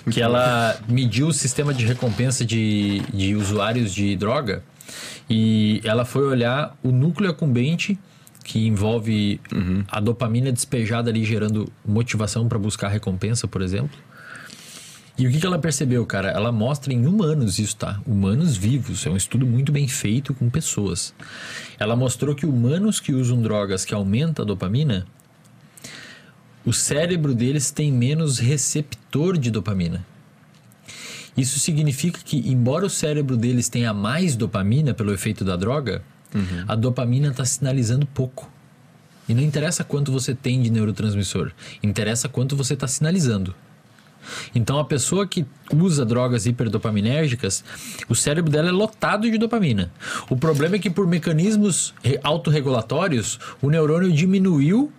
que 0.10 0.22
ela 0.22 0.80
mediu 0.88 1.28
o 1.28 1.34
sistema 1.34 1.74
de 1.74 1.84
recompensa 1.86 2.46
de, 2.46 3.02
de 3.14 3.36
usuários 3.36 3.94
de 3.94 4.16
droga 4.16 4.64
e 5.28 5.82
ela 5.84 6.06
foi 6.06 6.24
olhar 6.28 6.76
o 6.84 6.92
núcleo 6.92 7.30
acumbente 7.32 7.98
que 8.56 8.66
envolve 8.66 9.42
a 9.90 10.00
dopamina 10.00 10.50
despejada 10.50 11.10
ali 11.10 11.26
gerando 11.26 11.70
motivação 11.86 12.48
para 12.48 12.58
buscar 12.58 12.88
recompensa, 12.88 13.50
por 13.50 13.62
exemplo. 13.62 14.00
E 15.18 15.28
o 15.28 15.30
que, 15.30 15.42
que 15.42 15.46
ela 15.46 15.60
percebeu, 15.60 16.06
cara? 16.06 16.30
Ela 16.30 16.54
mostra 16.54 16.94
em 16.94 17.06
humanos 17.06 17.60
isso, 17.60 17.76
tá? 17.76 18.00
Humanos 18.08 18.56
vivos. 18.56 19.06
É 19.06 19.10
um 19.10 19.18
estudo 19.18 19.46
muito 19.46 19.74
bem 19.74 19.90
feito 19.90 20.34
com 20.34 20.50
pessoas. 20.50 21.14
Ela 21.78 21.98
mostrou 21.98 22.34
que 22.34 22.46
humanos 22.46 23.02
que 23.02 23.12
usam 23.14 23.42
drogas 23.42 23.84
que 23.84 23.94
aumentam 23.94 24.46
a 24.46 24.48
dopamina, 24.48 25.06
o 26.66 26.72
cérebro 26.72 27.36
deles 27.36 27.72
tem 27.72 27.92
menos 27.92 28.40
receptor 28.40 29.38
de 29.38 29.52
dopamina. 29.52 30.06
Isso 31.36 31.60
significa 31.60 32.22
que, 32.24 32.38
embora 32.50 32.86
o 32.86 32.90
cérebro 32.90 33.36
deles 33.36 33.68
tenha 33.68 33.94
mais 33.94 34.34
dopamina 34.34 34.94
pelo 34.94 35.14
efeito 35.14 35.44
da 35.44 35.58
droga, 35.58 36.02
a 36.68 36.76
dopamina 36.76 37.30
está 37.30 37.46
sinalizando 37.46 38.06
pouco. 38.06 38.50
E 39.28 39.34
não 39.34 39.42
interessa 39.42 39.84
quanto 39.84 40.12
você 40.12 40.36
tem 40.36 40.62
de 40.62 40.70
neurotransmissor, 40.70 41.52
interessa 41.82 42.30
quanto 42.30 42.56
você 42.56 42.74
está 42.76 42.88
sinalizando. 42.88 43.56
Então, 44.54 44.80
a 44.80 44.86
pessoa 44.86 45.28
que 45.28 45.46
usa 45.74 46.04
drogas 46.06 46.46
hiperdopaminérgicas, 46.48 47.64
o 48.10 48.16
cérebro 48.16 48.52
dela 48.52 48.70
é 48.70 48.72
lotado 48.72 49.30
de 49.30 49.38
dopamina. 49.38 49.92
O 50.30 50.36
problema 50.36 50.76
é 50.76 50.80
que, 50.80 50.90
por 50.90 51.06
mecanismos 51.08 51.94
re- 52.04 52.20
autorregulatórios, 52.24 53.40
o 53.62 53.70
neurônio 53.70 54.12
diminuiu, 54.12 54.92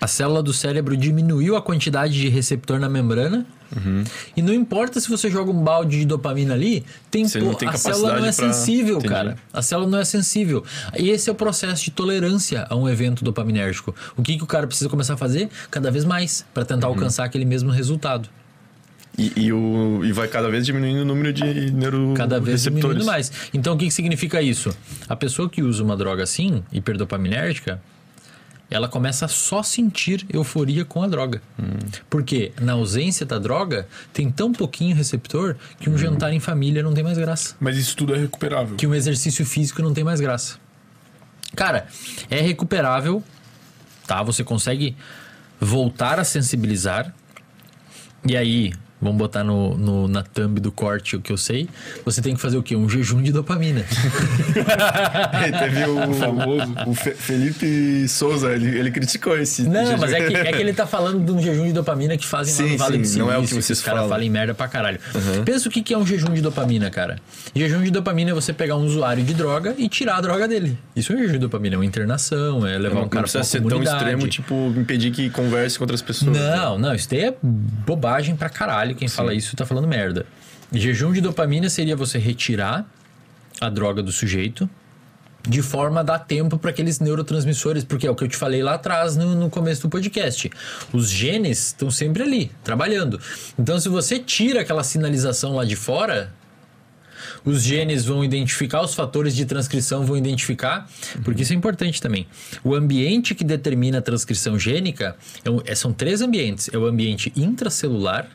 a 0.00 0.06
célula 0.06 0.42
do 0.42 0.52
cérebro 0.52 0.96
diminuiu 0.96 1.56
a 1.56 1.62
quantidade 1.62 2.12
de 2.14 2.28
receptor 2.28 2.78
na 2.78 2.88
membrana. 2.88 3.46
E 4.36 4.42
não 4.42 4.52
importa 4.54 5.00
se 5.00 5.08
você 5.08 5.30
joga 5.30 5.50
um 5.50 5.62
balde 5.62 5.98
de 5.98 6.04
dopamina 6.06 6.54
ali, 6.54 6.84
tem, 7.10 7.28
pô, 7.28 7.54
tem 7.54 7.68
a 7.68 7.72
célula 7.76 8.10
não 8.10 8.18
é 8.18 8.20
pra- 8.20 8.32
sensível, 8.32 8.96
Entendi. 8.98 9.12
cara. 9.12 9.36
A 9.52 9.62
célula 9.62 9.88
não 9.90 9.98
é 9.98 10.04
sensível. 10.04 10.64
E 10.98 11.10
esse 11.10 11.28
é 11.28 11.32
o 11.32 11.34
processo 11.34 11.84
de 11.84 11.90
tolerância 11.90 12.66
a 12.68 12.74
um 12.76 12.88
evento 12.88 13.24
dopaminérgico. 13.24 13.94
O 14.16 14.22
que, 14.22 14.36
que 14.36 14.42
o 14.42 14.46
cara 14.46 14.66
precisa 14.66 14.88
começar 14.88 15.14
a 15.14 15.16
fazer? 15.16 15.48
Cada 15.70 15.90
vez 15.90 16.04
mais, 16.04 16.44
para 16.54 16.64
tentar 16.64 16.86
alcançar 16.86 17.24
aquele 17.24 17.44
mesmo 17.44 17.70
resultado. 17.70 18.28
E, 19.18 19.32
e 19.36 19.52
o, 19.52 20.00
e 20.04 20.12
vai 20.12 20.28
cada 20.28 20.48
vez 20.48 20.64
diminuindo 20.64 21.00
o 21.00 21.04
número 21.04 21.32
de 21.32 21.72
neuro 21.72 22.14
Cada 22.16 22.38
vez 22.40 22.62
diminuindo 22.62 23.04
mais. 23.04 23.32
Então, 23.52 23.74
o 23.74 23.76
que, 23.76 23.86
que 23.86 23.90
significa 23.90 24.40
isso? 24.40 24.72
A 25.08 25.16
pessoa 25.16 25.48
que 25.50 25.60
usa 25.60 25.82
uma 25.82 25.96
droga 25.96 26.22
assim, 26.22 26.62
hiperdopaminérgica, 26.72 27.82
ela 28.70 28.88
começa 28.88 29.24
a 29.24 29.28
só 29.28 29.62
sentir 29.62 30.26
euforia 30.32 30.84
com 30.84 31.02
a 31.02 31.08
droga. 31.08 31.40
Porque 32.10 32.52
na 32.60 32.72
ausência 32.72 33.24
da 33.24 33.38
droga, 33.38 33.88
tem 34.12 34.30
tão 34.30 34.52
pouquinho 34.52 34.94
receptor 34.94 35.56
que 35.80 35.88
um 35.88 35.96
jantar 35.96 36.32
em 36.32 36.40
família 36.40 36.82
não 36.82 36.92
tem 36.92 37.02
mais 37.02 37.16
graça. 37.16 37.56
Mas 37.58 37.76
isso 37.76 37.96
tudo 37.96 38.14
é 38.14 38.18
recuperável. 38.18 38.76
que 38.76 38.86
um 38.86 38.94
exercício 38.94 39.44
físico 39.46 39.82
não 39.82 39.94
tem 39.94 40.04
mais 40.04 40.20
graça. 40.20 40.56
Cara, 41.56 41.86
é 42.30 42.40
recuperável, 42.40 43.22
tá? 44.06 44.22
Você 44.22 44.44
consegue 44.44 44.94
voltar 45.58 46.18
a 46.20 46.24
sensibilizar. 46.24 47.14
E 48.26 48.36
aí, 48.36 48.74
vamos 49.00 49.16
botar 49.18 49.42
no, 49.44 49.76
no- 49.76 50.08
na 50.08 50.22
thumb 50.22 50.60
do 50.60 50.70
corte 50.72 51.16
o 51.16 51.20
que 51.20 51.32
eu 51.32 51.36
sei. 51.36 51.68
Você 52.04 52.20
tem 52.22 52.34
que 52.34 52.40
fazer 52.40 52.56
o 52.56 52.62
quê? 52.62 52.74
Um 52.76 52.88
jejum 52.88 53.22
de 53.22 53.32
dopamina. 53.32 53.84
Teve 55.58 55.84
o 55.84 56.12
famoso. 56.14 56.74
O 56.86 56.94
Fe- 56.94 57.14
Felipe 57.14 58.08
Souza, 58.08 58.52
ele, 58.52 58.78
ele 58.78 58.90
criticou 58.90 59.36
esse. 59.38 59.62
Não, 59.68 59.84
jejum. 59.86 59.98
mas 59.98 60.12
é 60.12 60.26
que, 60.26 60.36
é 60.36 60.52
que 60.52 60.58
ele 60.60 60.72
tá 60.72 60.86
falando 60.86 61.24
de 61.24 61.32
um 61.32 61.40
jejum 61.42 61.66
de 61.66 61.72
dopamina 61.72 62.16
que 62.16 62.26
fazem 62.26 62.54
lá 62.54 62.62
Sim, 62.62 62.72
no 62.72 62.78
Vale 62.78 62.98
do 62.98 63.04
Silício. 63.04 63.18
não 63.18 63.32
é 63.32 63.38
o 63.38 63.42
que 63.42 63.54
vocês 63.54 63.78
os 63.78 63.84
caras 63.84 64.00
falam. 64.00 64.08
falam 64.16 64.30
merda 64.30 64.54
pra 64.54 64.68
caralho. 64.68 64.98
Pensa 65.44 65.68
o 65.68 65.72
que, 65.72 65.82
que 65.82 65.94
é 65.94 65.98
um 65.98 66.06
jejum 66.06 66.32
de 66.32 66.40
dopamina, 66.40 66.90
cara. 66.90 67.16
Jejum 67.54 67.82
de 67.82 67.90
dopamina 67.90 68.30
é 68.30 68.34
você 68.34 68.52
pegar 68.52 68.76
um 68.76 68.84
usuário 68.84 69.22
de 69.22 69.34
droga 69.34 69.74
e 69.78 69.88
tirar 69.88 70.16
a 70.16 70.20
droga 70.20 70.46
dele. 70.48 70.76
Isso 70.94 71.12
é 71.12 71.16
um 71.16 71.18
jejum 71.18 71.32
de 71.32 71.38
dopamina, 71.38 71.74
é 71.76 71.78
uma 71.78 71.84
internação, 71.86 72.66
é 72.66 72.76
levar 72.78 72.96
Não, 72.96 73.02
um 73.04 73.08
cara 73.08 73.22
pra 73.22 73.22
precisa 73.22 73.38
uma 73.38 73.44
ser 73.44 73.62
tão 73.62 73.82
extremo, 73.82 74.28
tipo, 74.28 74.54
impedir 74.76 75.10
que 75.10 75.30
converse 75.30 75.78
com 75.78 75.84
outras 75.84 76.02
pessoas. 76.02 76.36
Não, 76.36 76.78
não, 76.78 76.94
isso 76.94 77.08
daí 77.08 77.20
é 77.26 77.34
bobagem 77.42 78.36
pra 78.36 78.48
caralho. 78.48 78.87
Quem 78.94 79.08
fala 79.08 79.34
isso 79.34 79.54
tá 79.56 79.64
falando 79.66 79.86
merda. 79.88 80.26
Jejum 80.72 81.12
de 81.12 81.20
dopamina 81.20 81.68
seria 81.70 81.96
você 81.96 82.18
retirar 82.18 82.86
a 83.60 83.68
droga 83.70 84.02
do 84.02 84.12
sujeito 84.12 84.68
de 85.48 85.62
forma 85.62 86.00
a 86.00 86.02
dar 86.02 86.18
tempo 86.18 86.58
para 86.58 86.70
aqueles 86.70 87.00
neurotransmissores, 87.00 87.82
porque 87.84 88.06
é 88.06 88.10
o 88.10 88.14
que 88.14 88.22
eu 88.24 88.28
te 88.28 88.36
falei 88.36 88.62
lá 88.62 88.74
atrás 88.74 89.16
no, 89.16 89.34
no 89.34 89.48
começo 89.48 89.82
do 89.82 89.88
podcast. 89.88 90.50
Os 90.92 91.08
genes 91.08 91.68
estão 91.68 91.90
sempre 91.90 92.22
ali, 92.22 92.50
trabalhando. 92.62 93.18
Então, 93.58 93.80
se 93.80 93.88
você 93.88 94.18
tira 94.18 94.60
aquela 94.60 94.82
sinalização 94.84 95.54
lá 95.56 95.64
de 95.64 95.74
fora, 95.74 96.34
os 97.44 97.62
genes 97.62 98.04
vão 98.04 98.22
identificar, 98.22 98.82
os 98.82 98.94
fatores 98.94 99.34
de 99.34 99.46
transcrição 99.46 100.04
vão 100.04 100.16
identificar, 100.18 100.86
porque 101.24 101.42
isso 101.42 101.52
é 101.52 101.56
importante 101.56 102.02
também. 102.02 102.26
O 102.62 102.74
ambiente 102.74 103.34
que 103.34 103.44
determina 103.44 103.98
a 103.98 104.02
transcrição 104.02 104.58
gênica 104.58 105.16
é 105.44 105.50
um- 105.50 105.62
é- 105.64 105.74
são 105.74 105.92
três 105.94 106.20
ambientes: 106.20 106.68
é 106.72 106.76
o 106.76 106.84
ambiente 106.84 107.32
intracelular. 107.34 108.28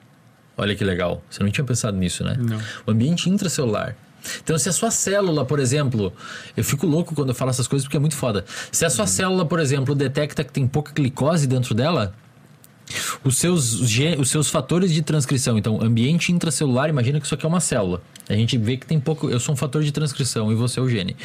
Olha 0.55 0.75
que 0.75 0.83
legal, 0.83 1.23
você 1.29 1.43
não 1.43 1.49
tinha 1.49 1.65
pensado 1.65 1.97
nisso, 1.97 2.23
né? 2.23 2.37
Não. 2.39 2.59
O 2.85 2.91
ambiente 2.91 3.29
intracelular. 3.29 3.95
Então, 4.41 4.57
se 4.57 4.69
a 4.69 4.71
sua 4.71 4.89
célula, 4.91 5.45
por 5.45 5.59
exemplo, 5.59 6.13
eu 6.55 6.63
fico 6.63 6.87
louco 6.87 7.13
quando 7.13 7.29
eu 7.29 7.35
falo 7.35 7.49
essas 7.49 7.67
coisas 7.67 7.85
porque 7.85 7.97
é 7.97 7.99
muito 7.99 8.15
foda. 8.15 8.45
Se 8.71 8.85
a 8.85 8.89
sua 8.89 9.05
célula, 9.05 9.45
por 9.45 9.59
exemplo, 9.59 9.93
detecta 9.93 10.43
que 10.43 10.51
tem 10.51 10.67
pouca 10.67 10.93
glicose 10.93 11.45
dentro 11.45 11.73
dela, 11.75 12.13
os 13.23 13.37
seus, 13.37 13.73
os 14.19 14.29
seus 14.29 14.49
fatores 14.49 14.93
de 14.93 15.01
transcrição, 15.01 15.57
então, 15.57 15.81
ambiente 15.81 16.31
intracelular, 16.31 16.89
imagina 16.89 17.19
que 17.19 17.25
isso 17.25 17.35
aqui 17.35 17.45
é 17.45 17.49
uma 17.49 17.59
célula. 17.59 18.01
A 18.29 18.33
gente 18.33 18.57
vê 18.57 18.77
que 18.77 18.85
tem 18.85 18.99
pouco. 18.99 19.29
Eu 19.29 19.39
sou 19.39 19.53
um 19.53 19.57
fator 19.57 19.83
de 19.83 19.91
transcrição 19.91 20.51
e 20.51 20.55
você 20.55 20.79
é 20.79 20.83
o 20.83 20.89
gene. 20.89 21.15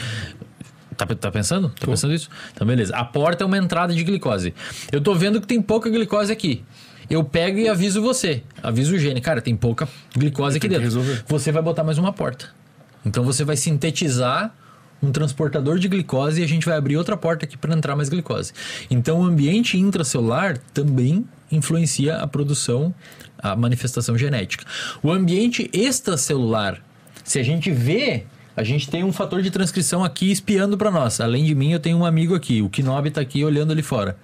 Tá, 0.96 1.06
tá 1.06 1.30
pensando? 1.30 1.68
Tá 1.68 1.86
pensando 1.86 2.12
isso? 2.12 2.28
Então, 2.52 2.66
beleza. 2.66 2.96
A 2.96 3.04
porta 3.04 3.44
é 3.44 3.46
uma 3.46 3.56
entrada 3.56 3.94
de 3.94 4.02
glicose. 4.02 4.52
Eu 4.90 5.00
tô 5.00 5.14
vendo 5.14 5.40
que 5.40 5.46
tem 5.46 5.62
pouca 5.62 5.88
glicose 5.88 6.32
aqui. 6.32 6.64
Eu 7.10 7.24
pego 7.24 7.58
e 7.58 7.68
aviso 7.68 8.02
você. 8.02 8.42
Aviso 8.62 8.94
o 8.94 8.98
gene. 8.98 9.20
Cara, 9.20 9.40
tem 9.40 9.56
pouca 9.56 9.88
glicose 10.16 10.58
aqui 10.58 10.68
dentro. 10.68 10.84
resolver. 10.84 11.24
Você 11.26 11.50
vai 11.50 11.62
botar 11.62 11.82
mais 11.82 11.98
uma 11.98 12.12
porta. 12.12 12.50
Então 13.04 13.24
você 13.24 13.44
vai 13.44 13.56
sintetizar 13.56 14.54
um 15.02 15.10
transportador 15.12 15.78
de 15.78 15.88
glicose 15.88 16.40
e 16.40 16.44
a 16.44 16.48
gente 16.48 16.66
vai 16.66 16.76
abrir 16.76 16.96
outra 16.96 17.16
porta 17.16 17.44
aqui 17.44 17.56
para 17.56 17.74
entrar 17.74 17.96
mais 17.96 18.08
glicose. 18.08 18.52
Então 18.90 19.20
o 19.20 19.24
ambiente 19.24 19.78
intracelular 19.78 20.58
também 20.74 21.24
influencia 21.50 22.16
a 22.16 22.26
produção, 22.26 22.94
a 23.38 23.56
manifestação 23.56 24.18
genética. 24.18 24.64
O 25.02 25.10
ambiente 25.10 25.70
extracelular, 25.72 26.82
se 27.24 27.38
a 27.38 27.42
gente 27.42 27.70
vê, 27.70 28.24
a 28.56 28.62
gente 28.62 28.90
tem 28.90 29.04
um 29.04 29.12
fator 29.12 29.40
de 29.40 29.50
transcrição 29.50 30.04
aqui 30.04 30.30
espiando 30.30 30.76
para 30.76 30.90
nós. 30.90 31.20
Além 31.20 31.44
de 31.44 31.54
mim, 31.54 31.72
eu 31.72 31.80
tenho 31.80 31.96
um 31.96 32.04
amigo 32.04 32.34
aqui, 32.34 32.60
o 32.60 32.68
Knob 32.68 33.10
tá 33.10 33.20
aqui 33.20 33.44
olhando 33.44 33.72
ali 33.72 33.82
fora. 33.82 34.16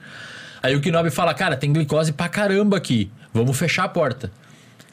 Aí 0.65 0.75
o 0.75 0.81
Knob 0.81 1.11
fala: 1.11 1.35
"Cara, 1.35 1.59
tem 1.59 1.71
glicose 1.71 2.11
pra 2.11 2.27
caramba 2.27 2.79
aqui. 2.79 3.11
Vamos 3.35 3.55
fechar 3.59 3.85
a 3.85 3.89
porta". 3.89 4.33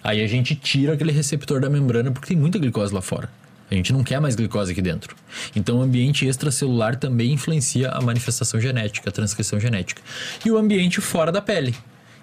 Aí 0.03 0.21
a 0.21 0.27
gente 0.27 0.53
tira 0.53 0.95
aquele 0.95 1.13
receptor 1.13 1.61
da 1.61 1.69
membrana 1.69 2.11
porque 2.11 2.27
tem 2.27 2.35
muita 2.35 2.59
glicose 2.59 2.93
lá 2.93 3.01
fora. 3.01 3.29
A 3.69 3.73
gente 3.73 3.93
não 3.93 4.03
quer 4.03 4.19
mais 4.19 4.35
glicose 4.35 4.73
aqui 4.73 4.81
dentro. 4.81 5.15
Então 5.55 5.79
o 5.79 5.81
ambiente 5.81 6.25
extracelular 6.25 6.97
também 6.97 7.31
influencia 7.31 7.89
a 7.89 8.01
manifestação 8.01 8.59
genética, 8.59 9.09
a 9.09 9.13
transcrição 9.13 9.61
genética. 9.61 10.01
E 10.45 10.51
o 10.51 10.57
ambiente 10.57 10.99
fora 10.99 11.31
da 11.31 11.41
pele. 11.41 11.73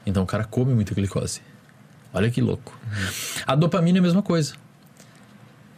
Então 0.05 0.25
o 0.25 0.27
cara 0.27 0.45
come 0.45 0.75
muita 0.75 0.95
glicose. 0.95 1.41
Olha 2.13 2.31
que 2.31 2.43
louco. 2.43 2.79
A 3.47 3.55
dopamina 3.55 3.97
é 3.97 4.01
a 4.01 4.03
mesma 4.03 4.21
coisa. 4.21 4.53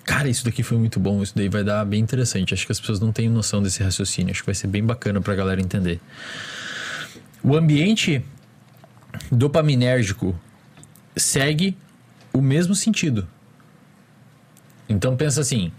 Cara, 0.02 0.28
isso 0.28 0.44
daqui 0.44 0.64
foi 0.64 0.76
muito 0.76 0.98
bom. 0.98 1.22
Isso 1.22 1.34
daí 1.36 1.48
vai 1.48 1.62
dar 1.62 1.84
bem 1.84 2.00
interessante. 2.00 2.52
Acho 2.52 2.66
que 2.66 2.72
as 2.72 2.80
pessoas 2.80 2.98
não 2.98 3.12
têm 3.12 3.28
noção 3.28 3.62
desse 3.62 3.80
raciocínio. 3.80 4.32
Acho 4.32 4.40
que 4.40 4.46
vai 4.46 4.56
ser 4.56 4.66
bem 4.66 4.82
bacana 4.82 5.20
pra 5.20 5.36
galera 5.36 5.60
entender. 5.60 6.00
O 7.42 7.56
ambiente 7.56 8.22
dopaminérgico 9.30 10.38
segue 11.16 11.76
o 12.32 12.40
mesmo 12.40 12.74
sentido. 12.74 13.26
Então 14.88 15.16
pensa 15.16 15.40
assim: 15.40 15.72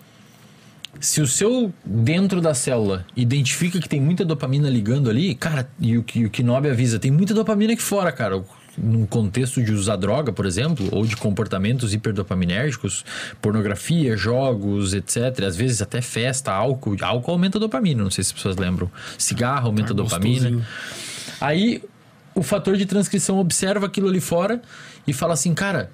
se 0.99 1.21
o 1.21 1.27
seu 1.27 1.73
dentro 1.85 2.41
da 2.41 2.53
célula 2.53 3.05
identifica 3.15 3.79
que 3.79 3.89
tem 3.89 4.01
muita 4.01 4.25
dopamina 4.25 4.69
ligando 4.69 5.09
ali, 5.09 5.35
cara, 5.35 5.69
e 5.79 5.97
o 5.97 6.03
que 6.03 6.25
o 6.25 6.29
Kinobi 6.29 6.69
avisa, 6.69 6.99
tem 6.99 7.11
muita 7.11 7.33
dopamina 7.33 7.73
aqui 7.73 7.81
fora, 7.81 8.11
cara. 8.11 8.43
Num 8.77 9.05
contexto 9.05 9.61
de 9.61 9.73
usar 9.73 9.97
droga, 9.97 10.31
por 10.31 10.45
exemplo, 10.45 10.87
ou 10.93 11.05
de 11.05 11.17
comportamentos 11.17 11.93
hiperdopaminérgicos, 11.93 13.03
pornografia, 13.41 14.15
jogos, 14.15 14.93
etc. 14.93 15.43
Às 15.45 15.57
vezes 15.57 15.81
até 15.81 16.01
festa, 16.01 16.53
álcool. 16.53 16.95
Álcool 17.01 17.31
aumenta 17.31 17.57
a 17.57 17.59
dopamina, 17.59 18.01
não 18.01 18.09
sei 18.09 18.23
se 18.23 18.29
as 18.29 18.33
pessoas 18.33 18.55
lembram. 18.55 18.89
Cigarro 19.17 19.67
aumenta 19.67 19.91
a 19.91 19.95
dopamina. 19.95 20.51
gostosinho. 20.51 20.65
Aí 21.41 21.83
o 22.35 22.43
fator 22.43 22.77
de 22.77 22.85
transcrição 22.85 23.39
observa 23.39 23.87
aquilo 23.87 24.07
ali 24.07 24.21
fora 24.21 24.61
e 25.05 25.11
fala 25.11 25.33
assim, 25.33 25.53
cara, 25.53 25.91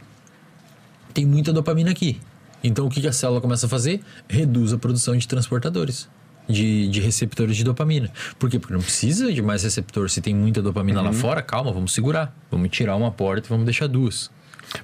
tem 1.14 1.26
muita 1.26 1.52
dopamina 1.52 1.90
aqui. 1.90 2.19
Então 2.64 2.86
o 2.86 2.90
que 2.90 3.07
a 3.07 3.11
célula 3.11 3.40
começa 3.40 3.65
a 3.65 3.69
fazer? 3.69 4.02
Reduz 4.28 4.74
a 4.74 4.78
produção 4.78 5.15
de 5.15 5.28
transportadores. 5.28 6.10
De, 6.49 6.88
de 6.88 7.02
receptores 7.02 7.57
de 7.57 7.64
dopamina. 7.64 8.10
Por 8.40 8.49
quê? 8.49 8.57
Porque 8.57 8.74
não 8.74 8.82
precisa 8.82 9.34
de 9.34 9.41
mais 9.41 9.64
receptor. 9.64 10.10
Se 10.10 10.22
tem 10.22 10.34
muita 10.34 10.61
dopamina 10.61 11.02
lá 11.02 11.11
fora, 11.11 11.41
calma, 11.41 11.74
vamos 11.74 11.94
segurar. 11.94 12.34
Vamos 12.49 12.69
tirar 12.69 12.95
uma 12.95 13.11
porta 13.11 13.48
e 13.48 13.49
vamos 13.49 13.65
deixar 13.65 13.88
duas. 13.88 14.32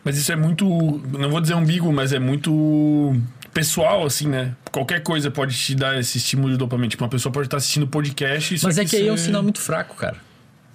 Mas 0.04 0.18
isso 0.18 0.30
é 0.32 0.36
muito. 0.36 0.66
Não 1.10 1.30
vou 1.30 1.40
dizer 1.40 1.54
ambíguo, 1.54 1.94
mas 1.94 2.12
é 2.12 2.20
muito 2.20 3.16
pessoal, 3.54 4.06
assim, 4.06 4.28
né? 4.28 4.56
Qualquer 4.74 5.04
coisa 5.04 5.32
pode 5.32 5.56
te 5.56 5.74
dar 5.74 5.98
esse 5.98 6.18
estímulo 6.18 6.52
de 6.52 6.58
dopamina. 6.58 6.90
Tipo, 6.90 7.06
uma 7.06 7.10
pessoa 7.10 7.32
pode 7.32 7.48
estar 7.48 7.56
assistindo 7.56 7.88
podcast 7.88 8.56
e 8.56 8.60
Mas 8.62 8.78
é 8.78 8.84
que 8.84 8.98
aí 8.98 9.08
é 9.08 9.14
um 9.14 9.18
sinal 9.18 9.42
muito 9.42 9.62
fraco, 9.62 9.96
cara. 9.96 10.18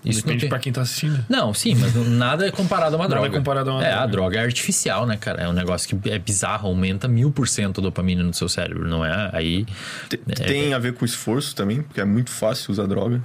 Isso 0.05 0.21
Depende 0.23 0.41
tem... 0.43 0.49
pra 0.49 0.59
quem 0.61 0.73
tá 0.73 0.81
assistindo. 0.83 1.25
Não, 1.29 1.53
sim, 1.53 1.75
mas 1.75 1.93
nada 2.09 2.47
é 2.47 2.51
comparado 2.53 2.95
a 2.95 2.99
uma 2.99 3.09
Nada 3.09 3.17
é 3.17 3.19
droga. 3.23 3.39
comparado 3.39 3.71
a 3.71 3.73
uma 3.75 3.85
é, 3.85 3.89
droga. 3.91 4.03
a 4.03 4.07
droga 4.07 4.39
é 4.39 4.43
artificial, 4.45 5.05
né, 5.07 5.17
cara? 5.17 5.43
É 5.43 5.49
um 5.49 5.53
negócio 5.53 5.89
que 5.99 6.09
é 6.11 6.19
bizarro, 6.19 6.69
aumenta 6.69 7.09
mil 7.09 7.31
por 7.33 7.49
cento 7.49 7.81
a 7.81 7.83
dopamina 7.83 8.23
no 8.23 8.33
seu 8.33 8.49
cérebro, 8.49 8.89
não 8.89 9.05
é? 9.05 9.31
Aí. 9.33 9.67
Te- 10.09 10.17
Tem 10.19 10.73
a 10.73 10.79
ver 10.79 10.95
com 10.95 11.05
esforço 11.05 11.55
também, 11.55 11.83
porque 11.83 12.01
é 12.01 12.05
muito 12.05 12.31
fácil 12.31 12.71
usar 12.73 12.87
droga. 12.87 13.21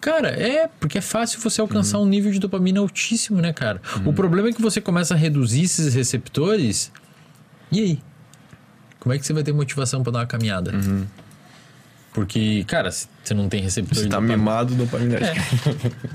Cara, 0.00 0.28
é, 0.28 0.68
porque 0.78 0.98
é 0.98 1.00
fácil 1.00 1.40
você 1.40 1.60
alcançar 1.60 1.98
um 1.98 2.06
nível 2.06 2.30
de 2.30 2.38
dopamina 2.38 2.78
altíssimo, 2.80 3.40
né, 3.40 3.52
cara? 3.52 3.80
O 4.04 4.12
problema 4.12 4.48
é 4.48 4.52
que 4.52 4.62
você 4.62 4.80
começa 4.80 5.14
a 5.14 5.16
reduzir 5.16 5.62
esses 5.62 5.92
receptores. 5.94 6.92
E 7.72 7.80
aí? 7.80 7.98
Como 9.00 9.12
é 9.12 9.18
que 9.18 9.26
você 9.26 9.32
vai 9.32 9.42
ter 9.42 9.52
motivação 9.52 10.02
pra 10.02 10.12
dar 10.12 10.20
uma 10.20 10.26
caminhada? 10.26 10.72
Porque, 12.16 12.64
cara, 12.66 12.90
se 12.90 13.06
você 13.22 13.34
não 13.34 13.46
tem 13.46 13.60
receptor 13.60 13.94
Você 13.94 14.04
tá 14.04 14.16
dopamina. 14.16 14.38
mimado 14.38 14.74
dopaminérgico. 14.74 15.36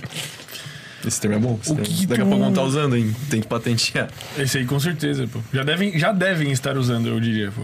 Esse 1.05 1.21
termo 1.21 1.35
é 1.35 1.39
bom. 1.39 1.59
O 1.67 1.75
que 1.75 2.07
Daqui 2.07 2.21
a 2.21 2.25
pouco 2.25 2.39
vão 2.39 2.49
estar 2.49 2.63
usando, 2.63 2.97
hein? 2.97 3.15
Tem 3.29 3.39
que 3.39 3.45
patentear. 3.47 4.09
Esse 4.35 4.57
aí 4.57 4.65
com 4.65 4.79
certeza, 4.79 5.27
pô. 5.27 5.39
Já 5.53 5.61
devem, 5.63 5.99
já 5.99 6.11
devem 6.11 6.51
estar 6.51 6.75
usando, 6.75 7.07
eu 7.07 7.19
diria, 7.19 7.51
pô. 7.51 7.61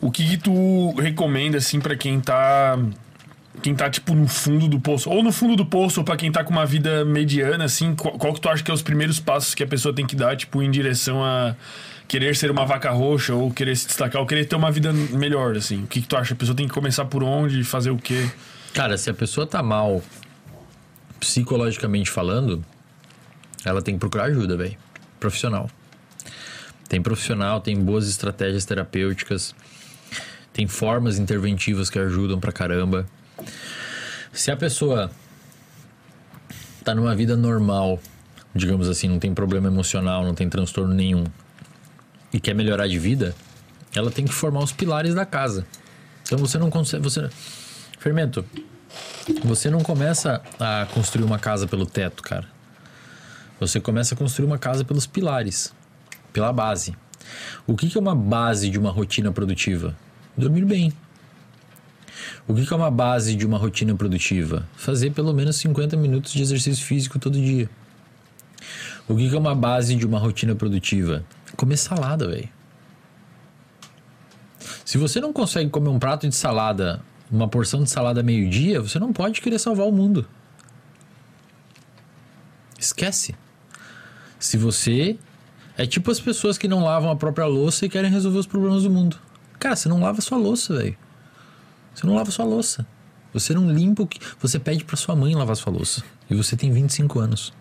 O 0.00 0.10
que, 0.10 0.26
que 0.26 0.38
tu 0.38 0.94
recomenda, 0.98 1.58
assim, 1.58 1.78
pra 1.78 1.94
quem 1.94 2.18
tá. 2.20 2.78
Quem 3.62 3.74
tá, 3.74 3.90
tipo, 3.90 4.14
no 4.14 4.26
fundo 4.26 4.66
do 4.66 4.80
poço? 4.80 5.10
Ou 5.10 5.22
no 5.22 5.30
fundo 5.30 5.54
do 5.54 5.66
poço, 5.66 6.00
ou 6.00 6.04
pra 6.04 6.16
quem 6.16 6.32
tá 6.32 6.42
com 6.42 6.50
uma 6.52 6.64
vida 6.64 7.04
mediana, 7.04 7.64
assim, 7.64 7.94
qual, 7.94 8.16
qual 8.16 8.32
que 8.32 8.40
tu 8.40 8.48
acha 8.48 8.62
que 8.62 8.70
é 8.70 8.74
os 8.74 8.82
primeiros 8.82 9.20
passos 9.20 9.54
que 9.54 9.62
a 9.62 9.66
pessoa 9.66 9.94
tem 9.94 10.06
que 10.06 10.16
dar, 10.16 10.34
tipo, 10.38 10.62
em 10.62 10.70
direção 10.70 11.22
a 11.22 11.54
querer 12.08 12.34
ser 12.34 12.50
uma 12.50 12.64
vaca 12.64 12.90
roxa, 12.90 13.34
ou 13.34 13.52
querer 13.52 13.76
se 13.76 13.86
destacar, 13.86 14.20
ou 14.20 14.26
querer 14.26 14.46
ter 14.46 14.56
uma 14.56 14.72
vida 14.72 14.90
melhor, 14.92 15.54
assim? 15.56 15.84
O 15.84 15.86
que, 15.86 16.00
que 16.00 16.08
tu 16.08 16.16
acha? 16.16 16.32
A 16.32 16.36
pessoa 16.36 16.56
tem 16.56 16.66
que 16.66 16.72
começar 16.72 17.04
por 17.04 17.22
onde, 17.22 17.62
fazer 17.62 17.90
o 17.90 17.98
quê? 17.98 18.28
Cara, 18.72 18.96
se 18.96 19.10
a 19.10 19.14
pessoa 19.14 19.46
tá 19.46 19.62
mal 19.62 20.02
psicologicamente 21.20 22.10
falando, 22.10 22.64
ela 23.64 23.82
tem 23.82 23.94
que 23.94 24.00
procurar 24.00 24.24
ajuda, 24.24 24.56
velho. 24.56 24.76
Profissional. 25.20 25.70
Tem 26.88 27.02
profissional, 27.02 27.60
tem 27.60 27.78
boas 27.78 28.08
estratégias 28.08 28.64
terapêuticas, 28.64 29.54
tem 30.54 30.66
formas 30.66 31.18
interventivas 31.18 31.90
que 31.90 31.98
ajudam 31.98 32.40
pra 32.40 32.50
caramba. 32.50 33.06
Se 34.32 34.50
a 34.50 34.56
pessoa 34.56 35.10
tá 36.82 36.94
numa 36.94 37.14
vida 37.14 37.36
normal, 37.36 38.00
digamos 38.54 38.88
assim, 38.88 39.08
não 39.08 39.18
tem 39.18 39.34
problema 39.34 39.66
emocional, 39.66 40.24
não 40.24 40.34
tem 40.34 40.48
transtorno 40.48 40.94
nenhum, 40.94 41.24
e 42.32 42.40
quer 42.40 42.54
melhorar 42.54 42.86
de 42.86 42.98
vida, 42.98 43.34
ela 43.94 44.10
tem 44.10 44.24
que 44.24 44.32
formar 44.32 44.60
os 44.60 44.72
pilares 44.72 45.14
da 45.14 45.24
casa. 45.24 45.66
Então 46.22 46.38
você 46.38 46.58
não 46.58 46.70
consegue. 46.70 47.02
Você... 47.02 47.28
Fermento, 47.98 48.44
você 49.44 49.70
não 49.70 49.80
começa 49.80 50.42
a 50.58 50.86
construir 50.92 51.24
uma 51.24 51.38
casa 51.38 51.66
pelo 51.66 51.86
teto, 51.86 52.22
cara. 52.22 52.46
Você 53.58 53.80
começa 53.80 54.14
a 54.14 54.18
construir 54.18 54.46
uma 54.46 54.58
casa 54.58 54.84
pelos 54.84 55.06
pilares, 55.06 55.74
pela 56.32 56.52
base. 56.52 56.96
O 57.66 57.76
que, 57.76 57.88
que 57.88 57.98
é 57.98 58.00
uma 58.00 58.14
base 58.14 58.70
de 58.70 58.78
uma 58.78 58.90
rotina 58.90 59.32
produtiva? 59.32 59.96
Dormir 60.36 60.64
bem. 60.64 60.92
O 62.46 62.54
que, 62.54 62.64
que 62.64 62.72
é 62.72 62.76
uma 62.76 62.90
base 62.90 63.34
de 63.34 63.44
uma 63.44 63.58
rotina 63.58 63.94
produtiva? 63.94 64.66
Fazer 64.76 65.10
pelo 65.10 65.34
menos 65.34 65.56
50 65.56 65.96
minutos 65.96 66.32
de 66.32 66.40
exercício 66.40 66.84
físico 66.84 67.18
todo 67.18 67.34
dia. 67.34 67.68
O 69.08 69.16
que, 69.16 69.28
que 69.28 69.34
é 69.34 69.38
uma 69.38 69.54
base 69.54 69.94
de 69.94 70.06
uma 70.06 70.18
rotina 70.18 70.54
produtiva? 70.54 71.24
Comer 71.58 71.76
salada, 71.76 72.28
velho. 72.28 72.48
Se 74.84 74.96
você 74.96 75.20
não 75.20 75.32
consegue 75.32 75.68
comer 75.68 75.88
um 75.88 75.98
prato 75.98 76.28
de 76.28 76.34
salada, 76.34 77.02
uma 77.28 77.48
porção 77.48 77.82
de 77.82 77.90
salada 77.90 78.22
meio-dia, 78.22 78.80
você 78.80 78.96
não 79.00 79.12
pode 79.12 79.40
querer 79.40 79.58
salvar 79.58 79.88
o 79.88 79.92
mundo. 79.92 80.24
Esquece. 82.78 83.34
Se 84.38 84.56
você. 84.56 85.18
É 85.76 85.84
tipo 85.84 86.12
as 86.12 86.20
pessoas 86.20 86.56
que 86.56 86.68
não 86.68 86.84
lavam 86.84 87.10
a 87.10 87.16
própria 87.16 87.46
louça 87.46 87.86
e 87.86 87.88
querem 87.88 88.10
resolver 88.10 88.38
os 88.38 88.46
problemas 88.46 88.84
do 88.84 88.90
mundo. 88.90 89.18
Cara, 89.58 89.74
você 89.74 89.88
não 89.88 90.00
lava 90.00 90.20
sua 90.20 90.38
louça, 90.38 90.76
velho. 90.76 90.96
Você 91.92 92.06
não 92.06 92.14
lava 92.14 92.30
sua 92.30 92.44
louça. 92.44 92.86
Você 93.32 93.52
não 93.52 93.68
limpa 93.68 94.04
o 94.04 94.06
que. 94.06 94.20
Você 94.40 94.60
pede 94.60 94.84
pra 94.84 94.96
sua 94.96 95.16
mãe 95.16 95.34
lavar 95.34 95.56
sua 95.56 95.72
louça. 95.72 96.04
E 96.30 96.36
você 96.36 96.56
tem 96.56 96.70
25 96.70 97.18
anos. 97.18 97.52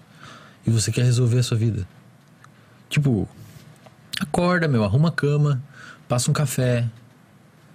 E 0.66 0.70
você 0.70 0.92
quer 0.92 1.04
resolver 1.04 1.40
a 1.40 1.44
sua 1.44 1.58
vida. 1.58 1.88
Tipo, 2.90 3.28
acorda, 4.20 4.68
meu, 4.68 4.84
arruma 4.84 5.10
a 5.10 5.12
cama, 5.12 5.62
passa 6.08 6.30
um 6.30 6.34
café, 6.34 6.86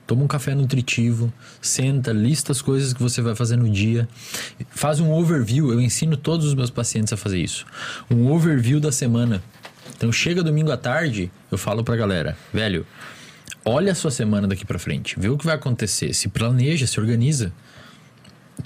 toma 0.06 0.24
um 0.24 0.26
café 0.26 0.54
nutritivo, 0.54 1.32
senta, 1.60 2.12
lista 2.12 2.52
as 2.52 2.60
coisas 2.60 2.92
que 2.92 3.02
você 3.02 3.22
vai 3.22 3.34
fazer 3.34 3.56
no 3.56 3.68
dia, 3.68 4.08
faz 4.70 5.00
um 5.00 5.10
overview. 5.12 5.72
Eu 5.72 5.80
ensino 5.80 6.16
todos 6.16 6.46
os 6.46 6.54
meus 6.54 6.70
pacientes 6.70 7.12
a 7.12 7.16
fazer 7.16 7.40
isso. 7.40 7.64
Um 8.10 8.30
overview 8.30 8.80
da 8.80 8.92
semana. 8.92 9.42
Então 9.96 10.12
chega 10.12 10.42
domingo 10.42 10.70
à 10.70 10.76
tarde, 10.76 11.30
eu 11.50 11.58
falo 11.58 11.84
pra 11.84 11.96
galera, 11.96 12.36
velho, 12.52 12.86
olha 13.64 13.92
a 13.92 13.94
sua 13.94 14.10
semana 14.10 14.48
daqui 14.48 14.64
pra 14.64 14.78
frente, 14.78 15.18
vê 15.18 15.28
o 15.28 15.38
que 15.38 15.44
vai 15.44 15.54
acontecer, 15.54 16.12
se 16.12 16.28
planeja, 16.28 16.86
se 16.86 16.98
organiza. 16.98 17.52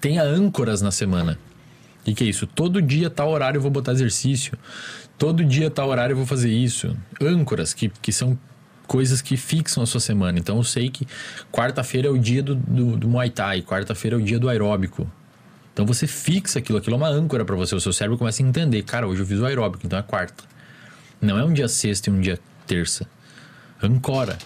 Tenha 0.01 0.23
âncoras 0.23 0.83
na 0.83 0.91
semana. 0.91 1.39
O 2.01 2.05
que, 2.05 2.15
que 2.15 2.25
é 2.25 2.27
isso? 2.27 2.47
Todo 2.47 2.81
dia, 2.81 3.11
tal 3.11 3.31
horário, 3.31 3.59
eu 3.59 3.63
vou 3.63 3.71
botar 3.71 3.93
exercício. 3.93 4.57
Todo 5.19 5.45
dia, 5.45 5.71
tal 5.71 5.89
horário, 5.89 6.13
eu 6.13 6.17
vou 6.17 6.27
fazer 6.27 6.51
isso. 6.51 6.95
Âncoras, 7.21 7.73
que, 7.73 7.89
que 7.89 8.13
são 8.13 8.39
coisas 8.87 9.23
que 9.23 9.37
fixam 9.37 9.83
a 9.83 9.87
sua 9.87 10.01
semana. 10.01 10.39
Então, 10.39 10.57
eu 10.59 10.65
sei 10.65 10.91
que 10.91 11.07
quarta-feira 11.51 12.09
é 12.09 12.11
o 12.11 12.19
dia 12.19 12.43
do, 12.43 12.55
do, 12.55 12.97
do 12.97 13.09
Muay 13.09 13.31
Thai, 13.31 13.63
quarta-feira 13.63 14.17
é 14.17 14.19
o 14.19 14.23
dia 14.23 14.39
do 14.39 14.49
aeróbico. 14.49 15.11
Então, 15.73 15.85
você 15.85 16.07
fixa 16.07 16.59
aquilo. 16.59 16.79
Aquilo 16.79 16.97
é 16.97 16.99
uma 16.99 17.09
âncora 17.09 17.45
para 17.45 17.57
você. 17.57 17.75
O 17.75 17.81
seu 17.81 17.93
cérebro 17.93 18.17
começa 18.17 18.43
a 18.43 18.47
entender. 18.47 18.83
Cara, 18.83 19.07
hoje 19.07 19.23
eu 19.23 19.27
fiz 19.27 19.39
o 19.41 19.47
aeróbico, 19.47 19.87
então 19.87 19.99
é 19.99 20.03
quarta. 20.03 20.45
Não 21.21 21.39
é 21.39 21.45
um 21.45 21.53
dia 21.53 21.69
sexta 21.69 22.11
e 22.11 22.13
um 22.13 22.21
dia 22.21 22.39
terça. 22.67 23.07
Ancora. 23.83 24.39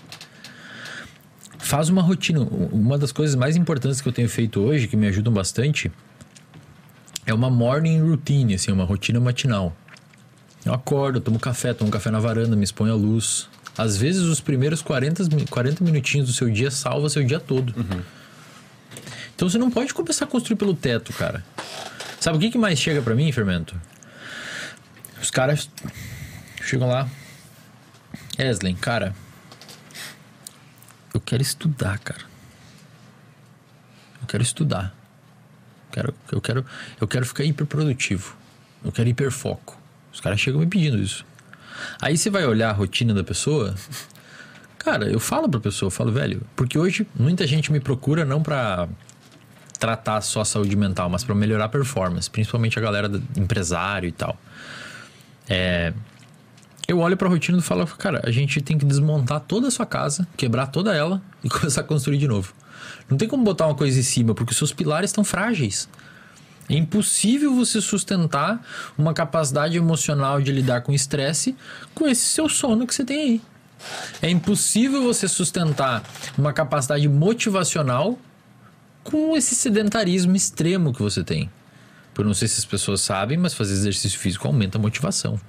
Faz 1.59 1.89
uma 1.89 2.03
rotina. 2.03 2.41
Uma 2.41 2.99
das 2.99 3.13
coisas 3.13 3.37
mais 3.37 3.57
importantes 3.57 4.01
que 4.01 4.09
eu 4.09 4.13
tenho 4.13 4.29
feito 4.29 4.61
hoje, 4.61 4.89
que 4.89 4.97
me 4.97 5.07
ajudam 5.07 5.33
bastante, 5.33 5.91
é 7.27 7.35
uma 7.35 7.49
morning 7.49 8.01
routine, 8.01 8.55
assim, 8.55 8.73
uma 8.73 8.85
rotina 8.85 9.21
matinal. 9.21 9.77
Eu 10.65 10.75
acordo, 10.75 11.21
tomo 11.21 11.39
café, 11.39 11.73
tomo 11.73 11.91
café 11.91 12.11
na 12.11 12.21
varanda, 12.21 12.55
me 12.55 12.65
exponho 12.65 12.93
à 12.93 12.97
luz. 12.97 13.49
Às 13.79 13.97
vezes, 13.97 14.23
os 14.23 14.41
primeiros 14.41 14.83
40, 14.83 15.25
mi- 15.35 15.47
40 15.47 15.83
minutinhos 15.83 16.27
do 16.29 16.33
seu 16.35 16.51
dia 16.51 16.71
salva 16.71 17.09
seu 17.09 17.25
dia 17.25 17.41
todo. 17.41 17.75
Então, 19.35 19.49
você 19.49 19.57
não 19.57 19.71
pode 19.71 19.95
começar 19.95 20.27
a 20.27 20.29
construir 20.29 20.57
pelo 20.57 20.75
teto, 20.75 21.13
cara. 21.15 21.43
Sabe 22.21 22.37
o 22.37 22.41
que, 22.41 22.51
que 22.51 22.59
mais 22.59 22.79
chega 22.79 23.01
pra 23.01 23.15
mim, 23.15 23.33
Fermento? 23.33 23.81
Os 25.23 25.31
caras 25.31 25.71
chegam 26.63 26.89
lá. 26.89 27.09
Eslen, 28.39 28.75
cara, 28.75 29.15
eu 31.15 31.21
quero 31.21 31.43
estudar, 31.43 31.99
cara. 32.01 32.21
Eu 34.21 34.27
quero 34.27 34.43
estudar. 34.43 34.95
Quero, 35.91 36.15
eu, 36.31 36.41
quero, 36.41 36.67
eu 37.01 37.09
quero 37.09 37.25
ficar 37.27 37.45
hiperprodutivo. 37.45 38.37
Eu 38.85 38.93
quero 38.93 39.09
hiperfoco. 39.09 39.80
Os 40.13 40.21
caras 40.21 40.41
chegam 40.41 40.61
me 40.61 40.67
pedindo 40.67 40.99
isso. 40.99 41.25
Aí 42.01 42.17
você 42.17 42.31
vai 42.31 42.45
olhar 42.47 42.71
a 42.71 42.73
rotina 42.73 43.15
da 43.15 43.25
pessoa. 43.25 43.75
Cara, 44.79 45.11
eu 45.11 45.21
falo 45.21 45.49
pra 45.49 45.61
pessoa, 45.61 45.89
eu 45.89 45.91
falo, 45.91 46.11
velho, 46.11 46.43
porque 46.57 46.79
hoje 46.79 47.07
muita 47.19 47.47
gente 47.47 47.71
me 47.71 47.81
procura 47.81 48.25
não 48.25 48.43
pra 48.43 48.89
tratar 49.79 50.21
só 50.21 50.41
a 50.41 50.45
saúde 50.45 50.75
mental, 50.77 51.09
mas 51.09 51.25
pra 51.25 51.35
melhorar 51.35 51.65
a 51.65 51.69
performance, 51.69 52.31
principalmente 52.31 52.79
a 52.79 52.83
galera 52.83 53.09
do 53.09 53.23
empresário 53.41 54.09
e 54.09 54.13
tal. 54.13 54.39
É, 55.49 55.93
eu 56.87 56.99
olho 56.99 57.17
pra 57.17 57.29
rotina 57.29 57.59
e 57.59 57.63
falo, 57.63 57.87
cara, 57.87 58.21
a 58.25 58.31
gente 58.31 58.61
tem 58.61 58.77
que 58.77 58.85
desmontar 58.85 59.41
toda 59.41 59.69
a 59.69 59.71
sua 59.71 59.87
casa, 59.87 60.27
quebrar 60.37 60.67
toda 60.67 60.95
ela 60.95 61.23
e 61.43 61.49
começar 61.51 61.83
a 61.83 61.85
construir 61.85 62.19
de 62.19 62.27
novo. 62.27 62.53
Não 63.09 63.17
tem 63.17 63.29
como 63.29 63.43
botar 63.43 63.67
uma 63.67 63.75
coisa 63.75 63.99
em 63.99 64.03
cima, 64.03 64.35
porque 64.35 64.53
os 64.53 64.57
seus 64.57 64.73
pilares 64.73 65.11
estão 65.11 65.25
frágeis. 65.25 65.89
É 66.71 66.75
impossível 66.77 67.53
você 67.53 67.81
sustentar 67.81 68.65
uma 68.97 69.13
capacidade 69.13 69.77
emocional 69.77 70.41
de 70.41 70.53
lidar 70.53 70.83
com 70.83 70.93
estresse 70.93 71.57
com 71.93 72.07
esse 72.07 72.25
seu 72.27 72.49
sono 72.49 72.87
que 72.87 72.95
você 72.95 73.05
tem 73.05 73.21
aí. 73.21 73.43
É 74.23 74.31
impossível 74.31 75.03
você 75.03 75.27
sustentar 75.27 76.05
uma 76.39 76.53
capacidade 76.53 77.09
motivacional 77.09 78.17
com 79.03 79.37
esse 79.37 79.57
sedentarismo 79.57 80.37
extremo 80.37 80.93
que 80.95 81.03
você 81.03 81.25
tem. 81.25 81.51
Eu 82.17 82.25
não 82.25 82.35
sei 82.35 82.47
se 82.47 82.61
as 82.61 82.65
pessoas 82.65 83.01
sabem, 83.01 83.37
mas 83.37 83.53
fazer 83.53 83.73
exercício 83.73 84.19
físico 84.19 84.47
aumenta 84.47 84.79
a 84.79 84.81
motivação. 84.81 85.41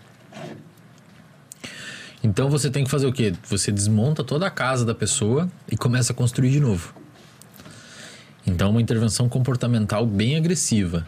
Então 2.23 2.49
você 2.49 2.71
tem 2.71 2.83
que 2.83 2.89
fazer 2.89 3.05
o 3.05 3.13
quê? 3.13 3.33
Você 3.47 3.71
desmonta 3.71 4.23
toda 4.23 4.47
a 4.47 4.49
casa 4.49 4.83
da 4.85 4.95
pessoa 4.95 5.47
e 5.71 5.77
começa 5.77 6.13
a 6.13 6.15
construir 6.15 6.49
de 6.49 6.59
novo. 6.59 6.95
Então, 8.45 8.71
uma 8.71 8.81
intervenção 8.81 9.29
comportamental 9.29 10.05
bem 10.05 10.35
agressiva. 10.35 11.07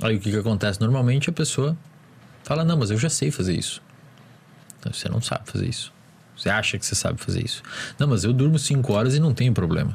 Aí 0.00 0.16
o 0.16 0.20
que, 0.20 0.30
que 0.30 0.36
acontece? 0.36 0.80
Normalmente 0.80 1.30
a 1.30 1.32
pessoa 1.32 1.76
fala: 2.42 2.64
Não, 2.64 2.76
mas 2.76 2.90
eu 2.90 2.98
já 2.98 3.08
sei 3.08 3.30
fazer 3.30 3.54
isso. 3.54 3.82
Você 4.84 5.08
não 5.08 5.20
sabe 5.20 5.48
fazer 5.50 5.68
isso. 5.68 5.92
Você 6.36 6.50
acha 6.50 6.78
que 6.78 6.84
você 6.84 6.94
sabe 6.94 7.20
fazer 7.20 7.44
isso. 7.44 7.62
Não, 7.98 8.08
mas 8.08 8.24
eu 8.24 8.32
durmo 8.32 8.58
5 8.58 8.92
horas 8.92 9.14
e 9.14 9.20
não 9.20 9.32
tenho 9.32 9.52
problema. 9.52 9.94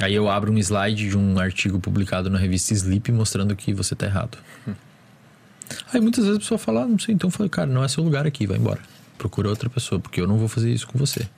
Aí 0.00 0.14
eu 0.14 0.28
abro 0.30 0.52
um 0.52 0.58
slide 0.58 1.08
de 1.08 1.18
um 1.18 1.40
artigo 1.40 1.80
publicado 1.80 2.30
na 2.30 2.38
revista 2.38 2.72
Sleep 2.72 3.10
mostrando 3.10 3.56
que 3.56 3.74
você 3.74 3.96
tá 3.96 4.06
errado. 4.06 4.38
Aí 5.92 6.00
muitas 6.00 6.24
vezes 6.24 6.36
a 6.36 6.40
pessoa 6.40 6.58
fala, 6.58 6.82
ah, 6.82 6.86
não 6.86 6.98
sei, 6.98 7.14
então 7.14 7.28
eu 7.28 7.32
falei, 7.32 7.50
cara, 7.50 7.66
não 7.66 7.82
é 7.82 7.88
seu 7.88 8.02
lugar 8.02 8.26
aqui, 8.26 8.46
vai 8.46 8.56
embora. 8.56 8.80
Procura 9.18 9.48
outra 9.48 9.68
pessoa, 9.68 10.00
porque 10.00 10.20
eu 10.20 10.26
não 10.26 10.38
vou 10.38 10.46
fazer 10.46 10.72
isso 10.72 10.86
com 10.86 10.96
você. 10.96 11.28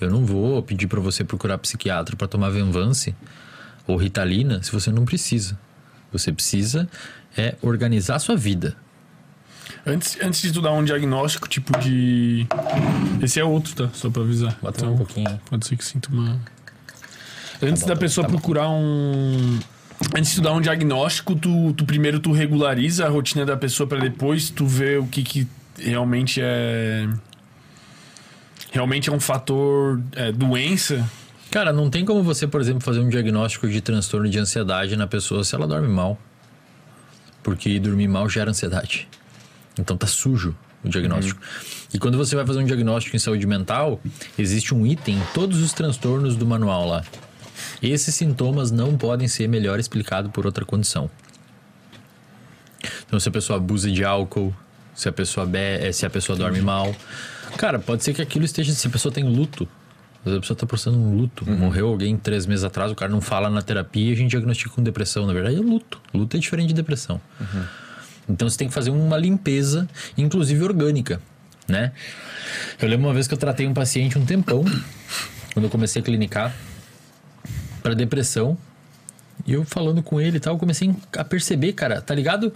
Eu 0.00 0.10
não 0.10 0.24
vou 0.24 0.62
pedir 0.62 0.86
para 0.86 1.00
você 1.00 1.24
procurar 1.24 1.58
psiquiatra 1.58 2.16
para 2.16 2.28
tomar 2.28 2.50
Venvance 2.50 3.14
ou 3.86 3.96
Ritalina 3.96 4.62
se 4.62 4.72
você 4.72 4.90
não 4.90 5.04
precisa. 5.04 5.58
Você 6.12 6.32
precisa 6.32 6.88
é 7.36 7.54
organizar 7.62 8.16
a 8.16 8.18
sua 8.18 8.36
vida. 8.36 8.76
Antes, 9.84 10.16
antes 10.22 10.40
de 10.40 10.52
tu 10.52 10.60
dar 10.60 10.72
um 10.72 10.84
diagnóstico, 10.84 11.48
tipo 11.48 11.78
de. 11.78 12.46
Esse 13.22 13.38
é 13.40 13.44
outro, 13.44 13.74
tá? 13.74 13.90
Só 13.92 14.10
pra 14.10 14.22
avisar. 14.22 14.56
Bota 14.62 14.86
um 14.86 14.96
pouquinho. 14.96 15.40
Pode 15.48 15.66
ser 15.66 15.76
que 15.76 15.84
sinta 15.84 16.08
uma. 16.10 16.40
Antes 17.62 17.82
bom, 17.82 17.88
da 17.88 17.94
tá- 17.94 18.00
pessoa 18.00 18.24
tá 18.26 18.30
procurar 18.30 18.68
um. 18.68 19.58
Antes 20.16 20.30
de 20.30 20.36
tu 20.36 20.42
dar 20.42 20.52
um 20.52 20.60
diagnóstico, 20.60 21.34
tu, 21.34 21.72
tu 21.72 21.84
primeiro 21.84 22.20
tu 22.20 22.32
regulariza 22.32 23.06
a 23.06 23.08
rotina 23.08 23.46
da 23.46 23.56
pessoa 23.56 23.86
pra 23.88 23.98
depois 23.98 24.50
tu 24.50 24.66
ver 24.66 25.00
o 25.00 25.06
que, 25.06 25.22
que 25.22 25.48
realmente 25.78 26.40
é. 26.42 27.08
Realmente 28.70 29.08
é 29.08 29.12
um 29.12 29.20
fator 29.20 30.00
é, 30.12 30.32
doença. 30.32 31.08
Cara, 31.50 31.72
não 31.72 31.88
tem 31.88 32.04
como 32.04 32.22
você, 32.22 32.46
por 32.46 32.60
exemplo, 32.60 32.80
fazer 32.80 33.00
um 33.00 33.08
diagnóstico 33.08 33.68
de 33.68 33.80
transtorno 33.80 34.28
de 34.28 34.38
ansiedade 34.38 34.96
na 34.96 35.06
pessoa 35.06 35.44
se 35.44 35.54
ela 35.54 35.66
dorme 35.66 35.88
mal. 35.88 36.18
Porque 37.42 37.78
dormir 37.78 38.08
mal 38.08 38.28
gera 38.28 38.50
ansiedade. 38.50 39.08
Então 39.78 39.96
tá 39.96 40.06
sujo 40.06 40.54
o 40.82 40.88
diagnóstico. 40.88 41.40
E 41.92 41.98
quando 41.98 42.18
você 42.18 42.34
vai 42.34 42.44
fazer 42.44 42.58
um 42.58 42.64
diagnóstico 42.64 43.14
em 43.16 43.18
saúde 43.18 43.46
mental, 43.46 44.00
existe 44.38 44.74
um 44.74 44.86
item 44.86 45.16
em 45.16 45.22
todos 45.32 45.62
os 45.62 45.72
transtornos 45.72 46.36
do 46.36 46.44
manual 46.44 46.88
lá. 46.88 47.04
Esses 47.82 48.14
sintomas 48.14 48.70
não 48.70 48.96
podem 48.96 49.28
ser 49.28 49.48
melhor 49.48 49.78
explicados 49.78 50.30
por 50.30 50.46
outra 50.46 50.64
condição. 50.64 51.10
Então, 53.06 53.18
se 53.18 53.28
a 53.28 53.32
pessoa 53.32 53.58
abusa 53.58 53.90
de 53.90 54.04
álcool, 54.04 54.54
se 54.94 55.08
a 55.08 55.12
pessoa 55.12 55.46
be 55.46 55.58
eh, 55.58 55.92
se 55.92 56.06
a 56.06 56.10
pessoa 56.10 56.36
dorme 56.36 56.60
mal. 56.60 56.94
Cara, 57.56 57.78
pode 57.78 58.04
ser 58.04 58.14
que 58.14 58.22
aquilo 58.22 58.44
esteja. 58.44 58.72
Se 58.72 58.86
a 58.86 58.90
pessoa 58.90 59.12
tem 59.12 59.24
luto. 59.24 59.68
A 60.20 60.40
pessoa 60.40 60.56
está 60.56 60.66
processando 60.66 60.98
um 60.98 61.16
luto. 61.16 61.48
Morreu 61.48 61.86
alguém 61.86 62.16
três 62.16 62.46
meses 62.46 62.64
atrás, 62.64 62.90
o 62.90 62.96
cara 62.96 63.12
não 63.12 63.20
fala 63.20 63.48
na 63.48 63.62
terapia 63.62 64.10
e 64.10 64.12
a 64.12 64.16
gente 64.16 64.30
diagnostica 64.30 64.70
com 64.70 64.82
depressão. 64.82 65.24
Na 65.24 65.32
verdade, 65.32 65.54
é 65.54 65.60
luto. 65.60 66.00
Luto 66.12 66.36
é 66.36 66.40
diferente 66.40 66.68
de 66.68 66.74
depressão. 66.74 67.20
Então 68.28 68.48
você 68.48 68.58
tem 68.58 68.66
que 68.66 68.74
fazer 68.74 68.90
uma 68.90 69.16
limpeza, 69.16 69.88
inclusive 70.18 70.64
orgânica, 70.64 71.20
né? 71.68 71.92
Eu 72.80 72.88
lembro 72.88 73.06
uma 73.06 73.14
vez 73.14 73.28
que 73.28 73.34
eu 73.34 73.38
tratei 73.38 73.68
um 73.68 73.74
paciente 73.74 74.18
um 74.18 74.26
tempão, 74.26 74.64
quando 75.54 75.66
eu 75.66 75.70
comecei 75.70 76.02
a 76.02 76.04
clinicar, 76.04 76.52
para 77.80 77.94
depressão. 77.94 78.58
E 79.46 79.52
eu 79.52 79.64
falando 79.64 80.02
com 80.02 80.20
ele 80.20 80.38
e 80.38 80.40
tal, 80.40 80.54
eu 80.54 80.58
comecei 80.58 80.92
a 81.16 81.22
perceber, 81.22 81.72
cara, 81.72 82.00
tá 82.00 82.12
ligado? 82.12 82.52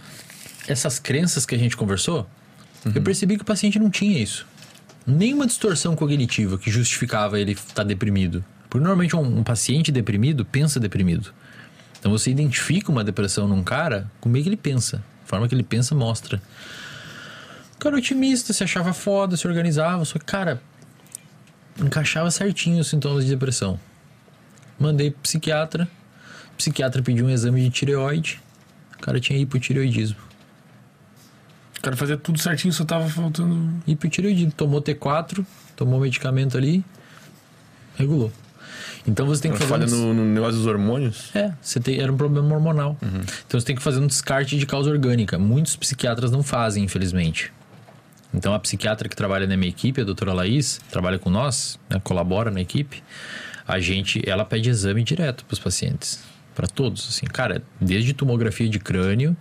Essas 0.66 0.98
crenças 0.98 1.46
que 1.46 1.54
a 1.54 1.58
gente 1.58 1.76
conversou, 1.76 2.26
eu 2.92 3.00
percebi 3.00 3.36
que 3.36 3.42
o 3.42 3.46
paciente 3.46 3.78
não 3.78 3.90
tinha 3.90 4.18
isso. 4.18 4.44
Nenhuma 5.06 5.46
distorção 5.46 5.96
cognitiva 5.96 6.58
que 6.58 6.70
justificava 6.70 7.40
ele 7.40 7.52
estar 7.52 7.84
deprimido. 7.84 8.44
Porque 8.68 8.84
normalmente 8.84 9.16
um, 9.16 9.38
um 9.38 9.42
paciente 9.42 9.90
deprimido 9.90 10.44
pensa 10.44 10.78
deprimido. 10.78 11.32
Então 11.98 12.12
você 12.12 12.30
identifica 12.30 12.90
uma 12.90 13.02
depressão 13.02 13.48
num 13.48 13.62
cara, 13.62 14.10
como 14.20 14.36
é 14.36 14.42
que 14.42 14.48
ele 14.48 14.56
pensa. 14.56 15.02
A 15.24 15.26
forma 15.26 15.48
que 15.48 15.54
ele 15.54 15.62
pensa 15.62 15.94
mostra. 15.94 16.40
O 17.74 17.78
cara 17.78 17.96
otimista, 17.96 18.52
se 18.52 18.62
achava 18.62 18.92
foda, 18.92 19.36
se 19.36 19.46
organizava, 19.48 20.04
só 20.04 20.18
que, 20.18 20.24
cara, 20.24 20.62
encaixava 21.78 22.30
certinho 22.30 22.80
os 22.80 22.88
sintomas 22.88 23.24
de 23.24 23.30
depressão. 23.30 23.80
Mandei 24.78 25.10
pro 25.10 25.22
psiquiatra. 25.22 25.88
O 26.52 26.56
psiquiatra 26.56 27.02
pediu 27.02 27.26
um 27.26 27.30
exame 27.30 27.62
de 27.62 27.70
tireoide. 27.70 28.40
O 28.96 29.00
cara 29.00 29.18
tinha 29.18 29.38
hipotireoidismo. 29.38 30.29
O 31.80 31.82
cara 31.82 31.96
fazia 31.96 32.16
tudo 32.16 32.38
certinho, 32.38 32.72
só 32.72 32.84
tava 32.84 33.08
faltando. 33.08 33.72
Hipotireoidismo. 33.86 34.52
Tomou 34.52 34.82
T4, 34.82 35.44
tomou 35.74 35.98
medicamento 35.98 36.56
ali, 36.58 36.84
regulou. 37.96 38.30
Então 39.06 39.26
você 39.26 39.40
tem 39.42 39.50
que 39.52 39.56
fazer 39.58 39.70
falha 39.70 39.86
um- 39.86 40.12
no, 40.12 40.14
no 40.14 40.24
negócio 40.26 40.56
dos 40.56 40.66
hormônios. 40.66 41.34
É, 41.34 41.52
você 41.60 41.80
tem, 41.80 41.98
era 41.98 42.12
um 42.12 42.16
problema 42.18 42.54
hormonal. 42.54 42.98
Então 43.46 43.58
você 43.58 43.66
tem 43.66 43.74
que 43.74 43.82
fazer 43.82 43.98
um 43.98 44.06
descarte 44.06 44.58
de 44.58 44.66
causa 44.66 44.90
orgânica. 44.90 45.38
Muitos 45.38 45.74
psiquiatras 45.74 46.30
não 46.30 46.42
fazem, 46.42 46.84
infelizmente. 46.84 47.50
Então 48.32 48.52
a 48.52 48.58
psiquiatra 48.60 49.08
que 49.08 49.16
trabalha 49.16 49.46
na 49.46 49.56
minha 49.56 49.70
equipe, 49.70 50.02
a 50.02 50.04
doutora 50.04 50.32
Laís, 50.34 50.80
trabalha 50.90 51.18
com 51.18 51.30
nós, 51.30 51.80
né, 51.88 51.98
colabora 52.04 52.50
na 52.50 52.60
equipe, 52.60 53.02
a 53.66 53.80
gente, 53.80 54.22
ela 54.28 54.44
pede 54.44 54.68
exame 54.68 55.02
direto 55.02 55.44
para 55.46 55.54
os 55.54 55.58
pacientes. 55.58 56.20
Para 56.54 56.68
todos, 56.68 57.08
assim. 57.08 57.24
Cara, 57.26 57.62
desde 57.80 58.12
tomografia 58.12 58.68
de 58.68 58.78
crânio, 58.78 59.34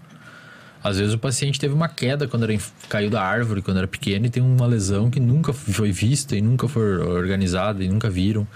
às 0.83 0.97
vezes 0.97 1.13
o 1.13 1.17
paciente 1.17 1.59
teve 1.59 1.73
uma 1.73 1.89
queda 1.89 2.27
quando 2.27 2.43
era, 2.43 2.57
caiu 2.87 3.09
da 3.09 3.21
árvore, 3.21 3.61
quando 3.61 3.77
era 3.77 3.87
pequeno, 3.87 4.25
e 4.25 4.29
tem 4.29 4.41
uma 4.41 4.65
lesão 4.65 5.09
que 5.09 5.19
nunca 5.19 5.51
foi 5.51 5.91
vista 5.91 6.35
e 6.35 6.41
nunca 6.41 6.67
foi 6.67 6.97
organizada 6.99 7.83
e 7.83 7.89
nunca 7.89 8.09
viram. 8.09 8.47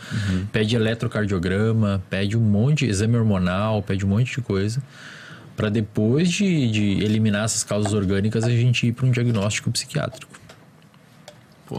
Pede 0.52 0.76
eletrocardiograma, 0.76 2.02
pede 2.10 2.38
um 2.38 2.42
monte 2.42 2.86
de 2.86 2.92
exame 2.92 3.18
hormonal, 3.18 3.84
pede 3.84 4.06
um 4.06 4.10
monte 4.10 4.36
de 4.36 4.42
coisa. 4.42 4.82
Para 5.56 5.70
depois 5.70 6.32
de, 6.32 6.72
de 6.72 7.04
eliminar 7.04 7.44
essas 7.44 7.64
causas 7.64 7.94
orgânicas, 7.94 8.46
a 8.46 8.50
gente 8.50 8.88
ir 8.88 8.94
para 8.94 9.06
um 9.06 9.12
diagnóstico 9.12 9.70
psiquiátrico. 9.70 10.32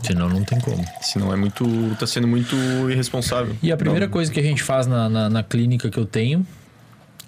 Senão 0.02 0.28
não 0.28 0.42
tem 0.42 0.60
como. 0.60 0.84
Senão 1.00 1.32
é 1.32 1.36
muito. 1.36 1.64
tá 1.98 2.06
sendo 2.06 2.26
muito 2.26 2.56
irresponsável. 2.90 3.56
E 3.62 3.70
a 3.70 3.76
primeira 3.76 4.06
Não, 4.06 4.12
coisa 4.12 4.30
que 4.32 4.40
a 4.40 4.42
gente 4.42 4.62
faz 4.62 4.86
na, 4.86 5.08
na, 5.08 5.30
na 5.30 5.42
clínica 5.42 5.88
que 5.88 5.98
eu 5.98 6.06
tenho, 6.06 6.44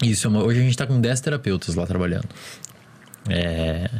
isso 0.03 0.27
é 0.27 0.31
hoje 0.31 0.59
a 0.59 0.63
gente 0.63 0.71
está 0.71 0.87
com 0.87 1.01
10 1.01 1.21
terapeutas 1.21 1.75
lá 1.75 1.87
trabalhando. 1.87 2.29
É, 3.29 3.91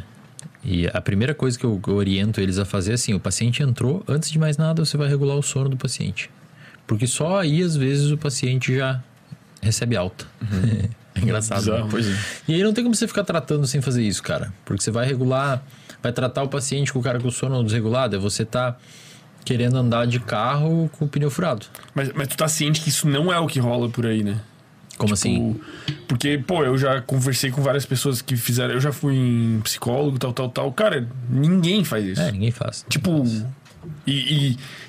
e 0.63 0.87
a 0.87 1.01
primeira 1.01 1.33
coisa 1.33 1.57
que 1.57 1.65
eu, 1.65 1.81
oriento 1.87 2.41
eles 2.41 2.57
a 2.59 2.65
fazer 2.65 2.91
é 2.91 2.93
assim: 2.95 3.13
o 3.13 3.19
paciente 3.19 3.63
entrou, 3.63 4.03
antes 4.07 4.29
de 4.29 4.37
mais 4.37 4.57
nada, 4.57 4.83
você 4.83 4.97
vai 4.97 5.07
regular 5.07 5.37
o 5.37 5.41
sono 5.41 5.69
do 5.69 5.77
paciente. 5.77 6.29
Porque 6.85 7.07
só 7.07 7.39
aí, 7.39 7.61
às 7.61 7.75
vezes, 7.75 8.11
o 8.11 8.17
paciente 8.17 8.75
já 8.75 9.01
recebe 9.61 9.95
alta. 9.95 10.25
é 11.15 11.19
engraçado. 11.19 11.71
né? 11.71 11.87
Pois 11.89 12.07
é. 12.07 12.17
E 12.47 12.53
aí 12.53 12.63
não 12.63 12.73
tem 12.73 12.83
como 12.83 12.95
você 12.95 13.07
ficar 13.07 13.23
tratando 13.23 13.65
sem 13.67 13.81
fazer 13.81 14.03
isso, 14.03 14.23
cara. 14.23 14.53
Porque 14.65 14.81
você 14.81 14.91
vai 14.91 15.05
regular, 15.05 15.63
vai 16.01 16.11
tratar 16.11 16.43
o 16.43 16.47
paciente 16.47 16.93
com 16.93 16.99
o 16.99 17.03
cara 17.03 17.19
com 17.19 17.27
o 17.27 17.31
sono 17.31 17.63
desregulado, 17.63 18.15
é 18.15 18.19
você 18.19 18.45
tá 18.45 18.77
querendo 19.43 19.77
andar 19.77 20.05
de 20.05 20.19
carro 20.19 20.89
com 20.97 21.05
o 21.05 21.07
pneu 21.07 21.31
furado. 21.31 21.65
Mas, 21.95 22.11
mas 22.13 22.27
tu 22.27 22.35
tá 22.35 22.47
ciente 22.49 22.81
que 22.81 22.89
isso 22.89 23.07
não 23.07 23.31
é 23.31 23.39
o 23.39 23.47
que 23.47 23.59
rola 23.59 23.89
por 23.89 24.05
aí, 24.05 24.21
né? 24.21 24.41
Como 24.97 25.13
assim? 25.13 25.53
Tipo, 25.85 25.95
Porque, 26.07 26.37
pô, 26.37 26.63
eu 26.63 26.77
já 26.77 27.01
conversei 27.01 27.51
com 27.51 27.61
várias 27.61 27.85
pessoas 27.85 28.21
que 28.21 28.35
fizeram. 28.35 28.73
Eu 28.73 28.81
já 28.81 28.91
fui 28.91 29.15
em 29.15 29.59
psicólogo, 29.61 30.17
tal, 30.17 30.33
tal, 30.33 30.49
tal. 30.49 30.71
Cara, 30.71 31.07
ninguém 31.29 31.83
faz 31.83 32.05
isso. 32.05 32.21
É, 32.21 32.31
ninguém 32.31 32.51
faz. 32.51 32.85
Tipo. 32.89 33.23
E, 34.05 34.11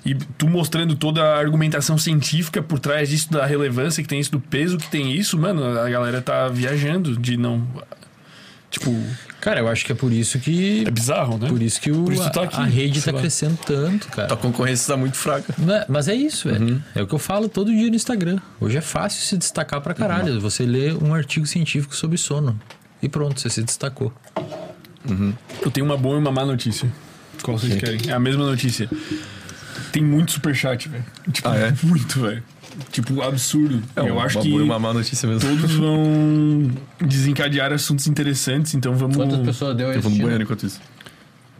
e, 0.04 0.10
e 0.10 0.14
tu 0.14 0.48
mostrando 0.48 0.96
toda 0.96 1.22
a 1.22 1.38
argumentação 1.38 1.96
científica 1.98 2.62
por 2.62 2.78
trás 2.78 3.08
disso, 3.08 3.30
da 3.30 3.46
relevância 3.46 4.02
que 4.02 4.08
tem 4.08 4.18
isso, 4.18 4.32
do 4.32 4.40
peso 4.40 4.76
que 4.78 4.88
tem 4.88 5.12
isso, 5.12 5.38
mano, 5.38 5.64
a 5.78 5.88
galera 5.88 6.20
tá 6.20 6.48
viajando 6.48 7.16
de 7.16 7.36
não. 7.36 7.64
Tipo, 8.70 8.94
Cara, 9.40 9.60
eu 9.60 9.68
acho 9.68 9.84
que 9.86 9.92
é 9.92 9.94
por 9.94 10.12
isso 10.12 10.38
que. 10.38 10.84
é 10.86 10.90
bizarro, 10.90 11.38
né? 11.38 11.48
Por 11.48 11.62
isso 11.62 11.80
que 11.80 11.90
o, 11.90 12.04
Por 12.04 12.12
isso 12.12 12.30
tá 12.30 12.40
a- 12.42 12.44
aqui, 12.44 12.56
a 12.60 12.64
rede 12.64 13.00
sei 13.00 13.12
tá 13.12 13.16
lá. 13.16 13.20
crescendo 13.22 13.56
tanto, 13.64 14.08
cara. 14.08 14.28
Tua 14.28 14.36
concorrência 14.36 14.92
tá 14.92 14.96
muito 14.96 15.16
fraca. 15.16 15.54
Não 15.56 15.74
é- 15.74 15.86
Mas 15.88 16.06
é 16.08 16.14
isso, 16.14 16.48
velho. 16.50 16.82
É 16.94 17.00
o 17.02 17.06
que 17.06 17.14
eu 17.14 17.18
falo 17.18 17.48
todo 17.48 17.70
dia 17.70 17.88
no 17.88 17.96
Instagram. 17.96 18.38
Hoje 18.60 18.76
é 18.76 18.80
fácil 18.82 19.22
se 19.22 19.38
destacar 19.38 19.80
pra 19.80 19.94
caralho. 19.94 20.38
Você 20.40 20.66
lê 20.66 20.92
um 20.92 21.14
artigo 21.14 21.46
científico 21.46 21.94
sobre 21.96 22.18
sono. 22.18 22.60
E 23.00 23.08
pronto, 23.08 23.40
você 23.40 23.48
se 23.48 23.62
destacou. 23.62 24.12
Eu 25.64 25.70
tenho 25.70 25.86
uma 25.86 25.96
boa 25.96 26.16
e 26.16 26.18
uma 26.18 26.30
má 26.32 26.44
notícia. 26.44 26.90
Qual 27.42 27.56
vocês 27.56 27.74
querem? 27.76 28.00
É 28.08 28.12
a 28.12 28.18
mesma 28.20 28.44
notícia. 28.44 28.90
Tem 29.92 30.02
muito 30.02 30.32
superchat, 30.32 30.88
velho. 30.88 31.04
Tipo, 31.32 31.48
Ah, 31.48 31.56
é? 31.56 31.74
muito, 31.82 32.20
velho. 32.20 32.42
Tipo, 32.92 33.22
absurdo. 33.22 33.82
É 33.96 34.00
eu 34.00 34.14
uma, 34.14 34.24
acho 34.24 34.38
uma 34.38 34.44
que 34.44 34.50
boa 34.50 34.62
uma 34.62 34.78
má 34.78 34.94
notícia 34.94 35.28
mesmo. 35.28 35.48
todos 35.48 35.74
vão 35.76 36.70
desencadear 37.00 37.72
assuntos 37.72 38.06
interessantes, 38.06 38.74
então 38.74 38.94
vamos. 38.94 39.16
Quantas 39.16 39.40
pessoas 39.40 39.76
deu 39.76 39.88
Eu 39.88 39.92
esse 39.92 40.00
vou 40.00 40.12
no 40.12 40.18
banheiro 40.18 40.44
enquanto 40.44 40.64
isso. 40.66 40.80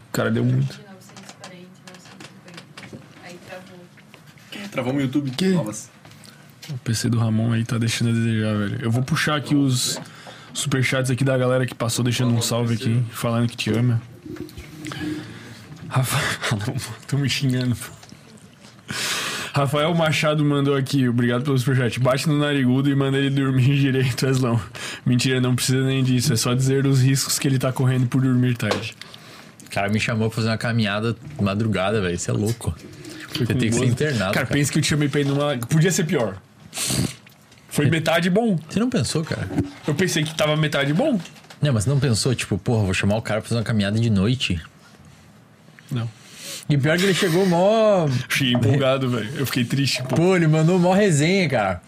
O 0.09 0.11
cara 0.11 0.31
deu 0.31 0.43
muito. 0.43 0.79
940, 0.89 1.67
950. 1.87 3.03
Aí 3.25 3.39
travou. 3.47 4.69
Travou 4.71 4.93
no 4.93 5.01
YouTube. 5.01 5.31
Que? 5.31 5.53
O 5.53 6.77
PC 6.83 7.09
do 7.09 7.17
Ramon 7.17 7.51
aí 7.53 7.63
tá 7.63 7.77
deixando 7.77 8.11
a 8.11 8.13
desejar, 8.13 8.55
velho. 8.55 8.79
Eu 8.81 8.91
vou 8.91 9.03
puxar 9.03 9.35
aqui 9.35 9.55
os 9.55 9.99
superchats 10.53 11.11
aqui 11.11 11.23
da 11.23 11.37
galera 11.37 11.65
que 11.65 11.75
passou 11.75 12.03
deixando 12.03 12.33
um 12.33 12.41
salve 12.41 12.75
aqui, 12.75 13.03
falando 13.11 13.47
que 13.49 13.57
te 13.57 13.71
ama. 13.71 14.01
Rafa... 15.87 16.17
Não, 16.55 16.75
tô 17.07 17.17
me 17.17 17.29
xingando. 17.29 17.75
Rafael 19.53 19.93
Machado 19.93 20.43
mandou 20.45 20.75
aqui, 20.75 21.07
obrigado 21.07 21.43
pelo 21.43 21.57
superchat. 21.57 21.99
Bate 21.99 22.27
no 22.27 22.37
narigudo 22.37 22.89
e 22.89 22.95
manda 22.95 23.17
ele 23.17 23.29
dormir 23.29 23.75
direito, 23.79 24.25
Eslão. 24.27 24.59
Mentira, 25.05 25.41
não 25.41 25.55
precisa 25.55 25.83
nem 25.83 26.03
disso. 26.03 26.33
É 26.33 26.35
só 26.35 26.53
dizer 26.53 26.85
os 26.85 27.01
riscos 27.01 27.39
que 27.39 27.47
ele 27.47 27.57
tá 27.57 27.71
correndo 27.71 28.07
por 28.07 28.21
dormir 28.21 28.55
tarde. 28.55 28.95
O 29.65 29.69
cara 29.71 29.89
me 29.89 29.99
chamou 29.99 30.29
pra 30.29 30.35
fazer 30.37 30.49
uma 30.49 30.57
caminhada 30.57 31.15
madrugada, 31.39 32.01
velho. 32.01 32.15
Isso 32.15 32.29
é 32.29 32.33
louco. 32.33 32.75
Você 33.33 33.45
tem 33.45 33.69
que 33.69 33.73
ser 33.73 33.85
internado. 33.85 34.33
Cara, 34.33 34.33
Cara, 34.33 34.47
pensa 34.47 34.71
que 34.71 34.79
eu 34.79 34.81
te 34.81 34.87
chamei 34.87 35.07
pra 35.07 35.21
ir 35.21 35.25
numa. 35.25 35.57
Podia 35.57 35.91
ser 35.91 36.05
pior. 36.05 36.37
Foi 37.69 37.89
metade 37.89 38.29
bom. 38.29 38.57
Você 38.67 38.79
não 38.79 38.89
pensou, 38.89 39.23
cara? 39.23 39.47
Eu 39.87 39.93
pensei 39.93 40.23
que 40.23 40.33
tava 40.35 40.57
metade 40.57 40.91
bom. 40.93 41.19
Não, 41.61 41.73
mas 41.73 41.83
você 41.83 41.89
não 41.89 41.99
pensou, 41.99 42.33
tipo, 42.33 42.57
porra, 42.57 42.83
vou 42.83 42.93
chamar 42.93 43.17
o 43.17 43.21
cara 43.21 43.41
pra 43.41 43.47
fazer 43.49 43.59
uma 43.59 43.65
caminhada 43.65 43.99
de 43.99 44.09
noite. 44.09 44.59
Não. 45.91 46.09
E 46.69 46.77
pior 46.77 46.97
que 46.97 47.03
ele 47.03 47.13
chegou 47.13 47.45
mó. 47.47 48.07
Fiquei 48.29 48.53
empolgado, 48.53 49.09
velho. 49.09 49.29
Eu 49.35 49.45
fiquei 49.45 49.65
triste, 49.65 50.03
pô. 50.03 50.15
Pô, 50.15 50.35
ele 50.35 50.47
mandou 50.47 50.77
mó 50.77 50.93
resenha, 50.93 51.49
cara. 51.49 51.81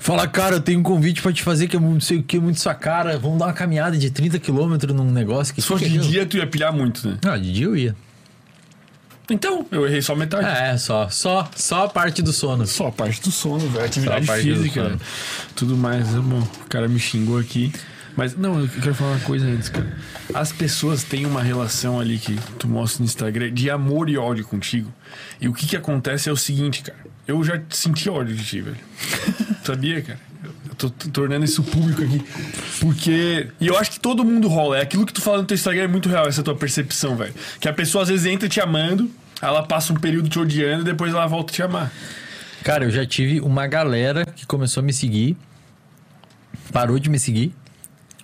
Fala, 0.00 0.26
cara, 0.26 0.56
eu 0.56 0.60
tenho 0.60 0.80
um 0.80 0.82
convite 0.82 1.20
pra 1.20 1.32
te 1.32 1.42
fazer 1.42 1.68
que 1.68 1.76
é 1.76 1.80
não 1.80 2.00
sei 2.00 2.18
o 2.18 2.22
que, 2.22 2.38
muito 2.38 2.60
sua 2.60 2.74
cara. 2.74 3.18
Vamos 3.18 3.38
dar 3.38 3.46
uma 3.46 3.52
caminhada 3.52 3.96
de 3.98 4.10
30 4.10 4.38
km 4.38 4.78
num 4.94 5.10
negócio 5.10 5.52
que 5.52 5.60
Se 5.60 5.66
fosse 5.66 5.88
de 5.88 5.98
é 5.98 6.00
dia, 6.00 6.26
tu 6.26 6.36
ia 6.36 6.46
pilhar 6.46 6.72
muito, 6.72 7.06
né? 7.08 7.18
Ah, 7.26 7.36
de 7.36 7.52
dia 7.52 7.66
eu 7.66 7.76
ia. 7.76 7.94
Então, 9.28 9.66
eu 9.72 9.84
errei 9.84 10.00
só 10.00 10.14
metade. 10.14 10.46
É, 10.46 10.78
só, 10.78 11.08
só, 11.08 11.50
só 11.56 11.84
a 11.84 11.88
parte 11.88 12.22
do 12.22 12.32
sono. 12.32 12.66
Só 12.66 12.86
a 12.86 12.92
parte 12.92 13.20
do 13.20 13.32
sono, 13.32 13.68
velho. 13.68 13.84
Atividade 13.84 14.26
física. 14.40 14.84
sono. 14.84 15.00
Tudo 15.56 15.76
mais. 15.76 16.06
Bom, 16.08 16.38
o 16.38 16.68
cara 16.68 16.86
me 16.86 17.00
xingou 17.00 17.38
aqui. 17.38 17.72
Mas, 18.16 18.34
não, 18.34 18.60
eu 18.60 18.68
quero 18.68 18.94
falar 18.94 19.12
uma 19.12 19.20
coisa 19.20 19.46
antes, 19.46 19.68
cara. 19.68 19.86
As 20.32 20.50
pessoas 20.50 21.04
têm 21.04 21.26
uma 21.26 21.42
relação 21.42 22.00
ali 22.00 22.18
que 22.18 22.34
tu 22.58 22.66
mostra 22.66 23.00
no 23.00 23.04
Instagram 23.04 23.52
de 23.52 23.68
amor 23.70 24.08
e 24.08 24.16
ódio 24.16 24.44
contigo. 24.44 24.92
E 25.38 25.48
o 25.48 25.52
que 25.52 25.66
que 25.66 25.76
acontece 25.76 26.28
é 26.30 26.32
o 26.32 26.36
seguinte, 26.36 26.82
cara. 26.82 26.98
Eu 27.28 27.42
já 27.44 27.60
senti 27.68 28.08
ódio 28.08 28.34
de 28.34 28.44
ti, 28.44 28.60
velho. 28.62 28.76
Sabia, 29.62 30.00
cara? 30.00 30.20
Eu 30.68 30.74
tô 30.76 30.90
tornando 30.90 31.44
isso 31.44 31.62
público 31.62 32.02
aqui. 32.02 32.24
Porque. 32.80 33.48
E 33.60 33.66
eu 33.66 33.76
acho 33.76 33.90
que 33.90 34.00
todo 34.00 34.24
mundo 34.24 34.48
rola. 34.48 34.78
É 34.78 34.82
aquilo 34.82 35.04
que 35.04 35.12
tu 35.12 35.20
fala 35.20 35.38
no 35.38 35.44
teu 35.44 35.54
Instagram 35.54 35.84
é 35.84 35.88
muito 35.88 36.08
real, 36.08 36.26
essa 36.26 36.42
tua 36.42 36.54
percepção, 36.54 37.16
velho. 37.16 37.34
Que 37.60 37.68
a 37.68 37.72
pessoa 37.72 38.02
às 38.02 38.08
vezes 38.08 38.26
entra 38.26 38.48
te 38.48 38.60
amando, 38.60 39.10
ela 39.42 39.62
passa 39.62 39.92
um 39.92 39.96
período 39.96 40.28
te 40.28 40.38
odiando 40.38 40.82
e 40.82 40.84
depois 40.84 41.12
ela 41.12 41.26
volta 41.26 41.52
a 41.52 41.54
te 41.54 41.62
amar. 41.62 41.92
Cara, 42.62 42.84
eu 42.84 42.90
já 42.90 43.04
tive 43.04 43.40
uma 43.40 43.66
galera 43.66 44.24
que 44.24 44.46
começou 44.46 44.80
a 44.80 44.84
me 44.84 44.92
seguir, 44.92 45.36
parou 46.72 46.98
de 46.98 47.10
me 47.10 47.18
seguir. 47.18 47.52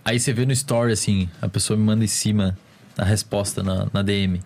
Aí 0.04 0.18
você 0.18 0.32
vê 0.32 0.44
no 0.44 0.52
story, 0.52 0.92
assim, 0.92 1.28
a 1.40 1.48
pessoa 1.48 1.76
me 1.76 1.84
manda 1.84 2.04
em 2.04 2.08
cima 2.08 2.56
a 2.98 3.04
resposta 3.04 3.62
na, 3.62 3.86
na 3.92 4.02
DM. 4.02 4.40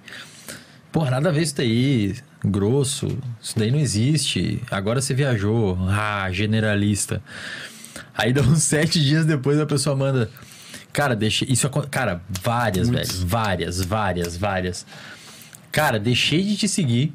Porra, 0.93 1.11
nada 1.11 1.29
a 1.29 1.33
ver 1.33 1.43
isso 1.43 1.57
daí, 1.57 2.15
grosso, 2.45 3.07
isso 3.41 3.59
daí 3.59 3.71
não 3.71 3.79
existe. 3.79 4.63
Agora 4.71 5.01
você 5.01 5.15
viajou, 5.15 5.79
ah, 5.91 6.29
generalista. 6.31 7.23
Aí 8.15 8.33
dá 8.33 8.43
uns 8.43 8.63
sete 8.65 9.03
dias 9.03 9.27
depois 9.27 9.59
a 9.59 9.67
pessoa 9.67 9.97
manda. 9.97 10.31
Cara, 10.93 11.15
deixa. 11.15 11.45
Isso 11.51 11.69
Cara, 11.91 12.23
várias, 12.43 12.89
Muitos. 12.89 13.17
velho. 13.19 13.29
Várias, 13.29 13.81
várias, 13.83 14.37
várias. 14.37 14.87
Cara, 15.71 15.99
deixei 15.99 16.43
de 16.43 16.57
te 16.57 16.69
seguir. 16.69 17.13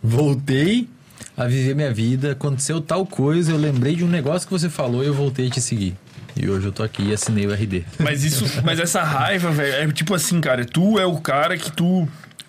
Voltei 0.00 0.88
a 1.36 1.46
viver 1.46 1.74
minha 1.74 1.92
vida. 1.92 2.32
Aconteceu 2.32 2.80
tal 2.80 3.04
coisa, 3.04 3.50
eu 3.50 3.56
lembrei 3.56 3.96
de 3.96 4.04
um 4.04 4.08
negócio 4.08 4.46
que 4.46 4.52
você 4.52 4.70
falou 4.70 5.02
e 5.02 5.08
eu 5.08 5.14
voltei 5.14 5.48
a 5.48 5.50
te 5.50 5.60
seguir. 5.60 5.96
E 6.36 6.48
hoje 6.50 6.66
eu 6.66 6.72
tô 6.72 6.82
aqui 6.82 7.02
e 7.02 7.12
assinei 7.14 7.46
o 7.46 7.52
RD. 7.52 7.84
Mas 7.98 8.22
isso, 8.22 8.44
mas 8.62 8.78
essa 8.78 9.02
raiva, 9.02 9.50
velho, 9.50 9.90
é 9.90 9.92
tipo 9.92 10.14
assim, 10.14 10.40
cara, 10.40 10.64
tu 10.66 10.98
é 10.98 11.06
o 11.06 11.18
cara 11.18 11.56
que 11.56 11.72
tu 11.72 12.06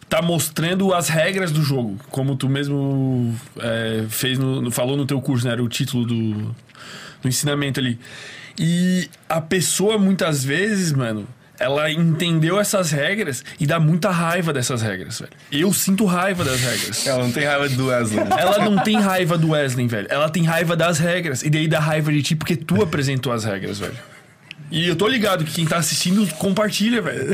tá 0.10 0.22
mostrando 0.22 0.94
as 0.94 1.08
regras 1.08 1.52
do 1.52 1.62
jogo, 1.62 1.98
como 2.10 2.36
tu 2.36 2.50
mesmo 2.50 3.34
é, 3.60 4.06
fez 4.10 4.38
no, 4.38 4.70
falou 4.72 4.98
no 4.98 5.06
teu 5.06 5.22
curso, 5.22 5.46
né? 5.46 5.54
Era 5.54 5.64
o 5.64 5.70
título 5.70 6.06
do, 6.06 6.34
do 7.22 7.28
ensinamento 7.28 7.80
ali. 7.80 7.98
E 8.60 9.10
a 9.30 9.40
pessoa 9.40 9.98
muitas 9.98 10.44
vezes, 10.44 10.92
mano, 10.92 11.28
ela 11.60 11.92
entendeu 11.92 12.60
essas 12.60 12.92
regras 12.92 13.44
e 13.60 13.66
dá 13.66 13.80
muita 13.80 14.10
raiva 14.10 14.54
dessas 14.54 14.82
regras, 14.82 15.20
velho. 15.20 15.32
Eu 15.52 15.74
sinto 15.74 16.06
raiva 16.06 16.44
das 16.44 16.60
regras. 16.60 17.06
Ela 17.08 17.24
não 17.24 17.32
tem 17.32 17.44
raiva 17.46 17.70
do 17.70 17.88
Wesley. 17.88 18.20
Ela 18.38 18.66
não 18.66 18.84
tem 18.84 19.00
raiva 19.00 19.38
do 19.38 19.50
Wesley, 19.52 19.88
velho. 19.88 20.08
Ela 20.10 20.30
tem 20.30 20.44
raiva 20.44 20.76
das 20.76 21.00
regras. 21.00 21.44
E 21.44 21.50
daí 21.50 21.68
dá 21.68 21.80
raiva 21.80 22.12
de 22.12 22.22
ti 22.22 22.36
porque 22.36 22.56
tu 22.56 22.82
apresentou 22.82 23.32
as 23.32 23.44
regras, 23.44 23.80
velho. 23.80 23.96
E 24.70 24.88
eu 24.88 24.98
tô 24.98 25.08
ligado 25.08 25.46
que 25.46 25.54
quem 25.54 25.66
tá 25.66 25.78
assistindo 25.78 26.28
compartilha, 26.36 27.02
velho. 27.02 27.34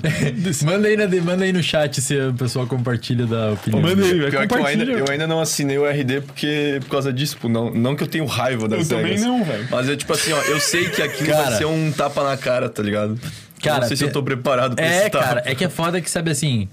manda, 0.64 0.88
aí 0.88 0.96
na, 0.96 1.06
manda 1.22 1.44
aí 1.44 1.52
no 1.52 1.62
chat 1.62 2.00
se 2.00 2.18
o 2.18 2.32
pessoal 2.32 2.66
compartilha 2.66 3.26
da 3.26 3.52
opinião. 3.52 3.82
Manda 3.82 4.02
aí, 4.02 4.18
velho. 4.18 4.30
Pior 4.30 4.48
que 4.48 4.54
eu 4.54 4.66
ainda, 4.66 4.84
eu 4.84 5.04
ainda 5.10 5.26
não 5.26 5.38
assinei 5.40 5.76
o 5.76 5.86
RD 5.86 6.22
porque, 6.22 6.78
por 6.80 6.90
causa 6.90 7.12
disso, 7.12 7.36
pô, 7.38 7.48
não, 7.48 7.70
não 7.70 7.94
que 7.94 8.02
eu 8.02 8.06
tenho 8.06 8.24
raiva 8.24 8.66
das 8.68 8.90
Eu 8.90 8.96
também 8.96 9.16
regras. 9.16 9.26
não, 9.26 9.44
velho. 9.44 9.68
Mas 9.70 9.88
é 9.88 9.96
tipo 9.96 10.14
assim, 10.14 10.32
ó, 10.32 10.40
eu 10.44 10.58
sei 10.60 10.88
que 10.88 11.02
aquilo 11.02 11.28
Cara. 11.28 11.50
vai 11.50 11.58
ser 11.58 11.66
um 11.66 11.92
tapa 11.92 12.24
na 12.24 12.38
cara, 12.38 12.70
tá 12.70 12.82
ligado? 12.82 13.20
Cara, 13.62 13.80
não 13.80 13.88
sei 13.88 13.96
se 13.96 14.04
eu 14.04 14.12
tô 14.12 14.22
preparado 14.22 14.74
pra 14.76 14.84
É, 14.84 15.02
esse 15.02 15.10
tapa. 15.10 15.24
cara, 15.24 15.42
é 15.44 15.54
que 15.54 15.64
é 15.64 15.68
foda 15.68 16.00
que, 16.00 16.10
sabe 16.10 16.30
assim. 16.30 16.68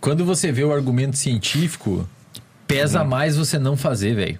Quando 0.00 0.24
você 0.24 0.50
vê 0.50 0.64
o 0.64 0.72
argumento 0.72 1.16
científico, 1.16 2.08
pesa 2.66 3.04
mais 3.04 3.36
você 3.36 3.58
não 3.58 3.76
fazer, 3.76 4.14
velho. 4.14 4.38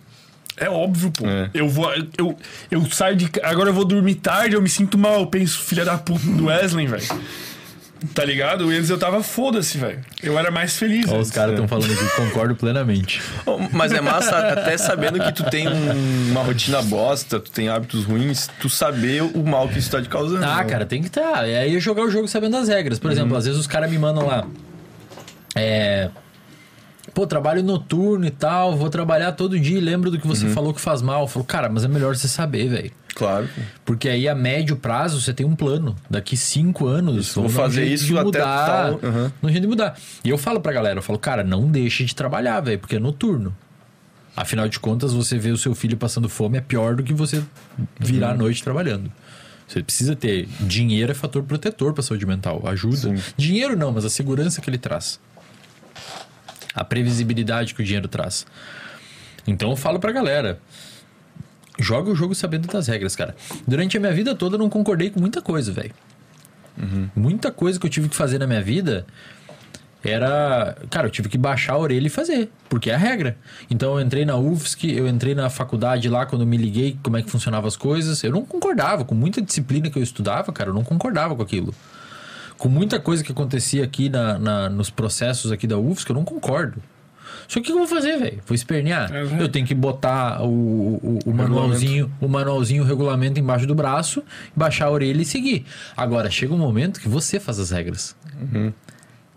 É 0.57 0.68
óbvio, 0.68 1.10
pô. 1.10 1.26
É. 1.26 1.51
Eu 1.55 1.68
vou. 1.68 1.91
Eu, 2.18 2.36
eu 2.70 2.84
saio 2.91 3.17
de. 3.17 3.31
Agora 3.42 3.70
eu 3.70 3.75
vou 3.75 3.84
dormir 3.84 4.17
tarde, 4.17 4.55
eu 4.55 4.62
me 4.62 4.68
sinto 4.68 4.99
mal. 4.99 5.20
Eu 5.20 5.26
penso, 5.26 5.60
filha 5.60 5.84
da 5.84 5.97
puta 5.97 6.25
do 6.26 6.47
Wesley, 6.47 6.86
velho. 6.86 7.02
Tá 8.14 8.24
ligado? 8.24 8.72
E 8.72 8.76
antes 8.76 8.90
eu 8.90 8.98
tava 8.98 9.22
foda-se, 9.22 9.78
velho. 9.78 10.00
Eu 10.22 10.39
era 10.39 10.50
mais 10.50 10.76
feliz. 10.76 11.06
Ó, 11.08 11.14
antes. 11.16 11.28
os 11.28 11.34
caras 11.34 11.52
estão 11.52 11.68
falando 11.68 11.92
aqui, 11.92 12.16
concordo 12.16 12.55
plenamente. 12.56 13.22
Mas 13.72 13.92
é 13.92 14.00
massa, 14.00 14.36
até 14.39 14.76
sabendo 14.76 15.20
que 15.20 15.32
tu 15.32 15.44
tem 15.50 15.68
um- 15.68 16.31
uma 16.31 16.42
rotina 16.42 16.82
bosta, 16.82 17.39
tu 17.39 17.50
tem 17.50 17.68
hábitos 17.68 18.05
ruins, 18.05 18.48
tu 18.60 18.68
saber 18.68 19.22
o 19.22 19.44
mal 19.44 19.68
que 19.68 19.78
isso 19.78 19.90
tá 19.90 20.02
te 20.02 20.08
causando. 20.08 20.44
Ah, 20.44 20.58
né? 20.58 20.64
cara, 20.64 20.84
tem 20.84 21.00
que 21.00 21.08
estar. 21.08 21.48
E 21.48 21.55
aí 21.56 21.76
é 21.76 21.81
jogar 21.81 22.02
o 22.02 22.10
jogo 22.10 22.26
sabendo 22.26 22.52
das 22.58 22.68
regras. 22.68 22.98
Por 22.98 23.10
exemplo, 23.12 23.36
às 23.36 23.44
vezes 23.44 23.58
os 23.60 23.66
caras 23.66 23.90
me 23.90 23.98
mandam 23.98 24.26
lá. 24.26 24.44
É. 25.55 26.08
Pô, 27.14 27.26
trabalho 27.26 27.62
noturno 27.62 28.24
e 28.24 28.31
tal, 28.31 28.74
vou 28.76 28.89
trabalhar 28.89 29.32
todo 29.32 29.58
dia 29.60 29.76
e 29.76 29.81
lembro 29.81 30.10
do 30.10 30.18
que 30.18 30.26
você 30.26 30.47
falou 30.48 30.72
que 30.72 30.81
faz 30.81 31.02
mal. 31.02 31.22
Eu 31.22 31.28
falo, 31.28 31.44
cara, 31.44 31.68
mas 31.68 31.84
é 31.84 31.89
melhor 31.89 32.16
você 32.16 32.26
saber, 32.26 32.68
velho. 32.68 32.90
Claro. 33.15 33.49
Porque 33.84 34.08
aí 34.08 34.26
a 34.28 34.34
médio 34.34 34.76
prazo 34.76 35.20
você 35.20 35.32
tem 35.34 35.44
um 35.44 35.55
plano. 35.55 35.94
Daqui 36.08 36.36
cinco 36.36 36.86
anos. 36.86 37.34
vou 37.34 37.44
dar 37.44 37.50
um 37.50 37.52
fazer 37.52 37.84
isso 37.84 38.12
até 38.15 38.24
mudar. 38.24 38.66
tal- 38.66 39.00
Uhum. 39.02 39.31
No 39.42 39.49
jeito 39.50 39.62
de 39.62 39.68
mudar. 39.68 39.99
E 40.24 40.31
eu 40.31 40.39
falo 40.39 40.60
pra 40.60 40.73
galera, 40.73 40.99
eu 40.99 41.02
falo, 41.02 41.18
cara, 41.18 41.44
não 41.44 41.68
deixe 41.70 42.05
de 42.05 42.15
trabalhar, 42.15 42.60
velho, 42.60 42.78
porque 42.78 42.97
é 42.97 42.99
noturno. 42.99 43.55
Afinal 44.34 44.66
de 44.66 44.81
contas, 44.81 45.12
você 45.12 45.39
vê 45.39 45.50
o 45.50 45.58
seu 45.58 45.74
filho 45.74 45.97
passando 45.97 46.26
fome 46.28 46.57
é 46.57 46.60
pior 46.62 46.94
do 46.97 47.02
que 47.02 47.12
você 47.12 47.42
virar 48.00 48.28
Uhum. 48.28 48.32
à 48.32 48.36
noite 48.39 48.62
trabalhando. 48.65 49.12
Você 49.68 49.82
precisa 49.82 50.16
ter. 50.16 50.49
Dinheiro 50.60 51.12
é 51.12 51.15
fator 51.15 51.42
protetor 51.42 51.92
pra 51.92 52.02
saúde 52.02 52.24
mental. 52.26 52.62
Ajuda. 52.66 52.97
Sim. 52.97 53.16
Dinheiro 53.36 53.76
não, 53.76 53.92
mas 53.92 54.05
a 54.07 54.10
segurança 54.10 54.60
que 54.62 54.68
ele 54.70 54.78
traz. 54.78 55.20
A 56.74 56.82
previsibilidade 56.84 57.74
que 57.74 57.82
o 57.82 57.84
dinheiro 57.84 58.08
traz. 58.08 58.47
Então 59.47 59.70
eu 59.70 59.76
falo 59.76 59.99
pra 59.99 60.12
galera. 60.12 60.58
Joga 61.82 62.10
o 62.10 62.14
jogo 62.14 62.34
sabendo 62.34 62.68
das 62.68 62.86
regras, 62.86 63.16
cara. 63.16 63.34
Durante 63.66 63.96
a 63.96 64.00
minha 64.00 64.12
vida 64.12 64.34
toda 64.34 64.54
eu 64.54 64.58
não 64.58 64.70
concordei 64.70 65.10
com 65.10 65.18
muita 65.20 65.42
coisa, 65.42 65.72
velho. 65.72 65.92
Muita 67.14 67.50
coisa 67.50 67.78
que 67.78 67.84
eu 67.86 67.90
tive 67.90 68.08
que 68.08 68.16
fazer 68.16 68.38
na 68.38 68.46
minha 68.46 68.62
vida. 68.62 69.04
era. 70.04 70.76
Cara, 70.90 71.06
eu 71.06 71.10
tive 71.10 71.28
que 71.28 71.38
baixar 71.38 71.74
a 71.74 71.78
orelha 71.78 72.06
e 72.06 72.10
fazer, 72.10 72.50
porque 72.68 72.90
é 72.90 72.94
a 72.94 72.98
regra. 72.98 73.36
Então 73.70 73.94
eu 73.98 74.00
entrei 74.04 74.24
na 74.24 74.36
UFSC, 74.36 74.90
eu 74.96 75.06
entrei 75.06 75.34
na 75.34 75.48
faculdade 75.50 76.08
lá 76.08 76.26
quando 76.26 76.42
eu 76.42 76.46
me 76.46 76.56
liguei 76.56 76.98
como 77.02 77.16
é 77.16 77.22
que 77.22 77.30
funcionavam 77.30 77.68
as 77.68 77.76
coisas. 77.76 78.22
Eu 78.24 78.32
não 78.32 78.44
concordava, 78.44 79.04
com 79.04 79.14
muita 79.14 79.40
disciplina 79.42 79.90
que 79.90 79.98
eu 79.98 80.02
estudava, 80.02 80.52
cara, 80.52 80.70
eu 80.70 80.74
não 80.74 80.82
concordava 80.84 81.36
com 81.36 81.42
aquilo. 81.42 81.74
Com 82.58 82.68
muita 82.68 82.98
coisa 83.00 83.22
que 83.24 83.32
acontecia 83.32 83.82
aqui 83.84 84.08
na, 84.08 84.38
na- 84.38 84.68
nos 84.68 84.88
processos 84.90 85.50
aqui 85.52 85.66
da 85.66 85.78
UFSC, 85.78 86.10
eu 86.10 86.14
não 86.16 86.24
concordo. 86.24 86.82
Só 87.48 87.54
que 87.54 87.60
o 87.60 87.62
que 87.62 87.72
eu 87.72 87.78
vou 87.78 87.86
fazer, 87.86 88.16
velho? 88.18 88.40
Vou 88.46 88.54
espernear? 88.54 89.10
Velho. 89.10 89.40
eu 89.40 89.48
tenho 89.48 89.66
que 89.66 89.74
botar 89.74 90.42
o, 90.42 90.46
o, 90.48 91.18
o 91.26 91.34
manualzinho, 91.34 92.12
o 92.20 92.28
manualzinho, 92.28 92.82
o 92.82 92.86
regulamento 92.86 93.38
embaixo 93.38 93.66
do 93.66 93.74
braço, 93.74 94.22
baixar 94.54 94.86
a 94.86 94.90
orelha 94.90 95.22
e 95.22 95.24
seguir. 95.24 95.64
Agora, 95.96 96.30
chega 96.30 96.52
um 96.54 96.58
momento 96.58 97.00
que 97.00 97.08
você 97.08 97.38
faz 97.40 97.58
as 97.58 97.70
regras. 97.70 98.16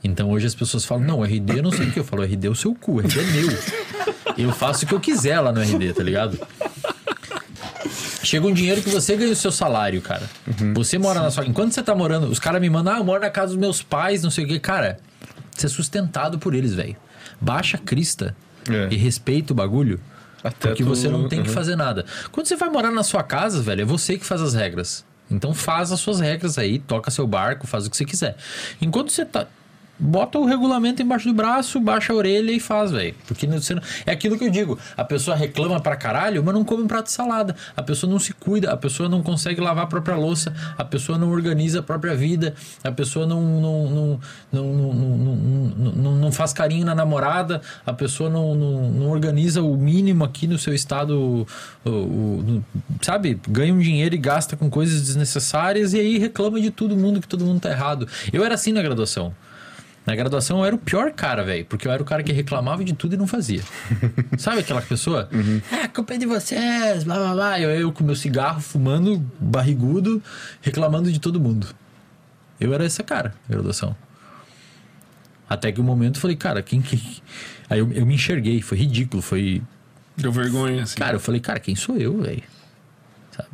Então 0.04 0.30
hoje 0.30 0.46
as 0.46 0.54
pessoas 0.56 0.86
falam, 0.86 1.04
não, 1.04 1.24
RD 1.24 1.58
eu 1.58 1.64
não 1.64 1.72
sei 1.72 1.88
o 1.88 1.92
que. 1.92 2.00
Eu 2.00 2.04
falo, 2.04 2.24
RD 2.24 2.48
é 2.48 2.50
o 2.50 2.56
seu 2.56 2.76
cu, 2.76 3.00
RD 3.00 3.20
é 3.20 3.24
meu. 3.24 3.58
Eu 4.38 4.52
faço 4.52 4.86
o 4.86 4.88
que 4.88 4.94
eu 4.94 5.00
quiser 5.00 5.40
lá 5.40 5.52
no 5.52 5.62
RD, 5.62 5.94
tá 5.94 6.04
ligado? 6.04 6.40
Chega 8.24 8.46
um 8.48 8.54
dinheiro 8.54 8.82
que 8.82 8.90
você 8.90 9.16
ganha 9.16 9.32
o 9.32 9.36
seu 9.36 9.52
salário, 9.52 10.02
cara. 10.02 10.24
Você 10.74 10.98
mora 10.98 11.22
na 11.22 11.30
sua. 11.30 11.46
Enquanto 11.46 11.74
você 11.74 11.84
tá 11.84 11.94
morando, 11.96 12.28
os 12.28 12.40
caras 12.40 12.60
me 12.60 12.70
mandam, 12.70 12.94
ah, 12.96 12.98
eu 12.98 13.04
moro 13.04 13.22
na 13.22 13.30
casa 13.30 13.50
dos 13.50 13.58
meus 13.58 13.82
pais, 13.84 14.24
não 14.24 14.32
sei 14.32 14.46
o 14.46 14.48
que. 14.48 14.60
Cara, 14.60 14.98
você 15.52 15.68
é 15.68 15.70
sustentado 15.70 16.40
por 16.40 16.54
eles, 16.54 16.74
velho. 16.74 16.96
Baixa 17.40 17.78
a 17.78 17.80
crista 17.80 18.36
É. 18.70 18.88
e 18.92 18.96
respeita 18.96 19.54
o 19.54 19.56
bagulho. 19.56 20.00
Até 20.44 20.68
porque 20.70 20.84
tu- 20.84 20.90
você 20.90 21.08
não 21.10 21.28
tem 21.28 21.42
que 21.42 21.50
Uhum. 21.50 21.56
fazer 21.56 21.76
nada. 21.76 22.06
Quando 22.32 22.46
você 22.48 22.56
vai 22.56 22.70
morar 22.70 22.92
na 22.92 23.04
sua 23.04 23.24
casa, 23.24 23.62
velho, 23.62 23.82
é 23.82 23.86
você 23.86 24.18
que 24.18 24.26
faz 24.26 24.42
as 24.42 24.54
regras. 24.54 25.04
Então 25.30 25.54
faz 25.56 25.92
as 25.92 26.00
suas 26.00 26.20
regras 26.20 26.58
aí, 26.60 26.78
toca 26.78 27.10
seu 27.10 27.26
barco, 27.26 27.66
faz 27.66 27.88
o 27.88 27.90
que 27.90 27.98
você 27.98 28.06
quiser. 28.06 28.36
Enquanto 28.80 29.12
você 29.12 29.26
tá. 29.26 29.48
Bota 29.98 30.38
o 30.38 30.46
regulamento 30.46 31.02
embaixo 31.02 31.30
do 31.30 31.34
braço, 31.34 31.80
baixa 31.80 32.12
a 32.12 32.16
orelha 32.16 32.52
e 32.52 32.60
faz, 32.60 32.92
velho. 32.92 33.16
Porque 33.28 33.48
não- 33.48 33.58
é 34.06 34.12
aquilo 34.12 34.38
que 34.38 34.44
eu 34.44 34.50
digo. 34.50 34.78
A 34.98 35.06
pessoa 35.06 35.38
reclama 35.38 35.80
pra 35.80 35.96
caralho, 35.96 36.44
mas 36.44 36.54
não 36.54 36.66
come 36.66 36.84
um 36.84 36.88
prato 36.88 37.06
de 37.06 37.14
salada. 37.14 37.56
A 37.78 37.82
pessoa 37.82 38.12
não 38.12 38.20
se 38.20 38.34
cuida, 38.34 38.72
a 38.72 38.78
pessoa 38.78 39.08
não 39.08 39.24
consegue 39.24 39.62
lavar 39.62 39.86
a 39.86 39.88
própria 39.88 40.16
louça, 40.18 40.54
a 40.78 40.84
pessoa 40.84 41.18
não 41.18 41.32
organiza 41.32 41.80
a 41.80 41.84
própria 41.84 42.14
vida, 42.14 42.54
a 42.84 42.92
pessoa 42.92 43.26
não, 43.26 43.42
não, 43.42 43.90
não, 43.90 44.20
não, 44.52 44.74
não, 44.74 44.94
não, 44.94 45.36
não, 45.36 45.92
não- 45.94 46.16
não 46.18 46.32
faz 46.32 46.52
carinho 46.52 46.86
na 46.86 46.94
namorada, 46.94 47.62
a 47.86 47.94
pessoa 47.94 48.30
não, 48.30 48.54
não, 48.54 48.90
não 48.92 49.10
organiza 49.10 49.62
o 49.64 49.78
mínimo 49.78 50.24
aqui 50.26 50.46
no 50.46 50.60
seu 50.60 50.74
estado, 50.74 51.46
o- 51.86 51.90
o- 51.90 52.64
sabe? 53.02 53.40
Ganha 53.48 53.74
um 53.74 53.80
dinheiro 53.80 54.14
e 54.14 54.18
gasta 54.18 54.58
com 54.58 54.70
coisas 54.70 55.02
desnecessárias 55.02 55.94
e 55.94 56.00
aí 56.00 56.18
reclama 56.18 56.60
de 56.60 56.70
todo 56.70 56.96
mundo 56.98 57.22
que 57.22 57.28
todo 57.28 57.46
mundo 57.46 57.62
tá 57.62 57.70
errado. 57.72 58.08
Eu 58.34 58.44
era 58.44 58.56
assim 58.56 58.72
na 58.74 58.82
graduação. 58.82 59.34
Na 60.06 60.16
graduação 60.16 60.60
eu 60.60 60.66
era 60.66 60.76
o 60.76 60.78
pior 60.78 61.12
cara, 61.12 61.44
velho, 61.44 61.66
porque 61.66 61.88
eu 61.88 61.92
era 61.92 62.02
o 62.02 62.06
cara 62.06 62.22
que 62.22 62.32
reclamava 62.32 62.84
de 62.84 62.94
tudo 62.94 63.16
e 63.16 63.18
não 63.18 63.26
fazia. 63.26 63.62
Sabe 64.38 64.60
aquela 64.60 64.82
pessoa? 64.82 65.28
Ah, 65.72 65.86
a 65.86 65.88
culpa 65.88 66.14
é 66.14 66.18
de 66.18 66.28
vocês, 66.28 67.04
blá 67.04 67.16
blá 67.16 67.34
blá. 67.34 67.60
Eu, 67.60 67.72
eu 67.72 67.92
com 67.92 68.04
meu 68.04 68.16
cigarro, 68.16 68.62
fumando, 68.62 69.18
barrigudo, 69.40 70.22
reclamando 70.62 71.12
de 71.12 71.20
todo 71.20 71.40
mundo. 71.40 71.68
Eu 72.60 72.74
era 72.74 72.86
esse 72.86 73.02
cara 73.04 73.34
na 73.50 73.56
graduação. 73.56 73.96
Até 75.50 75.72
que 75.72 75.82
um 75.82 75.84
momento 75.84 76.16
eu 76.16 76.22
falei, 76.22 76.36
cara, 76.36 76.62
quem 76.62 76.82
que. 76.82 77.22
Aí 77.70 77.80
eu, 77.80 77.92
eu 77.92 78.06
me 78.06 78.16
enxerguei, 78.16 78.62
foi 78.62 78.78
ridículo, 78.78 79.22
foi. 79.22 79.62
Deu 80.16 80.32
vergonha, 80.32 80.84
assim. 80.84 80.98
Cara, 80.98 81.16
eu 81.16 81.20
falei, 81.20 81.42
cara, 81.42 81.60
quem 81.60 81.76
sou 81.76 81.98
eu, 81.98 82.22
velho? 82.22 82.44
Sabe? 83.32 83.50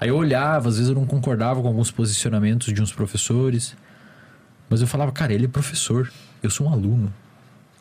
Aí 0.00 0.08
eu 0.08 0.16
olhava, 0.16 0.68
às 0.68 0.76
vezes 0.76 0.88
eu 0.88 0.94
não 0.94 1.06
concordava 1.06 1.60
com 1.60 1.66
alguns 1.66 1.90
posicionamentos 1.90 2.72
de 2.72 2.80
uns 2.80 2.92
professores. 2.92 3.76
Mas 4.68 4.80
eu 4.80 4.86
falava, 4.86 5.12
cara, 5.12 5.32
ele 5.32 5.46
é 5.46 5.48
professor, 5.48 6.10
eu 6.42 6.50
sou 6.50 6.66
um 6.66 6.72
aluno. 6.72 7.12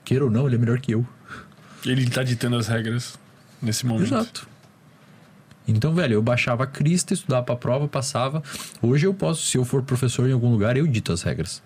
Queira 0.06 0.24
ou 0.26 0.32
não, 0.32 0.48
ele 0.48 0.56
é 0.56 0.60
melhor 0.60 0.80
que 0.80 0.94
eu. 0.94 1.06
Ele 1.86 2.10
tá 2.10 2.24
ditando 2.24 2.56
as 2.56 2.68
regras 2.68 3.20
nesse 3.62 3.86
momento. 3.86 4.14
Exato. 4.14 4.48
Então, 5.68 5.94
velho, 5.94 6.14
eu 6.14 6.22
baixava 6.22 6.64
a 6.64 6.68
crista, 6.68 7.14
estudava 7.14 7.44
pra 7.44 7.56
prova, 7.56 7.88
passava. 7.88 8.42
Hoje 8.82 9.06
eu 9.06 9.14
posso, 9.14 9.46
se 9.46 9.58
eu 9.58 9.66
for 9.66 9.84
professor 9.84 10.30
em 10.30 10.32
algum 10.32 10.50
lugar, 10.50 10.78
eu 10.78 10.88
dito 10.88 11.12
as 11.12 11.24
regras. 11.24 11.62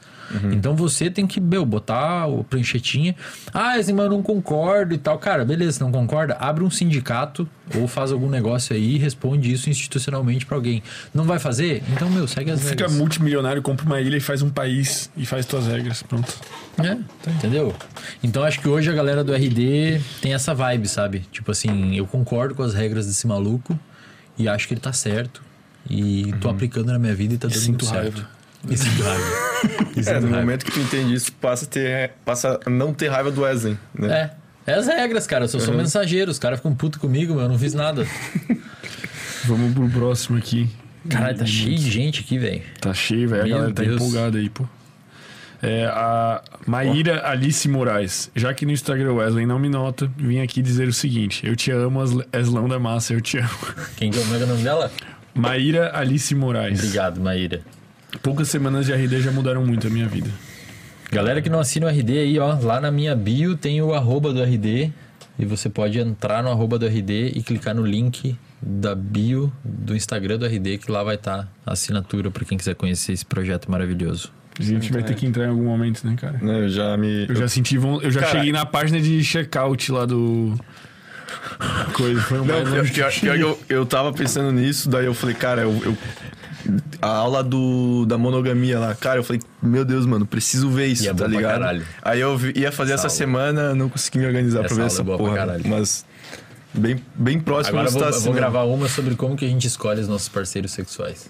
Então 0.51 0.75
você 0.75 1.09
tem 1.09 1.27
que, 1.27 1.39
meu, 1.39 1.65
botar 1.65 2.27
o 2.27 2.43
pranchetinha. 2.43 3.15
Ah, 3.53 3.73
mas 3.75 3.89
eu 3.89 3.95
não 4.09 4.21
concordo 4.21 4.93
e 4.93 4.97
tal. 4.97 5.17
Cara, 5.17 5.43
beleza, 5.43 5.83
não 5.83 5.91
concorda? 5.91 6.35
Abre 6.39 6.63
um 6.63 6.69
sindicato 6.69 7.47
ou 7.75 7.87
faz 7.87 8.11
algum 8.11 8.29
negócio 8.29 8.75
aí 8.75 8.95
e 8.95 8.97
responde 8.97 9.51
isso 9.51 9.69
institucionalmente 9.69 10.45
pra 10.45 10.55
alguém. 10.55 10.83
Não 11.13 11.23
vai 11.23 11.39
fazer? 11.39 11.83
Então, 11.91 12.09
meu, 12.09 12.27
segue 12.27 12.51
as 12.51 12.59
Fica 12.59 12.83
regras. 12.83 12.93
multimilionário, 12.93 13.61
compra 13.61 13.85
uma 13.85 13.99
ilha 13.99 14.17
e 14.17 14.21
faz 14.21 14.41
um 14.41 14.49
país 14.49 15.09
e 15.15 15.25
faz 15.25 15.45
tuas 15.45 15.67
regras. 15.67 16.03
Pronto. 16.03 16.33
É, 16.79 16.97
entendeu? 17.29 17.75
Então 18.23 18.43
acho 18.43 18.59
que 18.59 18.67
hoje 18.67 18.89
a 18.89 18.93
galera 18.93 19.23
do 19.23 19.33
RD 19.33 20.01
tem 20.21 20.33
essa 20.33 20.53
vibe, 20.53 20.87
sabe? 20.87 21.19
Tipo 21.31 21.51
assim, 21.51 21.95
eu 21.95 22.07
concordo 22.07 22.55
com 22.55 22.63
as 22.63 22.73
regras 22.73 23.07
desse 23.07 23.27
maluco 23.27 23.77
e 24.37 24.47
acho 24.47 24.67
que 24.67 24.73
ele 24.73 24.81
tá 24.81 24.93
certo. 24.93 25.41
E 25.89 26.33
tô 26.39 26.49
aplicando 26.49 26.91
na 26.91 26.99
minha 26.99 27.13
vida 27.13 27.33
e 27.33 27.37
tá 27.37 27.47
dando 27.47 27.67
muito 27.67 27.85
certo. 27.85 28.17
raiva. 28.19 28.29
Sinto 28.67 29.03
raiva. 29.03 29.23
E 29.95 29.99
É, 29.99 30.03
sinto 30.03 30.13
no 30.21 30.27
raiva. 30.27 30.39
momento 30.41 30.65
que 30.65 30.71
tu 30.71 30.79
entende 30.79 31.13
isso, 31.13 31.31
passa 31.33 31.65
a, 31.65 31.67
ter, 31.67 32.11
passa 32.25 32.59
a 32.65 32.69
não 32.69 32.93
ter 32.93 33.07
raiva 33.09 33.31
do 33.31 33.41
Wesley, 33.41 33.77
né? 33.93 34.31
É. 34.37 34.41
É 34.73 34.73
as 34.75 34.85
regras, 34.85 35.25
cara. 35.25 35.45
Eu 35.45 35.47
só 35.49 35.57
sou 35.59 35.73
mensageiro. 35.73 36.29
Os 36.29 36.37
caras 36.37 36.59
ficam 36.59 36.73
putos 36.75 37.01
comigo, 37.01 37.33
mas 37.33 37.43
eu 37.43 37.49
não 37.49 37.57
fiz 37.57 37.73
nada. 37.73 38.05
Vamos 39.45 39.73
pro 39.73 39.89
próximo 39.89 40.37
aqui. 40.37 40.69
Caralho, 41.09 41.39
tá 41.39 41.45
cheio 41.47 41.75
de 41.79 41.89
gente 41.89 42.21
aqui, 42.21 42.37
velho. 42.37 42.61
Tá 42.79 42.93
cheio, 42.93 43.27
velho. 43.27 43.43
A 43.43 43.47
galera 43.47 43.73
tá 43.73 43.81
Deus. 43.81 43.95
empolgada 43.95 44.37
aí, 44.37 44.49
pô. 44.51 44.63
É, 45.63 45.85
a 45.87 46.43
Maíra 46.67 47.27
Alice 47.27 47.67
Moraes. 47.67 48.29
Já 48.35 48.53
que 48.53 48.65
no 48.65 48.71
Instagram 48.71 49.13
Wesley 49.13 49.47
não 49.47 49.57
me 49.57 49.67
nota, 49.67 50.09
vim 50.15 50.39
aqui 50.41 50.61
dizer 50.61 50.87
o 50.87 50.93
seguinte: 50.93 51.45
Eu 51.45 51.55
te 51.55 51.71
amo, 51.71 51.99
Eslão 52.31 52.67
da 52.69 52.77
Massa, 52.79 53.13
eu 53.13 53.21
te 53.21 53.39
amo. 53.39 53.49
Quem 53.97 54.11
que 54.11 54.19
é 54.19 54.21
o 54.21 54.47
nome 54.47 54.61
dela? 54.63 54.91
Maíra 55.33 55.91
Alice 55.97 56.33
Moraes. 56.35 56.77
Obrigado, 56.79 57.19
Maíra. 57.19 57.61
Poucas 58.21 58.49
semanas 58.49 58.85
de 58.85 58.93
RD 58.93 59.21
já 59.21 59.31
mudaram 59.31 59.65
muito 59.65 59.87
a 59.87 59.89
minha 59.89 60.07
vida. 60.07 60.29
Galera 61.11 61.41
que 61.41 61.49
não 61.49 61.59
assina 61.59 61.87
o 61.87 61.89
RD 61.89 62.17
aí, 62.19 62.39
ó, 62.39 62.57
lá 62.61 62.79
na 62.79 62.89
minha 62.91 63.15
bio 63.15 63.55
tem 63.57 63.81
o 63.81 63.93
arroba 63.93 64.31
do 64.33 64.41
RD 64.41 64.91
e 65.39 65.45
você 65.45 65.69
pode 65.69 65.99
entrar 65.99 66.41
no 66.43 66.49
arroba 66.49 66.77
do 66.79 66.85
RD 66.87 67.31
e 67.35 67.41
clicar 67.41 67.73
no 67.75 67.85
link 67.85 68.35
da 68.61 68.93
bio 68.95 69.51
do 69.63 69.95
Instagram 69.95 70.37
do 70.37 70.45
RD 70.45 70.77
que 70.77 70.91
lá 70.91 71.03
vai 71.03 71.15
estar 71.15 71.51
a 71.65 71.73
assinatura 71.73 72.29
para 72.31 72.45
quem 72.45 72.57
quiser 72.57 72.75
conhecer 72.75 73.11
esse 73.13 73.25
projeto 73.25 73.69
maravilhoso. 73.69 74.31
A 74.59 74.63
gente 74.63 74.91
vai 74.91 75.01
ter 75.01 75.15
que 75.15 75.25
entrar 75.25 75.45
em 75.45 75.49
algum 75.49 75.63
momento, 75.65 76.05
né, 76.05 76.15
cara? 76.19 76.37
Né, 76.41 76.65
Eu 76.65 76.69
já 76.69 76.95
me. 76.97 77.25
Eu 77.27 77.35
já 77.35 77.47
senti. 77.47 77.77
von- 77.77 77.99
Eu 78.01 78.11
já 78.11 78.19
Cara- 78.19 78.31
cheguei 78.33 78.51
na 78.51 78.65
página 78.65 78.99
de 79.01 79.23
checkout 79.23 79.91
lá 79.91 80.05
do. 80.05 80.53
Coisa. 81.93 82.21
Foi 82.21 82.39
um 82.41 82.45
Não, 82.45 82.65
mais 82.65 82.91
pior, 82.91 83.11
pior, 83.11 83.19
pior 83.19 83.37
eu, 83.39 83.59
eu 83.69 83.85
tava 83.85 84.11
pensando 84.13 84.51
nisso, 84.51 84.89
daí 84.89 85.05
eu 85.05 85.13
falei, 85.13 85.35
cara, 85.35 85.61
eu. 85.61 85.71
eu- 85.83 85.97
a 87.01 87.07
aula 87.07 87.43
do, 87.43 88.05
da 88.05 88.17
monogamia 88.17 88.79
lá, 88.79 88.93
cara, 88.95 89.19
eu 89.19 89.23
falei, 89.23 89.41
meu 89.61 89.83
Deus, 89.85 90.05
mano, 90.05 90.25
preciso 90.25 90.69
ver 90.69 90.87
isso, 90.87 91.03
E 91.03 91.07
é 91.07 91.13
tá 91.13 91.27
ligado? 91.27 91.83
Aí 92.01 92.19
eu 92.19 92.39
ia 92.55 92.71
fazer 92.71 92.93
essa, 92.93 93.03
aula. 93.03 93.09
semana, 93.09 93.73
não 93.75 93.89
consegui 93.89 94.19
me 94.19 94.25
organizar 94.25 94.59
Essa 94.59 94.67
pra 94.67 94.75
ver 94.75 94.81
aula 94.83 94.91
essa 94.93 95.01
é 95.01 95.05
boa 95.05 95.17
pra 95.17 95.25
porra. 95.25 95.37
caralho. 95.37 95.63
Mas 95.67 96.05
bem, 96.73 96.99
bem 97.15 97.39
próximo 97.39 97.77
Agora 97.79 97.87
eu 97.89 97.91
vou, 97.91 98.01
tá 98.01 98.09
eu 98.15 98.21
vou 98.21 98.33
gravar 98.33 98.63
uma 98.63 98.87
sobre 98.87 99.15
como 99.15 99.35
que 99.35 99.43
a 99.45 99.47
gente 99.47 99.67
escolhe 99.67 99.99
os 100.01 100.07
nossos 100.07 100.29
parceiros 100.29 100.71
sexuais. 100.71 101.29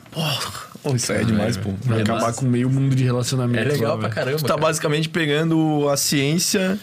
Pô, 0.83 0.95
isso 0.95 1.11
aí 1.11 1.21
é 1.21 1.23
demais, 1.23 1.57
pô. 1.57 1.71
Vai 1.83 1.99
É 1.99 2.01
acabar 2.03 2.21
massa. 2.21 2.39
com 2.39 2.45
meio 2.45 2.69
mundo 2.69 2.95
de 2.95 3.03
É 3.03 3.05
relacionamento. 3.05 3.67
legal 3.69 3.91
lá, 3.93 3.97
pra 3.97 4.01
velho. 4.09 4.13
caramba. 4.15 4.37
Tu 4.37 4.41
tá 4.43 4.47
cara. 4.49 4.61
basicamente 4.61 5.09
pegando 5.09 5.87
a 5.89 5.97
ciência 5.97 6.77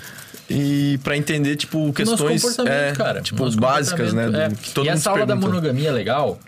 e 0.50 0.98
pra 1.04 1.16
entender, 1.16 1.56
tipo, 1.56 1.92
questões 1.92 2.40
comportamento, 2.42 2.72
é, 2.72 2.92
cara. 2.92 3.20
tipo, 3.20 3.50
básicas, 3.56 4.12
né? 4.12 4.28
do- 4.30 4.36
é. 4.36 4.48
que 4.50 4.70
todo 4.70 4.86
e 4.86 4.88
mundo 4.88 4.96
essa 4.98 5.10
aula 5.10 5.26
da 5.26 5.34
pergunta. 5.34 5.48
monogamia 5.54 5.88
é 5.90 5.92
legal 5.92 6.38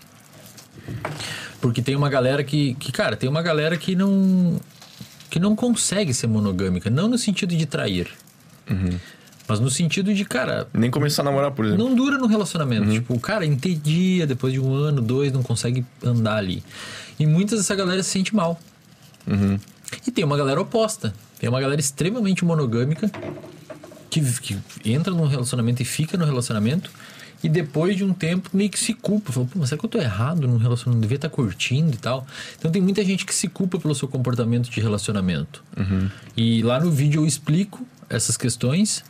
porque 1.60 1.82
tem 1.82 1.94
uma 1.96 2.08
galera 2.08 2.42
que, 2.44 2.74
que, 2.74 2.90
cara, 2.92 3.16
tem 3.16 3.28
uma 3.28 3.42
galera 3.42 3.76
que 3.76 3.94
não 3.94 4.60
que 5.28 5.38
não 5.38 5.54
consegue 5.54 6.12
ser 6.12 6.26
monogâmica, 6.26 6.90
não 6.90 7.06
no 7.06 7.16
sentido 7.16 7.54
de 7.56 7.64
trair, 7.64 8.08
Uhum. 8.68 8.98
mas 9.46 9.60
no 9.60 9.70
sentido 9.70 10.12
de, 10.12 10.24
cara, 10.24 10.66
Nem 10.72 10.90
começar 10.90 11.22
a 11.22 11.24
namorar, 11.24 11.52
por 11.52 11.64
exemplo. 11.64 11.84
não 11.88 11.94
dura 11.94 12.18
no 12.18 12.26
relacionamento. 12.26 12.90
Tipo, 12.90 13.14
o 13.14 13.20
cara 13.20 13.44
entendia, 13.46 14.26
depois 14.26 14.52
de 14.52 14.58
um 14.60 14.72
ano, 14.74 15.00
dois, 15.00 15.32
não 15.32 15.42
consegue 15.42 15.84
andar 16.04 16.36
ali. 16.36 16.62
E 17.18 17.26
muitas 17.26 17.58
dessa 17.60 17.74
galera 17.76 18.02
se 18.02 18.10
sente 18.10 18.34
mal. 18.34 18.60
E 20.06 20.10
tem 20.10 20.24
uma 20.24 20.36
galera 20.36 20.60
oposta. 20.60 21.12
Tem 21.38 21.48
uma 21.48 21.60
galera 21.60 21.80
extremamente 21.80 22.44
monogâmica 22.44 23.10
que, 24.08 24.20
que 24.20 24.58
entra 24.84 25.12
num 25.14 25.26
relacionamento 25.26 25.80
e 25.82 25.84
fica 25.84 26.16
no 26.18 26.24
relacionamento 26.24 26.90
e 27.42 27.48
depois 27.48 27.96
de 27.96 28.04
um 28.04 28.12
tempo 28.12 28.50
meio 28.52 28.68
que 28.70 28.78
se 28.78 28.92
culpa. 28.94 29.32
Fala, 29.32 29.46
pô, 29.46 29.58
mas 29.58 29.68
será 29.70 29.78
que 29.78 29.84
eu 29.86 29.90
tô 29.90 29.98
errado 29.98 30.46
num 30.46 30.56
relacionamento? 30.58 31.00
Devia 31.02 31.16
estar 31.16 31.28
curtindo 31.30 31.94
e 31.94 31.98
tal. 31.98 32.26
Então 32.58 32.70
tem 32.70 32.82
muita 32.82 33.04
gente 33.04 33.24
que 33.24 33.34
se 33.34 33.48
culpa 33.48 33.78
pelo 33.78 33.94
seu 33.94 34.06
comportamento 34.08 34.68
de 34.70 34.80
relacionamento. 34.80 35.64
E 36.36 36.62
lá 36.62 36.78
no 36.80 36.90
vídeo 36.90 37.22
eu 37.22 37.26
explico 37.26 37.86
essas 38.08 38.36
questões 38.36 39.02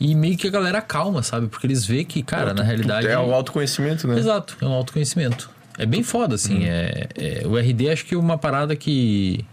e 0.00 0.14
meio 0.14 0.36
que 0.36 0.46
a 0.46 0.50
galera 0.50 0.80
calma, 0.80 1.22
sabe? 1.22 1.48
Porque 1.48 1.66
eles 1.66 1.84
veem 1.86 2.04
que, 2.04 2.22
cara, 2.22 2.52
na 2.54 2.62
realidade. 2.62 3.06
É 3.06 3.18
o 3.18 3.32
autoconhecimento, 3.34 4.06
né? 4.06 4.18
Exato, 4.18 4.56
é 4.60 4.64
um 4.64 4.72
autoconhecimento. 4.72 5.50
É 5.78 5.84
bem 5.84 6.02
foda, 6.02 6.34
assim. 6.34 6.64
É, 6.64 7.08
é- 7.14 7.46
o 7.46 7.56
RD 7.58 7.90
acho 7.90 8.06
que 8.06 8.14
é 8.14 8.18
uma 8.18 8.38
parada 8.38 8.74
que. 8.74 9.44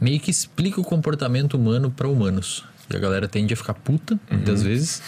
meio 0.00 0.20
que 0.20 0.30
explica 0.30 0.80
o 0.80 0.84
comportamento 0.84 1.54
humano 1.54 1.90
para 1.90 2.06
humanos. 2.08 2.64
E 2.90 2.96
a 2.96 2.98
galera 2.98 3.28
tende 3.28 3.52
a 3.52 3.56
ficar 3.56 3.74
puta, 3.74 4.18
muitas 4.30 4.62
vezes, 4.62 5.02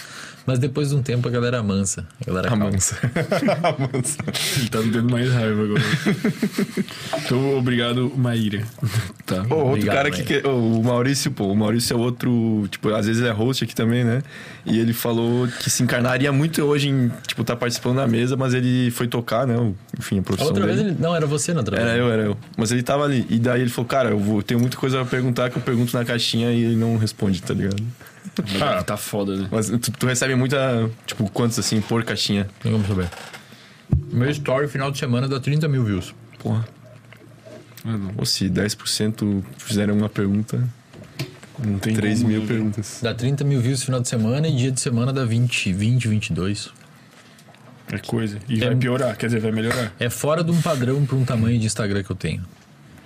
mas 0.50 0.58
depois 0.58 0.88
de 0.88 0.96
um 0.96 1.02
tempo 1.02 1.28
a 1.28 1.30
galera 1.30 1.58
amansa. 1.60 2.04
A 2.20 2.24
galera 2.26 2.48
calma. 2.48 2.66
Amansa. 2.68 2.96
Amansa. 3.62 4.18
Ele 4.58 4.68
tá 4.68 4.80
me 4.80 4.90
dando 4.90 5.10
mais 5.10 5.32
raiva 5.32 5.62
agora. 5.62 5.82
então, 7.24 7.56
obrigado, 7.58 8.12
Maíra. 8.16 8.62
Tá. 9.30 9.42
Ô, 9.42 9.54
outro 9.54 9.68
Obrigado, 9.68 9.94
cara 9.94 10.08
aqui, 10.08 10.24
que, 10.24 10.44
ô, 10.44 10.78
o 10.80 10.82
Maurício, 10.82 11.30
pô, 11.30 11.44
o 11.46 11.56
Maurício 11.56 11.94
é 11.94 11.96
outro, 11.96 12.66
tipo, 12.68 12.88
às 12.92 13.06
vezes 13.06 13.22
é 13.22 13.30
host 13.30 13.62
aqui 13.62 13.76
também, 13.76 14.02
né? 14.02 14.24
E 14.66 14.76
ele 14.76 14.92
falou 14.92 15.46
que 15.46 15.70
se 15.70 15.84
encarnaria 15.84 16.32
muito 16.32 16.60
hoje 16.62 16.88
em, 16.88 17.12
tipo, 17.28 17.44
tá 17.44 17.54
participando 17.54 17.98
da 17.98 18.08
mesa, 18.08 18.36
mas 18.36 18.54
ele 18.54 18.90
foi 18.90 19.06
tocar, 19.06 19.46
né? 19.46 19.54
Enfim, 19.96 20.16
a 20.16 20.20
A 20.20 20.24
profissão 20.24 20.48
outra 20.48 20.66
dele. 20.66 20.74
vez 20.82 20.88
ele... 20.88 20.96
Não, 21.00 21.14
era 21.14 21.26
você 21.26 21.52
na 21.54 21.60
outra 21.60 21.76
Era 21.76 21.90
vez. 21.92 21.98
eu, 22.00 22.10
era 22.12 22.22
eu. 22.24 22.36
Mas 22.56 22.72
ele 22.72 22.82
tava 22.82 23.04
ali. 23.04 23.24
E 23.30 23.38
daí 23.38 23.60
ele 23.60 23.70
falou, 23.70 23.86
cara, 23.86 24.10
eu 24.10 24.18
vou, 24.18 24.42
tenho 24.42 24.58
muita 24.58 24.76
coisa 24.76 24.96
pra 24.96 25.06
perguntar 25.06 25.48
que 25.48 25.56
eu 25.58 25.62
pergunto 25.62 25.96
na 25.96 26.04
caixinha 26.04 26.50
e 26.50 26.64
ele 26.64 26.74
não 26.76 26.96
responde, 26.96 27.40
tá 27.40 27.54
ligado? 27.54 27.80
Ah, 28.60 28.82
tá 28.82 28.96
foda, 28.96 29.36
né? 29.36 29.48
Mas 29.50 29.68
tu, 29.68 29.90
tu 29.92 30.06
recebe 30.06 30.34
muita, 30.34 30.90
tipo, 31.06 31.30
quantos 31.30 31.58
assim, 31.58 31.80
por 31.80 32.04
caixinha? 32.04 32.48
Tem 32.62 32.70
como 32.72 32.86
saber. 32.86 33.08
Meu 34.12 34.30
story 34.30 34.68
final 34.68 34.90
de 34.90 34.98
semana 34.98 35.26
dá 35.28 35.38
30 35.40 35.66
mil 35.68 35.84
views. 35.84 36.14
Porra. 36.38 36.66
Ah, 37.84 37.96
não. 37.96 38.12
Ou 38.16 38.26
se 38.26 38.48
10% 38.48 39.42
fizeram 39.58 39.96
uma 39.96 40.08
pergunta, 40.08 40.62
Não 41.58 41.78
tem 41.78 41.94
3 41.94 42.20
como, 42.20 42.32
mil 42.32 42.46
perguntas. 42.46 43.00
Dá 43.02 43.12
30 43.14 43.44
mil 43.44 43.60
views 43.60 43.82
final 43.82 44.00
de 44.00 44.08
semana 44.08 44.48
e 44.48 44.54
dia 44.56 44.70
de 44.70 44.80
semana 44.80 45.12
dá 45.12 45.24
20, 45.24 45.72
20 45.72 46.08
22. 46.08 46.70
É 47.92 47.98
coisa. 47.98 48.38
E 48.48 48.62
É- 48.62 48.66
vai 48.66 48.76
piorar, 48.76 49.16
quer 49.16 49.26
dizer, 49.26 49.40
vai 49.40 49.50
melhorar. 49.50 49.92
É 49.98 50.08
fora 50.08 50.44
de 50.44 50.50
um 50.50 50.60
padrão 50.62 51.04
para 51.04 51.16
um 51.16 51.24
tamanho 51.24 51.58
de 51.58 51.66
Instagram 51.66 52.02
que 52.02 52.10
eu 52.10 52.16
tenho. 52.16 52.42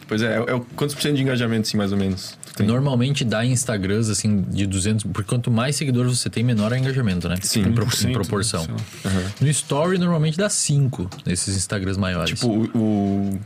Pois 0.07 0.21
é, 0.23 0.37
é, 0.37 0.39
é 0.41 0.61
quantos 0.77 0.95
por 0.95 1.01
cento 1.03 1.17
de 1.17 1.23
engajamento, 1.23 1.67
assim, 1.69 1.77
mais 1.77 1.91
ou 1.93 1.99
menos? 1.99 2.37
Normalmente 2.61 3.25
dá 3.25 3.45
em 3.45 3.51
Instagrams, 3.53 4.09
assim, 4.11 4.43
de 4.43 4.67
200... 4.67 5.05
Porque 5.13 5.29
quanto 5.29 5.51
mais 5.51 5.75
seguidores 5.77 6.17
você 6.19 6.31
tem, 6.31 6.45
menor 6.45 6.71
é 6.73 6.77
o 6.77 6.79
engajamento, 6.79 7.29
né? 7.29 7.37
Sim, 7.43 7.63
Em, 7.63 7.73
pro- 7.73 7.85
1%, 7.87 8.11
em 8.11 8.13
proporção. 8.13 8.67
lá. 9.05 9.11
No 9.41 9.49
Story, 9.49 9.99
normalmente 9.99 10.37
dá 10.39 10.49
5 10.49 11.11
nesses 11.27 11.57
Instagrams 11.57 11.99
maiores. 11.99 12.31
Tipo, 12.39 12.49
o, 12.49 12.79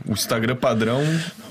o- 0.07 0.11
Instagram 0.11 0.55
padrão, 0.57 1.01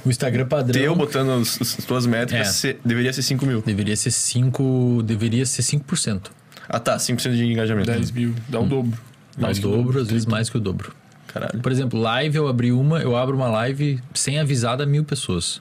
o 0.05 0.09
Instagram 0.11 0.47
padrão 0.47 0.81
teu 0.81 0.95
botando 0.95 1.31
as, 1.41 1.61
as 1.61 1.85
tuas 1.85 2.07
métricas, 2.07 2.47
É. 2.49 2.53
se- 2.53 2.77
deveria 2.85 3.13
ser 3.13 3.23
5 3.23 3.45
mil. 3.45 3.61
deveria 3.63 3.97
ser 3.97 4.11
5... 4.11 5.03
Deveria 5.05 5.45
ser 5.47 5.63
5%. 5.63 6.27
Ah 6.69 6.79
tá, 6.79 6.97
5% 6.97 7.35
de 7.35 7.45
engajamento. 7.45 7.91
10 7.91 8.11
mil, 8.13 8.35
dá 8.49 8.61
o 8.61 8.67
dobro. 8.67 8.99
Dá 9.37 9.51
o 9.51 9.55
dobro, 9.55 10.01
às 10.01 10.09
vezes 10.09 10.27
mais 10.27 10.49
que 10.51 10.57
o 10.57 10.61
dobro. 10.61 10.93
Caralho. 11.29 11.61
Por 11.61 11.71
exemplo, 11.71 12.01
live 12.01 12.37
eu 12.37 12.49
abri 12.49 12.73
uma, 12.73 13.01
eu 13.01 13.17
abro 13.17 13.37
uma 13.37 13.49
live 13.49 14.01
sem 14.15 14.39
avisar 14.41 14.77
da 14.77 14.85
mil 14.87 15.05
pessoas. 15.05 15.61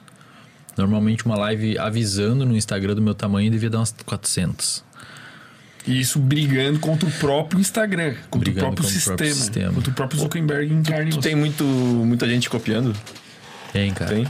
Normalmente 0.76 1.24
uma 1.26 1.36
live 1.36 1.78
avisando 1.78 2.44
no 2.46 2.56
Instagram 2.56 2.94
do 2.94 3.02
meu 3.02 3.14
tamanho 3.14 3.50
devia 3.50 3.68
dar 3.70 3.78
umas 3.78 3.94
400. 4.04 4.84
E 5.86 6.00
isso 6.00 6.18
brigando 6.18 6.78
contra 6.78 7.08
o 7.08 7.12
próprio 7.12 7.60
Instagram, 7.60 8.14
contra 8.30 8.50
Brigando 8.50 8.66
o 8.68 8.74
próprio, 8.74 8.84
contra 8.84 8.84
o 8.84 8.88
sistema, 8.90 9.16
próprio 9.16 9.34
sistema. 9.34 9.72
Contra 9.72 9.90
o 9.90 9.94
próprio 9.94 10.20
Zuckerberg 10.20 10.72
em 10.74 10.82
carne. 10.82 11.10
Tu 11.10 11.18
tem 11.20 11.34
muito, 11.34 11.64
muita 11.64 12.28
gente 12.28 12.50
copiando? 12.50 12.94
Tem, 13.72 13.92
cara. 13.92 14.14
Tem. 14.14 14.26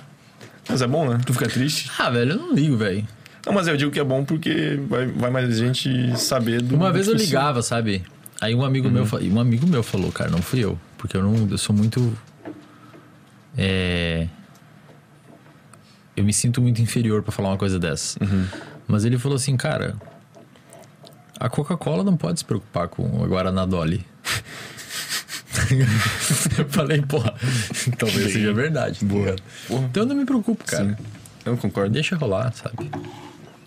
Mas 0.68 0.82
é 0.82 0.86
bom, 0.86 1.08
né? 1.08 1.18
Tu 1.26 1.32
fica 1.32 1.48
triste? 1.48 1.90
Ah, 1.98 2.10
velho, 2.10 2.32
eu 2.32 2.36
não 2.36 2.54
ligo, 2.54 2.76
velho. 2.76 3.06
Não, 3.46 3.52
mas 3.52 3.66
eu 3.66 3.76
digo 3.76 3.90
que 3.90 3.98
é 3.98 4.04
bom 4.04 4.24
porque 4.24 4.78
vai, 4.88 5.06
vai 5.06 5.30
mais 5.30 5.56
gente 5.56 6.16
saber 6.18 6.60
do. 6.62 6.76
Uma 6.76 6.92
vez 6.92 7.08
eu 7.08 7.14
ligava, 7.14 7.62
sabe? 7.62 8.02
Aí 8.40 8.54
um 8.54 8.62
amigo 8.64 8.88
meu, 8.90 9.04
fa- 9.06 9.18
um 9.20 9.40
amigo 9.40 9.66
meu 9.66 9.82
falou, 9.82 10.12
cara, 10.12 10.30
não 10.30 10.40
fui 10.42 10.60
eu, 10.62 10.78
porque 10.98 11.16
eu 11.16 11.22
não, 11.22 11.48
eu 11.48 11.56
sou 11.56 11.74
muito 11.74 12.16
é 13.56 14.28
eu 16.18 16.24
me 16.24 16.32
sinto 16.32 16.60
muito 16.60 16.82
inferior 16.82 17.22
pra 17.22 17.30
falar 17.30 17.50
uma 17.50 17.56
coisa 17.56 17.78
dessa. 17.78 18.18
Mas 18.88 19.04
ele 19.04 19.16
falou 19.18 19.36
assim, 19.36 19.56
cara, 19.56 19.94
a 21.38 21.48
Coca-Cola 21.48 22.02
não 22.02 22.16
pode 22.16 22.40
se 22.40 22.44
preocupar 22.44 22.88
com 22.88 23.22
a 23.22 23.26
Guaraná 23.26 23.64
Dolly. 23.64 24.04
eu 26.58 26.68
falei, 26.68 27.00
porra, 27.02 27.34
talvez 27.96 28.32
seja 28.32 28.52
verdade. 28.52 29.00
tá? 29.00 29.06
Porra. 29.06 29.36
Então 29.84 30.02
eu 30.02 30.06
não 30.08 30.16
me 30.16 30.24
preocupo, 30.24 30.64
cara. 30.64 30.96
Sim. 30.96 31.04
Eu 31.44 31.56
concordo. 31.56 31.90
Deixa 31.92 32.16
rolar, 32.16 32.52
sabe? 32.52 32.90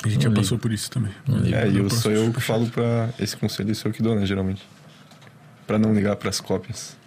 A 0.04 0.10
gente 0.10 0.28
Não 0.28 0.36
já 0.36 0.42
passou 0.42 0.58
por 0.58 0.74
isso 0.74 0.92
também. 0.92 1.14
Ligo. 1.28 1.56
É, 1.56 1.70
e 1.70 1.78
eu 1.78 1.90
sou 1.90 2.12
eu 2.12 2.34
que 2.34 2.42
falo 2.42 2.68
pra. 2.68 3.10
Esse 3.18 3.38
conselho 3.38 3.74
sou 3.76 3.90
eu 3.90 3.94
que 3.96 4.04
dou, 4.04 4.16
né, 4.16 4.26
geralmente. 4.26 4.62
Pra 5.66 5.80
não 5.80 5.94
ligar 5.94 6.16
pras 6.18 6.42
cópias. 6.42 6.98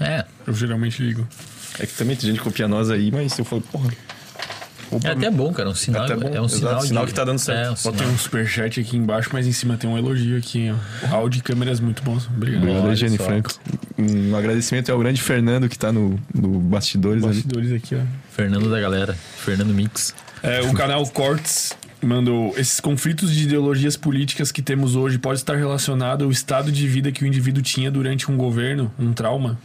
É, 0.00 0.24
Eu 0.46 0.54
geralmente 0.54 1.02
ligo. 1.02 1.26
É 1.78 1.86
que 1.86 1.94
também 1.94 2.16
tem 2.16 2.28
gente 2.28 2.38
que 2.38 2.44
copia 2.44 2.68
nós 2.68 2.90
aí, 2.90 3.10
mas 3.10 3.38
eu 3.38 3.44
falo, 3.44 3.62
porra. 3.62 3.90
é 5.04 5.08
até 5.10 5.30
bom, 5.30 5.52
cara. 5.52 5.70
Um 5.70 5.74
sinal, 5.74 6.06
bom, 6.06 6.28
é 6.28 6.40
um 6.40 6.44
exato, 6.44 6.48
sinal, 6.48 6.82
sinal 6.82 7.04
de- 7.06 7.12
que 7.12 7.16
tá 7.16 7.24
dando 7.24 7.38
certo. 7.38 7.66
É, 7.66 7.70
um 7.70 7.76
Só 7.76 7.92
tem 7.92 8.06
um 8.06 8.18
superchat 8.18 8.78
aqui 8.80 8.96
embaixo, 8.96 9.30
mas 9.32 9.46
em 9.46 9.52
cima 9.52 9.76
tem 9.76 9.88
um 9.88 9.96
elogio 9.96 10.36
aqui. 10.36 10.70
Ó. 11.10 11.14
Áudio 11.16 11.38
e 11.38 11.42
câmeras 11.42 11.80
muito 11.80 12.02
bons. 12.02 12.26
Obrigado. 12.26 12.62
Obrigado, 12.62 12.84
Olha 12.84 12.94
Jenny 12.96 13.16
só. 13.16 13.24
Franco. 13.24 13.50
Um 13.98 14.36
agradecimento 14.36 14.90
ao 14.92 14.98
grande 14.98 15.22
Fernando 15.22 15.68
que 15.68 15.78
tá 15.78 15.90
no, 15.92 16.18
no 16.34 16.58
bastidores 16.60 17.22
ali. 17.24 17.34
Bastidores 17.36 17.72
aqui, 17.72 17.94
ó. 17.94 18.00
Fernando 18.32 18.70
da 18.70 18.80
galera. 18.80 19.14
Fernando 19.14 19.72
Mix. 19.72 20.14
É, 20.42 20.60
o 20.60 20.72
canal 20.74 21.06
Cortes 21.06 21.72
mandou 22.06 22.52
esses 22.56 22.80
conflitos 22.80 23.32
de 23.32 23.44
ideologias 23.44 23.96
políticas 23.96 24.50
que 24.52 24.62
temos 24.62 24.96
hoje 24.96 25.18
pode 25.18 25.40
estar 25.40 25.56
relacionado 25.56 26.24
ao 26.24 26.30
estado 26.30 26.70
de 26.72 26.86
vida 26.88 27.12
que 27.12 27.24
o 27.24 27.26
indivíduo 27.26 27.62
tinha 27.62 27.90
durante 27.90 28.30
um 28.30 28.36
governo, 28.36 28.92
um 28.98 29.12
trauma. 29.12 29.58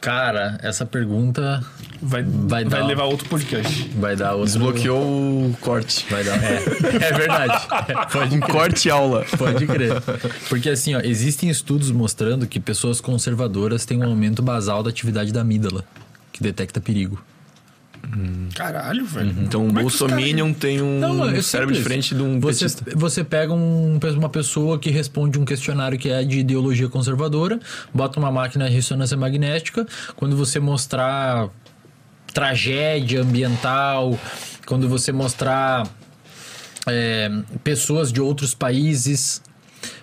Cara, 0.00 0.58
essa 0.62 0.84
pergunta 0.84 1.64
Vai, 2.04 2.24
Vai 2.24 2.64
vai, 2.64 2.80
dar- 2.80 2.86
levar 2.86 3.04
outro 3.04 3.28
podcast. 3.28 3.88
vai 3.94 4.16
dar 4.16 4.32
outro... 4.32 4.46
Desbloqueou 4.46 5.00
o 5.00 5.56
corte. 5.60 6.04
Vai 6.10 6.24
dar... 6.24 6.36
É, 6.42 6.56
é 6.56 7.12
verdade. 7.12 7.66
É, 7.88 8.06
pode 8.10 8.34
Um 8.36 8.40
corte 8.40 8.90
aula. 8.90 9.24
Pode 9.38 9.64
crer. 9.64 10.02
Porque 10.48 10.68
assim, 10.70 10.96
ó, 10.96 11.00
existem 11.00 11.48
estudos 11.48 11.92
mostrando 11.92 12.44
que 12.48 12.58
pessoas 12.58 13.00
conservadoras 13.00 13.84
têm 13.86 13.98
um 13.98 14.08
aumento 14.08 14.42
basal 14.42 14.82
da 14.82 14.90
atividade 14.90 15.32
da 15.32 15.42
amígdala, 15.42 15.84
que 16.32 16.42
detecta 16.42 16.80
perigo. 16.80 17.22
Caralho, 18.54 19.06
velho. 19.06 19.34
Então 19.40 19.66
o 19.66 19.70
é 19.70 19.72
Bolsominion 19.82 20.52
tem 20.52 20.82
um 20.82 20.98
Não, 21.00 21.24
é 21.30 21.40
cérebro 21.40 21.74
simples. 21.74 21.78
diferente 21.78 22.14
de 22.14 22.22
um 22.22 22.38
Você, 22.40 22.64
petista. 22.66 22.84
você 22.94 23.24
pega 23.24 23.52
um- 23.52 23.98
uma 24.16 24.28
pessoa 24.28 24.78
que 24.78 24.90
responde 24.90 25.38
um 25.38 25.44
questionário 25.44 25.98
que 25.98 26.10
é 26.10 26.22
de 26.22 26.40
ideologia 26.40 26.88
conservadora, 26.88 27.58
bota 27.92 28.18
uma 28.18 28.30
máquina 28.30 28.68
de 28.68 28.74
ressonância 28.74 29.16
magnética, 29.16 29.86
quando 30.16 30.36
você 30.36 30.60
mostrar 30.60 31.48
tragédia 32.34 33.22
ambiental, 33.22 34.18
quando 34.66 34.88
você 34.88 35.12
mostrar 35.12 35.86
é, 36.86 37.30
pessoas 37.62 38.12
de 38.12 38.20
outros 38.20 38.54
países, 38.54 39.40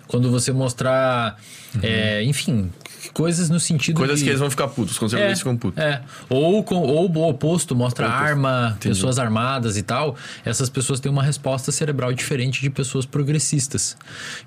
quando 0.07 0.31
você 0.31 0.51
mostrar, 0.53 1.37
é, 1.83 2.23
enfim, 2.23 2.71
coisas 3.13 3.49
no 3.49 3.59
sentido 3.59 3.95
Coisas 3.97 4.19
de... 4.19 4.23
que 4.23 4.29
eles 4.29 4.39
vão 4.39 4.49
ficar 4.49 4.67
putos, 4.67 4.93
os 4.93 4.99
conservadores 4.99 5.39
ficam 5.39 5.55
putos. 5.57 5.81
É. 5.83 6.01
Ou, 6.29 6.63
com, 6.63 6.75
ou 6.75 7.09
o 7.09 7.29
oposto, 7.29 7.75
mostra 7.75 8.05
o 8.05 8.09
oposto. 8.09 8.23
arma, 8.25 8.77
pessoas 8.79 9.19
armadas 9.19 9.77
e 9.77 9.83
tal. 9.83 10.15
Essas 10.45 10.69
pessoas 10.69 10.99
têm 10.99 11.11
uma 11.11 11.23
resposta 11.23 11.71
cerebral 11.71 12.13
diferente 12.13 12.61
de 12.61 12.69
pessoas 12.69 13.05
progressistas. 13.05 13.97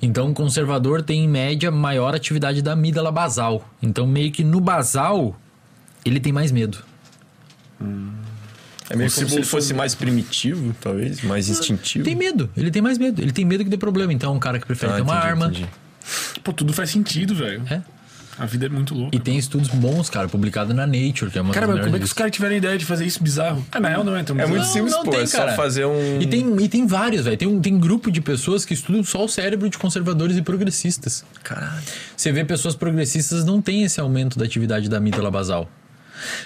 Então, 0.01 0.31
o 0.31 0.35
conservador 0.35 1.03
tem, 1.03 1.25
em 1.25 1.29
média, 1.29 1.71
maior 1.71 2.15
atividade 2.15 2.63
da 2.63 2.73
amígdala 2.73 3.13
basal. 3.13 3.69
Então, 3.83 4.07
meio 4.07 4.31
que 4.33 4.43
no 4.45 4.61
basal, 4.61 5.37
ele 6.05 6.21
tem 6.21 6.33
mais 6.33 6.51
medo. 6.53 6.79
É 8.91 8.97
meio 8.97 9.11
como 9.11 9.29
se 9.29 9.35
ele 9.37 9.45
fosse 9.45 9.73
mais 9.73 9.95
primitivo, 9.95 10.75
talvez, 10.81 11.23
mais 11.23 11.49
instintivo. 11.49 12.05
Tem 12.05 12.15
medo. 12.15 12.51
Ele 12.57 12.71
tem 12.71 12.83
mais 12.83 12.99
medo. 12.99 13.23
Ele 13.23 13.33
tem 13.33 13.45
medo 13.45 13.65
que 13.65 13.71
dê 13.71 13.77
problema. 13.79 14.13
Então, 14.13 14.33
é 14.33 14.37
um 14.37 14.41
cara 14.41 14.59
que 14.59 14.67
prefere 14.67 14.93
Ah, 14.93 14.97
ter 14.97 15.03
uma 15.03 15.15
entendi, 15.15 15.27
arma. 15.29 15.47
entendi. 15.47 15.69
Pô, 16.43 16.53
tudo 16.53 16.73
faz 16.73 16.91
sentido, 16.91 17.35
velho. 17.35 17.63
É. 17.71 17.81
A 18.39 18.47
vida 18.47 18.67
é 18.67 18.69
muito 18.69 18.95
louca. 18.95 19.15
E 19.15 19.21
tem 19.21 19.37
estudos 19.37 19.69
bons, 19.69 20.09
cara, 20.09 20.27
publicado 20.27 20.73
na 20.73 20.87
Nature, 20.87 21.31
que 21.31 21.39
é 21.39 21.43
uma 21.43 21.53
Cara, 21.53 21.67
mas 21.67 21.85
como 21.85 21.97
é 21.97 21.99
que 21.99 22.05
os 22.05 22.13
caras 22.15 22.33
tiveram 22.33 22.55
a 22.55 22.59
ideia 22.59 22.79
de 22.79 22.85
fazer 22.85 23.05
isso 23.05 23.23
bizarro? 23.23 23.65
Ah, 23.71 23.79
na 23.79 23.89
real 23.91 24.03
não 24.03 24.17
é 24.17 24.23
tão 24.23 24.35
É 24.39 24.47
muito 24.47 24.61
bizarro. 24.61 24.73
simples, 24.73 24.93
não 24.93 25.05
pô. 25.05 25.11
tem, 25.11 25.21
é 25.21 25.27
só 25.27 25.39
cara. 25.39 25.53
fazer 25.55 25.85
um. 25.85 26.21
E 26.21 26.27
tem, 26.27 26.63
e 26.63 26.69
tem 26.69 26.87
vários, 26.87 27.25
velho. 27.25 27.37
Tem, 27.37 27.47
um, 27.47 27.61
tem 27.61 27.79
grupo 27.79 28.11
de 28.11 28.21
pessoas 28.23 28.65
que 28.65 28.73
estudam 28.73 29.05
só 29.05 29.25
o 29.25 29.29
cérebro 29.29 29.69
de 29.69 29.77
conservadores 29.77 30.37
e 30.37 30.43
progressistas. 30.43 31.25
Caralho. 31.43 31.83
Você 32.17 32.33
vê 32.33 32.43
pessoas 32.45 32.75
progressistas 32.75 33.45
não 33.45 33.61
têm 33.61 33.85
esse 33.85 34.01
aumento 34.01 34.39
da 34.39 34.45
atividade 34.47 34.89
da 34.89 34.97
amígdala 34.97 35.31
basal. 35.31 35.71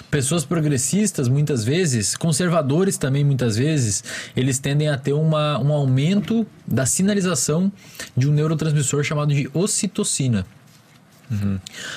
Pessoas 0.09 0.43
progressistas, 0.43 1.27
muitas 1.27 1.63
vezes, 1.63 2.15
conservadores 2.15 2.97
também, 2.97 3.23
muitas 3.23 3.55
vezes, 3.55 4.03
eles 4.35 4.59
tendem 4.59 4.89
a 4.89 4.97
ter 4.97 5.13
uma, 5.13 5.59
um 5.59 5.71
aumento 5.71 6.47
da 6.65 6.85
sinalização 6.85 7.71
de 8.15 8.27
um 8.27 8.33
neurotransmissor 8.33 9.03
chamado 9.03 9.33
de 9.33 9.49
ocitocina. 9.53 10.45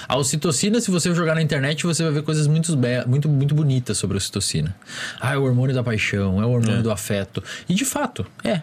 A 0.09 0.17
ocitocina, 0.17 0.81
se 0.81 0.91
você 0.91 1.15
jogar 1.15 1.35
na 1.35 1.43
internet, 1.43 1.85
você 1.85 2.03
vai 2.03 2.13
ver 2.13 2.23
coisas 2.23 2.47
muito, 2.47 2.77
muito, 3.07 3.29
muito 3.29 3.55
bonitas 3.55 3.97
sobre 3.97 4.17
a 4.17 4.19
ocitocina. 4.19 4.75
Ah, 5.21 5.35
é 5.35 5.37
o 5.37 5.43
hormônio 5.45 5.75
da 5.75 5.83
paixão, 5.85 6.43
é 6.43 6.47
o 6.47 6.51
hormônio 6.51 6.83
do 6.83 6.91
afeto. 6.91 7.43
E 7.69 7.75
de 7.75 7.85
fato, 7.85 8.27
é. 8.43 8.63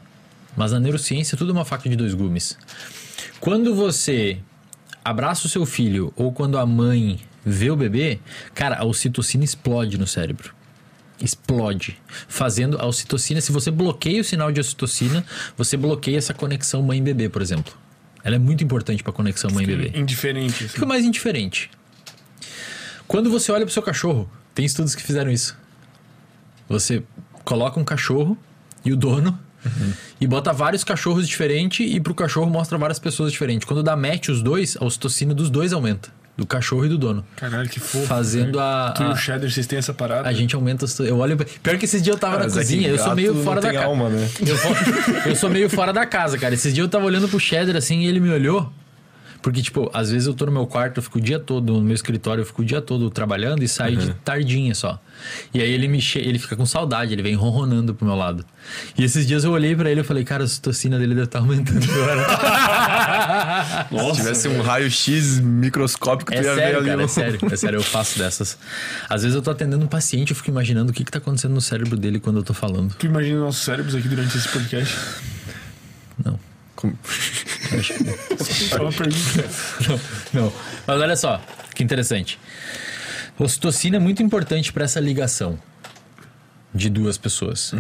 Mas 0.56 0.72
na 0.72 0.80
neurociência 0.80 1.38
tudo 1.38 1.52
é 1.52 1.54
uma 1.54 1.64
faca 1.66 1.88
de 1.88 1.96
dois 1.96 2.14
gumes. 2.14 2.58
Quando 3.40 3.76
você 3.76 4.40
abraça 5.06 5.48
o 5.48 5.50
seu 5.50 5.66
filho 5.66 6.12
ou 6.16 6.34
quando 6.34 6.58
a 6.58 6.66
mãe 6.66 7.20
vê 7.46 7.70
o 7.72 7.76
bebê, 7.78 8.20
cara, 8.54 8.76
a 8.78 8.84
ocitocina 8.84 9.44
explode 9.46 9.98
no 9.98 10.06
cérebro. 10.06 10.54
explode, 11.22 11.98
fazendo 12.28 12.78
a 12.80 12.86
ocitocina. 12.86 13.42
Se 13.42 13.52
você 13.52 13.72
bloqueia 13.72 14.22
o 14.22 14.24
sinal 14.24 14.52
de 14.52 14.60
ocitocina, 14.60 15.26
você 15.56 15.78
bloqueia 15.78 16.18
essa 16.18 16.34
conexão 16.34 16.82
mãe-bebê, 16.82 17.30
por 17.30 17.42
exemplo. 17.42 17.74
Ela 18.28 18.36
é 18.36 18.40
muito 18.40 18.62
importante 18.62 19.02
para 19.02 19.14
conexão 19.14 19.50
mãe-bebê. 19.52 19.98
Indiferente. 19.98 20.66
assim. 20.66 20.74
Fica 20.74 20.86
mais 20.86 21.06
indiferente. 21.06 21.72
Quando 23.08 23.32
você 23.32 23.54
olha 23.54 23.64
pro 23.64 23.74
seu 23.74 23.82
cachorro, 23.82 24.30
tem 24.54 24.66
estudos 24.66 24.94
que 24.94 25.02
fizeram 25.02 25.32
isso. 25.32 25.58
Você 26.68 27.04
coloca 27.46 27.80
um 27.80 27.86
cachorro 27.86 28.38
e 28.84 28.92
o 28.92 28.98
dono 28.98 29.40
e 30.20 30.28
bota 30.28 30.52
vários 30.52 30.84
cachorros 30.84 31.26
diferentes 31.26 31.90
e 31.90 32.02
pro 32.02 32.14
cachorro 32.14 32.50
mostra 32.50 32.78
várias 32.78 33.00
pessoas 33.00 33.32
diferentes. 33.32 33.66
Quando 33.66 33.82
dá 33.82 33.96
match 33.96 34.28
os 34.28 34.44
dois, 34.44 34.76
a 34.76 34.84
ocitocina 34.84 35.34
dos 35.34 35.50
dois 35.50 35.72
aumenta. 35.72 36.12
Do 36.38 36.46
cachorro 36.46 36.86
e 36.86 36.90
do 36.90 37.00
dono. 37.00 37.26
Caralho, 37.36 37.68
que 37.68 37.80
fofo. 37.80 38.06
Fazendo 38.06 38.60
a- 38.60 38.94
Tu 38.96 39.02
e 39.02 39.08
o 39.08 39.16
Cheddar, 39.16 39.50
vocês 39.50 39.66
têm 39.66 39.80
essa 39.80 39.92
parada? 39.92 40.30
A 40.30 40.34
gente 40.34 40.54
aumenta. 40.56 40.86
as- 40.86 41.00
Eu 41.00 41.18
olho. 41.18 41.36
Pior 41.36 41.78
que 41.80 41.86
esses 41.86 42.00
dias 42.02 42.16
eu 42.16 42.20
tava 42.20 42.34
Cara, 42.34 42.46
na 42.46 42.52
que 42.52 42.58
cozinha, 42.60 42.88
eu 42.90 43.00
sou 43.00 43.16
meio 43.16 43.34
não 43.34 43.44
fora 43.44 43.60
da 43.60 43.74
casa. 43.74 43.96
né? 44.10 44.30
Eu, 45.26 45.30
eu 45.32 45.36
sou 45.36 45.50
meio 45.50 45.68
fora 45.68 45.92
da 45.92 46.06
casa, 46.06 46.38
cara. 46.38 46.54
Esses 46.54 46.74
dias 46.76 46.86
eu 46.86 46.90
tava 46.92 47.06
olhando 47.06 47.28
pro 47.28 47.40
Cheddar 47.40 47.76
assim 47.76 48.02
e 48.02 48.08
ele 48.08 48.20
me 48.20 48.30
olhou. 48.30 48.72
Porque, 49.42 49.62
tipo, 49.62 49.90
às 49.94 50.10
vezes 50.12 50.28
eu 50.28 50.34
tô 50.34 50.48
no 50.48 50.52
meu 50.52 50.66
quarto, 50.66 50.98
eu 50.98 51.04
fico 51.04 51.20
o 51.20 51.22
dia 51.22 51.40
todo, 51.40 51.74
no 51.74 51.82
meu 51.82 51.94
escritório, 51.94 52.42
eu 52.42 52.46
fico 52.46 52.64
o 52.64 52.66
dia 52.66 52.82
todo 52.82 53.10
trabalhando 53.10 53.64
e 53.64 53.68
saio 53.68 53.96
de 53.96 54.14
tardinha 54.16 54.74
só. 54.74 55.00
E 55.54 55.62
aí 55.62 55.72
ele 55.72 55.88
me 55.88 56.02
che... 56.02 56.18
ele 56.20 56.40
fica 56.40 56.56
com 56.56 56.66
saudade, 56.66 57.14
ele 57.14 57.22
vem 57.22 57.36
ronronando 57.36 57.94
pro 57.94 58.06
meu 58.06 58.16
lado. 58.16 58.44
E 58.98 59.04
esses 59.04 59.26
dias 59.28 59.44
eu 59.44 59.52
olhei 59.52 59.76
pra 59.76 59.90
ele 59.92 60.02
e 60.02 60.04
falei, 60.04 60.24
cara, 60.24 60.44
a 60.44 60.48
citocina 60.48 60.98
dele 60.98 61.14
deve 61.14 61.26
estar 61.28 61.40
aumentando 61.40 61.86
agora. 61.92 62.26
Se 64.14 64.22
tivesse 64.22 64.48
um 64.48 64.62
raio-x 64.62 65.40
microscópico, 65.40 66.32
tu 66.32 66.38
É 66.38 66.42
ia 66.44 66.56
ver 66.56 66.62
sério, 66.62 66.78
ali 66.80 66.88
cara, 66.88 67.02
um- 67.02 67.06
é 67.06 67.08
sério, 67.08 67.40
é 67.52 67.56
sério, 67.56 67.78
eu 67.78 67.84
faço 67.84 68.18
dessas. 68.20 68.58
Às 69.10 69.22
vezes 69.24 69.36
eu 69.36 69.42
tô 69.42 69.52
atendendo 69.52 69.84
um 69.84 69.88
paciente, 69.88 70.32
eu 70.32 70.36
fico 70.36 70.50
imaginando 70.50 70.92
o 70.92 70.94
que 70.94 71.04
que 71.04 71.12
tá 71.12 71.18
acontecendo 71.20 71.54
no 71.54 71.62
cérebro 71.62 71.98
dele 71.98 72.20
quando 72.20 72.38
eu 72.38 72.44
tô 72.44 72.54
falando. 72.54 72.94
Tu 72.96 73.06
imagina 73.06 73.40
nossos 73.40 73.64
cérebros 73.64 73.96
aqui 73.96 74.08
durante 74.08 74.38
esse 74.38 74.48
podcast? 74.50 74.96
Não. 76.24 76.40
Como- 76.76 76.98
Só 78.70 78.82
uma 78.84 78.92
pergunta. 78.92 79.46
Não, 80.34 80.42
não. 80.44 80.54
Mas 80.86 81.02
olha 81.02 81.16
só, 81.16 81.42
que 81.74 81.84
interessante. 81.84 82.40
Ocitocina 83.40 83.98
é 83.98 84.00
muito 84.00 84.22
importante 84.24 84.72
para 84.74 84.86
essa 84.86 85.00
ligação 85.00 85.60
de 86.74 86.90
duas 86.90 87.18
pessoas. 87.18 87.74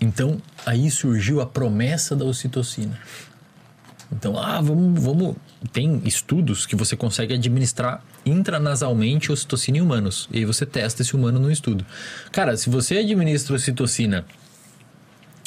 Então, 0.00 0.40
aí 0.66 0.90
surgiu 0.90 1.40
a 1.40 1.46
promessa 1.46 2.16
da 2.16 2.24
ocitocina. 2.24 2.98
Então, 4.12 4.38
ah, 4.38 4.60
vamos, 4.60 5.02
vamos. 5.02 5.36
Tem 5.72 6.02
estudos 6.04 6.66
que 6.66 6.76
você 6.76 6.94
consegue 6.94 7.34
administrar 7.34 8.04
intranasalmente 8.26 9.32
ocitocina 9.32 9.78
em 9.78 9.80
humanos. 9.80 10.28
E 10.30 10.38
aí 10.38 10.44
você 10.44 10.66
testa 10.66 11.02
esse 11.02 11.16
humano 11.16 11.40
no 11.40 11.50
estudo. 11.50 11.84
Cara, 12.30 12.56
se 12.56 12.68
você 12.68 12.98
administra 12.98 13.56
ocitocina 13.56 14.24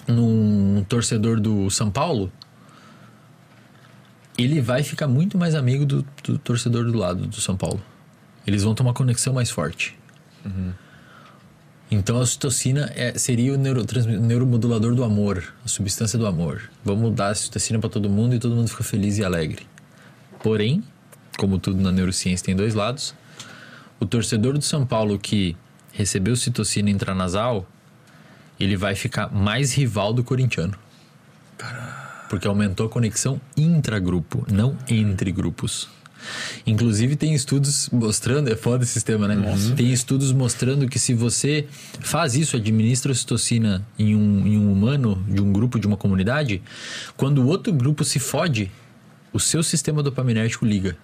num 0.08 0.84
torcedor 0.90 1.40
do 1.40 1.70
São 1.70 1.92
Paulo, 1.92 2.32
ele 4.38 4.60
vai 4.62 4.84
ficar 4.84 5.08
muito 5.08 5.38
mais 5.38 5.54
amigo 5.54 5.86
do, 5.86 6.06
do 6.24 6.38
torcedor 6.38 6.86
do 6.86 6.98
lado 6.98 7.28
do 7.28 7.40
São 7.40 7.56
Paulo. 7.56 7.82
Eles 8.48 8.64
vão 8.64 8.74
ter 8.74 8.82
uma 8.82 8.94
conexão 8.94 9.34
mais 9.34 9.50
forte. 9.50 9.98
Então 11.96 12.18
a 12.18 12.20
ocitocina 12.20 12.92
é- 12.94 13.18
seria 13.18 13.54
o 13.54 13.58
neuromodulador 13.58 14.94
do 14.94 15.02
amor, 15.02 15.54
a 15.64 15.68
substância 15.68 16.20
do 16.20 16.28
amor. 16.28 16.70
Vamos 16.84 17.16
dar 17.16 17.30
a 17.30 17.32
ocitocina 17.32 17.80
para 17.80 17.90
todo 17.90 18.10
mundo 18.10 18.36
e 18.36 18.40
todo 18.40 18.54
mundo 18.54 18.68
fica 18.68 18.84
feliz 18.84 19.18
e 19.18 19.24
alegre. 19.24 19.66
Porém, 20.44 20.84
como 21.38 21.58
tudo 21.58 21.82
na 21.82 21.94
neurociência 21.94 22.46
tem 22.46 22.56
dois 22.56 22.74
lados, 22.74 23.16
o 23.98 24.06
torcedor 24.06 24.58
do 24.58 24.62
São 24.62 24.86
Paulo 24.86 25.18
que 25.18 25.56
recebeu 25.94 26.36
citocina 26.36 26.90
intranasal, 26.90 27.66
ele 28.60 28.76
vai 28.76 28.94
ficar 28.94 29.32
mais 29.32 29.74
rival 29.74 30.12
do 30.12 30.22
corintiano. 30.22 30.78
Porque 32.30 32.46
aumentou 32.46 32.88
a 32.88 32.90
conexão 32.90 33.40
intragrupo, 33.56 34.46
não 34.52 34.78
entre 34.90 35.32
grupos. 35.32 35.88
Inclusive 36.66 37.16
tem 37.16 37.34
estudos 37.34 37.90
mostrando, 37.92 38.52
é 38.52 38.56
foda 38.56 38.84
esse 38.84 38.94
sistema, 38.94 39.28
né? 39.28 39.36
Tem 39.76 39.92
estudos 39.92 40.32
mostrando 40.32 40.88
que 40.88 41.00
se 41.00 41.14
você 41.14 41.68
faz 42.00 42.36
isso, 42.36 42.56
administra 42.56 43.12
ocitocina 43.12 43.86
em 43.98 44.16
um, 44.16 44.48
em 44.48 44.58
um 44.58 44.72
humano, 44.72 45.24
de 45.28 45.42
um 45.42 45.52
grupo, 45.52 45.80
de 45.80 45.88
uma 45.88 45.98
comunidade, 45.98 46.62
quando 47.16 47.40
o 47.40 47.48
outro 47.48 47.72
grupo 47.74 48.04
se 48.04 48.20
fode, 48.20 48.72
o 49.32 49.40
seu 49.40 49.62
sistema 49.62 50.02
dopaminérgico 50.02 50.66
liga. 50.66 50.98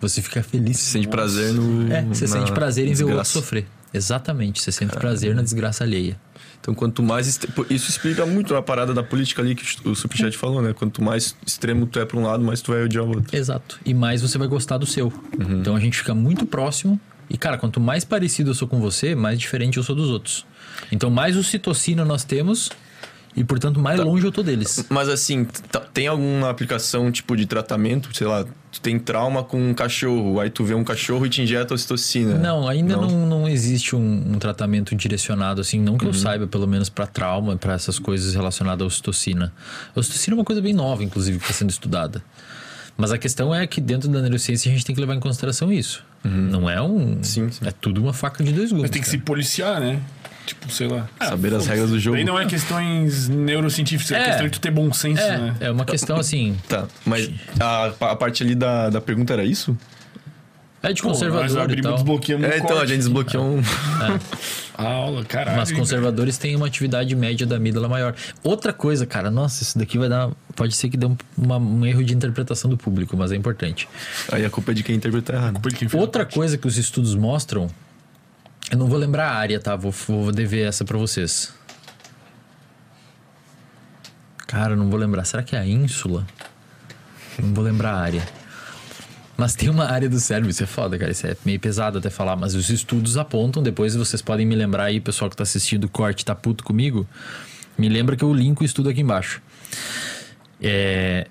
Você 0.00 0.22
fica 0.22 0.42
feliz. 0.42 0.78
Você 0.78 0.92
sente 0.92 1.08
prazer 1.08 1.52
no. 1.52 1.92
É, 1.92 2.02
você 2.02 2.26
sente 2.26 2.52
prazer 2.52 2.86
em 2.86 2.94
ver 2.94 3.04
o 3.04 3.08
outro 3.08 3.22
desgraça. 3.22 3.32
sofrer. 3.32 3.66
Exatamente, 3.92 4.62
você 4.62 4.70
sente 4.70 4.96
prazer 4.96 5.34
na 5.34 5.42
desgraça 5.42 5.82
alheia. 5.82 6.18
Então, 6.68 6.74
quanto 6.74 7.02
mais. 7.02 7.40
Isso 7.70 7.88
explica 7.88 8.26
muito 8.26 8.54
a 8.54 8.62
parada 8.62 8.92
da 8.92 9.02
política 9.02 9.40
ali 9.40 9.54
que 9.54 9.88
o 9.88 9.94
Superchat 9.94 10.36
falou, 10.36 10.60
né? 10.60 10.74
Quanto 10.74 11.02
mais 11.02 11.34
extremo 11.46 11.86
tu 11.86 11.98
é 11.98 12.04
pra 12.04 12.18
um 12.18 12.22
lado, 12.22 12.44
mais 12.44 12.60
tu 12.60 12.72
vai 12.72 12.84
odiar 12.84 13.04
o 13.04 13.08
outro. 13.08 13.34
Exato. 13.34 13.80
E 13.86 13.94
mais 13.94 14.20
você 14.20 14.36
vai 14.36 14.46
gostar 14.46 14.76
do 14.76 14.84
seu. 14.84 15.10
Então 15.38 15.74
a 15.74 15.80
gente 15.80 15.96
fica 15.96 16.14
muito 16.14 16.44
próximo. 16.44 17.00
E, 17.30 17.38
cara, 17.38 17.56
quanto 17.56 17.80
mais 17.80 18.04
parecido 18.04 18.50
eu 18.50 18.54
sou 18.54 18.68
com 18.68 18.80
você, 18.80 19.14
mais 19.14 19.38
diferente 19.38 19.78
eu 19.78 19.82
sou 19.82 19.96
dos 19.96 20.10
outros. 20.10 20.46
Então, 20.92 21.08
mais 21.10 21.36
ocitocina 21.38 22.04
nós 22.04 22.22
temos. 22.22 22.70
E, 23.38 23.44
portanto, 23.44 23.78
mais 23.78 24.00
longe 24.00 24.26
eu 24.26 24.32
tô 24.32 24.42
deles. 24.42 24.84
Mas 24.90 25.08
assim, 25.08 25.44
tá- 25.44 25.78
tem 25.78 26.08
alguma 26.08 26.50
aplicação 26.50 27.10
tipo 27.12 27.36
de 27.36 27.46
tratamento? 27.46 28.08
Sei 28.12 28.26
lá, 28.26 28.44
tu 28.72 28.80
tem 28.80 28.98
trauma 28.98 29.44
com 29.44 29.70
um 29.70 29.72
cachorro, 29.72 30.40
aí 30.40 30.50
tu 30.50 30.64
vê 30.64 30.74
um 30.74 30.82
cachorro 30.82 31.24
e 31.24 31.28
te 31.30 31.40
injeta 31.40 31.72
ocitocina. 31.72 32.34
Não, 32.36 32.66
ainda 32.66 32.96
não, 32.96 33.26
não, 33.26 33.48
existe 33.48 33.94
um, 33.94 34.32
um 34.34 34.38
tratamento 34.40 34.92
direcionado 34.96 35.60
assim, 35.60 35.80
não 35.80 35.96
que 35.96 36.04
eu 36.04 36.12
saiba, 36.12 36.48
pelo 36.48 36.66
menos 36.66 36.88
para 36.88 37.06
trauma, 37.06 37.56
para 37.56 37.74
essas 37.74 37.96
coisas 38.00 38.34
relacionadas 38.34 38.82
à 38.82 38.86
ocitocina. 38.86 39.52
A 39.94 40.00
ocitocina 40.00 40.34
é 40.34 40.38
uma 40.38 40.44
coisa 40.44 40.60
bem 40.60 40.74
nova, 40.74 41.04
inclusive, 41.04 41.38
que 41.38 41.44
está 41.44 41.54
sendo 41.54 41.70
estudada. 41.70 42.20
Mas 42.96 43.12
a 43.12 43.18
questão 43.18 43.54
é 43.54 43.64
que 43.68 43.80
dentro 43.80 44.08
da 44.08 44.20
neurociência 44.20 44.68
a 44.68 44.74
gente 44.74 44.84
tem 44.84 44.92
que 44.92 45.00
levar 45.00 45.14
em 45.14 45.20
consideração 45.20 45.72
isso. 45.72 46.04
Não 46.24 46.68
é 46.68 46.82
um. 46.82 47.22
Sim, 47.22 47.48
sim. 47.52 47.64
É 47.64 47.70
tudo 47.70 48.02
uma 48.02 48.12
faca 48.12 48.42
de 48.42 48.52
dois 48.52 48.70
gumes. 48.70 48.82
Mas 48.82 48.90
tem 48.90 49.00
que 49.00 49.06
cara. 49.06 49.18
se 49.18 49.24
policiar, 49.24 49.80
né? 49.80 50.00
Tipo, 50.48 50.72
sei 50.72 50.88
lá. 50.88 51.06
Saber 51.20 51.52
as 51.52 51.66
regras 51.66 51.90
do 51.90 52.00
jogo. 52.00 52.16
Daí 52.16 52.24
não 52.24 52.38
é 52.38 52.46
questões 52.46 53.28
neurocientíficas, 53.28 54.12
é, 54.12 54.20
É. 54.22 54.24
questão 54.24 54.46
de 54.46 54.52
tu 54.52 54.60
ter 54.60 54.70
bom 54.70 54.90
senso, 54.94 55.20
né? 55.22 55.54
É, 55.60 55.66
é 55.66 55.70
uma 55.70 55.84
questão 55.84 56.16
assim. 56.16 56.56
Tá, 56.66 56.86
mas 57.04 57.28
a, 57.60 57.86
a 58.12 58.16
parte 58.16 58.42
ali 58.42 58.54
da, 58.54 58.88
da 58.88 58.98
pergunta 59.00 59.34
era 59.34 59.44
isso? 59.44 59.76
É 60.82 60.90
de 60.92 61.02
Pô, 61.02 61.08
nós 61.08 61.18
conservador 61.18 61.50
e 61.58 61.60
abrimos, 61.60 61.82
tal. 61.84 61.94
desbloqueamos 61.96 62.46
um 62.46 62.50
é, 62.50 62.56
então 62.58 62.70
a 62.70 62.72
corte. 62.76 62.88
gente 62.88 62.98
desbloqueou 62.98 63.44
um. 63.44 63.62
A 64.78 64.84
aula, 64.84 65.24
caralho. 65.24 65.56
Mas 65.56 65.72
conservadores 65.72 66.38
têm 66.38 66.54
uma 66.54 66.68
atividade 66.68 67.14
média 67.16 67.44
da 67.44 67.56
amígdala 67.56 67.88
maior. 67.88 68.14
Outra 68.44 68.72
coisa, 68.72 69.04
cara, 69.04 69.28
nossa, 69.28 69.60
isso 69.64 69.76
daqui 69.76 69.98
vai 69.98 70.08
dar. 70.08 70.30
Pode 70.54 70.74
ser 70.76 70.88
que 70.88 70.96
dê 70.96 71.04
um, 71.04 71.16
uma- 71.36 71.56
um 71.58 71.84
erro 71.84 72.04
de 72.04 72.14
interpretação 72.14 72.70
do 72.70 72.76
público, 72.78 73.16
mas 73.16 73.32
é 73.32 73.36
importante. 73.36 73.88
Aí 74.30 74.44
a 74.46 74.50
culpa 74.50 74.70
é 74.70 74.74
de 74.74 74.84
quem 74.84 74.94
interpreta 74.94 75.32
errado. 75.32 75.60
Outra 75.94 76.22
a 76.22 76.26
coisa 76.26 76.56
que 76.56 76.66
os 76.68 76.78
estudos 76.78 77.16
mostram. 77.16 77.68
Eu 78.70 78.76
não 78.76 78.86
vou 78.86 78.98
lembrar 78.98 79.30
a 79.30 79.34
área, 79.34 79.58
tá? 79.58 79.74
Vou, 79.76 79.90
vou 79.90 80.30
dever 80.30 80.66
essa 80.66 80.84
pra 80.84 80.98
vocês. 80.98 81.52
Cara, 84.46 84.76
não 84.76 84.90
vou 84.90 84.98
lembrar. 84.98 85.24
Será 85.24 85.42
que 85.42 85.56
é 85.56 85.58
a 85.58 85.66
ínsula? 85.66 86.26
Não 87.38 87.54
vou 87.54 87.64
lembrar 87.64 87.92
a 87.92 87.98
área. 87.98 88.28
Mas 89.38 89.54
tem 89.54 89.70
uma 89.70 89.84
área 89.84 90.08
do 90.08 90.18
cérebro, 90.20 90.50
isso 90.50 90.62
é 90.62 90.66
foda, 90.66 90.98
cara. 90.98 91.12
Isso 91.12 91.26
é 91.26 91.36
meio 91.44 91.58
pesado 91.58 91.98
até 91.98 92.10
falar, 92.10 92.36
mas 92.36 92.54
os 92.54 92.68
estudos 92.68 93.16
apontam. 93.16 93.62
Depois 93.62 93.94
vocês 93.94 94.20
podem 94.20 94.44
me 94.44 94.54
lembrar 94.54 94.84
aí, 94.84 95.00
pessoal 95.00 95.30
que 95.30 95.36
tá 95.36 95.44
assistindo 95.44 95.84
o 95.84 95.88
corte, 95.88 96.24
tá 96.24 96.34
puto 96.34 96.62
comigo. 96.62 97.06
Me 97.78 97.88
lembra 97.88 98.16
que 98.16 98.24
eu 98.24 98.34
linko 98.34 98.64
o 98.64 98.66
estudo 98.66 98.90
aqui 98.90 99.00
embaixo. 99.00 99.40
É, 100.60 101.26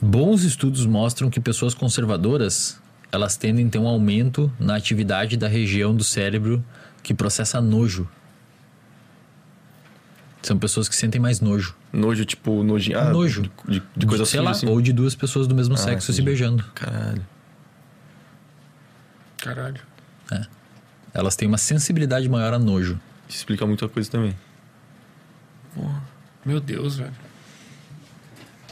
bons 0.00 0.44
estudos 0.44 0.86
mostram 0.86 1.28
que 1.28 1.40
pessoas 1.40 1.74
conservadoras 1.74 2.79
elas 3.12 3.36
tendem 3.36 3.66
a 3.66 3.70
ter 3.70 3.78
um 3.78 3.86
aumento 3.86 4.52
na 4.58 4.76
atividade 4.76 5.36
da 5.36 5.48
região 5.48 5.94
do 5.94 6.04
cérebro 6.04 6.64
que 7.02 7.12
processa 7.14 7.60
nojo. 7.60 8.08
São 10.42 10.58
pessoas 10.58 10.88
que 10.88 10.96
sentem 10.96 11.20
mais 11.20 11.40
nojo. 11.40 11.76
Nojo, 11.92 12.24
tipo, 12.24 12.62
nojinho. 12.62 12.98
Ah, 12.98 13.10
Nojo. 13.10 13.42
De, 13.42 13.50
de, 13.68 13.82
de 13.96 14.06
coisa 14.06 14.24
sei 14.24 14.38
suja, 14.38 14.42
lá, 14.42 14.50
assim. 14.52 14.66
ou 14.68 14.80
de 14.80 14.92
duas 14.92 15.14
pessoas 15.14 15.46
do 15.46 15.54
mesmo 15.54 15.76
sexo 15.76 16.06
se 16.06 16.20
entendi. 16.20 16.24
beijando. 16.24 16.64
Caralho. 16.74 17.26
Caralho. 19.38 19.80
Elas 21.12 21.34
têm 21.34 21.48
uma 21.48 21.58
sensibilidade 21.58 22.28
maior 22.28 22.54
a 22.54 22.58
nojo. 22.58 22.98
Isso 23.28 23.38
explica 23.38 23.66
muita 23.66 23.88
coisa 23.88 24.08
também. 24.10 24.34
Meu 26.44 26.60
Deus, 26.60 26.96
velho. 26.96 27.12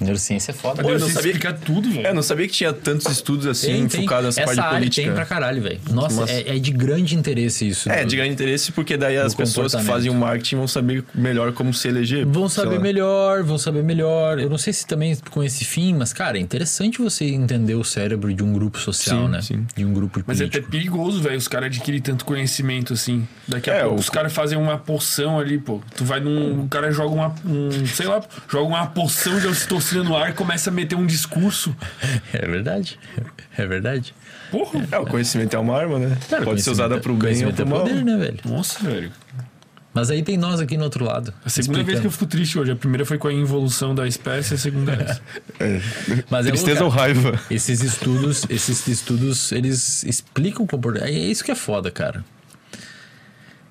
Neurociência 0.00 0.50
é 0.52 0.54
foda. 0.54 0.82
Pô, 0.82 0.90
eu 0.90 0.98
não 0.98 1.08
sabia- 1.08 1.32
explicar 1.32 1.52
tudo, 1.54 1.90
velho. 1.90 2.06
É, 2.06 2.12
não 2.12 2.22
sabia 2.22 2.46
que 2.46 2.52
tinha 2.54 2.72
tantos 2.72 3.06
estudos 3.06 3.46
assim 3.46 3.88
focados 3.88 4.24
nessa 4.26 4.40
Essa 4.42 4.46
parte 4.46 4.60
área 4.60 4.78
política. 4.78 5.06
tem 5.06 5.14
pra 5.14 5.24
caralho, 5.26 5.62
velho. 5.62 5.80
Nossa, 5.90 6.30
é, 6.30 6.56
é 6.56 6.58
de 6.58 6.70
grande 6.70 7.14
interesse 7.16 7.66
isso. 7.68 7.90
É, 7.90 8.04
do- 8.04 8.08
de 8.08 8.16
grande 8.16 8.32
interesse, 8.32 8.72
porque 8.72 8.96
daí 8.96 9.16
as 9.16 9.34
pessoas 9.34 9.74
que 9.74 9.82
fazem 9.82 10.10
o 10.10 10.14
marketing 10.14 10.56
vão 10.56 10.68
saber 10.68 11.04
melhor 11.14 11.52
como 11.52 11.72
se 11.74 11.88
eleger. 11.88 12.24
Vão 12.26 12.48
saber 12.48 12.76
lá. 12.76 12.80
melhor, 12.80 13.42
vão 13.42 13.58
saber 13.58 13.82
melhor. 13.82 14.38
Eu 14.38 14.48
não 14.50 14.58
sei 14.58 14.72
se 14.72 14.86
também 14.86 15.16
com 15.30 15.42
esse 15.42 15.64
fim, 15.64 15.94
mas, 15.94 16.12
cara, 16.12 16.38
é 16.38 16.40
interessante 16.40 16.98
você 17.00 17.24
entender 17.26 17.74
o 17.74 17.84
cérebro 17.84 18.32
de 18.32 18.42
um 18.42 18.52
grupo 18.52 18.78
social, 18.78 19.24
Sim, 19.26 19.28
né? 19.28 19.42
sim. 19.42 19.66
De 19.76 19.84
um 19.84 19.92
grupo 19.92 20.22
Mas 20.26 20.40
é 20.40 20.44
até 20.44 20.60
político. 20.60 20.70
perigoso, 20.70 21.20
velho, 21.20 21.36
os 21.36 21.48
caras 21.48 21.66
adquirem 21.66 22.00
tanto 22.00 22.24
conhecimento 22.24 22.92
assim. 22.92 23.26
Daqui 23.46 23.70
a 23.70 23.74
É, 23.74 23.80
pouco 23.80 23.96
o- 23.96 23.98
os 23.98 24.08
caras 24.10 24.32
fazem 24.32 24.56
uma 24.58 24.78
poção 24.78 25.38
ali, 25.38 25.58
pô. 25.58 25.80
Tu 25.96 26.04
vai 26.04 26.20
num. 26.20 26.62
O 26.64 26.68
cara 26.68 26.90
joga 26.92 27.14
uma. 27.14 27.34
Um, 27.44 27.86
sei 27.86 28.06
lá, 28.06 28.22
joga 28.48 28.64
uma 28.68 28.86
poção 28.86 29.38
de 29.40 29.46
ocitocina 29.46 29.87
no 29.96 30.16
ar 30.16 30.34
começa 30.34 30.70
a 30.70 30.72
meter 30.72 30.94
um 30.96 31.06
discurso. 31.06 31.74
É 32.32 32.46
verdade. 32.46 32.98
É 33.56 33.66
verdade. 33.66 34.14
Porra! 34.50 34.86
É, 34.90 34.98
o 34.98 35.06
conhecimento 35.06 35.54
é 35.54 35.58
uma 35.58 35.76
arma, 35.76 35.98
né? 35.98 36.16
Cara, 36.28 36.44
Pode 36.44 36.62
ser 36.62 36.70
usada 36.70 36.98
pro 37.00 37.14
bem 37.14 37.44
ou 37.46 37.52
pro 37.52 37.62
é 37.62 37.68
mal. 37.68 37.80
poder, 37.80 38.04
né, 38.04 38.16
velho? 38.16 38.38
Nossa, 38.44 38.78
velho. 38.88 39.12
Mas 39.94 40.10
aí 40.10 40.22
tem 40.22 40.36
nós 40.36 40.60
aqui 40.60 40.76
no 40.76 40.84
outro 40.84 41.04
lado. 41.04 41.34
A 41.44 41.48
segunda 41.48 41.78
vez 41.82 41.98
que 42.00 42.06
eu 42.06 42.10
explicando. 42.10 42.12
fico 42.12 42.26
triste 42.26 42.58
hoje. 42.58 42.70
A 42.70 42.76
primeira 42.76 43.04
foi 43.04 43.18
com 43.18 43.26
a 43.26 43.32
involução 43.32 43.94
da 43.94 44.06
espécie, 44.06 44.54
a 44.54 44.58
segunda 44.58 44.92
é 44.92 45.02
essa. 45.02 45.22
Mas 46.30 46.46
é 46.46 46.50
Tristeza 46.50 46.84
ou 46.84 46.90
raiva? 46.90 47.40
Esses 47.50 47.82
estudos, 47.82 48.44
esses 48.48 48.86
estudos, 48.86 49.50
eles 49.50 50.04
explicam 50.04 50.64
o 50.64 50.68
comportamento. 50.68 51.08
É 51.08 51.10
isso 51.18 51.42
que 51.42 51.50
é 51.50 51.54
foda, 51.56 51.90
cara. 51.90 52.24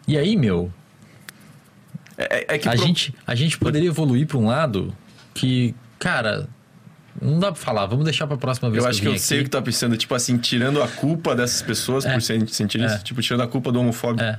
E 0.08 0.18
aí, 0.18 0.36
meu, 0.36 0.72
É, 2.18 2.56
é 2.56 2.58
que 2.58 2.68
a, 2.68 2.72
pro- 2.74 2.82
gente, 2.86 3.14
a 3.26 3.36
gente 3.36 3.58
poderia 3.58 3.88
evoluir 3.88 4.26
pra 4.28 4.38
um 4.38 4.48
lado 4.48 4.94
que, 5.34 5.74
cara, 6.00 6.48
não 7.22 7.40
dá 7.40 7.52
pra 7.52 7.62
falar. 7.62 7.86
Vamos 7.88 8.06
deixar 8.06 8.28
pra 8.28 8.38
próxima 8.38 8.70
vez 8.70 8.84
Eu 8.84 8.90
acho 8.90 9.02
que 9.02 9.08
eu 9.08 9.14
vim 9.14 9.18
sei 9.18 9.42
o 9.42 9.44
que 9.44 9.50
tá 9.50 9.62
pensando, 9.62 9.98
tipo 9.98 10.14
assim, 10.16 10.38
tirando 10.38 10.82
a 10.82 10.88
culpa 10.88 11.36
dessas 11.36 11.62
pessoas 11.62 12.06
É. 12.06 12.14
por 12.14 12.22
sen- 12.22 12.46
sentir 12.48 12.80
isso, 12.82 12.96
É. 12.96 13.00
tipo, 13.00 13.22
tirando 13.22 13.42
a 13.42 13.48
culpa 13.48 13.72
do 13.72 13.80
homofóbico. 13.80 14.24
É. 14.24 14.38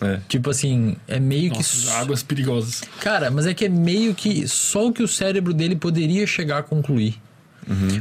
É. 0.00 0.20
Tipo 0.28 0.50
assim, 0.50 0.96
é 1.06 1.20
meio 1.20 1.50
que. 1.52 1.58
Nossa, 1.58 1.94
águas 1.98 2.22
perigosas. 2.22 2.82
Cara, 3.00 3.30
mas 3.30 3.46
é 3.46 3.54
que 3.54 3.66
é 3.66 3.68
meio 3.68 4.14
que 4.14 4.48
só 4.48 4.86
o 4.88 4.92
que 4.92 5.02
o 5.02 5.06
cérebro 5.08 5.52
dele 5.54 5.76
poderia 5.76 6.26
chegar 6.26 6.58
a 6.58 6.62
concluir. 6.62 7.20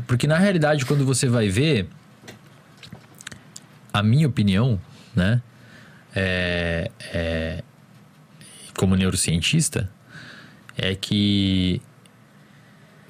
Porque 0.07 0.25
na 0.25 0.37
realidade, 0.39 0.85
quando 0.85 1.05
você 1.05 1.27
vai 1.27 1.47
ver, 1.49 1.87
a 3.93 4.01
minha 4.01 4.27
opinião, 4.27 4.79
né? 5.15 5.41
É, 6.15 6.89
é- 7.13 7.63
como 8.75 8.95
neurocientista, 8.95 9.89
é 10.77 10.95
que 10.95 11.81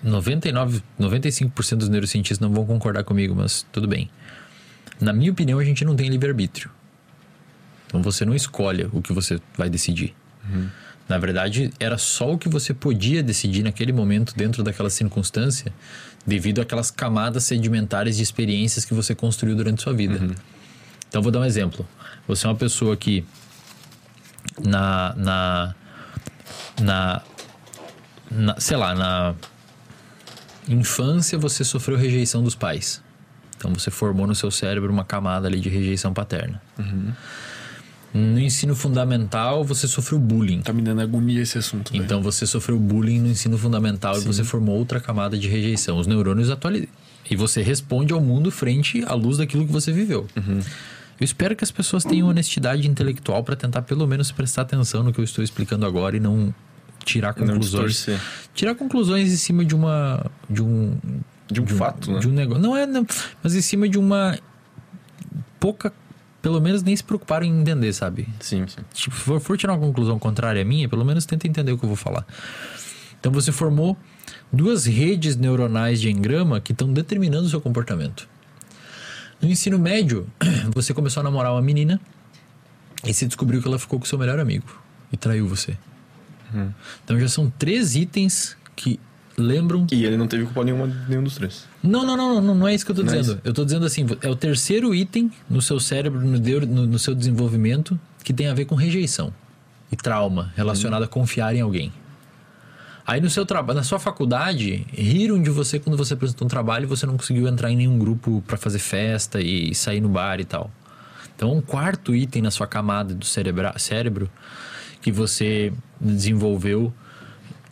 99, 0.04 0.82
95% 1.00 1.76
dos 1.76 1.90
neurocientistas 1.90 2.40
não 2.40 2.54
vão 2.54 2.66
concordar 2.66 3.04
comigo, 3.04 3.36
mas 3.36 3.66
tudo 3.72 3.88
bem. 3.88 4.10
Na 5.00 5.14
minha 5.14 5.32
opinião, 5.32 5.60
a 5.60 5.64
gente 5.64 5.86
não 5.86 5.96
tem 5.96 6.10
livre-arbítrio. 6.10 6.70
Então 7.88 8.02
você 8.02 8.24
não 8.26 8.34
escolhe 8.34 8.90
o 8.94 9.02
que 9.02 9.14
você 9.14 9.40
vai 9.58 9.70
decidir. 9.70 10.16
Na 11.08 11.18
verdade, 11.18 11.72
era 11.80 11.98
só 11.98 12.32
o 12.32 12.38
que 12.38 12.48
você 12.48 12.74
podia 12.74 13.22
decidir 13.22 13.64
naquele 13.64 13.92
momento, 13.92 14.34
dentro 14.36 14.64
daquela 14.64 14.90
circunstância, 14.90 15.74
devido 16.26 16.62
àquelas 16.62 16.90
camadas 16.90 17.44
sedimentares 17.44 18.16
de 18.18 18.24
experiências 18.24 18.86
que 18.86 18.94
você 18.94 19.14
construiu 19.14 19.56
durante 19.56 19.82
sua 19.82 19.94
vida. 19.94 20.20
Então, 21.10 21.22
vou 21.22 21.32
dar 21.32 21.40
um 21.40 21.46
exemplo. 21.46 21.86
Você 22.28 22.48
é 22.48 22.50
uma 22.50 22.56
pessoa 22.56 22.96
que, 22.96 23.26
na. 24.64 25.14
na, 25.18 25.76
na, 26.80 27.22
na 28.32 28.60
sei 28.60 28.78
lá, 28.78 28.96
na 28.96 29.36
infância 30.68 31.38
você 31.38 31.64
sofreu 31.64 31.98
rejeição 31.98 32.44
dos 32.44 32.56
pais. 32.56 33.02
Então, 33.58 33.74
você 33.74 33.92
formou 33.92 34.26
no 34.26 34.34
seu 34.34 34.50
cérebro 34.50 34.92
uma 34.92 35.06
camada 35.06 35.48
ali 35.48 35.60
de 35.60 35.70
rejeição 35.70 36.14
paterna. 36.14 36.62
No 38.14 38.40
ensino 38.40 38.76
fundamental, 38.76 39.64
você 39.64 39.88
sofreu 39.88 40.20
bullying. 40.20 40.62
Tá 40.62 40.74
me 40.74 40.82
dando 40.82 41.02
agonia 41.02 41.42
esse 41.42 41.58
assunto. 41.58 41.96
Então 41.96 42.22
você 42.22 42.46
sofreu 42.46 42.78
bullying 42.78 43.20
no 43.20 43.30
ensino 43.30 43.58
fundamental 43.58 44.18
e 44.18 44.22
você 44.22 44.44
formou 44.44 44.78
outra 44.78 45.00
camada 45.00 45.38
de 45.38 45.48
rejeição. 45.48 45.98
Os 45.98 46.08
neurônios 46.08 46.50
atualizam. 46.50 46.90
E 47.30 47.36
você 47.38 47.62
responde 47.62 48.12
ao 48.12 48.20
mundo 48.20 48.52
frente 48.52 49.02
à 49.06 49.14
luz 49.14 49.38
daquilo 49.38 49.66
que 49.66 49.72
você 49.72 49.94
viveu. 49.94 50.28
Eu 50.36 51.24
espero 51.24 51.56
que 51.56 51.64
as 51.64 51.72
pessoas 51.72 52.04
tenham 52.04 52.28
honestidade 52.28 52.86
intelectual 52.86 53.44
para 53.44 53.56
tentar 53.56 53.84
pelo 53.84 54.06
menos 54.06 54.32
prestar 54.32 54.64
atenção 54.64 55.04
no 55.04 55.14
que 55.14 55.20
eu 55.20 55.24
estou 55.24 55.44
explicando 55.44 55.86
agora 55.86 56.18
e 56.18 56.20
não 56.20 56.54
tirar 57.04 57.34
conclusões. 57.34 58.08
tirar 58.54 58.76
conclusões 58.76 59.32
em 59.32 59.38
cima 59.38 59.66
de 59.66 59.76
uma 59.76 60.26
de 60.50 60.62
um 60.62 60.98
De 61.50 61.62
um 61.62 61.68
fato, 61.68 62.12
né? 62.12 62.20
de 62.20 62.28
um 62.28 62.32
negócio. 62.32 62.62
Não 62.62 62.76
é, 62.76 62.86
não, 62.86 63.06
mas 63.44 63.56
em 63.56 63.62
cima 63.62 63.88
de 63.88 63.98
uma 63.98 64.38
pouca, 65.60 65.94
pelo 66.42 66.60
menos 66.60 66.82
nem 66.82 66.96
se 66.96 67.04
preocuparam 67.04 67.46
em 67.46 67.62
entender, 67.62 67.94
sabe? 67.94 68.28
Sim, 68.40 68.66
sim. 68.68 68.82
Tipo, 68.94 69.16
se 69.16 69.22
for, 69.22 69.40
for 69.40 69.58
tirar 69.58 69.74
uma 69.74 69.80
conclusão 69.80 70.18
contrária 70.18 70.62
à 70.62 70.66
minha, 70.66 70.90
pelo 70.90 71.06
menos 71.06 71.26
tenta 71.26 71.48
entender 71.48 71.72
o 71.72 71.78
que 71.78 71.86
eu 71.86 71.90
vou 71.90 71.96
falar. 71.96 72.26
Então 73.20 73.32
você 73.32 73.52
formou 73.52 73.96
duas 74.52 74.86
redes 74.86 75.36
neuronais 75.36 76.02
de 76.02 76.10
engrama 76.10 76.60
que 76.60 76.72
estão 76.72 76.92
determinando 76.92 77.46
o 77.46 77.50
seu 77.50 77.62
comportamento. 77.62 78.28
No 79.40 79.50
ensino 79.50 79.78
médio, 79.78 80.28
você 80.74 80.94
começou 80.94 81.22
a 81.22 81.24
namorar 81.24 81.52
uma 81.52 81.62
menina 81.62 82.02
e 83.06 83.14
se 83.14 83.26
descobriu 83.28 83.62
que 83.62 83.68
ela 83.68 83.80
ficou 83.80 84.00
com 84.00 84.06
seu 84.06 84.18
melhor 84.18 84.40
amigo 84.40 84.66
e 85.12 85.18
traiu 85.18 85.48
você. 85.48 85.78
Então 87.04 87.20
já 87.20 87.28
são 87.28 87.50
três 87.58 87.96
itens 87.96 88.56
que 88.76 89.00
lembram 89.38 89.88
E 89.92 90.04
ele 90.06 90.18
não 90.18 90.28
teve 90.28 90.44
culpa 90.44 90.64
nenhuma 90.64 90.88
de 90.88 91.10
nenhum 91.10 91.24
dos 91.24 91.36
três. 91.36 91.66
não, 91.82 92.06
não, 92.06 92.16
não, 92.18 92.42
não, 92.42 92.56
não 92.56 92.68
é 92.68 92.76
isso 92.76 92.86
que 92.86 92.92
eu 92.92 92.96
tô 92.96 93.04
Não 93.04 93.14
é 93.14 93.18
dizendo. 93.18 93.34
isso? 93.38 93.42
eu 93.44 93.54
tô 93.54 93.64
dizendo 93.66 93.86
assim, 93.86 94.06
é 94.22 94.30
o 94.30 94.36
terceiro 94.36 94.94
item 94.94 95.32
no 95.50 95.62
seu 95.62 95.80
cérebro, 95.80 96.20
no, 96.20 96.38
no- 96.38 96.88
no 96.88 97.00
seu 97.00 97.16
desenvolvimento, 97.16 98.00
que 98.24 98.34
tem 98.34 98.48
a 98.48 98.54
ver 98.54 98.66
com 98.66 98.76
rejeição 98.76 99.34
e 99.92 99.96
trauma 99.96 100.52
relacionado 100.56 101.04
a 101.04 101.08
confiar 101.08 101.56
em 101.56 101.62
alguém. 101.62 101.92
Aí 103.06 103.20
no 103.20 103.30
seu 103.30 103.46
trabalho, 103.46 103.78
na 103.78 103.84
sua 103.84 104.00
faculdade, 104.00 104.86
riram 104.94 105.42
de 105.42 105.50
você 105.50 105.80
quando 105.80 105.98
você 105.98 106.14
apresentou 106.14 106.46
um 106.46 106.50
trabalho 106.50 106.84
e 106.84 106.88
você 106.88 107.06
não 107.06 107.18
conseguiu 107.18 107.48
entrar 107.48 107.72
em 107.72 107.76
nenhum 107.76 107.98
grupo 107.98 108.44
para 108.46 108.58
fazer 108.58 108.78
festa 108.80 109.42
e 109.42 109.74
sair 109.74 110.00
no 110.02 110.08
bar 110.08 110.40
e 110.40 110.46
tal. 110.46 110.70
Então, 111.36 111.52
um 111.52 111.62
quarto 111.62 112.14
item 112.14 112.44
na 112.44 112.52
sua 112.52 112.68
camada 112.68 113.16
do 113.16 113.26
cerebra, 113.26 113.74
cérebro 113.80 114.30
que 115.02 115.12
você 115.12 115.74
desenvolveu 116.00 116.94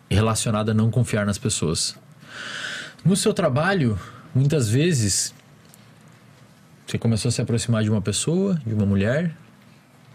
relacionado 0.10 0.70
a 0.70 0.74
não 0.74 0.90
confiar 0.90 1.26
nas 1.26 1.38
pessoas. 1.38 1.96
No 3.06 3.16
seu 3.16 3.34
trabalho, 3.34 3.98
muitas 4.34 4.70
vezes, 4.70 5.34
você 6.86 6.98
começou 6.98 7.30
a 7.30 7.32
se 7.32 7.42
aproximar 7.42 7.84
de 7.84 7.90
uma 7.90 8.02
pessoa, 8.02 8.60
de 8.66 8.74
uma 8.74 8.86
mulher, 8.86 9.36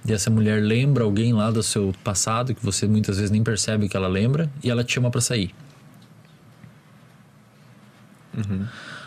e 0.06 0.12
essa 0.12 0.28
mulher 0.28 0.62
lembra 0.62 1.04
alguém 1.04 1.32
lá 1.32 1.50
do 1.50 1.62
seu 1.62 1.94
passado 2.04 2.54
que 2.54 2.64
você 2.64 2.86
muitas 2.86 3.16
vezes 3.16 3.30
nem 3.30 3.42
percebe 3.42 3.88
que 3.88 3.96
ela 3.96 4.08
lembra, 4.08 4.50
e 4.62 4.70
ela 4.70 4.84
te 4.84 4.92
chama 4.92 5.10
para 5.10 5.20
sair. 5.20 5.54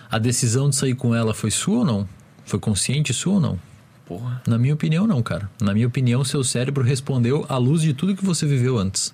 A 0.10 0.18
decisão 0.18 0.70
de 0.70 0.76
sair 0.76 0.96
com 0.96 1.14
ela 1.14 1.34
foi 1.34 1.52
sua 1.52 1.80
ou 1.80 1.86
não? 1.86 2.10
Foi 2.46 2.60
consciente 2.60 3.14
sua 3.14 3.34
ou 3.34 3.40
não? 3.42 3.60
Porra. 4.08 4.42
Na 4.48 4.58
minha 4.58 4.74
opinião, 4.74 5.06
não, 5.06 5.22
cara. 5.22 5.50
Na 5.62 5.74
minha 5.74 5.88
opinião, 5.88 6.24
seu 6.24 6.44
cérebro 6.44 6.84
respondeu 6.84 7.46
à 7.50 7.58
luz 7.58 7.82
de 7.82 7.94
tudo 7.94 8.16
que 8.16 8.24
você 8.24 8.46
viveu 8.46 8.78
antes. 8.78 9.14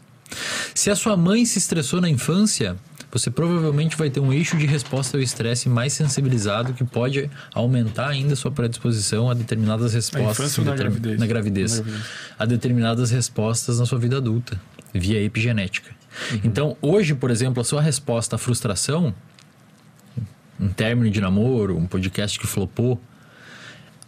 Se 0.74 0.90
a 0.90 0.96
sua 0.96 1.18
mãe 1.18 1.46
se 1.46 1.58
estressou 1.58 2.00
na 2.00 2.10
infância, 2.10 2.76
você 3.12 3.30
provavelmente 3.30 3.96
vai 3.96 4.10
ter 4.10 4.20
um 4.20 4.34
eixo 4.34 4.58
de 4.58 4.66
resposta 4.66 5.18
ao 5.18 5.22
estresse 5.22 5.70
mais 5.70 5.94
sensibilizado 5.94 6.74
que 6.74 6.84
pode 6.84 7.30
aumentar 7.54 8.10
ainda 8.10 8.36
sua 8.36 8.50
predisposição 8.50 9.30
a 9.30 9.34
determinadas 9.34 9.94
respostas 9.94 10.58
ou 10.58 10.66
na 10.66 10.76
gravidez? 10.76 11.20
na 11.20 11.28
gravidez. 11.28 11.78
Na 11.78 11.84
gravidez. 11.84 12.08
A 12.40 12.46
determinadas 12.46 13.12
respostas 13.12 13.80
na 13.80 13.86
sua 13.86 14.00
vida 14.00 14.18
adulta, 14.18 14.60
via 14.94 15.22
epigenética. 15.22 15.92
Então, 16.44 16.76
hoje, 16.82 17.14
por 17.14 17.30
exemplo, 17.30 17.62
a 17.62 17.64
sua 17.64 17.82
resposta 17.82 18.36
à 18.36 18.40
frustração, 18.40 19.14
um 20.60 20.70
término 20.70 21.10
de 21.10 21.22
namoro, 21.22 21.78
um 21.78 21.86
podcast 21.86 22.40
que 22.40 22.48
flopou, 22.48 23.00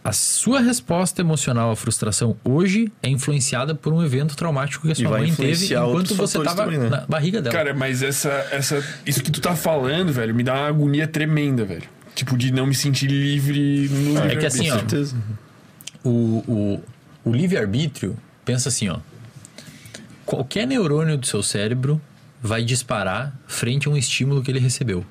a 0.05 0.11
sua 0.11 0.59
resposta 0.59 1.19
emocional 1.19 1.71
à 1.71 1.75
frustração 1.75 2.37
hoje 2.43 2.91
é 3.01 3.09
influenciada 3.09 3.73
por 3.73 3.91
um 3.91 4.05
evento 4.05 4.35
traumático 4.35 4.85
que 4.85 4.91
a 4.91 4.95
sua 4.95 5.09
vai 5.09 5.21
mãe 5.21 5.33
teve 5.33 5.73
enquanto 5.73 6.13
você 6.13 6.37
estava 6.37 6.65
também, 6.65 6.77
né? 6.77 6.89
na 6.89 7.05
barriga 7.07 7.41
dela. 7.41 7.51
Cara, 7.51 7.73
mas 7.73 8.03
essa, 8.03 8.29
essa. 8.51 8.85
Isso 9.03 9.23
que 9.23 9.31
tu 9.31 9.41
tá 9.41 9.55
falando, 9.55 10.13
velho, 10.13 10.35
me 10.35 10.43
dá 10.43 10.53
uma 10.53 10.67
agonia 10.67 11.07
tremenda, 11.07 11.65
velho. 11.65 11.89
Tipo, 12.13 12.37
de 12.37 12.51
não 12.51 12.67
me 12.67 12.75
sentir 12.75 13.07
livre 13.07 13.89
no 13.89 14.19
É 14.19 14.35
que 14.35 14.45
assim, 14.45 14.69
ó, 14.69 14.77
o, 16.03 16.43
o, 16.47 16.83
o 17.23 17.33
livre-arbítrio, 17.33 18.15
pensa 18.45 18.69
assim, 18.69 18.87
ó. 18.89 18.99
Qualquer 20.23 20.67
neurônio 20.67 21.17
do 21.17 21.25
seu 21.25 21.41
cérebro 21.41 21.99
vai 22.39 22.63
disparar 22.63 23.35
frente 23.47 23.87
a 23.87 23.91
um 23.91 23.97
estímulo 23.97 24.43
que 24.43 24.51
ele 24.51 24.59
recebeu. 24.59 25.03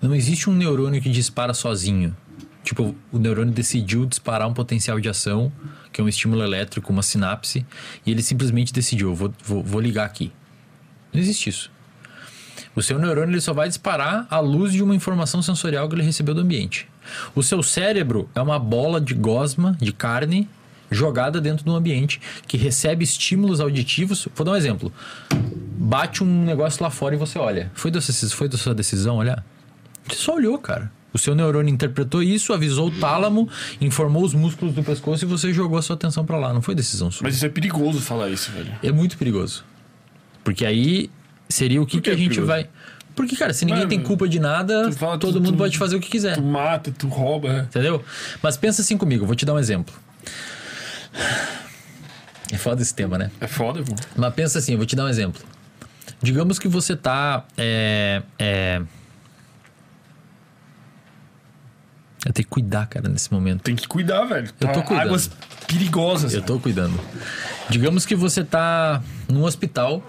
Não 0.00 0.14
existe 0.14 0.48
um 0.48 0.52
neurônio 0.52 1.02
que 1.02 1.10
dispara 1.10 1.52
sozinho. 1.52 2.14
Tipo, 2.62 2.94
o 3.10 3.18
neurônio 3.18 3.52
decidiu 3.52 4.04
disparar 4.04 4.46
um 4.46 4.52
potencial 4.52 5.00
de 5.00 5.08
ação, 5.08 5.50
que 5.92 6.00
é 6.00 6.04
um 6.04 6.08
estímulo 6.08 6.42
elétrico, 6.42 6.92
uma 6.92 7.02
sinapse, 7.02 7.64
e 8.04 8.10
ele 8.10 8.22
simplesmente 8.22 8.72
decidiu, 8.72 9.14
vou, 9.14 9.32
vou, 9.42 9.62
vou 9.62 9.80
ligar 9.80 10.04
aqui. 10.04 10.30
Não 11.12 11.20
existe 11.20 11.48
isso. 11.48 11.70
O 12.74 12.82
seu 12.82 12.98
neurônio 12.98 13.32
ele 13.32 13.40
só 13.40 13.52
vai 13.52 13.66
disparar 13.66 14.26
à 14.30 14.38
luz 14.38 14.72
de 14.72 14.82
uma 14.82 14.94
informação 14.94 15.42
sensorial 15.42 15.88
que 15.88 15.94
ele 15.94 16.02
recebeu 16.02 16.34
do 16.34 16.42
ambiente. 16.42 16.88
O 17.34 17.42
seu 17.42 17.62
cérebro 17.62 18.28
é 18.34 18.40
uma 18.40 18.58
bola 18.58 19.00
de 19.00 19.14
gosma, 19.14 19.76
de 19.80 19.92
carne, 19.92 20.48
jogada 20.90 21.40
dentro 21.40 21.64
do 21.64 21.74
ambiente, 21.74 22.20
que 22.46 22.56
recebe 22.56 23.02
estímulos 23.04 23.60
auditivos. 23.60 24.28
Vou 24.34 24.44
dar 24.44 24.52
um 24.52 24.56
exemplo. 24.56 24.92
Bate 25.32 26.22
um 26.22 26.44
negócio 26.44 26.82
lá 26.82 26.90
fora 26.90 27.14
e 27.14 27.18
você 27.18 27.38
olha. 27.38 27.70
Foi 27.74 27.90
da 27.90 28.00
sua 28.00 28.74
decisão 28.74 29.16
olhar? 29.16 29.44
Você 30.08 30.16
só 30.16 30.34
olhou, 30.34 30.58
cara. 30.58 30.92
O 31.12 31.18
seu 31.18 31.34
neurônio 31.34 31.72
interpretou 31.72 32.22
isso, 32.22 32.52
avisou 32.52 32.88
o 32.88 32.90
tálamo, 32.90 33.48
informou 33.80 34.24
os 34.24 34.32
músculos 34.34 34.74
do 34.74 34.82
pescoço 34.82 35.24
e 35.24 35.28
você 35.28 35.52
jogou 35.52 35.78
a 35.78 35.82
sua 35.82 35.96
atenção 35.96 36.24
pra 36.24 36.36
lá. 36.38 36.52
Não 36.52 36.62
foi 36.62 36.74
decisão 36.74 37.10
sua. 37.10 37.24
Mas 37.24 37.34
isso 37.36 37.44
é 37.46 37.48
perigoso 37.48 38.00
falar 38.00 38.28
isso, 38.28 38.50
velho. 38.52 38.72
É 38.82 38.92
muito 38.92 39.16
perigoso. 39.18 39.64
Porque 40.44 40.64
aí 40.64 41.10
seria 41.48 41.82
o 41.82 41.86
que, 41.86 41.96
que 41.96 42.02
que 42.02 42.10
a 42.10 42.12
é 42.12 42.16
gente 42.16 42.28
perigoso? 42.28 42.46
vai. 42.46 42.68
Porque, 43.16 43.34
cara, 43.36 43.52
se 43.52 43.64
ninguém 43.64 43.80
Mano, 43.80 43.90
tem 43.90 44.00
culpa 44.00 44.28
de 44.28 44.38
nada, 44.38 44.90
fala, 44.92 45.18
todo 45.18 45.34
tu- 45.34 45.40
mundo 45.40 45.54
tu- 45.54 45.58
pode 45.58 45.76
fazer 45.76 45.96
o 45.96 46.00
que 46.00 46.08
quiser. 46.08 46.36
Tu 46.36 46.42
mata, 46.42 46.92
tu 46.96 47.08
rouba. 47.08 47.66
Entendeu? 47.68 48.02
Mas 48.42 48.56
pensa 48.56 48.80
assim 48.82 48.96
comigo, 48.96 49.26
vou 49.26 49.34
te 49.34 49.44
dar 49.44 49.54
um 49.54 49.58
exemplo. 49.58 49.92
É 52.52 52.56
foda 52.56 52.82
esse 52.82 52.94
tema, 52.94 53.16
né? 53.18 53.30
É 53.40 53.46
foda, 53.46 53.82
pô. 53.82 53.94
Mas 54.16 54.34
pensa 54.34 54.58
assim, 54.58 54.72
eu 54.72 54.78
vou 54.78 54.86
te 54.86 54.96
dar 54.96 55.04
um 55.04 55.08
exemplo. 55.08 55.42
Digamos 56.22 56.58
que 56.58 56.68
você 56.68 56.96
tá. 56.96 57.44
É, 57.56 58.22
é... 58.38 58.82
Eu 62.26 62.32
tenho 62.32 62.44
que 62.44 62.50
cuidar, 62.50 62.86
cara, 62.86 63.08
nesse 63.08 63.32
momento. 63.32 63.62
Tem 63.62 63.74
que 63.74 63.88
cuidar, 63.88 64.24
velho. 64.24 64.46
Eu 64.60 64.68
tô 64.68 64.80
Tá 64.80 64.82
cuidando. 64.82 65.06
Águas 65.06 65.30
perigosas. 65.66 66.34
Eu 66.34 66.42
tô 66.42 66.58
cuidando. 66.58 67.00
Digamos 67.68 68.04
que 68.04 68.14
você 68.14 68.44
tá 68.44 69.02
num 69.28 69.42
hospital 69.44 70.02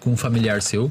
com 0.00 0.10
um 0.12 0.16
familiar 0.16 0.60
seu 0.60 0.90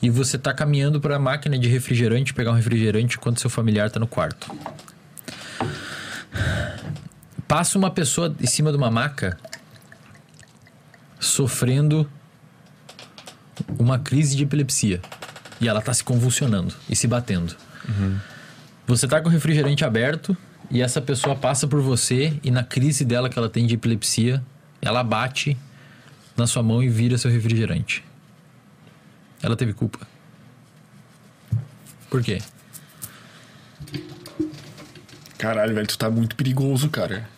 e 0.00 0.08
você 0.08 0.38
tá 0.38 0.54
caminhando 0.54 1.00
para 1.00 1.16
a 1.16 1.18
máquina 1.18 1.58
de 1.58 1.68
refrigerante 1.68 2.32
pegar 2.32 2.52
um 2.52 2.54
refrigerante 2.54 3.16
enquanto 3.16 3.40
seu 3.40 3.50
familiar 3.50 3.90
tá 3.90 3.98
no 3.98 4.06
quarto. 4.06 4.48
Passa 7.48 7.78
uma 7.78 7.90
pessoa 7.90 8.34
em 8.40 8.46
cima 8.46 8.70
de 8.70 8.76
uma 8.76 8.90
maca 8.90 9.36
sofrendo 11.18 12.08
uma 13.78 13.98
crise 13.98 14.36
de 14.36 14.44
epilepsia 14.44 15.00
e 15.60 15.68
ela 15.68 15.80
tá 15.80 15.92
se 15.92 16.04
convulsionando 16.04 16.72
e 16.88 16.94
se 16.94 17.08
batendo. 17.08 17.56
Você 18.88 19.06
tá 19.06 19.20
com 19.20 19.28
o 19.28 19.30
refrigerante 19.30 19.84
aberto 19.84 20.34
e 20.70 20.80
essa 20.80 20.98
pessoa 21.00 21.36
passa 21.36 21.66
por 21.68 21.82
você 21.82 22.32
e 22.42 22.50
na 22.50 22.64
crise 22.64 23.04
dela 23.04 23.28
que 23.28 23.38
ela 23.38 23.50
tem 23.50 23.66
de 23.66 23.74
epilepsia, 23.74 24.42
ela 24.80 25.04
bate 25.04 25.56
na 26.34 26.46
sua 26.46 26.62
mão 26.62 26.82
e 26.82 26.88
vira 26.88 27.18
seu 27.18 27.30
refrigerante. 27.30 28.02
Ela 29.42 29.54
teve 29.54 29.74
culpa. 29.74 30.06
Por 32.08 32.22
quê? 32.22 32.38
Caralho, 35.36 35.74
velho, 35.74 35.86
tu 35.86 35.98
tá 35.98 36.08
muito 36.10 36.34
perigoso, 36.34 36.88
cara. 36.88 37.28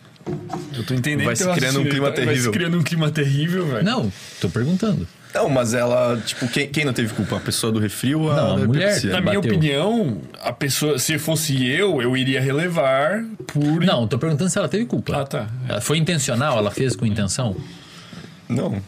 Eu 0.73 0.85
tô 0.85 0.93
entendendo. 0.93 1.25
Vai 1.25 1.35
se 1.35 1.51
criando 1.53 1.81
um 1.81 1.83
clima 1.83 2.07
Vai 2.09 2.17
se 2.17 2.25
terrível. 2.25 2.51
criando 2.53 2.77
um 2.77 2.83
clima 2.83 3.11
terrível, 3.11 3.67
velho. 3.67 3.83
Não, 3.83 4.11
tô 4.39 4.49
perguntando. 4.49 5.05
Não, 5.33 5.47
mas 5.49 5.73
ela, 5.73 6.17
tipo, 6.25 6.47
quem, 6.47 6.67
quem 6.67 6.83
não 6.83 6.93
teve 6.93 7.13
culpa? 7.13 7.37
A 7.37 7.39
pessoa 7.39 7.71
do 7.71 7.79
refri 7.79 8.13
ou 8.13 8.29
a 8.31 8.35
Não, 8.35 8.55
a 8.55 8.57
mulher. 8.57 9.01
Na 9.05 9.21
minha 9.21 9.35
bateu. 9.35 9.39
opinião, 9.39 10.21
a 10.41 10.51
pessoa, 10.51 10.99
se 10.99 11.17
fosse 11.17 11.65
eu, 11.65 12.01
eu 12.01 12.17
iria 12.17 12.41
relevar 12.41 13.23
por. 13.47 13.81
Não, 13.81 14.07
tô 14.07 14.17
perguntando 14.19 14.49
se 14.49 14.57
ela 14.57 14.67
teve 14.67 14.85
culpa. 14.85 15.21
Ah, 15.21 15.25
tá. 15.25 15.47
Ela 15.69 15.81
foi 15.81 15.97
intencional? 15.97 16.57
Ela 16.57 16.71
fez 16.71 16.95
com 16.95 17.05
intenção? 17.05 17.55
Não. 18.49 18.81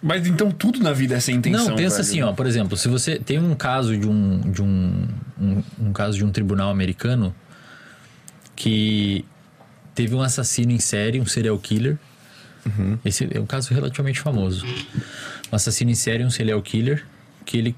Mas 0.00 0.26
então 0.26 0.50
tudo 0.50 0.78
na 0.78 0.92
vida 0.92 1.16
é 1.16 1.20
sem 1.20 1.36
intenção. 1.36 1.70
Não, 1.70 1.76
pensa 1.76 1.96
velho. 1.96 2.08
assim, 2.08 2.22
ó, 2.22 2.32
por 2.32 2.46
exemplo, 2.46 2.76
se 2.76 2.86
você 2.86 3.18
tem 3.18 3.38
um 3.38 3.54
caso 3.54 3.96
de 3.96 4.06
um 4.06 4.40
de 4.40 4.62
um, 4.62 5.08
um, 5.40 5.62
um 5.80 5.92
caso 5.92 6.16
de 6.16 6.24
um 6.24 6.30
tribunal 6.30 6.70
americano 6.70 7.34
que 8.54 9.24
teve 9.94 10.14
um 10.14 10.22
assassino 10.22 10.70
em 10.70 10.78
série, 10.78 11.20
um 11.20 11.26
serial 11.26 11.58
killer. 11.58 11.98
Esse 13.04 13.28
é 13.32 13.38
um 13.40 13.46
caso 13.46 13.72
relativamente 13.72 14.18
famoso. 14.20 14.66
Um 15.52 15.56
assassino 15.56 15.90
em 15.90 15.94
série, 15.94 16.24
um 16.24 16.30
serial 16.30 16.60
killer, 16.62 17.06
que 17.44 17.58
ele 17.58 17.76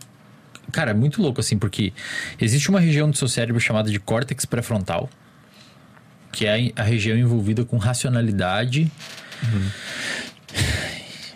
Cara, 0.71 0.91
é 0.91 0.95
muito 0.95 1.23
louco 1.23 1.41
assim, 1.41 1.59
porque 1.59 1.93
existe 2.39 2.69
uma 2.69 2.79
região 2.79 3.11
do 3.11 3.17
seu 3.17 3.27
cérebro 3.27 3.61
chamada 3.61 3.91
de 3.91 3.99
córtex 3.99 4.45
pré-frontal, 4.45 5.09
que 6.31 6.47
é 6.47 6.73
a 6.77 6.83
região 6.83 7.17
envolvida 7.17 7.65
com 7.65 7.79
racionalidade. 7.79 8.91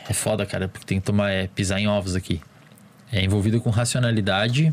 É 0.08 0.12
foda, 0.12 0.44
cara, 0.44 0.68
porque 0.68 0.86
tem 0.86 1.00
que 1.00 1.06
tomar, 1.06 1.30
é, 1.30 1.46
pisar 1.46 1.80
em 1.80 1.88
ovos 1.88 2.14
aqui. 2.14 2.40
É 3.10 3.22
envolvida 3.24 3.58
com 3.58 3.70
racionalidade 3.70 4.72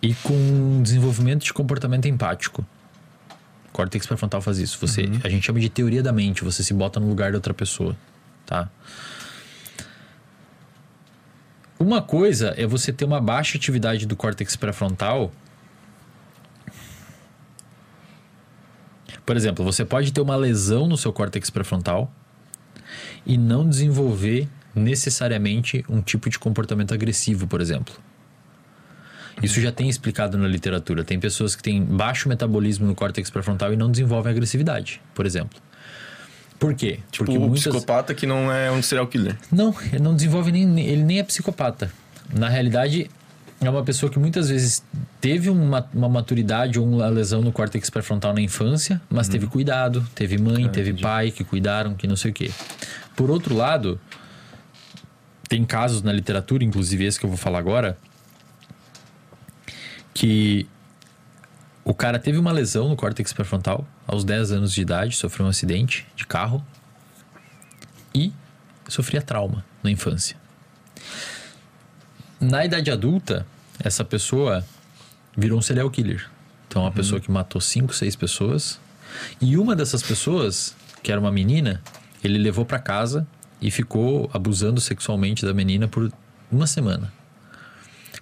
e 0.00 0.14
com 0.14 0.82
desenvolvimento 0.82 1.44
de 1.44 1.52
comportamento 1.52 2.06
empático. 2.08 2.66
Córtex 3.72 4.06
pré-frontal 4.06 4.42
faz 4.42 4.58
isso. 4.58 4.78
Você, 4.80 5.08
a 5.22 5.28
gente 5.28 5.46
chama 5.46 5.60
de 5.60 5.68
teoria 5.68 6.02
da 6.02 6.12
mente. 6.12 6.42
Você 6.42 6.64
se 6.64 6.74
bota 6.74 6.98
no 6.98 7.08
lugar 7.08 7.30
da 7.30 7.38
outra 7.38 7.54
pessoa, 7.54 7.96
tá? 8.44 8.68
Uma 11.82 12.00
coisa 12.00 12.54
é 12.56 12.64
você 12.64 12.92
ter 12.92 13.04
uma 13.04 13.20
baixa 13.20 13.58
atividade 13.58 14.06
do 14.06 14.14
córtex 14.14 14.54
pré-frontal. 14.54 15.32
Por 19.26 19.36
exemplo, 19.36 19.64
você 19.64 19.84
pode 19.84 20.12
ter 20.12 20.20
uma 20.20 20.36
lesão 20.36 20.86
no 20.86 20.96
seu 20.96 21.12
córtex 21.12 21.50
pré-frontal 21.50 22.08
e 23.26 23.36
não 23.36 23.68
desenvolver 23.68 24.48
necessariamente 24.72 25.84
um 25.88 26.00
tipo 26.00 26.30
de 26.30 26.38
comportamento 26.38 26.94
agressivo, 26.94 27.48
por 27.48 27.60
exemplo. 27.60 27.92
Isso 29.42 29.60
já 29.60 29.72
tem 29.72 29.88
explicado 29.88 30.38
na 30.38 30.46
literatura. 30.46 31.02
Tem 31.02 31.18
pessoas 31.18 31.56
que 31.56 31.64
têm 31.64 31.82
baixo 31.82 32.28
metabolismo 32.28 32.86
no 32.86 32.94
córtex 32.94 33.28
pré-frontal 33.28 33.72
e 33.72 33.76
não 33.76 33.90
desenvolvem 33.90 34.30
agressividade, 34.30 35.02
por 35.12 35.26
exemplo. 35.26 35.60
Por 36.62 36.74
quê? 36.74 37.00
Tipo, 37.10 37.32
o 37.32 37.50
psicopata 37.54 38.14
que 38.14 38.24
não 38.24 38.52
é 38.52 38.70
um 38.70 38.80
serial 38.80 39.08
killer. 39.08 39.36
Não, 39.50 39.74
ele 39.92 39.98
não 39.98 40.14
desenvolve 40.14 40.52
nem. 40.52 40.78
Ele 40.78 41.02
nem 41.02 41.18
é 41.18 41.24
psicopata. 41.24 41.92
Na 42.32 42.48
realidade, 42.48 43.10
é 43.60 43.68
uma 43.68 43.82
pessoa 43.82 44.08
que 44.08 44.16
muitas 44.16 44.48
vezes 44.48 44.80
teve 45.20 45.50
uma, 45.50 45.84
uma 45.92 46.08
maturidade 46.08 46.78
ou 46.78 46.86
uma 46.86 47.08
lesão 47.08 47.42
no 47.42 47.50
córtex 47.50 47.90
pré-frontal 47.90 48.32
na 48.32 48.40
infância, 48.40 49.02
mas 49.10 49.26
teve 49.26 49.48
cuidado, 49.48 50.06
teve 50.14 50.38
mãe, 50.38 50.68
teve 50.68 50.94
pai 50.94 51.32
que 51.32 51.42
cuidaram, 51.42 51.94
que 51.94 52.06
não 52.06 52.14
sei 52.14 52.30
o 52.30 52.34
quê. 52.34 52.52
Por 53.16 53.28
outro 53.28 53.56
lado, 53.56 54.00
tem 55.48 55.64
casos 55.64 56.00
na 56.00 56.12
literatura, 56.12 56.62
inclusive 56.62 57.04
esse 57.04 57.18
que 57.18 57.26
eu 57.26 57.28
vou 57.28 57.36
falar 57.36 57.58
agora, 57.58 57.98
que 60.14 60.68
o 61.84 61.94
cara 61.94 62.18
teve 62.18 62.38
uma 62.38 62.52
lesão 62.52 62.88
no 62.88 62.96
córtex 62.96 63.32
pré-frontal 63.32 63.86
aos 64.06 64.24
10 64.24 64.52
anos 64.52 64.72
de 64.72 64.80
idade, 64.80 65.16
sofreu 65.16 65.46
um 65.46 65.48
acidente 65.48 66.06
de 66.14 66.26
carro 66.26 66.64
e 68.14 68.32
sofria 68.88 69.20
trauma 69.20 69.64
na 69.82 69.90
infância. 69.90 70.36
Na 72.40 72.64
idade 72.64 72.90
adulta, 72.90 73.46
essa 73.78 74.04
pessoa 74.04 74.64
virou 75.36 75.58
um 75.58 75.62
serial 75.62 75.90
killer. 75.90 76.28
Então, 76.68 76.82
uma 76.82 76.92
pessoa 76.92 77.20
que 77.20 77.30
matou 77.30 77.60
5, 77.60 77.94
6 77.94 78.16
pessoas. 78.16 78.80
E 79.40 79.56
uma 79.58 79.76
dessas 79.76 80.02
pessoas, 80.02 80.74
que 81.02 81.12
era 81.12 81.20
uma 81.20 81.30
menina, 81.30 81.82
ele 82.22 82.38
levou 82.38 82.64
para 82.64 82.78
casa 82.78 83.26
e 83.60 83.70
ficou 83.70 84.30
abusando 84.32 84.80
sexualmente 84.80 85.44
da 85.44 85.52
menina 85.52 85.86
por 85.86 86.10
uma 86.50 86.66
semana. 86.66 87.12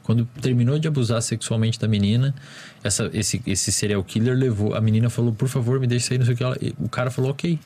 Quando 0.03 0.25
terminou 0.41 0.79
de 0.79 0.89
abusar 0.89 1.20
sexualmente 1.23 1.79
da 1.79 1.87
menina, 1.87 2.35
essa, 2.83 3.11
esse, 3.12 3.43
esse 3.47 3.70
serial 3.70 4.03
killer 4.03 4.37
levou. 4.37 4.75
A 4.75 4.81
menina 4.81 5.11
falou, 5.11 5.33
por 5.33 5.49
favor, 5.49 5.79
me 5.79 5.87
deixe 5.87 6.09
sair, 6.09 6.19
não 6.19 6.25
sei 6.25 6.35
o 6.35 6.37
que. 6.37 6.43
Ela, 6.43 6.57
o 6.79 6.89
cara 6.89 7.11
falou, 7.11 7.31
ok. 7.31 7.59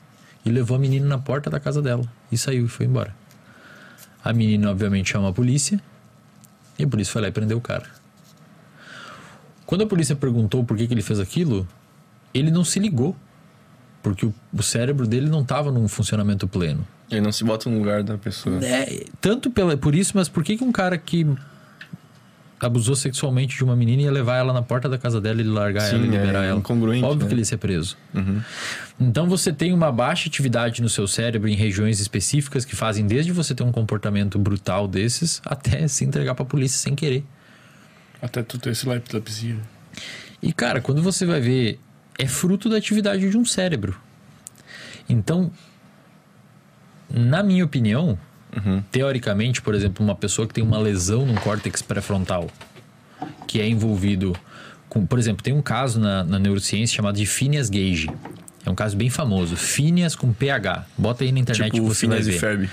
E 0.45 0.49
levou 0.49 0.77
a 0.77 0.79
menina 0.79 1.07
na 1.07 1.17
porta 1.17 1.49
da 1.49 1.59
casa 1.59 1.81
dela. 1.81 2.03
E 2.31 2.37
saiu 2.37 2.65
e 2.65 2.67
foi 2.67 2.85
embora. 2.85 3.15
A 4.23 4.33
menina, 4.33 4.69
obviamente, 4.69 5.11
chama 5.11 5.29
a 5.29 5.33
polícia. 5.33 5.81
E 6.77 6.83
a 6.83 6.87
polícia 6.87 7.13
foi 7.13 7.21
lá 7.21 7.27
e 7.29 7.31
prendeu 7.31 7.57
o 7.57 7.61
cara. 7.61 7.85
Quando 9.65 9.83
a 9.83 9.87
polícia 9.87 10.15
perguntou 10.15 10.63
por 10.63 10.77
que, 10.77 10.85
que 10.85 10.93
ele 10.93 11.01
fez 11.01 11.19
aquilo, 11.19 11.67
ele 12.33 12.51
não 12.51 12.63
se 12.63 12.79
ligou. 12.79 13.15
Porque 14.03 14.25
o, 14.25 14.33
o 14.53 14.61
cérebro 14.61 15.07
dele 15.07 15.29
não 15.29 15.41
estava 15.41 15.71
num 15.71 15.87
funcionamento 15.87 16.47
pleno. 16.47 16.85
Ele 17.09 17.21
não 17.21 17.31
se 17.31 17.43
bota 17.43 17.69
no 17.69 17.77
lugar 17.77 18.03
da 18.03 18.17
pessoa. 18.17 18.63
É, 18.63 19.05
tanto 19.21 19.49
pela, 19.49 19.75
por 19.77 19.95
isso, 19.95 20.11
mas 20.15 20.29
por 20.29 20.43
que, 20.43 20.57
que 20.57 20.63
um 20.63 20.71
cara 20.71 20.97
que 20.97 21.25
abusou 22.65 22.95
sexualmente 22.95 23.55
de 23.55 23.63
uma 23.63 23.75
menina 23.75 24.03
ia 24.03 24.11
levar 24.11 24.37
ela 24.37 24.51
na 24.51 24.61
porta 24.61 24.89
da 24.89 24.97
casa 24.97 25.21
dela 25.21 25.41
e 25.41 25.43
largar 25.43 25.81
Sim, 25.81 25.95
ela 25.95 26.05
e 26.05 26.07
é 26.07 26.11
liberar 26.11 26.43
ela? 26.43 26.59
incongruente, 26.59 27.03
Óbvio 27.03 27.21
né? 27.23 27.27
que 27.27 27.33
ele 27.33 27.41
ia 27.41 27.45
ser 27.45 27.57
preso. 27.57 27.97
Então 28.99 29.27
você 29.27 29.51
tem 29.51 29.73
uma 29.73 29.91
baixa 29.91 30.27
atividade 30.27 30.81
no 30.81 30.89
seu 30.89 31.07
cérebro 31.07 31.47
em 31.49 31.55
regiões 31.55 31.99
específicas 31.99 32.65
que 32.65 32.75
fazem 32.75 33.05
desde 33.05 33.31
você 33.31 33.53
ter 33.53 33.63
um 33.63 33.71
comportamento 33.71 34.37
brutal 34.39 34.87
desses 34.87 35.41
até 35.45 35.87
se 35.87 36.03
entregar 36.05 36.35
pra 36.35 36.45
polícia 36.45 36.77
sem 36.77 36.95
querer. 36.95 37.23
Até 38.21 38.41
tu 38.41 38.57
ter 38.57 38.71
esse 38.71 38.89
epilepsia. 38.89 39.57
E 40.41 40.51
cara, 40.53 40.81
quando 40.81 41.01
você 41.01 41.25
vai 41.25 41.39
ver, 41.39 41.79
é 42.17 42.27
fruto 42.27 42.69
da 42.69 42.77
atividade 42.77 43.29
de 43.29 43.37
um 43.37 43.45
cérebro. 43.45 43.99
Então, 45.07 45.51
na 47.09 47.43
minha 47.43 47.63
opinião, 47.63 48.17
Teoricamente, 48.91 49.61
por 49.61 49.75
exemplo, 49.75 50.03
uma 50.03 50.15
pessoa 50.15 50.47
que 50.47 50.53
tem 50.53 50.63
uma 50.63 50.77
lesão 50.79 51.25
no 51.25 51.33
córtex 51.41 51.81
pré-frontal, 51.81 52.49
que 53.47 53.59
é 53.59 53.67
envolvido 53.67 54.35
com, 54.89 55.05
por 55.05 55.19
exemplo, 55.19 55.43
tem 55.43 55.53
um 55.53 55.61
caso 55.61 55.99
na, 55.99 56.23
na 56.23 56.39
neurociência 56.39 56.95
chamado 56.95 57.17
de 57.17 57.25
Phineas 57.25 57.69
Gage. 57.69 58.09
É 58.65 58.69
um 58.69 58.75
caso 58.75 58.95
bem 58.97 59.09
famoso. 59.09 59.55
Phineas 59.55 60.15
com 60.15 60.31
PH. 60.33 60.85
Bota 60.97 61.23
aí 61.23 61.31
na 61.31 61.39
internet 61.39 61.73
Tipo 61.73 61.85
você 61.87 62.07
vai 62.07 62.21
Phineas 62.23 62.27
e 62.27 62.31
ver. 62.31 62.39
Ferb. 62.39 62.69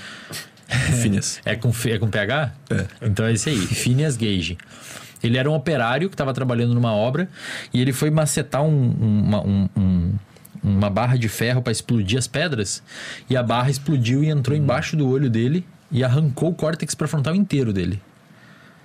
Phineas. 1.01 1.39
É 1.45 1.55
com, 1.55 1.71
é 1.85 1.97
com 1.99 2.09
PH? 2.09 2.53
É. 2.69 2.85
Então 3.03 3.25
é 3.25 3.33
esse 3.33 3.49
aí, 3.49 3.57
Phineas 3.57 4.15
Gage. 4.17 4.57
Ele 5.21 5.37
era 5.37 5.49
um 5.49 5.53
operário 5.53 6.09
que 6.09 6.15
estava 6.15 6.33
trabalhando 6.33 6.73
numa 6.73 6.91
obra 6.93 7.29
e 7.73 7.79
ele 7.81 7.93
foi 7.93 8.09
macetar 8.09 8.61
um- 8.63 8.91
uma, 8.91 9.41
um- 9.45 9.69
um- 9.77 10.13
uma 10.63 10.89
barra 10.89 11.17
de 11.17 11.27
ferro 11.29 11.61
para 11.61 11.71
explodir 11.71 12.17
as 12.17 12.25
pedras 12.27 12.81
e 13.29 13.35
a 13.37 13.43
barra 13.43 13.69
explodiu 13.69 14.23
e 14.23 14.29
entrou 14.29 14.57
embaixo 14.57 14.95
do 14.97 15.07
olho 15.07 15.29
dele 15.29 15.65
e 15.93 16.03
arrancou 16.03 16.49
o 16.49 16.53
córtex 16.53 16.93
pré-frontal 16.93 17.33
inteiro 17.35 17.71
dele. 17.71 18.01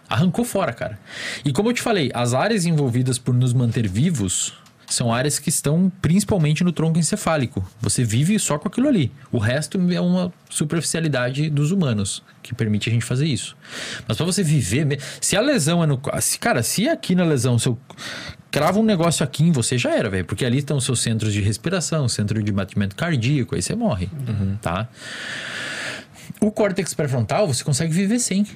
Arrancou 0.09 0.45
fora, 0.45 0.73
cara. 0.73 0.99
E 1.45 1.53
como 1.53 1.71
eu 1.71 1.73
te 1.73 1.83
falei, 1.83 2.11
as 2.15 2.35
áreas 2.35 2.65
envolvidas 2.65 3.19
por 3.19 3.35
nos 3.35 3.53
manter 3.53 3.89
vivos 3.89 4.55
são 4.89 5.13
áreas 5.13 5.39
que 5.39 5.51
estão 5.51 5.93
principalmente 6.01 6.65
no 6.65 6.73
tronco 6.73 6.99
encefálico. 6.99 7.67
Você 7.81 8.05
vive 8.05 8.39
só 8.39 8.59
com 8.59 8.69
aquilo 8.69 8.89
ali. 8.89 9.13
O 9.31 9.39
resto 9.39 9.79
é 9.93 10.01
uma 10.01 10.33
superficialidade 10.49 11.51
dos 11.51 11.73
humanos 11.73 12.23
que 12.43 12.55
permite 12.55 12.89
a 12.89 12.93
gente 12.93 13.05
fazer 13.05 13.27
isso. 13.27 13.55
Mas 14.07 14.17
para 14.17 14.25
você 14.25 14.43
viver, 14.43 14.99
se 15.21 15.37
a 15.37 15.41
lesão 15.41 15.85
é 15.85 15.87
no, 15.87 16.01
se, 16.21 16.39
cara, 16.39 16.63
se 16.63 16.89
aqui 16.89 17.15
na 17.15 17.25
lesão 17.25 17.59
se 17.59 17.69
eu 17.69 17.79
crava 18.51 18.79
um 18.79 18.85
negócio 18.85 19.23
aqui 19.23 19.45
em 19.45 19.53
você 19.53 19.77
já 19.77 19.95
era, 19.95 20.09
velho, 20.09 20.25
porque 20.25 20.45
ali 20.45 20.59
estão 20.59 20.79
os 20.79 20.85
seus 20.85 21.01
centros 21.01 21.35
de 21.35 21.43
respiração, 21.43 22.09
centro 22.09 22.43
de 22.43 22.51
batimento 22.51 22.97
cardíaco, 22.97 23.55
aí 23.55 23.61
você 23.61 23.75
morre, 23.75 24.09
tá? 24.63 24.89
O 26.41 26.51
córtex 26.51 26.95
pré-frontal 26.95 27.47
você 27.47 27.65
consegue 27.65 27.93
viver 27.93 28.19
sem. 28.19 28.47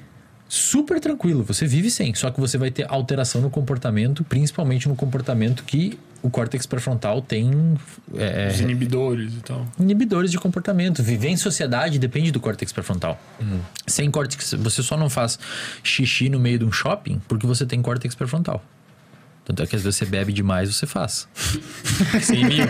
Super 0.49 1.01
tranquilo, 1.01 1.43
você 1.43 1.67
vive 1.67 1.91
sem. 1.91 2.15
Só 2.15 2.31
que 2.31 2.39
você 2.39 2.59
vai 2.59 2.71
ter 2.71 2.87
alteração 2.91 3.41
no 3.41 3.49
comportamento, 3.49 4.23
principalmente 4.23 4.87
no 4.89 4.95
comportamento 4.95 5.65
que 5.65 5.99
o 6.23 6.29
córtex 6.31 6.67
pré-frontal 6.67 7.23
tem 7.23 7.77
é, 8.15 8.49
Os 8.53 8.61
inibidores 8.61 9.33
e 9.33 9.41
tal. 9.41 9.67
inibidores 9.81 10.31
de 10.31 10.39
comportamento. 10.39 11.03
Viver 11.03 11.29
em 11.29 11.37
sociedade 11.37 11.99
depende 11.99 12.31
do 12.31 12.39
córtex 12.39 12.71
pré-frontal. 12.71 13.19
Sem 13.87 14.11
córtex, 14.11 14.55
você 14.59 14.83
só 14.83 14.97
não 14.97 15.09
faz 15.11 15.39
xixi 15.83 16.29
no 16.29 16.39
meio 16.39 16.59
de 16.59 16.65
um 16.67 16.71
shopping 16.71 17.21
porque 17.27 17.47
você 17.47 17.65
tem 17.65 17.81
córtex 17.81 18.15
pré-frontal. 18.15 18.63
Tanto 19.45 19.63
é 19.63 19.67
que 19.67 19.75
às 19.75 19.83
vezes 19.83 19.97
você 19.97 20.05
bebe 20.05 20.33
demais, 20.33 20.73
você 20.73 20.87
faz. 20.87 21.27
você, 22.13 22.35
inibe, 22.35 22.63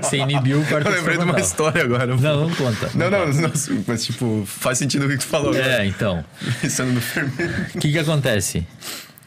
você 0.00 0.16
inibiu 0.18 0.58
o 0.58 0.62
Eu 0.62 0.68
córtex 0.68 0.96
lembrei 0.96 1.18
de 1.18 1.24
uma 1.24 1.40
história 1.40 1.82
agora. 1.82 2.16
Não, 2.16 2.48
não 2.48 2.54
conta. 2.54 2.90
Não, 2.94 3.10
não, 3.10 3.26
não, 3.26 3.52
mas 3.86 4.04
tipo, 4.04 4.44
faz 4.46 4.78
sentido 4.78 5.06
o 5.06 5.08
que 5.08 5.18
tu 5.18 5.24
falou 5.24 5.50
agora. 5.50 5.62
É, 5.82 5.86
então. 5.86 6.24
Pensando 6.60 6.92
no 6.92 7.00
fermento. 7.00 7.76
O 7.76 7.80
que 7.80 7.90
que 7.90 7.98
acontece? 7.98 8.66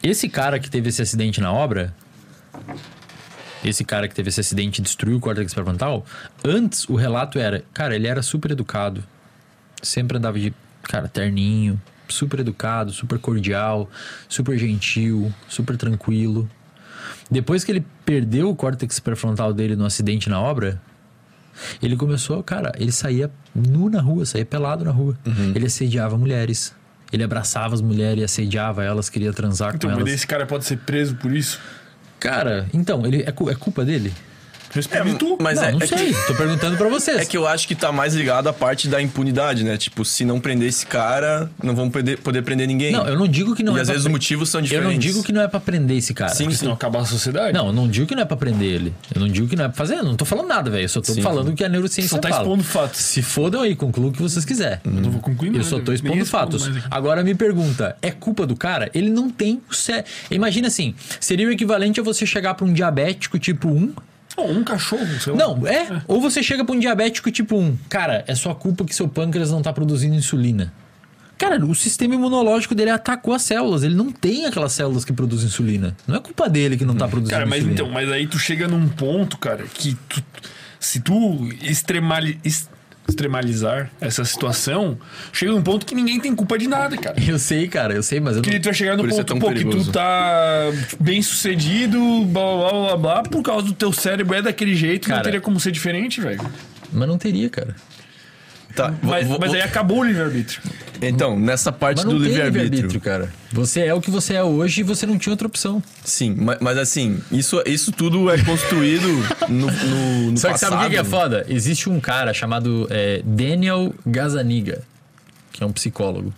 Esse 0.02 0.28
cara 0.28 0.58
que 0.58 0.70
teve 0.70 0.88
esse 0.88 1.02
acidente 1.02 1.40
na 1.40 1.52
obra, 1.52 1.94
esse 3.64 3.84
cara 3.84 4.08
que 4.08 4.14
teve 4.14 4.28
esse 4.28 4.40
acidente 4.40 4.80
e 4.80 4.82
destruiu 4.82 5.16
o 5.16 5.20
córtex 5.20 5.52
pré-frontal, 5.52 6.04
antes 6.44 6.88
o 6.88 6.94
relato 6.94 7.38
era, 7.38 7.62
cara, 7.74 7.94
ele 7.94 8.06
era 8.06 8.22
super 8.22 8.52
educado, 8.52 9.02
sempre 9.82 10.16
andava 10.16 10.38
de, 10.38 10.54
cara, 10.82 11.08
terninho, 11.08 11.80
super 12.08 12.40
educado, 12.40 12.92
super 12.92 13.18
cordial, 13.18 13.90
super 14.28 14.56
gentil, 14.58 15.32
super 15.48 15.76
tranquilo. 15.76 16.48
Depois 17.30 17.64
que 17.64 17.72
ele 17.72 17.84
perdeu 18.04 18.48
o 18.50 18.54
córtex 18.56 19.00
pré-frontal 19.00 19.52
dele 19.52 19.74
no 19.74 19.84
acidente 19.84 20.28
na 20.30 20.40
obra, 20.40 20.80
ele 21.82 21.96
começou, 21.96 22.42
cara, 22.42 22.72
ele 22.78 22.92
saía 22.92 23.30
nu 23.54 23.88
na 23.88 24.00
rua, 24.00 24.24
saía 24.24 24.44
pelado 24.44 24.84
na 24.84 24.90
rua. 24.92 25.16
Ele 25.54 25.66
assediava 25.66 26.16
mulheres. 26.16 26.74
Ele 27.12 27.22
abraçava 27.22 27.74
as 27.74 27.80
mulheres 27.80 28.20
e 28.20 28.24
assediava 28.24 28.82
elas, 28.84 29.08
queria 29.08 29.32
transar 29.32 29.74
Então, 29.74 29.90
com 29.90 30.00
elas. 30.00 30.12
esse 30.12 30.26
cara 30.26 30.44
pode 30.44 30.64
ser 30.64 30.78
preso 30.78 31.14
por 31.16 31.32
isso? 31.32 31.60
Cara, 32.18 32.66
então, 32.74 33.06
ele 33.06 33.22
é, 33.22 33.28
é 33.28 33.54
culpa 33.54 33.84
dele? 33.84 34.12
Responde 34.72 35.14
tu. 35.14 35.36
Mas 35.40 35.56
não, 35.58 35.64
é, 35.64 35.72
não 35.72 35.80
é 35.80 35.86
sei. 35.86 36.12
que, 36.12 36.26
Tô 36.26 36.34
perguntando 36.34 36.76
pra 36.76 36.88
vocês. 36.88 37.18
é 37.18 37.24
que 37.24 37.36
eu 37.36 37.46
acho 37.46 37.66
que 37.68 37.74
tá 37.74 37.90
mais 37.92 38.14
ligado 38.14 38.48
à 38.48 38.52
parte 38.52 38.88
da 38.88 39.00
impunidade, 39.00 39.64
né? 39.64 39.76
Tipo, 39.76 40.04
se 40.04 40.24
não 40.24 40.40
prender 40.40 40.68
esse 40.68 40.86
cara, 40.86 41.50
não 41.62 41.74
vão 41.74 41.90
poder, 41.90 42.18
poder 42.18 42.42
prender 42.42 42.66
ninguém. 42.66 42.92
Não, 42.92 43.06
eu 43.06 43.16
não 43.18 43.26
digo 43.28 43.54
que 43.54 43.62
não 43.62 43.74
e 43.76 43.78
é 43.78 43.82
às 43.82 43.86
pra 43.86 43.94
vezes 43.94 44.04
os 44.04 44.04
pre- 44.04 44.12
motivos 44.12 44.48
são 44.50 44.60
Eu 44.60 44.64
diferentes. 44.64 44.92
não 44.92 44.98
digo 44.98 45.22
que 45.22 45.32
não 45.32 45.40
é 45.42 45.48
pra 45.48 45.60
prender 45.60 45.96
esse 45.96 46.12
cara. 46.14 46.32
Sim, 46.34 46.50
senão 46.50 46.72
acabar 46.72 47.00
a 47.00 47.04
sociedade. 47.04 47.52
Não, 47.52 47.66
eu 47.68 47.72
não 47.72 47.88
digo 47.88 48.06
que 48.06 48.14
não 48.14 48.22
é 48.22 48.26
pra 48.26 48.36
prender 48.36 48.68
ele. 48.68 48.94
Eu 49.14 49.20
não 49.20 49.28
digo 49.28 49.46
que 49.48 49.56
não 49.56 49.64
é 49.64 49.68
pra 49.68 49.76
fazer. 49.76 49.94
Eu 49.96 50.04
não 50.04 50.16
tô 50.16 50.24
falando 50.24 50.48
nada, 50.48 50.70
velho. 50.70 50.84
Eu 50.84 50.88
só 50.88 51.00
tô 51.00 51.12
Sim. 51.12 51.22
falando 51.22 51.52
que 51.54 51.64
a 51.64 51.68
neurociência 51.68 52.10
Só 52.10 52.18
tá 52.18 52.28
fala. 52.28 52.42
expondo 52.42 52.64
fatos. 52.64 53.00
Se 53.00 53.22
fodam 53.22 53.62
aí, 53.62 53.74
concluam 53.76 54.10
o 54.10 54.12
que 54.12 54.20
vocês 54.20 54.44
quiserem. 54.44 54.78
Eu 54.84 54.90
não 54.92 55.10
vou 55.10 55.20
concluir 55.20 55.48
Eu 55.48 55.52
nada, 55.54 55.64
só 55.64 55.78
tô 55.80 55.92
expondo 55.92 56.24
fatos. 56.26 56.68
Agora 56.90 57.22
me 57.22 57.34
pergunta, 57.34 57.96
é 58.02 58.10
culpa 58.10 58.46
do 58.46 58.56
cara? 58.56 58.90
Ele 58.94 59.10
não 59.10 59.30
tem 59.30 59.60
o 59.70 59.74
cé... 59.74 60.04
Imagina 60.30 60.68
assim, 60.68 60.94
seria 61.20 61.46
o 61.48 61.50
equivalente 61.50 62.00
a 62.00 62.02
você 62.02 62.26
chegar 62.26 62.54
pra 62.54 62.64
um 62.66 62.72
diabético 62.72 63.38
tipo 63.38 63.68
1. 63.68 63.92
Ou 64.36 64.50
um 64.50 64.62
cachorro, 64.62 65.06
sei 65.20 65.32
lá. 65.32 65.38
Não, 65.38 65.66
é. 65.66 66.02
Ou 66.06 66.20
você 66.20 66.42
chega 66.42 66.64
pra 66.64 66.74
um 66.74 66.78
diabético 66.78 67.30
tipo 67.30 67.56
1. 67.58 67.76
Cara, 67.88 68.24
é 68.26 68.34
sua 68.34 68.54
culpa 68.54 68.84
que 68.84 68.94
seu 68.94 69.08
pâncreas 69.08 69.50
não 69.50 69.62
tá 69.62 69.72
produzindo 69.72 70.14
insulina. 70.14 70.72
Cara, 71.38 71.62
o 71.64 71.74
sistema 71.74 72.14
imunológico 72.14 72.74
dele 72.74 72.90
atacou 72.90 73.34
as 73.34 73.42
células. 73.42 73.82
Ele 73.82 73.94
não 73.94 74.10
tem 74.10 74.46
aquelas 74.46 74.72
células 74.72 75.04
que 75.04 75.12
produzem 75.12 75.48
insulina. 75.48 75.94
Não 76.06 76.16
é 76.16 76.20
culpa 76.20 76.48
dele 76.48 76.76
que 76.76 76.84
não 76.84 76.94
tá 76.94 77.06
produzindo 77.06 77.30
Cara, 77.34 77.44
mas 77.46 77.58
insulina. 77.58 77.80
então, 77.80 77.90
mas 77.92 78.10
aí 78.10 78.26
tu 78.26 78.38
chega 78.38 78.66
num 78.66 78.88
ponto, 78.88 79.36
cara, 79.36 79.64
que 79.64 79.94
tu, 80.08 80.22
se 80.80 81.00
tu 81.00 81.46
extremali, 81.62 82.38
es- 82.44 82.68
extremalizar 83.08 83.90
essa 84.00 84.24
situação, 84.24 84.98
chega 85.32 85.52
num 85.52 85.62
ponto 85.62 85.86
que 85.86 85.94
ninguém 85.94 86.20
tem 86.20 86.34
culpa 86.34 86.58
de 86.58 86.66
nada, 86.66 86.96
cara. 86.96 87.16
Eu 87.20 87.38
sei, 87.38 87.68
cara, 87.68 87.94
eu 87.94 88.02
sei, 88.02 88.20
mas 88.20 88.36
eu 88.36 88.42
não... 88.42 88.50
Que 88.50 88.58
tu 88.58 88.64
vai 88.64 88.74
chegar 88.74 88.96
no 88.96 89.02
Por 89.02 89.10
é 89.10 89.16
ponto, 89.16 89.24
tão 89.24 89.38
pô, 89.38 89.52
que 89.52 89.64
tu 89.64 89.92
tá 89.92 90.72
bem 91.00 91.22
sucedido, 91.22 91.98
blá 92.26 92.42
blá 92.42 92.70
blá 92.70 92.96
blá, 92.96 93.22
por 93.22 93.42
causa 93.42 93.66
do 93.66 93.72
teu 93.72 93.92
cérebro 93.92 94.36
é 94.36 94.42
daquele 94.42 94.74
jeito, 94.74 95.08
não 95.08 95.16
Cara, 95.16 95.24
teria 95.24 95.40
como 95.40 95.58
ser 95.60 95.72
diferente, 95.72 96.20
velho. 96.20 96.40
Mas 96.92 97.08
não 97.08 97.18
teria, 97.18 97.48
cara. 97.48 97.74
Tá, 98.76 98.88
vou- 98.90 99.10
Mas, 99.10 99.26
vou- 99.26 99.38
mas 99.40 99.52
aí 99.54 99.62
acabou 99.62 100.00
o 100.00 100.04
livre-arbítrio. 100.04 100.60
Então, 101.02 101.38
nessa 101.38 101.72
parte 101.72 101.96
Mas 101.98 102.04
não 102.06 102.12
do 102.12 102.18
livre-arbítrio. 102.24 102.62
livre-arbítrio, 102.64 103.00
cara. 103.00 103.32
Você 103.52 103.80
é 103.80 103.92
o 103.92 104.00
que 104.00 104.10
você 104.10 104.34
é 104.34 104.42
hoje 104.42 104.80
e 104.80 104.84
você 104.84 105.04
não 105.06 105.18
tinha 105.18 105.32
outra 105.32 105.46
opção. 105.46 105.82
Sim, 106.04 106.34
mas, 106.38 106.58
mas 106.60 106.78
assim, 106.78 107.18
isso, 107.32 107.62
isso 107.66 107.90
tudo 107.92 108.30
é 108.30 108.42
construído 108.42 109.06
no, 109.48 109.66
no, 109.70 110.30
no 110.32 110.38
Só 110.38 110.48
que 110.48 110.52
passado. 110.54 110.70
sabe 110.70 110.82
o 110.82 110.84
que 110.88 110.94
que 110.94 111.00
é 111.00 111.04
foda? 111.04 111.44
Existe 111.48 111.88
um 111.90 111.98
cara 112.00 112.32
chamado 112.32 112.86
é, 112.90 113.20
Daniel 113.24 113.94
Gazaniga, 114.06 114.82
que 115.52 115.62
é 115.62 115.66
um 115.66 115.72
psicólogo, 115.72 116.32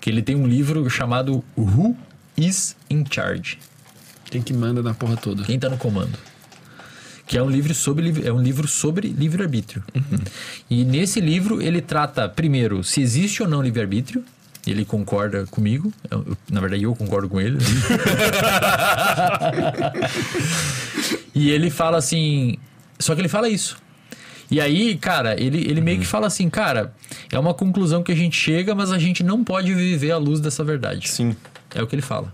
que 0.00 0.10
ele 0.10 0.22
tem 0.22 0.34
um 0.36 0.46
livro 0.46 0.88
chamado 0.90 1.44
Who 1.56 1.96
is 2.36 2.74
in 2.90 3.04
Charge? 3.08 3.58
Quem 4.24 4.42
que 4.42 4.52
manda 4.52 4.82
na 4.82 4.94
porra 4.94 5.16
toda? 5.16 5.42
Quem 5.44 5.58
tá 5.58 5.68
no 5.68 5.76
comando? 5.76 6.18
Que 7.32 7.38
é 7.38 7.42
um 7.42 7.48
livro 7.48 7.74
sobre 7.74 8.04
livre- 8.04 8.28
é 8.28 8.32
um 8.32 8.42
livro 8.42 8.68
sobre 8.68 9.08
livre-arbítrio. 9.08 9.82
E 10.68 10.84
nesse 10.84 11.18
livro 11.18 11.62
ele 11.62 11.80
trata 11.80 12.28
primeiro 12.28 12.84
se 12.84 13.00
existe 13.00 13.42
ou 13.42 13.48
não 13.48 13.62
livre-arbítrio. 13.62 14.22
Ele 14.66 14.84
concorda 14.84 15.46
comigo. 15.46 15.90
Eu- 16.10 16.36
na 16.50 16.60
verdade, 16.60 16.82
eu 16.82 16.94
concordo 16.94 17.30
com 17.30 17.40
ele. 17.40 17.56
e 21.34 21.48
ele 21.50 21.70
fala 21.70 21.96
assim. 21.96 22.58
Só 22.98 23.14
que 23.14 23.22
ele 23.22 23.28
fala 23.28 23.48
isso. 23.48 23.78
E 24.50 24.60
aí, 24.60 24.94
cara, 24.96 25.34
ele, 25.40 25.64
ele 25.66 25.80
meio 25.80 25.98
que 26.00 26.06
fala 26.06 26.26
assim, 26.26 26.50
cara, 26.50 26.92
é 27.32 27.38
uma 27.38 27.54
conclusão 27.54 28.02
que 28.02 28.12
a 28.12 28.14
gente 28.14 28.36
chega, 28.36 28.74
mas 28.74 28.92
a 28.92 28.98
gente 28.98 29.24
não 29.24 29.42
pode 29.42 29.72
viver 29.72 30.10
à 30.12 30.18
luz 30.18 30.38
dessa 30.38 30.62
verdade. 30.62 31.08
Sim. 31.08 31.34
É 31.74 31.82
o 31.82 31.86
que 31.86 31.94
ele 31.94 32.02
fala. 32.02 32.30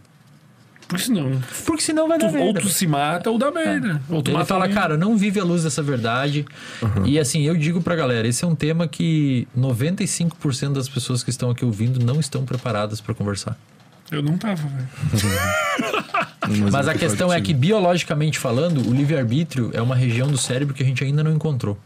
Por 0.88 0.98
isso 0.98 1.12
não. 1.12 1.38
Porque 1.66 1.82
senão 1.82 2.08
vai 2.08 2.18
Tu, 2.18 2.24
dar 2.26 2.32
merda. 2.32 2.46
ou 2.46 2.54
tu 2.54 2.68
se 2.70 2.86
mata 2.86 3.30
ou 3.30 3.38
dá 3.38 3.50
merda. 3.50 4.00
Ou 4.08 4.22
tu 4.22 4.30
Ele 4.30 4.38
mata 4.38 4.46
fala, 4.46 4.64
alguém. 4.64 4.74
cara, 4.74 4.96
não 4.96 5.16
vive 5.18 5.38
à 5.38 5.44
luz 5.44 5.62
dessa 5.64 5.82
verdade. 5.82 6.46
E 7.04 7.18
assim, 7.18 7.42
eu 7.42 7.54
digo 7.54 7.82
pra 7.82 7.94
galera, 7.94 8.26
esse 8.26 8.42
é 8.42 8.48
um 8.48 8.54
tema 8.54 8.88
que 8.88 9.46
95% 9.56 10.72
das 10.72 10.88
pessoas 10.88 11.22
que 11.22 11.28
estão 11.28 11.50
aqui 11.50 11.62
ouvindo 11.64 12.02
não 12.04 12.18
estão 12.18 12.44
preparadas 12.44 13.00
pra 13.02 13.14
conversar. 13.14 13.54
Eu 14.10 14.22
não 14.22 14.38
tava, 14.38 14.66
velho. 14.66 14.88
Mas 16.72 16.88
a 16.88 16.94
questão 16.94 17.30
é 17.30 17.38
que, 17.40 17.52
biologicamente 17.52 18.38
falando, 18.38 18.80
o 18.88 18.94
livre-arbítrio 18.94 19.70
é 19.74 19.82
uma 19.82 19.94
região 19.94 20.28
do 20.28 20.38
cérebro 20.38 20.74
que 20.74 20.82
a 20.82 20.86
gente 20.86 21.04
ainda 21.04 21.22
não 21.22 21.32
encontrou. 21.34 21.78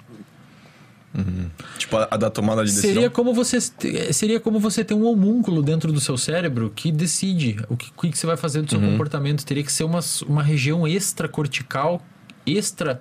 Tipo, 1.76 1.98
a, 1.98 2.08
a 2.10 2.16
da 2.16 2.30
tomada 2.30 2.64
de 2.64 2.70
decisão. 2.70 2.94
Seria 2.94 3.10
como 3.10 3.34
você 3.34 3.60
seria 4.12 4.40
como 4.40 4.58
você 4.58 4.82
ter 4.82 4.94
um 4.94 5.04
homúnculo 5.04 5.62
dentro 5.62 5.92
do 5.92 6.00
seu 6.00 6.16
cérebro 6.16 6.72
que 6.74 6.90
decide 6.90 7.58
o 7.68 7.76
que, 7.76 7.90
o 7.94 8.10
que 8.10 8.16
você 8.16 8.26
vai 8.26 8.36
fazer 8.36 8.62
do 8.62 8.70
seu 8.70 8.80
comportamento. 8.80 9.44
Teria 9.44 9.62
que 9.62 9.72
ser 9.72 9.84
uma, 9.84 10.00
uma 10.26 10.42
região 10.42 10.88
extracortical, 10.88 12.02
extra 12.46 13.00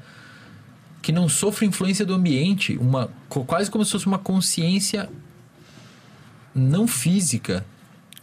que 1.01 1.11
não 1.11 1.27
sofre 1.27 1.65
influência 1.65 2.05
do 2.05 2.13
ambiente, 2.13 2.77
uma 2.77 3.09
quase 3.27 3.71
como 3.71 3.83
se 3.83 3.91
fosse 3.91 4.05
uma 4.05 4.19
consciência 4.19 5.09
não 6.53 6.85
física 6.87 7.65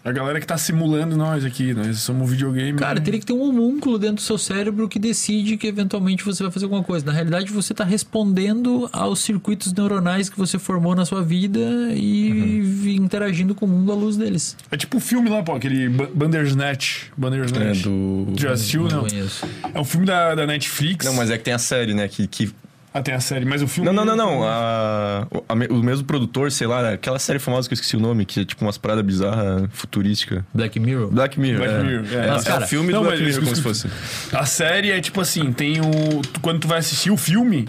A 0.08 0.12
galera 0.12 0.40
que 0.40 0.46
tá 0.46 0.56
simulando 0.56 1.18
nós 1.18 1.44
aqui, 1.44 1.74
nós 1.74 1.98
somos 1.98 2.30
videogame. 2.30 2.78
Cara, 2.78 2.98
teria 2.98 3.20
que 3.20 3.26
ter 3.26 3.34
um 3.34 3.42
homúnculo 3.42 3.98
dentro 3.98 4.16
do 4.16 4.20
seu 4.22 4.38
cérebro 4.38 4.88
que 4.88 4.98
decide 4.98 5.58
que 5.58 5.66
eventualmente 5.66 6.24
você 6.24 6.42
vai 6.42 6.50
fazer 6.50 6.64
alguma 6.64 6.82
coisa. 6.82 7.04
Na 7.04 7.12
realidade, 7.12 7.52
você 7.52 7.74
está 7.74 7.84
respondendo 7.84 8.88
aos 8.90 9.18
circuitos 9.20 9.70
neuronais 9.74 10.30
que 10.30 10.38
você 10.38 10.58
formou 10.58 10.94
na 10.94 11.04
sua 11.04 11.22
vida 11.22 11.60
e 11.92 12.94
interagindo 12.96 13.54
com 13.54 13.66
o 13.66 13.68
mundo 13.68 13.92
à 13.92 13.94
luz 13.94 14.16
deles. 14.16 14.56
É 14.70 14.78
tipo 14.78 14.96
o 14.96 15.00
filme 15.00 15.28
lá, 15.28 15.42
pô, 15.42 15.52
aquele 15.54 15.90
Ba- 15.90 16.08
Bandersnatch. 16.14 17.08
É, 17.08 17.20
Bandersnatch. 17.20 17.82
do... 17.82 18.28
Já 18.38 18.52
assistiu, 18.52 18.84
não? 18.88 19.00
conheço. 19.06 19.46
É 19.74 19.78
um 19.78 19.84
filme 19.84 20.06
da, 20.06 20.34
da 20.34 20.46
Netflix. 20.46 21.04
Não, 21.04 21.12
mas 21.12 21.30
é 21.30 21.36
que 21.36 21.44
tem 21.44 21.52
a 21.52 21.58
série, 21.58 21.92
né? 21.92 22.08
Que, 22.08 22.26
que... 22.26 22.50
Ah, 22.92 23.02
tem 23.02 23.14
a 23.14 23.20
série, 23.20 23.44
mas 23.44 23.62
o 23.62 23.68
filme... 23.68 23.90
Não, 23.90 23.92
não, 23.92 24.16
não, 24.16 24.16
não. 24.16 24.42
A, 24.42 25.26
a 25.48 25.54
o 25.70 25.82
mesmo 25.82 26.04
produtor, 26.06 26.50
sei 26.50 26.66
lá, 26.66 26.90
aquela 26.90 27.18
série 27.18 27.38
famosa 27.38 27.68
que 27.68 27.74
eu 27.74 27.76
esqueci 27.76 27.96
o 27.96 28.00
nome, 28.00 28.24
que 28.24 28.40
é 28.40 28.44
tipo 28.44 28.64
umas 28.64 28.78
paradas 28.78 29.04
bizarras, 29.04 29.68
futurística. 29.72 30.44
Black 30.54 30.80
Mirror. 30.80 31.08
Black 31.08 31.38
Mirror. 31.38 31.58
Black 31.58 31.74
é. 31.74 31.82
Mirror, 31.82 32.06
é. 32.10 32.26
É, 32.26 32.30
Mas, 32.30 32.46
é 32.46 32.48
cara, 32.48 32.64
o 32.64 32.68
filme 32.68 32.92
não, 32.92 33.02
do 33.02 33.08
Black 33.08 33.22
mas 33.22 33.36
Mirror, 33.36 33.44
como 33.44 33.56
se 33.56 33.62
fosse. 33.62 33.90
A 34.32 34.46
série 34.46 34.90
é 34.90 35.00
tipo 35.00 35.20
assim, 35.20 35.52
tem 35.52 35.80
o... 35.80 36.22
Quando 36.40 36.60
tu 36.60 36.68
vai 36.68 36.78
assistir 36.78 37.10
o 37.10 37.16
filme, 37.16 37.68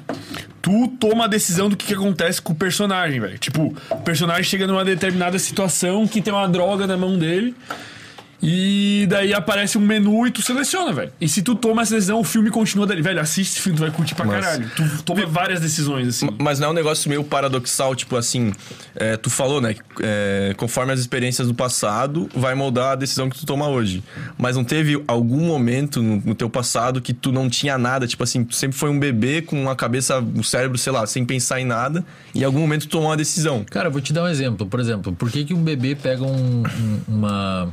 tu 0.62 0.88
toma 1.00 1.26
a 1.26 1.28
decisão 1.28 1.70
do 1.70 1.76
que, 1.76 1.88
que 1.88 1.94
acontece 1.94 2.42
com 2.42 2.54
o 2.54 2.56
personagem, 2.56 3.20
velho. 3.20 3.38
Tipo, 3.38 3.76
o 3.90 3.98
personagem 3.98 4.44
chega 4.44 4.66
numa 4.66 4.86
determinada 4.86 5.38
situação 5.38 6.08
que 6.08 6.22
tem 6.22 6.34
uma 6.34 6.48
droga 6.48 6.88
na 6.88 6.96
mão 6.96 7.18
dele... 7.20 7.54
E 8.42 9.06
daí 9.10 9.34
aparece 9.34 9.78
um 9.78 9.82
menu 9.82 10.26
e 10.26 10.32
tu 10.32 10.42
seleciona, 10.42 10.94
velho. 10.94 11.12
E 11.20 11.28
se 11.28 11.42
tu 11.42 11.56
toma 11.56 11.82
essa 11.82 11.94
decisão, 11.96 12.20
o 12.20 12.24
filme 12.24 12.50
continua 12.50 12.88
dali. 12.88 13.02
Velho, 13.02 13.20
assiste 13.20 13.54
esse 13.54 13.62
filme, 13.62 13.78
tu 13.78 13.82
vai 13.82 13.92
curtir 13.92 14.16
pra 14.16 14.26
Mas- 14.26 14.46
caralho. 14.46 14.72
Tu 14.76 15.04
toma 15.04 15.26
várias 15.26 15.60
decisões, 15.60 16.08
assim. 16.08 16.30
Mas 16.40 16.58
não 16.60 16.68
é 16.68 16.72
um 16.72 16.74
negócio 16.74 17.10
meio 17.10 17.24
paradoxal, 17.24 17.94
tipo 17.96 18.16
assim, 18.16 18.54
é, 18.96 19.18
tu 19.18 19.30
falou, 19.30 19.60
né? 19.60 19.74
que, 19.74 19.82
é, 20.02 20.54
conforme 20.56 20.94
as 20.94 21.00
experiências 21.00 21.48
do 21.48 21.54
passado, 21.54 22.30
vai 22.34 22.56
moldar 22.56 22.94
a 22.94 22.96
decisão 22.96 23.30
que 23.30 23.38
tu 23.38 23.46
toma 23.46 23.68
hoje. 23.68 24.02
Mas 24.38 24.56
não 24.56 24.64
teve 24.64 25.04
algum 25.08 25.46
momento 25.46 26.02
no, 26.02 26.18
no 26.18 26.36
teu 26.36 26.50
passado 26.50 27.02
que 27.02 27.14
tu 27.14 27.32
não 27.32 27.50
tinha 27.50 27.78
nada, 27.78 28.08
tipo 28.08 28.24
assim, 28.24 28.44
tu 28.46 28.56
sempre 28.56 28.78
foi 28.78 28.90
um 28.90 28.98
bebê 29.00 29.42
com 29.42 29.70
a 29.70 29.76
cabeça, 29.76 30.20
o 30.20 30.44
cérebro, 30.44 30.78
sei 30.78 30.94
lá, 30.94 31.06
sem 31.06 31.26
pensar 31.26 31.60
em 31.60 31.66
nada, 31.66 32.06
e 32.34 32.40
em 32.40 32.44
algum 32.44 32.60
momento 32.60 32.84
tu 32.84 32.90
tomou 32.90 33.10
uma 33.10 33.18
decisão. 33.18 33.66
Cara, 33.70 33.88
eu 33.88 33.92
vou 33.92 34.00
te 34.02 34.14
dar 34.14 34.24
um 34.24 34.28
exemplo. 34.28 34.66
Por 34.66 34.80
exemplo, 34.80 35.12
por 35.14 35.30
que, 35.30 35.44
que 35.44 35.54
um 35.54 35.62
bebê 35.64 35.94
pega 35.96 36.24
um- 36.24 36.64
um- 36.64 37.00
uma. 37.08 37.70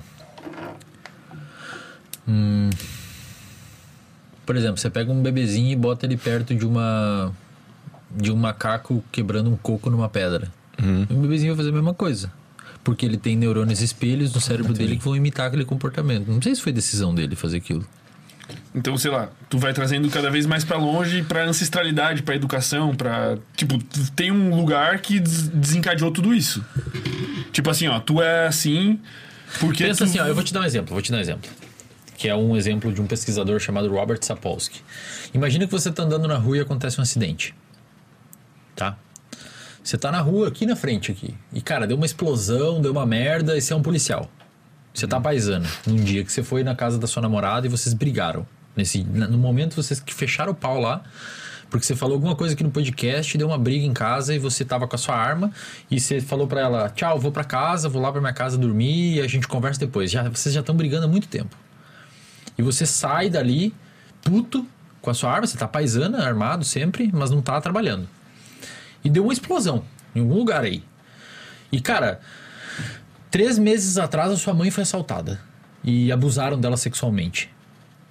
Hum, 2.28 2.70
por 4.44 4.56
exemplo, 4.56 4.78
você 4.78 4.88
pega 4.90 5.10
um 5.12 5.22
bebezinho 5.22 5.70
e 5.72 5.76
bota 5.76 6.06
ele 6.06 6.16
perto 6.16 6.54
de 6.54 6.64
uma. 6.64 7.32
de 8.10 8.30
um 8.30 8.36
macaco 8.36 9.02
quebrando 9.10 9.50
um 9.50 9.56
coco 9.56 9.90
numa 9.90 10.08
pedra. 10.08 10.50
O 11.10 11.14
bebezinho 11.14 11.52
vai 11.54 11.56
fazer 11.58 11.70
a 11.70 11.72
mesma 11.72 11.94
coisa. 11.94 12.30
Porque 12.84 13.04
ele 13.04 13.16
tem 13.16 13.34
neurônios 13.36 13.80
espelhos 13.80 14.32
no 14.32 14.40
cérebro 14.40 14.72
dele 14.72 14.96
que 14.96 15.02
vão 15.04 15.16
imitar 15.16 15.48
aquele 15.48 15.64
comportamento. 15.64 16.30
Não 16.30 16.40
sei 16.40 16.54
se 16.54 16.60
foi 16.62 16.70
decisão 16.72 17.12
dele 17.14 17.34
fazer 17.34 17.56
aquilo. 17.56 17.84
Então, 18.72 18.96
sei 18.96 19.10
lá, 19.10 19.28
tu 19.50 19.58
vai 19.58 19.72
trazendo 19.72 20.08
cada 20.08 20.30
vez 20.30 20.46
mais 20.46 20.62
pra 20.64 20.76
longe 20.76 21.22
pra 21.22 21.44
ancestralidade, 21.44 22.22
pra 22.22 22.36
educação, 22.36 22.94
pra. 22.94 23.36
Tipo, 23.56 23.82
tem 24.14 24.30
um 24.30 24.54
lugar 24.54 25.00
que 25.00 25.18
des- 25.18 25.48
desencadeou 25.48 26.12
tudo 26.12 26.32
isso. 26.32 26.64
Tipo 27.50 27.70
assim, 27.70 27.88
ó, 27.88 27.98
tu 27.98 28.22
é 28.22 28.46
assim. 28.46 29.00
Porque. 29.58 29.82
Pensa 29.82 30.04
tu... 30.04 30.08
assim, 30.08 30.20
ó, 30.20 30.26
eu 30.26 30.34
vou 30.34 30.44
te 30.44 30.52
dar 30.54 30.60
um 30.60 30.64
exemplo, 30.64 30.92
vou 30.92 31.02
te 31.02 31.10
dar 31.10 31.18
um 31.18 31.20
exemplo. 31.20 31.50
Que 32.16 32.28
é 32.28 32.34
um 32.34 32.56
exemplo 32.56 32.92
de 32.92 33.00
um 33.00 33.06
pesquisador 33.06 33.60
chamado 33.60 33.88
Robert 33.90 34.18
Sapolsky. 34.22 34.82
Imagina 35.34 35.66
que 35.66 35.72
você 35.72 35.90
está 35.90 36.02
andando 36.02 36.26
na 36.26 36.36
rua 36.36 36.58
e 36.58 36.60
acontece 36.60 36.98
um 36.98 37.02
acidente. 37.02 37.54
Tá? 38.74 38.96
Você 39.82 39.96
tá 39.96 40.10
na 40.10 40.20
rua 40.20 40.48
aqui 40.48 40.66
na 40.66 40.74
frente 40.74 41.12
aqui. 41.12 41.34
E 41.52 41.60
cara, 41.60 41.86
deu 41.86 41.96
uma 41.96 42.06
explosão, 42.06 42.80
deu 42.80 42.90
uma 42.90 43.06
merda 43.06 43.56
e 43.56 43.60
você 43.60 43.72
é 43.72 43.76
um 43.76 43.82
policial. 43.82 44.28
Você 44.92 45.06
tá 45.06 45.20
paisano. 45.20 45.68
Num 45.86 45.96
dia 45.96 46.24
que 46.24 46.32
você 46.32 46.42
foi 46.42 46.64
na 46.64 46.74
casa 46.74 46.98
da 46.98 47.06
sua 47.06 47.22
namorada 47.22 47.66
e 47.66 47.70
vocês 47.70 47.94
brigaram. 47.94 48.46
Nesse, 48.74 49.04
no 49.04 49.38
momento 49.38 49.76
vocês 49.76 50.00
que 50.00 50.12
fecharam 50.12 50.52
o 50.52 50.54
pau 50.54 50.80
lá, 50.80 51.02
porque 51.70 51.84
você 51.84 51.94
falou 51.94 52.14
alguma 52.14 52.34
coisa 52.34 52.54
aqui 52.54 52.64
no 52.64 52.70
podcast, 52.70 53.36
deu 53.36 53.46
uma 53.46 53.58
briga 53.58 53.86
em 53.86 53.92
casa 53.92 54.34
e 54.34 54.38
você 54.38 54.64
tava 54.64 54.86
com 54.88 54.94
a 54.94 54.98
sua 54.98 55.14
arma 55.14 55.50
e 55.90 56.00
você 56.00 56.20
falou 56.20 56.46
pra 56.46 56.60
ela: 56.60 56.88
"Tchau, 56.90 57.18
vou 57.18 57.30
pra 57.30 57.44
casa, 57.44 57.88
vou 57.88 58.00
lá 58.00 58.10
pra 58.10 58.20
minha 58.20 58.32
casa 58.32 58.56
dormir 58.56 59.16
e 59.16 59.20
a 59.20 59.28
gente 59.28 59.46
conversa 59.46 59.80
depois". 59.80 60.10
Já 60.10 60.28
vocês 60.28 60.54
já 60.54 60.60
estão 60.60 60.74
brigando 60.74 61.06
há 61.06 61.08
muito 61.08 61.28
tempo. 61.28 61.56
E 62.58 62.62
você 62.62 62.86
sai 62.86 63.28
dali 63.28 63.74
puto 64.22 64.66
com 65.00 65.10
a 65.10 65.14
sua 65.14 65.30
arma, 65.30 65.46
você 65.46 65.56
tá 65.56 65.68
paisana, 65.68 66.24
armado 66.24 66.64
sempre, 66.64 67.10
mas 67.12 67.30
não 67.30 67.40
tá 67.40 67.60
trabalhando. 67.60 68.08
E 69.04 69.08
deu 69.08 69.22
uma 69.22 69.32
explosão 69.32 69.84
em 70.14 70.20
algum 70.20 70.34
lugar 70.34 70.64
aí. 70.64 70.82
E 71.70 71.80
cara, 71.80 72.20
três 73.30 73.58
meses 73.58 73.98
atrás 73.98 74.32
a 74.32 74.36
sua 74.36 74.54
mãe 74.54 74.70
foi 74.70 74.82
assaltada 74.82 75.40
e 75.84 76.10
abusaram 76.10 76.58
dela 76.58 76.76
sexualmente, 76.76 77.48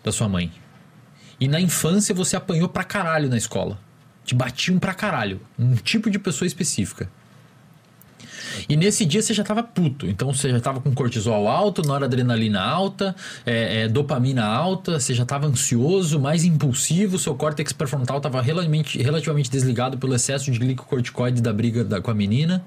da 0.04 0.12
sua 0.12 0.30
mãe. 0.30 0.52
E 1.40 1.48
na 1.48 1.60
infância 1.60 2.16
você 2.16 2.36
apanhou 2.38 2.70
pra 2.70 2.84
caralho 2.84 3.30
na 3.30 3.38
escola. 3.38 3.78
Te 4.24 4.34
batiam 4.34 4.80
pra 4.80 4.94
caralho. 4.94 5.42
Um 5.60 5.76
tipo 5.76 6.10
de 6.10 6.18
pessoa 6.18 6.48
específica. 6.48 7.10
E 8.70 8.76
nesse 8.76 9.06
dia 9.06 9.22
você 9.22 9.34
já 9.34 9.44
tava 9.44 9.62
puto. 9.64 10.08
Então 10.08 10.34
você 10.34 10.50
já 10.50 10.60
tava 10.60 10.80
com 10.82 10.94
cortisol 10.94 11.48
alto, 11.48 11.82
noradrenalina 11.82 12.62
alta, 12.62 13.16
é, 13.46 13.84
é, 13.84 13.88
dopamina 13.88 14.46
alta, 14.46 15.00
você 15.00 15.14
já 15.14 15.26
tava 15.26 15.48
ansioso, 15.48 16.20
mais 16.20 16.44
impulsivo, 16.44 17.18
seu 17.20 17.36
córtex 17.36 17.72
pré-frontal 17.74 18.20
tava 18.22 18.42
relativamente, 18.42 19.02
relativamente 19.02 19.50
desligado 19.50 19.98
pelo 19.98 20.14
excesso 20.16 20.52
de 20.52 20.58
glicocorticoide 20.60 21.42
da 21.42 21.54
briga 21.54 21.84
da- 21.84 22.02
com 22.02 22.12
a 22.12 22.14
menina. 22.14 22.64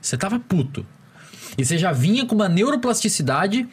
Você 0.00 0.16
tava 0.16 0.38
puto. 0.38 0.86
E 1.58 1.64
você 1.64 1.78
já 1.78 1.92
vinha 1.92 2.26
com 2.26 2.34
uma 2.34 2.48
neuroplasticidade 2.48 3.66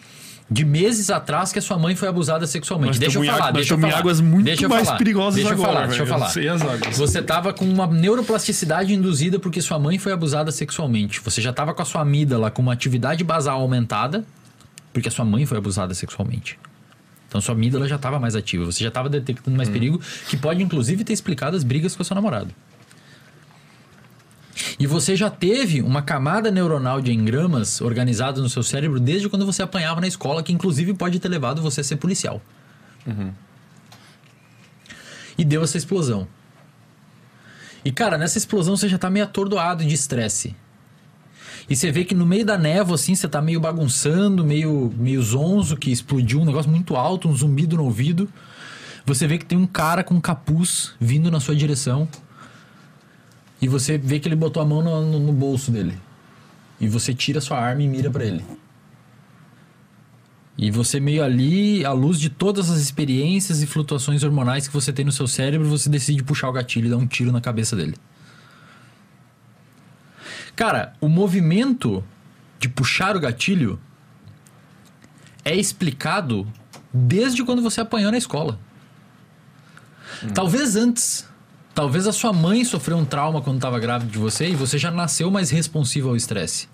de 0.49 0.65
meses 0.65 1.09
atrás 1.09 1.51
que 1.51 1.59
a 1.59 1.61
sua 1.61 1.77
mãe 1.77 1.95
foi 1.95 2.07
abusada 2.07 2.45
sexualmente. 2.45 2.99
Deixa 2.99 3.17
eu 3.17 3.25
falar, 3.25 3.51
deixa 3.51 3.73
eu 3.73 3.79
falar. 3.79 3.97
águas 3.97 4.21
muito 4.21 4.45
deixa 4.45 4.65
eu 4.65 4.69
mais 4.69 4.85
falar, 4.85 4.97
perigosas 4.97 5.35
deixa 5.35 5.49
eu 5.49 5.53
agora, 5.53 5.73
falar, 5.73 5.87
deixa 5.87 6.03
eu 6.03 6.07
falar. 6.07 6.91
Você 6.91 7.21
tava 7.21 7.53
com 7.53 7.65
uma 7.65 7.87
neuroplasticidade 7.87 8.93
induzida 8.93 9.39
porque 9.39 9.61
sua 9.61 9.79
mãe 9.79 9.97
foi 9.97 10.11
abusada 10.11 10.51
sexualmente. 10.51 11.19
Você 11.21 11.41
já 11.41 11.53
tava 11.53 11.73
com 11.73 11.81
a 11.81 11.85
sua 11.85 12.01
amígdala 12.01 12.51
com 12.51 12.61
uma 12.61 12.73
atividade 12.73 13.23
basal 13.23 13.61
aumentada 13.61 14.23
porque 14.91 15.07
a 15.07 15.11
sua 15.11 15.25
mãe 15.25 15.45
foi 15.45 15.57
abusada 15.57 15.93
sexualmente. 15.93 16.59
Então 17.27 17.41
sua 17.41 17.55
amígdala 17.55 17.87
já 17.87 17.95
estava 17.95 18.19
mais 18.19 18.35
ativa. 18.35 18.63
Você 18.63 18.83
já 18.83 18.89
estava 18.89 19.09
detectando 19.09 19.57
mais 19.57 19.67
perigo, 19.67 19.99
que 20.27 20.37
pode 20.37 20.61
inclusive 20.61 21.03
ter 21.03 21.13
explicado 21.13 21.57
as 21.57 21.63
brigas 21.63 21.95
com 21.95 22.03
a 22.03 22.05
sua 22.05 22.15
namorada. 22.15 22.49
E 24.79 24.87
você 24.87 25.15
já 25.15 25.29
teve 25.29 25.81
uma 25.81 26.01
camada 26.01 26.51
neuronal 26.51 27.01
de 27.01 27.11
engramas 27.13 27.81
organizada 27.81 28.41
no 28.41 28.49
seu 28.49 28.63
cérebro 28.63 28.99
desde 28.99 29.29
quando 29.29 29.45
você 29.45 29.61
apanhava 29.63 30.01
na 30.01 30.07
escola, 30.07 30.43
que 30.43 30.53
inclusive 30.53 30.93
pode 30.93 31.19
ter 31.19 31.29
levado 31.29 31.61
você 31.61 31.81
a 31.81 31.83
ser 31.83 31.97
policial. 31.97 32.41
E 35.37 35.43
deu 35.43 35.63
essa 35.63 35.77
explosão. 35.77 36.27
E 37.83 37.91
cara, 37.91 38.17
nessa 38.17 38.37
explosão 38.37 38.77
você 38.77 38.87
já 38.87 38.97
tá 38.97 39.09
meio 39.09 39.25
atordoado 39.25 39.83
de 39.83 39.93
estresse. 39.93 40.55
E 41.69 41.75
você 41.75 41.91
vê 41.91 42.03
que 42.03 42.13
no 42.13 42.25
meio 42.25 42.45
da 42.45 42.57
névoa, 42.57 42.95
assim, 42.95 43.15
você 43.15 43.27
tá 43.27 43.41
meio 43.41 43.59
bagunçando, 43.59 44.43
meio, 44.43 44.93
meio 44.97 45.21
zonzo, 45.21 45.77
que 45.77 45.91
explodiu 45.91 46.41
um 46.41 46.45
negócio 46.45 46.69
muito 46.69 46.95
alto, 46.95 47.27
um 47.27 47.35
zumbido 47.35 47.77
no 47.77 47.85
ouvido. 47.85 48.29
Você 49.05 49.27
vê 49.27 49.37
que 49.37 49.45
tem 49.45 49.57
um 49.57 49.67
cara 49.67 50.03
com 50.03 50.15
um 50.15 50.21
capuz 50.21 50.93
vindo 50.99 51.31
na 51.31 51.39
sua 51.39 51.55
direção. 51.55 52.07
E 53.63 53.67
você 53.69 53.97
vê 53.97 54.19
que 54.19 54.27
ele 54.27 54.35
botou 54.35 54.61
a 54.61 54.65
mão 54.65 54.81
no, 54.83 55.19
no- 55.19 55.31
bolso 55.31 55.71
dele. 55.71 55.97
E 56.81 56.87
você 56.87 57.13
tira 57.13 57.39
sua 57.39 57.57
arma 57.57 57.81
e 57.81 57.87
mira 57.87 58.09
pra 58.11 58.25
ele. 58.25 58.43
E 60.57 60.69
você 60.69 60.99
meio 60.99 61.23
ali, 61.23 61.85
à 61.85 61.93
luz 61.93 62.19
de 62.19 62.29
todas 62.29 62.69
as 62.69 62.79
experiências 62.79 63.61
e 63.61 63.65
flutuações 63.65 64.21
hormonais 64.21 64.67
que 64.67 64.73
você 64.73 64.91
tem 64.91 65.05
no 65.05 65.13
seu 65.13 65.27
cérebro, 65.29 65.69
você 65.69 65.89
decide 65.89 66.21
puxar 66.23 66.49
o 66.49 66.51
gatilho 66.51 66.87
e 66.87 66.89
dar 66.89 66.97
um 66.97 67.07
tiro 67.07 67.31
na 67.31 67.39
cabeça 67.39 67.73
dele. 67.73 67.95
Cara, 70.57 70.93
o 70.99 71.07
movimento 71.07 72.03
de 72.59 72.67
puxar 72.67 73.15
o 73.15 73.19
gatilho 73.21 73.79
é 75.45 75.55
explicado 75.55 76.45
desde 76.93 77.45
quando 77.45 77.61
você 77.61 77.79
apanhou 77.79 78.11
na 78.11 78.17
escola. 78.17 78.59
Talvez 80.33 80.75
antes. 80.75 81.27
Talvez 81.73 82.05
a 82.05 82.11
sua 82.11 82.31
mãe 82.31 82.63
sofreu 82.63 82.97
um 82.97 83.05
trauma 83.05 83.41
quando 83.41 83.57
estava 83.57 83.79
grávida 83.79 84.11
de 84.11 84.17
você 84.17 84.49
e 84.49 84.55
você 84.55 84.77
já 84.77 84.91
nasceu 84.91 85.31
mais 85.31 85.49
responsivo 85.49 86.09
ao 86.09 86.15
estresse. 86.15 86.67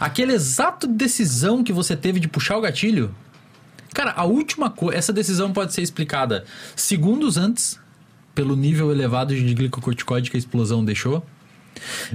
Aquela 0.00 0.32
exata 0.32 0.86
decisão 0.86 1.62
que 1.62 1.72
você 1.72 1.94
teve 1.94 2.18
de 2.18 2.28
puxar 2.28 2.56
o 2.56 2.60
gatilho. 2.60 3.14
Cara, 3.92 4.12
a 4.16 4.24
última 4.24 4.70
coisa. 4.70 4.98
Essa 4.98 5.12
decisão 5.12 5.52
pode 5.52 5.74
ser 5.74 5.82
explicada 5.82 6.44
segundos 6.74 7.36
antes, 7.36 7.78
pelo 8.34 8.56
nível 8.56 8.90
elevado 8.90 9.34
de 9.34 9.54
glicocorticoide 9.54 10.30
que 10.30 10.36
a 10.36 10.38
explosão 10.38 10.82
deixou. 10.82 11.24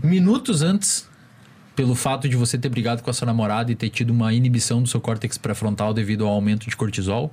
Minutos 0.04 0.64
antes, 0.64 1.08
pelo 1.76 1.94
fato 1.94 2.28
de 2.28 2.36
você 2.36 2.58
ter 2.58 2.70
brigado 2.70 3.04
com 3.04 3.12
a 3.12 3.14
sua 3.14 3.28
namorada 3.28 3.72
e 3.72 3.76
ter 3.76 3.90
tido 3.90 4.10
uma 4.10 4.34
inibição 4.34 4.82
do 4.82 4.90
seu 4.90 5.00
córtex 5.00 5.38
pré-frontal 5.38 5.94
devido 5.94 6.26
ao 6.26 6.32
aumento 6.32 6.68
de 6.68 6.76
cortisol. 6.76 7.32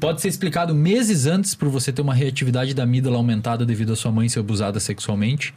Pode 0.00 0.20
ser 0.20 0.28
explicado 0.28 0.74
meses 0.74 1.26
antes 1.26 1.54
por 1.54 1.68
você 1.68 1.92
ter 1.92 2.02
uma 2.02 2.14
reatividade 2.14 2.74
da 2.74 2.82
amígdala 2.82 3.16
aumentada 3.16 3.64
devido 3.64 3.92
à 3.92 3.96
sua 3.96 4.12
mãe 4.12 4.28
ser 4.28 4.40
abusada 4.40 4.78
sexualmente. 4.78 5.54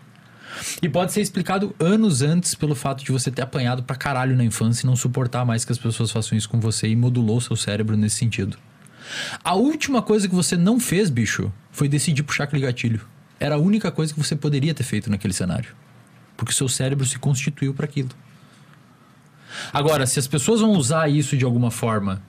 E 0.81 0.89
pode 0.89 1.13
ser 1.13 1.21
explicado 1.21 1.75
anos 1.79 2.21
antes 2.21 2.55
pelo 2.55 2.73
fato 2.73 3.03
de 3.03 3.11
você 3.11 3.29
ter 3.29 3.41
apanhado 3.41 3.83
pra 3.83 3.95
caralho 3.95 4.35
na 4.35 4.43
infância 4.43 4.85
e 4.85 4.87
não 4.87 4.95
suportar 4.95 5.45
mais 5.45 5.63
que 5.63 5.71
as 5.71 5.77
pessoas 5.77 6.11
façam 6.11 6.37
isso 6.37 6.49
com 6.49 6.59
você 6.59 6.87
e 6.87 6.95
modulou 6.95 7.39
seu 7.39 7.55
cérebro 7.55 7.95
nesse 7.95 8.15
sentido. 8.17 8.57
A 9.43 9.53
última 9.53 10.01
coisa 10.01 10.27
que 10.27 10.35
você 10.35 10.57
não 10.57 10.79
fez, 10.79 11.09
bicho, 11.09 11.51
foi 11.71 11.87
decidir 11.87 12.23
puxar 12.23 12.45
aquele 12.45 12.63
gatilho. 12.63 13.01
Era 13.39 13.55
a 13.55 13.59
única 13.59 13.91
coisa 13.91 14.13
que 14.13 14.19
você 14.19 14.35
poderia 14.35 14.73
ter 14.73 14.83
feito 14.83 15.09
naquele 15.09 15.33
cenário. 15.33 15.69
Porque 16.35 16.53
seu 16.53 16.67
cérebro 16.67 17.05
se 17.05 17.19
constituiu 17.19 17.73
para 17.73 17.85
aquilo. 17.85 18.09
Agora, 19.71 20.05
se 20.05 20.19
as 20.19 20.27
pessoas 20.27 20.61
vão 20.61 20.71
usar 20.71 21.09
isso 21.09 21.37
de 21.37 21.45
alguma 21.45 21.71
forma 21.71 22.21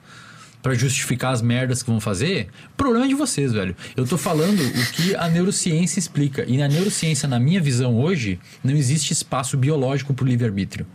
para 0.61 0.73
justificar 0.73 1.33
as 1.33 1.41
merdas 1.41 1.81
que 1.81 1.89
vão 1.89 2.01
fazer, 2.01 2.49
o 2.73 2.75
problema 2.75 3.05
é 3.05 3.07
de 3.07 3.15
vocês, 3.15 3.53
velho. 3.53 3.75
Eu 3.95 4.05
tô 4.05 4.17
falando 4.17 4.59
o 4.61 4.91
que 4.91 5.15
a 5.15 5.29
neurociência 5.29 5.99
explica. 5.99 6.43
E 6.47 6.57
na 6.57 6.67
neurociência, 6.67 7.27
na 7.27 7.39
minha 7.39 7.61
visão 7.61 7.97
hoje, 7.97 8.39
não 8.63 8.73
existe 8.73 9.13
espaço 9.13 9.55
biológico 9.57 10.13
pro 10.13 10.25
livre-arbítrio. 10.25 10.85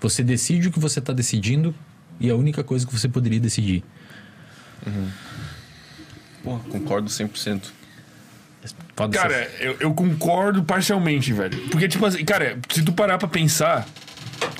Você 0.00 0.24
decide 0.24 0.68
o 0.68 0.72
que 0.72 0.80
você 0.80 1.00
tá 1.00 1.12
decidindo 1.12 1.74
e 2.18 2.28
é 2.28 2.32
a 2.32 2.36
única 2.36 2.64
coisa 2.64 2.86
que 2.86 2.92
você 2.92 3.08
poderia 3.08 3.38
decidir. 3.38 3.84
Pô, 6.42 6.58
concordo 6.58 7.08
100%. 7.08 7.62
Pode 8.94 9.16
Cara, 9.16 9.48
ser. 9.50 9.66
eu, 9.66 9.76
eu 9.80 9.94
concordo 9.94 10.62
parcialmente, 10.62 11.32
velho. 11.32 11.58
Porque, 11.68 11.88
tipo 11.88 12.04
assim, 12.04 12.24
cara, 12.24 12.58
se 12.68 12.82
tu 12.82 12.92
parar 12.92 13.18
pra 13.18 13.28
pensar. 13.28 13.86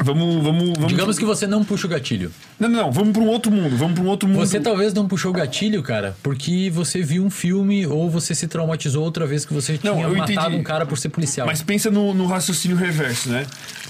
Vamos, 0.04 0.42
vamos, 0.42 0.70
vamos. 0.74 0.88
Digamos 0.88 1.18
que 1.18 1.24
você 1.24 1.46
não 1.46 1.64
puxa 1.64 1.86
o 1.86 1.90
gatilho. 1.90 2.30
Não, 2.58 2.68
não, 2.68 2.82
não. 2.84 2.92
Vamos 2.92 3.12
pra 3.12 3.22
um 3.22 3.28
outro 3.28 3.52
mundo. 3.52 3.76
Vamos 3.76 3.94
pra 3.94 4.02
um 4.02 4.08
outro 4.08 4.28
mundo. 4.28 4.38
Você 4.38 4.58
talvez 4.60 4.92
não 4.92 5.06
puxou 5.06 5.30
o 5.30 5.34
gatilho, 5.34 5.82
cara, 5.82 6.16
porque 6.22 6.70
você 6.70 7.02
viu 7.02 7.24
um 7.24 7.30
filme 7.30 7.86
ou 7.86 8.10
você 8.10 8.34
se 8.34 8.46
traumatizou 8.48 9.04
outra 9.04 9.26
vez 9.26 9.44
que 9.44 9.52
você 9.54 9.78
Não, 9.82 9.94
tinha 9.94 10.08
matado 10.08 10.32
entendi. 10.32 10.56
um 10.56 10.62
cara 10.62 10.84
por 10.86 10.98
ser 10.98 11.08
policial. 11.10 11.46
Mas 11.46 11.62
pensa 11.62 11.90
no, 11.90 12.12
no 12.14 12.26
raciocínio 12.26 12.76
reverso, 12.76 13.28
né? 13.28 13.46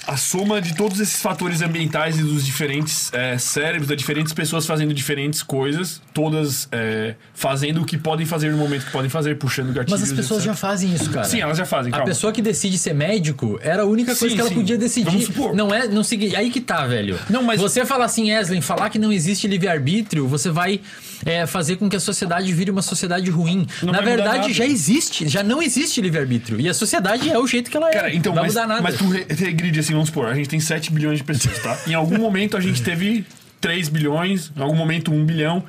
A 0.06 0.16
soma 0.16 0.60
de 0.60 0.74
todos 0.74 0.98
esses 0.98 1.20
fatores 1.22 1.62
ambientais 1.62 2.18
e 2.18 2.22
dos 2.22 2.44
diferentes 2.44 3.12
é, 3.12 3.38
cérebros, 3.38 3.86
das 3.88 3.96
diferentes 3.96 4.32
pessoas 4.32 4.66
fazendo 4.66 4.92
diferentes 4.92 5.42
coisas, 5.44 6.02
todas 6.12 6.68
é, 6.72 7.14
fazendo 7.32 7.82
o 7.82 7.84
que 7.84 7.96
podem 7.96 8.26
fazer 8.26 8.50
no 8.50 8.56
momento 8.58 8.84
que 8.86 8.90
podem 8.90 9.08
fazer, 9.08 9.36
puxando 9.38 9.68
gatilhos. 9.72 10.00
Mas 10.00 10.10
as 10.10 10.16
pessoas 10.16 10.40
etc. 10.40 10.46
já 10.52 10.54
fazem 10.56 10.92
isso, 10.92 11.08
cara. 11.10 11.24
Sim, 11.24 11.40
elas 11.40 11.56
já 11.56 11.64
fazem, 11.64 11.90
A 11.92 11.96
calma. 11.98 12.06
pessoa 12.06 12.32
que 12.32 12.42
decide 12.42 12.78
ser 12.78 12.94
médico 12.94 13.60
era 13.62 13.82
a 13.82 13.86
única 13.86 14.14
coisa 14.16 14.28
Sim, 14.28 14.34
que 14.34 14.40
ela 14.40 14.48
sim. 14.48 14.56
podia 14.56 14.76
decidir. 14.76 15.04
Vamos 15.10 15.24
supor. 15.26 15.54
Não 15.54 15.72
é, 15.72 15.86
não 15.86 16.02
segui, 16.02 16.34
aí 16.34 16.50
que 16.50 16.60
tá, 16.60 16.84
velho. 16.86 17.18
Não, 17.30 17.42
mas- 17.44 17.60
você 17.60 17.86
falar 17.86 18.06
assim, 18.06 18.32
Eslin, 18.32 18.60
falar 18.60 18.90
que 18.90 18.98
não 18.98 19.12
existe 19.12 19.46
livre-arbítrio, 19.46 20.26
você 20.26 20.50
vai 20.50 20.80
é, 21.24 21.46
fazer 21.46 21.76
com 21.76 21.88
que 21.88 21.96
a 21.96 22.00
sociedade 22.00 22.52
vire 22.52 22.70
uma 22.70 22.82
sociedade 22.82 23.30
ruim. 23.30 23.66
Não 23.82 23.92
Na 23.92 24.00
verdade, 24.00 24.52
já 24.52 24.66
existe, 24.66 25.28
já 25.28 25.42
não 25.42 25.62
existe 25.62 26.00
livre-arbítrio. 26.00 26.60
E 26.60 26.68
a 26.68 26.74
sociedade 26.74 27.30
é 27.30 27.38
o 27.38 27.46
jeito 27.46 27.70
que 27.70 27.76
ela 27.76 27.88
é. 27.88 27.92
Cara, 27.92 28.14
então, 28.14 28.34
não 28.34 28.42
vai 28.42 28.44
mas, 28.44 28.54
mudar 28.54 28.66
nada. 28.66 28.82
mas 28.82 28.96
tu 28.96 29.08
re- 29.08 29.26
regride 29.28 29.80
assim, 29.80 29.92
vamos 29.92 30.08
supor, 30.08 30.26
a 30.26 30.34
gente 30.34 30.48
tem 30.48 30.60
7 30.60 30.92
bilhões 30.92 31.18
de 31.18 31.24
pessoas, 31.24 31.58
tá? 31.58 31.78
Em 31.86 31.94
algum 31.94 32.18
momento 32.18 32.56
a 32.56 32.60
gente 32.60 32.82
teve 32.82 33.24
3 33.60 33.88
bilhões, 33.88 34.50
em 34.56 34.60
algum 34.60 34.76
momento 34.76 35.12
1 35.12 35.24
bilhão. 35.24 35.64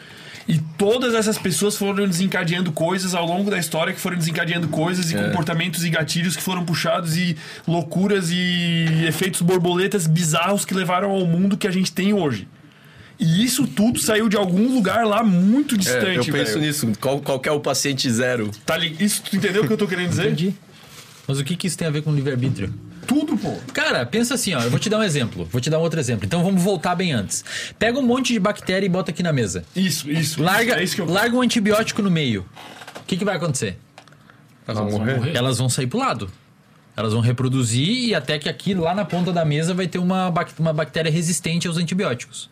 E 0.45 0.59
todas 0.77 1.14
essas 1.14 1.38
pessoas 1.38 1.77
foram 1.77 2.06
desencadeando 2.06 2.69
coisas 2.73 3.15
ao 3.15 3.25
longo 3.25 3.49
da 3.49 3.57
história 3.57 3.93
que 3.93 3.99
foram 3.99 4.17
desencadeando 4.17 4.67
coisas 4.67 5.09
e 5.09 5.15
comportamentos 5.15 5.85
e 5.85 5.90
gatilhos 5.90 6.35
que 6.35 6.41
foram 6.43 6.65
puxados 6.65 7.15
e 7.15 7.38
loucuras 7.65 8.30
e 8.30 9.06
efeitos 9.07 9.41
borboletas 9.41 10.06
bizarros 10.06 10.65
que 10.65 10.73
levaram 10.73 11.11
ao 11.11 11.25
mundo 11.25 11.56
que 11.56 11.65
a 11.65 11.72
gente 11.72 11.93
tem 11.93 12.11
hoje. 12.14 12.45
E 13.19 13.43
isso 13.45 13.67
tudo 13.67 14.00
saiu 14.00 14.27
de 14.27 14.35
algum 14.35 14.74
lugar 14.74 15.06
lá 15.06 15.24
muito 15.24 15.75
É, 15.75 15.77
distante, 15.77 16.27
eu 16.27 16.33
penso 16.33 16.53
velho. 16.53 16.61
nisso. 16.66 16.92
Qual, 17.00 17.19
qual 17.22 17.40
que 17.40 17.48
é 17.48 17.51
o 17.51 17.59
paciente 17.59 18.09
zero? 18.11 18.50
Tá 18.66 18.75
li... 18.77 18.95
Isso, 19.00 19.22
tu 19.22 19.35
entendeu 19.35 19.64
o 19.64 19.67
que 19.67 19.74
eu 19.74 19.77
tô 19.77 19.88
querendo 19.88 20.09
dizer? 20.09 20.25
Entendi. 20.25 20.53
Mas 21.27 21.40
o 21.40 21.43
que, 21.43 21.56
que 21.56 21.67
isso 21.67 21.77
tem 21.77 21.88
a 21.88 21.92
ver 21.92 22.01
com 22.01 22.14
livre-arbítrio? 22.14 22.74
Tudo, 23.08 23.38
pô. 23.38 23.56
Cara, 23.74 24.06
pensa 24.06 24.33
assim, 24.33 24.53
ó. 24.53 24.61
Eu 24.61 24.69
vou 24.69 24.80
te 24.80 24.90
dar 24.90 24.98
um 25.00 25.03
exemplo. 25.03 25.48
Vou 25.51 25.61
te 25.61 25.69
dar 25.69 25.77
um 25.80 25.82
outro 25.82 26.00
exemplo. 26.00 26.25
Então 26.25 26.43
vamos 26.43 26.61
voltar 26.61 26.95
bem 26.95 27.14
antes. 27.14 27.43
Pega 27.80 27.98
um 28.00 28.01
monte 28.01 28.33
de 28.33 28.40
bactéria 28.40 28.85
e 28.85 28.90
bota 28.90 29.11
aqui 29.11 29.22
na 29.24 29.32
mesa. 29.32 29.64
Isso, 29.75 30.09
isso. 30.09 30.42
Larga, 30.42 30.80
é 30.80 30.83
isso 30.83 30.95
que 30.95 31.01
eu 31.01 31.06
larga 31.06 31.35
um 31.35 31.42
antibiótico 31.42 32.01
no 32.01 32.09
meio. 32.11 32.45
O 32.98 33.03
que, 33.06 33.16
que 33.17 33.24
vai 33.25 33.35
acontecer? 33.38 33.77
Elas 34.67 34.80
vão 34.92 35.00
morrer? 35.06 35.35
Elas 35.35 35.58
vão 35.58 35.69
sair 35.69 35.88
pro 35.88 36.00
lado. 36.00 36.30
Elas 36.95 37.11
vão 37.14 37.22
reproduzir 37.22 37.88
e 38.09 38.16
até 38.16 38.38
que 38.40 38.48
aqui 38.48 38.74
lá 38.74 38.93
na 38.95 39.03
ponta 39.03 39.32
da 39.33 39.43
mesa 39.43 39.74
vai 39.74 39.88
ter 39.88 39.98
uma, 39.98 40.30
bac- 40.32 40.53
uma 40.59 40.72
bactéria 40.74 41.11
resistente 41.11 41.67
aos 41.67 41.77
antibióticos. 41.77 42.50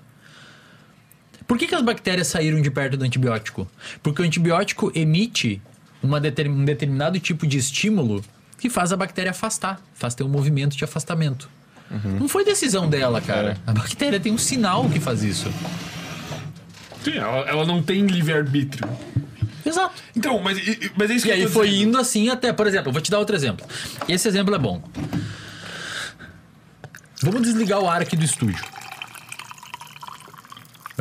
Por 1.51 1.57
que, 1.57 1.67
que 1.67 1.75
as 1.75 1.81
bactérias 1.81 2.27
saíram 2.27 2.61
de 2.61 2.71
perto 2.71 2.95
do 2.95 3.03
antibiótico? 3.03 3.67
Porque 4.01 4.21
o 4.21 4.25
antibiótico 4.25 4.89
emite 4.95 5.61
uma 6.01 6.17
determin- 6.17 6.61
um 6.61 6.63
determinado 6.63 7.19
tipo 7.19 7.45
de 7.45 7.57
estímulo 7.57 8.23
que 8.57 8.69
faz 8.69 8.93
a 8.93 8.95
bactéria 8.95 9.31
afastar, 9.31 9.81
faz 9.93 10.15
ter 10.15 10.23
um 10.23 10.29
movimento 10.29 10.77
de 10.77 10.83
afastamento. 10.85 11.49
Não 12.17 12.29
foi 12.29 12.45
decisão 12.45 12.87
dela, 12.89 13.19
cara. 13.19 13.57
A 13.67 13.73
bactéria 13.73 14.17
tem 14.17 14.31
um 14.31 14.37
sinal 14.37 14.89
que 14.89 14.97
faz 14.97 15.23
isso. 15.23 15.51
Sim, 17.03 17.17
ela, 17.17 17.39
ela 17.49 17.65
não 17.65 17.83
tem 17.83 18.05
livre-arbítrio. 18.07 18.87
Exato. 19.65 20.01
Então, 20.15 20.39
mas, 20.39 20.57
e- 20.57 20.71
e- 20.85 20.91
mas 20.95 21.11
é 21.11 21.15
isso 21.15 21.27
E 21.27 21.31
que 21.33 21.37
eu 21.37 21.47
aí 21.47 21.51
foi 21.51 21.67
dizendo. 21.67 21.83
indo 21.89 21.97
assim 21.97 22.29
até, 22.29 22.53
por 22.53 22.65
exemplo, 22.65 22.87
eu 22.87 22.93
vou 22.93 23.01
te 23.01 23.11
dar 23.11 23.19
outro 23.19 23.35
exemplo. 23.35 23.67
Esse 24.07 24.25
exemplo 24.25 24.55
é 24.55 24.57
bom. 24.57 24.81
Vamos 27.21 27.41
desligar 27.41 27.81
o 27.81 27.89
ar 27.89 28.01
aqui 28.01 28.15
do 28.15 28.23
estúdio. 28.23 28.63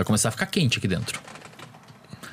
Vai 0.01 0.05
começar 0.07 0.31
a 0.31 0.33
ficar 0.33 0.47
quente 0.47 0.79
aqui 0.79 0.89
dentro. 0.89 1.21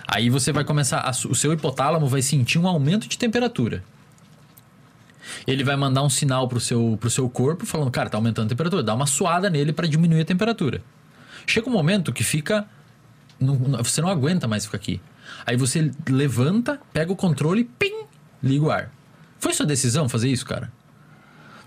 Aí 0.08 0.30
você 0.30 0.54
vai 0.54 0.64
começar, 0.64 1.00
a 1.02 1.10
o 1.10 1.36
seu 1.36 1.52
hipotálamo 1.52 2.08
vai 2.08 2.22
sentir 2.22 2.58
um 2.58 2.66
aumento 2.66 3.10
de 3.10 3.18
temperatura. 3.18 3.84
Ele 5.46 5.66
vai 5.66 5.76
mandar 5.76 6.02
um 6.02 6.10
sinal 6.10 6.48
pro 6.48 6.62
seu, 6.62 6.98
pro 6.98 7.10
seu 7.10 7.30
corpo 7.30 7.66
falando, 7.66 7.92
cara, 7.92 8.10
tá 8.10 8.18
aumentando 8.18 8.46
a 8.46 8.50
temperatura. 8.50 8.82
Dá 8.82 8.94
uma 8.96 9.06
suada 9.06 9.50
nele 9.50 9.74
para 9.74 9.86
diminuir 9.86 10.22
a 10.22 10.26
temperatura. 10.26 10.82
Chega 11.46 11.68
um 11.68 11.74
momento 11.74 12.14
que 12.14 12.24
fica 12.24 12.66
não- 13.38 13.58
você 13.84 14.02
não 14.02 14.08
aguenta 14.08 14.48
mais 14.48 14.64
ficar 14.64 14.78
aqui. 14.78 15.02
Aí 15.46 15.58
você 15.58 15.92
levanta, 16.08 16.80
pega 16.94 17.12
o 17.12 17.18
controle, 17.18 17.66
pim, 17.66 18.06
liga 18.42 18.64
o 18.64 18.72
ar. 18.72 18.94
Foi 19.40 19.54
sua 19.54 19.66
decisão 19.66 20.08
fazer 20.08 20.30
isso, 20.30 20.46
cara? 20.46 20.72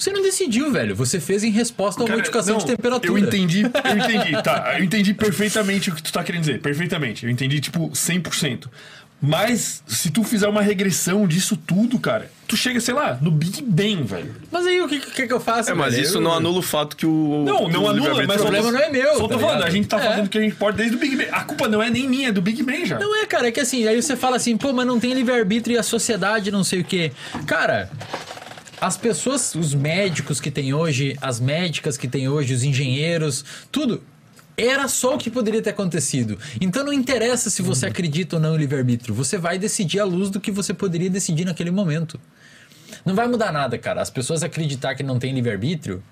Você 0.01 0.11
não 0.13 0.23
decidiu, 0.23 0.73
velho. 0.73 0.97
Você 0.97 1.21
fez 1.21 1.45
em 1.45 1.51
resposta 1.51 2.01
a 2.01 2.07
uma 2.07 2.15
modificação 2.17 2.55
não, 2.55 2.61
de 2.61 2.67
temperatura. 2.67 3.13
Eu 3.13 3.19
entendi, 3.19 3.61
eu 3.65 3.69
entendi, 3.99 4.43
tá. 4.43 4.77
Eu 4.79 4.83
entendi 4.85 5.13
perfeitamente 5.13 5.91
o 5.91 5.95
que 5.95 6.03
tu 6.03 6.11
tá 6.11 6.25
querendo 6.25 6.41
dizer. 6.41 6.61
Perfeitamente. 6.63 7.25
Eu 7.27 7.31
entendi, 7.31 7.61
tipo, 7.61 7.91
100%. 7.91 8.65
Mas, 9.23 9.83
se 9.87 10.11
tu 10.11 10.25
fizer 10.25 10.49
uma 10.49 10.63
regressão 10.63 11.27
disso 11.27 11.55
tudo, 11.55 11.99
cara, 11.99 12.31
tu 12.49 12.57
chega, 12.57 12.81
sei 12.81 12.95
lá, 12.95 13.19
no 13.21 13.31
Big 13.31 13.61
Bang, 13.63 14.03
velho. 14.05 14.35
Mas 14.51 14.67
aí 14.67 14.81
o 14.81 14.89
que, 14.89 14.99
que, 14.99 15.27
que 15.27 15.33
eu 15.35 15.39
faço? 15.39 15.71
É, 15.71 15.75
mas 15.75 15.93
velho? 15.93 16.03
isso 16.07 16.17
Eu- 16.17 16.23
não 16.23 16.33
anula 16.33 16.61
o 16.61 16.63
fato 16.63 16.97
que 16.97 17.05
o. 17.05 17.45
Não, 17.45 17.69
não 17.69 17.87
anula, 17.87 18.27
mas 18.27 18.41
o 18.41 18.45
problema 18.45 18.73
não 18.73 18.81
é 18.81 18.89
meu, 18.89 19.17
Só 19.17 19.29
tá 19.29 19.35
tô 19.35 19.39
falando, 19.41 19.63
a 19.65 19.69
gente 19.69 19.87
tá 19.87 19.99
É. 20.01 20.03
fazendo 20.09 20.25
o 20.25 20.29
que 20.31 20.39
a 20.39 20.41
gente 20.41 20.57
pode 20.57 20.79
desde 20.79 20.97
o 20.97 20.99
Big 20.99 21.15
Bang. 21.17 21.29
A 21.33 21.45
culpa 21.45 21.69
não 21.69 21.83
é 21.83 21.91
nem 21.91 22.09
minha, 22.09 22.29
é 22.29 22.33
do 22.33 22.41
Big 22.41 22.63
Bang 22.63 22.87
já. 22.87 22.99
Não 22.99 23.15
é, 23.23 23.27
cara, 23.27 23.49
é 23.49 23.53
que 23.53 23.61
assim, 23.61 23.87
aí 23.87 24.01
você 24.01 24.17
fala 24.17 24.37
assim, 24.37 24.57
pô, 24.57 24.73
mas 24.73 24.87
não 24.87 24.99
tem 24.99 25.13
livre-arbítrio 25.13 25.75
e 25.75 25.79
a 25.79 25.83
sociedade 25.83 26.51
não 26.51 26.65
sei 26.65 26.81
o 26.81 26.85
quê. 26.85 27.13
Cara, 27.47 27.91
as 28.81 28.97
pessoas, 28.97 29.55
os 29.55 29.75
médicos 29.75 30.41
que 30.41 30.51
tem 30.51 30.73
hoje, 30.73 31.17
as 31.21 31.39
médicas 31.39 31.97
que 31.97 32.09
tem 32.09 32.29
hoje, 32.29 32.55
os 32.55 32.63
engenheiros, 32.63 33.45
tudo. 33.71 34.03
Era 34.57 34.89
só 34.89 35.15
o 35.15 35.19
que 35.19 35.31
poderia 35.31 35.63
ter 35.63 35.71
acontecido. 35.71 36.39
Então 36.61 36.85
não 36.85 36.93
interessa 36.93 37.49
se 37.49 37.63
você 37.63 37.87
acredita 37.87 38.37
ou 38.37 38.43
não 38.43 38.55
em 38.55 38.59
livre-arbítrio. 38.59 39.15
Você 39.15 39.39
vai 39.39 39.59
decidir 39.59 40.01
à 40.01 40.05
luz 40.05 40.29
do 40.29 40.39
que 40.39 40.51
você 40.51 40.75
poderia 40.75 41.09
decidir 41.09 41.45
naquele 41.45 41.71
momento. 41.71 42.21
Não 43.05 43.15
vai 43.15 43.27
mudar 43.27 43.53
nada, 43.53 43.79
cara. 43.79 44.03
As 44.03 44.11
pessoas 44.11 44.43
acreditar 44.43 44.95
que 44.95 45.03
não 45.03 45.19
tem 45.19 45.33
livre-arbítrio 45.33 46.03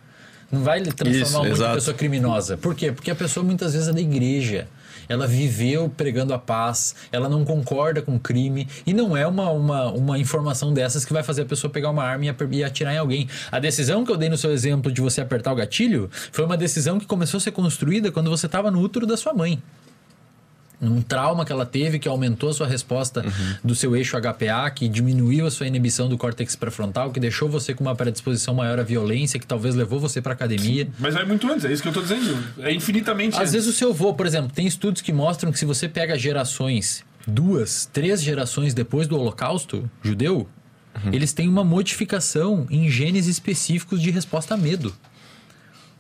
não 0.51 0.63
vai 0.63 0.81
transformar 0.81 1.51
Isso, 1.51 1.63
uma 1.63 1.75
pessoa 1.75 1.95
criminosa. 1.95 2.57
Por 2.57 2.75
quê? 2.75 2.91
Porque 2.91 3.11
a 3.11 3.15
pessoa 3.15 3.45
muitas 3.45 3.75
vezes 3.75 3.89
é 3.89 3.93
da 3.93 4.01
igreja. 4.01 4.67
Ela 5.09 5.27
viveu 5.27 5.89
pregando 5.89 6.35
a 6.35 6.39
paz, 6.39 6.95
ela 7.11 7.29
não 7.29 7.45
concorda 7.45 8.03
com 8.03 8.17
o 8.17 8.21
crime 8.21 8.69
e 8.87 8.93
não 8.93 9.17
é 9.17 9.27
uma, 9.27 9.51
uma, 9.51 9.91
uma 9.91 10.19
informação 10.19 10.73
dessas 10.73 11.05
que 11.05 11.13
vai 11.13 11.23
fazer 11.23 11.43
a 11.43 11.47
pessoa 11.47 11.71
pegar 11.71 11.91
uma 11.91 12.05
arma 12.05 12.27
e 12.53 12.65
atirar 12.65 12.95
em 12.95 12.99
alguém. 12.99 13.29
A 13.51 13.59
decisão 13.59 14.05
que 14.05 14.13
eu 14.13 14.17
dei 14.17 14.29
no 14.29 14.37
seu 14.37 14.53
exemplo 14.53 14.93
de 14.93 15.01
você 15.01 15.21
apertar 15.21 15.53
o 15.53 15.57
gatilho 15.57 16.11
foi 16.33 16.45
uma 16.45 16.57
decisão 16.57 16.99
que 16.99 17.07
começou 17.07 17.39
a 17.39 17.41
ser 17.41 17.53
construída 17.53 18.13
quando 18.13 18.31
você 18.31 18.47
estava 18.47 18.71
no 18.71 18.81
útero 18.81 19.07
da 19.07 19.17
sua 19.17 19.33
mãe 19.33 19.63
um 20.81 21.03
trauma 21.03 21.45
que 21.45 21.53
ela 21.53 21.67
teve 21.67 21.99
que 21.99 22.09
aumentou 22.09 22.51
a 22.51 22.53
sua 22.55 22.67
resposta 22.67 23.25
do 23.65 23.75
seu 23.75 23.97
eixo 23.97 24.17
HPA, 24.17 24.71
que 24.71 24.89
diminuiu 24.89 25.47
a 25.47 25.51
sua 25.51 25.67
inibição 25.67 26.09
do 26.09 26.17
córtex 26.17 26.55
pré-frontal, 26.55 27.11
que 27.11 27.19
deixou 27.19 27.49
você 27.49 27.75
com 27.75 27.83
uma 27.85 27.95
predisposição 27.97 28.55
maior 28.55 28.79
à 28.79 28.83
violência, 28.83 29.41
que 29.41 29.47
talvez 29.47 29.75
levou 29.75 29.99
você 29.99 30.23
para 30.23 30.33
academia. 30.33 30.89
Mas 30.99 31.15
vai 31.15 31.25
muito 31.25 31.51
antes, 31.51 31.65
é 31.65 31.73
isso 31.73 31.83
que 31.83 31.89
eu 31.89 31.93
tô 31.93 32.03
dizendo. 32.03 32.39
É 32.61 32.73
infinitamente 32.73 33.35
Às 33.35 33.41
antes. 33.41 33.53
vezes 33.53 33.69
o 33.69 33.73
seu 33.73 33.91
avô, 33.91 34.15
por 34.15 34.27
exemplo, 34.27 34.51
tem 34.55 34.67
estudos 34.67 35.03
que 35.03 35.13
mostram 35.13 35.51
que 35.51 35.59
se 35.59 35.65
você 35.65 35.89
pega 35.89 36.17
gerações, 36.19 37.05
duas, 37.27 37.87
três 37.93 38.23
gerações 38.23 38.73
depois 38.73 39.07
do 39.09 39.19
Holocausto 39.19 39.91
judeu, 40.03 40.49
eles 41.13 41.33
têm 41.33 41.49
uma 41.49 41.63
modificação 41.65 42.67
em 42.71 42.89
genes 42.91 43.27
específicos 43.27 44.01
de 44.03 44.11
resposta 44.11 44.55
a 44.55 44.57
medo. 44.57 44.93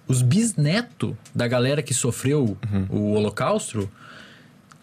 Os 0.06 0.22
bisnetos 0.22 1.14
da 1.34 1.46
galera 1.46 1.82
que 1.82 1.92
sofreu 1.92 2.56
o 2.88 3.12
Holocausto 3.12 3.90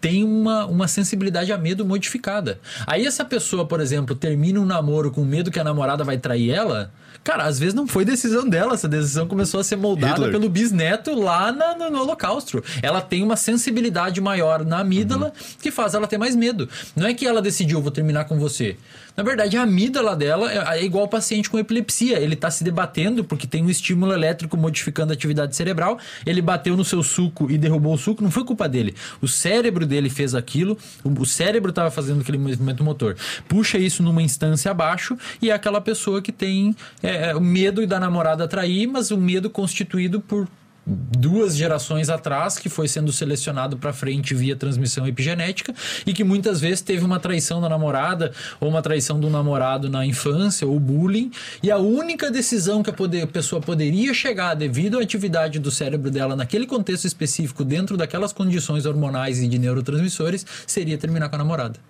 tem 0.08 0.22
uma, 0.24 0.66
uma 0.66 0.86
sensibilidade 0.88 1.52
a 1.52 1.58
medo 1.58 1.84
modificada. 1.84 2.58
Aí 2.86 3.04
essa 3.06 3.24
pessoa, 3.24 3.66
por 3.66 3.80
exemplo, 3.80 4.14
termina 4.14 4.60
um 4.60 4.64
namoro 4.64 5.10
com 5.10 5.24
medo 5.24 5.50
que 5.50 5.58
a 5.58 5.64
namorada 5.64 6.04
vai 6.04 6.16
trair 6.18 6.50
ela, 6.50 6.92
Cara, 7.24 7.42
às 7.42 7.58
vezes 7.58 7.74
não 7.74 7.88
foi 7.88 8.04
decisão 8.04 8.48
dela, 8.48 8.74
essa 8.74 8.86
decisão 8.86 9.26
começou 9.26 9.58
a 9.58 9.64
ser 9.64 9.74
moldada 9.74 10.12
Hitler. 10.14 10.30
pelo 10.30 10.48
bisneto 10.48 11.12
lá 11.12 11.50
na- 11.50 11.74
no, 11.74 11.90
no 11.90 12.02
Holocausto. 12.02 12.62
Ela 12.80 13.00
tem 13.00 13.20
uma 13.20 13.34
sensibilidade 13.34 14.20
maior 14.20 14.64
na 14.64 14.78
amígdala 14.78 15.32
que 15.60 15.72
faz 15.72 15.94
ela 15.94 16.06
ter 16.06 16.18
mais 16.18 16.36
medo. 16.36 16.68
Não 16.94 17.04
é 17.04 17.12
que 17.12 17.26
ela 17.26 17.42
decidiu, 17.42 17.82
vou 17.82 17.90
terminar 17.90 18.26
com 18.26 18.38
você. 18.38 18.76
Na 19.16 19.22
verdade, 19.22 19.56
a 19.56 19.62
amígdala 19.62 20.14
dela 20.14 20.52
é, 20.52 20.78
é 20.78 20.84
igual 20.84 21.04
o 21.04 21.08
paciente 21.08 21.48
com 21.48 21.58
epilepsia. 21.58 22.18
Ele 22.18 22.34
está 22.34 22.50
se 22.50 22.62
debatendo 22.62 23.24
porque 23.24 23.46
tem 23.46 23.64
um 23.64 23.70
estímulo 23.70 24.12
elétrico 24.12 24.56
modificando 24.56 25.12
a 25.12 25.14
atividade 25.14 25.56
cerebral. 25.56 25.98
Ele 26.26 26.42
bateu 26.42 26.76
no 26.76 26.84
seu 26.84 27.02
suco 27.02 27.50
e 27.50 27.56
derrubou 27.56 27.94
o 27.94 27.98
suco, 27.98 28.22
não 28.22 28.30
foi 28.30 28.44
culpa 28.44 28.68
dele. 28.68 28.94
O 29.22 29.26
cérebro 29.26 29.86
dele 29.86 30.10
fez 30.10 30.34
aquilo, 30.34 30.76
o, 31.02 31.24
cérebro 31.24 31.70
estava 31.70 31.90
fazendo 31.90 32.20
aquele 32.20 32.36
movimento 32.36 32.84
motor. 32.84 33.16
Puxa 33.48 33.78
isso 33.78 34.02
numa 34.02 34.22
instância 34.22 34.70
abaixo 34.70 35.16
e 35.40 35.50
é 35.50 35.54
aquela 35.54 35.80
pessoa 35.80 36.20
que 36.20 36.30
tem 36.30 36.76
é, 37.02 37.30
é, 37.30 37.40
medo 37.40 37.86
da 37.86 37.98
namorada 37.98 38.46
trair, 38.46 38.86
mas 38.86 39.10
o 39.10 39.16
medo 39.16 39.48
constituído 39.48 40.20
por 40.20 40.46
duas 40.86 41.56
gerações 41.56 42.08
atrás, 42.08 42.58
que 42.58 42.68
foi 42.68 42.86
sendo 42.86 43.10
selecionado 43.12 43.76
para 43.76 43.92
frente 43.92 44.34
via 44.34 44.54
transmissão 44.54 45.06
epigenética 45.06 45.74
e 46.06 46.12
que 46.12 46.22
muitas 46.22 46.60
vezes 46.60 46.80
teve 46.80 47.04
uma 47.04 47.18
traição 47.18 47.60
da 47.60 47.68
namorada 47.68 48.32
ou 48.60 48.68
uma 48.68 48.80
traição 48.80 49.18
do 49.18 49.28
namorado 49.28 49.90
na 49.90 50.06
infância 50.06 50.66
ou 50.66 50.78
bullying 50.78 51.32
e 51.60 51.70
a 51.72 51.78
única 51.78 52.30
decisão 52.30 52.84
que 52.84 52.90
a, 52.90 52.92
poder- 52.92 53.22
a 53.22 53.26
pessoa 53.26 53.60
poderia 53.60 54.14
chegar 54.14 54.54
devido 54.54 54.98
à 54.98 55.02
atividade 55.02 55.58
do 55.58 55.70
cérebro 55.72 56.10
dela 56.10 56.36
naquele 56.36 56.66
contexto 56.66 57.04
específico 57.04 57.64
dentro 57.64 57.96
daquelas 57.96 58.32
condições 58.32 58.86
hormonais 58.86 59.40
e 59.40 59.48
de 59.48 59.58
neurotransmissores 59.58 60.46
seria 60.66 60.96
terminar 60.96 61.28
com 61.28 61.34
a 61.34 61.38
namorada. 61.38 61.80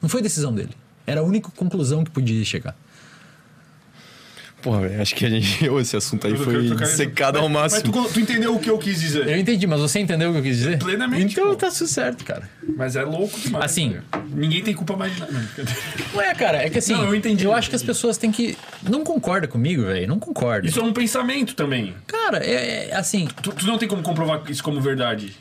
Não 0.00 0.08
foi 0.08 0.22
decisão 0.22 0.54
dele. 0.54 0.70
Era 1.06 1.20
a 1.20 1.24
única 1.24 1.50
conclusão 1.54 2.04
que 2.04 2.10
podia 2.10 2.42
chegar. 2.44 2.74
Porra, 4.62 4.80
velho, 4.88 5.00
acho 5.00 5.14
que 5.14 5.24
a 5.24 5.30
gente. 5.30 5.64
Esse 5.80 5.96
assunto 5.96 6.26
aí 6.26 6.36
foi 6.36 6.86
secado 6.86 7.38
ao 7.38 7.48
máximo. 7.48 7.92
Mas 7.94 8.06
tu, 8.08 8.14
tu 8.14 8.20
entendeu 8.20 8.54
o 8.54 8.58
que 8.58 8.68
eu 8.68 8.76
quis 8.78 9.00
dizer. 9.00 9.26
Eu 9.26 9.38
entendi, 9.38 9.66
mas 9.66 9.80
você 9.80 9.98
entendeu 10.00 10.28
o 10.30 10.32
que 10.32 10.38
eu 10.38 10.42
quis 10.42 10.58
dizer? 10.58 10.78
Plenamente, 10.78 11.32
Então 11.32 11.46
pô. 11.48 11.56
tá 11.56 11.70
tudo 11.70 11.86
certo, 11.86 12.24
cara. 12.24 12.48
Mas 12.76 12.94
é 12.96 13.02
louco 13.02 13.38
demais. 13.40 13.64
Assim. 13.64 13.96
cara. 14.10 14.24
Ninguém 14.28 14.62
tem 14.62 14.74
culpa 14.74 14.96
mais 14.96 15.14
de 15.14 15.20
nada. 15.20 15.32
É, 16.18 16.34
cara, 16.34 16.58
é 16.58 16.68
que 16.70 16.78
assim, 16.78 16.92
Não, 16.92 17.04
eu 17.04 17.14
entendi, 17.14 17.44
eu 17.44 17.52
acho 17.54 17.70
que 17.70 17.76
as 17.76 17.82
pessoas 17.82 18.18
têm 18.18 18.30
que. 18.30 18.56
Não 18.82 19.02
concorda 19.02 19.48
comigo, 19.48 19.84
velho. 19.84 20.06
Não 20.06 20.18
concorda. 20.18 20.66
Isso 20.68 20.78
é 20.78 20.82
um 20.82 20.92
pensamento 20.92 21.54
também. 21.54 21.94
Cara, 22.06 22.44
é, 22.44 22.90
é, 22.90 22.96
assim, 22.96 23.28
Tu, 23.42 23.50
tu 23.52 23.66
não 23.66 23.78
tem 23.78 23.88
como 23.88 24.02
comprovar 24.02 24.42
isso 24.50 24.62
como 24.62 24.80
verdade. 24.80 25.34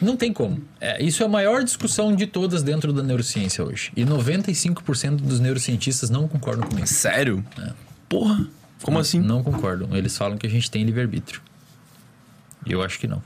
não 0.00 0.16
tem 0.16 0.32
como. 0.32 0.62
É, 0.80 1.02
isso 1.02 1.22
é 1.22 1.26
a 1.26 1.28
maior 1.28 1.62
discussão 1.64 2.14
de 2.14 2.26
todas 2.26 2.62
dentro 2.62 2.92
da 2.92 3.02
neurociência 3.02 3.64
hoje. 3.64 3.90
E 3.96 4.04
95% 4.04 5.16
dos 5.16 5.40
neurocientistas 5.40 6.08
não 6.10 6.26
concordam 6.28 6.66
comigo. 6.68 6.86
Sério? 6.86 7.44
Porra. 8.10 8.46
Como 8.82 8.98
assim? 8.98 9.20
Não 9.20 9.42
concordam. 9.42 9.96
Eles 9.96 10.16
falam 10.18 10.36
que 10.36 10.46
a 10.46 10.50
gente 10.50 10.70
tem 10.70 10.84
livre-arbítrio. 10.84 11.40
E 12.66 12.72
eu 12.72 12.82
acho 12.82 12.98
que 12.98 13.06
não. 13.06 13.22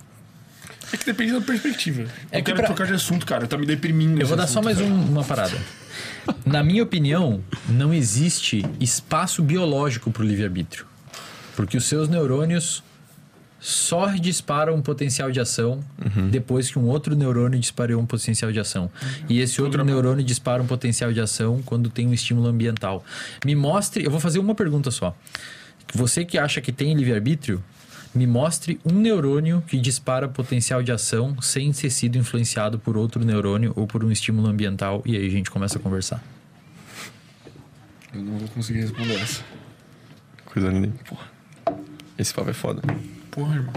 É 0.92 0.96
que 0.96 1.06
depende 1.06 1.32
da 1.32 1.40
perspectiva. 1.40 2.02
É 2.30 2.38
eu 2.38 2.42
que 2.42 2.42
quero 2.42 2.58
pra- 2.58 2.66
trocar 2.66 2.86
de 2.86 2.92
assunto, 2.92 3.24
cara. 3.26 3.46
Tá 3.48 3.56
me 3.58 3.66
deprimindo. 3.66 4.20
Eu 4.20 4.26
vou 4.26 4.36
dar 4.36 4.46
só 4.46 4.60
assunto, 4.60 4.64
mais 4.64 4.78
cara. 4.78 4.90
um- 4.90 5.08
uma 5.10 5.24
parada. 5.24 5.56
Na 6.46 6.62
minha 6.62 6.82
opinião, 6.82 7.42
não 7.68 7.92
existe 7.92 8.64
espaço 8.78 9.42
biológico 9.42 10.10
para 10.12 10.22
o 10.22 10.26
livre-arbítrio. 10.26 10.86
Porque 11.56 11.76
os 11.76 11.84
seus 11.86 12.08
neurônios 12.08 12.82
só 13.64 14.08
disparam 14.08 14.74
um 14.74 14.82
potencial 14.82 15.30
de 15.30 15.40
ação 15.40 15.82
depois 16.30 16.70
que 16.70 16.78
um 16.78 16.84
outro 16.84 17.16
neurônio 17.16 17.58
disparou 17.58 17.98
um 17.98 18.04
potencial 18.04 18.52
de 18.52 18.60
ação. 18.60 18.90
E 19.26 19.40
esse 19.40 19.62
outro 19.62 19.82
neurônio 19.82 20.22
dispara 20.22 20.62
um 20.62 20.66
potencial 20.66 21.10
de 21.14 21.18
ação 21.18 21.62
quando 21.64 21.88
tem 21.88 22.06
um 22.06 22.12
estímulo 22.12 22.46
ambiental. 22.46 23.02
Me 23.42 23.54
mostre, 23.54 24.04
eu 24.04 24.10
vou 24.10 24.20
fazer 24.20 24.38
uma 24.38 24.54
pergunta 24.54 24.90
só. 24.90 25.16
Você 25.94 26.26
que 26.26 26.36
acha 26.36 26.60
que 26.60 26.72
tem 26.72 26.92
livre-arbítrio, 26.92 27.64
me 28.14 28.26
mostre 28.26 28.78
um 28.84 28.92
neurônio 28.92 29.64
que 29.66 29.78
dispara 29.78 30.28
potencial 30.28 30.82
de 30.82 30.92
ação 30.92 31.40
sem 31.40 31.72
ter 31.72 31.88
sido 31.88 32.18
influenciado 32.18 32.78
por 32.78 32.98
outro 32.98 33.24
neurônio 33.24 33.72
ou 33.76 33.86
por 33.86 34.04
um 34.04 34.12
estímulo 34.12 34.46
ambiental. 34.46 35.02
E 35.06 35.16
aí 35.16 35.26
a 35.26 35.30
gente 35.30 35.50
começa 35.50 35.78
a 35.78 35.80
conversar. 35.80 36.22
Eu 38.12 38.20
não 38.20 38.36
vou 38.36 38.48
conseguir 38.48 38.80
responder 38.82 39.14
essa. 39.14 39.42
Coisa 40.44 40.68
linda. 40.68 40.92
Porra. 41.08 41.32
Esse 42.18 42.34
papo 42.34 42.50
é 42.50 42.52
foda. 42.52 42.82
Porra, 43.34 43.56
irmão. 43.56 43.72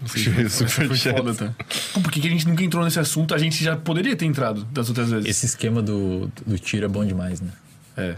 Não 0.00 0.08
sei, 0.08 0.68
foi 0.68 0.96
foda, 0.96 1.34
tá? 1.34 1.54
Pô, 1.94 2.00
por 2.00 2.12
que 2.12 2.20
que 2.20 2.26
a 2.28 2.30
gente 2.30 2.46
nunca 2.46 2.62
entrou 2.62 2.84
nesse 2.84 2.98
assunto? 3.00 3.34
A 3.34 3.38
gente 3.38 3.62
já 3.64 3.74
poderia 3.76 4.14
ter 4.14 4.26
entrado 4.26 4.64
das 4.66 4.88
outras 4.90 5.10
vezes. 5.10 5.26
Esse 5.26 5.46
esquema 5.46 5.80
do, 5.80 6.30
do 6.46 6.58
tiro 6.58 6.84
é 6.84 6.88
bom 6.88 7.04
demais, 7.06 7.40
né? 7.40 7.48
É. 7.96 8.16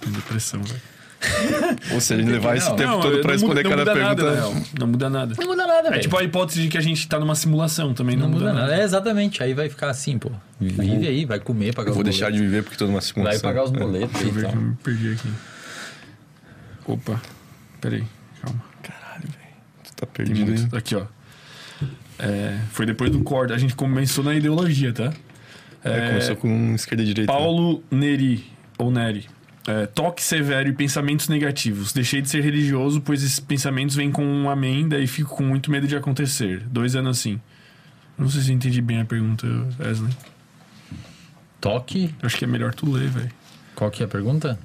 Tem 0.00 0.12
depressão, 0.12 0.62
velho. 0.62 0.80
Ou 1.92 2.00
seja, 2.00 2.20
a 2.20 2.24
gente 2.24 2.32
levar 2.32 2.56
esse 2.56 2.68
Não, 2.68 2.76
tempo 2.76 2.90
Não, 2.90 3.00
todo 3.00 3.14
não 3.14 3.22
pra 3.22 3.32
responder 3.32 3.62
muda- 3.64 3.76
não 3.76 3.84
cada 3.84 3.94
muda 3.94 4.14
pergunta. 4.24 4.40
Nada, 4.52 4.66
não 4.78 4.86
muda 4.86 5.10
nada. 5.10 5.34
Não 5.38 5.46
muda 5.46 5.66
nada, 5.66 5.88
É 5.88 5.90
velho. 5.92 6.02
tipo 6.02 6.16
a 6.18 6.22
hipótese 6.22 6.62
de 6.62 6.68
que 6.68 6.76
a 6.76 6.80
gente 6.82 7.08
tá 7.08 7.18
numa 7.18 7.34
simulação 7.34 7.94
também. 7.94 8.14
não 8.16 8.28
Não, 8.28 8.38
muda 8.38 8.52
nada. 8.52 8.76
É, 8.76 8.84
exatamente. 8.84 9.42
Aí 9.42 9.54
vai 9.54 9.68
ficar 9.70 9.88
assim, 9.88 10.18
pô. 10.18 10.30
Vive 10.60 11.08
aí, 11.08 11.24
vai 11.24 11.40
comer, 11.40 11.74
pagar 11.74 11.90
Eu 11.90 11.94
vou 11.94 12.04
deixar 12.04 12.30
de 12.30 12.38
viver 12.38 12.62
porque 12.62 12.76
tô 12.76 12.86
numa 12.86 13.00
simulação. 13.00 13.40
Vai 13.40 13.54
pagar 13.54 13.64
os 13.64 13.72
É. 13.74 13.78
boletos 13.78 14.12
Deixa 14.12 14.28
eu 14.28 14.32
ver 14.32 14.48
que 14.50 14.54
eu 14.56 14.60
me 14.60 14.74
perdi 14.76 15.12
aqui. 15.14 15.28
Opa. 16.86 17.20
Peraí. 17.80 18.04
Calma. 18.42 18.62
Caralho, 18.82 19.22
velho. 19.22 19.54
Tu 19.84 19.94
tá 19.94 20.06
perdido, 20.06 20.50
hein? 20.50 20.58
muito. 20.58 20.76
Aqui, 20.76 20.94
ó. 20.96 21.06
É, 22.18 22.58
foi 22.70 22.86
depois 22.86 23.10
do 23.10 23.20
corte. 23.22 23.52
A 23.52 23.58
gente 23.58 23.74
começou 23.74 24.24
na 24.24 24.34
ideologia, 24.34 24.92
tá? 24.92 25.12
É, 25.84 26.08
começou 26.08 26.36
com 26.36 26.74
esquerda 26.74 27.02
e 27.02 27.06
direita. 27.06 27.32
né? 27.32 27.38
Paulo 27.38 27.82
Neri, 27.90 28.44
ou 28.78 28.90
Neri. 28.90 29.26
É, 29.68 29.84
toque 29.86 30.22
severo 30.22 30.68
e 30.68 30.72
pensamentos 30.72 31.28
negativos. 31.28 31.92
Deixei 31.92 32.22
de 32.22 32.28
ser 32.28 32.42
religioso, 32.42 33.00
pois 33.00 33.22
esses 33.22 33.40
pensamentos 33.40 33.96
vêm 33.96 34.10
com 34.12 34.24
um 34.24 34.48
amém, 34.48 34.88
daí 34.88 35.06
fico 35.06 35.34
com 35.36 35.42
muito 35.42 35.70
medo 35.70 35.86
de 35.86 35.96
acontecer. 35.96 36.60
Dois 36.70 36.94
anos 36.96 37.18
assim. 37.18 37.40
Não 38.16 38.30
sei 38.30 38.40
se 38.42 38.50
eu 38.50 38.54
entendi 38.54 38.80
bem 38.80 39.00
a 39.00 39.04
pergunta, 39.04 39.46
Wesley. 39.78 40.12
Toque. 41.60 42.14
Acho 42.22 42.36
que 42.36 42.44
é 42.44 42.48
melhor 42.48 42.74
tu 42.74 42.90
ler, 42.90 43.08
velho. 43.08 43.30
Qual 43.74 43.90
que 43.90 44.02
é 44.02 44.06
a 44.06 44.08
pergunta? 44.08 44.58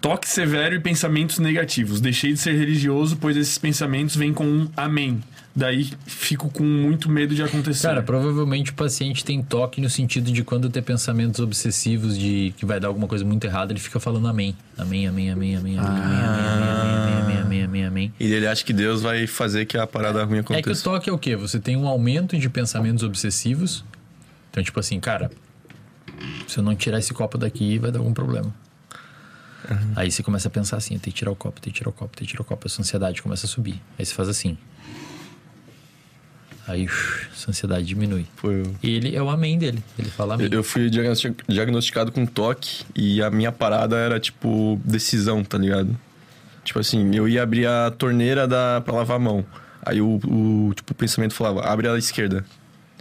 Toque 0.00 0.28
severo 0.28 0.74
e 0.74 0.80
pensamentos 0.80 1.38
negativos. 1.38 2.00
Deixei 2.00 2.32
de 2.32 2.38
ser 2.38 2.52
religioso, 2.52 3.16
pois 3.16 3.36
esses 3.36 3.58
pensamentos 3.58 4.16
vêm 4.16 4.32
com 4.32 4.44
um 4.46 4.68
amém. 4.76 5.22
Daí 5.54 5.90
fico 6.06 6.48
com 6.48 6.62
muito 6.62 7.10
medo 7.10 7.34
de 7.34 7.42
acontecer. 7.42 7.88
Cara, 7.88 8.02
provavelmente 8.02 8.70
o 8.70 8.74
paciente 8.74 9.24
tem 9.24 9.42
toque 9.42 9.80
no 9.80 9.90
sentido 9.90 10.30
de 10.32 10.42
quando 10.44 10.70
ter 10.70 10.80
pensamentos 10.80 11.40
obsessivos 11.40 12.16
de 12.16 12.54
que 12.56 12.64
vai 12.64 12.80
dar 12.80 12.88
alguma 12.88 13.06
coisa 13.06 13.24
muito 13.24 13.44
errada, 13.44 13.72
ele 13.72 13.80
fica 13.80 13.98
falando 14.00 14.26
amém. 14.28 14.56
Amém, 14.78 15.06
amém, 15.08 15.30
amém, 15.30 15.56
amém, 15.56 15.76
amém, 15.76 15.90
amém, 15.90 16.00
amém, 16.00 16.22
amém, 16.22 17.20
amém, 17.20 17.38
amém, 17.40 17.62
amém, 17.64 17.84
amém. 17.84 18.14
E 18.18 18.32
ele 18.32 18.46
acha 18.46 18.64
que 18.64 18.72
Deus 18.72 19.02
vai 19.02 19.26
fazer 19.26 19.66
que 19.66 19.76
a 19.76 19.86
parada 19.86 20.24
ruim 20.24 20.38
É 20.38 20.42
que 20.42 20.52
o 20.52 20.56
aconteça. 20.56 20.84
toque 20.84 21.10
é 21.10 21.12
o 21.12 21.18
quê? 21.18 21.36
Você 21.36 21.58
tem 21.58 21.76
um 21.76 21.86
aumento 21.86 22.38
de 22.38 22.48
pensamentos 22.48 23.02
obsessivos. 23.02 23.84
Então, 24.50 24.62
tipo 24.62 24.78
assim, 24.80 24.98
cara, 25.00 25.30
se 26.46 26.58
eu 26.58 26.62
não 26.62 26.74
tirar 26.74 27.00
esse 27.00 27.12
copo 27.12 27.36
daqui, 27.36 27.76
vai 27.78 27.90
dar 27.90 27.98
algum 27.98 28.14
problema. 28.14 28.54
Aí 29.96 30.10
você 30.10 30.22
começa 30.22 30.48
a 30.48 30.50
pensar 30.50 30.76
assim, 30.76 30.98
tem 30.98 31.12
que 31.12 31.18
tirar 31.18 31.30
o 31.30 31.36
copo, 31.36 31.60
tem 31.60 31.72
que 31.72 31.78
tirar 31.78 31.90
o 31.90 31.92
copo, 31.92 32.16
tem 32.16 32.26
que 32.26 32.30
tirar 32.32 32.42
o 32.42 32.44
copo. 32.44 32.66
Essa 32.66 32.80
ansiedade 32.82 33.20
começa 33.22 33.46
a 33.46 33.48
subir. 33.48 33.80
Aí 33.98 34.04
você 34.06 34.14
faz 34.14 34.28
assim. 34.28 34.56
Aí 36.66 36.86
essa 37.32 37.50
ansiedade 37.50 37.84
diminui. 37.84 38.26
Pô, 38.40 38.50
eu- 38.50 38.74
Ele 38.82 39.16
é 39.16 39.22
o 39.22 39.28
amém 39.28 39.58
dele. 39.58 39.82
Ele 39.98 40.08
fala 40.10 40.34
amém. 40.34 40.48
Eu, 40.50 40.62
fui 40.62 40.88
diagnosti- 40.88 41.34
diagnosticado 41.48 42.12
com 42.12 42.24
toque 42.26 42.84
e 42.94 43.22
a 43.22 43.30
minha 43.30 43.50
parada 43.50 43.96
era, 43.96 44.20
tipo, 44.20 44.80
decisão, 44.84 45.42
tá 45.42 45.58
ligado? 45.58 45.98
Tipo 46.64 46.78
assim, 46.78 47.14
eu 47.14 47.28
ia 47.28 47.42
abrir 47.42 47.66
a 47.66 47.90
torneira 47.90 48.46
da, 48.46 48.80
pra 48.84 48.94
lavar 48.94 49.16
a 49.16 49.20
mão. 49.20 49.44
Aí 49.82 50.00
o, 50.00 50.20
o, 50.24 50.72
tipo, 50.74 50.92
o 50.92 50.94
pensamento 50.94 51.34
falava, 51.34 51.62
abre 51.66 51.88
a 51.88 51.96
esquerda. 51.98 52.44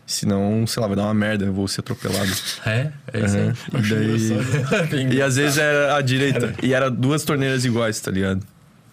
Senão, 0.10 0.66
sei 0.66 0.82
lá, 0.82 0.88
vai 0.88 0.96
dar 0.98 1.04
uma 1.04 1.14
merda, 1.14 1.46
eu 1.46 1.54
vou 1.54 1.68
ser 1.68 1.82
atropelado. 1.82 2.32
É, 2.66 2.90
é 3.14 3.20
isso 3.26 3.38
aí. 3.38 3.44
Aham. 3.44 3.54
E, 3.78 3.90
daí... 4.96 5.14
e 5.18 5.22
às 5.22 5.36
vezes 5.36 5.60
era 5.60 5.96
a 5.96 6.02
direita. 6.02 6.56
E 6.64 6.74
era 6.74 6.90
duas 6.90 7.24
torneiras 7.24 7.64
iguais, 7.64 8.00
tá 8.02 8.10
ligado? 8.10 8.42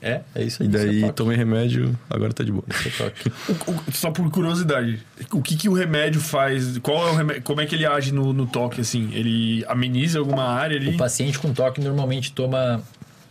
É, 0.03 0.21
é 0.35 0.45
isso 0.45 0.63
E 0.63 0.67
aí. 0.67 0.69
daí 0.71 0.97
isso 0.99 1.07
é 1.07 1.13
tomei 1.13 1.35
remédio, 1.35 1.99
agora 2.11 2.35
tá 2.35 2.45
de 2.45 2.53
boa. 2.53 2.63
é. 2.69 3.31
O- 3.67 3.73
o- 3.73 3.93
só 3.93 4.11
por 4.11 4.31
curiosidade, 4.31 5.01
o 5.33 5.41
que, 5.41 5.57
que 5.57 5.71
o 5.71 5.73
remédio 5.73 6.21
faz? 6.21 6.77
Qual 6.79 7.09
é 7.09 7.11
o 7.11 7.15
remédio? 7.17 7.43
Como 7.43 7.63
é 7.63 7.67
que 7.67 7.75
ele 7.75 7.87
age 7.87 8.13
no, 8.13 8.35
no 8.35 8.47
toque, 8.47 8.83
assim? 8.83 9.09
Ele 9.15 9.65
ameniza 9.67 10.19
alguma 10.19 10.45
área 10.45 10.77
ali? 10.77 10.91
O 10.91 10.97
paciente 10.99 11.39
com 11.39 11.51
toque 11.51 11.81
normalmente 11.81 12.31
toma 12.31 12.83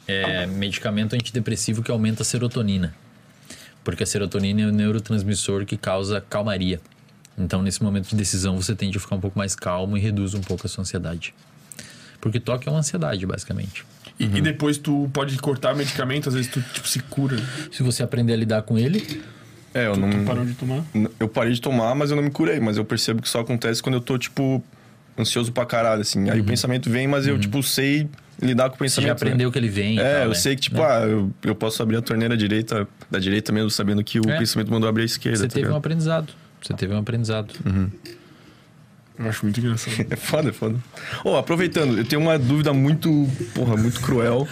é, 0.08 0.48
medicamento 0.48 1.14
antidepressivo 1.14 1.84
que 1.84 1.92
aumenta 1.92 2.24
a 2.24 2.26
serotonina. 2.26 2.96
Porque 3.84 4.02
a 4.02 4.08
serotonina 4.08 4.64
é 4.64 4.66
o 4.66 4.72
neurotransmissor 4.72 5.66
que 5.68 5.78
causa 5.78 6.20
calmaria. 6.20 6.82
Então, 7.38 7.62
nesse 7.62 7.84
momento 7.84 8.08
de 8.10 8.16
decisão, 8.16 8.56
você 8.56 8.74
tende 8.76 8.98
a 8.98 9.02
ficar 9.02 9.16
um 9.16 9.20
pouco 9.20 9.38
mais 9.38 9.56
calmo 9.56 9.98
e 9.98 10.00
reduz 10.00 10.34
um 10.34 10.42
pouco 10.42 10.66
a 10.66 10.70
sua 10.70 10.82
ansiedade. 10.84 11.34
Porque 12.22 12.40
toque 12.40 12.68
é 12.68 12.72
uma 12.72 12.80
ansiedade, 12.80 13.26
basicamente. 13.26 13.86
E, 14.20 14.24
e 14.26 14.42
depois 14.42 14.78
tu 14.78 15.10
pode 15.14 15.38
cortar 15.38 15.76
medicamento, 15.76 16.30
às 16.30 16.36
vezes 16.36 16.50
tu 16.50 16.62
tipo, 16.62 16.88
se 16.88 17.00
cura. 17.02 17.38
Se 17.72 17.84
você 17.84 18.02
aprender 18.02 18.34
a 18.34 18.38
lidar 18.38 18.62
com 18.62 18.78
ele, 18.80 19.22
É, 19.74 19.88
eu 19.88 19.98
não. 19.98 20.24
Parou 20.24 20.46
de 20.46 20.54
tomar? 20.54 20.84
Eu 21.20 21.28
parei 21.28 21.52
de 21.52 21.60
tomar, 21.60 21.94
mas 21.94 22.10
eu 22.10 22.16
não 22.16 22.24
me 22.24 22.32
curei. 22.32 22.60
Mas 22.62 22.78
eu 22.78 22.86
percebo 22.86 23.22
que 23.22 23.28
só 23.28 23.42
acontece 23.42 23.84
quando 23.84 23.96
eu 23.96 24.02
tô, 24.02 24.18
tipo, 24.18 24.64
ansioso 25.20 25.52
pra 25.52 25.66
caralho, 25.66 26.02
assim. 26.02 26.30
Aí 26.30 26.40
o 26.40 26.46
pensamento 26.46 26.90
vem, 26.90 27.06
mas 27.10 27.28
eu, 27.28 27.38
tipo, 27.38 27.62
sei 27.62 28.08
lidar 28.42 28.70
com 28.70 28.76
o 28.76 28.78
Você 28.78 28.84
pensamento. 28.86 29.08
já 29.08 29.14
né? 29.14 29.18
aprendeu 29.32 29.52
que 29.52 29.58
ele 29.60 29.68
vem. 29.70 29.96
e 29.96 30.00
É, 30.00 30.14
tal, 30.14 30.24
eu 30.24 30.30
né? 30.30 30.36
sei 30.36 30.56
que, 30.56 30.62
tipo, 30.62 30.78
Né? 30.78 30.86
ah, 30.88 31.02
eu, 31.06 31.30
eu 31.44 31.54
posso 31.56 31.84
abrir 31.84 31.98
a 31.98 32.02
torneira 32.02 32.38
direita, 32.38 32.88
da 33.12 33.20
direita 33.20 33.52
mesmo, 33.52 33.70
sabendo 33.70 34.02
que 34.02 34.20
o 34.22 34.30
É. 34.30 34.38
pensamento 34.38 34.72
mandou 34.72 34.88
abrir 34.88 35.04
a 35.04 35.06
esquerda. 35.06 35.40
Você 35.40 35.48
tá 35.48 35.54
teve 35.54 35.66
um 35.66 35.68
ligado? 35.68 35.78
aprendizado. 35.80 36.34
Você 36.66 36.74
teve 36.74 36.94
um 36.95 36.98
aprendizado. 36.98 37.53
Eu 39.18 39.30
acho 39.30 39.45
muito 39.45 39.60
engraçado. 39.60 39.95
É 40.10 40.16
foda, 40.16 40.50
é 40.50 40.52
foda. 40.52 40.76
Ô, 41.24 41.35
aproveitando, 41.38 41.98
eu 41.98 42.03
tenho 42.06 42.22
uma 42.22 42.40
dúvida 42.40 42.74
muito, 42.74 43.30
porra, 43.53 43.77
muito 43.77 44.02
cruel. 44.02 44.48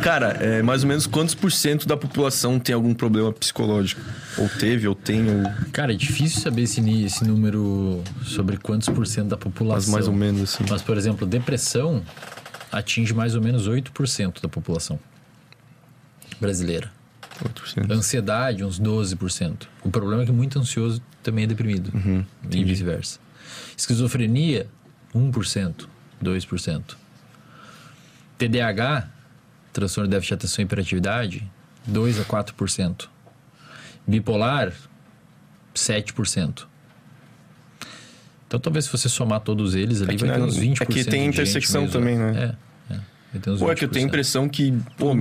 Cara, 0.00 0.28
é, 0.40 0.62
mais 0.62 0.82
ou 0.82 0.88
menos 0.88 1.06
quantos 1.06 1.34
por 1.34 1.52
cento 1.52 1.86
da 1.86 1.96
população 1.96 2.58
tem 2.58 2.74
algum 2.74 2.94
problema 2.94 3.32
psicológico? 3.32 4.00
Ou 4.38 4.48
teve, 4.48 4.88
ou 4.88 4.94
tem, 4.94 5.26
ou... 5.28 5.70
Cara, 5.72 5.92
é 5.92 5.96
difícil 5.96 6.40
saber 6.40 6.62
esse, 6.62 6.80
esse 7.04 7.24
número 7.24 8.02
sobre 8.22 8.56
quantos 8.56 8.88
por 8.88 9.06
cento 9.06 9.28
da 9.28 9.36
população. 9.36 9.92
Mas 9.92 10.06
mais 10.06 10.08
ou 10.08 10.14
menos, 10.14 10.42
assim. 10.42 10.64
Mas, 10.68 10.80
por 10.80 10.96
exemplo, 10.96 11.26
depressão 11.26 12.02
atinge 12.72 13.12
mais 13.12 13.34
ou 13.34 13.42
menos 13.42 13.68
8% 13.68 14.40
da 14.40 14.48
população 14.48 14.98
brasileira. 16.40 16.95
8%. 17.42 17.90
Ansiedade, 17.90 18.64
uns 18.64 18.78
12%. 18.80 19.66
O 19.84 19.90
problema 19.90 20.22
é 20.22 20.26
que 20.26 20.32
muito 20.32 20.58
ansioso 20.58 21.02
também 21.22 21.44
é 21.44 21.46
deprimido. 21.46 21.92
e 22.50 22.64
vice-versa. 22.64 23.18
Esquizofrenia, 23.76 24.66
1%, 25.14 25.88
2%. 26.22 26.96
TDAH, 28.38 29.08
transtorno 29.72 30.08
de 30.08 30.12
déficit 30.16 30.28
de 30.30 30.34
atenção 30.34 30.62
e 30.62 30.64
hiperatividade, 30.64 31.50
2 31.86 32.20
a 32.20 32.24
4%. 32.24 33.08
Bipolar, 34.06 34.72
7%. 35.74 36.66
Então, 38.46 38.60
talvez 38.60 38.84
se 38.84 38.92
você 38.92 39.08
somar 39.08 39.40
todos 39.40 39.74
eles 39.74 40.00
ali, 40.02 40.14
É 40.14 40.16
que 40.16 40.24
vai 40.24 40.34
ter 40.34 40.38
na- 40.40 40.46
uns 40.46 40.56
20%. 40.56 40.82
aqui 40.82 41.04
tem 41.04 41.04
de 41.04 41.24
gente 41.26 41.34
intersecção 41.34 41.88
também, 41.88 42.16
né? 42.16 42.54
É, 42.90 42.94
é. 42.94 42.96
Vai 42.96 42.96
ter 42.96 43.00
uns 43.00 43.25
Pô, 43.58 43.70
é 43.70 43.74
que 43.74 43.84
eu 43.84 43.88
tenho 43.88 44.04
a 44.06 44.08
20%. 44.08 44.08
impressão 44.08 44.48
que, 44.48 44.74
pô, 44.96 45.12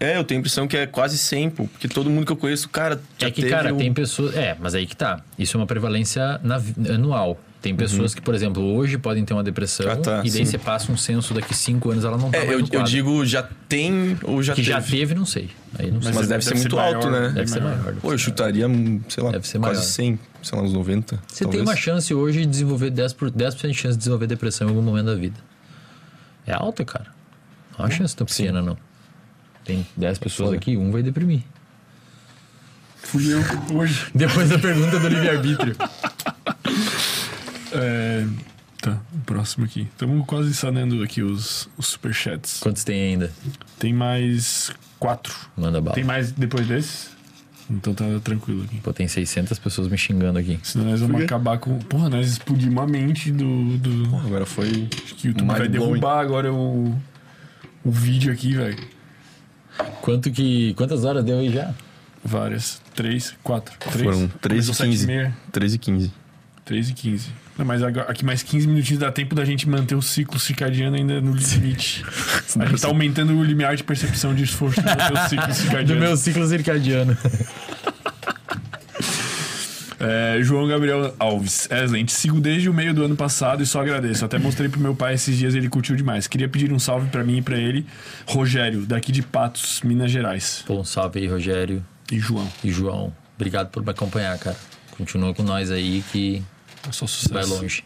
é, 0.00 0.16
eu 0.16 0.24
tenho 0.24 0.38
a 0.38 0.40
impressão 0.40 0.66
que 0.68 0.76
é 0.76 0.86
quase 0.86 1.18
100, 1.18 1.50
pô, 1.50 1.66
porque 1.66 1.88
todo 1.88 2.08
mundo 2.10 2.26
que 2.26 2.32
eu 2.32 2.36
conheço, 2.36 2.68
cara, 2.68 3.00
já 3.18 3.26
É 3.28 3.30
que, 3.30 3.42
teve 3.42 3.52
cara, 3.54 3.72
um- 3.74 3.78
tem 3.78 3.92
pessoas. 3.92 4.34
É, 4.36 4.56
mas 4.60 4.74
aí 4.74 4.86
que 4.86 4.96
tá. 4.96 5.20
Isso 5.38 5.56
é 5.56 5.60
uma 5.60 5.66
prevalência 5.66 6.40
na 6.42 6.60
anual. 6.92 7.40
Tem 7.62 7.74
pessoas 7.74 8.14
que, 8.14 8.20
por 8.20 8.34
exemplo, 8.34 8.62
hoje 8.62 8.98
podem 8.98 9.24
ter 9.24 9.32
uma 9.32 9.42
depressão 9.42 9.90
Ah, 9.90 9.96
tá, 9.96 10.18
e 10.18 10.28
daí 10.28 10.30
sim. 10.30 10.44
você 10.44 10.58
passa 10.58 10.92
um 10.92 10.98
censo 10.98 11.32
daqui 11.32 11.54
cinco 11.56 11.90
anos 11.90 12.04
ela 12.04 12.18
não 12.18 12.30
tá 12.30 12.36
É, 12.36 12.40
mais 12.44 12.52
eu, 12.52 12.58
no 12.58 12.68
eu 12.70 12.82
digo 12.82 13.24
já 13.24 13.42
tem 13.42 14.18
ou 14.22 14.42
já 14.42 14.52
que 14.52 14.60
teve. 14.60 14.70
já 14.70 14.82
teve, 14.82 15.14
não 15.14 15.24
sei. 15.24 15.48
Aí 15.78 15.90
não 15.90 16.02
sei. 16.02 16.10
Mas, 16.10 16.16
Mas 16.18 16.28
deve, 16.28 16.44
ser 16.44 16.50
deve 16.50 16.60
muito 16.60 16.76
ser 16.76 16.82
alto, 16.82 17.08
maior, 17.10 17.22
né? 17.22 17.32
Deve 17.34 17.46
ser 17.48 17.62
maior. 17.62 17.78
deve 17.84 18.00
Pô, 18.00 18.12
eu 18.12 18.18
chutaria, 18.18 18.66
sei 19.08 19.24
lá, 19.24 19.30
Deve 19.30 19.48
ser 19.48 19.58
quase 19.60 19.76
maior. 19.76 19.82
100, 19.82 20.18
sei 20.42 20.58
lá, 20.58 20.62
uns 20.64 20.74
90. 20.74 21.18
Você 21.26 21.44
talvez. 21.44 21.62
tem 21.64 21.72
uma 21.72 21.74
chance 21.74 22.12
hoje 22.12 22.40
de 22.40 22.46
desenvolver 22.46 22.90
10%, 22.90 23.14
por, 23.14 23.30
10 23.30 23.54
de 23.54 23.72
chance 23.72 23.92
de 23.94 23.96
desenvolver 23.98 24.26
depressão 24.26 24.66
em 24.66 24.70
algum 24.70 24.82
momento 24.82 25.06
da 25.06 25.14
vida. 25.14 25.40
É 26.46 26.52
alta, 26.52 26.84
cara. 26.84 27.06
Não 27.78 27.86
uma 27.86 27.90
chance 27.90 28.14
tão 28.14 28.26
pequena, 28.26 28.62
não. 28.62 28.76
Tem 29.64 29.86
10 29.96 30.18
pessoas 30.18 30.48
foda. 30.48 30.56
aqui, 30.56 30.76
um 30.76 30.90
vai 30.90 31.02
deprimir. 31.02 31.42
Fui 32.96 33.32
eu 33.32 33.40
hoje. 33.76 34.06
Depois 34.14 34.48
da 34.48 34.58
pergunta 34.58 34.98
do 34.98 35.08
livre-arbítrio. 35.08 35.76
É, 37.72 38.26
tá, 38.80 39.00
o 39.12 39.18
próximo 39.24 39.64
aqui. 39.64 39.82
Estamos 39.82 40.24
quase 40.26 40.54
sanando 40.54 41.02
aqui 41.02 41.22
os, 41.22 41.68
os 41.76 41.88
superchats. 41.88 42.60
Quantos 42.60 42.84
tem 42.84 43.12
ainda? 43.12 43.32
Tem 43.78 43.92
mais 43.92 44.70
quatro. 44.98 45.34
Manda 45.56 45.80
bala. 45.80 45.94
Tem 45.94 46.04
mais 46.04 46.32
depois 46.32 46.66
desse? 46.66 47.14
Então 47.70 47.94
tá 47.94 48.04
tranquilo 48.22 48.64
aqui. 48.64 48.80
Pô, 48.80 48.92
tem 48.92 49.08
600 49.08 49.58
pessoas 49.58 49.88
me 49.88 49.96
xingando 49.96 50.38
aqui. 50.38 50.58
Senão 50.62 50.84
nós 50.86 51.00
vamos 51.00 51.22
acabar 51.22 51.58
com. 51.58 51.78
Porra, 51.78 52.10
nós 52.10 52.28
explodimos 52.28 52.82
a 52.82 52.86
mente 52.86 53.32
do. 53.32 53.78
do... 53.78 54.16
Agora 54.18 54.44
foi. 54.44 54.88
Acho 55.02 55.14
que 55.14 55.28
o 55.28 55.30
YouTube 55.30 55.46
vai 55.46 55.68
derrubar 55.68 56.20
agora 56.20 56.52
o. 56.52 56.94
O 57.84 57.90
vídeo 57.90 58.32
aqui, 58.32 58.54
velho. 58.54 58.78
Quanto 60.00 60.30
que. 60.30 60.72
Quantas 60.74 61.04
horas 61.04 61.24
deu 61.24 61.38
aí 61.38 61.52
já? 61.52 61.72
Várias. 62.24 62.80
Três, 62.94 63.34
quatro. 63.42 63.74
Três. 63.78 64.02
Foram 64.02 64.28
13 64.28 64.70
e 64.70 64.74
Começou 64.74 64.86
15. 64.86 64.98
sete 64.98 65.04
e 65.04 65.06
meia. 65.06 65.36
13 65.52 65.76
e 65.76 65.78
15. 65.78 66.12
3 66.64 66.88
e 66.88 66.92
15. 66.94 67.28
Não, 67.58 67.64
mas 67.66 67.82
agora, 67.82 68.10
aqui 68.10 68.24
mais 68.24 68.42
15 68.42 68.66
minutinhos 68.66 69.00
dá 69.00 69.12
tempo 69.12 69.34
da 69.34 69.44
gente 69.44 69.68
manter 69.68 69.94
o 69.94 70.02
ciclo 70.02 70.38
circadiano 70.40 70.96
ainda 70.96 71.20
no 71.20 71.32
limite. 71.34 72.02
A 72.58 72.66
gente 72.66 72.80
tá 72.80 72.88
aumentando 72.88 73.32
o 73.34 73.44
limiar 73.44 73.76
de 73.76 73.84
percepção 73.84 74.34
de 74.34 74.44
esforço 74.44 74.80
do 74.80 74.86
teu 74.86 75.16
ciclo 75.28 75.46
Do 75.46 75.54
circadiano. 75.54 76.00
meu 76.00 76.16
ciclo 76.16 76.46
circadiano. 76.48 77.16
É, 80.06 80.42
João 80.42 80.66
Gabriel 80.68 81.14
Alves. 81.18 81.68
Wesley, 81.70 82.04
te 82.04 82.12
sigo 82.12 82.40
desde 82.40 82.68
o 82.68 82.74
meio 82.74 82.92
do 82.92 83.02
ano 83.04 83.16
passado 83.16 83.62
e 83.62 83.66
só 83.66 83.80
agradeço. 83.80 84.24
Até 84.24 84.38
mostrei 84.38 84.68
pro 84.68 84.78
meu 84.80 84.94
pai 84.94 85.14
esses 85.14 85.36
dias 85.36 85.54
ele 85.54 85.68
curtiu 85.68 85.96
demais. 85.96 86.26
Queria 86.26 86.48
pedir 86.48 86.72
um 86.72 86.78
salve 86.78 87.08
pra 87.08 87.24
mim 87.24 87.38
e 87.38 87.42
pra 87.42 87.56
ele. 87.56 87.86
Rogério, 88.26 88.84
daqui 88.84 89.10
de 89.12 89.22
Patos, 89.22 89.80
Minas 89.82 90.10
Gerais. 90.10 90.62
Pô, 90.66 90.80
um 90.80 90.84
salve 90.84 91.20
aí, 91.20 91.26
Rogério 91.26 91.84
E 92.12 92.18
João. 92.18 92.46
e 92.62 92.70
João. 92.70 93.12
Obrigado 93.36 93.70
por 93.70 93.82
me 93.82 93.90
acompanhar, 93.90 94.38
cara. 94.38 94.56
Continua 94.96 95.32
com 95.34 95.42
nós 95.42 95.70
aí 95.70 96.04
que 96.12 96.42
É 96.88 96.92
só 96.92 97.06
sucesso. 97.06 97.32
vai 97.34 97.44
longe. 97.44 97.82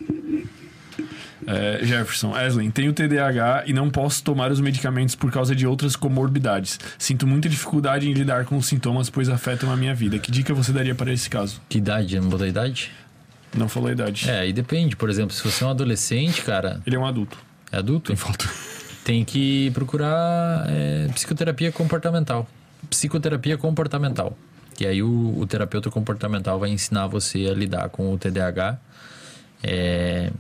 É, 1.51 1.78
Jefferson, 1.83 2.33
Wesley, 2.33 2.70
tenho 2.70 2.93
TDAH 2.93 3.62
e 3.67 3.73
não 3.73 3.89
posso 3.89 4.23
tomar 4.23 4.52
os 4.52 4.60
medicamentos 4.60 5.15
por 5.15 5.33
causa 5.33 5.57
de 5.57 5.67
outras 5.67 5.97
comorbidades. 5.97 6.78
Sinto 6.99 7.27
muita 7.27 7.49
dificuldade 7.49 8.07
em 8.07 8.12
lidar 8.12 8.44
com 8.44 8.59
os 8.59 8.67
sintomas, 8.67 9.09
pois 9.09 9.31
afetam 9.31 9.70
a 9.73 9.77
minha 9.77 9.94
vida. 9.94 10.18
Que 10.18 10.31
dica 10.31 10.52
você 10.52 10.73
daria 10.73 10.94
para 10.94 11.10
esse 11.10 11.31
caso? 11.31 11.59
Que 11.67 11.78
idade? 11.78 12.20
Não 12.20 12.28
botou 12.28 12.44
a 12.44 12.49
idade? 12.51 12.91
Não 13.57 13.67
falou 13.67 13.89
a 13.89 13.93
idade. 13.93 14.28
É, 14.28 14.41
aí 14.41 14.52
depende. 14.52 14.94
Por 14.94 15.09
exemplo, 15.09 15.35
se 15.35 15.43
você 15.43 15.65
é 15.65 15.67
um 15.67 15.70
adolescente, 15.70 16.43
cara, 16.43 16.83
Ele 16.86 16.97
é 16.97 16.99
um 16.99 17.07
adulto. 17.07 17.39
é 17.73 17.78
adulto, 17.78 18.09
Tem 18.09 18.17
foto. 18.17 18.47
tem 19.02 19.25
que 19.25 19.70
procurar 19.70 20.67
é, 20.68 21.09
psicoterapia 21.15 21.73
comportamental. 21.73 22.47
Psicoterapia 22.91 23.57
comportamental. 23.57 24.36
E 24.78 24.86
aí 24.86 25.02
o, 25.02 25.39
o 25.39 25.47
terapeuta 25.47 25.91
comportamental 25.91 26.59
vai 26.59 26.68
ensinar 26.68 27.07
você 27.07 27.47
a 27.51 27.55
lidar 27.55 27.89
com 27.89 28.12
o 28.12 28.18
TDAH. 28.18 28.78
É, 29.62 30.31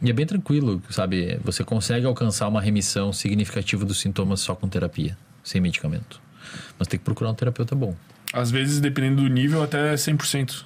e 0.00 0.10
é 0.10 0.12
bem 0.12 0.26
tranquilo, 0.26 0.82
sabe? 0.90 1.38
Você 1.44 1.64
consegue 1.64 2.06
alcançar 2.06 2.48
uma 2.48 2.60
remissão 2.60 3.12
significativa 3.12 3.84
dos 3.84 3.98
sintomas 4.00 4.40
só 4.40 4.54
com 4.54 4.68
terapia, 4.68 5.16
sem 5.42 5.60
medicamento. 5.60 6.20
Mas 6.78 6.88
tem 6.88 6.98
que 6.98 7.04
procurar 7.04 7.30
um 7.30 7.34
terapeuta 7.34 7.74
bom. 7.74 7.94
Às 8.32 8.50
vezes, 8.50 8.80
dependendo 8.80 9.22
do 9.22 9.28
nível, 9.28 9.62
até 9.62 9.94
100%. 9.96 10.64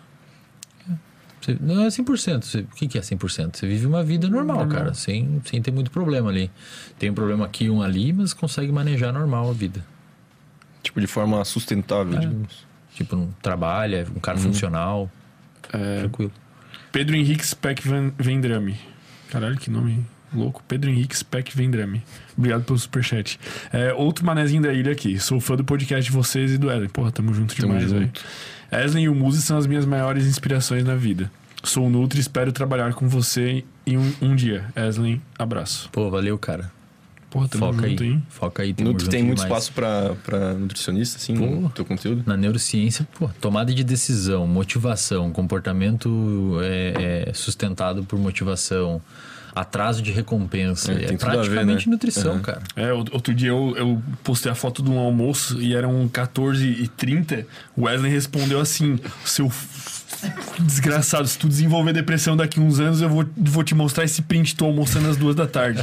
Você- 1.41 1.57
não 1.61 1.83
é 1.85 1.91
100%. 1.91 2.44
Você, 2.44 2.59
o 2.61 2.67
que, 2.67 2.86
que 2.86 2.99
é 2.99 3.01
100%? 3.02 3.57
Você 3.57 3.67
vive 3.67 3.85
uma 3.86 4.02
vida 4.05 4.28
normal, 4.28 4.67
cara, 4.69 4.94
sem, 4.94 5.41
sem 5.44 5.61
ter 5.61 5.73
muito 5.73 5.91
problema 5.91 6.31
ali. 6.31 6.51
Tem 6.99 7.11
um 7.11 7.15
problema 7.15 7.44
aqui, 7.44 7.69
um 7.69 7.83
ali, 7.83 8.12
mas 8.12 8.33
consegue 8.33 8.70
manejar 8.70 9.12
normal 9.12 9.51
a 9.51 9.52
vida. 9.52 9.85
Tipo, 10.83 11.01
de 11.01 11.07
forma 11.07 11.44
sustentável, 11.44 12.17
É. 12.17 12.20
digamos. 12.20 12.65
Tipo, 12.94 13.17
não 13.17 13.28
trabalha, 13.43 14.07
um 14.15 14.20
cara 14.20 14.39
funcional. 14.39 15.11
Tranquilo. 15.70 16.31
Pedro 16.93 17.17
Henrique 17.17 17.44
Speck 17.47 17.89
Van- 17.89 18.12
Vendrame. 18.19 18.78
Caralho, 19.33 19.57
que 19.57 19.70
nome 19.70 20.05
louco. 20.35 20.62
Pedro 20.69 20.91
Henrique 20.91 21.17
Speck 21.17 21.57
Vendrame. 21.57 22.02
Obrigado 22.36 22.65
pelo 22.65 22.78
superchat. 22.78 23.41
É, 23.73 23.91
outro 23.94 24.27
manezinho 24.27 24.61
da 24.61 24.75
ilha 24.75 24.93
aqui. 24.93 25.19
Sou 25.19 25.41
fã 25.41 25.57
do 25.57 25.65
podcast 25.65 26.05
de 26.05 26.15
vocês 26.15 26.52
e 26.52 26.59
do 26.59 26.70
Ellen. 26.70 26.91
Porra, 26.91 27.11
tamo 27.11 27.33
junto 27.33 27.57
Tamo 27.57 27.73
demais, 27.73 27.91
velho. 27.91 28.12
Wesley 28.70 29.05
e 29.05 29.09
o 29.09 29.15
Muzi 29.15 29.41
são 29.41 29.57
as 29.57 29.67
minhas 29.67 29.86
maiores 29.86 30.27
inspirações 30.27 30.85
na 30.85 30.97
vida. 30.97 31.31
Sou 31.65 31.89
Nutri 31.89 32.19
e 32.19 32.20
espero 32.20 32.52
trabalhar 32.52 32.93
com 32.93 33.09
você 33.09 33.65
em 33.86 33.97
um, 33.97 34.12
um 34.20 34.36
dia. 34.36 34.67
Wesley, 34.77 35.19
abraço. 35.39 35.89
Pô, 35.91 36.11
valeu, 36.11 36.36
cara. 36.36 36.70
Porra, 37.33 37.49
Foca 37.49 37.86
aí. 37.86 37.97
hein? 37.99 38.23
Foca 38.28 38.62
aí. 38.62 38.75
Nutri 38.78 39.09
tem 39.09 39.23
muito 39.23 39.39
demais. 39.43 39.51
espaço 39.65 39.73
pra, 39.73 40.15
pra 40.23 40.52
nutricionista, 40.52 41.17
assim, 41.17 41.35
Pô. 41.35 41.47
no 41.47 41.70
teu 41.70 41.83
conteúdo? 41.85 42.23
Na 42.27 42.36
neurociência, 42.36 43.09
pô, 43.19 43.28
tomada 43.41 43.73
de 43.73 43.83
decisão, 43.83 44.47
motivação, 44.47 45.33
comportamento 45.33 46.59
é, 46.62 47.25
é, 47.28 47.33
sustentado 47.33 48.05
por 48.05 48.19
motivação, 48.19 49.01
atraso 49.55 50.02
de 50.02 50.12
recompensa. 50.12 50.93
É, 50.93 50.94
É, 50.94 51.05
a 51.05 51.09
ver, 51.09 51.19
praticamente 51.19 51.89
né? 51.89 51.93
nutrição, 51.93 52.35
Uhum. 52.35 52.41
cara. 52.43 52.62
É, 52.77 52.91
out- 52.91 53.11
outro 53.15 53.33
dia 53.35 53.49
eu, 53.49 53.75
eu 53.78 54.02
postei 54.23 54.52
a 54.52 54.55
foto 54.55 54.83
de 54.83 54.91
um 54.91 54.99
almoço 54.99 55.61
e 55.61 55.75
eram 55.75 56.07
14h30. 56.09 57.47
O 57.77 57.83
Wesley 57.85 58.11
respondeu 58.12 58.61
assim: 58.61 58.99
Seu 59.25 59.51
desgraçado, 60.60 61.26
se 61.26 61.39
tu 61.39 61.49
desenvolver 61.49 61.92
depressão 61.92 62.36
daqui 62.36 62.60
uns 62.60 62.78
anos, 62.81 63.01
eu 63.01 63.09
vou, 63.09 63.25
vou 63.36 63.65
te 63.65 63.75
mostrar 63.75 64.05
esse 64.05 64.23
print. 64.23 64.55
Tô 64.57 64.67
almoçando 64.67 65.09
às 65.09 65.17
duas 65.17 65.34
da 65.34 65.47
tarde. 65.47 65.83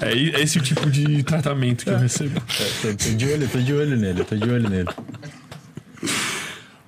É 0.00 0.14
i- 0.14 0.30
esse 0.36 0.58
o 0.58 0.62
tipo 0.62 0.90
de 0.90 1.22
tratamento 1.22 1.84
que 1.84 1.90
eu 1.90 1.98
recebo. 1.98 2.40
Tô, 2.82 2.88
tô 2.94 3.10
de 3.16 3.26
olho, 3.26 3.48
tô 3.48 3.58
de 3.58 3.72
olho 3.72 3.96
nele, 3.96 4.24
tô 4.24 4.36
de 4.36 4.48
olho 4.50 4.68
nele. 4.68 4.88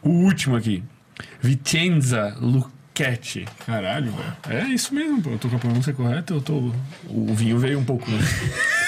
O 0.02 0.08
último 0.10 0.56
aqui: 0.56 0.82
Vicenza 1.40 2.36
Luchetti. 2.40 3.46
Caralho, 3.66 4.12
velho. 4.12 4.60
É 4.62 4.68
isso 4.68 4.94
mesmo, 4.94 5.22
pô. 5.22 5.30
Eu 5.30 5.38
tô 5.38 5.48
com 5.48 5.56
a 5.56 5.58
pronúncia 5.58 5.92
correta. 5.92 6.32
Eu 6.34 6.40
tô. 6.40 6.72
O 7.08 7.34
vinho 7.34 7.58
veio 7.58 7.78
um 7.78 7.84
pouco. 7.84 8.10
Né? 8.10 8.18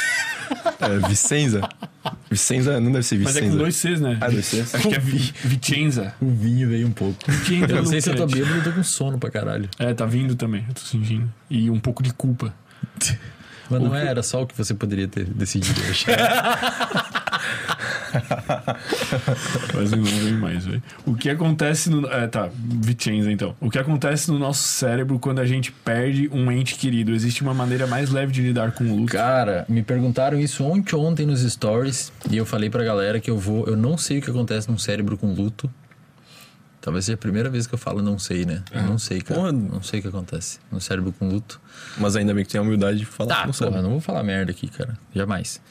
É, 0.81 1.09
Vicenza. 1.09 1.69
Vicenza 2.31 2.79
não 2.81 2.93
deve 2.93 3.05
ser 3.05 3.19
Mas 3.19 3.35
Vicenza. 3.35 3.47
é 3.47 3.51
com 3.51 3.57
dois 3.59 3.77
Cs, 3.77 4.01
né? 4.01 4.19
Ah, 4.21 4.29
dois 4.29 4.45
Cs. 4.47 4.75
Acho 4.75 4.89
que 4.89 4.95
é 4.95 4.99
Vi- 4.99 5.35
Vicenza. 5.45 6.15
O 6.21 6.29
vinho 6.31 6.69
veio 6.69 6.87
um 6.87 6.93
pouco. 6.93 7.17
Vicenza 7.31 7.73
Eu 7.73 7.77
não 7.77 7.87
sei 7.87 8.01
se 8.01 8.11
eu 8.11 8.17
tô 8.17 8.27
bêbado 8.27 8.57
ou 8.57 8.63
tô 8.63 8.73
com 8.73 8.83
sono 8.83 9.19
pra 9.19 9.31
caralho. 9.31 9.69
É, 9.79 9.93
tá 9.95 10.05
vindo 10.07 10.35
também, 10.35 10.65
eu 10.69 10.75
tô 10.75 10.81
sentindo. 10.83 11.33
E 11.49 11.71
um 11.71 11.81
pouco 11.81 12.03
de 12.03 12.13
culpa. 12.13 12.53
Mas 13.71 13.81
não 13.81 13.95
é, 13.95 14.07
era 14.07 14.23
só 14.23 14.43
o 14.43 14.47
que 14.47 14.57
você 14.57 14.75
poderia 14.75 15.09
ter 15.09 15.25
decidido 15.25 15.81
hoje. 15.89 16.05
Mas 19.75 19.91
não 19.91 20.03
vem 20.05 20.35
mais, 20.35 20.67
velho. 20.67 20.83
O 21.07 21.15
que 21.15 21.29
acontece 21.29 21.91
no. 21.91 22.07
É, 22.09 22.27
tá, 22.27 22.49
Vicenza 22.55 23.31
então. 23.31 23.55
O 23.61 23.71
que 23.71 23.79
acontece 23.79 24.31
no 24.31 24.39
nosso 24.39 24.63
cérebro 24.63 25.19
quando 25.19 25.41
a 25.41 25.47
gente 25.47 25.73
perde 25.73 26.29
um 26.33 26.51
ente 26.51 26.77
querido? 26.77 27.13
Existe 27.13 27.43
uma 27.43 27.55
maneira 27.55 27.87
mais 27.87 28.11
leve 28.11 28.33
de 28.33 28.43
lidar 28.43 28.73
com 28.73 28.85
o 28.85 28.97
luto? 28.97 29.13
Cara, 29.13 29.65
me 29.69 29.83
perguntaram 29.83 30.39
isso 30.39 30.65
ontem, 30.65 30.95
ontem 30.97 31.27
nos 31.27 31.41
stories 31.41 32.13
e 32.31 32.37
eu 32.37 32.47
falei 32.47 32.71
pra 32.71 32.85
galera 32.85 33.21
que 33.21 33.31
eu 33.31 33.39
vou. 33.39 33.67
Eu 33.67 33.77
não 33.77 33.97
sei 33.97 34.19
o 34.19 34.23
que 34.23 34.31
acontece 34.31 34.71
num 34.71 34.79
cérebro 34.79 35.17
com 35.17 35.33
luto. 35.33 35.71
Talvez 36.85 37.07
seja 37.07 37.15
a 37.15 37.19
primeira 37.19 37.49
vez 37.49 37.67
que 37.67 37.73
eu 37.73 37.79
falo 37.79 38.03
não 38.03 38.19
sei, 38.19 38.45
né? 38.45 38.63
Eu 38.71 38.83
não 38.83 38.99
sei, 38.99 39.23
cara. 39.23 39.41
Porra. 39.41 39.53
Não 39.53 39.83
sei 39.83 40.01
o 40.01 40.03
que 40.03 40.09
acontece 40.09 40.59
no 40.71 40.79
cérebro 40.79 41.15
com 41.19 41.27
luto. 41.27 41.59
Mas 41.97 42.15
ainda 42.15 42.35
bem 42.35 42.45
que 42.45 42.51
tem 42.51 42.59
a 42.59 42.63
humildade 42.63 42.99
de 42.99 43.07
falar. 43.07 43.47
Tá, 43.47 43.49
porra, 43.51 43.81
não 43.81 43.89
vou 43.89 44.01
falar 44.03 44.23
merda 44.23 44.51
aqui, 44.51 44.69
cara. 44.69 44.95
Jamais. 45.15 45.63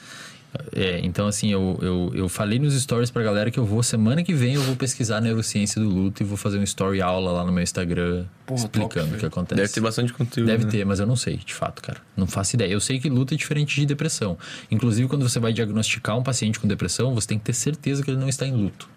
É, 0.75 0.99
então, 1.03 1.27
assim, 1.27 1.51
eu, 1.51 1.77
eu, 1.81 2.11
eu 2.13 2.29
falei 2.29 2.59
nos 2.59 2.79
stories 2.79 3.09
pra 3.09 3.23
galera 3.23 3.49
que 3.49 3.59
eu 3.59 3.65
vou, 3.65 3.81
semana 3.81 4.23
que 4.23 4.33
vem, 4.33 4.55
eu 4.55 4.61
vou 4.61 4.75
pesquisar 4.75 5.19
neurociência 5.19 5.81
do 5.81 5.87
luto 5.87 6.21
e 6.21 6.25
vou 6.25 6.37
fazer 6.37 6.59
um 6.59 6.63
story 6.63 7.01
aula 7.01 7.31
lá 7.31 7.43
no 7.43 7.51
meu 7.51 7.63
Instagram 7.63 8.25
Porra, 8.45 8.59
explicando 8.59 9.05
top, 9.05 9.15
o 9.15 9.19
que 9.19 9.25
acontece. 9.25 9.61
Deve 9.61 9.73
ter 9.73 9.81
bastante 9.81 10.13
conteúdo. 10.13 10.47
Deve 10.47 10.65
né? 10.65 10.71
ter, 10.71 10.85
mas 10.85 10.99
eu 10.99 11.07
não 11.07 11.15
sei, 11.15 11.37
de 11.37 11.53
fato, 11.53 11.81
cara. 11.81 11.99
Não 12.15 12.27
faço 12.27 12.55
ideia. 12.55 12.71
Eu 12.71 12.79
sei 12.79 12.99
que 12.99 13.09
luta 13.09 13.33
é 13.33 13.37
diferente 13.37 13.75
de 13.75 13.85
depressão. 13.85 14.37
Inclusive, 14.69 15.07
quando 15.07 15.27
você 15.27 15.39
vai 15.39 15.53
diagnosticar 15.53 16.17
um 16.17 16.23
paciente 16.23 16.59
com 16.59 16.67
depressão, 16.67 17.13
você 17.15 17.27
tem 17.27 17.39
que 17.39 17.45
ter 17.45 17.53
certeza 17.53 18.03
que 18.03 18.11
ele 18.11 18.19
não 18.19 18.29
está 18.29 18.45
em 18.45 18.53
luto. 18.53 18.89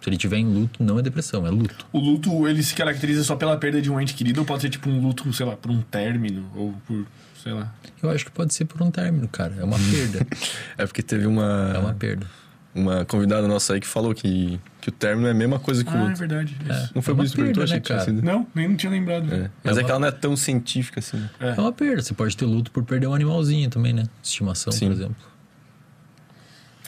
Se 0.00 0.10
ele 0.10 0.18
tiver 0.18 0.36
em 0.36 0.46
luto, 0.46 0.84
não 0.84 0.98
é 0.98 1.02
depressão, 1.02 1.46
é 1.46 1.50
luto. 1.50 1.86
O 1.90 1.98
luto, 1.98 2.46
ele 2.46 2.62
se 2.62 2.74
caracteriza 2.74 3.24
só 3.24 3.36
pela 3.36 3.56
perda 3.56 3.80
de 3.80 3.90
um 3.90 3.98
ente 3.98 4.12
querido 4.12 4.40
ou 4.40 4.46
pode 4.46 4.60
ser 4.60 4.68
tipo 4.68 4.90
um 4.90 5.00
luto, 5.00 5.32
sei 5.32 5.46
lá, 5.46 5.56
por 5.56 5.70
um 5.70 5.80
término 5.80 6.44
ou 6.54 6.74
por, 6.86 7.06
sei 7.44 7.52
lá. 7.52 7.72
Eu 8.02 8.10
acho 8.10 8.24
que 8.24 8.30
pode 8.32 8.52
ser 8.52 8.64
por 8.64 8.82
um 8.82 8.90
término, 8.90 9.28
cara. 9.28 9.54
É 9.60 9.64
uma 9.64 9.76
perda. 9.78 10.26
É 10.76 10.86
porque 10.86 11.02
teve 11.02 11.26
uma, 11.26 11.72
é 11.74 11.78
uma 11.78 11.94
perda. 11.94 12.26
uma 12.74 13.04
convidada 13.04 13.46
nossa 13.46 13.74
aí 13.74 13.80
que 13.80 13.86
falou 13.86 14.12
que, 14.14 14.58
que 14.80 14.88
o 14.88 14.92
término 14.92 15.28
é 15.28 15.30
a 15.30 15.34
mesma 15.34 15.58
coisa 15.60 15.84
que 15.84 15.90
o 15.90 15.96
Ah, 15.96 16.10
é 16.10 16.14
verdade. 16.14 16.56
isso. 16.68 16.90
Não 16.94 17.00
foi 17.02 17.14
É 17.14 17.16
por 17.16 17.24
isso 17.24 17.34
que 17.34 17.42
perguntou, 17.42 17.62
perda, 17.62 17.64
achei 17.64 17.76
né, 17.76 17.80
que 17.80 17.86
tinha 17.86 17.98
cara? 17.98 18.10
sido. 18.10 18.22
Não, 18.24 18.46
nem 18.54 18.66
não 18.68 18.76
tinha 18.76 18.90
lembrado. 18.90 19.26
É. 19.26 19.28
velho. 19.28 19.50
Mas 19.62 19.76
É 19.76 19.80
é, 19.80 19.82
uma- 19.82 19.86
que 19.86 19.90
ela 19.92 20.00
não 20.00 20.08
é 20.08 20.10
tão 20.10 20.36
científica 20.36 20.98
assim. 21.00 21.18
né? 21.18 21.30
É 21.40 21.60
uma 21.60 21.72
perda. 21.72 22.02
Você 22.02 22.14
pode 22.14 22.36
ter 22.36 22.46
luto 22.46 22.70
por 22.72 22.82
perder 22.82 23.06
um 23.06 23.14
animalzinho 23.14 23.68
também, 23.70 23.92
né? 23.92 24.04
Estimação, 24.22 24.72
Sim. 24.72 24.86
por 24.88 24.92
exemplo. 24.94 25.16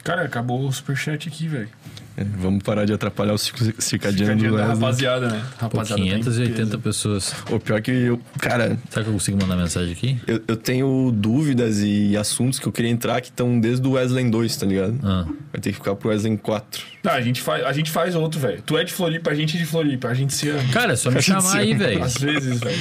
Cara, 0.06 0.22
acabou 0.22 0.64
o 0.64 0.72
superchat 0.72 1.28
aqui, 1.28 1.48
velho. 1.48 1.68
É, 2.16 2.22
vamos 2.22 2.62
parar 2.62 2.84
de 2.84 2.92
atrapalhar 2.92 3.32
o 3.34 3.38
ciclo 3.38 3.66
circadiano 3.82 4.38
Ficadinha 4.38 4.50
do 4.52 4.56
da 4.56 4.62
Wesley. 4.68 4.80
rapaziada, 4.80 5.28
né? 5.28 5.42
Pô, 5.58 5.64
Rapaziada, 5.64 6.00
em 6.00 6.04
580 6.20 6.56
peso. 6.64 6.78
pessoas. 6.78 7.34
O 7.50 7.58
pior 7.58 7.82
que 7.82 7.90
eu, 7.90 8.20
cara, 8.38 8.78
Será 8.88 9.02
que 9.02 9.08
eu 9.10 9.12
consigo 9.14 9.36
mandar 9.42 9.56
mensagem 9.56 9.92
aqui? 9.92 10.18
eu, 10.28 10.40
eu 10.46 10.56
tenho 10.56 11.10
dúvidas 11.12 11.80
e 11.82 12.16
assuntos 12.16 12.60
que 12.60 12.68
eu 12.68 12.72
queria 12.72 12.90
entrar 12.90 13.20
que 13.20 13.30
estão 13.30 13.58
desde 13.58 13.84
o 13.86 13.90
Wesley 13.92 14.30
2, 14.30 14.56
tá 14.56 14.64
ligado? 14.64 14.96
Ah, 15.02 15.24
Vai 15.52 15.60
ter 15.60 15.70
que 15.70 15.72
ficar 15.72 15.96
pro 15.96 16.08
Wesley 16.10 16.38
4. 16.38 16.82
Tá, 17.02 17.14
a 17.14 17.20
gente 17.20 17.40
faz, 17.42 17.64
a 17.64 17.72
gente 17.72 17.90
faz 17.90 18.14
outro, 18.14 18.38
velho. 18.38 18.62
Tu 18.64 18.78
é 18.78 18.84
de 18.84 18.92
Floripa, 18.92 19.30
a 19.32 19.34
gente 19.34 19.56
é 19.56 19.58
de 19.60 19.66
Floripa. 19.66 20.06
A 20.08 20.14
gente 20.14 20.32
se 20.32 20.48
ama. 20.48 20.62
Cara, 20.72 20.92
é 20.92 20.96
só 20.96 21.10
me 21.10 21.20
chamar 21.20 21.56
aí, 21.56 21.74
velho. 21.74 22.02
Às 22.04 22.16
vezes, 22.16 22.60
velho. 22.60 22.78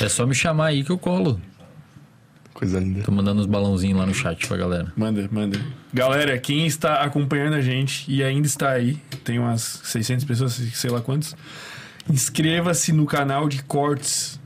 É 0.00 0.08
só 0.08 0.26
me 0.26 0.34
chamar 0.34 0.66
aí 0.66 0.82
que 0.82 0.90
eu 0.90 0.98
colo. 0.98 1.40
Coisa 2.60 2.78
linda. 2.78 3.02
Tô 3.02 3.10
mandando 3.10 3.40
uns 3.40 3.46
balãozinhos 3.46 3.98
lá 3.98 4.04
no 4.04 4.12
chat 4.12 4.46
pra 4.46 4.54
galera. 4.58 4.92
Manda, 4.94 5.26
manda. 5.32 5.58
Galera, 5.94 6.36
quem 6.38 6.66
está 6.66 7.00
acompanhando 7.00 7.54
a 7.54 7.62
gente 7.62 8.04
e 8.06 8.22
ainda 8.22 8.46
está 8.46 8.72
aí, 8.72 8.98
tem 9.24 9.38
umas 9.38 9.80
600 9.82 10.26
pessoas, 10.26 10.52
sei 10.74 10.90
lá 10.90 11.00
quantos, 11.00 11.34
inscreva-se 12.10 12.92
no 12.92 13.06
canal 13.06 13.48
de 13.48 13.62
cortes, 13.62 14.38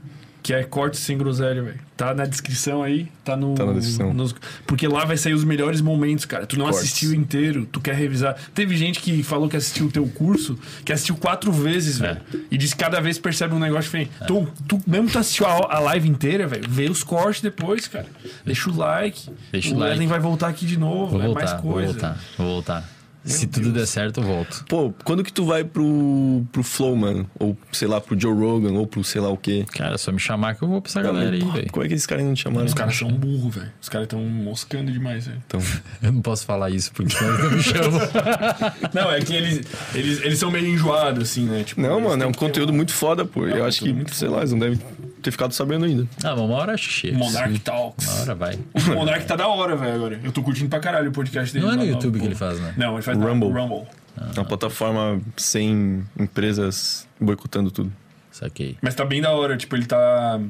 que 0.45 0.53
é 0.53 0.63
Cortes 0.63 1.01
Sem 1.01 1.17
Groselha, 1.17 1.63
velho. 1.63 1.81
Tá 1.97 2.13
na 2.13 2.27
descrição 2.27 2.83
aí, 2.83 3.09
tá 3.25 3.35
no... 3.37 3.55
Tá 3.55 3.65
na 3.65 3.73
descrição. 3.73 4.13
nos- 4.13 4.35
porque 4.67 4.87
lá 4.87 5.05
vai 5.07 5.17
sair 5.17 5.33
os 5.33 5.43
melhores 5.43 5.81
momentos, 5.81 6.27
cara. 6.27 6.45
Tu 6.45 6.59
não 6.59 6.67
Cortes. 6.67 6.83
assistiu 6.83 7.15
inteiro, 7.15 7.67
tu 7.73 7.81
quer 7.81 7.95
revisar. 7.95 8.37
Teve 8.55 8.77
gente 8.77 9.01
que 9.01 9.23
falou 9.23 9.49
que 9.49 9.57
assistiu 9.57 9.87
o 9.87 9.91
teu 9.91 10.07
curso, 10.07 10.59
que 10.85 10.93
assistiu 10.93 11.17
quatro 11.17 11.51
vezes, 11.51 11.99
velho. 11.99 12.21
E 12.51 12.59
disse 12.59 12.77
que 12.77 12.83
cada 12.85 13.01
vez 13.01 13.19
percebe 13.19 13.55
um 13.55 13.59
negócio 13.59 13.85
diferente. 13.85 14.11
Tu, 14.27 14.47
tu, 14.69 14.81
mesmo 14.87 15.09
tu 15.09 15.19
assistiu 15.19 15.47
a, 15.47 15.77
a 15.77 15.79
live 15.81 16.09
inteira, 16.09 16.47
velho, 16.47 16.69
vê 16.69 16.91
os 16.91 17.03
cortes 17.03 17.41
depois, 17.41 17.89
cara. 17.89 18.07
Deixa 18.45 18.69
o 18.69 18.77
like. 18.77 19.31
Deixa 19.51 19.71
o 19.71 19.73
o 19.73 19.79
like. 19.79 19.91
Wesley 19.93 20.07
vai 20.09 20.21
voltar 20.21 20.49
aqui 20.49 20.67
de 20.67 20.77
novo, 20.79 21.13
Vou 21.13 21.23
é 21.23 21.29
mais 21.33 21.51
voltar, 21.53 21.63
vou 21.63 21.73
coisa. 21.73 21.93
voltar, 21.93 22.21
vou 22.37 22.47
voltar. 22.49 22.94
Meu 23.27 23.35
Se 23.35 23.47
tudo 23.47 23.65
Deus. 23.73 23.75
der 23.75 23.87
certo, 23.87 24.21
eu 24.21 24.25
volto. 24.25 24.65
Pô, 24.69 24.93
quando 25.03 25.25
que 25.25 25.33
tu 25.33 25.47
vai 25.47 25.65
pro, 25.65 26.45
pro 26.53 26.63
Flow, 26.63 26.95
mano? 26.95 27.29
Ou, 27.39 27.57
sei 27.73 27.89
lá, 27.89 27.99
pro 27.99 28.19
Joe 28.21 28.35
Rogan, 28.35 28.73
ou 28.73 28.87
pro 28.87 29.03
sei 29.03 29.21
lá 29.21 29.31
o 29.31 29.37
quê? 29.37 29.65
Cara, 29.73 29.95
é 29.95 29.99
só 29.99 30.13
me 30.13 30.19
chamar 30.19 30.55
que 30.55 30.63
eu 30.63 30.69
vou 30.69 30.83
pra 30.83 30.91
essa 30.91 31.01
galera 31.01 31.31
aí, 31.35 31.43
velho. 31.43 31.73
Como 31.73 31.85
é 31.85 31.89
que 31.89 31.95
esses 31.95 32.07
caras 32.07 32.23
não 32.25 32.35
te 32.35 32.43
chamaram? 32.43 32.67
Os 32.67 32.75
caras 32.75 32.95
são 32.95 33.11
burro, 33.11 33.49
velho. 33.49 33.73
Os 33.81 33.89
caras 33.89 34.05
estão 34.05 34.21
moscando 34.21 34.93
demais, 34.93 35.27
velho. 35.27 35.43
Então, 35.47 35.61
Eu 36.03 36.13
não 36.13 36.21
posso 36.21 36.45
falar 36.45 36.69
isso 36.71 36.93
porque 36.93 37.17
senão 37.17 37.31
eles 37.35 37.45
não 37.45 37.51
me 37.53 37.63
chamam. 37.63 38.01
Não, 38.93 39.11
é 39.11 39.21
que 39.21 39.35
eles, 39.35 39.67
eles, 39.95 40.21
eles 40.21 40.39
são 40.39 40.51
meio 40.51 40.67
enjoados, 40.69 41.23
assim, 41.31 41.47
né? 41.47 41.65
Tipo, 41.65 41.81
não, 41.81 42.01
mano, 42.01 42.23
é 42.23 42.27
um 42.27 42.33
conteúdo 42.33 42.73
muito 42.73 42.93
foda, 42.93 43.25
pô. 43.25 43.47
É 43.47 43.55
um 43.55 43.57
Eu 43.59 43.65
acho 43.65 43.83
que, 43.83 43.95
sei 44.15 44.29
foda. 44.29 44.31
lá, 44.33 44.39
eles 44.39 44.53
não 44.53 44.59
devem 44.59 44.79
ter 45.25 45.31
ficado 45.31 45.53
sabendo 45.53 45.85
ainda. 45.87 46.07
Ah, 46.23 46.31
mas 46.31 46.41
uma 46.41 46.55
hora 46.55 46.77
chega. 46.77 47.17
Monarch 47.19 47.59
Talks. 47.61 48.07
Uma 48.07 48.21
hora 48.21 48.35
vai. 48.35 48.59
O 48.75 48.95
Monark 48.95 49.27
tá 49.27 49.35
da 49.37 49.49
hora, 49.49 49.75
velho, 49.75 49.95
agora. 49.95 50.21
Eu 50.23 50.31
tô 50.31 50.43
curtindo 50.43 50.69
pra 50.69 50.79
caralho 50.81 51.09
o 51.09 51.13
podcast 51.13 51.53
dele. 51.53 51.65
Não 51.67 51.73
é 51.73 51.77
no 51.77 51.85
YouTube 51.87 52.21
que 52.21 52.27
ele 52.27 52.35
faz, 52.35 52.61
né? 52.61 52.75
Não, 52.77 52.93
ele 52.95 53.03
faz 53.03 53.17
Rumble. 53.19 53.49
no 53.49 53.59
Rumble. 53.61 53.87
É 54.17 54.39
uma 54.39 54.45
plataforma 54.47 55.21
sem 55.37 56.05
empresas 56.19 57.09
boicotando 57.21 57.71
tudo. 57.71 57.93
Saquei. 58.31 58.77
Mas 58.83 58.95
tá 58.95 59.05
bem 59.05 59.21
da 59.23 59.31
hora, 59.31 59.57
tipo, 59.57 59.75
ele 59.75 59.87
tá... 59.87 60.41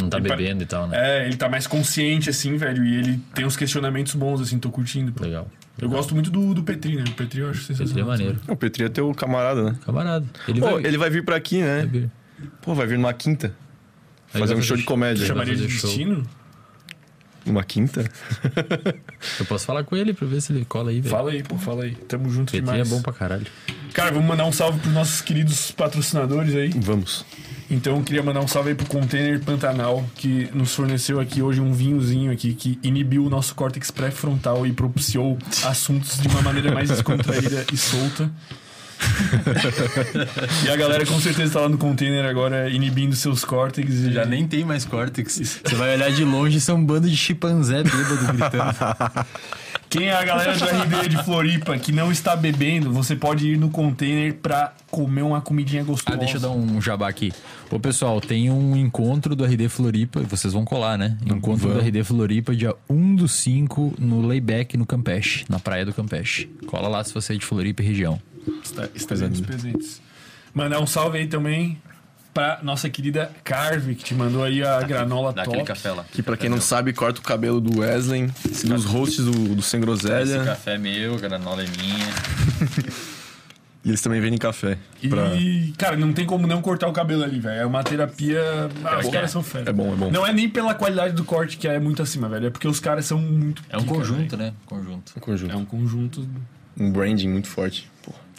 Não 0.00 0.08
tá 0.08 0.16
Ele 0.18 0.28
pa- 0.28 0.36
bebendo 0.36 0.62
e 0.62 0.66
tal, 0.66 0.86
né? 0.86 0.96
É, 1.22 1.26
ele 1.26 1.36
tá 1.36 1.48
mais 1.48 1.66
consciente, 1.66 2.30
assim, 2.30 2.56
velho. 2.56 2.84
E 2.84 2.94
ele 2.96 3.20
tem 3.34 3.44
uns 3.44 3.56
questionamentos 3.56 4.14
bons, 4.14 4.40
assim, 4.40 4.58
tô 4.58 4.70
curtindo. 4.70 5.12
pô. 5.12 5.22
Legal. 5.24 5.46
Eu 5.78 5.88
gosto 5.90 6.14
muito 6.14 6.30
do, 6.30 6.54
do 6.54 6.62
Petri, 6.62 6.96
né? 6.96 7.04
O 7.08 7.12
Petri 7.12 7.40
eu 7.40 7.50
acho 7.50 7.60
Petri 7.66 7.74
é 7.74 7.76
sensacional. 7.86 8.08
maneiro. 8.08 8.38
O 8.48 8.56
Petri 8.56 8.84
é 8.84 8.88
teu 8.88 9.12
camarada, 9.14 9.62
né? 9.62 9.76
Camarada. 9.84 10.24
Ele 10.48 10.60
Pô, 10.60 10.70
vai. 10.72 10.84
ele 10.86 10.96
vai 10.98 11.10
vir 11.10 11.24
pra 11.24 11.36
aqui, 11.36 11.58
né? 11.60 11.78
vai 11.78 11.86
vir. 11.86 12.10
Pô, 12.62 12.74
vai 12.74 12.86
vir 12.86 12.96
numa 12.98 13.12
quinta. 13.12 13.54
Aí 14.32 14.40
Fazer 14.40 14.54
um 14.54 14.62
show 14.62 14.76
de 14.76 14.84
comédia. 14.84 15.26
Chama- 15.26 15.44
Chamaria 15.44 15.56
de 15.66 15.72
destino? 15.72 16.26
Numa 17.44 17.64
quinta? 17.64 18.04
Eu 19.38 19.46
posso 19.46 19.64
falar 19.64 19.82
com 19.84 19.96
ele 19.96 20.12
pra 20.12 20.26
ver 20.26 20.40
se 20.42 20.52
ele 20.52 20.64
cola 20.66 20.90
aí, 20.90 21.00
velho. 21.00 21.10
Fala 21.10 21.30
aí, 21.30 21.42
pô, 21.42 21.56
fala 21.56 21.84
aí. 21.84 21.94
Tamo 21.94 22.28
junto 22.30 22.52
Petri 22.52 22.60
demais. 22.66 22.86
é 22.86 22.90
bom 22.94 23.00
pra 23.00 23.12
caralho. 23.14 23.46
Cara, 23.94 24.12
vamos 24.12 24.28
mandar 24.28 24.44
um 24.44 24.52
salve 24.52 24.78
pros 24.78 24.92
nossos 24.92 25.20
queridos 25.22 25.70
patrocinadores 25.72 26.54
aí. 26.54 26.70
Vamos. 26.76 27.24
Então 27.70 27.96
eu 27.96 28.02
queria 28.04 28.22
mandar 28.22 28.40
um 28.40 28.46
salve 28.48 28.68
aí 28.70 28.74
pro 28.74 28.86
Container 28.86 29.40
Pantanal, 29.40 30.04
que 30.16 30.48
nos 30.52 30.74
forneceu 30.74 31.18
aqui 31.18 31.40
hoje 31.40 31.60
um 31.60 31.72
vinhozinho 31.72 32.30
aqui 32.30 32.52
que 32.52 32.78
inibiu 32.82 33.24
o 33.24 33.30
nosso 33.30 33.54
córtex 33.54 33.90
pré-frontal 33.90 34.66
e 34.66 34.72
propiciou 34.72 35.38
assuntos 35.64 36.18
de 36.20 36.28
uma 36.28 36.42
maneira 36.42 36.72
mais 36.72 36.88
descontraída 36.90 37.64
e 37.72 37.76
solta. 37.76 38.30
e 40.64 40.68
a 40.70 40.76
galera 40.76 41.06
com 41.06 41.18
certeza 41.20 41.54
tá 41.54 41.60
lá 41.60 41.68
no 41.68 41.78
container 41.78 42.24
agora 42.24 42.68
inibindo 42.68 43.14
seus 43.16 43.44
córtex 43.44 43.90
e 43.90 44.12
Já 44.12 44.24
nem 44.24 44.46
tem 44.46 44.64
mais 44.64 44.84
córtex. 44.84 45.60
Você 45.64 45.74
vai 45.74 45.94
olhar 45.94 46.10
de 46.10 46.24
longe 46.24 46.58
e 46.58 46.60
são 46.60 46.76
um 46.76 46.84
bando 46.84 47.08
de 47.08 47.16
chimpanzé 47.16 47.82
bêbado 47.82 48.26
gritando. 48.32 49.26
Quem 49.90 50.06
é 50.06 50.14
a 50.14 50.22
galera 50.22 50.56
do 50.56 50.64
RD 50.64 51.08
de 51.08 51.24
Floripa 51.24 51.76
que 51.76 51.90
não 51.90 52.12
está 52.12 52.36
bebendo, 52.36 52.92
você 52.92 53.16
pode 53.16 53.48
ir 53.48 53.58
no 53.58 53.70
container 53.70 54.32
pra 54.34 54.72
comer 54.88 55.22
uma 55.22 55.40
comidinha 55.40 55.82
gostosa. 55.82 56.16
Ah, 56.16 56.20
deixa 56.20 56.36
eu 56.36 56.40
dar 56.40 56.50
um 56.50 56.80
jabá 56.80 57.08
aqui. 57.08 57.32
Ô, 57.68 57.80
pessoal, 57.80 58.20
tem 58.20 58.52
um 58.52 58.76
encontro 58.76 59.34
do 59.34 59.44
RD 59.44 59.68
Floripa, 59.68 60.20
vocês 60.20 60.52
vão 60.52 60.64
colar, 60.64 60.96
né? 60.96 61.18
Encontro 61.26 61.66
do 61.66 61.74
Vamos. 61.74 61.84
RD 61.84 62.04
Floripa, 62.04 62.54
dia 62.54 62.72
1 62.88 63.16
do 63.16 63.26
5, 63.26 63.94
no 63.98 64.24
Layback, 64.24 64.76
no 64.76 64.86
Campeche, 64.86 65.44
na 65.48 65.58
praia 65.58 65.84
do 65.84 65.92
Campeche. 65.92 66.48
Cola 66.68 66.86
lá 66.86 67.02
se 67.02 67.12
você 67.12 67.34
é 67.34 67.36
de 67.36 67.44
Floripa 67.44 67.82
e 67.82 67.86
região. 67.86 68.20
Está, 68.62 68.88
estaremos 68.94 69.40
presentes. 69.40 70.00
Mandar 70.54 70.80
um 70.80 70.86
salve 70.86 71.18
aí 71.18 71.26
também 71.26 71.80
pra 72.32 72.60
nossa 72.62 72.88
querida 72.88 73.30
Carve, 73.42 73.94
que 73.94 74.04
te 74.04 74.14
mandou 74.14 74.44
aí 74.44 74.62
a 74.62 74.80
granola 74.82 75.32
Dá 75.32 75.44
top. 75.44 75.64
café 75.64 75.92
lá. 75.92 76.04
Que 76.10 76.22
pra 76.22 76.36
quem 76.36 76.48
não 76.48 76.60
sabe, 76.60 76.92
corta 76.92 77.20
o 77.20 77.22
cabelo 77.22 77.60
do 77.60 77.80
Wesley, 77.80 78.30
dos 78.64 78.84
hosts 78.84 79.24
do, 79.24 79.54
do 79.54 79.62
Sem 79.62 79.80
Groselha. 79.80 80.44
café 80.44 80.74
é 80.74 80.78
meu, 80.78 81.14
a 81.14 81.18
granola 81.18 81.62
é 81.62 81.66
minha. 81.66 82.06
E 83.82 83.88
eles 83.88 84.02
também 84.02 84.20
vendem 84.20 84.38
café. 84.38 84.76
E, 85.02 85.08
Pra... 85.08 85.30
cara, 85.78 85.96
não 85.96 86.12
tem 86.12 86.26
como 86.26 86.46
não 86.46 86.60
cortar 86.60 86.86
o 86.86 86.92
cabelo 86.92 87.22
ali, 87.24 87.40
velho. 87.40 87.60
É 87.62 87.64
uma 87.64 87.82
terapia. 87.82 88.42
Ah, 88.84 88.98
os 88.98 89.08
caras 89.08 89.30
são 89.30 89.42
fera. 89.42 89.70
É 89.70 89.72
bom, 89.72 89.94
é 89.94 89.96
bom. 89.96 90.10
Não 90.10 90.26
é 90.26 90.34
nem 90.34 90.50
pela 90.50 90.74
qualidade 90.74 91.14
do 91.14 91.24
corte 91.24 91.56
que 91.56 91.66
é 91.66 91.80
muito 91.80 92.02
acima, 92.02 92.28
velho. 92.28 92.48
É 92.48 92.50
porque 92.50 92.68
os 92.68 92.78
caras 92.78 93.06
são 93.06 93.18
muito. 93.18 93.62
É 93.70 93.78
um 93.78 93.80
pica, 93.80 93.94
conjunto, 93.94 94.36
velho. 94.36 94.50
né? 94.50 94.54
Conjunto. 94.66 95.12
Conjunto. 95.18 95.52
É 95.52 95.56
um 95.56 95.64
conjunto 95.64 96.28
um 96.78 96.92
branding 96.92 97.28
muito 97.30 97.48
forte. 97.48 97.89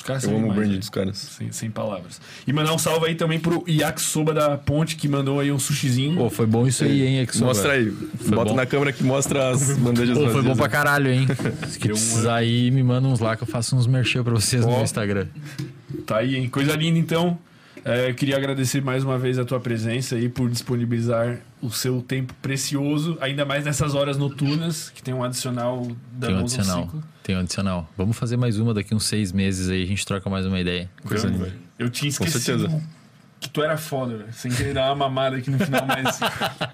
Pô, 0.01 0.13
Os 0.13 0.21
caras 0.21 0.23
eu 0.23 0.35
amo 0.35 0.49
o 0.49 0.53
branding 0.53 0.73
né? 0.73 0.79
dos 0.79 0.89
caras. 0.89 1.17
Sem, 1.17 1.51
sem 1.51 1.69
palavras. 1.69 2.19
E 2.47 2.51
mandar 2.51 2.73
um 2.73 2.77
salve 2.77 3.07
aí 3.07 3.15
também 3.15 3.39
pro 3.39 3.63
Yakisoba 3.67 4.33
da 4.33 4.57
Ponte, 4.57 4.95
que 4.95 5.07
mandou 5.07 5.39
aí 5.39 5.51
um 5.51 5.59
sushizinho. 5.59 6.17
Pô, 6.17 6.29
foi 6.29 6.45
bom 6.45 6.67
isso 6.67 6.83
aí, 6.83 7.05
hein, 7.05 7.19
Exo? 7.19 7.45
Mostra 7.45 7.73
aí. 7.73 7.91
Bota 8.27 8.51
bom. 8.51 8.55
na 8.55 8.65
câmera 8.65 8.91
que 8.91 9.03
mostra 9.03 9.49
as 9.49 9.77
bandejas 9.77 10.17
Pô, 10.17 10.29
foi 10.29 10.41
bom 10.41 10.55
pra 10.55 10.67
caralho, 10.69 11.11
hein? 11.11 11.27
Se 11.67 11.79
precisar 11.79 12.35
aí, 12.35 12.71
me 12.71 12.83
manda 12.83 13.07
uns 13.07 13.19
lá 13.19 13.35
que 13.35 13.43
eu 13.43 13.47
faço 13.47 13.75
uns 13.75 13.87
merchan 13.87 14.23
pra 14.23 14.33
vocês 14.33 14.65
no 14.65 14.71
Ó. 14.71 14.75
meu 14.75 14.83
Instagram. 14.83 15.27
Tá 16.05 16.17
aí, 16.17 16.35
hein? 16.35 16.49
Coisa 16.49 16.75
linda, 16.75 16.97
então. 16.97 17.37
É, 17.83 18.09
eu 18.09 18.15
queria 18.15 18.37
agradecer 18.37 18.81
mais 18.81 19.03
uma 19.03 19.17
vez 19.17 19.39
a 19.39 19.45
tua 19.45 19.59
presença 19.59 20.15
aí 20.15 20.29
por 20.29 20.49
disponibilizar 20.49 21.39
o 21.61 21.71
seu 21.71 22.01
tempo 22.01 22.33
precioso, 22.41 23.17
ainda 23.19 23.43
mais 23.43 23.65
nessas 23.65 23.95
horas 23.95 24.17
noturnas, 24.17 24.89
que 24.89 25.01
tem 25.01 25.13
um 25.13 25.23
adicional 25.23 25.87
da 26.13 26.27
Tem 26.27 26.35
um 26.35 26.39
adicional. 26.39 26.83
Ciclo. 26.83 27.03
Tem 27.23 27.35
um 27.35 27.39
adicional. 27.39 27.89
Vamos 27.97 28.17
fazer 28.17 28.37
mais 28.37 28.59
uma 28.59 28.73
daqui 28.73 28.93
uns 28.93 29.05
seis 29.05 29.31
meses 29.31 29.69
aí, 29.69 29.83
a 29.83 29.87
gente 29.87 30.05
troca 30.05 30.29
mais 30.29 30.45
uma 30.45 30.59
ideia. 30.59 30.89
Coisa 31.03 31.27
velho. 31.27 31.53
Eu 31.79 31.89
tinha 31.89 32.11
Com 32.11 32.23
esquecido 32.23 32.61
certeza. 32.67 32.83
Que 33.41 33.49
tu 33.49 33.61
era 33.63 33.75
foda, 33.75 34.15
velho. 34.17 34.29
Sem 34.31 34.51
querer 34.51 34.73
dar 34.75 34.85
uma 34.93 34.95
mamada 35.09 35.35
aqui 35.35 35.49
no 35.49 35.57
final, 35.59 35.83
mas. 35.85 36.19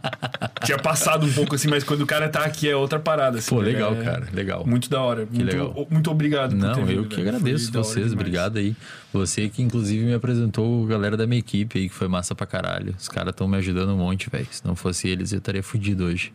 tinha 0.66 0.78
passado 0.78 1.26
um 1.26 1.32
pouco 1.32 1.56
assim, 1.56 1.70
mas 1.70 1.82
quando 1.84 2.02
o 2.02 2.06
cara 2.06 2.28
tá 2.28 2.44
aqui 2.44 2.70
é 2.70 2.76
outra 2.76 3.00
parada. 3.00 3.38
Assim, 3.40 3.50
Pô, 3.50 3.62
velho. 3.62 3.72
legal, 3.74 3.96
É 3.96 4.04
cara, 4.04 4.28
legal. 4.34 4.66
Muito 4.68 4.90
da 4.90 5.02
hora. 5.02 5.26
Muito, 5.32 5.46
legal. 5.46 5.88
muito 5.90 6.12
obrigado 6.12 6.50
por 6.52 6.60
ter 6.60 6.66
Não, 6.80 6.86
vindo, 6.86 6.92
eu 7.04 7.06
que 7.06 7.16
velho. 7.16 7.30
agradeço 7.30 7.72
Foi 7.72 7.82
vocês, 7.84 8.12
obrigado 8.12 8.58
aí. 8.58 8.76
Você 9.14 9.48
que 9.48 9.62
inclusive 9.62 10.04
me 10.06 10.14
apresentou 10.14 10.84
a 10.86 10.88
galera 10.90 11.16
da 11.16 11.26
minha 11.26 11.40
equipe 11.40 11.80
aí, 11.80 11.88
que 11.88 11.96
foi 11.96 12.10
massa 12.10 12.36
pra 12.36 12.46
caralho. 12.46 12.94
Os 13.00 13.08
caras 13.08 13.32
estão 13.32 13.48
me 13.48 13.56
ajudando 13.58 13.94
um 13.94 13.98
monte, 13.98 14.30
velho. 14.30 14.48
Se 14.52 14.66
não 14.66 14.76
fosse 14.76 15.08
eles, 15.08 15.32
eu 15.32 15.38
estaria 15.38 15.64
fudido 15.64 16.04
hoje. 16.04 16.34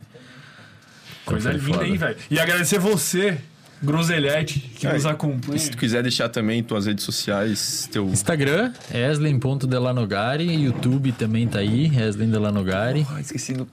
Coisa 1.27 1.53
linda 1.53 1.83
aí, 1.83 1.97
velho. 1.97 2.17
E 2.31 2.41
agradecer 2.41 2.79
você, 2.79 3.39
Groselhete, 3.83 4.61
que 4.61 4.87
É, 4.87 4.93
nos 4.93 5.05
acompanha. 5.07 5.59
Se 5.59 5.71
tu 5.71 5.77
quiser 5.77 6.03
deixar 6.03 6.29
também 6.29 6.63
tuas 6.63 6.87
redes 6.87 7.05
sociais, 7.05 7.89
teu. 7.93 8.07
Instagram, 8.09 8.73
eslen.delanogari, 8.93 10.53
YouTube 10.65 11.13
também 11.13 11.47
tá 11.49 11.59
aí, 11.59 11.87
Eslen 12.01 12.31
Delanogari. 12.31 13.07
Ah, 13.11 13.21
esqueci 13.21 13.53
do. 13.55 13.69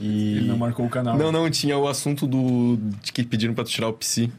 Ele 0.00 0.44
E. 0.44 0.48
não 0.48 0.56
marcou 0.56 0.86
o 0.86 0.88
canal. 0.88 1.16
Não, 1.18 1.30
não, 1.30 1.48
tinha 1.50 1.76
o 1.76 1.86
assunto 1.88 2.26
do. 2.26 2.78
de 3.02 3.12
que 3.12 3.22
pediram 3.22 3.54
pra 3.54 3.64
tu 3.64 3.70
tirar 3.70 3.88
o 3.88 3.92
PC. 3.92 4.30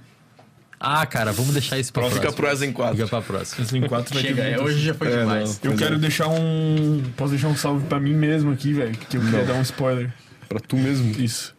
Ah, 0.79 1.05
cara, 1.05 1.31
vamos 1.31 1.53
deixar 1.53 1.79
isso 1.79 1.91
pra 1.93 2.03
Fica 2.03 2.19
próxima. 2.19 2.35
pro 2.35 2.51
Ezen 2.51 2.71
4. 2.73 2.95
Fica 2.97 3.07
pra 3.07 3.21
próxima. 3.21 3.65
Em 3.77 3.87
4 3.87 4.13
vai 4.13 4.23
ter 4.23 4.27
Chega, 4.35 4.43
muito. 4.43 4.63
hoje 4.63 4.79
já 4.81 4.93
foi 4.93 5.07
É, 5.07 5.19
demais. 5.19 5.59
não. 5.63 5.71
Eu 5.71 5.77
quero 5.77 5.95
é. 5.95 5.99
deixar 5.99 6.27
um. 6.27 7.01
Posso 7.15 7.31
deixar 7.31 7.47
um 7.47 7.55
salve 7.55 7.85
pra 7.87 7.99
mim 7.99 8.13
mesmo 8.13 8.51
aqui, 8.51 8.73
velho. 8.73 8.91
Que 9.09 9.17
eu 9.17 9.21
queria 9.21 9.39
Não. 9.39 9.45
dar 9.47 9.53
um 9.53 9.61
spoiler. 9.61 10.13
Pra 10.49 10.59
tu 10.59 10.75
mesmo. 10.75 11.09
Isso. 11.19 11.55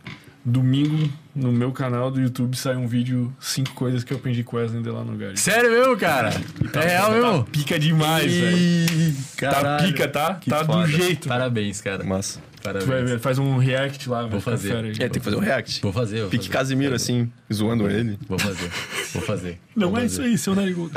Domingo, 0.49 1.11
no 1.35 1.51
meu 1.51 1.73
canal 1.73 2.09
do 2.09 2.21
YouTube, 2.21 2.57
sai 2.57 2.77
um 2.77 2.87
vídeo 2.87 3.35
5 3.41 3.73
coisas 3.75 4.05
que 4.05 4.13
eu 4.13 4.17
aprendi 4.17 4.45
com 4.45 4.57
Wesley 4.57 4.81
de 4.81 4.89
lá 4.91 5.03
no 5.03 5.11
lugar. 5.11 5.37
Sério 5.37 5.69
mesmo, 5.73 5.97
cara? 5.97 6.31
é 6.75 6.87
real 6.87 7.11
mesmo? 7.11 7.45
Pica 7.47 7.77
demais, 7.81 8.33
velho. 8.33 8.57
Ih, 8.57 9.17
Tá 9.37 9.79
pica, 9.79 10.07
tá? 10.07 10.35
Tá 10.49 10.65
foda. 10.65 10.83
do 10.87 10.87
jeito. 10.93 11.27
Parabéns, 11.27 11.81
cara. 11.81 12.05
Massa. 12.05 12.39
Tu 12.63 12.63
vai 12.73 12.75
Parabéns. 12.85 13.11
ver, 13.11 13.19
faz 13.19 13.39
um 13.41 13.57
react 13.59 14.09
lá, 14.09 14.19
velho. 14.23 14.39
Fica 14.39 14.51
fazer. 14.53 14.69
fera. 14.69 14.89
É, 14.89 14.93
tem 14.93 15.09
que 15.11 15.21
fazer 15.21 15.37
o 15.37 15.41
react. 15.41 15.83
Vou 15.83 15.93
fazer, 15.93 16.21
vou 16.21 16.31
Pique 16.31 16.47
fazer. 16.47 16.59
Casimiro, 16.59 16.95
assim, 16.95 17.29
zoando 17.53 17.91
ele. 17.91 18.17
Vou 18.29 18.39
fazer. 18.39 18.71
Vou 19.15 19.23
fazer. 19.23 19.61
Não 19.75 19.91
Vou 19.91 19.99
é 19.99 20.03
fazer. 20.03 20.13
isso 20.13 20.23
aí, 20.23 20.39
seu 20.39 20.55
narigudo. 20.55 20.93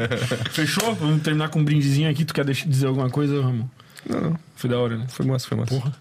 Fechou? 0.52 0.94
Vamos 0.94 1.22
terminar 1.22 1.50
com 1.50 1.60
um 1.60 1.64
brindezinho 1.64 2.08
aqui. 2.10 2.24
Tu 2.24 2.32
quer 2.32 2.44
dizer 2.46 2.86
alguma 2.86 3.10
coisa, 3.10 3.42
Ramon? 3.42 3.66
Não, 4.08 4.20
não. 4.20 4.38
Foi 4.56 4.70
da 4.70 4.78
hora, 4.78 4.96
né? 4.96 5.06
Foi 5.10 5.26
massa, 5.26 5.46
foi 5.46 5.58
massa. 5.58 5.92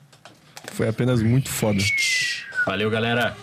Foi 0.74 0.88
apenas 0.88 1.22
muito 1.22 1.50
foda. 1.50 1.80
Valeu, 2.68 2.90
galera. 2.90 3.34